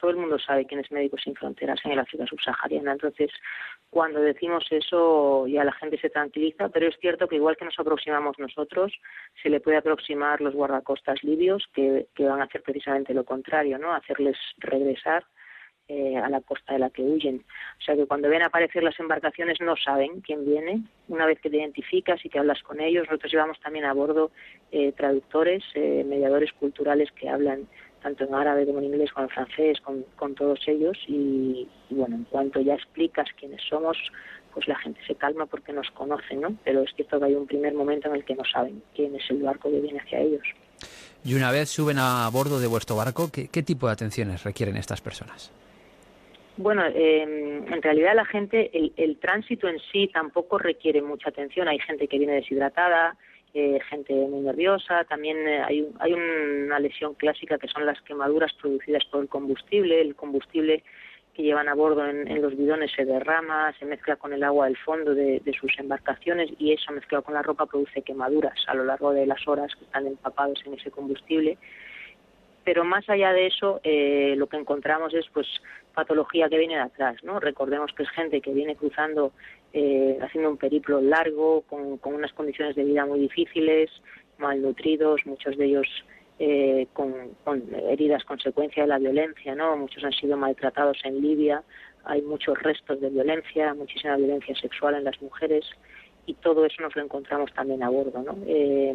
todo 0.00 0.10
el 0.10 0.16
mundo 0.16 0.38
sabe 0.38 0.64
quién 0.64 0.80
es 0.80 0.90
Médicos 0.90 1.20
Sin 1.22 1.34
Fronteras 1.34 1.78
en 1.84 1.92
el 1.92 1.98
África 1.98 2.26
subsahariana. 2.26 2.92
Entonces, 2.92 3.30
cuando 3.90 4.20
decimos 4.20 4.66
eso, 4.70 5.46
ya 5.46 5.64
la 5.64 5.72
gente 5.72 5.98
se 5.98 6.10
tranquiliza, 6.10 6.68
pero 6.68 6.88
es 6.88 6.96
cierto 7.00 7.28
que 7.28 7.36
igual 7.36 7.56
que 7.56 7.64
nos 7.64 7.78
aproximamos 7.78 8.38
nosotros, 8.38 8.92
se 9.42 9.48
le 9.48 9.60
puede 9.60 9.78
aproximar 9.78 10.40
los 10.40 10.54
guardacostas 10.54 11.22
libios, 11.22 11.64
que, 11.72 12.06
que 12.14 12.24
van 12.24 12.40
a 12.40 12.44
hacer 12.44 12.62
precisamente 12.62 13.14
lo 13.14 13.24
contrario, 13.24 13.78
¿no? 13.78 13.94
Hacerles 13.94 14.36
regresar 14.58 15.24
eh, 15.88 16.16
a 16.16 16.28
la 16.28 16.40
costa 16.40 16.72
de 16.72 16.80
la 16.80 16.90
que 16.90 17.02
huyen. 17.02 17.44
O 17.78 17.80
sea 17.80 17.94
que 17.94 18.06
cuando 18.06 18.28
ven 18.28 18.42
aparecer 18.42 18.82
las 18.82 18.98
embarcaciones 18.98 19.60
no 19.60 19.76
saben 19.76 20.20
quién 20.20 20.44
viene. 20.44 20.82
Una 21.06 21.26
vez 21.26 21.40
que 21.40 21.48
te 21.48 21.58
identificas 21.58 22.24
y 22.24 22.28
que 22.28 22.40
hablas 22.40 22.60
con 22.64 22.80
ellos, 22.80 23.06
nosotros 23.06 23.30
llevamos 23.30 23.60
también 23.60 23.84
a 23.84 23.92
bordo 23.92 24.32
eh, 24.72 24.90
traductores, 24.90 25.62
eh, 25.74 26.04
mediadores 26.04 26.52
culturales 26.54 27.12
que 27.12 27.28
hablan 27.28 27.68
tanto 28.06 28.22
en 28.22 28.34
árabe 28.36 28.64
como 28.64 28.78
en 28.78 28.84
inglés 28.84 29.10
como 29.12 29.26
en 29.26 29.30
francés, 29.30 29.78
con, 29.80 30.34
todos 30.36 30.60
ellos. 30.68 30.96
Y, 31.08 31.66
bueno, 31.90 32.14
en 32.14 32.24
cuanto 32.24 32.60
ya 32.60 32.74
explicas 32.74 33.26
quiénes 33.36 33.60
somos, 33.68 33.98
pues 34.54 34.68
la 34.68 34.78
gente 34.78 35.00
se 35.08 35.16
calma 35.16 35.46
porque 35.46 35.72
nos 35.72 35.90
conocen, 35.90 36.40
¿no? 36.40 36.56
Pero 36.62 36.82
es 36.82 36.94
cierto 36.94 37.18
que 37.18 37.26
hay 37.26 37.34
un 37.34 37.48
primer 37.48 37.74
momento 37.74 38.08
en 38.08 38.14
el 38.14 38.24
que 38.24 38.36
no 38.36 38.44
saben 38.44 38.80
quién 38.94 39.16
es 39.16 39.28
el 39.28 39.42
barco 39.42 39.72
que 39.72 39.80
viene 39.80 39.98
hacia 39.98 40.20
ellos. 40.20 40.46
Y 41.24 41.34
una 41.34 41.50
vez 41.50 41.68
suben 41.68 41.98
a 41.98 42.30
bordo 42.32 42.60
de 42.60 42.68
vuestro 42.68 42.94
barco, 42.94 43.28
qué 43.32 43.62
tipo 43.64 43.88
de 43.88 43.94
atenciones 43.94 44.44
requieren 44.44 44.76
estas 44.76 45.00
personas? 45.00 45.52
Bueno, 46.58 46.84
em, 46.86 47.70
en 47.70 47.82
realidad 47.82 48.14
la 48.14 48.24
gente, 48.24 48.70
el, 48.96 49.16
tránsito 49.18 49.68
en 49.68 49.80
sí 49.92 50.08
tampoco 50.12 50.58
requiere 50.58 51.02
mucha 51.02 51.30
atención. 51.30 51.66
Hay 51.66 51.80
gente 51.80 52.06
que 52.06 52.18
viene 52.18 52.34
deshidratada, 52.34 53.16
eh, 53.58 53.80
gente 53.88 54.12
muy 54.12 54.40
nerviosa, 54.40 55.04
también 55.04 55.38
eh, 55.48 55.62
hay, 55.62 55.88
hay 55.98 56.12
una 56.12 56.78
lesión 56.78 57.14
clásica 57.14 57.56
que 57.56 57.68
son 57.68 57.86
las 57.86 57.98
quemaduras 58.02 58.52
producidas 58.60 59.02
por 59.06 59.22
el 59.22 59.30
combustible. 59.30 60.02
El 60.02 60.14
combustible 60.14 60.84
que 61.32 61.42
llevan 61.42 61.66
a 61.66 61.74
bordo 61.74 62.06
en, 62.06 62.42
los 62.42 62.54
bidones 62.54 62.92
se 62.92 63.06
derrama, 63.06 63.72
se 63.78 63.86
mezcla 63.86 64.16
con 64.16 64.34
el 64.34 64.44
agua 64.44 64.66
del 64.66 64.76
fondo 64.76 65.14
de, 65.14 65.40
sus 65.58 65.72
embarcaciones 65.78 66.50
y 66.58 66.74
eso 66.74 66.92
mezclado 66.92 67.24
con 67.24 67.32
la 67.32 67.42
ropa 67.42 67.64
produce 67.64 68.02
quemaduras 68.02 68.58
a 68.66 68.74
lo 68.74 68.84
largo 68.84 69.12
de 69.12 69.24
las 69.24 69.48
horas 69.48 69.74
que 69.74 69.84
están 69.84 70.06
empapados 70.06 70.62
en 70.66 70.74
ese 70.74 70.90
combustible 70.90 71.56
pero 72.64 72.84
más 72.84 73.08
allá 73.08 73.32
de 73.32 73.46
eso 73.46 73.80
eh, 73.84 74.34
lo 74.36 74.48
que 74.48 74.56
encontramos 74.56 75.14
es 75.14 75.26
pues 75.32 75.46
patología 75.96 76.48
que 76.48 76.58
viene 76.58 76.76
de 76.76 76.82
atrás 76.82 77.16
no 77.24 77.40
recordemos 77.40 77.90
que 77.94 78.02
es 78.02 78.10
gente 78.10 78.40
que 78.40 78.52
viene 78.52 78.76
cruzando 78.76 79.32
eh, 79.72 80.18
haciendo 80.22 80.50
un 80.50 80.58
periplo 80.58 81.00
largo 81.00 81.62
con, 81.62 81.98
unas 82.04 82.32
condiciones 82.34 82.76
de 82.76 82.84
vida 82.84 83.06
muy 83.06 83.18
difíciles 83.18 83.90
malnutridos 84.38 85.24
muchos 85.24 85.56
de 85.56 85.64
ellos 85.64 85.88
eh, 86.38 86.86
con, 86.92 87.14
heridas 87.88 88.22
consecuencia 88.24 88.82
de 88.82 88.90
la 88.90 88.98
violencia, 88.98 89.54
¿no? 89.54 89.74
Muchos 89.74 90.04
han 90.04 90.12
sido 90.12 90.36
maltratados 90.36 90.98
en 91.04 91.22
Libia, 91.22 91.62
hay 92.04 92.20
muchos 92.20 92.62
restos 92.62 93.00
de 93.00 93.08
violencia, 93.08 93.72
muchísima 93.72 94.16
violencia 94.16 94.54
sexual 94.54 94.96
en 94.96 95.04
las 95.04 95.20
mujeres 95.22 95.64
y 96.26 96.34
todo 96.34 96.66
eso 96.66 96.82
nos 96.82 96.94
lo 96.94 97.02
encontramos 97.02 97.50
también 97.54 97.82
a 97.82 97.88
bordo, 97.88 98.22
¿no? 98.22 98.36
Eh, 98.46 98.94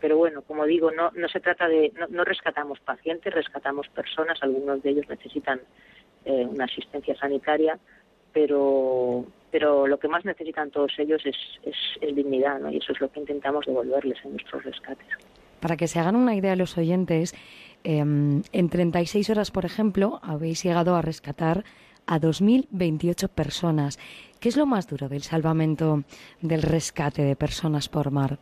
pero 0.00 0.16
bueno, 0.16 0.42
como 0.42 0.64
digo, 0.64 0.90
no, 0.90 1.10
no 1.14 1.28
se 1.28 1.40
trata 1.40 1.68
de, 1.68 1.92
no, 2.10 2.24
rescatamos 2.24 2.80
pacientes, 2.80 3.34
rescatamos 3.34 3.88
personas, 3.88 4.38
algunos 4.42 4.82
de 4.82 4.90
ellos 4.90 5.08
necesitan 5.08 5.60
eh, 6.24 6.46
una 6.46 6.64
asistencia 6.64 7.16
sanitaria, 7.16 7.78
pero, 8.32 9.24
pero 9.50 9.86
lo 9.86 9.98
que 9.98 10.08
más 10.08 10.24
necesitan 10.24 10.70
todos 10.70 10.92
ellos 10.98 11.22
es, 11.24 11.36
es, 11.64 12.14
dignidad, 12.14 12.60
¿no? 12.60 12.70
Y 12.70 12.78
eso 12.78 12.92
es 12.92 13.00
lo 13.00 13.10
que 13.10 13.20
intentamos 13.20 13.66
devolverles 13.66 14.18
en 14.24 14.32
nuestros 14.32 14.64
rescates. 14.64 15.06
Para 15.60 15.76
que 15.76 15.88
se 15.88 15.98
hagan 15.98 16.16
una 16.16 16.34
idea 16.34 16.56
los 16.56 16.78
oyentes, 16.78 17.34
em, 17.84 18.42
en 18.52 18.68
36 18.68 19.30
horas, 19.30 19.50
por 19.50 19.64
ejemplo, 19.64 20.20
habéis 20.22 20.62
llegado 20.62 20.96
a 20.96 21.02
rescatar 21.02 21.64
a 22.06 22.18
2.028 22.18 23.28
personas. 23.28 23.98
¿Qué 24.40 24.48
es 24.48 24.56
lo 24.56 24.66
más 24.66 24.88
duro 24.88 25.08
del 25.08 25.22
salvamento 25.22 26.02
del 26.40 26.62
rescate 26.62 27.22
de 27.22 27.36
personas 27.36 27.88
por 27.88 28.10
mar? 28.10 28.38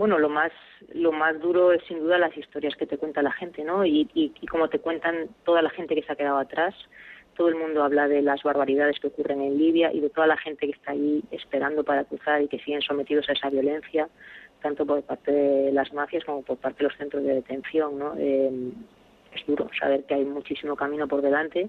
Bueno, 0.00 0.18
lo 0.18 0.30
más 0.30 0.50
lo 0.94 1.12
más 1.12 1.38
duro 1.40 1.72
es 1.72 1.82
sin 1.86 1.98
duda 1.98 2.16
las 2.16 2.34
historias 2.34 2.74
que 2.74 2.86
te 2.86 2.96
cuenta 2.96 3.20
la 3.20 3.32
gente, 3.32 3.62
¿no? 3.64 3.84
Y, 3.84 4.32
como 4.50 4.70
te 4.70 4.78
cuentan 4.78 5.28
toda 5.44 5.60
la 5.60 5.68
gente 5.68 5.94
que 5.94 6.02
se 6.02 6.10
ha 6.10 6.16
quedado 6.16 6.38
atrás. 6.38 6.74
Todo 7.36 7.48
el 7.48 7.56
mundo 7.56 7.84
habla 7.84 8.08
de 8.08 8.22
las 8.22 8.42
barbaridades 8.42 8.98
que 8.98 9.08
ocurren 9.08 9.42
en 9.42 9.58
Libia 9.58 9.92
y 9.92 10.00
de 10.00 10.08
toda 10.08 10.26
la 10.26 10.38
gente 10.38 10.64
que 10.64 10.72
está 10.72 10.92
ahí 10.92 11.22
esperando 11.30 11.84
para 11.84 12.04
cruzar 12.04 12.40
y 12.40 12.48
que 12.48 12.60
siguen 12.60 12.80
sometidos 12.80 13.28
a 13.28 13.34
esa 13.34 13.50
violencia, 13.50 14.08
tanto 14.62 14.86
por 14.86 15.02
parte 15.02 15.32
de 15.32 15.70
las 15.70 15.92
mafias 15.92 16.24
como 16.24 16.40
por 16.44 16.56
parte 16.56 16.78
de 16.78 16.88
los 16.88 16.96
centros 16.96 17.22
de 17.22 17.34
detención, 17.34 17.98
¿no? 17.98 18.14
Eh, 18.16 18.72
es 19.34 19.46
duro 19.46 19.68
saber 19.78 20.04
que 20.04 20.14
hay 20.14 20.24
muchísimo 20.24 20.76
camino 20.76 21.08
por 21.08 21.20
delante, 21.20 21.68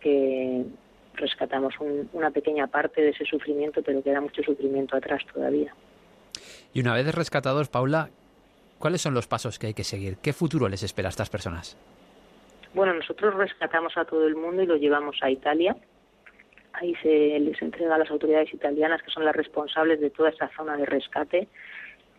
que 0.00 0.64
rescatamos 1.14 1.74
una 1.78 2.32
pequeña 2.32 2.66
parte 2.66 3.00
de 3.00 3.10
ese 3.10 3.26
sufrimiento, 3.26 3.80
pero 3.80 4.02
queda 4.02 4.20
mucho 4.20 4.42
sufrimiento 4.42 4.96
atrás 4.96 5.22
todavía. 5.32 5.72
Y 6.72 6.80
una 6.80 6.94
vez 6.94 7.14
rescatados, 7.14 7.68
Paula, 7.68 8.10
¿cuáles 8.78 9.00
son 9.00 9.14
los 9.14 9.26
pasos 9.26 9.58
que 9.58 9.68
hay 9.68 9.74
que 9.74 9.84
seguir? 9.84 10.18
¿Qué 10.22 10.32
futuro 10.32 10.68
les 10.68 10.82
espera 10.82 11.08
a 11.08 11.10
estas 11.10 11.30
personas? 11.30 11.76
Bueno, 12.74 12.94
nosotros 12.94 13.34
rescatamos 13.34 13.96
a 13.96 14.04
todo 14.04 14.26
el 14.26 14.36
mundo 14.36 14.62
y 14.62 14.66
lo 14.66 14.76
llevamos 14.76 15.16
a 15.22 15.30
Italia. 15.30 15.76
Ahí 16.72 16.94
se 17.02 17.40
les 17.40 17.60
entrega 17.60 17.96
a 17.96 17.98
las 17.98 18.10
autoridades 18.10 18.54
italianas, 18.54 19.02
que 19.02 19.10
son 19.10 19.24
las 19.24 19.34
responsables 19.34 20.00
de 20.00 20.10
toda 20.10 20.30
esa 20.30 20.48
zona 20.56 20.76
de 20.76 20.86
rescate, 20.86 21.48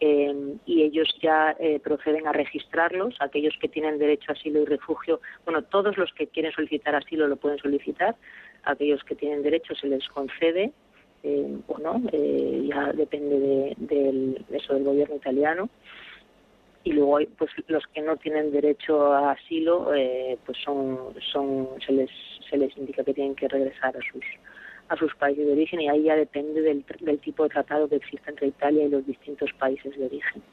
eh, 0.02 0.56
y 0.66 0.82
ellos 0.82 1.08
ya 1.22 1.56
eh, 1.60 1.80
proceden 1.80 2.28
a 2.28 2.34
registrarlos, 2.34 3.16
aquellos 3.20 3.56
que 3.62 3.70
tienen 3.70 4.00
derecho 4.00 4.32
a 4.32 4.34
asilo 4.34 4.62
y 4.62 4.66
refugio, 4.66 5.22
bueno, 5.46 5.64
todos 5.64 5.96
los 5.96 6.12
que 6.14 6.28
quieren 6.28 6.52
solicitar 6.52 6.96
asilo 6.96 7.28
lo 7.28 7.38
pueden 7.38 7.60
solicitar, 7.60 8.16
aquellos 8.64 9.04
que 9.04 9.16
tienen 9.16 9.44
derecho 9.44 9.76
se 9.76 9.88
les 9.88 10.08
concede 10.10 10.74
eh, 11.24 11.58
o 11.68 11.78
no, 11.78 12.02
ya 12.12 12.92
depende 12.94 13.40
de, 13.40 13.76
del, 13.78 14.46
eso 14.52 14.74
del 14.74 14.84
gobierno 14.84 15.16
italiano. 15.16 15.70
Y 16.84 16.94
luego 16.94 17.20
pues 17.38 17.52
los 17.68 17.86
que 17.88 18.02
no 18.02 18.18
tienen 18.18 18.52
derecho 18.52 19.14
a 19.14 19.34
asilo, 19.34 19.92
pues 20.46 20.58
son, 20.66 21.14
son, 21.32 21.70
se 21.86 21.94
les, 21.94 22.10
se 22.50 22.58
les 22.58 22.76
indica 22.76 23.04
que 23.04 23.14
tienen 23.14 23.36
que 23.36 23.48
regresar 23.48 23.96
a 23.96 24.00
sus 24.12 24.24
a 24.92 24.98
sus 24.98 25.16
países 25.16 25.46
de 25.46 25.54
origen 25.54 25.80
y 25.80 25.88
ahí 25.88 26.04
ya 26.04 26.16
depende 26.18 26.62
del, 26.62 26.84
tipo 27.20 27.44
de 27.44 27.50
tratado 27.50 27.88
que 27.88 27.96
existe 27.96 28.30
entre 28.30 28.48
Italia 28.48 28.84
y 28.84 28.90
los 28.90 29.06
distintos 29.08 29.50
países 29.58 29.98
de 29.98 30.06
origen. 30.06 30.44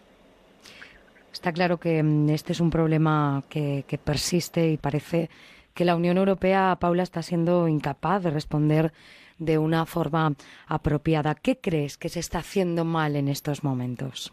Está 1.33 1.53
claro 1.53 1.79
que 1.79 2.01
mm, 2.01 2.31
este 2.31 2.53
es 2.53 2.61
un 2.61 2.71
problema 2.71 3.43
que, 3.49 3.85
persiste 4.03 4.71
y 4.71 4.77
parece 4.77 5.29
que 5.75 5.85
la 5.85 5.97
Unión 5.97 6.19
Europea, 6.19 6.77
Paula, 6.79 7.03
está 7.03 7.21
siendo 7.23 7.67
incapaz 7.67 8.23
de 8.23 8.31
responder 8.31 8.93
de 9.39 9.59
una 9.59 9.87
forma 9.87 10.35
apropiada. 10.67 11.35
¿Qué 11.35 11.59
crees 11.59 11.97
que 11.97 12.09
se 12.09 12.21
está 12.21 12.39
haciendo 12.39 12.85
mal 12.85 13.17
en 13.17 13.29
estos 13.29 13.65
momentos? 13.65 14.33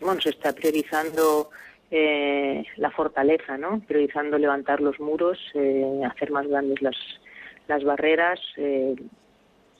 Bueno, 0.00 0.20
se 0.20 0.30
está 0.30 0.52
priorizando 0.52 1.50
eh, 1.90 2.64
la 2.76 2.90
fortaleza, 2.90 3.56
¿no? 3.56 3.80
Priorizando 3.86 4.38
levantar 4.38 4.80
los 4.80 4.98
muros, 5.00 5.38
eh, 5.54 6.00
hacer 6.04 6.30
más 6.30 6.46
grandes 6.46 6.82
las, 6.82 6.96
las 7.68 7.84
barreras, 7.84 8.40
eh, 8.56 8.96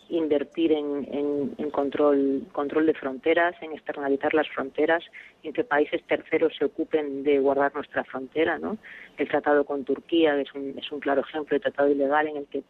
invertir 0.09 0.73
en, 0.73 1.55
en, 1.59 1.71
control, 1.71 2.45
control 2.53 2.87
de 2.87 2.95
fronteras, 2.95 3.55
en 3.61 3.73
externalizar 3.73 4.35
las 4.35 4.49
fronteras, 4.49 5.03
en 5.43 5.53
que 5.53 5.65
países 5.65 6.03
terceros 6.07 6.53
se 6.57 6.65
ocupen 6.65 7.25
de 7.25 7.41
guardar 7.41 7.75
nuestra 7.75 8.05
frontera. 8.05 8.59
¿no? 8.59 8.79
El 9.19 9.29
tratado 9.29 9.65
con 9.65 9.85
Turquía 9.85 10.41
es 10.41 10.55
un, 10.55 10.79
es 10.79 10.91
un 10.93 11.01
claro 11.01 11.23
ejemplo 11.23 11.57
de 11.57 11.61
tratado 11.61 11.91
ilegal 11.91 12.29
en 12.29 12.37
el 12.39 12.47
que 12.47 12.63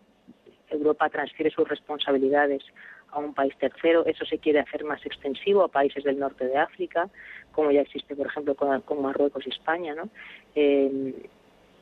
Europa 0.71 1.09
transfiere 1.09 1.51
sus 1.51 1.69
responsabilidades 1.69 2.63
a 3.11 3.19
un 3.19 3.35
país 3.35 3.57
tercero. 3.59 4.05
Eso 4.07 4.25
se 4.25 4.39
quiere 4.39 4.61
hacer 4.61 4.85
más 4.85 5.05
extensivo 5.07 5.65
a 5.65 5.69
países 5.69 6.05
del 6.05 6.19
norte 6.19 6.47
de 6.47 6.57
África, 6.57 7.09
como 7.53 7.71
ya 7.71 7.81
existe, 7.81 8.15
por 8.15 8.27
ejemplo, 8.27 8.55
con, 8.55 9.03
Marruecos 9.03 9.47
y 9.47 9.51
España. 9.51 9.95
¿no? 9.95 10.09
Eh, 10.55 11.15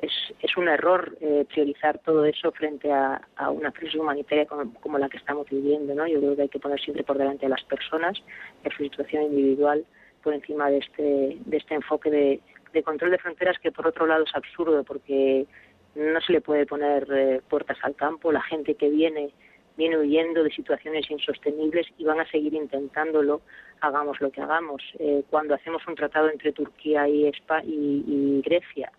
es, 0.05 0.57
un 0.57 0.69
error 0.69 1.17
eh, 1.21 1.45
priorizar 1.49 1.99
todo 1.99 2.25
eso 2.25 2.53
frente 2.53 2.93
a, 2.93 3.21
una 3.51 3.73
crisis 3.73 3.97
humanitaria 3.97 4.47
como, 4.47 4.99
la 4.99 5.09
que 5.09 5.17
estamos 5.17 5.49
viviendo. 5.49 5.95
¿no? 5.95 6.07
Yo 6.07 6.19
creo 6.21 6.37
que 6.37 6.43
hay 6.43 6.49
que 6.49 6.61
poner 6.61 6.81
siempre 6.81 7.05
por 7.05 7.19
delante 7.19 7.47
a 7.47 7.49
las 7.49 7.65
personas, 7.65 8.23
a 8.65 8.71
su 8.71 8.85
situación 8.85 9.25
individual, 9.25 9.85
por 10.23 10.35
encima 10.35 10.71
de 10.71 10.79
este, 10.79 11.39
de 11.45 11.57
este 11.57 11.75
enfoque 11.75 12.11
de, 12.11 12.83
control 12.83 13.13
de 13.13 13.19
fronteras 13.19 13.59
que, 13.61 13.71
por 13.71 13.87
otro 13.87 14.07
lado, 14.07 14.25
es 14.25 14.35
absurdo 14.35 14.83
porque 14.85 15.47
no 15.95 16.21
se 16.21 16.33
le 16.33 16.41
puede 16.41 16.67
poner 16.67 17.07
eh, 17.13 17.41
puertas 17.49 17.79
al 17.83 17.95
campo. 17.95 18.33
La 18.33 18.43
gente 18.43 18.75
que 18.75 18.91
viene 18.91 19.31
viene 19.77 19.99
huyendo 19.99 20.45
de 20.45 20.51
situaciones 20.51 21.11
insostenibles 21.11 21.89
y 21.99 22.05
van 22.05 22.21
a 22.21 22.31
seguir 22.31 22.55
intentándolo, 22.55 23.41
hagamos 23.81 24.21
lo 24.21 24.31
que 24.31 24.41
hagamos. 24.41 24.83
Eh, 25.01 25.25
cuando 25.31 25.55
hacemos 25.55 25.85
un 25.89 25.97
tratado 25.97 26.31
entre 26.31 26.53
Turquía 26.53 27.09
y, 27.09 27.27
España, 27.27 27.65
y 27.67 28.41
Grecia, 28.45 28.93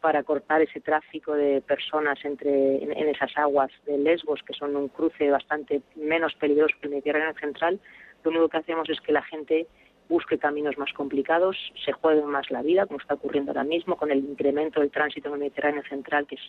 para 0.00 0.22
cortar 0.22 0.62
ese 0.62 0.80
tráfico 0.80 1.34
de 1.34 1.60
personas 1.60 2.18
entre 2.24 2.82
en, 2.82 3.08
esas 3.08 3.36
aguas 3.36 3.70
de 3.86 3.98
Lesbos, 3.98 4.42
que 4.42 4.54
son 4.54 4.76
un 4.76 4.88
cruce 4.88 5.30
bastante 5.30 5.82
menos 5.96 6.34
peligroso 6.34 6.74
que 6.80 6.86
el 6.86 6.90
Mediterráneo 6.90 7.34
central, 7.38 7.80
lo 8.24 8.30
único 8.30 8.48
que 8.48 8.58
hacemos 8.58 8.88
es 8.88 9.00
que 9.00 9.12
la 9.12 9.22
gente 9.22 9.66
busque 10.08 10.38
caminos 10.38 10.78
más 10.78 10.92
complicados, 10.92 11.56
se 11.84 11.92
juegue 11.92 12.22
más 12.22 12.50
la 12.50 12.62
vida, 12.62 12.86
como 12.86 12.98
está 12.98 13.14
ocurriendo 13.14 13.50
ahora 13.50 13.64
mismo, 13.64 13.96
con 13.96 14.10
el 14.10 14.18
incremento 14.18 14.80
del 14.80 14.90
tránsito 14.90 15.28
en 15.28 15.34
el 15.34 15.40
Mediterráneo 15.40 15.82
central, 15.88 16.26
que 16.26 16.36
es, 16.36 16.40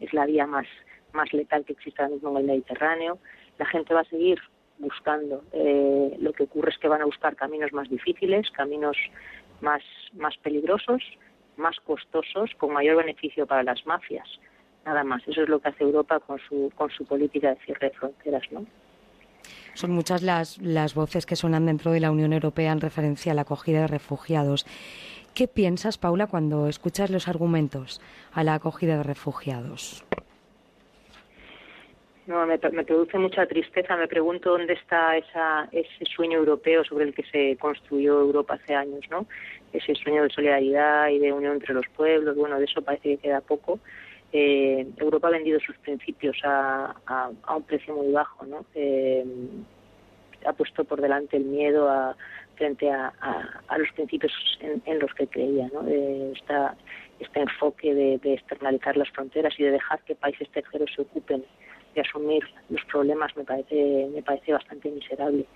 es 0.00 0.12
la 0.12 0.26
vía 0.26 0.46
más, 0.46 0.66
más 1.12 1.32
letal 1.32 1.64
que 1.64 1.74
existe 1.74 2.02
ahora 2.02 2.14
mismo 2.14 2.30
en 2.30 2.36
el 2.38 2.44
Mediterráneo. 2.44 3.18
La 3.58 3.66
gente 3.66 3.94
va 3.94 4.00
a 4.00 4.04
seguir 4.04 4.40
buscando. 4.78 5.44
Eh, 5.52 6.16
lo 6.20 6.32
que 6.32 6.44
ocurre 6.44 6.70
es 6.70 6.78
que 6.78 6.88
van 6.88 7.02
a 7.02 7.06
buscar 7.06 7.36
caminos 7.36 7.72
más 7.72 7.88
difíciles, 7.88 8.50
caminos 8.50 8.96
más, 9.60 9.82
más 10.14 10.36
peligrosos, 10.38 11.02
más 11.56 11.78
costosos 11.80 12.50
con 12.56 12.72
mayor 12.72 12.96
beneficio 12.96 13.46
para 13.46 13.62
las 13.62 13.86
mafias. 13.86 14.28
Nada 14.84 15.04
más. 15.04 15.22
Eso 15.28 15.42
es 15.42 15.48
lo 15.48 15.60
que 15.60 15.68
hace 15.68 15.84
Europa 15.84 16.18
con 16.20 16.38
su, 16.40 16.72
con 16.74 16.90
su 16.90 17.04
política 17.04 17.50
de 17.50 17.60
cierre 17.64 17.90
de 17.90 17.96
fronteras, 17.96 18.42
¿no? 18.50 18.66
Son 19.74 19.90
muchas 19.90 20.22
las, 20.22 20.58
las 20.58 20.94
voces 20.94 21.26
que 21.26 21.36
suenan 21.36 21.66
dentro 21.66 21.92
de 21.92 22.00
la 22.00 22.10
Unión 22.10 22.32
Europea 22.32 22.72
en 22.72 22.80
referencia 22.80 23.32
a 23.32 23.34
la 23.34 23.42
acogida 23.42 23.80
de 23.82 23.86
refugiados. 23.86 24.66
¿Qué 25.34 25.48
piensas, 25.48 25.96
Paula, 25.96 26.26
cuando 26.26 26.68
escuchas 26.68 27.10
los 27.10 27.26
argumentos 27.26 28.00
a 28.32 28.44
la 28.44 28.54
acogida 28.54 28.98
de 28.98 29.02
refugiados? 29.02 30.04
No, 32.26 32.46
me, 32.46 32.58
produce 32.58 33.18
mucha 33.18 33.46
tristeza. 33.46 33.96
Me 33.96 34.06
pregunto 34.06 34.50
dónde 34.50 34.74
está 34.74 35.16
esa, 35.16 35.68
ese 35.72 36.04
sueño 36.14 36.38
europeo 36.38 36.84
sobre 36.84 37.06
el 37.06 37.14
que 37.14 37.24
se 37.24 37.56
construyó 37.56 38.20
Europa 38.20 38.54
hace 38.54 38.74
años, 38.74 39.00
¿no? 39.10 39.26
Ese 39.72 39.94
sueño 39.94 40.22
de 40.22 40.30
solidaridad 40.30 41.08
y 41.08 41.18
de 41.18 41.32
unión 41.32 41.54
entre 41.54 41.74
los 41.74 41.88
pueblos. 41.96 42.36
Bueno, 42.36 42.58
de 42.58 42.66
eso 42.66 42.82
parece 42.82 43.16
que 43.16 43.18
queda 43.18 43.40
poco. 43.40 43.80
Eh, 44.32 44.86
Europa 44.96 45.28
ha 45.28 45.32
vendido 45.32 45.60
sus 45.60 45.76
principios 45.78 46.36
a, 46.44 46.94
a, 47.06 47.56
un 47.56 47.62
precio 47.64 47.94
muy 47.94 48.12
bajo, 48.12 48.46
¿no? 48.46 48.64
Eh, 48.74 49.24
ha 50.46 50.52
puesto 50.54 50.84
por 50.84 51.00
delante 51.00 51.36
el 51.36 51.44
miedo 51.44 51.88
a, 51.88 52.16
frente 52.56 52.90
a, 52.90 53.12
a 53.68 53.78
los 53.78 53.90
principios 53.92 54.32
en, 54.60 54.98
los 54.98 55.12
que 55.14 55.26
creía, 55.26 55.68
¿no? 55.72 55.86
Eh, 55.86 56.32
este 57.20 57.40
enfoque 57.40 57.94
de, 57.94 58.18
de 58.18 58.34
externalizar 58.34 58.96
las 58.96 59.10
fronteras 59.10 59.54
y 59.58 59.64
de 59.64 59.72
dejar 59.72 60.00
que 60.00 60.14
países 60.14 60.48
terceros 60.50 60.90
se 60.94 61.02
ocupen 61.02 61.44
de 61.94 62.00
asumir 62.00 62.42
los 62.70 62.82
problemas 62.86 63.36
me 63.36 63.44
parece 63.44 64.08
me 64.12 64.22
parece 64.22 64.52
bastante 64.52 64.90
miserable 64.90 65.46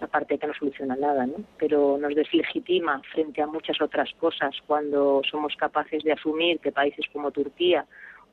aparte 0.00 0.34
de 0.34 0.38
que 0.38 0.46
no 0.46 0.54
soluciona 0.54 0.96
nada 0.96 1.26
¿no? 1.26 1.36
pero 1.58 1.98
nos 1.98 2.14
deslegitima 2.14 3.00
frente 3.12 3.42
a 3.42 3.46
muchas 3.46 3.80
otras 3.80 4.10
cosas 4.18 4.54
cuando 4.66 5.22
somos 5.30 5.54
capaces 5.56 6.02
de 6.02 6.12
asumir 6.12 6.58
que 6.60 6.72
países 6.72 7.06
como 7.12 7.30
Turquía 7.30 7.86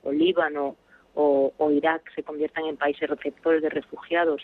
o 0.03 0.11
Líbano 0.11 0.75
o, 1.13 1.71
Irak 1.71 2.03
se 2.15 2.23
conviertan 2.23 2.65
en 2.65 2.77
países 2.77 3.09
receptores 3.09 3.61
de 3.61 3.69
refugiados 3.69 4.41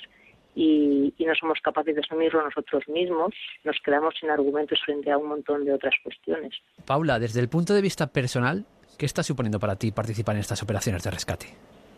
y, 0.56 1.14
y 1.18 1.26
no 1.26 1.34
somos 1.36 1.60
capaces 1.62 1.96
de 1.96 2.02
asumirlo 2.02 2.44
nosotros 2.44 2.88
mismos, 2.88 3.34
nos 3.64 3.78
quedamos 3.84 4.16
sin 4.20 4.30
argumentos 4.30 4.80
frente 4.84 5.12
a 5.12 5.18
un 5.18 5.28
montón 5.28 5.64
de 5.66 5.74
otras 5.74 5.94
cuestiones. 6.04 6.54
Paula, 6.86 7.20
desde 7.20 7.40
el 7.40 7.48
punto 7.48 7.74
de 7.74 7.82
vista 7.82 8.08
personal, 8.08 8.66
¿qué 8.98 9.06
está 9.06 9.24
suponiendo 9.24 9.60
para 9.60 9.76
ti 9.76 9.92
participar 9.92 10.36
en 10.36 10.42
estas 10.42 10.64
operaciones 10.64 11.04
de 11.04 11.12
rescate? 11.12 11.48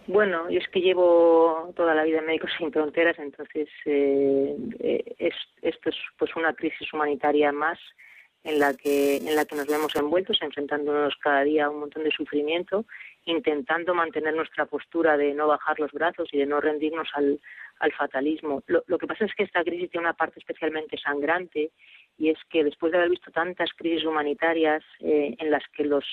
Bueno, 0.09 0.49
yo 0.49 0.57
es 0.57 0.67
que 0.69 0.81
llevo 0.81 1.71
toda 1.75 1.93
la 1.93 2.03
vida 2.03 2.17
en 2.17 2.25
Médicos 2.25 2.49
Sin 2.57 2.71
Fronteras, 2.71 3.19
entonces 3.19 3.69
eh, 3.85 4.55
eh, 4.79 5.15
es, 5.19 5.35
esto 5.61 5.89
es 5.89 5.95
pues 6.17 6.35
una 6.35 6.51
crisis 6.55 6.91
humanitaria 6.91 7.51
más 7.51 7.77
en 8.43 8.57
la 8.57 8.73
que 8.73 9.17
en 9.17 9.35
la 9.35 9.45
que 9.45 9.55
nos 9.55 9.67
vemos 9.67 9.95
envueltos, 9.95 10.41
enfrentándonos 10.41 11.15
cada 11.17 11.43
día 11.43 11.65
a 11.65 11.69
un 11.69 11.81
montón 11.81 12.05
de 12.05 12.09
sufrimiento, 12.09 12.85
intentando 13.25 13.93
mantener 13.93 14.33
nuestra 14.33 14.65
postura 14.65 15.15
de 15.15 15.35
no 15.35 15.45
bajar 15.45 15.79
los 15.79 15.91
brazos 15.91 16.27
y 16.31 16.39
de 16.39 16.47
no 16.47 16.59
rendirnos 16.59 17.07
al, 17.13 17.39
al 17.77 17.91
fatalismo. 17.91 18.63
Lo, 18.65 18.83
lo 18.87 18.97
que 18.97 19.05
pasa 19.05 19.25
es 19.25 19.35
que 19.35 19.43
esta 19.43 19.63
crisis 19.63 19.91
tiene 19.91 20.07
una 20.07 20.17
parte 20.17 20.39
especialmente 20.39 20.97
sangrante 20.97 21.69
y 22.17 22.29
es 22.29 22.39
que 22.49 22.63
después 22.63 22.91
de 22.91 22.97
haber 22.97 23.11
visto 23.11 23.29
tantas 23.29 23.69
crisis 23.73 24.05
humanitarias 24.05 24.83
eh, 25.01 25.35
en 25.37 25.51
las 25.51 25.63
que 25.67 25.83
los 25.83 26.05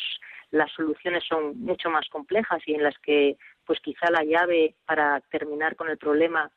las 0.50 0.70
soluciones 0.72 1.24
son 1.24 1.58
mucho 1.58 1.90
más 1.90 2.08
complejas 2.08 2.62
y 2.66 2.74
en 2.74 2.82
las 2.82 2.96
que 2.98 3.36
pues 3.66 3.80
quizá 3.80 4.10
la 4.10 4.24
llave 4.24 4.74
para 4.86 5.20
terminar 5.30 5.76
con 5.76 5.90
el 5.90 5.98
problema 5.98 6.50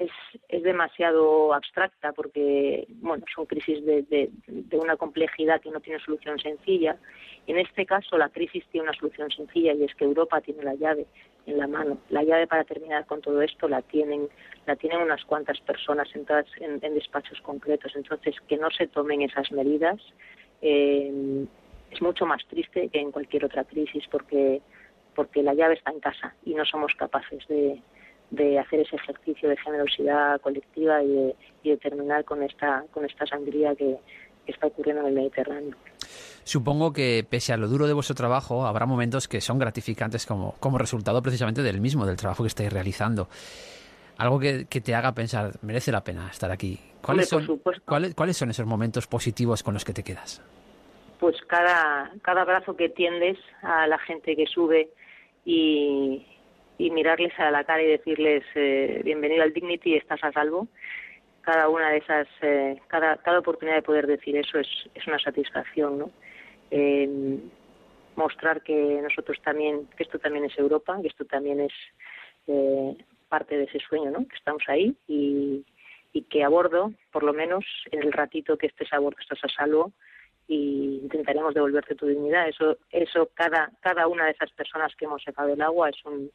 es, 0.00 0.10
es 0.48 0.62
demasiado 0.62 1.52
abstracta 1.52 2.12
porque 2.12 2.86
bueno 2.88 3.24
son 3.34 3.44
crisis 3.46 3.84
de, 3.84 4.02
de, 4.02 4.30
de, 4.46 4.78
una 4.78 4.96
complejidad 4.96 5.60
que 5.60 5.70
no 5.70 5.80
tiene 5.80 6.00
solución 6.00 6.38
sencilla. 6.38 6.96
En 7.46 7.58
este 7.58 7.84
caso 7.84 8.16
la 8.16 8.30
crisis 8.30 8.64
tiene 8.70 8.88
una 8.88 8.98
solución 8.98 9.30
sencilla 9.30 9.74
y 9.74 9.84
es 9.84 9.94
que 9.94 10.04
Europa 10.04 10.40
tiene 10.40 10.64
la 10.64 10.74
llave 10.74 11.06
en 11.46 11.58
la 11.58 11.66
mano. 11.66 11.98
La 12.08 12.22
llave 12.22 12.46
para 12.46 12.64
terminar 12.64 13.06
con 13.06 13.20
todo 13.20 13.42
esto 13.42 13.68
la 13.68 13.82
tienen 13.82 14.28
la 14.66 14.76
tienen 14.76 15.00
unas 15.00 15.24
cuantas 15.24 15.60
personas 15.60 16.08
sentadas 16.08 16.46
en, 16.58 16.78
en 16.82 16.94
despachos 16.94 17.40
concretos. 17.42 17.92
Entonces 17.94 18.34
que 18.48 18.56
no 18.56 18.70
se 18.70 18.86
tomen 18.86 19.20
esas 19.20 19.52
medidas 19.52 20.00
eh, 20.62 21.46
es 21.90 22.00
mucho 22.00 22.24
más 22.24 22.42
triste 22.46 22.88
que 22.88 23.00
en 23.00 23.12
cualquier 23.12 23.44
otra 23.44 23.64
crisis 23.64 24.04
porque 24.10 24.62
porque 25.14 25.42
la 25.42 25.54
llave 25.54 25.74
está 25.74 25.90
en 25.90 26.00
casa 26.00 26.34
y 26.44 26.54
no 26.54 26.64
somos 26.64 26.94
capaces 26.94 27.46
de, 27.48 27.80
de 28.30 28.58
hacer 28.58 28.80
ese 28.80 28.96
ejercicio 28.96 29.48
de 29.48 29.56
generosidad 29.56 30.40
colectiva 30.40 31.02
y 31.02 31.08
de, 31.08 31.36
y 31.62 31.70
de 31.70 31.76
terminar 31.76 32.24
con 32.24 32.42
esta 32.42 32.84
con 32.92 33.04
esta 33.04 33.26
sangría 33.26 33.74
que, 33.74 33.98
que 34.46 34.52
está 34.52 34.66
ocurriendo 34.66 35.02
en 35.02 35.08
el 35.08 35.14
Mediterráneo. 35.14 35.76
Supongo 36.44 36.92
que 36.92 37.24
pese 37.28 37.52
a 37.52 37.56
lo 37.56 37.68
duro 37.68 37.86
de 37.86 37.92
vuestro 37.92 38.14
trabajo, 38.14 38.66
habrá 38.66 38.86
momentos 38.86 39.28
que 39.28 39.40
son 39.40 39.58
gratificantes 39.58 40.26
como, 40.26 40.54
como 40.58 40.78
resultado 40.78 41.22
precisamente 41.22 41.62
del 41.62 41.80
mismo, 41.80 42.06
del 42.06 42.16
trabajo 42.16 42.42
que 42.42 42.48
estáis 42.48 42.72
realizando. 42.72 43.28
Algo 44.16 44.38
que, 44.38 44.66
que 44.66 44.80
te 44.80 44.94
haga 44.94 45.12
pensar, 45.12 45.52
merece 45.62 45.92
la 45.92 46.02
pena 46.02 46.28
estar 46.28 46.50
aquí. 46.50 46.78
¿Cuáles, 47.00 47.32
Hombre, 47.32 47.46
son, 47.46 47.74
¿cuáles, 47.86 48.14
¿Cuáles 48.14 48.36
son 48.36 48.50
esos 48.50 48.66
momentos 48.66 49.06
positivos 49.06 49.62
con 49.62 49.74
los 49.74 49.84
que 49.84 49.92
te 49.92 50.02
quedas? 50.02 50.42
Pues 51.18 51.36
cada, 51.46 52.10
cada 52.22 52.44
brazo 52.44 52.76
que 52.76 52.88
tiendes 52.88 53.38
a 53.62 53.86
la 53.86 53.98
gente 53.98 54.36
que 54.36 54.46
sube 54.46 54.90
y, 55.44 56.26
y 56.78 56.90
mirarles 56.90 57.38
a 57.38 57.50
la 57.50 57.64
cara 57.64 57.82
y 57.82 57.86
decirles 57.86 58.44
eh, 58.54 59.02
bienvenido 59.04 59.42
al 59.42 59.52
Dignity, 59.52 59.96
estás 59.96 60.22
a 60.24 60.32
salvo. 60.32 60.68
Cada 61.42 61.68
una 61.68 61.90
de 61.90 61.98
esas, 61.98 62.28
eh, 62.42 62.80
cada, 62.88 63.18
oportunidad 63.38 63.76
de 63.76 63.82
poder 63.82 64.06
decir 64.06 64.36
eso 64.36 64.58
es, 64.58 64.68
es 64.94 65.06
una 65.06 65.18
satisfacción, 65.18 65.98
¿no? 65.98 66.10
Mostrar 68.16 68.62
que 68.62 69.00
nosotros 69.02 69.38
también, 69.42 69.86
que 69.96 70.02
esto 70.02 70.18
también 70.18 70.44
es 70.44 70.58
Europa, 70.58 70.98
que 71.00 71.08
esto 71.08 71.24
también 71.24 71.60
es 71.60 71.72
eh, 72.46 72.96
parte 73.28 73.56
de 73.56 73.64
ese 73.64 73.78
sueño, 73.78 74.10
¿no? 74.10 74.26
Que 74.26 74.36
estamos 74.36 74.62
ahí 74.68 74.94
y 75.06 75.64
que 76.28 76.42
a 76.44 76.48
bordo, 76.48 76.92
por 77.12 77.22
lo 77.22 77.32
menos 77.32 77.64
en 77.92 78.02
el 78.02 78.12
ratito 78.12 78.58
que 78.58 78.66
estés 78.66 78.92
a 78.92 78.98
bordo, 78.98 79.18
estás 79.20 79.42
a 79.44 79.48
salvo, 79.48 79.92
y 80.50 80.98
intentaremos 81.04 81.54
devolverte 81.54 81.94
tu 81.94 82.06
dignidad. 82.06 82.48
Eso, 82.48 82.76
eso 82.90 83.30
cada, 83.34 83.70
cada 83.80 84.08
una 84.08 84.24
de 84.24 84.32
esas 84.32 84.50
personas 84.50 84.92
que 84.96 85.04
hemos 85.04 85.22
sacado 85.22 85.48
del 85.48 85.62
agua 85.62 85.90
es 85.90 86.04
un, 86.04 86.28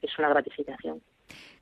es 0.00 0.18
una 0.18 0.30
gratificación. 0.30 1.02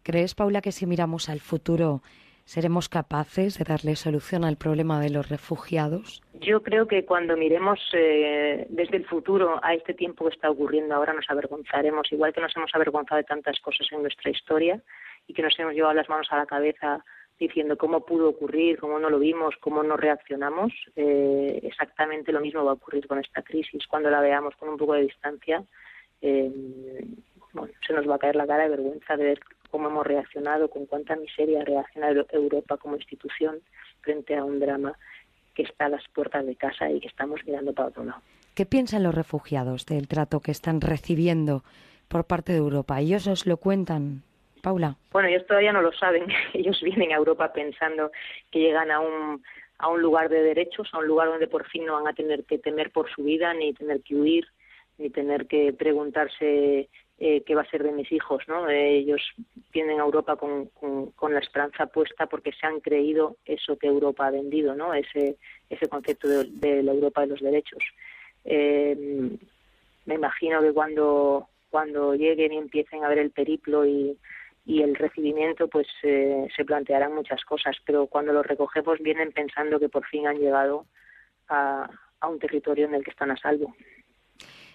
¿Crees, 0.05 0.36
Paula, 0.36 0.60
que 0.60 0.70
si 0.70 0.86
miramos 0.86 1.28
al 1.28 1.41
futuro 1.41 2.02
seremos 2.44 2.89
capaces 2.89 3.59
de 3.59 3.65
darle 3.65 3.97
solución 3.97 4.44
al 4.44 4.57
problema 4.57 5.01
de 5.01 5.10
los 5.10 5.28
refugiados? 5.28 6.23
Yo 6.35 6.62
creo 6.62 6.86
que 6.86 7.05
cuando 7.05 7.36
miremos 7.36 7.81
eh, 7.93 8.65
desde 8.70 8.99
el 8.99 9.05
futuro 9.05 9.59
a 9.60 9.75
este 9.75 9.93
tiempo 9.93 10.25
que 10.25 10.35
está 10.35 10.49
ocurriendo 10.51 10.94
ahora 10.94 11.12
nos 11.12 11.28
avergonzaremos, 11.28 12.12
igual 12.12 12.33
que 12.33 12.41
nos 12.41 12.57
hemos 12.57 12.73
avergonzado 12.75 13.18
de 13.18 13.25
tantas 13.25 13.59
cosas 13.59 13.89
en 13.91 14.02
nuestra 14.02 14.31
historia 14.31 14.81
y 15.27 15.35
que 15.35 15.43
nos 15.43 15.59
hemos 15.59 15.75
llevado 15.75 15.94
las 15.94 16.09
manos 16.09 16.28
a 16.31 16.36
la 16.36 16.47
cabeza 16.47 17.05
diciendo 17.39 17.76
cómo 17.76 18.05
pudo 18.05 18.31
ocurrir, 18.31 18.78
cómo 18.78 18.99
no 18.99 19.10
lo 19.10 19.18
vimos, 19.18 19.55
cómo 19.60 19.83
no 19.83 19.97
reaccionamos. 19.97 20.73
Eh, 20.97 21.60
exactamente 21.62 22.33
lo 22.33 22.41
mismo 22.41 22.65
va 22.65 22.73
a 22.73 22.75
ocurrir 22.75 23.07
con 23.07 23.18
esta 23.18 23.42
crisis. 23.42 23.86
Cuando 23.86 24.10
la 24.10 24.20
veamos 24.20 24.55
con 24.57 24.68
un 24.68 24.76
poco 24.76 24.94
de 24.94 25.02
distancia, 25.02 25.62
eh, 26.20 26.50
bueno, 27.52 27.73
se 27.86 27.92
nos 27.92 28.08
va 28.08 28.17
a 28.17 28.18
caer 28.18 28.36
la 28.36 28.47
cara 28.47 28.65
de 28.65 28.70
vergüenza 28.70 29.17
de 29.17 29.25
ver 29.25 29.41
cómo 29.70 29.89
hemos 29.89 30.07
reaccionado, 30.07 30.68
con 30.68 30.86
cuánta 30.86 31.17
miseria 31.17 31.65
reacciona 31.65 32.10
Europa 32.33 32.76
como 32.76 32.97
institución 32.97 33.60
frente 34.00 34.36
a 34.36 34.44
un 34.44 34.58
drama 34.58 34.99
que 35.55 35.62
está 35.62 35.86
a 35.86 35.91
las 35.91 36.07
puertas 36.08 36.47
de 36.47 36.57
casa 36.57 36.91
y 36.91 37.00
que 37.00 37.08
estamos 37.08 37.41
mirando 37.44 37.73
para 37.73 37.89
otro 37.89 38.05
lado. 38.05 38.20
¿Qué 38.55 38.67
piensan 38.67 39.02
los 39.02 39.15
refugiados 39.15 39.86
del 39.86 40.08
trato 40.08 40.41
que 40.41 40.50
están 40.50 40.81
recibiendo 40.81 41.62
por 42.08 42.25
parte 42.25 42.52
de 42.52 42.58
Europa? 42.58 43.00
¿Ellos 43.00 43.26
os 43.26 43.47
lo 43.47 43.58
cuentan, 43.58 44.23
Paula? 44.59 44.97
Bueno, 45.12 45.28
ellos 45.28 45.47
todavía 45.47 45.73
no 45.73 45.83
lo 45.83 45.93
saben. 45.93 46.27
Ellos 46.55 46.81
vienen 46.83 47.12
a 47.12 47.17
Europa 47.17 47.53
pensando 47.53 48.11
que 48.51 48.61
llegan 48.61 48.91
a 48.91 49.01
un 49.01 49.43
a 49.78 49.89
un 49.89 50.03
lugar 50.03 50.28
de 50.28 50.43
derechos, 50.43 50.89
a 50.93 50.99
un 50.99 51.07
lugar 51.07 51.28
donde 51.28 51.47
por 51.47 51.67
fin 51.69 51.87
no 51.87 51.95
van 51.95 52.09
a 52.09 52.12
tener 52.12 52.45
que 52.45 52.59
temer 52.59 52.91
por 52.91 53.09
su 53.11 53.23
vida, 53.23 53.55
ni 53.55 53.73
tener 53.73 54.03
que 54.03 54.17
huir, 54.17 54.45
ni 54.99 55.09
tener 55.09 55.47
que 55.47 55.73
preguntarse 55.73 56.89
eh, 57.20 57.43
qué 57.47 57.55
va 57.55 57.62
a 57.62 57.70
ser 57.70 57.85
de 57.85 57.93
mis 57.93 58.11
hijos, 58.11 58.43
¿no? 58.49 58.69
Eh, 58.69 58.99
ellos 58.99 59.23
vienen 59.73 60.01
a 60.01 60.05
Europa 60.05 60.37
con, 60.37 60.67
con, 60.67 61.33
la 61.33 61.39
esperanza 61.41 61.87
puesta 61.87 62.27
porque 62.27 62.53
se 62.53 62.67
han 62.67 62.81
creído 62.81 63.37
eso 63.45 63.77
que 63.77 63.87
Europa 63.87 64.27
ha 64.27 64.31
vendido, 64.31 64.75
¿no? 64.75 64.95
Ese, 64.95 65.37
ese 65.70 65.89
concepto 65.89 66.27
de, 66.27 66.45
de 66.45 66.83
la 66.83 66.93
Europa 66.93 67.20
de 67.20 67.27
los 67.28 67.41
derechos. 67.41 67.83
Eh, 68.45 69.31
me 70.07 70.15
imagino 70.15 70.61
que 70.61 70.73
cuando, 70.73 71.49
cuando 71.70 72.15
lleguen 72.15 72.53
y 72.53 72.57
empiecen 72.59 73.05
a 73.05 73.09
ver 73.09 73.19
el 73.19 73.31
periplo 73.31 73.87
y, 73.87 74.17
y 74.68 74.82
el 74.82 74.94
recibimiento 74.94 75.66
pues 75.66 75.86
eh, 76.02 76.47
se 76.55 76.64
plantearán 76.66 77.14
muchas 77.14 77.42
cosas, 77.44 77.74
pero 77.86 78.06
cuando 78.06 78.34
los 78.34 78.47
recogemos 78.47 78.98
vienen 79.00 79.32
pensando 79.32 79.80
que 79.80 79.88
por 79.88 80.05
fin 80.05 80.26
han 80.26 80.36
llegado 80.36 80.84
a, 81.48 81.88
un 82.28 82.38
territorio 82.38 82.84
en 82.84 82.94
el 82.94 83.02
que 83.02 83.10
están 83.10 83.30
a 83.30 83.36
salvo. 83.38 83.74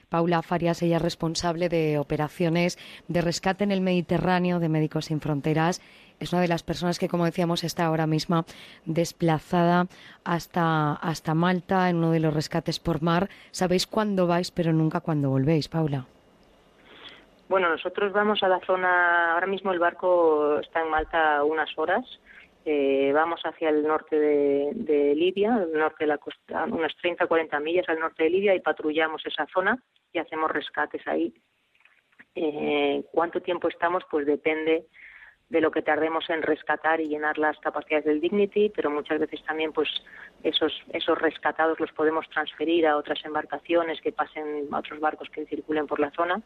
Paula 0.09 0.41
Farias, 0.41 0.81
ella 0.81 0.95
es 0.95 1.01
responsable 1.01 1.69
de 1.69 1.99
operaciones 1.99 2.79
de 3.07 3.21
rescate 3.21 3.63
en 3.63 3.71
el 3.71 3.81
Mediterráneo 3.81 4.59
de 4.59 4.67
Médicos 4.67 5.05
Sin 5.05 5.21
Fronteras. 5.21 5.79
Es 6.19 6.33
una 6.33 6.41
de 6.41 6.47
las 6.47 6.63
personas 6.63 6.97
que, 6.97 7.07
como 7.07 7.25
decíamos, 7.25 7.63
está 7.63 7.85
ahora 7.85 8.07
misma 8.07 8.45
desplazada 8.85 9.87
hasta, 10.23 10.93
hasta 10.93 11.35
Malta 11.35 11.89
en 11.91 11.97
uno 11.97 12.11
de 12.11 12.19
los 12.19 12.33
rescates 12.33 12.79
por 12.79 13.03
mar. 13.03 13.29
Sabéis 13.51 13.85
cuándo 13.85 14.25
vais, 14.25 14.49
pero 14.49 14.73
nunca 14.73 15.01
cuándo 15.01 15.29
volvéis, 15.29 15.67
Paula. 15.67 16.07
Bueno, 17.49 17.69
nosotros 17.69 18.11
vamos 18.13 18.41
a 18.41 18.47
la 18.47 18.59
zona, 18.61 19.33
ahora 19.33 19.47
mismo 19.47 19.71
el 19.71 19.79
barco 19.79 20.59
está 20.59 20.81
en 20.81 20.89
Malta 20.89 21.43
unas 21.43 21.69
horas, 21.77 22.05
eh, 22.65 23.11
vamos 23.13 23.41
hacia 23.43 23.69
el 23.69 23.83
norte 23.83 24.17
de, 24.17 25.13
Libia, 25.15 25.57
el 25.63 25.77
norte 25.77 26.05
de 26.05 26.07
la 26.07 26.17
costa, 26.17 26.63
unas 26.65 26.95
30 26.95 27.27
40 27.27 27.59
millas 27.59 27.89
al 27.89 27.99
norte 27.99 28.23
de 28.23 28.29
Libia 28.29 28.55
y 28.55 28.61
patrullamos 28.61 29.25
esa 29.25 29.45
zona 29.47 29.77
y 30.13 30.19
hacemos 30.19 30.49
rescates 30.49 31.05
ahí. 31.05 31.33
Eh, 32.35 33.03
¿Cuánto 33.11 33.41
tiempo 33.41 33.67
estamos? 33.67 34.03
Pues 34.09 34.25
depende 34.25 34.87
de 35.49 35.61
lo 35.61 35.71
que 35.71 35.81
tardemos 35.81 36.27
en 36.29 36.41
rescatar 36.41 37.01
y 37.01 37.09
llenar 37.09 37.37
las 37.37 37.59
capacidades 37.59 38.05
del 38.05 38.21
Dignity, 38.21 38.71
pero 38.73 38.89
muchas 38.89 39.19
veces 39.19 39.43
también 39.43 39.73
pues 39.73 39.89
esos 40.41 40.73
esos 40.93 41.19
rescatados 41.19 41.79
los 41.79 41.91
podemos 41.91 42.27
transferir 42.29 42.87
a 42.87 42.97
otras 42.97 43.23
embarcaciones 43.25 44.01
que 44.01 44.13
pasen 44.13 44.67
a 44.71 44.79
otros 44.79 44.99
barcos 44.99 45.29
que 45.29 45.45
circulen 45.45 45.85
por 45.85 45.99
la 45.99 46.11
zona 46.11 46.41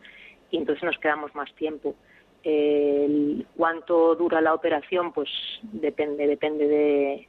y 0.51 0.57
entonces 0.57 0.83
nos 0.83 0.97
quedamos 0.99 1.33
más 1.35 1.53
tiempo. 1.55 1.95
Eh, 2.43 3.43
¿Cuánto 3.55 4.15
dura 4.15 4.41
la 4.41 4.53
operación? 4.53 5.11
Pues 5.11 5.29
depende, 5.63 6.27
depende 6.27 6.67
de 6.67 7.27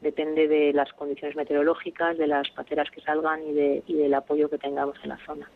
depende 0.00 0.46
de 0.46 0.72
las 0.72 0.92
condiciones 0.92 1.36
meteorológicas, 1.36 2.18
de 2.18 2.26
las 2.26 2.48
pateras 2.50 2.90
que 2.90 3.00
salgan 3.00 3.46
y, 3.46 3.52
de, 3.52 3.82
y 3.86 3.94
del 3.94 4.14
apoyo 4.14 4.50
que 4.50 4.58
tengamos 4.58 4.96
en 5.02 5.08
la 5.08 5.18
zona. 5.24 5.48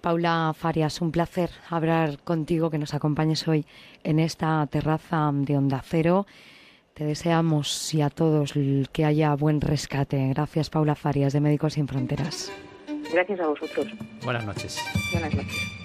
Paula 0.00 0.52
Farias, 0.54 1.00
un 1.00 1.10
placer 1.10 1.50
hablar 1.70 2.18
contigo, 2.24 2.70
que 2.70 2.78
nos 2.78 2.92
acompañes 2.92 3.48
hoy 3.48 3.64
en 4.02 4.18
esta 4.18 4.66
terraza 4.66 5.30
de 5.32 5.56
Onda 5.56 5.80
Cero. 5.82 6.26
Te 6.92 7.04
deseamos 7.04 7.94
y 7.94 8.02
a 8.02 8.10
todos 8.10 8.52
que 8.92 9.04
haya 9.04 9.34
buen 9.34 9.60
rescate. 9.60 10.28
Gracias, 10.28 10.70
Paula 10.70 10.94
Farias, 10.94 11.32
de 11.32 11.40
Médicos 11.40 11.72
Sin 11.72 11.88
Fronteras. 11.88 12.52
Gracias 13.12 13.40
a 13.40 13.48
vosotros. 13.48 13.86
Buenas 14.22 14.44
noches. 14.44 14.78
Buenas 15.12 15.34
noches. 15.34 15.83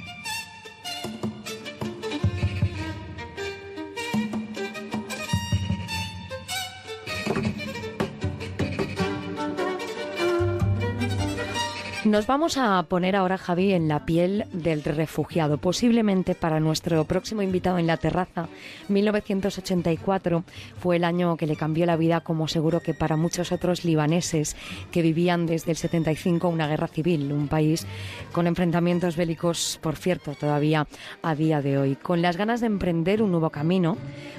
Nos 12.06 12.28
vamos 12.28 12.58
a 12.58 12.82
poner 12.84 13.18
ahora, 13.18 13.38
Javi, 13.38 13.74
en 13.74 13.90
la 13.90 14.06
piel 14.06 14.46
del 14.54 14.84
refugiado. 14.84 15.58
Posiblemente 15.58 16.34
para 16.34 16.62
nuestro 16.62 17.04
próximo 17.04 17.42
invitado 17.42 17.78
en 17.78 17.88
la 17.88 17.98
terraza, 17.98 18.48
1984 18.88 20.46
fue 20.80 20.96
el 20.96 21.04
año 21.04 21.36
que 21.36 21.46
le 21.46 21.58
cambió 21.58 21.86
la 21.86 21.98
vida, 21.98 22.22
como 22.22 22.48
seguro 22.48 22.80
que 22.80 22.94
para 22.94 23.18
muchos 23.18 23.52
otros 23.52 23.84
libaneses 23.84 24.56
que 24.94 25.02
vivían 25.02 25.46
desde 25.46 25.72
el 25.72 25.78
75 25.78 26.48
una 26.48 26.70
guerra 26.70 26.88
civil, 26.88 27.34
un 27.34 27.50
país 27.50 27.86
con 28.32 28.48
enfrentamientos 28.48 29.18
bélicos, 29.18 29.78
por 29.82 29.98
cierto, 29.98 30.36
todavía 30.36 30.88
a 31.22 31.36
día 31.36 31.62
de 31.62 31.78
hoy. 31.78 31.96
Con 31.98 32.22
las 32.22 32.38
ganas 32.38 32.62
de 32.62 32.68
emprender 32.68 33.22
un 33.22 33.32
nuevo 33.32 33.50
camino, 33.50 33.98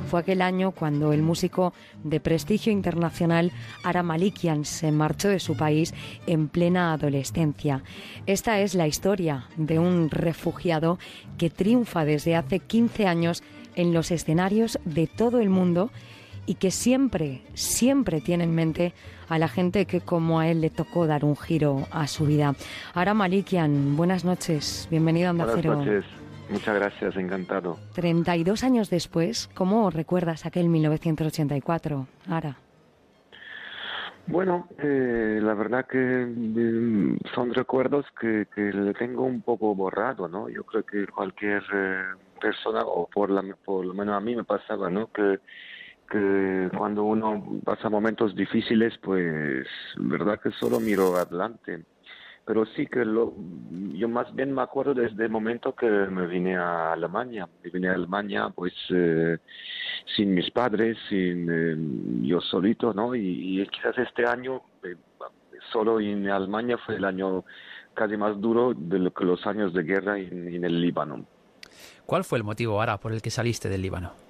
fue 0.08 0.20
aquel 0.20 0.40
año 0.40 0.70
cuando 0.70 1.12
el 1.12 1.20
músico 1.20 1.74
de 2.05 2.20
prestigio 2.20 2.72
internacional 2.72 3.52
Ara 3.84 4.02
Malikian 4.02 4.64
se 4.64 4.90
marchó 4.92 5.28
de 5.28 5.40
su 5.40 5.58
país 5.58 5.92
en 6.26 6.48
plena 6.48 6.94
adolescencia 6.94 7.50
esta 8.27 8.61
es 8.61 8.75
la 8.75 8.87
historia 8.87 9.47
de 9.57 9.79
un 9.79 10.11
refugiado 10.11 10.99
que 11.39 11.51
triunfa 11.51 12.05
desde 12.05 12.37
hace 12.37 12.61
15 12.61 13.07
años 13.07 13.43
en 13.77 13.93
los 13.93 14.11
escenarios 14.11 14.79
de 14.85 15.07
todo 15.07 15.41
el 15.41 15.51
mundo 15.51 15.91
y 16.47 16.55
que 16.55 16.70
siempre, 16.70 17.43
siempre 17.55 18.20
tiene 18.20 18.45
en 18.45 18.55
mente 18.55 18.93
a 19.29 19.39
la 19.39 19.49
gente 19.49 19.87
que 19.87 20.01
como 20.01 20.41
a 20.41 20.49
él 20.49 20.61
le 20.61 20.70
tocó 20.70 21.07
dar 21.07 21.25
un 21.25 21.37
giro 21.37 21.87
a 21.91 22.07
su 22.09 22.27
vida. 22.27 22.55
Ara 22.95 23.15
Malikian, 23.15 23.97
buenas 23.97 24.25
noches, 24.25 24.89
bienvenido 24.91 25.29
a 25.29 25.31
Onda 25.31 25.45
Buenas 25.45 25.62
Cero. 25.62 25.77
noches, 25.77 26.05
muchas 26.51 26.75
gracias, 26.75 27.17
encantado. 27.17 27.79
32 27.95 28.65
años 28.65 28.91
después, 28.91 29.49
¿cómo 29.55 29.91
recuerdas 29.91 30.47
aquel 30.47 30.69
1984, 30.69 32.07
Ara? 32.29 32.57
Bueno, 34.31 34.68
eh, 34.78 35.41
la 35.42 35.55
verdad 35.55 35.86
que 35.89 35.99
mm, 35.99 37.18
son 37.34 37.52
recuerdos 37.52 38.07
que, 38.20 38.47
que 38.55 38.73
le 38.73 38.94
tengo 38.94 39.25
un 39.25 39.42
poco 39.42 39.75
borrado, 39.75 40.28
¿no? 40.28 40.49
Yo 40.49 40.62
creo 40.62 40.84
que 40.84 41.05
cualquier 41.09 41.65
eh, 41.75 42.05
persona, 42.41 42.83
o 42.84 43.09
por, 43.09 43.31
la, 43.31 43.42
por 43.65 43.84
lo 43.84 43.92
menos 43.92 44.15
a 44.15 44.20
mí 44.20 44.36
me 44.36 44.44
pasaba, 44.44 44.89
¿no? 44.89 45.09
Que, 45.09 45.41
que 46.09 46.70
cuando 46.76 47.05
uno 47.05 47.60
pasa 47.65 47.91
momentos 47.91 48.36
difíciles, 48.36 48.97
pues, 49.02 49.67
verdad 49.99 50.41
que 50.41 50.52
solo 50.52 50.78
miro 50.78 51.17
adelante. 51.17 51.84
Pero 52.51 52.67
sí 52.75 52.85
que 52.89 53.05
lo, 53.05 53.33
yo 53.93 54.09
más 54.09 54.35
bien 54.35 54.53
me 54.53 54.62
acuerdo 54.62 54.93
desde 54.93 55.27
el 55.27 55.31
momento 55.31 55.73
que 55.73 55.87
me 55.87 56.27
vine 56.27 56.57
a 56.57 56.95
Alemania. 56.95 57.49
Me 57.62 57.70
vine 57.70 57.89
a 57.89 57.93
Alemania, 57.93 58.49
pues, 58.53 58.73
eh, 58.93 59.39
sin 60.17 60.35
mis 60.35 60.51
padres, 60.51 60.99
sin 61.09 61.49
eh, 61.49 62.27
yo 62.27 62.41
solito, 62.41 62.93
¿no? 62.93 63.15
Y, 63.15 63.65
quizás 63.70 63.97
este 63.99 64.27
año, 64.27 64.62
eh, 64.83 64.97
solo 65.70 66.01
en 66.01 66.29
Alemania, 66.29 66.77
fue 66.85 66.97
el 66.97 67.05
año 67.05 67.45
casi 67.95 68.17
más 68.17 68.41
duro 68.41 68.75
de 68.75 68.99
lo 68.99 69.12
que 69.12 69.25
los 69.25 69.47
años 69.47 69.73
de 69.73 69.85
guerra 69.85 70.19
en, 70.19 70.53
en 70.53 70.65
el 70.65 70.81
Líbano. 70.81 71.25
¿Cuál 72.05 72.25
fue 72.25 72.39
el 72.39 72.43
motivo, 72.43 72.83
Ara, 72.83 72.99
por 72.99 73.12
el 73.12 73.23
que 73.23 73.31
saliste 73.31 73.69
del 73.69 73.83
Líbano? 73.83 74.30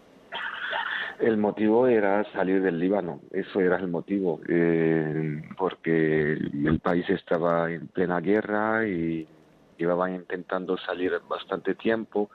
El 1.21 1.37
motivo 1.37 1.87
era 1.87 2.25
salir 2.33 2.63
del 2.63 2.79
Líbano, 2.79 3.21
eso 3.31 3.61
era 3.61 3.77
el 3.77 3.89
motivo, 3.89 4.41
eh, 4.49 5.43
porque 5.59 6.33
el 6.33 6.81
país 6.83 7.09
estaba 7.11 7.71
en 7.71 7.89
plena 7.89 8.21
guerra 8.21 8.89
y 8.89 9.29
llevaban 9.77 10.15
intentando 10.15 10.79
salir 10.79 11.13
bastante 11.29 11.75
tiempo. 11.75 12.31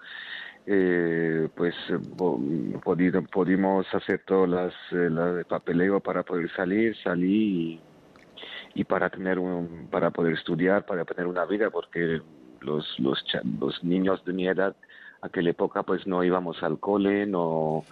Eh, 0.67 1.47
pues 1.55 1.73
pudimos 3.31 3.85
hacer 3.93 4.21
todas 4.25 4.49
las 4.49 4.73
eh, 4.91 5.43
papeleo 5.47 5.99
para 5.99 6.21
poder 6.21 6.51
salir, 6.51 6.95
salí 6.97 7.79
y, 8.75 8.81
y 8.81 8.83
para 8.83 9.09
tener 9.09 9.39
un, 9.39 9.87
para 9.89 10.11
poder 10.11 10.33
estudiar, 10.33 10.85
para 10.85 11.05
tener 11.05 11.25
una 11.25 11.45
vida, 11.45 11.71
porque 11.71 12.21
los 12.61 12.85
los 12.99 13.83
niños 13.83 14.23
de 14.25 14.33
mi 14.33 14.47
edad 14.47 14.75
aquella 15.25 15.51
época 15.51 15.83
pues 15.83 16.05
no 16.07 16.23
íbamos 16.23 16.61
al 16.63 16.79
cole, 16.79 17.25
no 17.25 17.83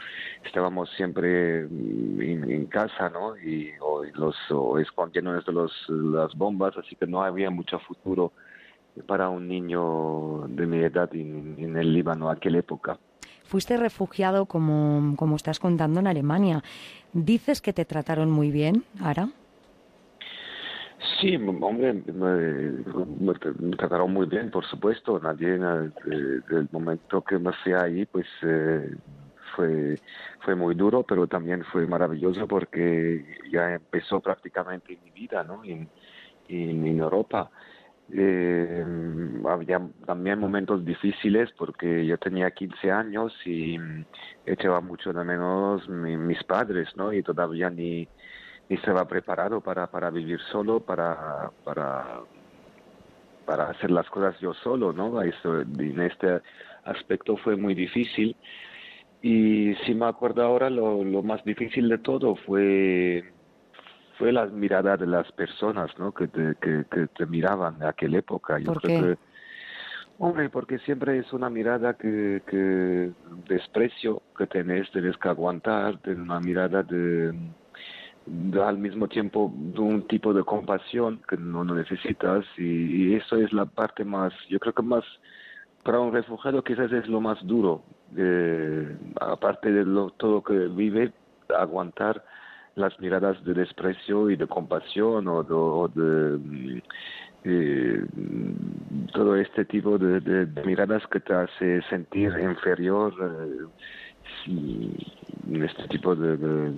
estábamos 0.46 0.90
siempre 0.96 1.66
mm, 1.70 2.22
en, 2.50 2.66
casa, 2.68 3.10
¿no? 3.10 3.38
Y 3.38 3.72
o 3.82 4.04
los 4.04 4.36
o 4.50 4.80
escondiéndonos 4.80 5.46
de 5.46 5.52
los 5.52 5.72
las 5.90 6.36
bombas, 6.36 6.78
así 6.78 6.96
que 6.96 7.08
no 7.08 7.24
había 7.24 7.50
mucho 7.50 7.80
futuro 7.80 8.32
para 9.08 9.30
un 9.30 9.48
niño 9.48 10.48
de 10.48 10.68
mi 10.68 10.78
edad 10.78 11.10
en, 11.14 11.56
en 11.58 11.78
el 11.78 11.94
Líbano 11.94 12.30
aquella 12.30 12.60
época. 12.60 12.98
Fuiste 13.46 13.78
refugiado, 13.78 14.46
como, 14.46 15.16
como 15.16 15.36
estás 15.36 15.60
contando, 15.60 16.00
en 16.00 16.08
Alemania. 16.08 16.64
¿Dices 17.12 17.62
que 17.62 17.74
te 17.74 17.86
trataron 17.86 18.32
muy 18.32 18.52
bien, 18.52 18.84
Ara? 19.00 19.30
Sí, 21.20 21.36
hombre, 21.36 21.94
me, 21.94 22.04
me 22.14 23.34
tr- 23.34 23.56
me 23.60 23.76
trataron 23.76 24.14
muy 24.14 24.26
bien, 24.28 24.50
por 24.52 24.66
supuesto. 24.66 25.20
Nadie, 25.20 25.58
na- 25.58 25.92
de- 26.06 26.42
del 26.48 26.68
momento 26.72 27.22
que 27.24 27.38
me 27.40 27.52
fui 27.64 27.74
ahí, 27.74 28.06
pues 28.06 28.26
eh, 28.44 28.90
fue, 29.56 30.00
fue 30.40 30.56
muy 30.56 30.76
duro, 30.76 31.04
pero 31.04 31.28
también 31.28 31.64
fue 31.66 31.86
maravilloso 31.88 32.48
porque 32.48 33.26
ya 33.52 33.74
empezó 33.74 34.22
prácticamente 34.22 34.98
mi 34.98 35.12
vida, 35.12 35.44
¿no? 35.44 35.64
En, 35.66 35.92
en 36.48 36.88
Europa. 37.00 37.52
Eh, 38.10 38.86
había 39.50 39.82
también 40.06 40.38
momentos 40.40 40.84
difíciles 40.86 41.50
porque 41.58 42.06
yo 42.06 42.18
tenía 42.18 42.52
15 42.52 42.92
años 42.92 43.34
y 43.46 43.80
mm, 43.80 44.06
echaba 44.46 44.82
mucho 44.82 45.14
de 45.14 45.24
menos 45.24 45.88
mi- 45.90 46.18
mis 46.18 46.44
padres, 46.44 46.90
¿no? 46.96 47.14
Y 47.14 47.24
todavía 47.24 47.70
ni, 47.70 48.10
ni 48.70 48.76
estaba 48.76 49.06
preparado 49.08 49.62
para, 49.62 49.88
para 49.88 50.10
vivir 50.10 50.40
solo, 50.52 50.80
para, 50.80 51.52
para, 51.64 52.22
para 53.46 53.70
hacer 53.70 53.92
las 53.92 54.10
cosas 54.10 54.40
yo 54.40 54.54
solo, 54.54 54.94
¿no? 54.94 55.22
Eso, 55.22 55.62
en 55.62 56.02
este 56.02 56.42
aspecto 56.86 57.38
fue 57.38 57.56
muy 57.56 57.74
difícil. 57.76 58.36
Y 59.22 59.74
si 59.86 59.94
me 59.96 60.06
acuerdo 60.06 60.44
ahora, 60.44 60.70
lo, 60.70 61.04
lo 61.04 61.24
más 61.24 61.44
difícil 61.44 61.90
de 61.90 61.98
todo 61.98 62.36
fue 62.36 63.24
fue 64.18 64.32
la 64.32 64.46
mirada 64.46 64.96
de 64.96 65.08
las 65.08 65.32
personas, 65.32 65.90
¿no? 65.98 66.14
Que 66.14 66.28
te, 66.28 66.56
que, 66.62 66.86
que 66.90 67.08
te 67.08 67.26
miraban 67.26 67.76
en 67.78 67.84
aquella 67.84 68.20
época. 68.20 68.60
Yo 68.60 68.74
¿Por 68.74 68.82
creo 68.82 69.02
qué? 69.02 69.08
que 69.16 69.18
Hombre, 70.20 70.50
porque 70.50 70.78
siempre 70.80 71.18
es 71.18 71.34
una 71.34 71.50
mirada 71.50 71.96
que, 71.96 72.44
que 72.46 73.12
desprecio 73.50 74.22
que 74.38 74.46
tenés, 74.46 74.90
tenés 74.92 75.18
que 75.18 75.28
aguantar, 75.28 76.00
una 76.06 76.40
mirada 76.40 76.84
de 76.84 77.34
al 78.66 78.78
mismo 78.78 79.08
tiempo 79.08 79.52
de 79.56 79.80
un 79.80 80.08
tipo 80.08 80.34
de 80.34 80.44
compasión 80.44 81.22
que 81.28 81.38
no, 81.38 81.64
necesitas 81.64 82.46
y, 82.58 83.16
eso 83.16 83.38
es 83.38 83.52
la 83.52 83.66
parte 83.66 84.06
más, 84.06 84.34
yo 84.50 84.60
creo 84.60 84.74
que 84.74 84.84
más 84.84 85.04
para 85.84 86.00
un 86.00 86.14
refugiado 86.14 86.64
quizás 86.64 86.92
es 86.92 87.08
lo 87.08 87.20
más 87.20 87.46
duro, 87.46 87.84
eh, 88.16 88.96
aparte 89.20 89.72
de 89.72 89.84
lo, 89.84 90.12
todo 90.12 90.42
que 90.42 90.54
vive, 90.54 91.12
aguantar 91.58 92.24
las 92.76 92.98
miradas 93.00 93.44
de 93.44 93.54
desprecio 93.54 94.30
y 94.30 94.36
de 94.36 94.48
compasión 94.48 95.28
o 95.28 95.88
de, 95.90 96.38
mm, 96.38 96.82
eh, 97.44 98.06
todo 99.12 99.36
este 99.36 99.66
tipo 99.66 99.98
de, 99.98 100.48
miradas 100.66 101.06
que 101.08 101.20
te 101.20 101.34
hace 101.34 101.82
sentir 101.90 102.32
inferior 102.40 103.14
eh, 103.22 103.66
en 104.48 105.64
este 105.64 105.88
tipo 105.88 106.16
de, 106.16 106.74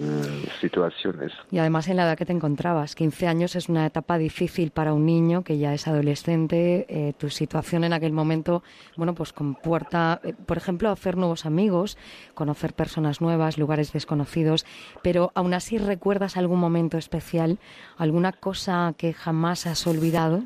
situaciones. 0.59 1.31
Y 1.51 1.59
además 1.59 1.87
en 1.87 1.97
la 1.97 2.03
edad 2.03 2.17
que 2.17 2.25
te 2.25 2.33
encontrabas, 2.33 2.95
15 2.95 3.27
años 3.27 3.55
es 3.55 3.69
una 3.69 3.85
etapa 3.85 4.17
difícil 4.17 4.71
para 4.71 4.93
un 4.93 5.05
niño 5.05 5.43
que 5.43 5.57
ya 5.57 5.73
es 5.73 5.87
adolescente. 5.87 6.85
eh, 6.89 7.13
tu 7.17 7.29
situación 7.29 7.83
en 7.83 7.93
aquel 7.93 8.11
momento, 8.11 8.63
bueno, 8.97 9.13
pues 9.13 9.33
comporta, 9.33 10.19
eh, 10.23 10.33
por 10.33 10.57
ejemplo, 10.57 10.89
hacer 10.89 11.17
nuevos 11.17 11.45
amigos, 11.45 11.97
conocer 12.33 12.73
personas 12.73 13.21
nuevas, 13.21 13.57
lugares 13.57 13.91
desconocidos, 13.93 14.65
pero 15.03 15.31
aún 15.35 15.53
así 15.53 15.77
recuerdas 15.77 16.37
algún 16.37 16.59
momento 16.59 16.97
especial, 16.97 17.59
alguna 17.97 18.31
cosa 18.31 18.93
que 18.97 19.13
jamás 19.13 19.67
has 19.67 19.85
olvidado. 19.87 20.43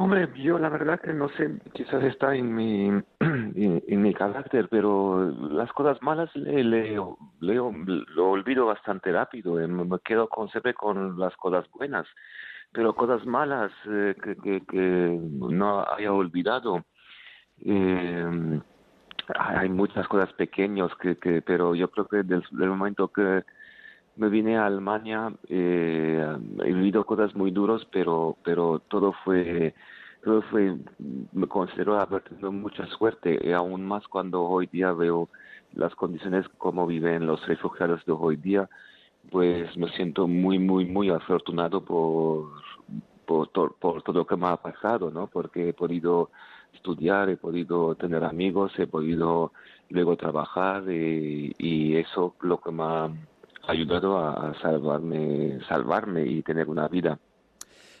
Hombre, 0.00 0.30
yo 0.34 0.58
la 0.58 0.70
verdad 0.70 0.98
que 0.98 1.12
no 1.12 1.28
sé, 1.28 1.58
quizás 1.74 2.02
está 2.04 2.34
en 2.34 2.54
mi, 2.54 2.86
en, 3.20 4.00
mi 4.02 4.14
carácter, 4.14 4.66
pero 4.70 5.30
las 5.50 5.70
cosas 5.74 6.00
malas 6.00 6.34
le, 6.34 6.64
le, 6.64 6.96
le- 7.40 7.54
lo 7.54 8.30
olvido 8.30 8.64
bastante 8.64 9.12
rápido, 9.12 9.60
eh, 9.60 9.66
me 9.68 9.98
quedo 9.98 10.26
con, 10.26 10.48
siempre 10.48 10.72
con 10.72 11.18
las 11.18 11.36
cosas 11.36 11.70
buenas, 11.72 12.06
pero 12.72 12.94
cosas 12.94 13.26
malas 13.26 13.72
eh, 13.90 14.14
que 14.66 15.20
no 15.20 15.84
haya 15.86 16.14
olvidado. 16.14 16.82
Eh, 17.62 18.60
hay 19.38 19.68
muchas 19.68 20.08
cosas 20.08 20.32
pequeñas 20.32 20.90
que, 20.98 21.18
que 21.18 21.42
pero 21.42 21.74
yo 21.74 21.90
creo 21.90 22.06
que 22.06 22.22
desde 22.22 22.64
el 22.64 22.70
momento 22.70 23.08
que 23.08 23.44
me 24.20 24.28
vine 24.28 24.58
a 24.58 24.66
Alemania 24.66 25.32
eh, 25.48 26.36
he 26.62 26.72
vivido 26.72 27.06
cosas 27.06 27.34
muy 27.34 27.50
duras 27.50 27.82
pero 27.90 28.36
pero 28.44 28.80
todo 28.88 29.14
fue 29.24 29.74
todo 30.22 30.42
fue 30.42 30.76
me 31.32 31.46
considero 31.46 31.98
haber 31.98 32.22
tenido 32.22 32.52
mucha 32.52 32.86
suerte 32.98 33.38
y 33.42 33.52
aún 33.52 33.82
más 33.86 34.06
cuando 34.08 34.42
hoy 34.42 34.66
día 34.66 34.92
veo 34.92 35.30
las 35.72 35.94
condiciones 35.94 36.46
como 36.58 36.86
viven 36.86 37.26
los 37.26 37.46
refugiados 37.46 38.04
de 38.04 38.12
hoy 38.12 38.36
día 38.36 38.68
pues 39.30 39.74
me 39.78 39.88
siento 39.96 40.28
muy 40.28 40.58
muy 40.58 40.84
muy 40.84 41.08
afortunado 41.08 41.82
por 41.82 42.50
por, 43.24 43.48
por 43.76 44.02
todo 44.02 44.18
lo 44.18 44.26
que 44.26 44.36
me 44.36 44.48
ha 44.48 44.56
pasado, 44.56 45.12
¿no? 45.12 45.28
Porque 45.28 45.68
he 45.68 45.72
podido 45.72 46.30
estudiar, 46.74 47.30
he 47.30 47.36
podido 47.36 47.94
tener 47.94 48.24
amigos, 48.24 48.72
he 48.76 48.88
podido 48.88 49.52
luego 49.88 50.16
trabajar 50.16 50.82
y, 50.90 51.54
y 51.56 51.96
eso 51.96 52.34
lo 52.40 52.60
que 52.60 52.72
me 52.72 52.82
ha 52.82 53.08
ayudado 53.70 54.18
a 54.18 54.54
salvarme, 54.60 55.58
salvarme 55.68 56.26
y 56.26 56.42
tener 56.42 56.68
una 56.68 56.88
vida. 56.88 57.18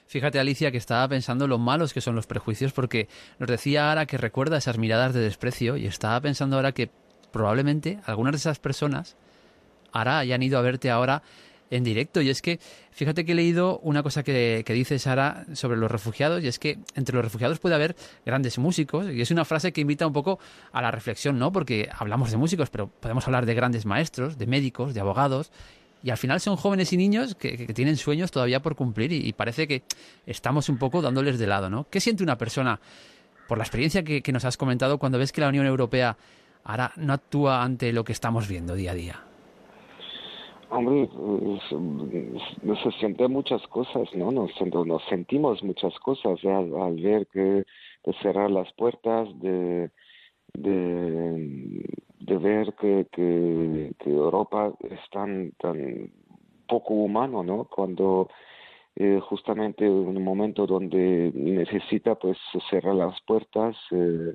Fíjate, 0.06 0.40
Alicia, 0.40 0.72
que 0.72 0.76
estaba 0.76 1.06
pensando 1.06 1.46
lo 1.46 1.58
malos 1.58 1.94
que 1.94 2.00
son 2.00 2.16
los 2.16 2.26
prejuicios, 2.26 2.72
porque 2.72 3.08
nos 3.38 3.48
decía 3.48 3.88
ahora 3.88 4.06
que 4.06 4.18
recuerda 4.18 4.56
esas 4.56 4.76
miradas 4.76 5.14
de 5.14 5.20
desprecio 5.20 5.76
y 5.76 5.86
estaba 5.86 6.20
pensando 6.20 6.56
ahora 6.56 6.72
que 6.72 6.90
probablemente 7.30 8.00
algunas 8.06 8.32
de 8.32 8.38
esas 8.38 8.58
personas 8.58 9.16
ahora 9.92 10.18
hayan 10.18 10.42
ido 10.42 10.58
a 10.58 10.62
verte 10.62 10.90
ahora 10.90 11.22
en 11.70 11.84
directo. 11.84 12.20
Y 12.20 12.28
es 12.28 12.42
que, 12.42 12.60
fíjate 12.90 13.24
que 13.24 13.32
he 13.32 13.34
leído 13.34 13.78
una 13.78 14.02
cosa 14.02 14.22
que, 14.22 14.62
que, 14.66 14.72
dice 14.72 14.98
Sara 14.98 15.46
sobre 15.54 15.78
los 15.78 15.90
refugiados, 15.90 16.42
y 16.42 16.48
es 16.48 16.58
que 16.58 16.78
entre 16.94 17.14
los 17.14 17.24
refugiados 17.24 17.58
puede 17.58 17.74
haber 17.74 17.96
grandes 18.26 18.58
músicos, 18.58 19.06
y 19.10 19.20
es 19.20 19.30
una 19.30 19.44
frase 19.44 19.72
que 19.72 19.80
invita 19.80 20.06
un 20.06 20.12
poco 20.12 20.38
a 20.72 20.82
la 20.82 20.90
reflexión, 20.90 21.38
¿no? 21.38 21.52
Porque 21.52 21.88
hablamos 21.96 22.30
de 22.30 22.36
músicos, 22.36 22.70
pero 22.70 22.88
podemos 22.88 23.26
hablar 23.26 23.46
de 23.46 23.54
grandes 23.54 23.86
maestros, 23.86 24.36
de 24.36 24.46
médicos, 24.46 24.94
de 24.94 25.00
abogados, 25.00 25.50
y 26.02 26.10
al 26.10 26.16
final 26.16 26.40
son 26.40 26.56
jóvenes 26.56 26.92
y 26.92 26.96
niños 26.96 27.34
que, 27.34 27.66
tienen 27.74 27.96
sueños 27.96 28.30
todavía 28.30 28.60
por 28.60 28.74
cumplir 28.74 29.12
y, 29.12 29.32
parece 29.32 29.68
que 29.68 29.82
estamos 30.26 30.68
un 30.68 30.78
poco 30.78 31.02
dándoles 31.02 31.38
de 31.38 31.46
lado, 31.46 31.68
¿no? 31.68 31.86
¿Qué 31.90 32.00
siente 32.00 32.22
una 32.22 32.38
persona, 32.38 32.80
por 33.46 33.58
la 33.58 33.64
experiencia 33.64 34.02
que, 34.02 34.32
nos 34.32 34.44
has 34.44 34.56
comentado, 34.56 34.98
cuando 34.98 35.18
ves 35.18 35.32
que 35.32 35.40
la 35.40 35.48
Unión 35.48 35.66
Europea 35.66 36.16
ahora 36.64 36.92
no 36.96 37.12
actúa 37.12 37.62
ante 37.62 37.92
lo 37.92 38.04
que 38.04 38.12
estamos 38.12 38.48
viendo 38.48 38.74
día 38.74 38.92
a 38.92 38.94
día? 38.94 39.29
Hombre, 40.70 41.08
nos 42.62 42.94
sienten 43.00 43.32
muchas 43.32 43.60
cosas, 43.66 44.08
¿no? 44.14 44.30
Nos, 44.30 44.52
sentimos 45.08 45.62
muchas 45.64 45.98
cosas 45.98 46.38
al, 46.44 46.94
ver 46.94 47.26
que 47.26 47.64
de 48.04 48.12
cerrar 48.22 48.52
las 48.52 48.72
puertas, 48.74 49.28
de, 49.40 49.90
de, 50.54 51.84
de 52.20 52.38
ver 52.38 52.72
que, 52.74 53.06
que, 53.10 53.90
Europa 54.08 54.72
es 54.88 55.00
tan, 55.10 55.50
tan 55.58 56.12
poco 56.68 56.94
humano, 56.94 57.42
¿no? 57.42 57.64
Cuando 57.64 58.28
eh, 58.94 59.18
justamente 59.28 59.84
en 59.84 59.92
un 59.92 60.22
momento 60.22 60.68
donde 60.68 61.32
necesita 61.34 62.14
pues 62.14 62.38
cerrar 62.70 62.94
las 62.94 63.20
puertas, 63.22 63.76
eh, 63.90 64.34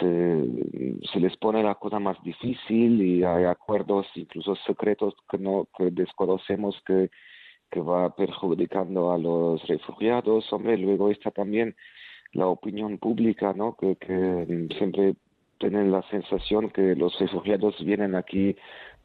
se, 0.00 1.20
les 1.20 1.36
pone 1.36 1.62
la 1.62 1.74
cosa 1.74 1.98
más 1.98 2.20
difícil 2.22 3.02
y 3.02 3.24
hay 3.24 3.44
acuerdos 3.44 4.06
incluso 4.14 4.56
secretos 4.66 5.14
que 5.30 5.38
no 5.38 5.68
que 5.76 5.90
desconocemos 5.90 6.80
que, 6.86 7.10
que 7.70 7.80
va 7.80 8.14
perjudicando 8.14 9.12
a 9.12 9.18
los 9.18 9.66
refugiados. 9.68 10.52
Hombre, 10.52 10.78
luego 10.78 11.10
está 11.10 11.30
también 11.30 11.76
la 12.32 12.46
opinión 12.48 12.98
pública, 12.98 13.52
¿no? 13.54 13.76
Que, 13.76 13.96
que 13.96 14.68
siempre 14.78 15.14
tienen 15.58 15.92
la 15.92 16.02
sensación 16.10 16.70
que 16.70 16.94
los 16.96 17.18
refugiados 17.18 17.76
vienen 17.84 18.14
aquí 18.14 18.56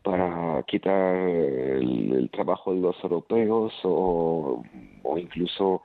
para 0.03 0.63
quitar 0.63 1.15
el, 1.15 2.29
trabajo 2.31 2.73
de 2.73 2.79
los 2.79 3.03
europeos 3.03 3.73
o, 3.83 4.63
o 5.03 5.17
incluso 5.17 5.81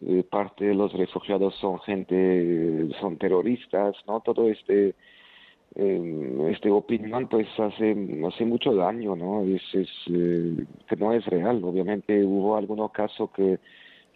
eh, 0.00 0.24
parte 0.28 0.64
de 0.66 0.74
los 0.74 0.92
refugiados 0.92 1.54
son 1.56 1.78
gente, 1.80 2.88
son 3.00 3.16
terroristas, 3.18 3.94
¿no? 4.06 4.20
Todo 4.20 4.48
este 4.48 4.94
eh, 5.74 6.48
este 6.50 6.70
opinión 6.70 7.28
pues 7.28 7.48
hace 7.58 7.96
hace 8.26 8.44
mucho 8.44 8.74
daño, 8.74 9.16
¿no? 9.16 9.42
Es, 9.44 9.62
es 9.74 9.88
eh, 10.10 10.64
que 10.88 10.96
no 10.96 11.12
es 11.12 11.24
real. 11.26 11.62
Obviamente 11.64 12.24
hubo 12.24 12.56
algunos 12.56 12.90
casos 12.92 13.30
que 13.30 13.58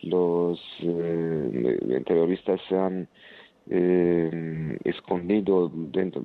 los 0.03 0.61
eh, 0.81 2.03
terroristas 2.07 2.61
se 2.69 2.77
han 2.77 3.09
eh, 3.69 4.79
escondido 4.85 5.71
dentro 5.75 6.23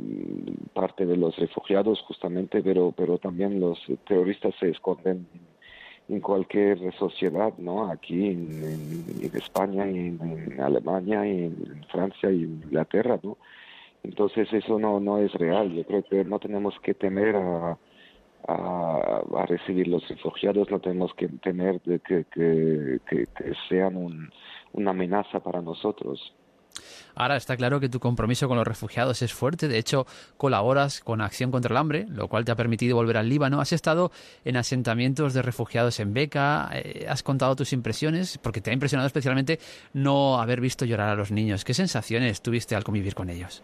parte 0.74 1.06
de 1.06 1.18
los 1.18 1.36
refugiados 1.38 2.00
justamente 2.02 2.62
pero 2.62 2.94
pero 2.96 3.18
también 3.18 3.60
los 3.60 3.80
terroristas 4.08 4.54
se 4.60 4.70
esconden 4.70 5.28
en 6.10 6.20
cualquier 6.20 6.94
sociedad 6.96 7.54
no 7.58 7.90
aquí 7.90 8.28
en, 8.28 9.32
España 9.34 9.90
y 9.90 9.98
en, 9.98 10.60
Alemania 10.60 11.26
en 11.26 11.86
Francia 11.92 12.32
y 12.32 12.44
en 12.44 12.62
Inglaterra 12.64 13.20
no 13.24 13.38
entonces 14.04 14.52
eso 14.52 14.80
no 14.80 15.00
no 15.00 15.20
es 15.20 15.32
real. 15.34 15.72
Yo 15.74 15.84
creo 15.86 16.04
que 16.04 16.24
no 16.26 16.40
tenemos 16.40 16.74
que 16.82 16.94
temer 16.94 17.36
a 17.36 17.78
a, 18.48 19.22
a 19.38 19.46
recibir 19.46 19.88
los 19.88 20.08
refugiados 20.08 20.70
no 20.72 20.80
tenemos 20.80 21.14
que 21.14 21.28
temer 21.28 21.82
de 21.84 22.00
que, 22.00 22.26
que, 22.26 23.00
que, 23.08 23.28
que 23.28 23.54
sean 23.70 23.96
un, 23.96 24.32
una 24.74 24.92
amenaza 24.92 25.40
para 25.42 25.62
nosotros 25.62 26.34
Ahora 27.16 27.36
está 27.36 27.58
claro 27.58 27.80
que 27.80 27.90
tu 27.90 28.00
compromiso 28.00 28.48
con 28.48 28.58
los 28.58 28.68
refugiados 28.68 29.22
es 29.22 29.34
fuerte. 29.34 29.68
De 29.68 29.78
hecho, 29.78 30.06
colaboras 30.38 31.02
con 31.02 31.22
Acción 31.22 31.52
contra 31.52 31.72
el 31.72 31.78
Hambre, 31.78 32.06
lo 32.10 32.28
cual 32.28 32.46
te 32.46 32.52
ha 32.52 32.56
permitido 32.56 32.96
volver 32.96 33.18
al 33.18 33.30
Líbano. 33.30 33.62
Has 33.62 33.74
estado 33.74 34.12
en 34.46 34.58
asentamientos 34.58 35.34
de 35.34 35.42
refugiados 35.42 36.00
en 36.00 36.14
Beca. 36.14 36.70
Eh, 36.74 37.06
has 37.08 37.24
contado 37.24 37.56
tus 37.56 37.74
impresiones, 37.74 38.38
porque 38.38 38.62
te 38.62 38.72
ha 38.72 38.74
impresionado 38.74 39.08
especialmente 39.08 39.60
no 39.94 40.40
haber 40.42 40.62
visto 40.62 40.86
llorar 40.86 41.10
a 41.10 41.16
los 41.16 41.32
niños. 41.32 41.64
¿Qué 41.64 41.74
sensaciones 41.74 42.42
tuviste 42.42 42.76
al 42.76 42.84
convivir 42.84 43.16
con 43.16 43.30
ellos? 43.30 43.64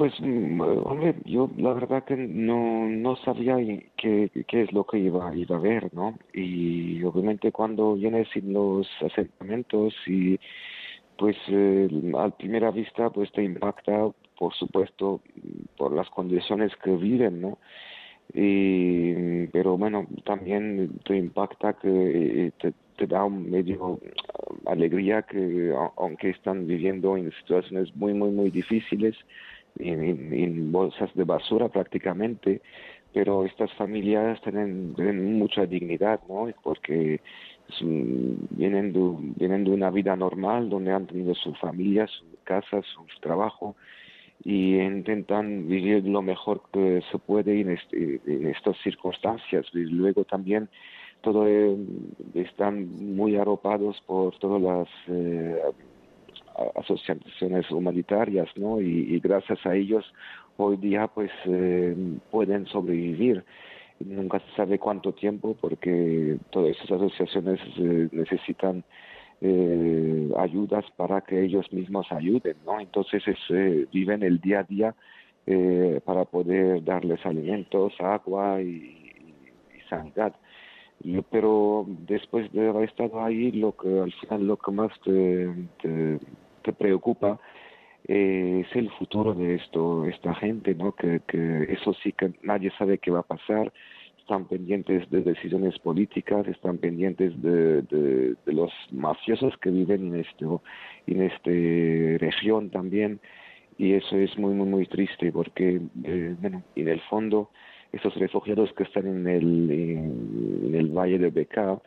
Pues, 0.00 0.14
mm, 0.18 0.60
hombre, 0.60 1.14
yo 1.26 1.50
la 1.58 1.74
verdad 1.74 2.04
que 2.04 2.16
no, 2.16 2.88
no 2.88 3.16
sabía 3.16 3.56
qué, 3.98 4.30
qué 4.48 4.62
es 4.62 4.72
lo 4.72 4.84
que 4.84 4.98
iba, 4.98 5.36
iba 5.36 5.56
a 5.56 5.60
ver, 5.60 5.92
¿no? 5.92 6.18
Y 6.32 7.02
obviamente 7.02 7.52
cuando 7.52 7.96
vienes 7.96 8.26
en 8.34 8.54
los 8.54 8.88
asentamientos 9.02 9.92
y 10.06 10.40
pues 11.20 11.36
eh, 11.48 11.86
a 12.16 12.30
primera 12.30 12.70
vista 12.70 13.10
pues 13.10 13.30
te 13.32 13.44
impacta 13.44 14.08
por 14.38 14.54
supuesto 14.54 15.20
por 15.76 15.92
las 15.92 16.08
condiciones 16.08 16.72
que 16.82 16.92
viven 16.92 17.42
no 17.42 17.58
y, 18.32 19.46
pero 19.48 19.76
bueno 19.76 20.06
también 20.24 20.98
te 21.04 21.18
impacta 21.18 21.74
que 21.74 21.90
eh, 22.46 22.52
te, 22.58 22.72
te 22.96 23.06
da 23.06 23.24
un 23.26 23.50
medio 23.50 24.00
alegría 24.64 25.20
que 25.22 25.74
aunque 25.98 26.30
están 26.30 26.66
viviendo 26.66 27.18
en 27.18 27.30
situaciones 27.32 27.94
muy 27.94 28.14
muy 28.14 28.30
muy 28.30 28.50
difíciles 28.50 29.14
en, 29.78 30.32
en, 30.32 30.72
bolsas 30.72 31.14
de 31.14 31.24
basura 31.24 31.68
prácticamente 31.68 32.62
pero 33.12 33.44
estas 33.44 33.70
familias 33.74 34.40
tienen, 34.40 34.94
tienen 34.94 35.38
mucha 35.38 35.66
dignidad 35.66 36.18
no 36.30 36.48
porque 36.62 37.20
vienen, 37.80 38.92
de, 38.92 39.16
vienen 39.36 39.64
de 39.64 39.70
una 39.70 39.90
vida 39.90 40.16
normal 40.16 40.68
donde 40.68 40.92
han 40.92 41.06
tenido 41.06 41.34
su 41.34 41.54
familia, 41.54 42.06
su 42.06 42.24
casa, 42.44 42.82
su 42.82 43.04
trabajo 43.20 43.76
y 44.44 44.78
intentan 44.78 45.68
vivir 45.68 46.04
lo 46.06 46.22
mejor 46.22 46.62
que 46.72 47.02
se 47.10 47.18
puede 47.18 47.60
en, 47.60 47.70
este, 47.70 48.20
en 48.26 48.46
estas 48.46 48.76
circunstancias. 48.82 49.66
Y 49.72 49.84
luego 49.84 50.24
también 50.24 50.68
todo 51.20 51.46
eh, 51.46 51.76
están 52.34 53.14
muy 53.14 53.36
arropados 53.36 54.00
por 54.06 54.38
todas 54.38 54.62
las 54.62 54.88
eh, 55.08 55.60
asociaciones 56.74 57.70
humanitarias, 57.70 58.48
¿no? 58.56 58.80
Y, 58.80 59.14
y, 59.14 59.20
gracias 59.20 59.64
a 59.66 59.74
ellos 59.74 60.04
hoy 60.56 60.76
día 60.76 61.06
pues 61.08 61.30
eh, 61.46 61.94
pueden 62.30 62.66
sobrevivir 62.66 63.44
nunca 64.04 64.40
se 64.40 64.56
sabe 64.56 64.78
cuánto 64.78 65.12
tiempo 65.12 65.56
porque 65.60 66.38
todas 66.50 66.70
esas 66.70 66.92
asociaciones 66.92 67.60
eh, 67.78 68.08
necesitan 68.12 68.84
eh, 69.42 70.30
ayudas 70.36 70.84
para 70.96 71.22
que 71.22 71.42
ellos 71.42 71.72
mismos 71.72 72.06
ayuden, 72.12 72.56
¿no? 72.66 72.78
Entonces 72.78 73.22
eh, 73.48 73.86
viven 73.90 74.22
el 74.22 74.38
día 74.38 74.60
a 74.60 74.64
día 74.64 74.94
eh, 75.46 76.00
para 76.04 76.26
poder 76.26 76.84
darles 76.84 77.24
alimentos, 77.24 77.94
agua 78.00 78.60
y, 78.60 78.96
sanidad. 79.88 80.34
Pero 81.30 81.86
después 82.06 82.52
de 82.52 82.68
haber 82.68 82.90
estado 82.90 83.24
ahí, 83.24 83.50
lo 83.50 83.74
que 83.74 84.00
al 84.00 84.12
final 84.12 84.46
lo 84.46 84.56
que 84.58 84.70
más 84.70 84.92
te, 85.00 85.48
te, 86.62 86.72
preocupa 86.74 87.40
eh, 88.12 88.66
es 88.66 88.74
el 88.74 88.90
futuro 88.90 89.34
de 89.34 89.54
esto, 89.54 90.04
esta 90.04 90.34
gente, 90.34 90.74
¿no? 90.74 90.90
Que, 90.96 91.20
que 91.28 91.72
eso 91.72 91.94
sí 92.02 92.10
que 92.10 92.32
nadie 92.42 92.72
sabe 92.76 92.98
qué 92.98 93.12
va 93.12 93.20
a 93.20 93.22
pasar, 93.22 93.72
están 94.18 94.46
pendientes 94.46 95.08
de 95.10 95.20
decisiones 95.22 95.78
políticas, 95.78 96.48
están 96.48 96.78
pendientes 96.78 97.40
de, 97.40 97.82
de, 97.82 98.36
los 98.46 98.72
mafiosos 98.90 99.56
que 99.58 99.70
viven 99.70 100.08
en 100.08 100.20
este 100.20 100.44
en 101.06 101.22
esta 101.22 102.24
región 102.24 102.70
también 102.70 103.20
y 103.78 103.92
eso 103.92 104.16
es 104.16 104.36
muy 104.36 104.54
muy 104.54 104.66
muy 104.66 104.86
triste 104.86 105.30
porque 105.30 105.80
eh, 106.04 106.34
bueno 106.40 106.64
en 106.74 106.88
el 106.88 107.00
fondo 107.02 107.50
esos 107.92 108.14
refugiados 108.16 108.72
que 108.72 108.82
están 108.82 109.06
en 109.06 109.28
el 109.28 109.70
en, 109.70 110.74
el 110.74 110.90
valle 110.90 111.18
de 111.18 111.30
Bekaa 111.30 111.80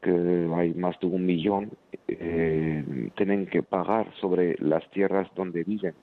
que 0.00 0.48
hay 0.54 0.74
más 0.74 0.98
de 1.00 1.06
un 1.06 1.26
millón, 1.26 1.70
eh, 2.06 3.10
tienen 3.16 3.46
que 3.46 3.62
pagar 3.62 4.12
sobre 4.20 4.56
las 4.60 4.88
tierras 4.90 5.28
donde 5.34 5.64
viven. 5.64 5.94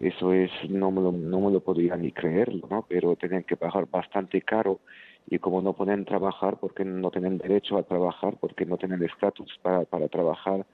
Eso 0.00 0.32
es, 0.32 0.50
no 0.68 0.90
me 0.90 1.02
lo, 1.02 1.12
no 1.12 1.40
me 1.40 1.52
lo 1.52 1.60
podría 1.60 1.96
ni 1.96 2.10
creerlo, 2.10 2.66
¿no? 2.70 2.86
Pero 2.88 3.16
tienen 3.16 3.44
que 3.44 3.56
pagar 3.56 3.86
bastante 3.90 4.40
caro 4.42 4.80
y 5.28 5.38
como 5.38 5.60
no 5.60 5.74
pueden 5.74 6.04
trabajar 6.04 6.56
porque 6.58 6.84
no 6.84 7.10
tienen 7.10 7.38
derecho 7.38 7.76
a 7.76 7.82
trabajar, 7.82 8.36
porque 8.40 8.64
no 8.64 8.78
tienen 8.78 9.02
estatus 9.02 9.58
para, 9.62 9.84
para 9.84 10.08
trabajar, 10.08 10.64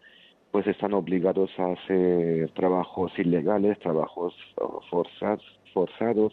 pues 0.53 0.67
están 0.69 0.95
obligados 0.95 1.51
a 1.59 1.73
hacer 1.73 2.51
trabajos 2.53 3.13
ilegales, 3.19 3.79
trabajos 3.81 4.35
forzados, 4.89 5.45
forzados 5.75 6.33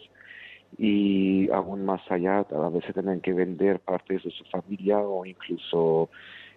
y 0.78 1.50
aún 1.50 1.84
más 1.84 2.00
allá, 2.10 2.38
a 2.40 2.68
veces 2.70 2.94
tienen 2.94 3.20
que 3.20 3.32
vender 3.32 3.80
partes 3.80 4.22
de 4.24 4.30
su 4.30 4.44
familia 4.44 4.98
o 4.98 5.24
incluso 5.24 6.10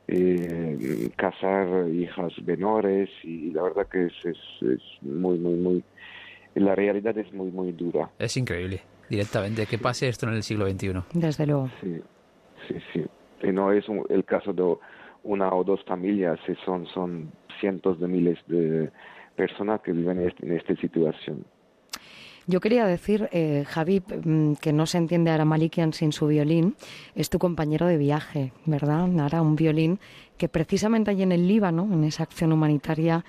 eh, 0.07 1.09
casar 1.15 1.89
hijas 1.89 2.33
menores 2.45 3.09
y 3.23 3.51
la 3.51 3.63
verdad 3.63 3.87
que 3.87 4.05
es, 4.05 4.13
es, 4.25 4.37
es 4.61 4.81
muy, 5.01 5.37
muy, 5.37 5.53
muy, 5.55 5.83
la 6.55 6.75
realidad 6.75 7.17
es 7.17 7.31
muy, 7.33 7.51
muy 7.51 7.71
dura. 7.73 8.09
Es 8.17 8.37
increíble, 8.37 8.81
directamente, 9.09 9.65
que 9.65 9.77
pase 9.77 10.07
esto 10.07 10.27
en 10.27 10.33
el 10.35 10.43
siglo 10.43 10.65
XXI. 10.69 10.93
Desde 11.13 11.45
luego. 11.45 11.69
Sí, 11.81 12.01
sí, 12.67 12.75
sí. 12.93 13.05
Y 13.43 13.51
no 13.51 13.71
es 13.71 13.87
un- 13.89 14.05
el 14.09 14.23
caso 14.25 14.53
de 14.53 14.75
una 15.23 15.53
o 15.53 15.63
dos 15.63 15.83
familias, 15.83 16.39
son, 16.65 16.85
son 16.87 17.31
cientos 17.59 17.99
de 17.99 18.07
miles 18.07 18.39
de 18.47 18.89
personas 19.35 19.81
que 19.81 19.91
viven 19.91 20.21
en, 20.21 20.27
este- 20.29 20.45
en 20.45 20.53
esta 20.53 20.75
situación. 20.77 21.43
Yo 22.49 22.61
quería 22.61 22.85
decir, 22.85 23.27
eh, 23.33 23.65
Javi, 23.67 24.01
mm, 24.01 24.53
que 24.53 24.71
no 24.71 24.85
se 24.85 24.97
entiende 24.97 25.31
Ara 25.31 25.43
Malikian 25.43 25.91
sin 25.91 26.13
su 26.13 26.27
violín. 26.27 26.75
Es 27.13 27.29
tu 27.29 27.39
compañero 27.39 27.87
de 27.87 27.97
viaje, 27.97 28.53
¿verdad? 28.65 29.09
Ara, 29.19 29.41
un 29.41 29.57
violín 29.57 29.99
que 30.37 30.47
precisamente 30.47 31.11
allí 31.11 31.23
en 31.23 31.33
el 31.33 31.45
Líbano, 31.45 31.89
en 31.91 32.05
esa 32.05 32.23
acción 32.23 32.53
humanitaria, 32.53 33.25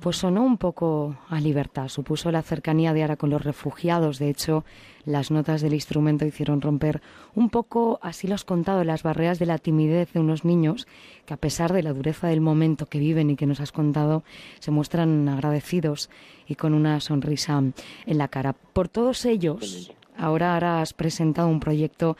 pues 0.00 0.18
sonó 0.18 0.42
un 0.42 0.58
poco 0.58 1.16
a 1.28 1.40
libertad. 1.40 1.88
Supuso 1.88 2.30
la 2.30 2.42
cercanía 2.42 2.92
de 2.92 3.02
Ara 3.02 3.16
con 3.16 3.30
los 3.30 3.42
refugiados. 3.42 4.18
De 4.18 4.28
hecho, 4.28 4.64
las 5.04 5.30
notas 5.30 5.62
del 5.62 5.74
instrumento 5.74 6.26
hicieron 6.26 6.60
romper 6.60 7.00
un 7.34 7.50
poco, 7.50 7.98
así 8.02 8.26
lo 8.26 8.34
has 8.34 8.44
contado, 8.44 8.84
las 8.84 9.02
barreras 9.02 9.38
de 9.38 9.46
la 9.46 9.58
timidez 9.58 10.12
de 10.12 10.20
unos 10.20 10.44
niños 10.44 10.86
que 11.26 11.34
a 11.34 11.38
pesar 11.38 11.72
de 11.72 11.82
la 11.82 11.92
dureza 11.92 12.28
del 12.28 12.40
momento 12.40 12.86
que 12.86 12.98
viven 12.98 13.30
y 13.30 13.36
que 13.36 13.46
nos 13.46 13.60
has 13.60 13.72
contado, 13.72 14.24
se 14.60 14.70
muestran 14.70 15.28
agradecidos 15.28 16.10
y 16.46 16.54
con 16.54 16.74
una 16.74 17.00
sonrisa 17.00 17.62
en 18.06 18.18
la 18.18 18.28
cara. 18.28 18.52
Por 18.52 18.88
todos 18.88 19.24
ellos, 19.24 19.92
ahora 20.16 20.56
Ara 20.56 20.80
has 20.80 20.92
presentado 20.92 21.48
un 21.48 21.60
proyecto 21.60 22.16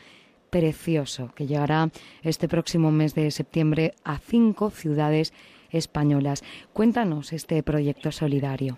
precioso 0.49 1.31
que 1.35 1.47
llegará 1.47 1.89
este 2.23 2.47
próximo 2.47 2.89
mes 2.89 3.13
de 3.13 3.29
septiembre 3.31 3.93
a 4.03 4.17
cinco 4.19 4.69
ciudades 4.69 5.33
españolas. 5.71 6.43
Cuéntanos 6.73 7.33
este 7.33 7.61
proyecto 7.63 8.11
solidario. 8.11 8.77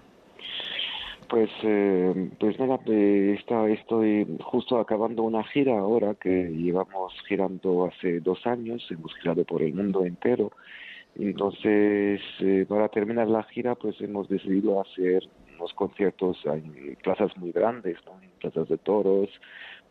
Pues, 1.29 1.49
eh, 1.63 2.29
pues 2.39 2.57
nada, 2.57 2.79
eh, 2.85 3.37
estoy 3.69 4.37
justo 4.39 4.79
acabando 4.79 5.23
una 5.23 5.43
gira 5.43 5.77
ahora 5.77 6.15
que 6.15 6.49
llevamos 6.49 7.13
girando 7.27 7.85
hace 7.85 8.21
dos 8.21 8.45
años, 8.47 8.87
hemos 8.89 9.13
girado 9.15 9.43
por 9.43 9.61
el 9.61 9.73
mundo 9.73 10.05
entero. 10.05 10.51
Entonces, 11.15 12.21
eh, 12.39 12.65
para 12.69 12.87
terminar 12.87 13.27
la 13.27 13.43
gira, 13.43 13.75
pues 13.75 13.99
hemos 13.99 14.29
decidido 14.29 14.79
hacer 14.79 15.27
unos 15.57 15.73
conciertos 15.73 16.37
en 16.45 16.95
plazas 17.03 17.35
muy 17.37 17.51
grandes, 17.51 17.97
en 18.21 18.29
plazas 18.39 18.69
de 18.69 18.77
toros 18.77 19.29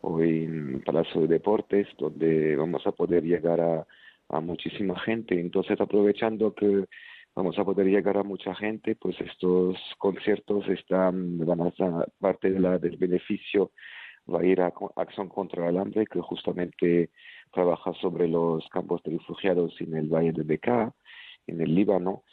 o 0.01 0.21
en 0.21 0.81
Palacio 0.85 1.21
de 1.21 1.27
Deportes, 1.27 1.87
donde 1.99 2.55
vamos 2.55 2.87
a 2.87 2.91
poder 2.93 3.23
llegar 3.23 3.61
a, 3.61 3.85
a 4.29 4.39
muchísima 4.39 4.99
gente. 4.99 5.39
Entonces, 5.39 5.79
aprovechando 5.79 6.53
que 6.53 6.85
vamos 7.35 7.57
a 7.59 7.65
poder 7.65 7.87
llegar 7.87 8.17
a 8.17 8.23
mucha 8.23 8.55
gente, 8.55 8.95
pues 8.95 9.19
estos 9.21 9.77
conciertos 9.97 10.67
están, 10.69 11.37
van 11.39 11.61
a 11.61 11.69
estar 11.69 12.11
parte 12.19 12.51
de 12.51 12.59
la, 12.59 12.77
del 12.77 12.97
beneficio 12.97 13.71
va 14.33 14.41
a 14.41 14.45
ir 14.45 14.61
a 14.61 14.73
Acción 14.95 15.29
contra 15.29 15.69
el 15.69 15.77
Hambre, 15.77 16.05
que 16.05 16.19
justamente 16.21 17.11
trabaja 17.51 17.93
sobre 18.01 18.27
los 18.27 18.67
campos 18.69 19.01
de 19.03 19.11
refugiados 19.11 19.73
en 19.79 19.95
el 19.95 20.09
Valle 20.09 20.33
de 20.33 20.43
Bekaa, 20.43 20.93
en 21.47 21.61
el 21.61 21.73
Líbano. 21.73 22.23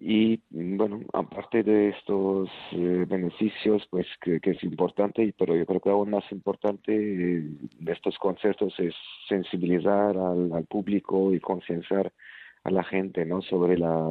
Y 0.00 0.40
mm, 0.50 0.78
bueno, 0.78 1.00
aparte 1.12 1.62
de 1.62 1.90
estos 1.90 2.48
eh, 2.72 3.04
beneficios, 3.06 3.86
pues 3.90 4.06
que, 4.22 4.40
es 4.42 4.64
importante, 4.64 5.34
pero 5.38 5.54
yo 5.54 5.66
creo 5.66 5.80
que 5.80 5.90
aún 5.90 6.10
más 6.10 6.24
importante 6.32 6.92
eh, 6.94 7.42
de 7.78 7.92
estos 7.92 8.18
conciertos 8.18 8.72
es 8.78 8.94
sensibilizar 9.28 10.16
al, 10.16 10.64
público 10.68 11.34
y 11.34 11.40
concienciar 11.40 12.12
a 12.64 12.70
la 12.70 12.82
gente 12.84 13.24
no 13.26 13.42
sobre 13.42 13.76
la, 13.78 14.10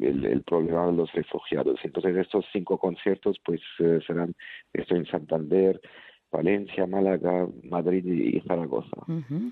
el, 0.00 0.24
el 0.26 0.42
problema 0.42 0.86
de 0.86 0.92
los 0.92 1.10
refugiados. 1.12 1.80
Entonces 1.82 2.14
estos 2.16 2.44
cinco 2.52 2.76
conciertos 2.78 3.38
pues 3.42 3.62
eh, 3.78 4.00
serán 4.06 4.34
esto 4.74 4.96
en 4.96 5.06
Santander, 5.06 5.80
Valencia, 6.32 6.86
Málaga, 6.86 7.46
Madrid 7.64 8.04
y 8.04 8.40
Zaragoza. 8.40 9.04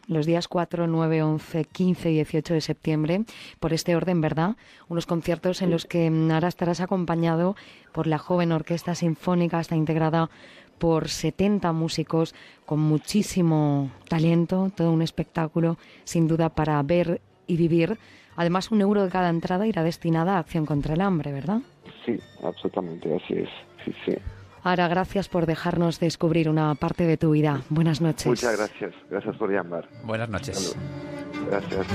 Los 0.08 0.26
días 0.26 0.48
4, 0.48 0.86
9, 0.86 1.22
11, 1.22 1.64
15 1.64 2.10
y 2.10 2.14
18 2.14 2.54
de 2.54 2.60
septiembre, 2.60 3.24
por 3.60 3.72
este 3.72 3.96
orden, 3.96 4.20
¿verdad? 4.20 4.56
Unos 4.88 5.06
conciertos 5.06 5.62
en 5.62 5.70
los 5.70 5.86
que 5.86 6.08
ahora 6.32 6.48
estarás 6.48 6.80
acompañado 6.80 7.56
por 7.92 8.06
la 8.06 8.18
joven 8.18 8.52
orquesta 8.52 8.94
sinfónica, 8.94 9.60
está 9.60 9.76
integrada 9.76 10.30
por 10.78 11.08
70 11.08 11.72
músicos 11.72 12.34
con 12.66 12.80
muchísimo 12.80 13.90
talento, 14.08 14.70
todo 14.76 14.92
un 14.92 15.02
espectáculo, 15.02 15.78
sin 16.04 16.26
duda, 16.28 16.48
para 16.50 16.82
ver 16.82 17.20
y 17.46 17.56
vivir. 17.56 17.98
Además, 18.36 18.72
un 18.72 18.80
euro 18.80 19.04
de 19.04 19.10
cada 19.10 19.30
entrada 19.30 19.66
irá 19.66 19.84
destinada 19.84 20.36
a 20.36 20.38
Acción 20.40 20.66
contra 20.66 20.94
el 20.94 21.00
Hambre, 21.00 21.32
¿verdad? 21.32 21.60
Sí, 22.04 22.18
absolutamente, 22.42 23.14
así 23.14 23.34
es. 23.34 23.48
Sí, 23.84 23.92
sí. 24.04 24.14
Ahora, 24.64 24.88
gracias 24.88 25.28
por 25.28 25.44
dejarnos 25.44 26.00
descubrir 26.00 26.48
una 26.48 26.74
parte 26.74 27.04
de 27.04 27.18
tu 27.18 27.32
vida. 27.32 27.60
Buenas 27.68 28.00
noches. 28.00 28.26
Muchas 28.26 28.56
gracias, 28.56 28.94
gracias 29.10 29.36
por 29.36 29.52
llamar. 29.52 29.86
Buenas 30.04 30.30
noches. 30.30 30.74
Gracias. 31.50 31.86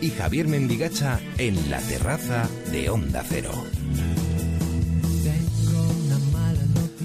Y 0.00 0.10
Javier 0.10 0.46
Mendigacha 0.46 1.18
en 1.36 1.70
la 1.70 1.80
terraza 1.80 2.48
de 2.70 2.88
Onda 2.88 3.24
Cero. 3.28 3.50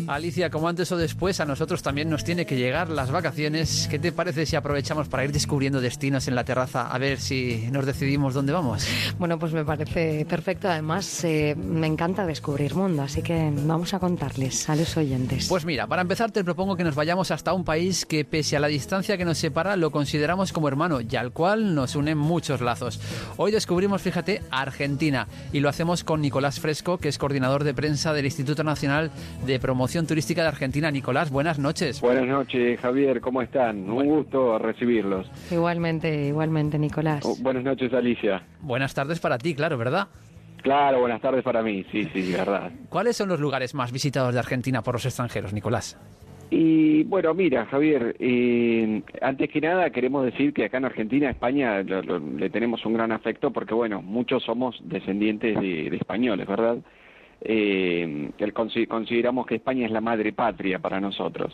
Alicia, 0.08 0.50
como 0.50 0.70
antes 0.70 0.92
o 0.92 0.98
después, 0.98 1.40
a 1.40 1.46
nosotros 1.46 1.82
también 1.82 2.10
nos 2.10 2.24
tiene 2.24 2.46
que 2.46 2.56
llegar 2.56 2.90
las 2.90 3.12
vacaciones. 3.12 3.88
¿Qué 3.90 4.00
te 4.00 4.12
parece 4.12 4.46
si 4.46 4.56
aprovechamos 4.56 5.08
para 5.08 5.24
ir 5.24 5.32
descubriendo 5.32 5.82
destinos 5.82 6.28
en 6.28 6.36
la 6.36 6.44
terraza 6.44 6.88
a 6.88 6.98
ver 6.98 7.20
si 7.20 7.68
nos 7.72 7.86
decidimos 7.86 8.34
dónde 8.34 8.54
vamos? 8.54 8.88
Bueno, 9.18 9.40
pues 9.40 9.54
me 9.54 9.66
parece 9.66 10.26
perfecto. 10.26 10.70
Además, 10.70 11.24
eh, 11.24 11.56
me 11.56 11.88
encanta 11.88 12.26
descubrir 12.26 12.76
mundo, 12.76 13.04
así 13.04 13.22
que 13.22 13.52
vamos 13.66 13.94
a 13.94 14.00
contarles 14.00 14.70
a 14.70 14.76
los 14.76 14.96
oyentes. 14.98 15.48
Pues 15.48 15.66
mira, 15.66 15.88
para 15.88 16.02
empezar 16.02 16.32
te 16.32 16.44
propongo 16.44 16.76
que 16.76 16.84
nos 16.84 16.96
vayamos 16.96 17.32
hasta 17.32 17.54
un 17.54 17.64
país 17.64 18.06
que 18.06 18.26
pese 18.26 18.58
a 18.58 18.60
la 18.60 18.68
distancia 18.68 19.18
que 19.18 19.26
nos 19.26 19.38
separa 19.38 19.76
lo 19.78 19.92
consideramos 19.92 20.52
como 20.52 20.68
hermano 20.68 21.00
y 21.02 21.16
al 21.16 21.32
cual 21.32 21.76
nos 21.76 21.96
unen 21.96 22.18
muchos 22.18 22.62
lazos. 22.62 23.00
Hoy 23.38 23.52
descubrimos, 23.52 24.02
fíjate, 24.02 24.42
Argentina 24.52 25.28
y 25.54 25.60
lo 25.60 25.70
hacemos 25.70 26.04
con 26.04 26.22
Nicolás 26.22 26.60
Fresco, 26.60 26.98
que 26.98 27.10
es 27.10 27.18
coordinador 27.18 27.64
de 27.64 27.74
prensa 27.74 28.14
del 28.14 28.26
Instituto 28.26 28.64
Nacional 28.64 29.12
de 29.46 29.60
Promoción 29.60 29.95
Turística 30.06 30.42
de 30.42 30.50
Argentina. 30.50 30.92
Nicolás, 30.92 31.32
buenas 31.32 31.58
noches. 31.58 32.02
Buenas 32.02 32.28
noches, 32.28 32.80
Javier, 32.82 33.22
¿cómo 33.22 33.42
están? 33.42 33.90
Un 33.90 34.06
gusto 34.06 34.60
recibirlos. 34.60 35.26
Igualmente, 35.50 36.28
igualmente, 36.28 36.78
Nicolás. 36.78 37.24
Oh, 37.26 37.36
buenas 37.42 37.64
noches, 37.64 37.94
Alicia. 37.94 38.44
Buenas 38.62 38.94
tardes 38.94 39.20
para 39.22 39.38
ti, 39.38 39.56
claro, 39.56 39.78
¿verdad? 39.78 40.10
Claro, 40.62 41.00
buenas 41.00 41.22
tardes 41.22 41.44
para 41.44 41.62
mí, 41.64 41.86
sí, 41.92 42.10
sí, 42.14 42.32
verdad. 42.38 42.72
¿Cuáles 42.90 43.16
son 43.16 43.30
los 43.30 43.40
lugares 43.40 43.74
más 43.74 43.92
visitados 43.94 44.34
de 44.34 44.40
Argentina 44.40 44.82
por 44.82 44.96
los 44.96 45.06
extranjeros, 45.06 45.54
Nicolás? 45.54 45.98
Y 46.52 47.04
bueno, 47.06 47.34
mira, 47.34 47.66
Javier, 47.66 48.16
eh, 48.20 49.02
antes 49.22 49.50
que 49.50 49.60
nada 49.62 49.90
queremos 49.90 50.24
decir 50.26 50.54
que 50.54 50.66
acá 50.66 50.78
en 50.78 50.86
Argentina, 50.86 51.30
España, 51.30 51.82
lo- 51.82 52.04
lo- 52.04 52.20
le 52.20 52.50
tenemos 52.52 52.86
un 52.86 52.94
gran 52.94 53.12
afecto 53.12 53.52
porque, 53.52 53.74
bueno, 53.74 54.02
muchos 54.04 54.44
somos 54.44 54.78
descendientes 54.84 55.60
de, 55.60 55.90
de 55.90 55.98
españoles, 55.98 56.48
¿verdad? 56.48 56.78
Eh, 57.48 58.32
el 58.40 58.54
consi- 58.56 58.88
consideramos 58.88 59.46
que 59.46 59.56
España 59.56 59.86
es 59.86 59.92
la 59.92 60.02
madre 60.02 60.34
patria 60.34 60.80
para 60.80 61.00
nosotros. 61.00 61.54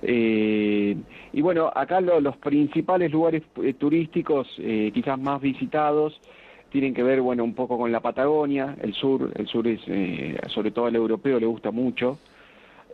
Eh, 0.00 0.96
y 1.34 1.40
bueno, 1.42 1.70
acá 1.74 2.00
lo- 2.00 2.20
los 2.22 2.38
principales 2.38 3.12
lugares 3.12 3.42
eh, 3.62 3.74
turísticos, 3.74 4.48
eh, 4.58 4.90
quizás 4.94 5.18
más 5.20 5.42
visitados, 5.42 6.18
tienen 6.70 6.94
que 6.94 7.02
ver, 7.02 7.20
bueno, 7.20 7.44
un 7.44 7.54
poco 7.54 7.76
con 7.76 7.92
la 7.92 8.00
Patagonia, 8.00 8.76
el 8.80 8.94
sur, 8.94 9.30
el 9.36 9.46
sur 9.46 9.66
es, 9.68 9.80
sobre 10.52 10.70
todo 10.70 10.86
al 10.86 10.96
europeo 10.96 11.38
le 11.38 11.46
gusta 11.46 11.70
mucho, 11.70 12.18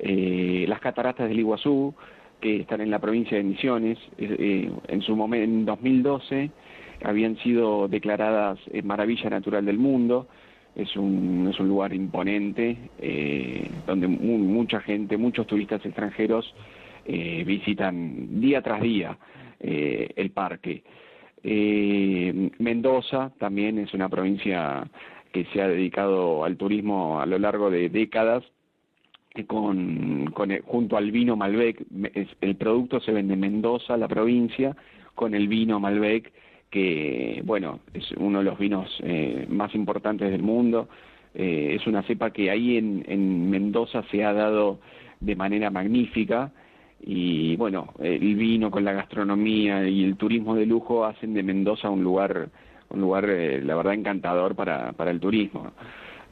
las 0.00 0.80
cataratas 0.80 1.28
del 1.28 1.38
Iguazú, 1.40 1.94
que 2.40 2.60
están 2.60 2.80
en 2.80 2.90
la 2.90 2.98
provincia 2.98 3.36
de 3.38 3.44
Misiones, 3.44 3.98
en 4.18 5.00
su 5.02 5.16
momento, 5.16 5.44
en 5.44 5.64
2012, 5.64 6.50
habían 7.02 7.36
sido 7.38 7.88
declaradas 7.88 8.58
Maravilla 8.84 9.30
Natural 9.30 9.64
del 9.64 9.78
Mundo, 9.78 10.26
es 10.74 10.96
un, 10.96 11.48
es 11.52 11.60
un 11.60 11.68
lugar 11.68 11.92
imponente 11.92 12.76
eh, 12.98 13.70
donde 13.86 14.08
mucha 14.08 14.80
gente, 14.80 15.16
muchos 15.16 15.46
turistas 15.46 15.84
extranjeros 15.84 16.54
eh, 17.04 17.44
visitan 17.46 18.40
día 18.40 18.62
tras 18.62 18.80
día 18.80 19.18
eh, 19.60 20.10
el 20.16 20.30
parque. 20.30 20.82
Mendoza 22.58 23.32
también 23.38 23.78
es 23.78 23.92
una 23.94 24.08
provincia 24.08 24.88
que 25.32 25.44
se 25.46 25.60
ha 25.60 25.66
dedicado 25.66 26.44
al 26.44 26.56
turismo 26.56 27.20
a 27.20 27.26
lo 27.26 27.38
largo 27.38 27.68
de 27.68 27.88
décadas 27.88 28.44
con, 29.46 30.30
con 30.32 30.56
junto 30.62 30.96
al 30.96 31.10
vino 31.10 31.36
Malbec, 31.36 31.84
el 32.40 32.56
producto 32.56 33.00
se 33.00 33.12
vende 33.12 33.34
en 33.34 33.40
Mendoza, 33.40 33.96
la 33.96 34.06
provincia, 34.06 34.76
con 35.14 35.34
el 35.34 35.48
vino 35.48 35.80
Malbec 35.80 36.32
que, 36.72 37.42
bueno, 37.44 37.80
es 37.92 38.10
uno 38.12 38.38
de 38.38 38.46
los 38.46 38.58
vinos 38.58 38.88
eh, 39.02 39.46
más 39.48 39.74
importantes 39.74 40.30
del 40.30 40.42
mundo. 40.42 40.88
Eh, 41.34 41.76
es 41.78 41.86
una 41.86 42.02
cepa 42.02 42.30
que 42.30 42.50
ahí 42.50 42.78
en, 42.78 43.04
en 43.06 43.50
Mendoza 43.50 44.02
se 44.10 44.24
ha 44.24 44.32
dado 44.32 44.80
de 45.20 45.36
manera 45.36 45.70
magnífica 45.70 46.50
y 47.04 47.56
bueno, 47.56 47.92
el 48.00 48.36
vino 48.36 48.70
con 48.70 48.84
la 48.84 48.92
gastronomía 48.92 49.86
y 49.86 50.02
el 50.02 50.16
turismo 50.16 50.54
de 50.54 50.64
lujo 50.64 51.04
hacen 51.04 51.34
de 51.34 51.42
Mendoza 51.42 51.90
un 51.90 52.02
lugar, 52.02 52.48
un 52.88 53.00
lugar 53.02 53.28
eh, 53.28 53.60
la 53.62 53.74
verdad 53.76 53.92
encantador 53.92 54.54
para, 54.54 54.92
para 54.92 55.10
el 55.10 55.20
turismo. 55.20 55.72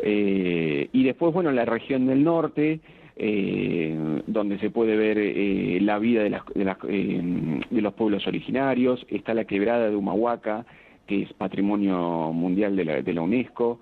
y 0.03 1.03
después, 1.05 1.35
bueno, 1.35 1.51
la 1.53 1.67
región 1.67 2.07
del 2.07 2.25
norte, 2.25 2.81
eh, 3.23 3.95
donde 4.27 4.59
se 4.61 4.71
puede 4.71 4.97
ver 4.97 5.19
eh, 5.19 5.79
la 5.83 5.99
vida 5.99 6.23
de, 6.23 6.41
eh, 6.89 7.61
de, 7.69 7.83
los 7.83 7.93
pueblos 7.93 8.27
originarios, 8.27 9.05
está 9.11 9.35
la 9.35 9.45
quebrada 9.45 9.91
de 9.91 9.95
Humahuaca, 9.95 10.65
que 11.07 11.25
es 11.25 11.33
patrimonio 11.35 12.33
mundial 12.33 12.77
de 12.77 12.85
la, 12.87 13.03
de 13.03 13.13
la 13.13 13.21
UNESCO, 13.21 13.79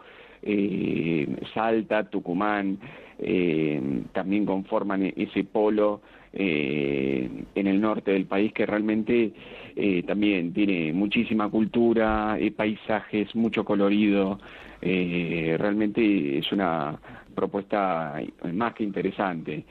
Salta, 1.54 2.10
Tucumán, 2.10 2.78
también 4.12 4.44
conforman 4.44 5.12
ese 5.16 5.44
polo 5.44 6.00
en 6.32 7.66
el 7.66 7.80
norte 7.80 8.12
del 8.12 8.24
país 8.24 8.52
que 8.52 8.66
realmente 8.66 9.32
también 10.06 10.52
tiene 10.52 10.92
muchísima 10.92 11.48
cultura, 11.48 12.38
paisajes, 12.56 13.34
mucho 13.34 13.64
colorido, 13.64 14.38
realmente 14.80 16.38
es 16.38 16.50
una 16.52 16.98
propuesta 17.38 18.20
más 18.52 18.74
que 18.74 18.82
interesante. 18.82 19.64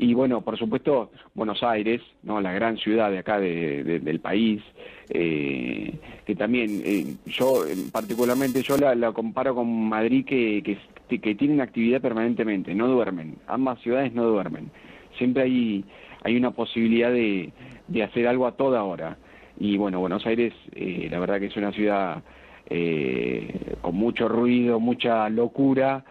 Y 0.00 0.14
bueno, 0.14 0.42
por 0.42 0.56
supuesto, 0.56 1.10
Buenos 1.34 1.60
Aires, 1.64 2.00
¿no? 2.22 2.40
la 2.40 2.52
gran 2.52 2.76
ciudad 2.76 3.10
de 3.10 3.18
acá 3.18 3.40
del 3.40 4.20
país, 4.20 4.62
eh, 5.10 5.92
que 6.24 6.36
también 6.36 6.80
eh, 6.84 7.16
yo 7.26 7.64
particularmente 7.90 8.62
yo 8.62 8.76
la, 8.76 9.10
comparo 9.10 9.56
con 9.56 9.88
Madrid 9.88 10.24
que, 10.24 10.62
que, 11.08 11.18
que 11.18 11.34
tienen 11.34 11.60
actividad 11.60 12.00
permanentemente, 12.00 12.76
no 12.76 12.86
duermen, 12.86 13.38
ambas 13.48 13.80
ciudades 13.80 14.14
no 14.14 14.22
duermen. 14.22 14.70
Siempre 15.16 15.42
hay, 15.42 15.84
hay 16.22 16.36
una 16.36 16.52
posibilidad 16.52 17.10
de, 17.10 17.50
de 17.88 18.02
hacer 18.04 18.28
algo 18.28 18.46
a 18.46 18.52
toda 18.52 18.84
hora. 18.84 19.18
Y 19.58 19.76
bueno, 19.78 19.98
Buenos 19.98 20.24
Aires, 20.26 20.54
eh, 20.76 21.08
la 21.10 21.18
verdad 21.18 21.40
que 21.40 21.46
es 21.46 21.56
una 21.56 21.72
ciudad 21.72 22.22
con 23.80 23.94
mucho 23.94 24.28
ruido, 24.28 24.78
mucha 24.78 25.30
locura, 25.30 26.04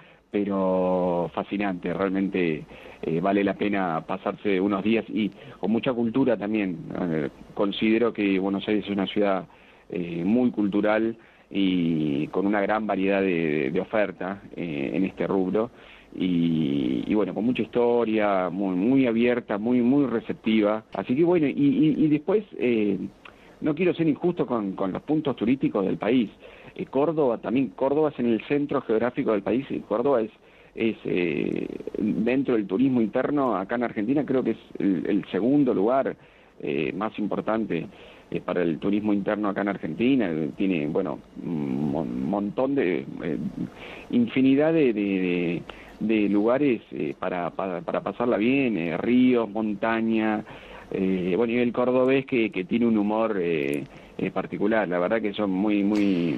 pero 0.44 1.32
fascinante, 1.34 1.92
realmente 1.94 2.64
eh, 3.02 3.20
vale 3.20 3.44
la 3.44 3.56
pena 3.56 4.04
pasarse 4.06 4.62
unos 4.62 4.84
días 4.84 5.04
y 5.08 5.32
con 5.60 5.72
mucha 5.72 5.94
cultura 5.94 6.38
también. 6.38 6.78
Eh, 7.02 7.30
considero 7.56 8.14
que 8.14 8.38
Buenos 8.38 8.68
Aires 8.68 8.86
es 8.86 8.92
una 8.92 9.08
ciudad 9.08 9.46
eh, 9.90 10.22
muy 10.24 10.52
cultural 10.52 11.18
y 11.50 12.28
con 12.28 12.46
una 12.46 12.62
gran 12.62 12.86
variedad 12.86 13.22
de, 13.22 13.72
de 13.72 13.80
oferta 13.80 14.44
en 14.56 15.06
este 15.06 15.26
rubro 15.26 15.72
y, 16.14 17.14
bueno, 17.14 17.34
con 17.34 17.46
mucha 17.46 17.62
historia, 17.62 18.50
muy, 18.50 18.76
muy 18.76 19.08
abierta, 19.08 19.58
muy, 19.58 19.82
muy 19.82 20.06
receptiva. 20.06 20.84
Así 20.94 21.16
que 21.16 21.24
bueno, 21.24 21.48
y, 21.48 21.96
y, 21.98 22.08
después 22.08 22.44
no 23.62 23.74
quiero 23.74 23.94
ser 23.94 24.08
injusto 24.08 24.46
con 24.46 24.92
los 24.92 25.02
puntos 25.04 25.36
turísticos 25.36 25.86
del 25.86 25.98
país. 25.98 26.30
Eh, 26.78 26.86
Córdoba 26.86 27.40
también, 27.40 27.70
Córdoba 27.70 28.10
es 28.10 28.20
en 28.20 28.28
el 28.28 28.42
centro 28.44 28.82
geográfico 28.82 29.32
del 29.32 29.42
país 29.42 29.66
y 29.72 29.80
Córdoba 29.80 30.22
es, 30.22 30.30
es 30.76 30.96
eh, 31.06 31.68
dentro 31.98 32.54
del 32.54 32.68
turismo 32.68 33.02
interno 33.02 33.56
acá 33.56 33.76
en 33.76 33.84
Argentina 33.84 34.24
creo 34.24 34.44
que 34.44 34.52
es 34.52 34.58
el, 34.78 35.26
segundo 35.32 35.74
lugar 35.74 36.16
eh, 36.62 36.94
más 36.96 37.18
importante 37.18 37.88
para 38.46 38.62
el 38.62 38.78
turismo 38.78 39.12
interno 39.12 39.50
acá 39.50 39.62
en 39.62 39.70
Argentina. 39.70 40.30
Tiene, 40.56 40.86
bueno, 40.86 41.18
un 41.44 42.30
montón 42.30 42.76
de, 42.76 43.06
infinidad 44.12 44.74
de, 44.74 45.64
de, 46.00 46.30
lugares 46.30 46.82
para, 47.20 47.50
para, 47.52 47.82
para, 47.82 48.02
pasarla 48.02 48.38
bien, 48.38 48.98
ríos, 48.98 49.50
montaña, 49.50 50.44
bueno, 50.92 51.54
y 51.54 51.58
el 51.58 51.72
cordobés 51.72 52.26
que, 52.26 52.50
que 52.52 52.66
tiene 52.66 52.86
un 52.86 52.98
humor 52.98 53.42
particular, 54.34 54.90
la 54.90 55.00
verdad 55.00 55.22
que 55.22 55.34
son 55.34 55.52
muy, 55.52 55.84
muy 55.84 56.36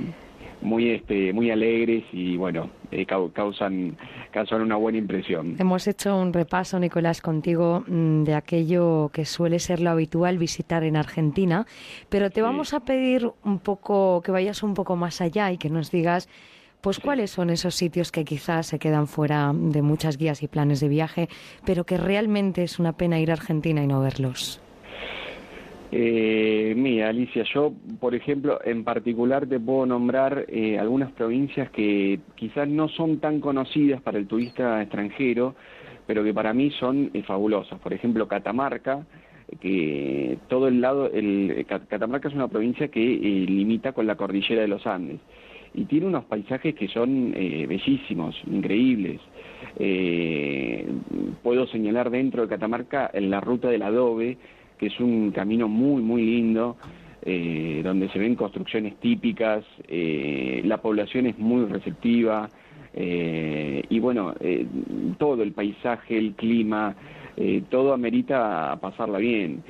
muy 0.62 0.92
este 0.92 1.34
muy 1.34 1.52
alegres 1.52 2.04
y 2.12 2.38
bueno 2.38 2.70
eh, 2.92 3.06
causan 3.06 3.98
causan 4.32 4.62
una 4.62 4.76
buena 4.76 4.98
impresión. 4.98 5.56
Hemos 5.60 5.88
hecho 5.88 6.18
un 6.18 6.34
repaso 6.34 6.80
Nicolás 6.80 7.22
contigo 7.22 7.84
mm, 7.88 8.24
de 8.24 8.34
aquello 8.34 9.10
que 9.14 9.26
suele 9.26 9.60
ser 9.60 9.80
lo 9.80 9.90
habitual 9.90 10.38
visitar 10.38 10.84
en 10.84 10.96
Argentina 10.96 11.66
pero 12.10 12.30
te 12.30 12.42
vamos 12.42 12.74
a 12.74 12.82
pedir 12.82 13.30
un 13.44 13.60
poco 13.60 14.22
que 14.22 14.32
vayas 14.32 14.64
un 14.64 14.74
poco 14.74 14.96
más 14.96 15.22
allá 15.22 15.52
y 15.52 15.58
que 15.58 15.70
nos 15.70 15.92
digas 15.92 16.30
pues 16.82 17.00
cuáles 17.00 17.32
son 17.32 17.50
esos 17.50 17.76
sitios 17.76 18.12
que 18.12 18.24
quizás 18.24 18.68
se 18.68 18.80
quedan 18.80 19.08
fuera 19.08 19.52
de 19.54 19.82
muchas 19.82 20.18
guías 20.18 20.44
y 20.44 20.48
planes 20.48 20.80
de 20.80 20.88
viaje, 20.88 21.30
pero 21.66 21.86
que 21.86 21.98
realmente 21.98 22.64
es 22.64 22.80
una 22.80 22.94
pena 22.94 23.20
ir 23.20 23.32
a 23.32 23.34
Argentina 23.34 23.84
y 23.84 23.88
no 23.88 24.00
verlos. 24.00 24.62
Eh, 25.92 26.74
mira, 26.78 27.10
Alicia, 27.10 27.44
yo, 27.52 27.74
por 28.00 28.14
ejemplo, 28.14 28.60
en 28.64 28.84
particular 28.84 29.48
te 29.48 29.60
puedo 29.60 29.88
nombrar 29.88 30.46
eh, 30.48 30.78
algunas 30.78 31.12
provincias 31.14 31.72
que 31.72 32.20
quizás 32.36 32.68
no 32.68 32.90
son 32.90 33.20
tan 33.20 33.40
conocidas 33.40 34.00
para 34.02 34.20
el 34.20 34.28
turista 34.28 34.82
extranjero, 34.82 35.56
pero 36.06 36.24
que 36.24 36.34
para 36.34 36.54
mí 36.54 36.70
son 36.80 37.10
eh, 37.14 37.24
fabulosas. 37.24 37.80
Por 37.80 37.94
ejemplo, 37.94 38.28
Catamarca, 38.28 39.06
que 39.60 40.38
todo 40.48 40.68
el 40.68 40.80
lado, 40.80 41.10
el, 41.12 41.66
Catamarca 41.68 42.28
es 42.28 42.36
una 42.36 42.48
provincia 42.48 42.90
que 42.90 43.02
eh, 43.02 43.46
limita 43.48 43.92
con 43.94 44.06
la 44.06 44.16
cordillera 44.16 44.62
de 44.62 44.68
los 44.68 44.86
Andes 44.86 45.20
y 45.74 45.86
tiene 45.86 46.08
unos 46.08 46.26
paisajes 46.26 46.74
que 46.74 46.88
son 46.88 47.32
bellísimos, 47.32 48.36
increíbles. 48.48 49.22
puedo 51.44 51.68
señalar 51.68 52.10
dentro 52.10 52.42
de 52.42 52.48
Catamarca 52.48 53.12
en 53.14 53.30
la 53.30 53.40
ruta 53.40 53.70
del 53.70 53.84
adobe, 53.84 54.40
que 54.80 54.88
es 54.88 55.00
un 55.00 55.32
camino 55.32 55.68
muy, 55.68 56.02
muy 56.02 56.24
lindo, 56.24 56.78
eh, 57.22 57.82
donde 57.84 58.08
se 58.10 58.18
ven 58.18 58.36
construcciones 58.36 58.96
típicas, 59.02 59.66
eh, 59.90 60.62
la 60.64 60.78
población 60.78 61.26
es 61.28 61.38
muy 61.38 61.66
receptiva, 61.66 62.50
eh, 62.94 63.84
y 63.90 64.00
bueno, 64.00 64.34
todo 65.18 65.44
el 65.44 65.52
paisaje, 65.52 66.18
el 66.18 66.34
clima, 66.34 66.96
todo 67.70 67.94
amerita 67.94 68.78
pasarla 68.82 69.20
bien. 69.20 69.64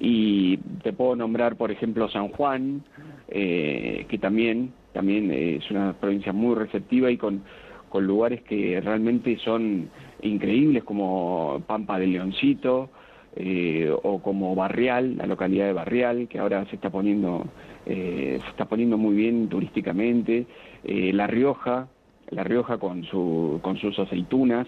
Y 0.00 0.58
te 0.82 0.92
puedo 0.92 1.16
nombrar, 1.16 1.56
por 1.56 1.70
ejemplo, 1.70 2.08
San 2.08 2.28
Juan, 2.28 2.82
que 3.28 4.18
también, 4.20 4.72
también 4.92 5.30
es 5.30 5.70
una 5.70 5.94
provincia 5.94 6.32
muy 6.32 6.54
receptiva 6.54 7.10
y 7.10 7.16
con, 7.16 7.42
con 7.88 8.06
lugares 8.06 8.42
que 8.42 8.80
realmente 8.80 9.38
son 9.38 9.88
increíbles, 10.22 10.84
como 10.84 11.62
Pampa 11.66 11.98
del 11.98 12.12
Leoncito, 12.12 12.90
eh, 13.38 13.94
o 14.02 14.22
como 14.22 14.54
Barrial, 14.54 15.18
la 15.18 15.26
localidad 15.26 15.66
de 15.66 15.74
Barrial, 15.74 16.26
que 16.26 16.38
ahora 16.38 16.64
se 16.70 16.76
está 16.76 16.88
poniendo, 16.88 17.46
eh, 17.84 18.38
se 18.42 18.48
está 18.48 18.64
poniendo 18.64 18.96
muy 18.96 19.14
bien 19.14 19.48
turísticamente, 19.48 20.46
eh, 20.82 21.12
La 21.12 21.26
Rioja, 21.26 21.86
La 22.30 22.44
Rioja 22.44 22.78
con, 22.78 23.04
su, 23.04 23.60
con 23.60 23.76
sus 23.76 23.98
aceitunas, 23.98 24.66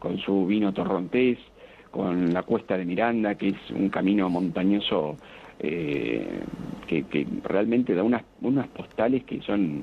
con 0.00 0.18
su 0.18 0.46
vino 0.46 0.74
torrontés, 0.74 1.38
con 1.92 2.34
la 2.34 2.42
cuesta 2.42 2.76
de 2.76 2.84
Miranda, 2.84 3.36
que 3.36 3.50
es 3.50 3.70
un 3.70 3.88
camino 3.88 4.28
montañoso 4.28 5.16
que, 5.60 6.26
que, 6.86 7.26
realmente 7.44 7.94
da 7.94 8.02
unas, 8.02 8.22
unas 8.42 8.66
postales 8.68 9.24
que 9.24 9.40
son 9.42 9.82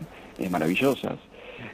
maravillosas. 0.49 1.17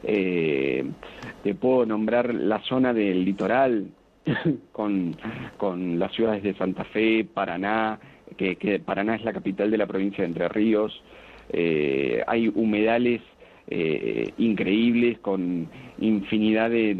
te 0.01 1.53
puedo 1.59 1.85
nombrar 1.85 2.33
la 2.33 2.59
zona 2.61 2.93
del 2.93 3.25
litoral, 3.25 3.87
con, 4.71 5.15
con 5.57 5.99
las 5.99 6.11
ciudades 6.13 6.43
de 6.43 6.53
Santa 6.55 6.83
Fe, 6.85 7.25
Paraná, 7.25 7.99
que, 8.37 8.81
Paraná 8.83 9.15
es 9.15 9.23
la 9.23 9.33
capital 9.33 9.71
de 9.71 9.77
la 9.77 9.87
provincia 9.87 10.23
de 10.23 10.27
Entre 10.27 10.49
Ríos, 10.49 11.03
eh, 11.49 12.23
hay 12.27 12.47
humedales 12.53 13.21
eh, 13.67 14.31
increíbles 14.37 15.19
con 15.19 15.69
infinidad 15.99 16.69
de, 16.69 16.95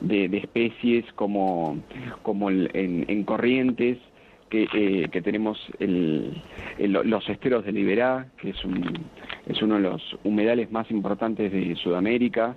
de, 0.00 0.36
especies 0.36 1.04
como, 1.14 1.78
como 2.22 2.50
en, 2.50 2.68
en 2.72 3.24
Corrientes, 3.24 3.98
que, 4.50 4.68
eh, 4.74 5.08
que 5.10 5.22
tenemos 5.22 5.58
el, 5.78 6.42
los 6.78 7.26
esteros 7.28 7.64
de 7.64 7.72
Liberá, 7.72 8.26
que 8.38 8.50
es, 8.50 8.64
un, 8.66 8.98
es 9.46 9.62
uno 9.62 9.76
de 9.76 9.80
los 9.80 10.18
humedales 10.24 10.70
más 10.70 10.90
importantes 10.90 11.50
de 11.50 11.74
Sudamérica, 11.76 12.54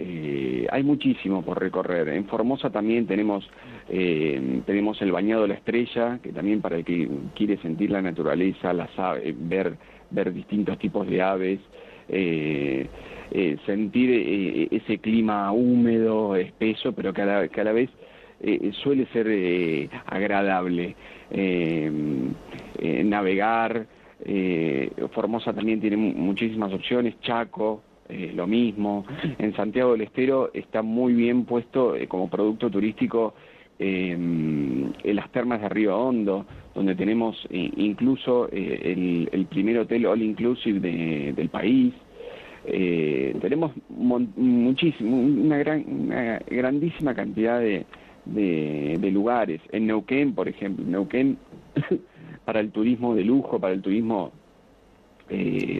eh, 0.00 0.66
hay 0.70 0.82
muchísimo 0.84 1.42
por 1.42 1.58
recorrer. 1.60 2.08
En 2.10 2.24
Formosa 2.26 2.70
también 2.70 3.06
tenemos, 3.06 3.48
eh, 3.88 4.60
tenemos 4.64 5.00
el 5.02 5.10
bañado 5.12 5.46
la 5.46 5.54
estrella, 5.54 6.20
que 6.22 6.32
también 6.32 6.60
para 6.60 6.76
el 6.76 6.84
que 6.84 7.08
quiere 7.34 7.56
sentir 7.58 7.90
la 7.90 8.00
naturaleza, 8.00 8.72
las 8.72 8.96
aves, 8.98 9.34
ver, 9.36 9.76
ver 10.10 10.32
distintos 10.32 10.78
tipos 10.78 11.06
de 11.08 11.20
aves, 11.20 11.58
eh, 12.08 12.86
eh, 13.32 13.56
sentir 13.66 14.10
eh, 14.12 14.68
ese 14.70 14.98
clima 14.98 15.50
húmedo, 15.52 16.36
espeso, 16.36 16.92
pero 16.92 17.12
que 17.12 17.22
a 17.22 17.26
la, 17.26 17.48
que 17.48 17.60
a 17.60 17.64
la 17.64 17.72
vez 17.72 17.90
eh, 18.40 18.70
suele 18.82 19.06
ser 19.06 19.26
eh, 19.28 19.88
agradable. 20.06 20.94
Eh, 21.30 21.90
eh, 22.78 23.04
navegar, 23.04 23.86
eh, 24.24 24.90
Formosa 25.12 25.52
también 25.52 25.80
tiene 25.80 25.96
mu- 25.96 26.14
muchísimas 26.14 26.72
opciones, 26.72 27.20
Chaco, 27.20 27.82
eh, 28.08 28.32
lo 28.34 28.46
mismo. 28.46 29.04
En 29.38 29.54
Santiago 29.54 29.92
del 29.92 30.00
Estero 30.02 30.50
está 30.54 30.80
muy 30.80 31.12
bien 31.12 31.44
puesto 31.44 31.94
eh, 31.94 32.08
como 32.08 32.30
producto 32.30 32.70
turístico 32.70 33.34
eh, 33.78 34.12
en 34.12 35.16
las 35.16 35.30
termas 35.30 35.60
de 35.60 35.68
Río 35.68 35.96
Hondo, 35.98 36.46
donde 36.74 36.94
tenemos 36.94 37.36
incluso 37.50 38.48
el, 38.50 39.46
primer 39.50 39.78
hotel 39.78 40.06
all 40.06 40.22
inclusive 40.22 40.80
de- 40.80 41.32
del 41.34 41.48
país. 41.48 41.92
Tenemos 42.64 43.72
muchísimo, 43.88 45.16
una, 45.16 45.58
gran, 45.58 45.84
una 45.86 46.38
grandísima 46.48 47.14
cantidad 47.14 47.60
de, 47.60 47.84
de, 48.26 49.10
lugares. 49.10 49.60
En 49.70 49.86
Neuquén, 49.86 50.34
por 50.34 50.48
ejemplo, 50.48 50.84
Neuquén 50.84 51.38
para 52.44 52.60
el 52.60 52.70
turismo 52.70 53.14
de 53.14 53.24
lujo, 53.24 53.58
para 53.60 53.74
el 53.74 53.80
turismo, 53.82 54.32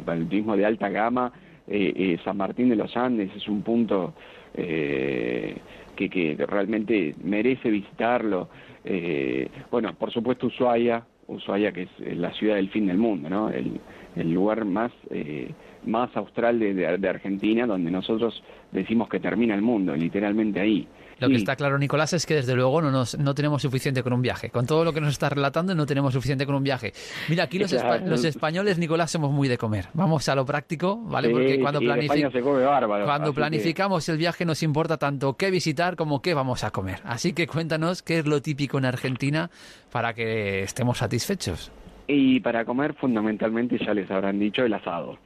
para 0.04 0.18
el 0.18 0.28
turismo 0.28 0.56
de 0.56 0.66
alta 0.66 0.88
gama, 0.88 1.32
eh, 1.70 1.92
eh, 1.96 2.18
San 2.24 2.36
Martín 2.36 2.68
de 2.68 2.76
los 2.76 2.96
Andes 2.96 3.30
es 3.36 3.46
un 3.48 3.62
punto 3.62 4.14
eh, 4.54 5.56
que, 5.96 6.08
que 6.08 6.36
realmente 6.46 7.14
merece 7.22 7.70
visitarlo. 7.70 8.48
Eh, 8.84 9.48
bueno, 9.70 9.94
por 9.94 10.10
supuesto 10.12 10.46
Ushuaia, 10.46 11.04
Ushuaia 11.26 11.72
que 11.72 11.82
es 11.82 12.16
la 12.16 12.32
ciudad 12.32 12.56
del 12.56 12.70
fin 12.70 12.86
del 12.86 12.98
mundo, 12.98 13.28
¿no? 13.28 13.50
El, 13.50 13.80
el 14.16 14.32
lugar 14.32 14.64
más 14.64 14.92
eh, 15.10 15.50
más 15.84 16.14
austral 16.16 16.58
de, 16.58 16.74
de- 16.74 16.98
de 16.98 17.08
Argentina, 17.08 17.66
donde 17.66 17.90
nosotros 17.90 18.42
decimos 18.72 19.08
que 19.08 19.20
termina 19.20 19.54
el 19.54 19.62
mundo, 19.62 19.94
literalmente 19.94 20.60
ahí. 20.60 20.86
Lo 21.20 21.28
que 21.28 21.34
Sí. 21.34 21.40
está 21.40 21.56
claro, 21.56 21.78
Nicolás, 21.78 22.12
es 22.12 22.26
que 22.26 22.34
desde 22.34 22.54
luego 22.54 22.80
no, 22.80 22.90
nos, 22.90 23.18
no 23.18 23.34
tenemos 23.34 23.62
suficiente 23.62 24.02
con 24.02 24.12
un 24.12 24.22
viaje. 24.22 24.50
Con 24.50 24.66
todo 24.66 24.84
lo 24.84 24.92
que 24.92 25.00
nos 25.00 25.10
está 25.10 25.28
relatando, 25.28 25.74
no 25.74 25.84
tenemos 25.86 26.12
suficiente 26.12 26.46
con 26.46 26.54
un 26.54 26.62
viaje. 26.62 26.92
Mira, 27.28 27.44
aquí 27.44 27.58
los, 27.58 27.72
espa- 27.72 28.00
los 28.04 28.24
españoles, 28.24 28.78
Nicolás, 28.78 29.10
somos 29.10 29.32
muy 29.32 29.48
de 29.48 29.58
comer. 29.58 29.86
Vamos 29.94 30.28
a 30.28 30.34
lo 30.34 30.44
práctico, 30.46 30.96
¿vale? 30.96 31.28
Sí, 31.28 31.34
Porque 31.34 31.60
cuando, 31.60 31.80
sí, 31.80 31.86
en 31.86 31.90
planifi- 31.92 32.02
España 32.04 32.30
se 32.30 32.40
come 32.40 32.64
bárbaro, 32.64 33.04
cuando 33.04 33.24
así 33.24 33.32
que- 33.32 33.36
planificamos 33.40 34.08
el 34.08 34.16
viaje 34.18 34.44
nos 34.44 34.62
importa 34.62 34.96
tanto 34.96 35.36
qué 35.36 35.50
visitar 35.50 35.96
como 35.96 36.22
qué 36.22 36.34
vamos 36.34 36.62
a 36.64 36.70
comer. 36.70 37.00
Así 37.04 37.32
que 37.32 37.46
cuéntanos 37.46 38.02
qué 38.02 38.20
es 38.20 38.26
lo 38.26 38.40
típico 38.40 38.78
en 38.78 38.84
Argentina 38.84 39.50
para 39.90 40.14
que 40.14 40.62
estemos 40.62 40.98
satisfechos. 40.98 41.72
Y 42.06 42.40
para 42.40 42.64
comer, 42.64 42.94
fundamentalmente, 42.94 43.76
ya 43.84 43.92
les 43.92 44.10
habrán 44.10 44.38
dicho, 44.38 44.62
el 44.62 44.72
asado. 44.72 45.18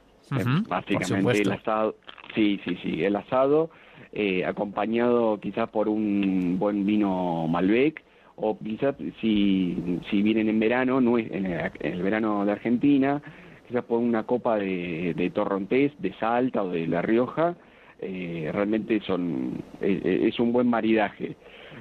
Básicamente 0.67 1.41
el 1.41 1.51
asado. 1.51 1.95
Sí, 2.35 2.59
sí, 2.65 2.77
sí, 2.81 3.03
el 3.03 3.15
asado 3.15 3.69
eh, 4.13 4.45
acompañado 4.45 5.39
quizás 5.39 5.69
por 5.69 5.89
un 5.89 6.57
buen 6.59 6.85
vino 6.85 7.47
Malbec 7.47 8.03
o 8.35 8.57
quizás 8.57 8.95
si, 9.21 9.99
si 10.09 10.21
vienen 10.21 10.49
en 10.49 10.59
verano, 10.59 11.01
no 11.01 11.17
es, 11.17 11.31
en, 11.31 11.45
el, 11.45 11.71
en 11.79 11.93
el 11.93 12.01
verano 12.01 12.45
de 12.45 12.51
Argentina, 12.51 13.21
quizás 13.67 13.83
por 13.83 13.99
una 13.99 14.23
copa 14.23 14.57
de, 14.57 15.13
de 15.15 15.29
torrontés, 15.29 15.91
de 15.99 16.13
Salta 16.13 16.63
o 16.63 16.69
de 16.69 16.87
La 16.87 17.01
Rioja, 17.01 17.55
eh, 17.99 18.49
realmente 18.53 18.99
son 19.01 19.63
eh, 19.81 20.25
es 20.27 20.39
un 20.39 20.51
buen 20.51 20.67
maridaje. 20.67 21.35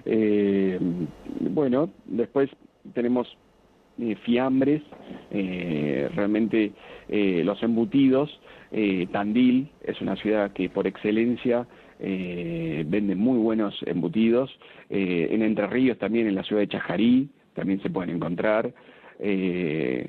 Eh, 0.04 0.78
bueno, 1.40 1.90
después 2.06 2.50
tenemos 2.94 3.36
eh, 3.98 4.16
fiambres, 4.24 4.82
eh, 5.30 6.08
realmente 6.14 6.72
eh, 7.08 7.42
los 7.44 7.62
embutidos. 7.62 8.40
Tandil 9.12 9.68
es 9.84 10.00
una 10.00 10.16
ciudad 10.16 10.54
que 10.54 10.70
por 10.70 10.86
excelencia 10.86 11.66
eh, 12.04 12.82
vende 12.84 13.14
muy 13.14 13.38
buenos 13.38 13.78
embutidos. 13.86 14.50
Eh, 14.90 15.28
en 15.30 15.42
Entre 15.42 15.68
Ríos 15.68 15.98
también, 15.98 16.26
en 16.26 16.34
la 16.34 16.42
ciudad 16.42 16.60
de 16.62 16.66
Chajarí, 16.68 17.28
también 17.54 17.80
se 17.80 17.90
pueden 17.90 18.16
encontrar. 18.16 18.74
Eh, 19.20 20.08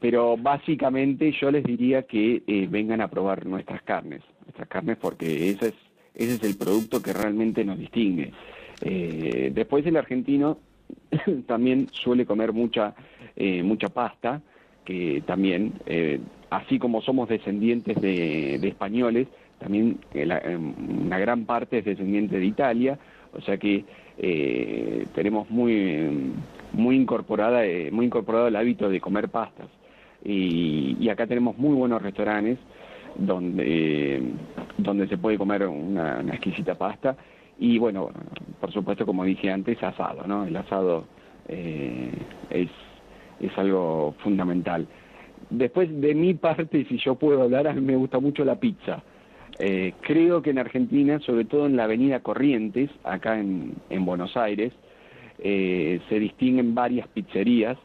pero 0.00 0.36
básicamente 0.36 1.32
yo 1.32 1.50
les 1.50 1.64
diría 1.64 2.04
que 2.04 2.42
vengan 2.70 3.00
a 3.00 3.08
probar 3.08 3.44
nuestras 3.44 3.82
carnes, 3.82 4.22
nuestras 4.44 4.68
carnes 4.68 4.98
porque 4.98 5.50
ese 5.50 5.68
es, 5.68 5.74
ese 6.14 6.34
es 6.34 6.42
el 6.44 6.56
producto 6.56 7.02
que 7.02 7.12
realmente 7.12 7.64
nos 7.64 7.78
distingue. 7.78 8.32
Después 8.80 9.86
el 9.86 9.96
argentino 9.96 10.58
también 11.46 11.88
suele 11.92 12.26
comer 12.26 12.52
mucha 12.52 12.94
mucha 13.62 13.88
pasta, 13.88 14.42
que 14.84 15.22
también, 15.24 15.74
así 16.50 16.80
como 16.80 17.00
somos 17.00 17.28
descendientes 17.28 18.00
de, 18.00 18.58
de 18.58 18.68
españoles, 18.68 19.28
también 19.58 19.98
la- 20.12 20.38
eh, 20.38 20.56
una 20.56 21.18
gran 21.18 21.44
parte 21.44 21.78
es 21.78 21.84
descendiente 21.84 22.38
de 22.38 22.44
Italia, 22.46 22.98
o 23.32 23.40
sea 23.40 23.56
que 23.58 23.84
eh, 24.18 25.06
tenemos 25.14 25.50
muy 25.50 26.32
muy 26.72 26.96
incorporada 26.96 27.64
eh, 27.64 27.90
muy 27.90 28.06
incorporado 28.06 28.48
el 28.48 28.56
hábito 28.56 28.88
de 28.88 29.00
comer 29.00 29.28
pastas. 29.28 29.68
Y, 30.24 30.96
y 30.98 31.08
acá 31.08 31.26
tenemos 31.26 31.56
muy 31.58 31.74
buenos 31.74 32.02
restaurantes 32.02 32.58
donde 33.16 34.22
donde 34.78 35.06
se 35.08 35.16
puede 35.18 35.38
comer 35.38 35.66
una, 35.66 36.20
exquisita 36.32 36.74
pasta. 36.74 37.16
Y 37.58 37.78
bueno 37.78 38.10
por 38.60 38.72
supuesto 38.72 39.06
como 39.06 39.24
dije 39.24 39.50
antes 39.50 39.82
asado 39.82 40.26
no 40.26 40.44
el 40.44 40.56
asado 40.56 41.04
eh, 41.48 42.10
es 42.50 42.70
es 43.40 43.56
algo 43.58 44.14
fundamental. 44.18 44.86
Después 45.50 45.88
de 46.00 46.14
mi 46.14 46.34
parte 46.34 46.84
si 46.86 46.98
yo 46.98 47.14
puedo 47.14 47.42
hablar 47.42 47.68
a 47.68 47.72
me 47.74 47.96
gusta 47.96 48.18
mucho 48.18 48.44
la 48.44 48.56
pizza 48.56 49.02
eh, 49.58 49.94
creo 50.00 50.42
que 50.42 50.50
en 50.50 50.58
Argentina, 50.58 51.18
sobre 51.20 51.44
todo 51.44 51.66
en 51.66 51.76
la 51.76 51.84
avenida 51.84 52.20
Corrientes, 52.20 52.90
acá 53.04 53.38
en, 53.38 53.74
en 53.90 54.04
Buenos 54.04 54.36
Aires, 54.36 54.72
eh, 55.38 56.00
se 56.08 56.18
distinguen 56.18 56.74
varias 56.74 57.08
pizzerías 57.08 57.76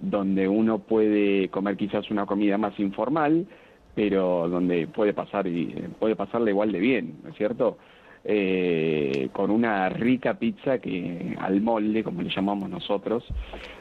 donde 0.00 0.46
uno 0.48 0.78
puede 0.80 1.48
comer 1.48 1.76
quizás 1.76 2.10
una 2.10 2.26
comida 2.26 2.58
más 2.58 2.78
informal, 2.78 3.46
pero 3.94 4.46
donde 4.48 4.86
puede 4.88 5.14
pasar 5.14 5.46
y 5.46 5.66
puede 5.98 6.16
pasarla 6.16 6.50
igual 6.50 6.70
de 6.70 6.78
bien, 6.80 7.14
¿no 7.22 7.30
es 7.30 7.36
cierto? 7.36 7.78
Eh, 8.24 9.28
con 9.32 9.50
una 9.50 9.88
rica 9.88 10.34
pizza 10.38 10.78
que 10.80 11.34
al 11.38 11.60
molde, 11.60 12.02
como 12.04 12.20
le 12.22 12.28
llamamos 12.28 12.68
nosotros, 12.68 13.24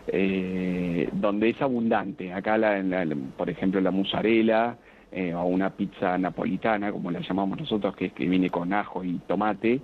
eh, 0.08 1.10
donde 1.14 1.50
es 1.50 1.62
abundante. 1.62 2.32
Acá, 2.32 2.58
la, 2.58 2.82
la- 2.82 3.16
por 3.38 3.50
ejemplo, 3.50 3.82
la 3.82 3.92
mozzarella 3.92 4.78
eh, 5.18 5.34
o 5.34 5.46
una 5.46 5.70
pizza 5.70 6.18
napolitana, 6.18 6.92
como 6.92 7.10
la 7.10 7.22
llamamos 7.22 7.58
nosotros, 7.58 7.96
que 7.96 8.08
es 8.08 8.14
que 8.14 8.28
viene 8.28 8.50
con 8.50 8.74
ajo 8.74 9.02
y 9.02 9.14
tomate, 9.20 9.80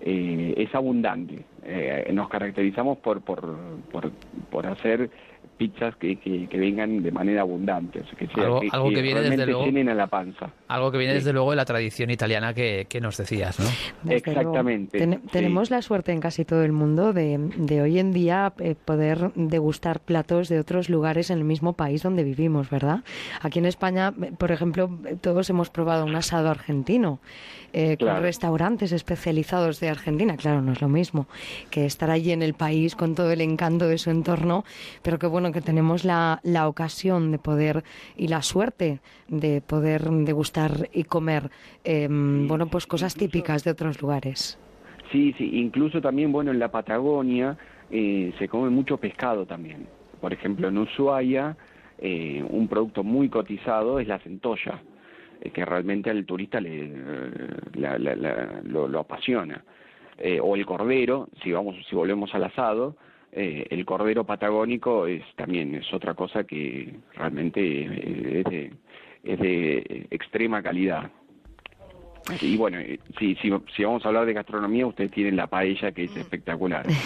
eh, 0.00 0.54
es 0.56 0.74
abundante. 0.74 1.44
Eh, 1.62 2.10
nos 2.12 2.28
caracterizamos 2.28 2.98
por, 2.98 3.20
por, 3.20 3.56
por, 3.92 4.10
por 4.50 4.66
hacer 4.66 5.10
pizzas 5.56 5.96
que, 5.96 6.16
que, 6.16 6.48
que 6.48 6.58
vengan 6.58 7.02
de 7.02 7.10
manera 7.12 7.42
abundante, 7.42 8.00
o 8.00 8.04
sea, 8.04 8.14
que, 8.18 8.26
sea- 8.28 8.44
Algo- 8.44 8.60
algo 8.70 8.90
que 8.90 9.02
viene 9.02 9.20
desde 9.22 9.46
luego- 9.46 9.64
llenen 9.64 9.88
a 9.88 9.94
la 9.94 10.06
panza. 10.06 10.50
Algo 10.68 10.90
que 10.90 10.98
viene 10.98 11.12
Sí. 11.14 11.18
desde 11.18 11.32
luego 11.32 11.50
de 11.50 11.56
la 11.56 11.64
tradición 11.64 12.10
italiana 12.10 12.52
que, 12.54 12.86
que 12.88 13.00
nos 13.00 13.16
decías, 13.16 13.58
¿no? 13.60 13.66
Desde. 14.02 14.16
Exactamente. 14.30 14.98
Ten- 14.98 15.20
sí. 15.22 15.28
Tenemos 15.32 15.70
la 15.70 15.82
suerte 15.82 16.12
en 16.12 16.20
casi 16.20 16.44
todo 16.44 16.62
el 16.64 16.72
mundo 16.72 17.12
de, 17.12 17.38
de 17.56 17.82
hoy 17.82 17.98
en 17.98 18.12
día 18.12 18.52
eh, 18.58 18.74
poder 18.84 19.30
degustar 19.34 20.00
platos 20.00 20.48
de 20.48 20.58
otros 20.58 20.88
lugares 20.88 21.30
en 21.30 21.38
el 21.38 21.44
mismo 21.44 21.74
país 21.74 22.02
donde 22.02 22.24
vivimos, 22.24 22.70
¿verdad? 22.70 23.00
Aquí 23.40 23.58
en 23.58 23.66
España, 23.66 24.12
eh, 24.22 24.32
por 24.36 24.50
ejemplo, 24.52 24.90
eh, 25.06 25.16
todos 25.20 25.48
hemos 25.50 25.70
probado 25.70 26.04
un 26.04 26.16
asado 26.16 26.50
argentino 26.50 27.20
eh, 27.72 27.96
Claro. 27.96 28.16
con 28.18 28.22
restaurantes 28.22 28.92
especializados 28.92 29.80
de 29.80 29.88
Argentina. 29.88 30.36
Claro, 30.36 30.62
no 30.62 30.72
es 30.72 30.80
lo 30.80 30.88
mismo 30.88 31.26
que 31.70 31.86
estar 31.86 32.10
allí 32.10 32.30
en 32.30 32.42
el 32.42 32.54
país 32.54 32.94
con 32.94 33.14
todo 33.14 33.30
el 33.32 33.40
encanto 33.40 33.88
de 33.88 33.98
su 33.98 34.10
entorno, 34.10 34.64
pero 35.02 35.18
qué 35.18 35.26
bueno 35.26 35.43
que 35.52 35.60
tenemos 35.60 36.04
la, 36.04 36.40
la 36.42 36.68
ocasión 36.68 37.30
de 37.32 37.38
poder 37.38 37.82
y 38.16 38.28
la 38.28 38.42
suerte 38.42 39.00
de 39.28 39.60
poder 39.60 40.02
degustar 40.10 40.88
y 40.92 41.04
comer, 41.04 41.50
eh, 41.84 42.08
bueno, 42.10 42.66
pues 42.68 42.86
cosas 42.86 43.14
típicas 43.14 43.64
de 43.64 43.70
otros 43.72 44.00
lugares. 44.02 44.58
Sí, 45.12 45.34
sí, 45.38 45.50
incluso 45.58 46.00
también, 46.00 46.32
bueno, 46.32 46.50
en 46.50 46.58
la 46.58 46.70
Patagonia 46.70 47.56
eh, 47.90 48.32
se 48.38 48.48
come 48.48 48.70
mucho 48.70 48.96
pescado 48.96 49.46
también. 49.46 49.86
Por 50.20 50.32
ejemplo, 50.32 50.68
en 50.68 50.78
Ushuaia, 50.78 51.56
eh, 51.98 52.44
un 52.48 52.66
producto 52.68 53.04
muy 53.04 53.28
cotizado 53.28 54.00
es 54.00 54.08
la 54.08 54.18
centolla, 54.18 54.82
eh, 55.40 55.50
que 55.50 55.64
realmente 55.64 56.10
al 56.10 56.24
turista 56.24 56.60
le, 56.60 56.90
la- 57.74 57.98
la- 57.98 58.16
la- 58.16 58.60
lo, 58.64 58.88
lo 58.88 59.00
apasiona. 59.00 59.62
Eh, 60.18 60.40
o 60.40 60.56
el 60.56 60.64
cordero, 60.64 61.28
si 61.42 61.52
vamos, 61.52 61.76
si 61.88 61.94
volvemos 61.94 62.34
al 62.34 62.44
asado, 62.44 62.96
eh, 63.36 63.66
el 63.70 63.84
cordero 63.84 64.24
patagónico 64.24 65.06
es 65.06 65.22
también 65.34 65.74
es 65.74 65.92
otra 65.92 66.14
cosa 66.14 66.44
que 66.44 66.94
realmente 67.14 67.60
eh, 67.60 68.38
es 68.38 68.44
de, 68.44 68.72
es 69.24 69.38
de 69.40 70.06
extrema 70.10 70.62
calidad. 70.62 71.10
Y 72.40 72.56
bueno, 72.56 72.78
eh, 72.78 73.00
si, 73.18 73.34
si, 73.36 73.52
si 73.76 73.84
vamos 73.84 74.04
a 74.04 74.08
hablar 74.08 74.24
de 74.24 74.34
gastronomía, 74.34 74.86
ustedes 74.86 75.10
tienen 75.10 75.36
la 75.36 75.48
paella 75.48 75.92
que 75.92 76.04
es 76.04 76.16
espectacular. 76.16 76.86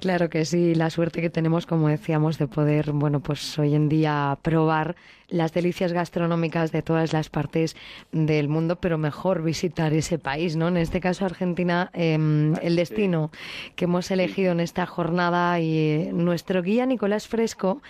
Claro 0.00 0.30
que 0.30 0.46
sí, 0.46 0.74
la 0.74 0.88
suerte 0.88 1.20
que 1.20 1.28
tenemos, 1.28 1.66
como 1.66 1.88
decíamos, 1.88 2.38
de 2.38 2.46
poder, 2.46 2.92
bueno, 2.92 3.20
pues 3.20 3.58
hoy 3.58 3.74
en 3.74 3.90
día 3.90 4.38
probar 4.40 4.96
las 5.30 5.52
delicias 5.52 5.92
gastronómicas 5.92 6.72
de 6.72 6.82
todas 6.82 7.12
las 7.12 7.30
partes 7.30 7.76
del 8.12 8.48
mundo, 8.48 8.76
pero 8.76 8.98
mejor 8.98 9.42
visitar 9.42 9.92
ese 9.92 10.18
país, 10.18 10.56
¿no? 10.56 10.68
En 10.68 10.76
este 10.76 11.00
caso, 11.00 11.24
Argentina, 11.24 11.90
em, 11.94 12.54
el 12.62 12.76
destino 12.76 13.30
que 13.76 13.84
hemos 13.86 14.10
elegido 14.10 14.52
en 14.52 14.60
esta 14.60 14.86
jornada 14.86 15.58
y 15.60 15.76
eh, 15.78 16.10
nuestro 16.12 16.62
guía 16.62 16.84
Nicolás 16.86 17.28
Fresco, 17.28 17.80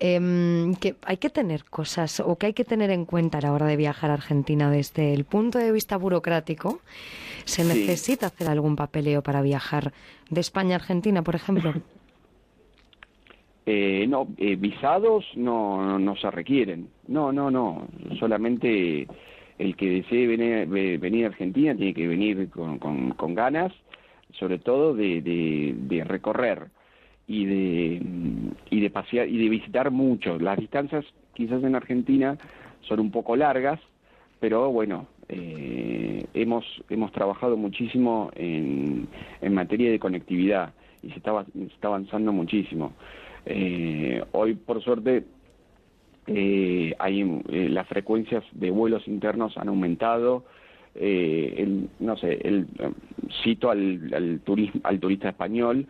em, 0.00 0.74
que 0.76 0.96
hay 1.04 1.16
que 1.16 1.30
tener 1.30 1.64
cosas 1.64 2.20
o 2.20 2.36
que 2.36 2.46
hay 2.46 2.52
que 2.52 2.64
tener 2.64 2.90
en 2.90 3.04
cuenta 3.04 3.38
a 3.38 3.40
la 3.40 3.52
hora 3.52 3.66
de 3.66 3.76
viajar 3.76 4.10
a 4.10 4.14
Argentina 4.14 4.70
desde 4.70 5.12
el 5.14 5.24
punto 5.24 5.58
de 5.58 5.72
vista 5.72 5.96
burocrático. 5.96 6.80
¿Se 7.44 7.62
Sí. 7.62 7.68
necesita 7.68 8.26
hacer 8.26 8.48
algún 8.48 8.76
papeleo 8.76 9.22
para 9.22 9.42
viajar 9.42 9.92
de 10.30 10.40
España 10.40 10.76
a 10.76 10.78
Argentina, 10.78 11.22
por 11.22 11.34
ejemplo? 11.34 11.72
Eh, 13.64 14.06
no, 14.08 14.26
eh, 14.38 14.56
visados 14.56 15.24
no, 15.36 15.84
no, 15.84 15.98
no 15.98 16.16
se 16.16 16.30
requieren. 16.30 16.88
No, 17.06 17.32
no, 17.32 17.50
no. 17.50 17.86
Solamente 18.18 19.06
el 19.58 19.76
que 19.76 19.88
desee 19.88 20.26
venir, 20.26 20.66
ve- 20.66 20.98
venir 20.98 21.24
a 21.24 21.28
Argentina 21.28 21.74
tiene 21.76 21.94
que 21.94 22.08
venir 22.08 22.48
con, 22.50 22.78
con, 22.78 23.34
ganas, 23.34 23.72
sobre 24.32 24.58
todo 24.58 24.94
de, 24.94 25.20
de, 25.22 26.04
recorrer 26.04 26.68
y 27.28 27.44
de, 27.44 28.02
y 28.70 28.80
de 28.80 28.90
pasear 28.90 29.28
y 29.28 29.38
de 29.38 29.48
visitar 29.48 29.90
mucho. 29.92 30.38
Las 30.38 30.58
distancias 30.58 31.04
quizás 31.34 31.62
en 31.62 31.76
Argentina 31.76 32.36
son 32.80 32.98
un 32.98 33.12
poco 33.12 33.36
largas, 33.36 33.78
pero 34.40 34.72
bueno, 34.72 35.06
eh, 35.28 36.24
hemos, 36.34 36.64
hemos 36.90 37.12
trabajado 37.12 37.56
muchísimo 37.56 38.30
en, 38.34 39.06
en 39.40 39.54
materia 39.54 39.90
de 39.92 40.00
conectividad 40.00 40.74
y 41.02 41.10
se 41.10 41.18
está, 41.18 41.44
se 41.52 41.64
está 41.66 41.88
avanzando 41.88 42.32
muchísimo. 42.32 42.92
Eh, 43.46 44.22
hoy, 44.32 44.54
por 44.54 44.82
suerte, 44.82 45.24
eh, 46.26 46.94
hay 46.98 47.20
eh, 47.48 47.68
las 47.68 47.86
frecuencias 47.88 48.44
de 48.52 48.70
vuelos 48.70 49.06
internos 49.08 49.56
han 49.56 49.68
aumentado. 49.68 50.44
Eh, 50.94 51.54
el- 51.58 51.88
no 52.00 52.16
sé, 52.16 52.38
el, 52.42 52.66
eh, 52.78 52.90
cito 53.42 53.70
al, 53.70 54.12
al, 54.14 54.40
turismo, 54.40 54.80
al 54.84 55.00
turista 55.00 55.28
español, 55.30 55.86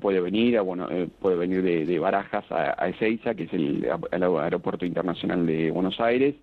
puede 0.00 0.20
venir 0.20 0.56
a, 0.56 0.62
bueno, 0.62 0.88
puede 1.20 1.36
venir 1.36 1.62
de, 1.62 1.98
Barajas 1.98 2.44
a, 2.52 2.76
a 2.80 2.88
Ezeiza, 2.90 3.34
que 3.34 3.44
es 3.44 3.52
el, 3.52 3.88
el 4.12 4.22
aeropuerto 4.22 4.84
internacional 4.86 5.44
de 5.46 5.70
Buenos 5.72 5.98
Aires, 6.00 6.36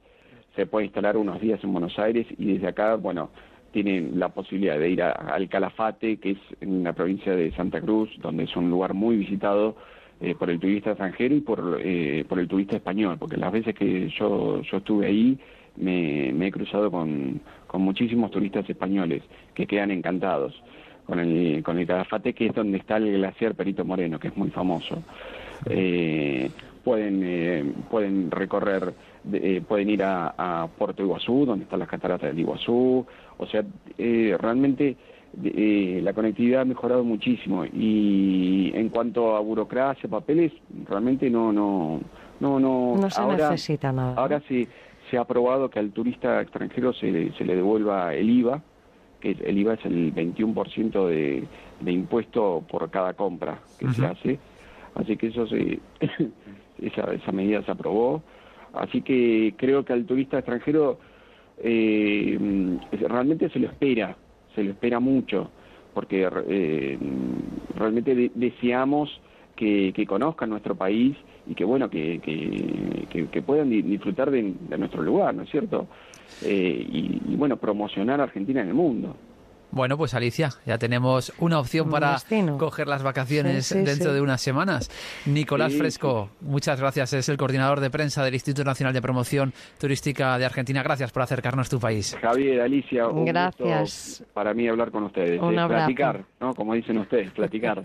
se 0.57 0.65
puede 0.65 0.87
instalar 0.87 1.15
unos 1.15 1.39
días 1.39 1.63
en 1.63 1.71
Buenos 1.71 1.97
Aires 1.99 2.25
y 2.37 2.53
desde 2.53 2.67
acá, 2.67 2.95
bueno, 2.95 3.29
tienen 3.71 4.19
la 4.19 4.29
posibilidad 4.29 4.79
de 4.79 4.89
ir 4.89 5.03
al 5.03 5.47
Calafate, 5.49 6.17
que 6.17 6.31
es 6.31 6.37
en 6.61 6.83
la 6.83 6.93
provincia 6.93 7.35
de 7.35 7.51
Santa 7.51 7.79
Cruz, 7.79 8.09
donde 8.21 8.45
es 8.45 8.55
un 8.55 8.69
lugar 8.71 8.93
muy 8.95 9.17
visitado 9.17 9.75
eh, 10.21 10.35
por 10.35 10.49
el 10.49 10.59
turista 10.59 10.91
extranjero 10.91 11.35
y 11.35 11.41
por, 11.41 11.79
eh, 11.83 12.25
por 12.27 12.39
el 12.39 12.47
turista 12.47 12.75
español, 12.75 13.17
porque 13.19 13.37
las 13.37 13.51
veces 13.51 13.75
que 13.75 14.09
yo, 14.09 14.61
yo 14.61 14.77
estuve 14.77 15.07
ahí 15.07 15.37
me, 15.75 16.31
me 16.33 16.47
he 16.47 16.51
cruzado 16.51 16.89
con, 16.89 17.39
con 17.67 17.81
muchísimos 17.81 18.31
turistas 18.31 18.69
españoles 18.69 19.23
que 19.53 19.67
quedan 19.67 19.91
encantados 19.91 20.61
con 21.05 21.19
el, 21.19 21.63
con 21.63 21.77
el 21.77 21.87
Calafate, 21.87 22.33
que 22.33 22.47
es 22.47 22.53
donde 22.53 22.79
está 22.79 22.97
el 22.97 23.13
glaciar 23.13 23.55
Perito 23.55 23.85
Moreno, 23.85 24.19
que 24.19 24.27
es 24.27 24.37
muy 24.37 24.49
famoso. 24.49 25.03
Eh, 25.69 26.49
pueden, 26.83 27.21
eh, 27.23 27.63
pueden 27.89 28.29
recorrer, 28.31 28.93
eh, 29.33 29.61
pueden 29.67 29.89
ir 29.89 30.03
a, 30.03 30.33
a 30.37 30.67
Puerto 30.67 31.03
Iguazú, 31.03 31.45
donde 31.45 31.63
están 31.63 31.79
las 31.79 31.87
cataratas 31.87 32.29
del 32.29 32.39
Iguazú, 32.39 33.05
o 33.37 33.45
sea, 33.47 33.63
eh, 33.97 34.35
realmente 34.39 34.95
eh, 35.43 35.99
la 36.03 36.13
conectividad 36.13 36.61
ha 36.61 36.65
mejorado 36.65 37.03
muchísimo 37.03 37.65
y 37.65 38.71
en 38.73 38.89
cuanto 38.89 39.35
a 39.35 39.39
burocracia, 39.39 40.09
papeles, 40.09 40.51
realmente 40.87 41.29
no, 41.29 41.51
no, 41.51 41.99
no, 42.39 42.59
no, 42.59 42.95
No 42.97 43.09
se 43.09 43.21
ahora, 43.21 43.51
necesita 43.51 43.91
nada. 43.91 44.15
Ahora 44.15 44.41
se, 44.47 44.67
se 45.09 45.17
ha 45.17 45.21
aprobado 45.21 45.69
que 45.69 45.79
al 45.79 45.91
turista 45.91 46.41
extranjero 46.41 46.93
se 46.93 47.11
le, 47.11 47.33
se 47.33 47.45
le 47.45 47.55
devuelva 47.55 48.13
el 48.13 48.29
IVA, 48.29 48.61
que 49.19 49.31
el 49.31 49.57
IVA 49.57 49.73
es 49.75 49.85
el 49.85 50.13
21% 50.13 51.07
de, 51.07 51.47
de 51.81 51.91
impuesto 51.91 52.63
por 52.69 52.89
cada 52.89 53.13
compra 53.13 53.59
que 53.79 53.89
se 53.89 54.05
hace. 54.05 54.39
Así 54.95 55.17
que 55.17 55.27
eso 55.27 55.47
se, 55.47 55.79
esa, 56.81 57.13
esa 57.13 57.31
medida 57.31 57.63
se 57.63 57.71
aprobó. 57.71 58.21
Así 58.73 59.01
que 59.01 59.53
creo 59.57 59.85
que 59.85 59.93
al 59.93 60.05
turista 60.05 60.37
extranjero 60.37 60.99
eh, 61.59 62.37
realmente 62.91 63.49
se 63.49 63.59
lo 63.59 63.67
espera, 63.67 64.15
se 64.57 64.63
lo 64.63 64.71
espera 64.71 64.99
mucho, 64.99 65.51
porque 65.93 66.27
eh, 66.47 66.97
realmente 67.75 68.15
de- 68.15 68.31
deseamos 68.33 69.21
que, 69.55 69.93
conozcan 70.07 70.49
nuestro 70.49 70.75
país 70.75 71.15
y 71.45 71.53
que 71.55 71.63
bueno 71.63 71.89
que, 71.91 72.19
que, 72.21 73.07
que- 73.09 73.29
puedan 73.43 73.69
di- 73.69 73.83
disfrutar 73.83 74.31
de, 74.31 74.55
de 74.59 74.77
nuestro 74.79 75.03
lugar, 75.03 75.35
¿no 75.35 75.43
es 75.43 75.49
cierto? 75.51 75.89
Eh, 76.41 76.83
y, 76.89 77.33
y, 77.33 77.35
bueno, 77.35 77.57
promocionar 77.57 78.19
a 78.19 78.23
Argentina 78.23 78.61
en 78.61 78.69
el 78.69 78.73
mundo. 78.73 79.19
Bueno, 79.69 79.97
pues 79.97 80.13
Alicia, 80.13 80.49
ya 80.65 80.77
tenemos 80.77 81.33
una 81.39 81.59
opción 81.59 81.89
para 81.89 82.13
destino. 82.13 82.57
coger 82.57 82.87
las 82.87 83.03
vacaciones 83.03 83.65
Sí, 83.67 83.75
sí, 83.75 83.81
dentro 83.83 84.09
sí. 84.09 84.15
de 84.15 84.21
unas 84.21 84.39
semanas. 84.41 84.89
Nicolás 85.25 85.73
Sí, 85.73 85.77
Fresco, 85.77 86.29
muchas 86.41 86.79
gracias. 86.79 87.11
Es 87.13 87.27
el 87.29 87.37
coordinador 87.37 87.79
de 87.81 87.89
prensa 87.89 88.23
del 88.23 88.33
Instituto 88.33 88.63
Nacional 88.63 88.93
de 88.93 89.01
Promoción 89.01 89.53
Turística 89.79 90.37
de 90.37 90.45
Argentina. 90.45 90.81
Gracias 90.83 91.11
por 91.11 91.21
acercarnos 91.23 91.69
tu 91.69 91.79
país. 91.79 92.15
Javier, 92.21 92.61
Alicia, 92.61 93.07
un 93.07 93.25
Gracias. 93.25 94.19
gusto 94.19 94.33
para 94.33 94.53
mí 94.53 94.67
hablar 94.67 94.89
con 94.91 95.03
ustedes. 95.03 95.41
Un 95.41 95.55
eh, 95.55 95.59
abrazo. 95.59 95.85
platicar, 95.85 96.23
¿no? 96.39 96.53
Como 96.55 96.73
dicen 96.73 96.97
ustedes, 96.99 97.31
platicar. 97.31 97.83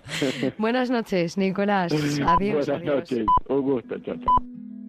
Buenas 0.58 0.90
noches, 0.90 1.36
Nicolás. 1.36 1.92
Adiós. 2.26 2.66
Buenas 2.66 2.68
adiós. 2.68 2.84
noches, 2.86 3.26
un 3.48 3.60
gusto, 3.62 3.98
chao, 4.00 4.14
chao. 4.16 4.83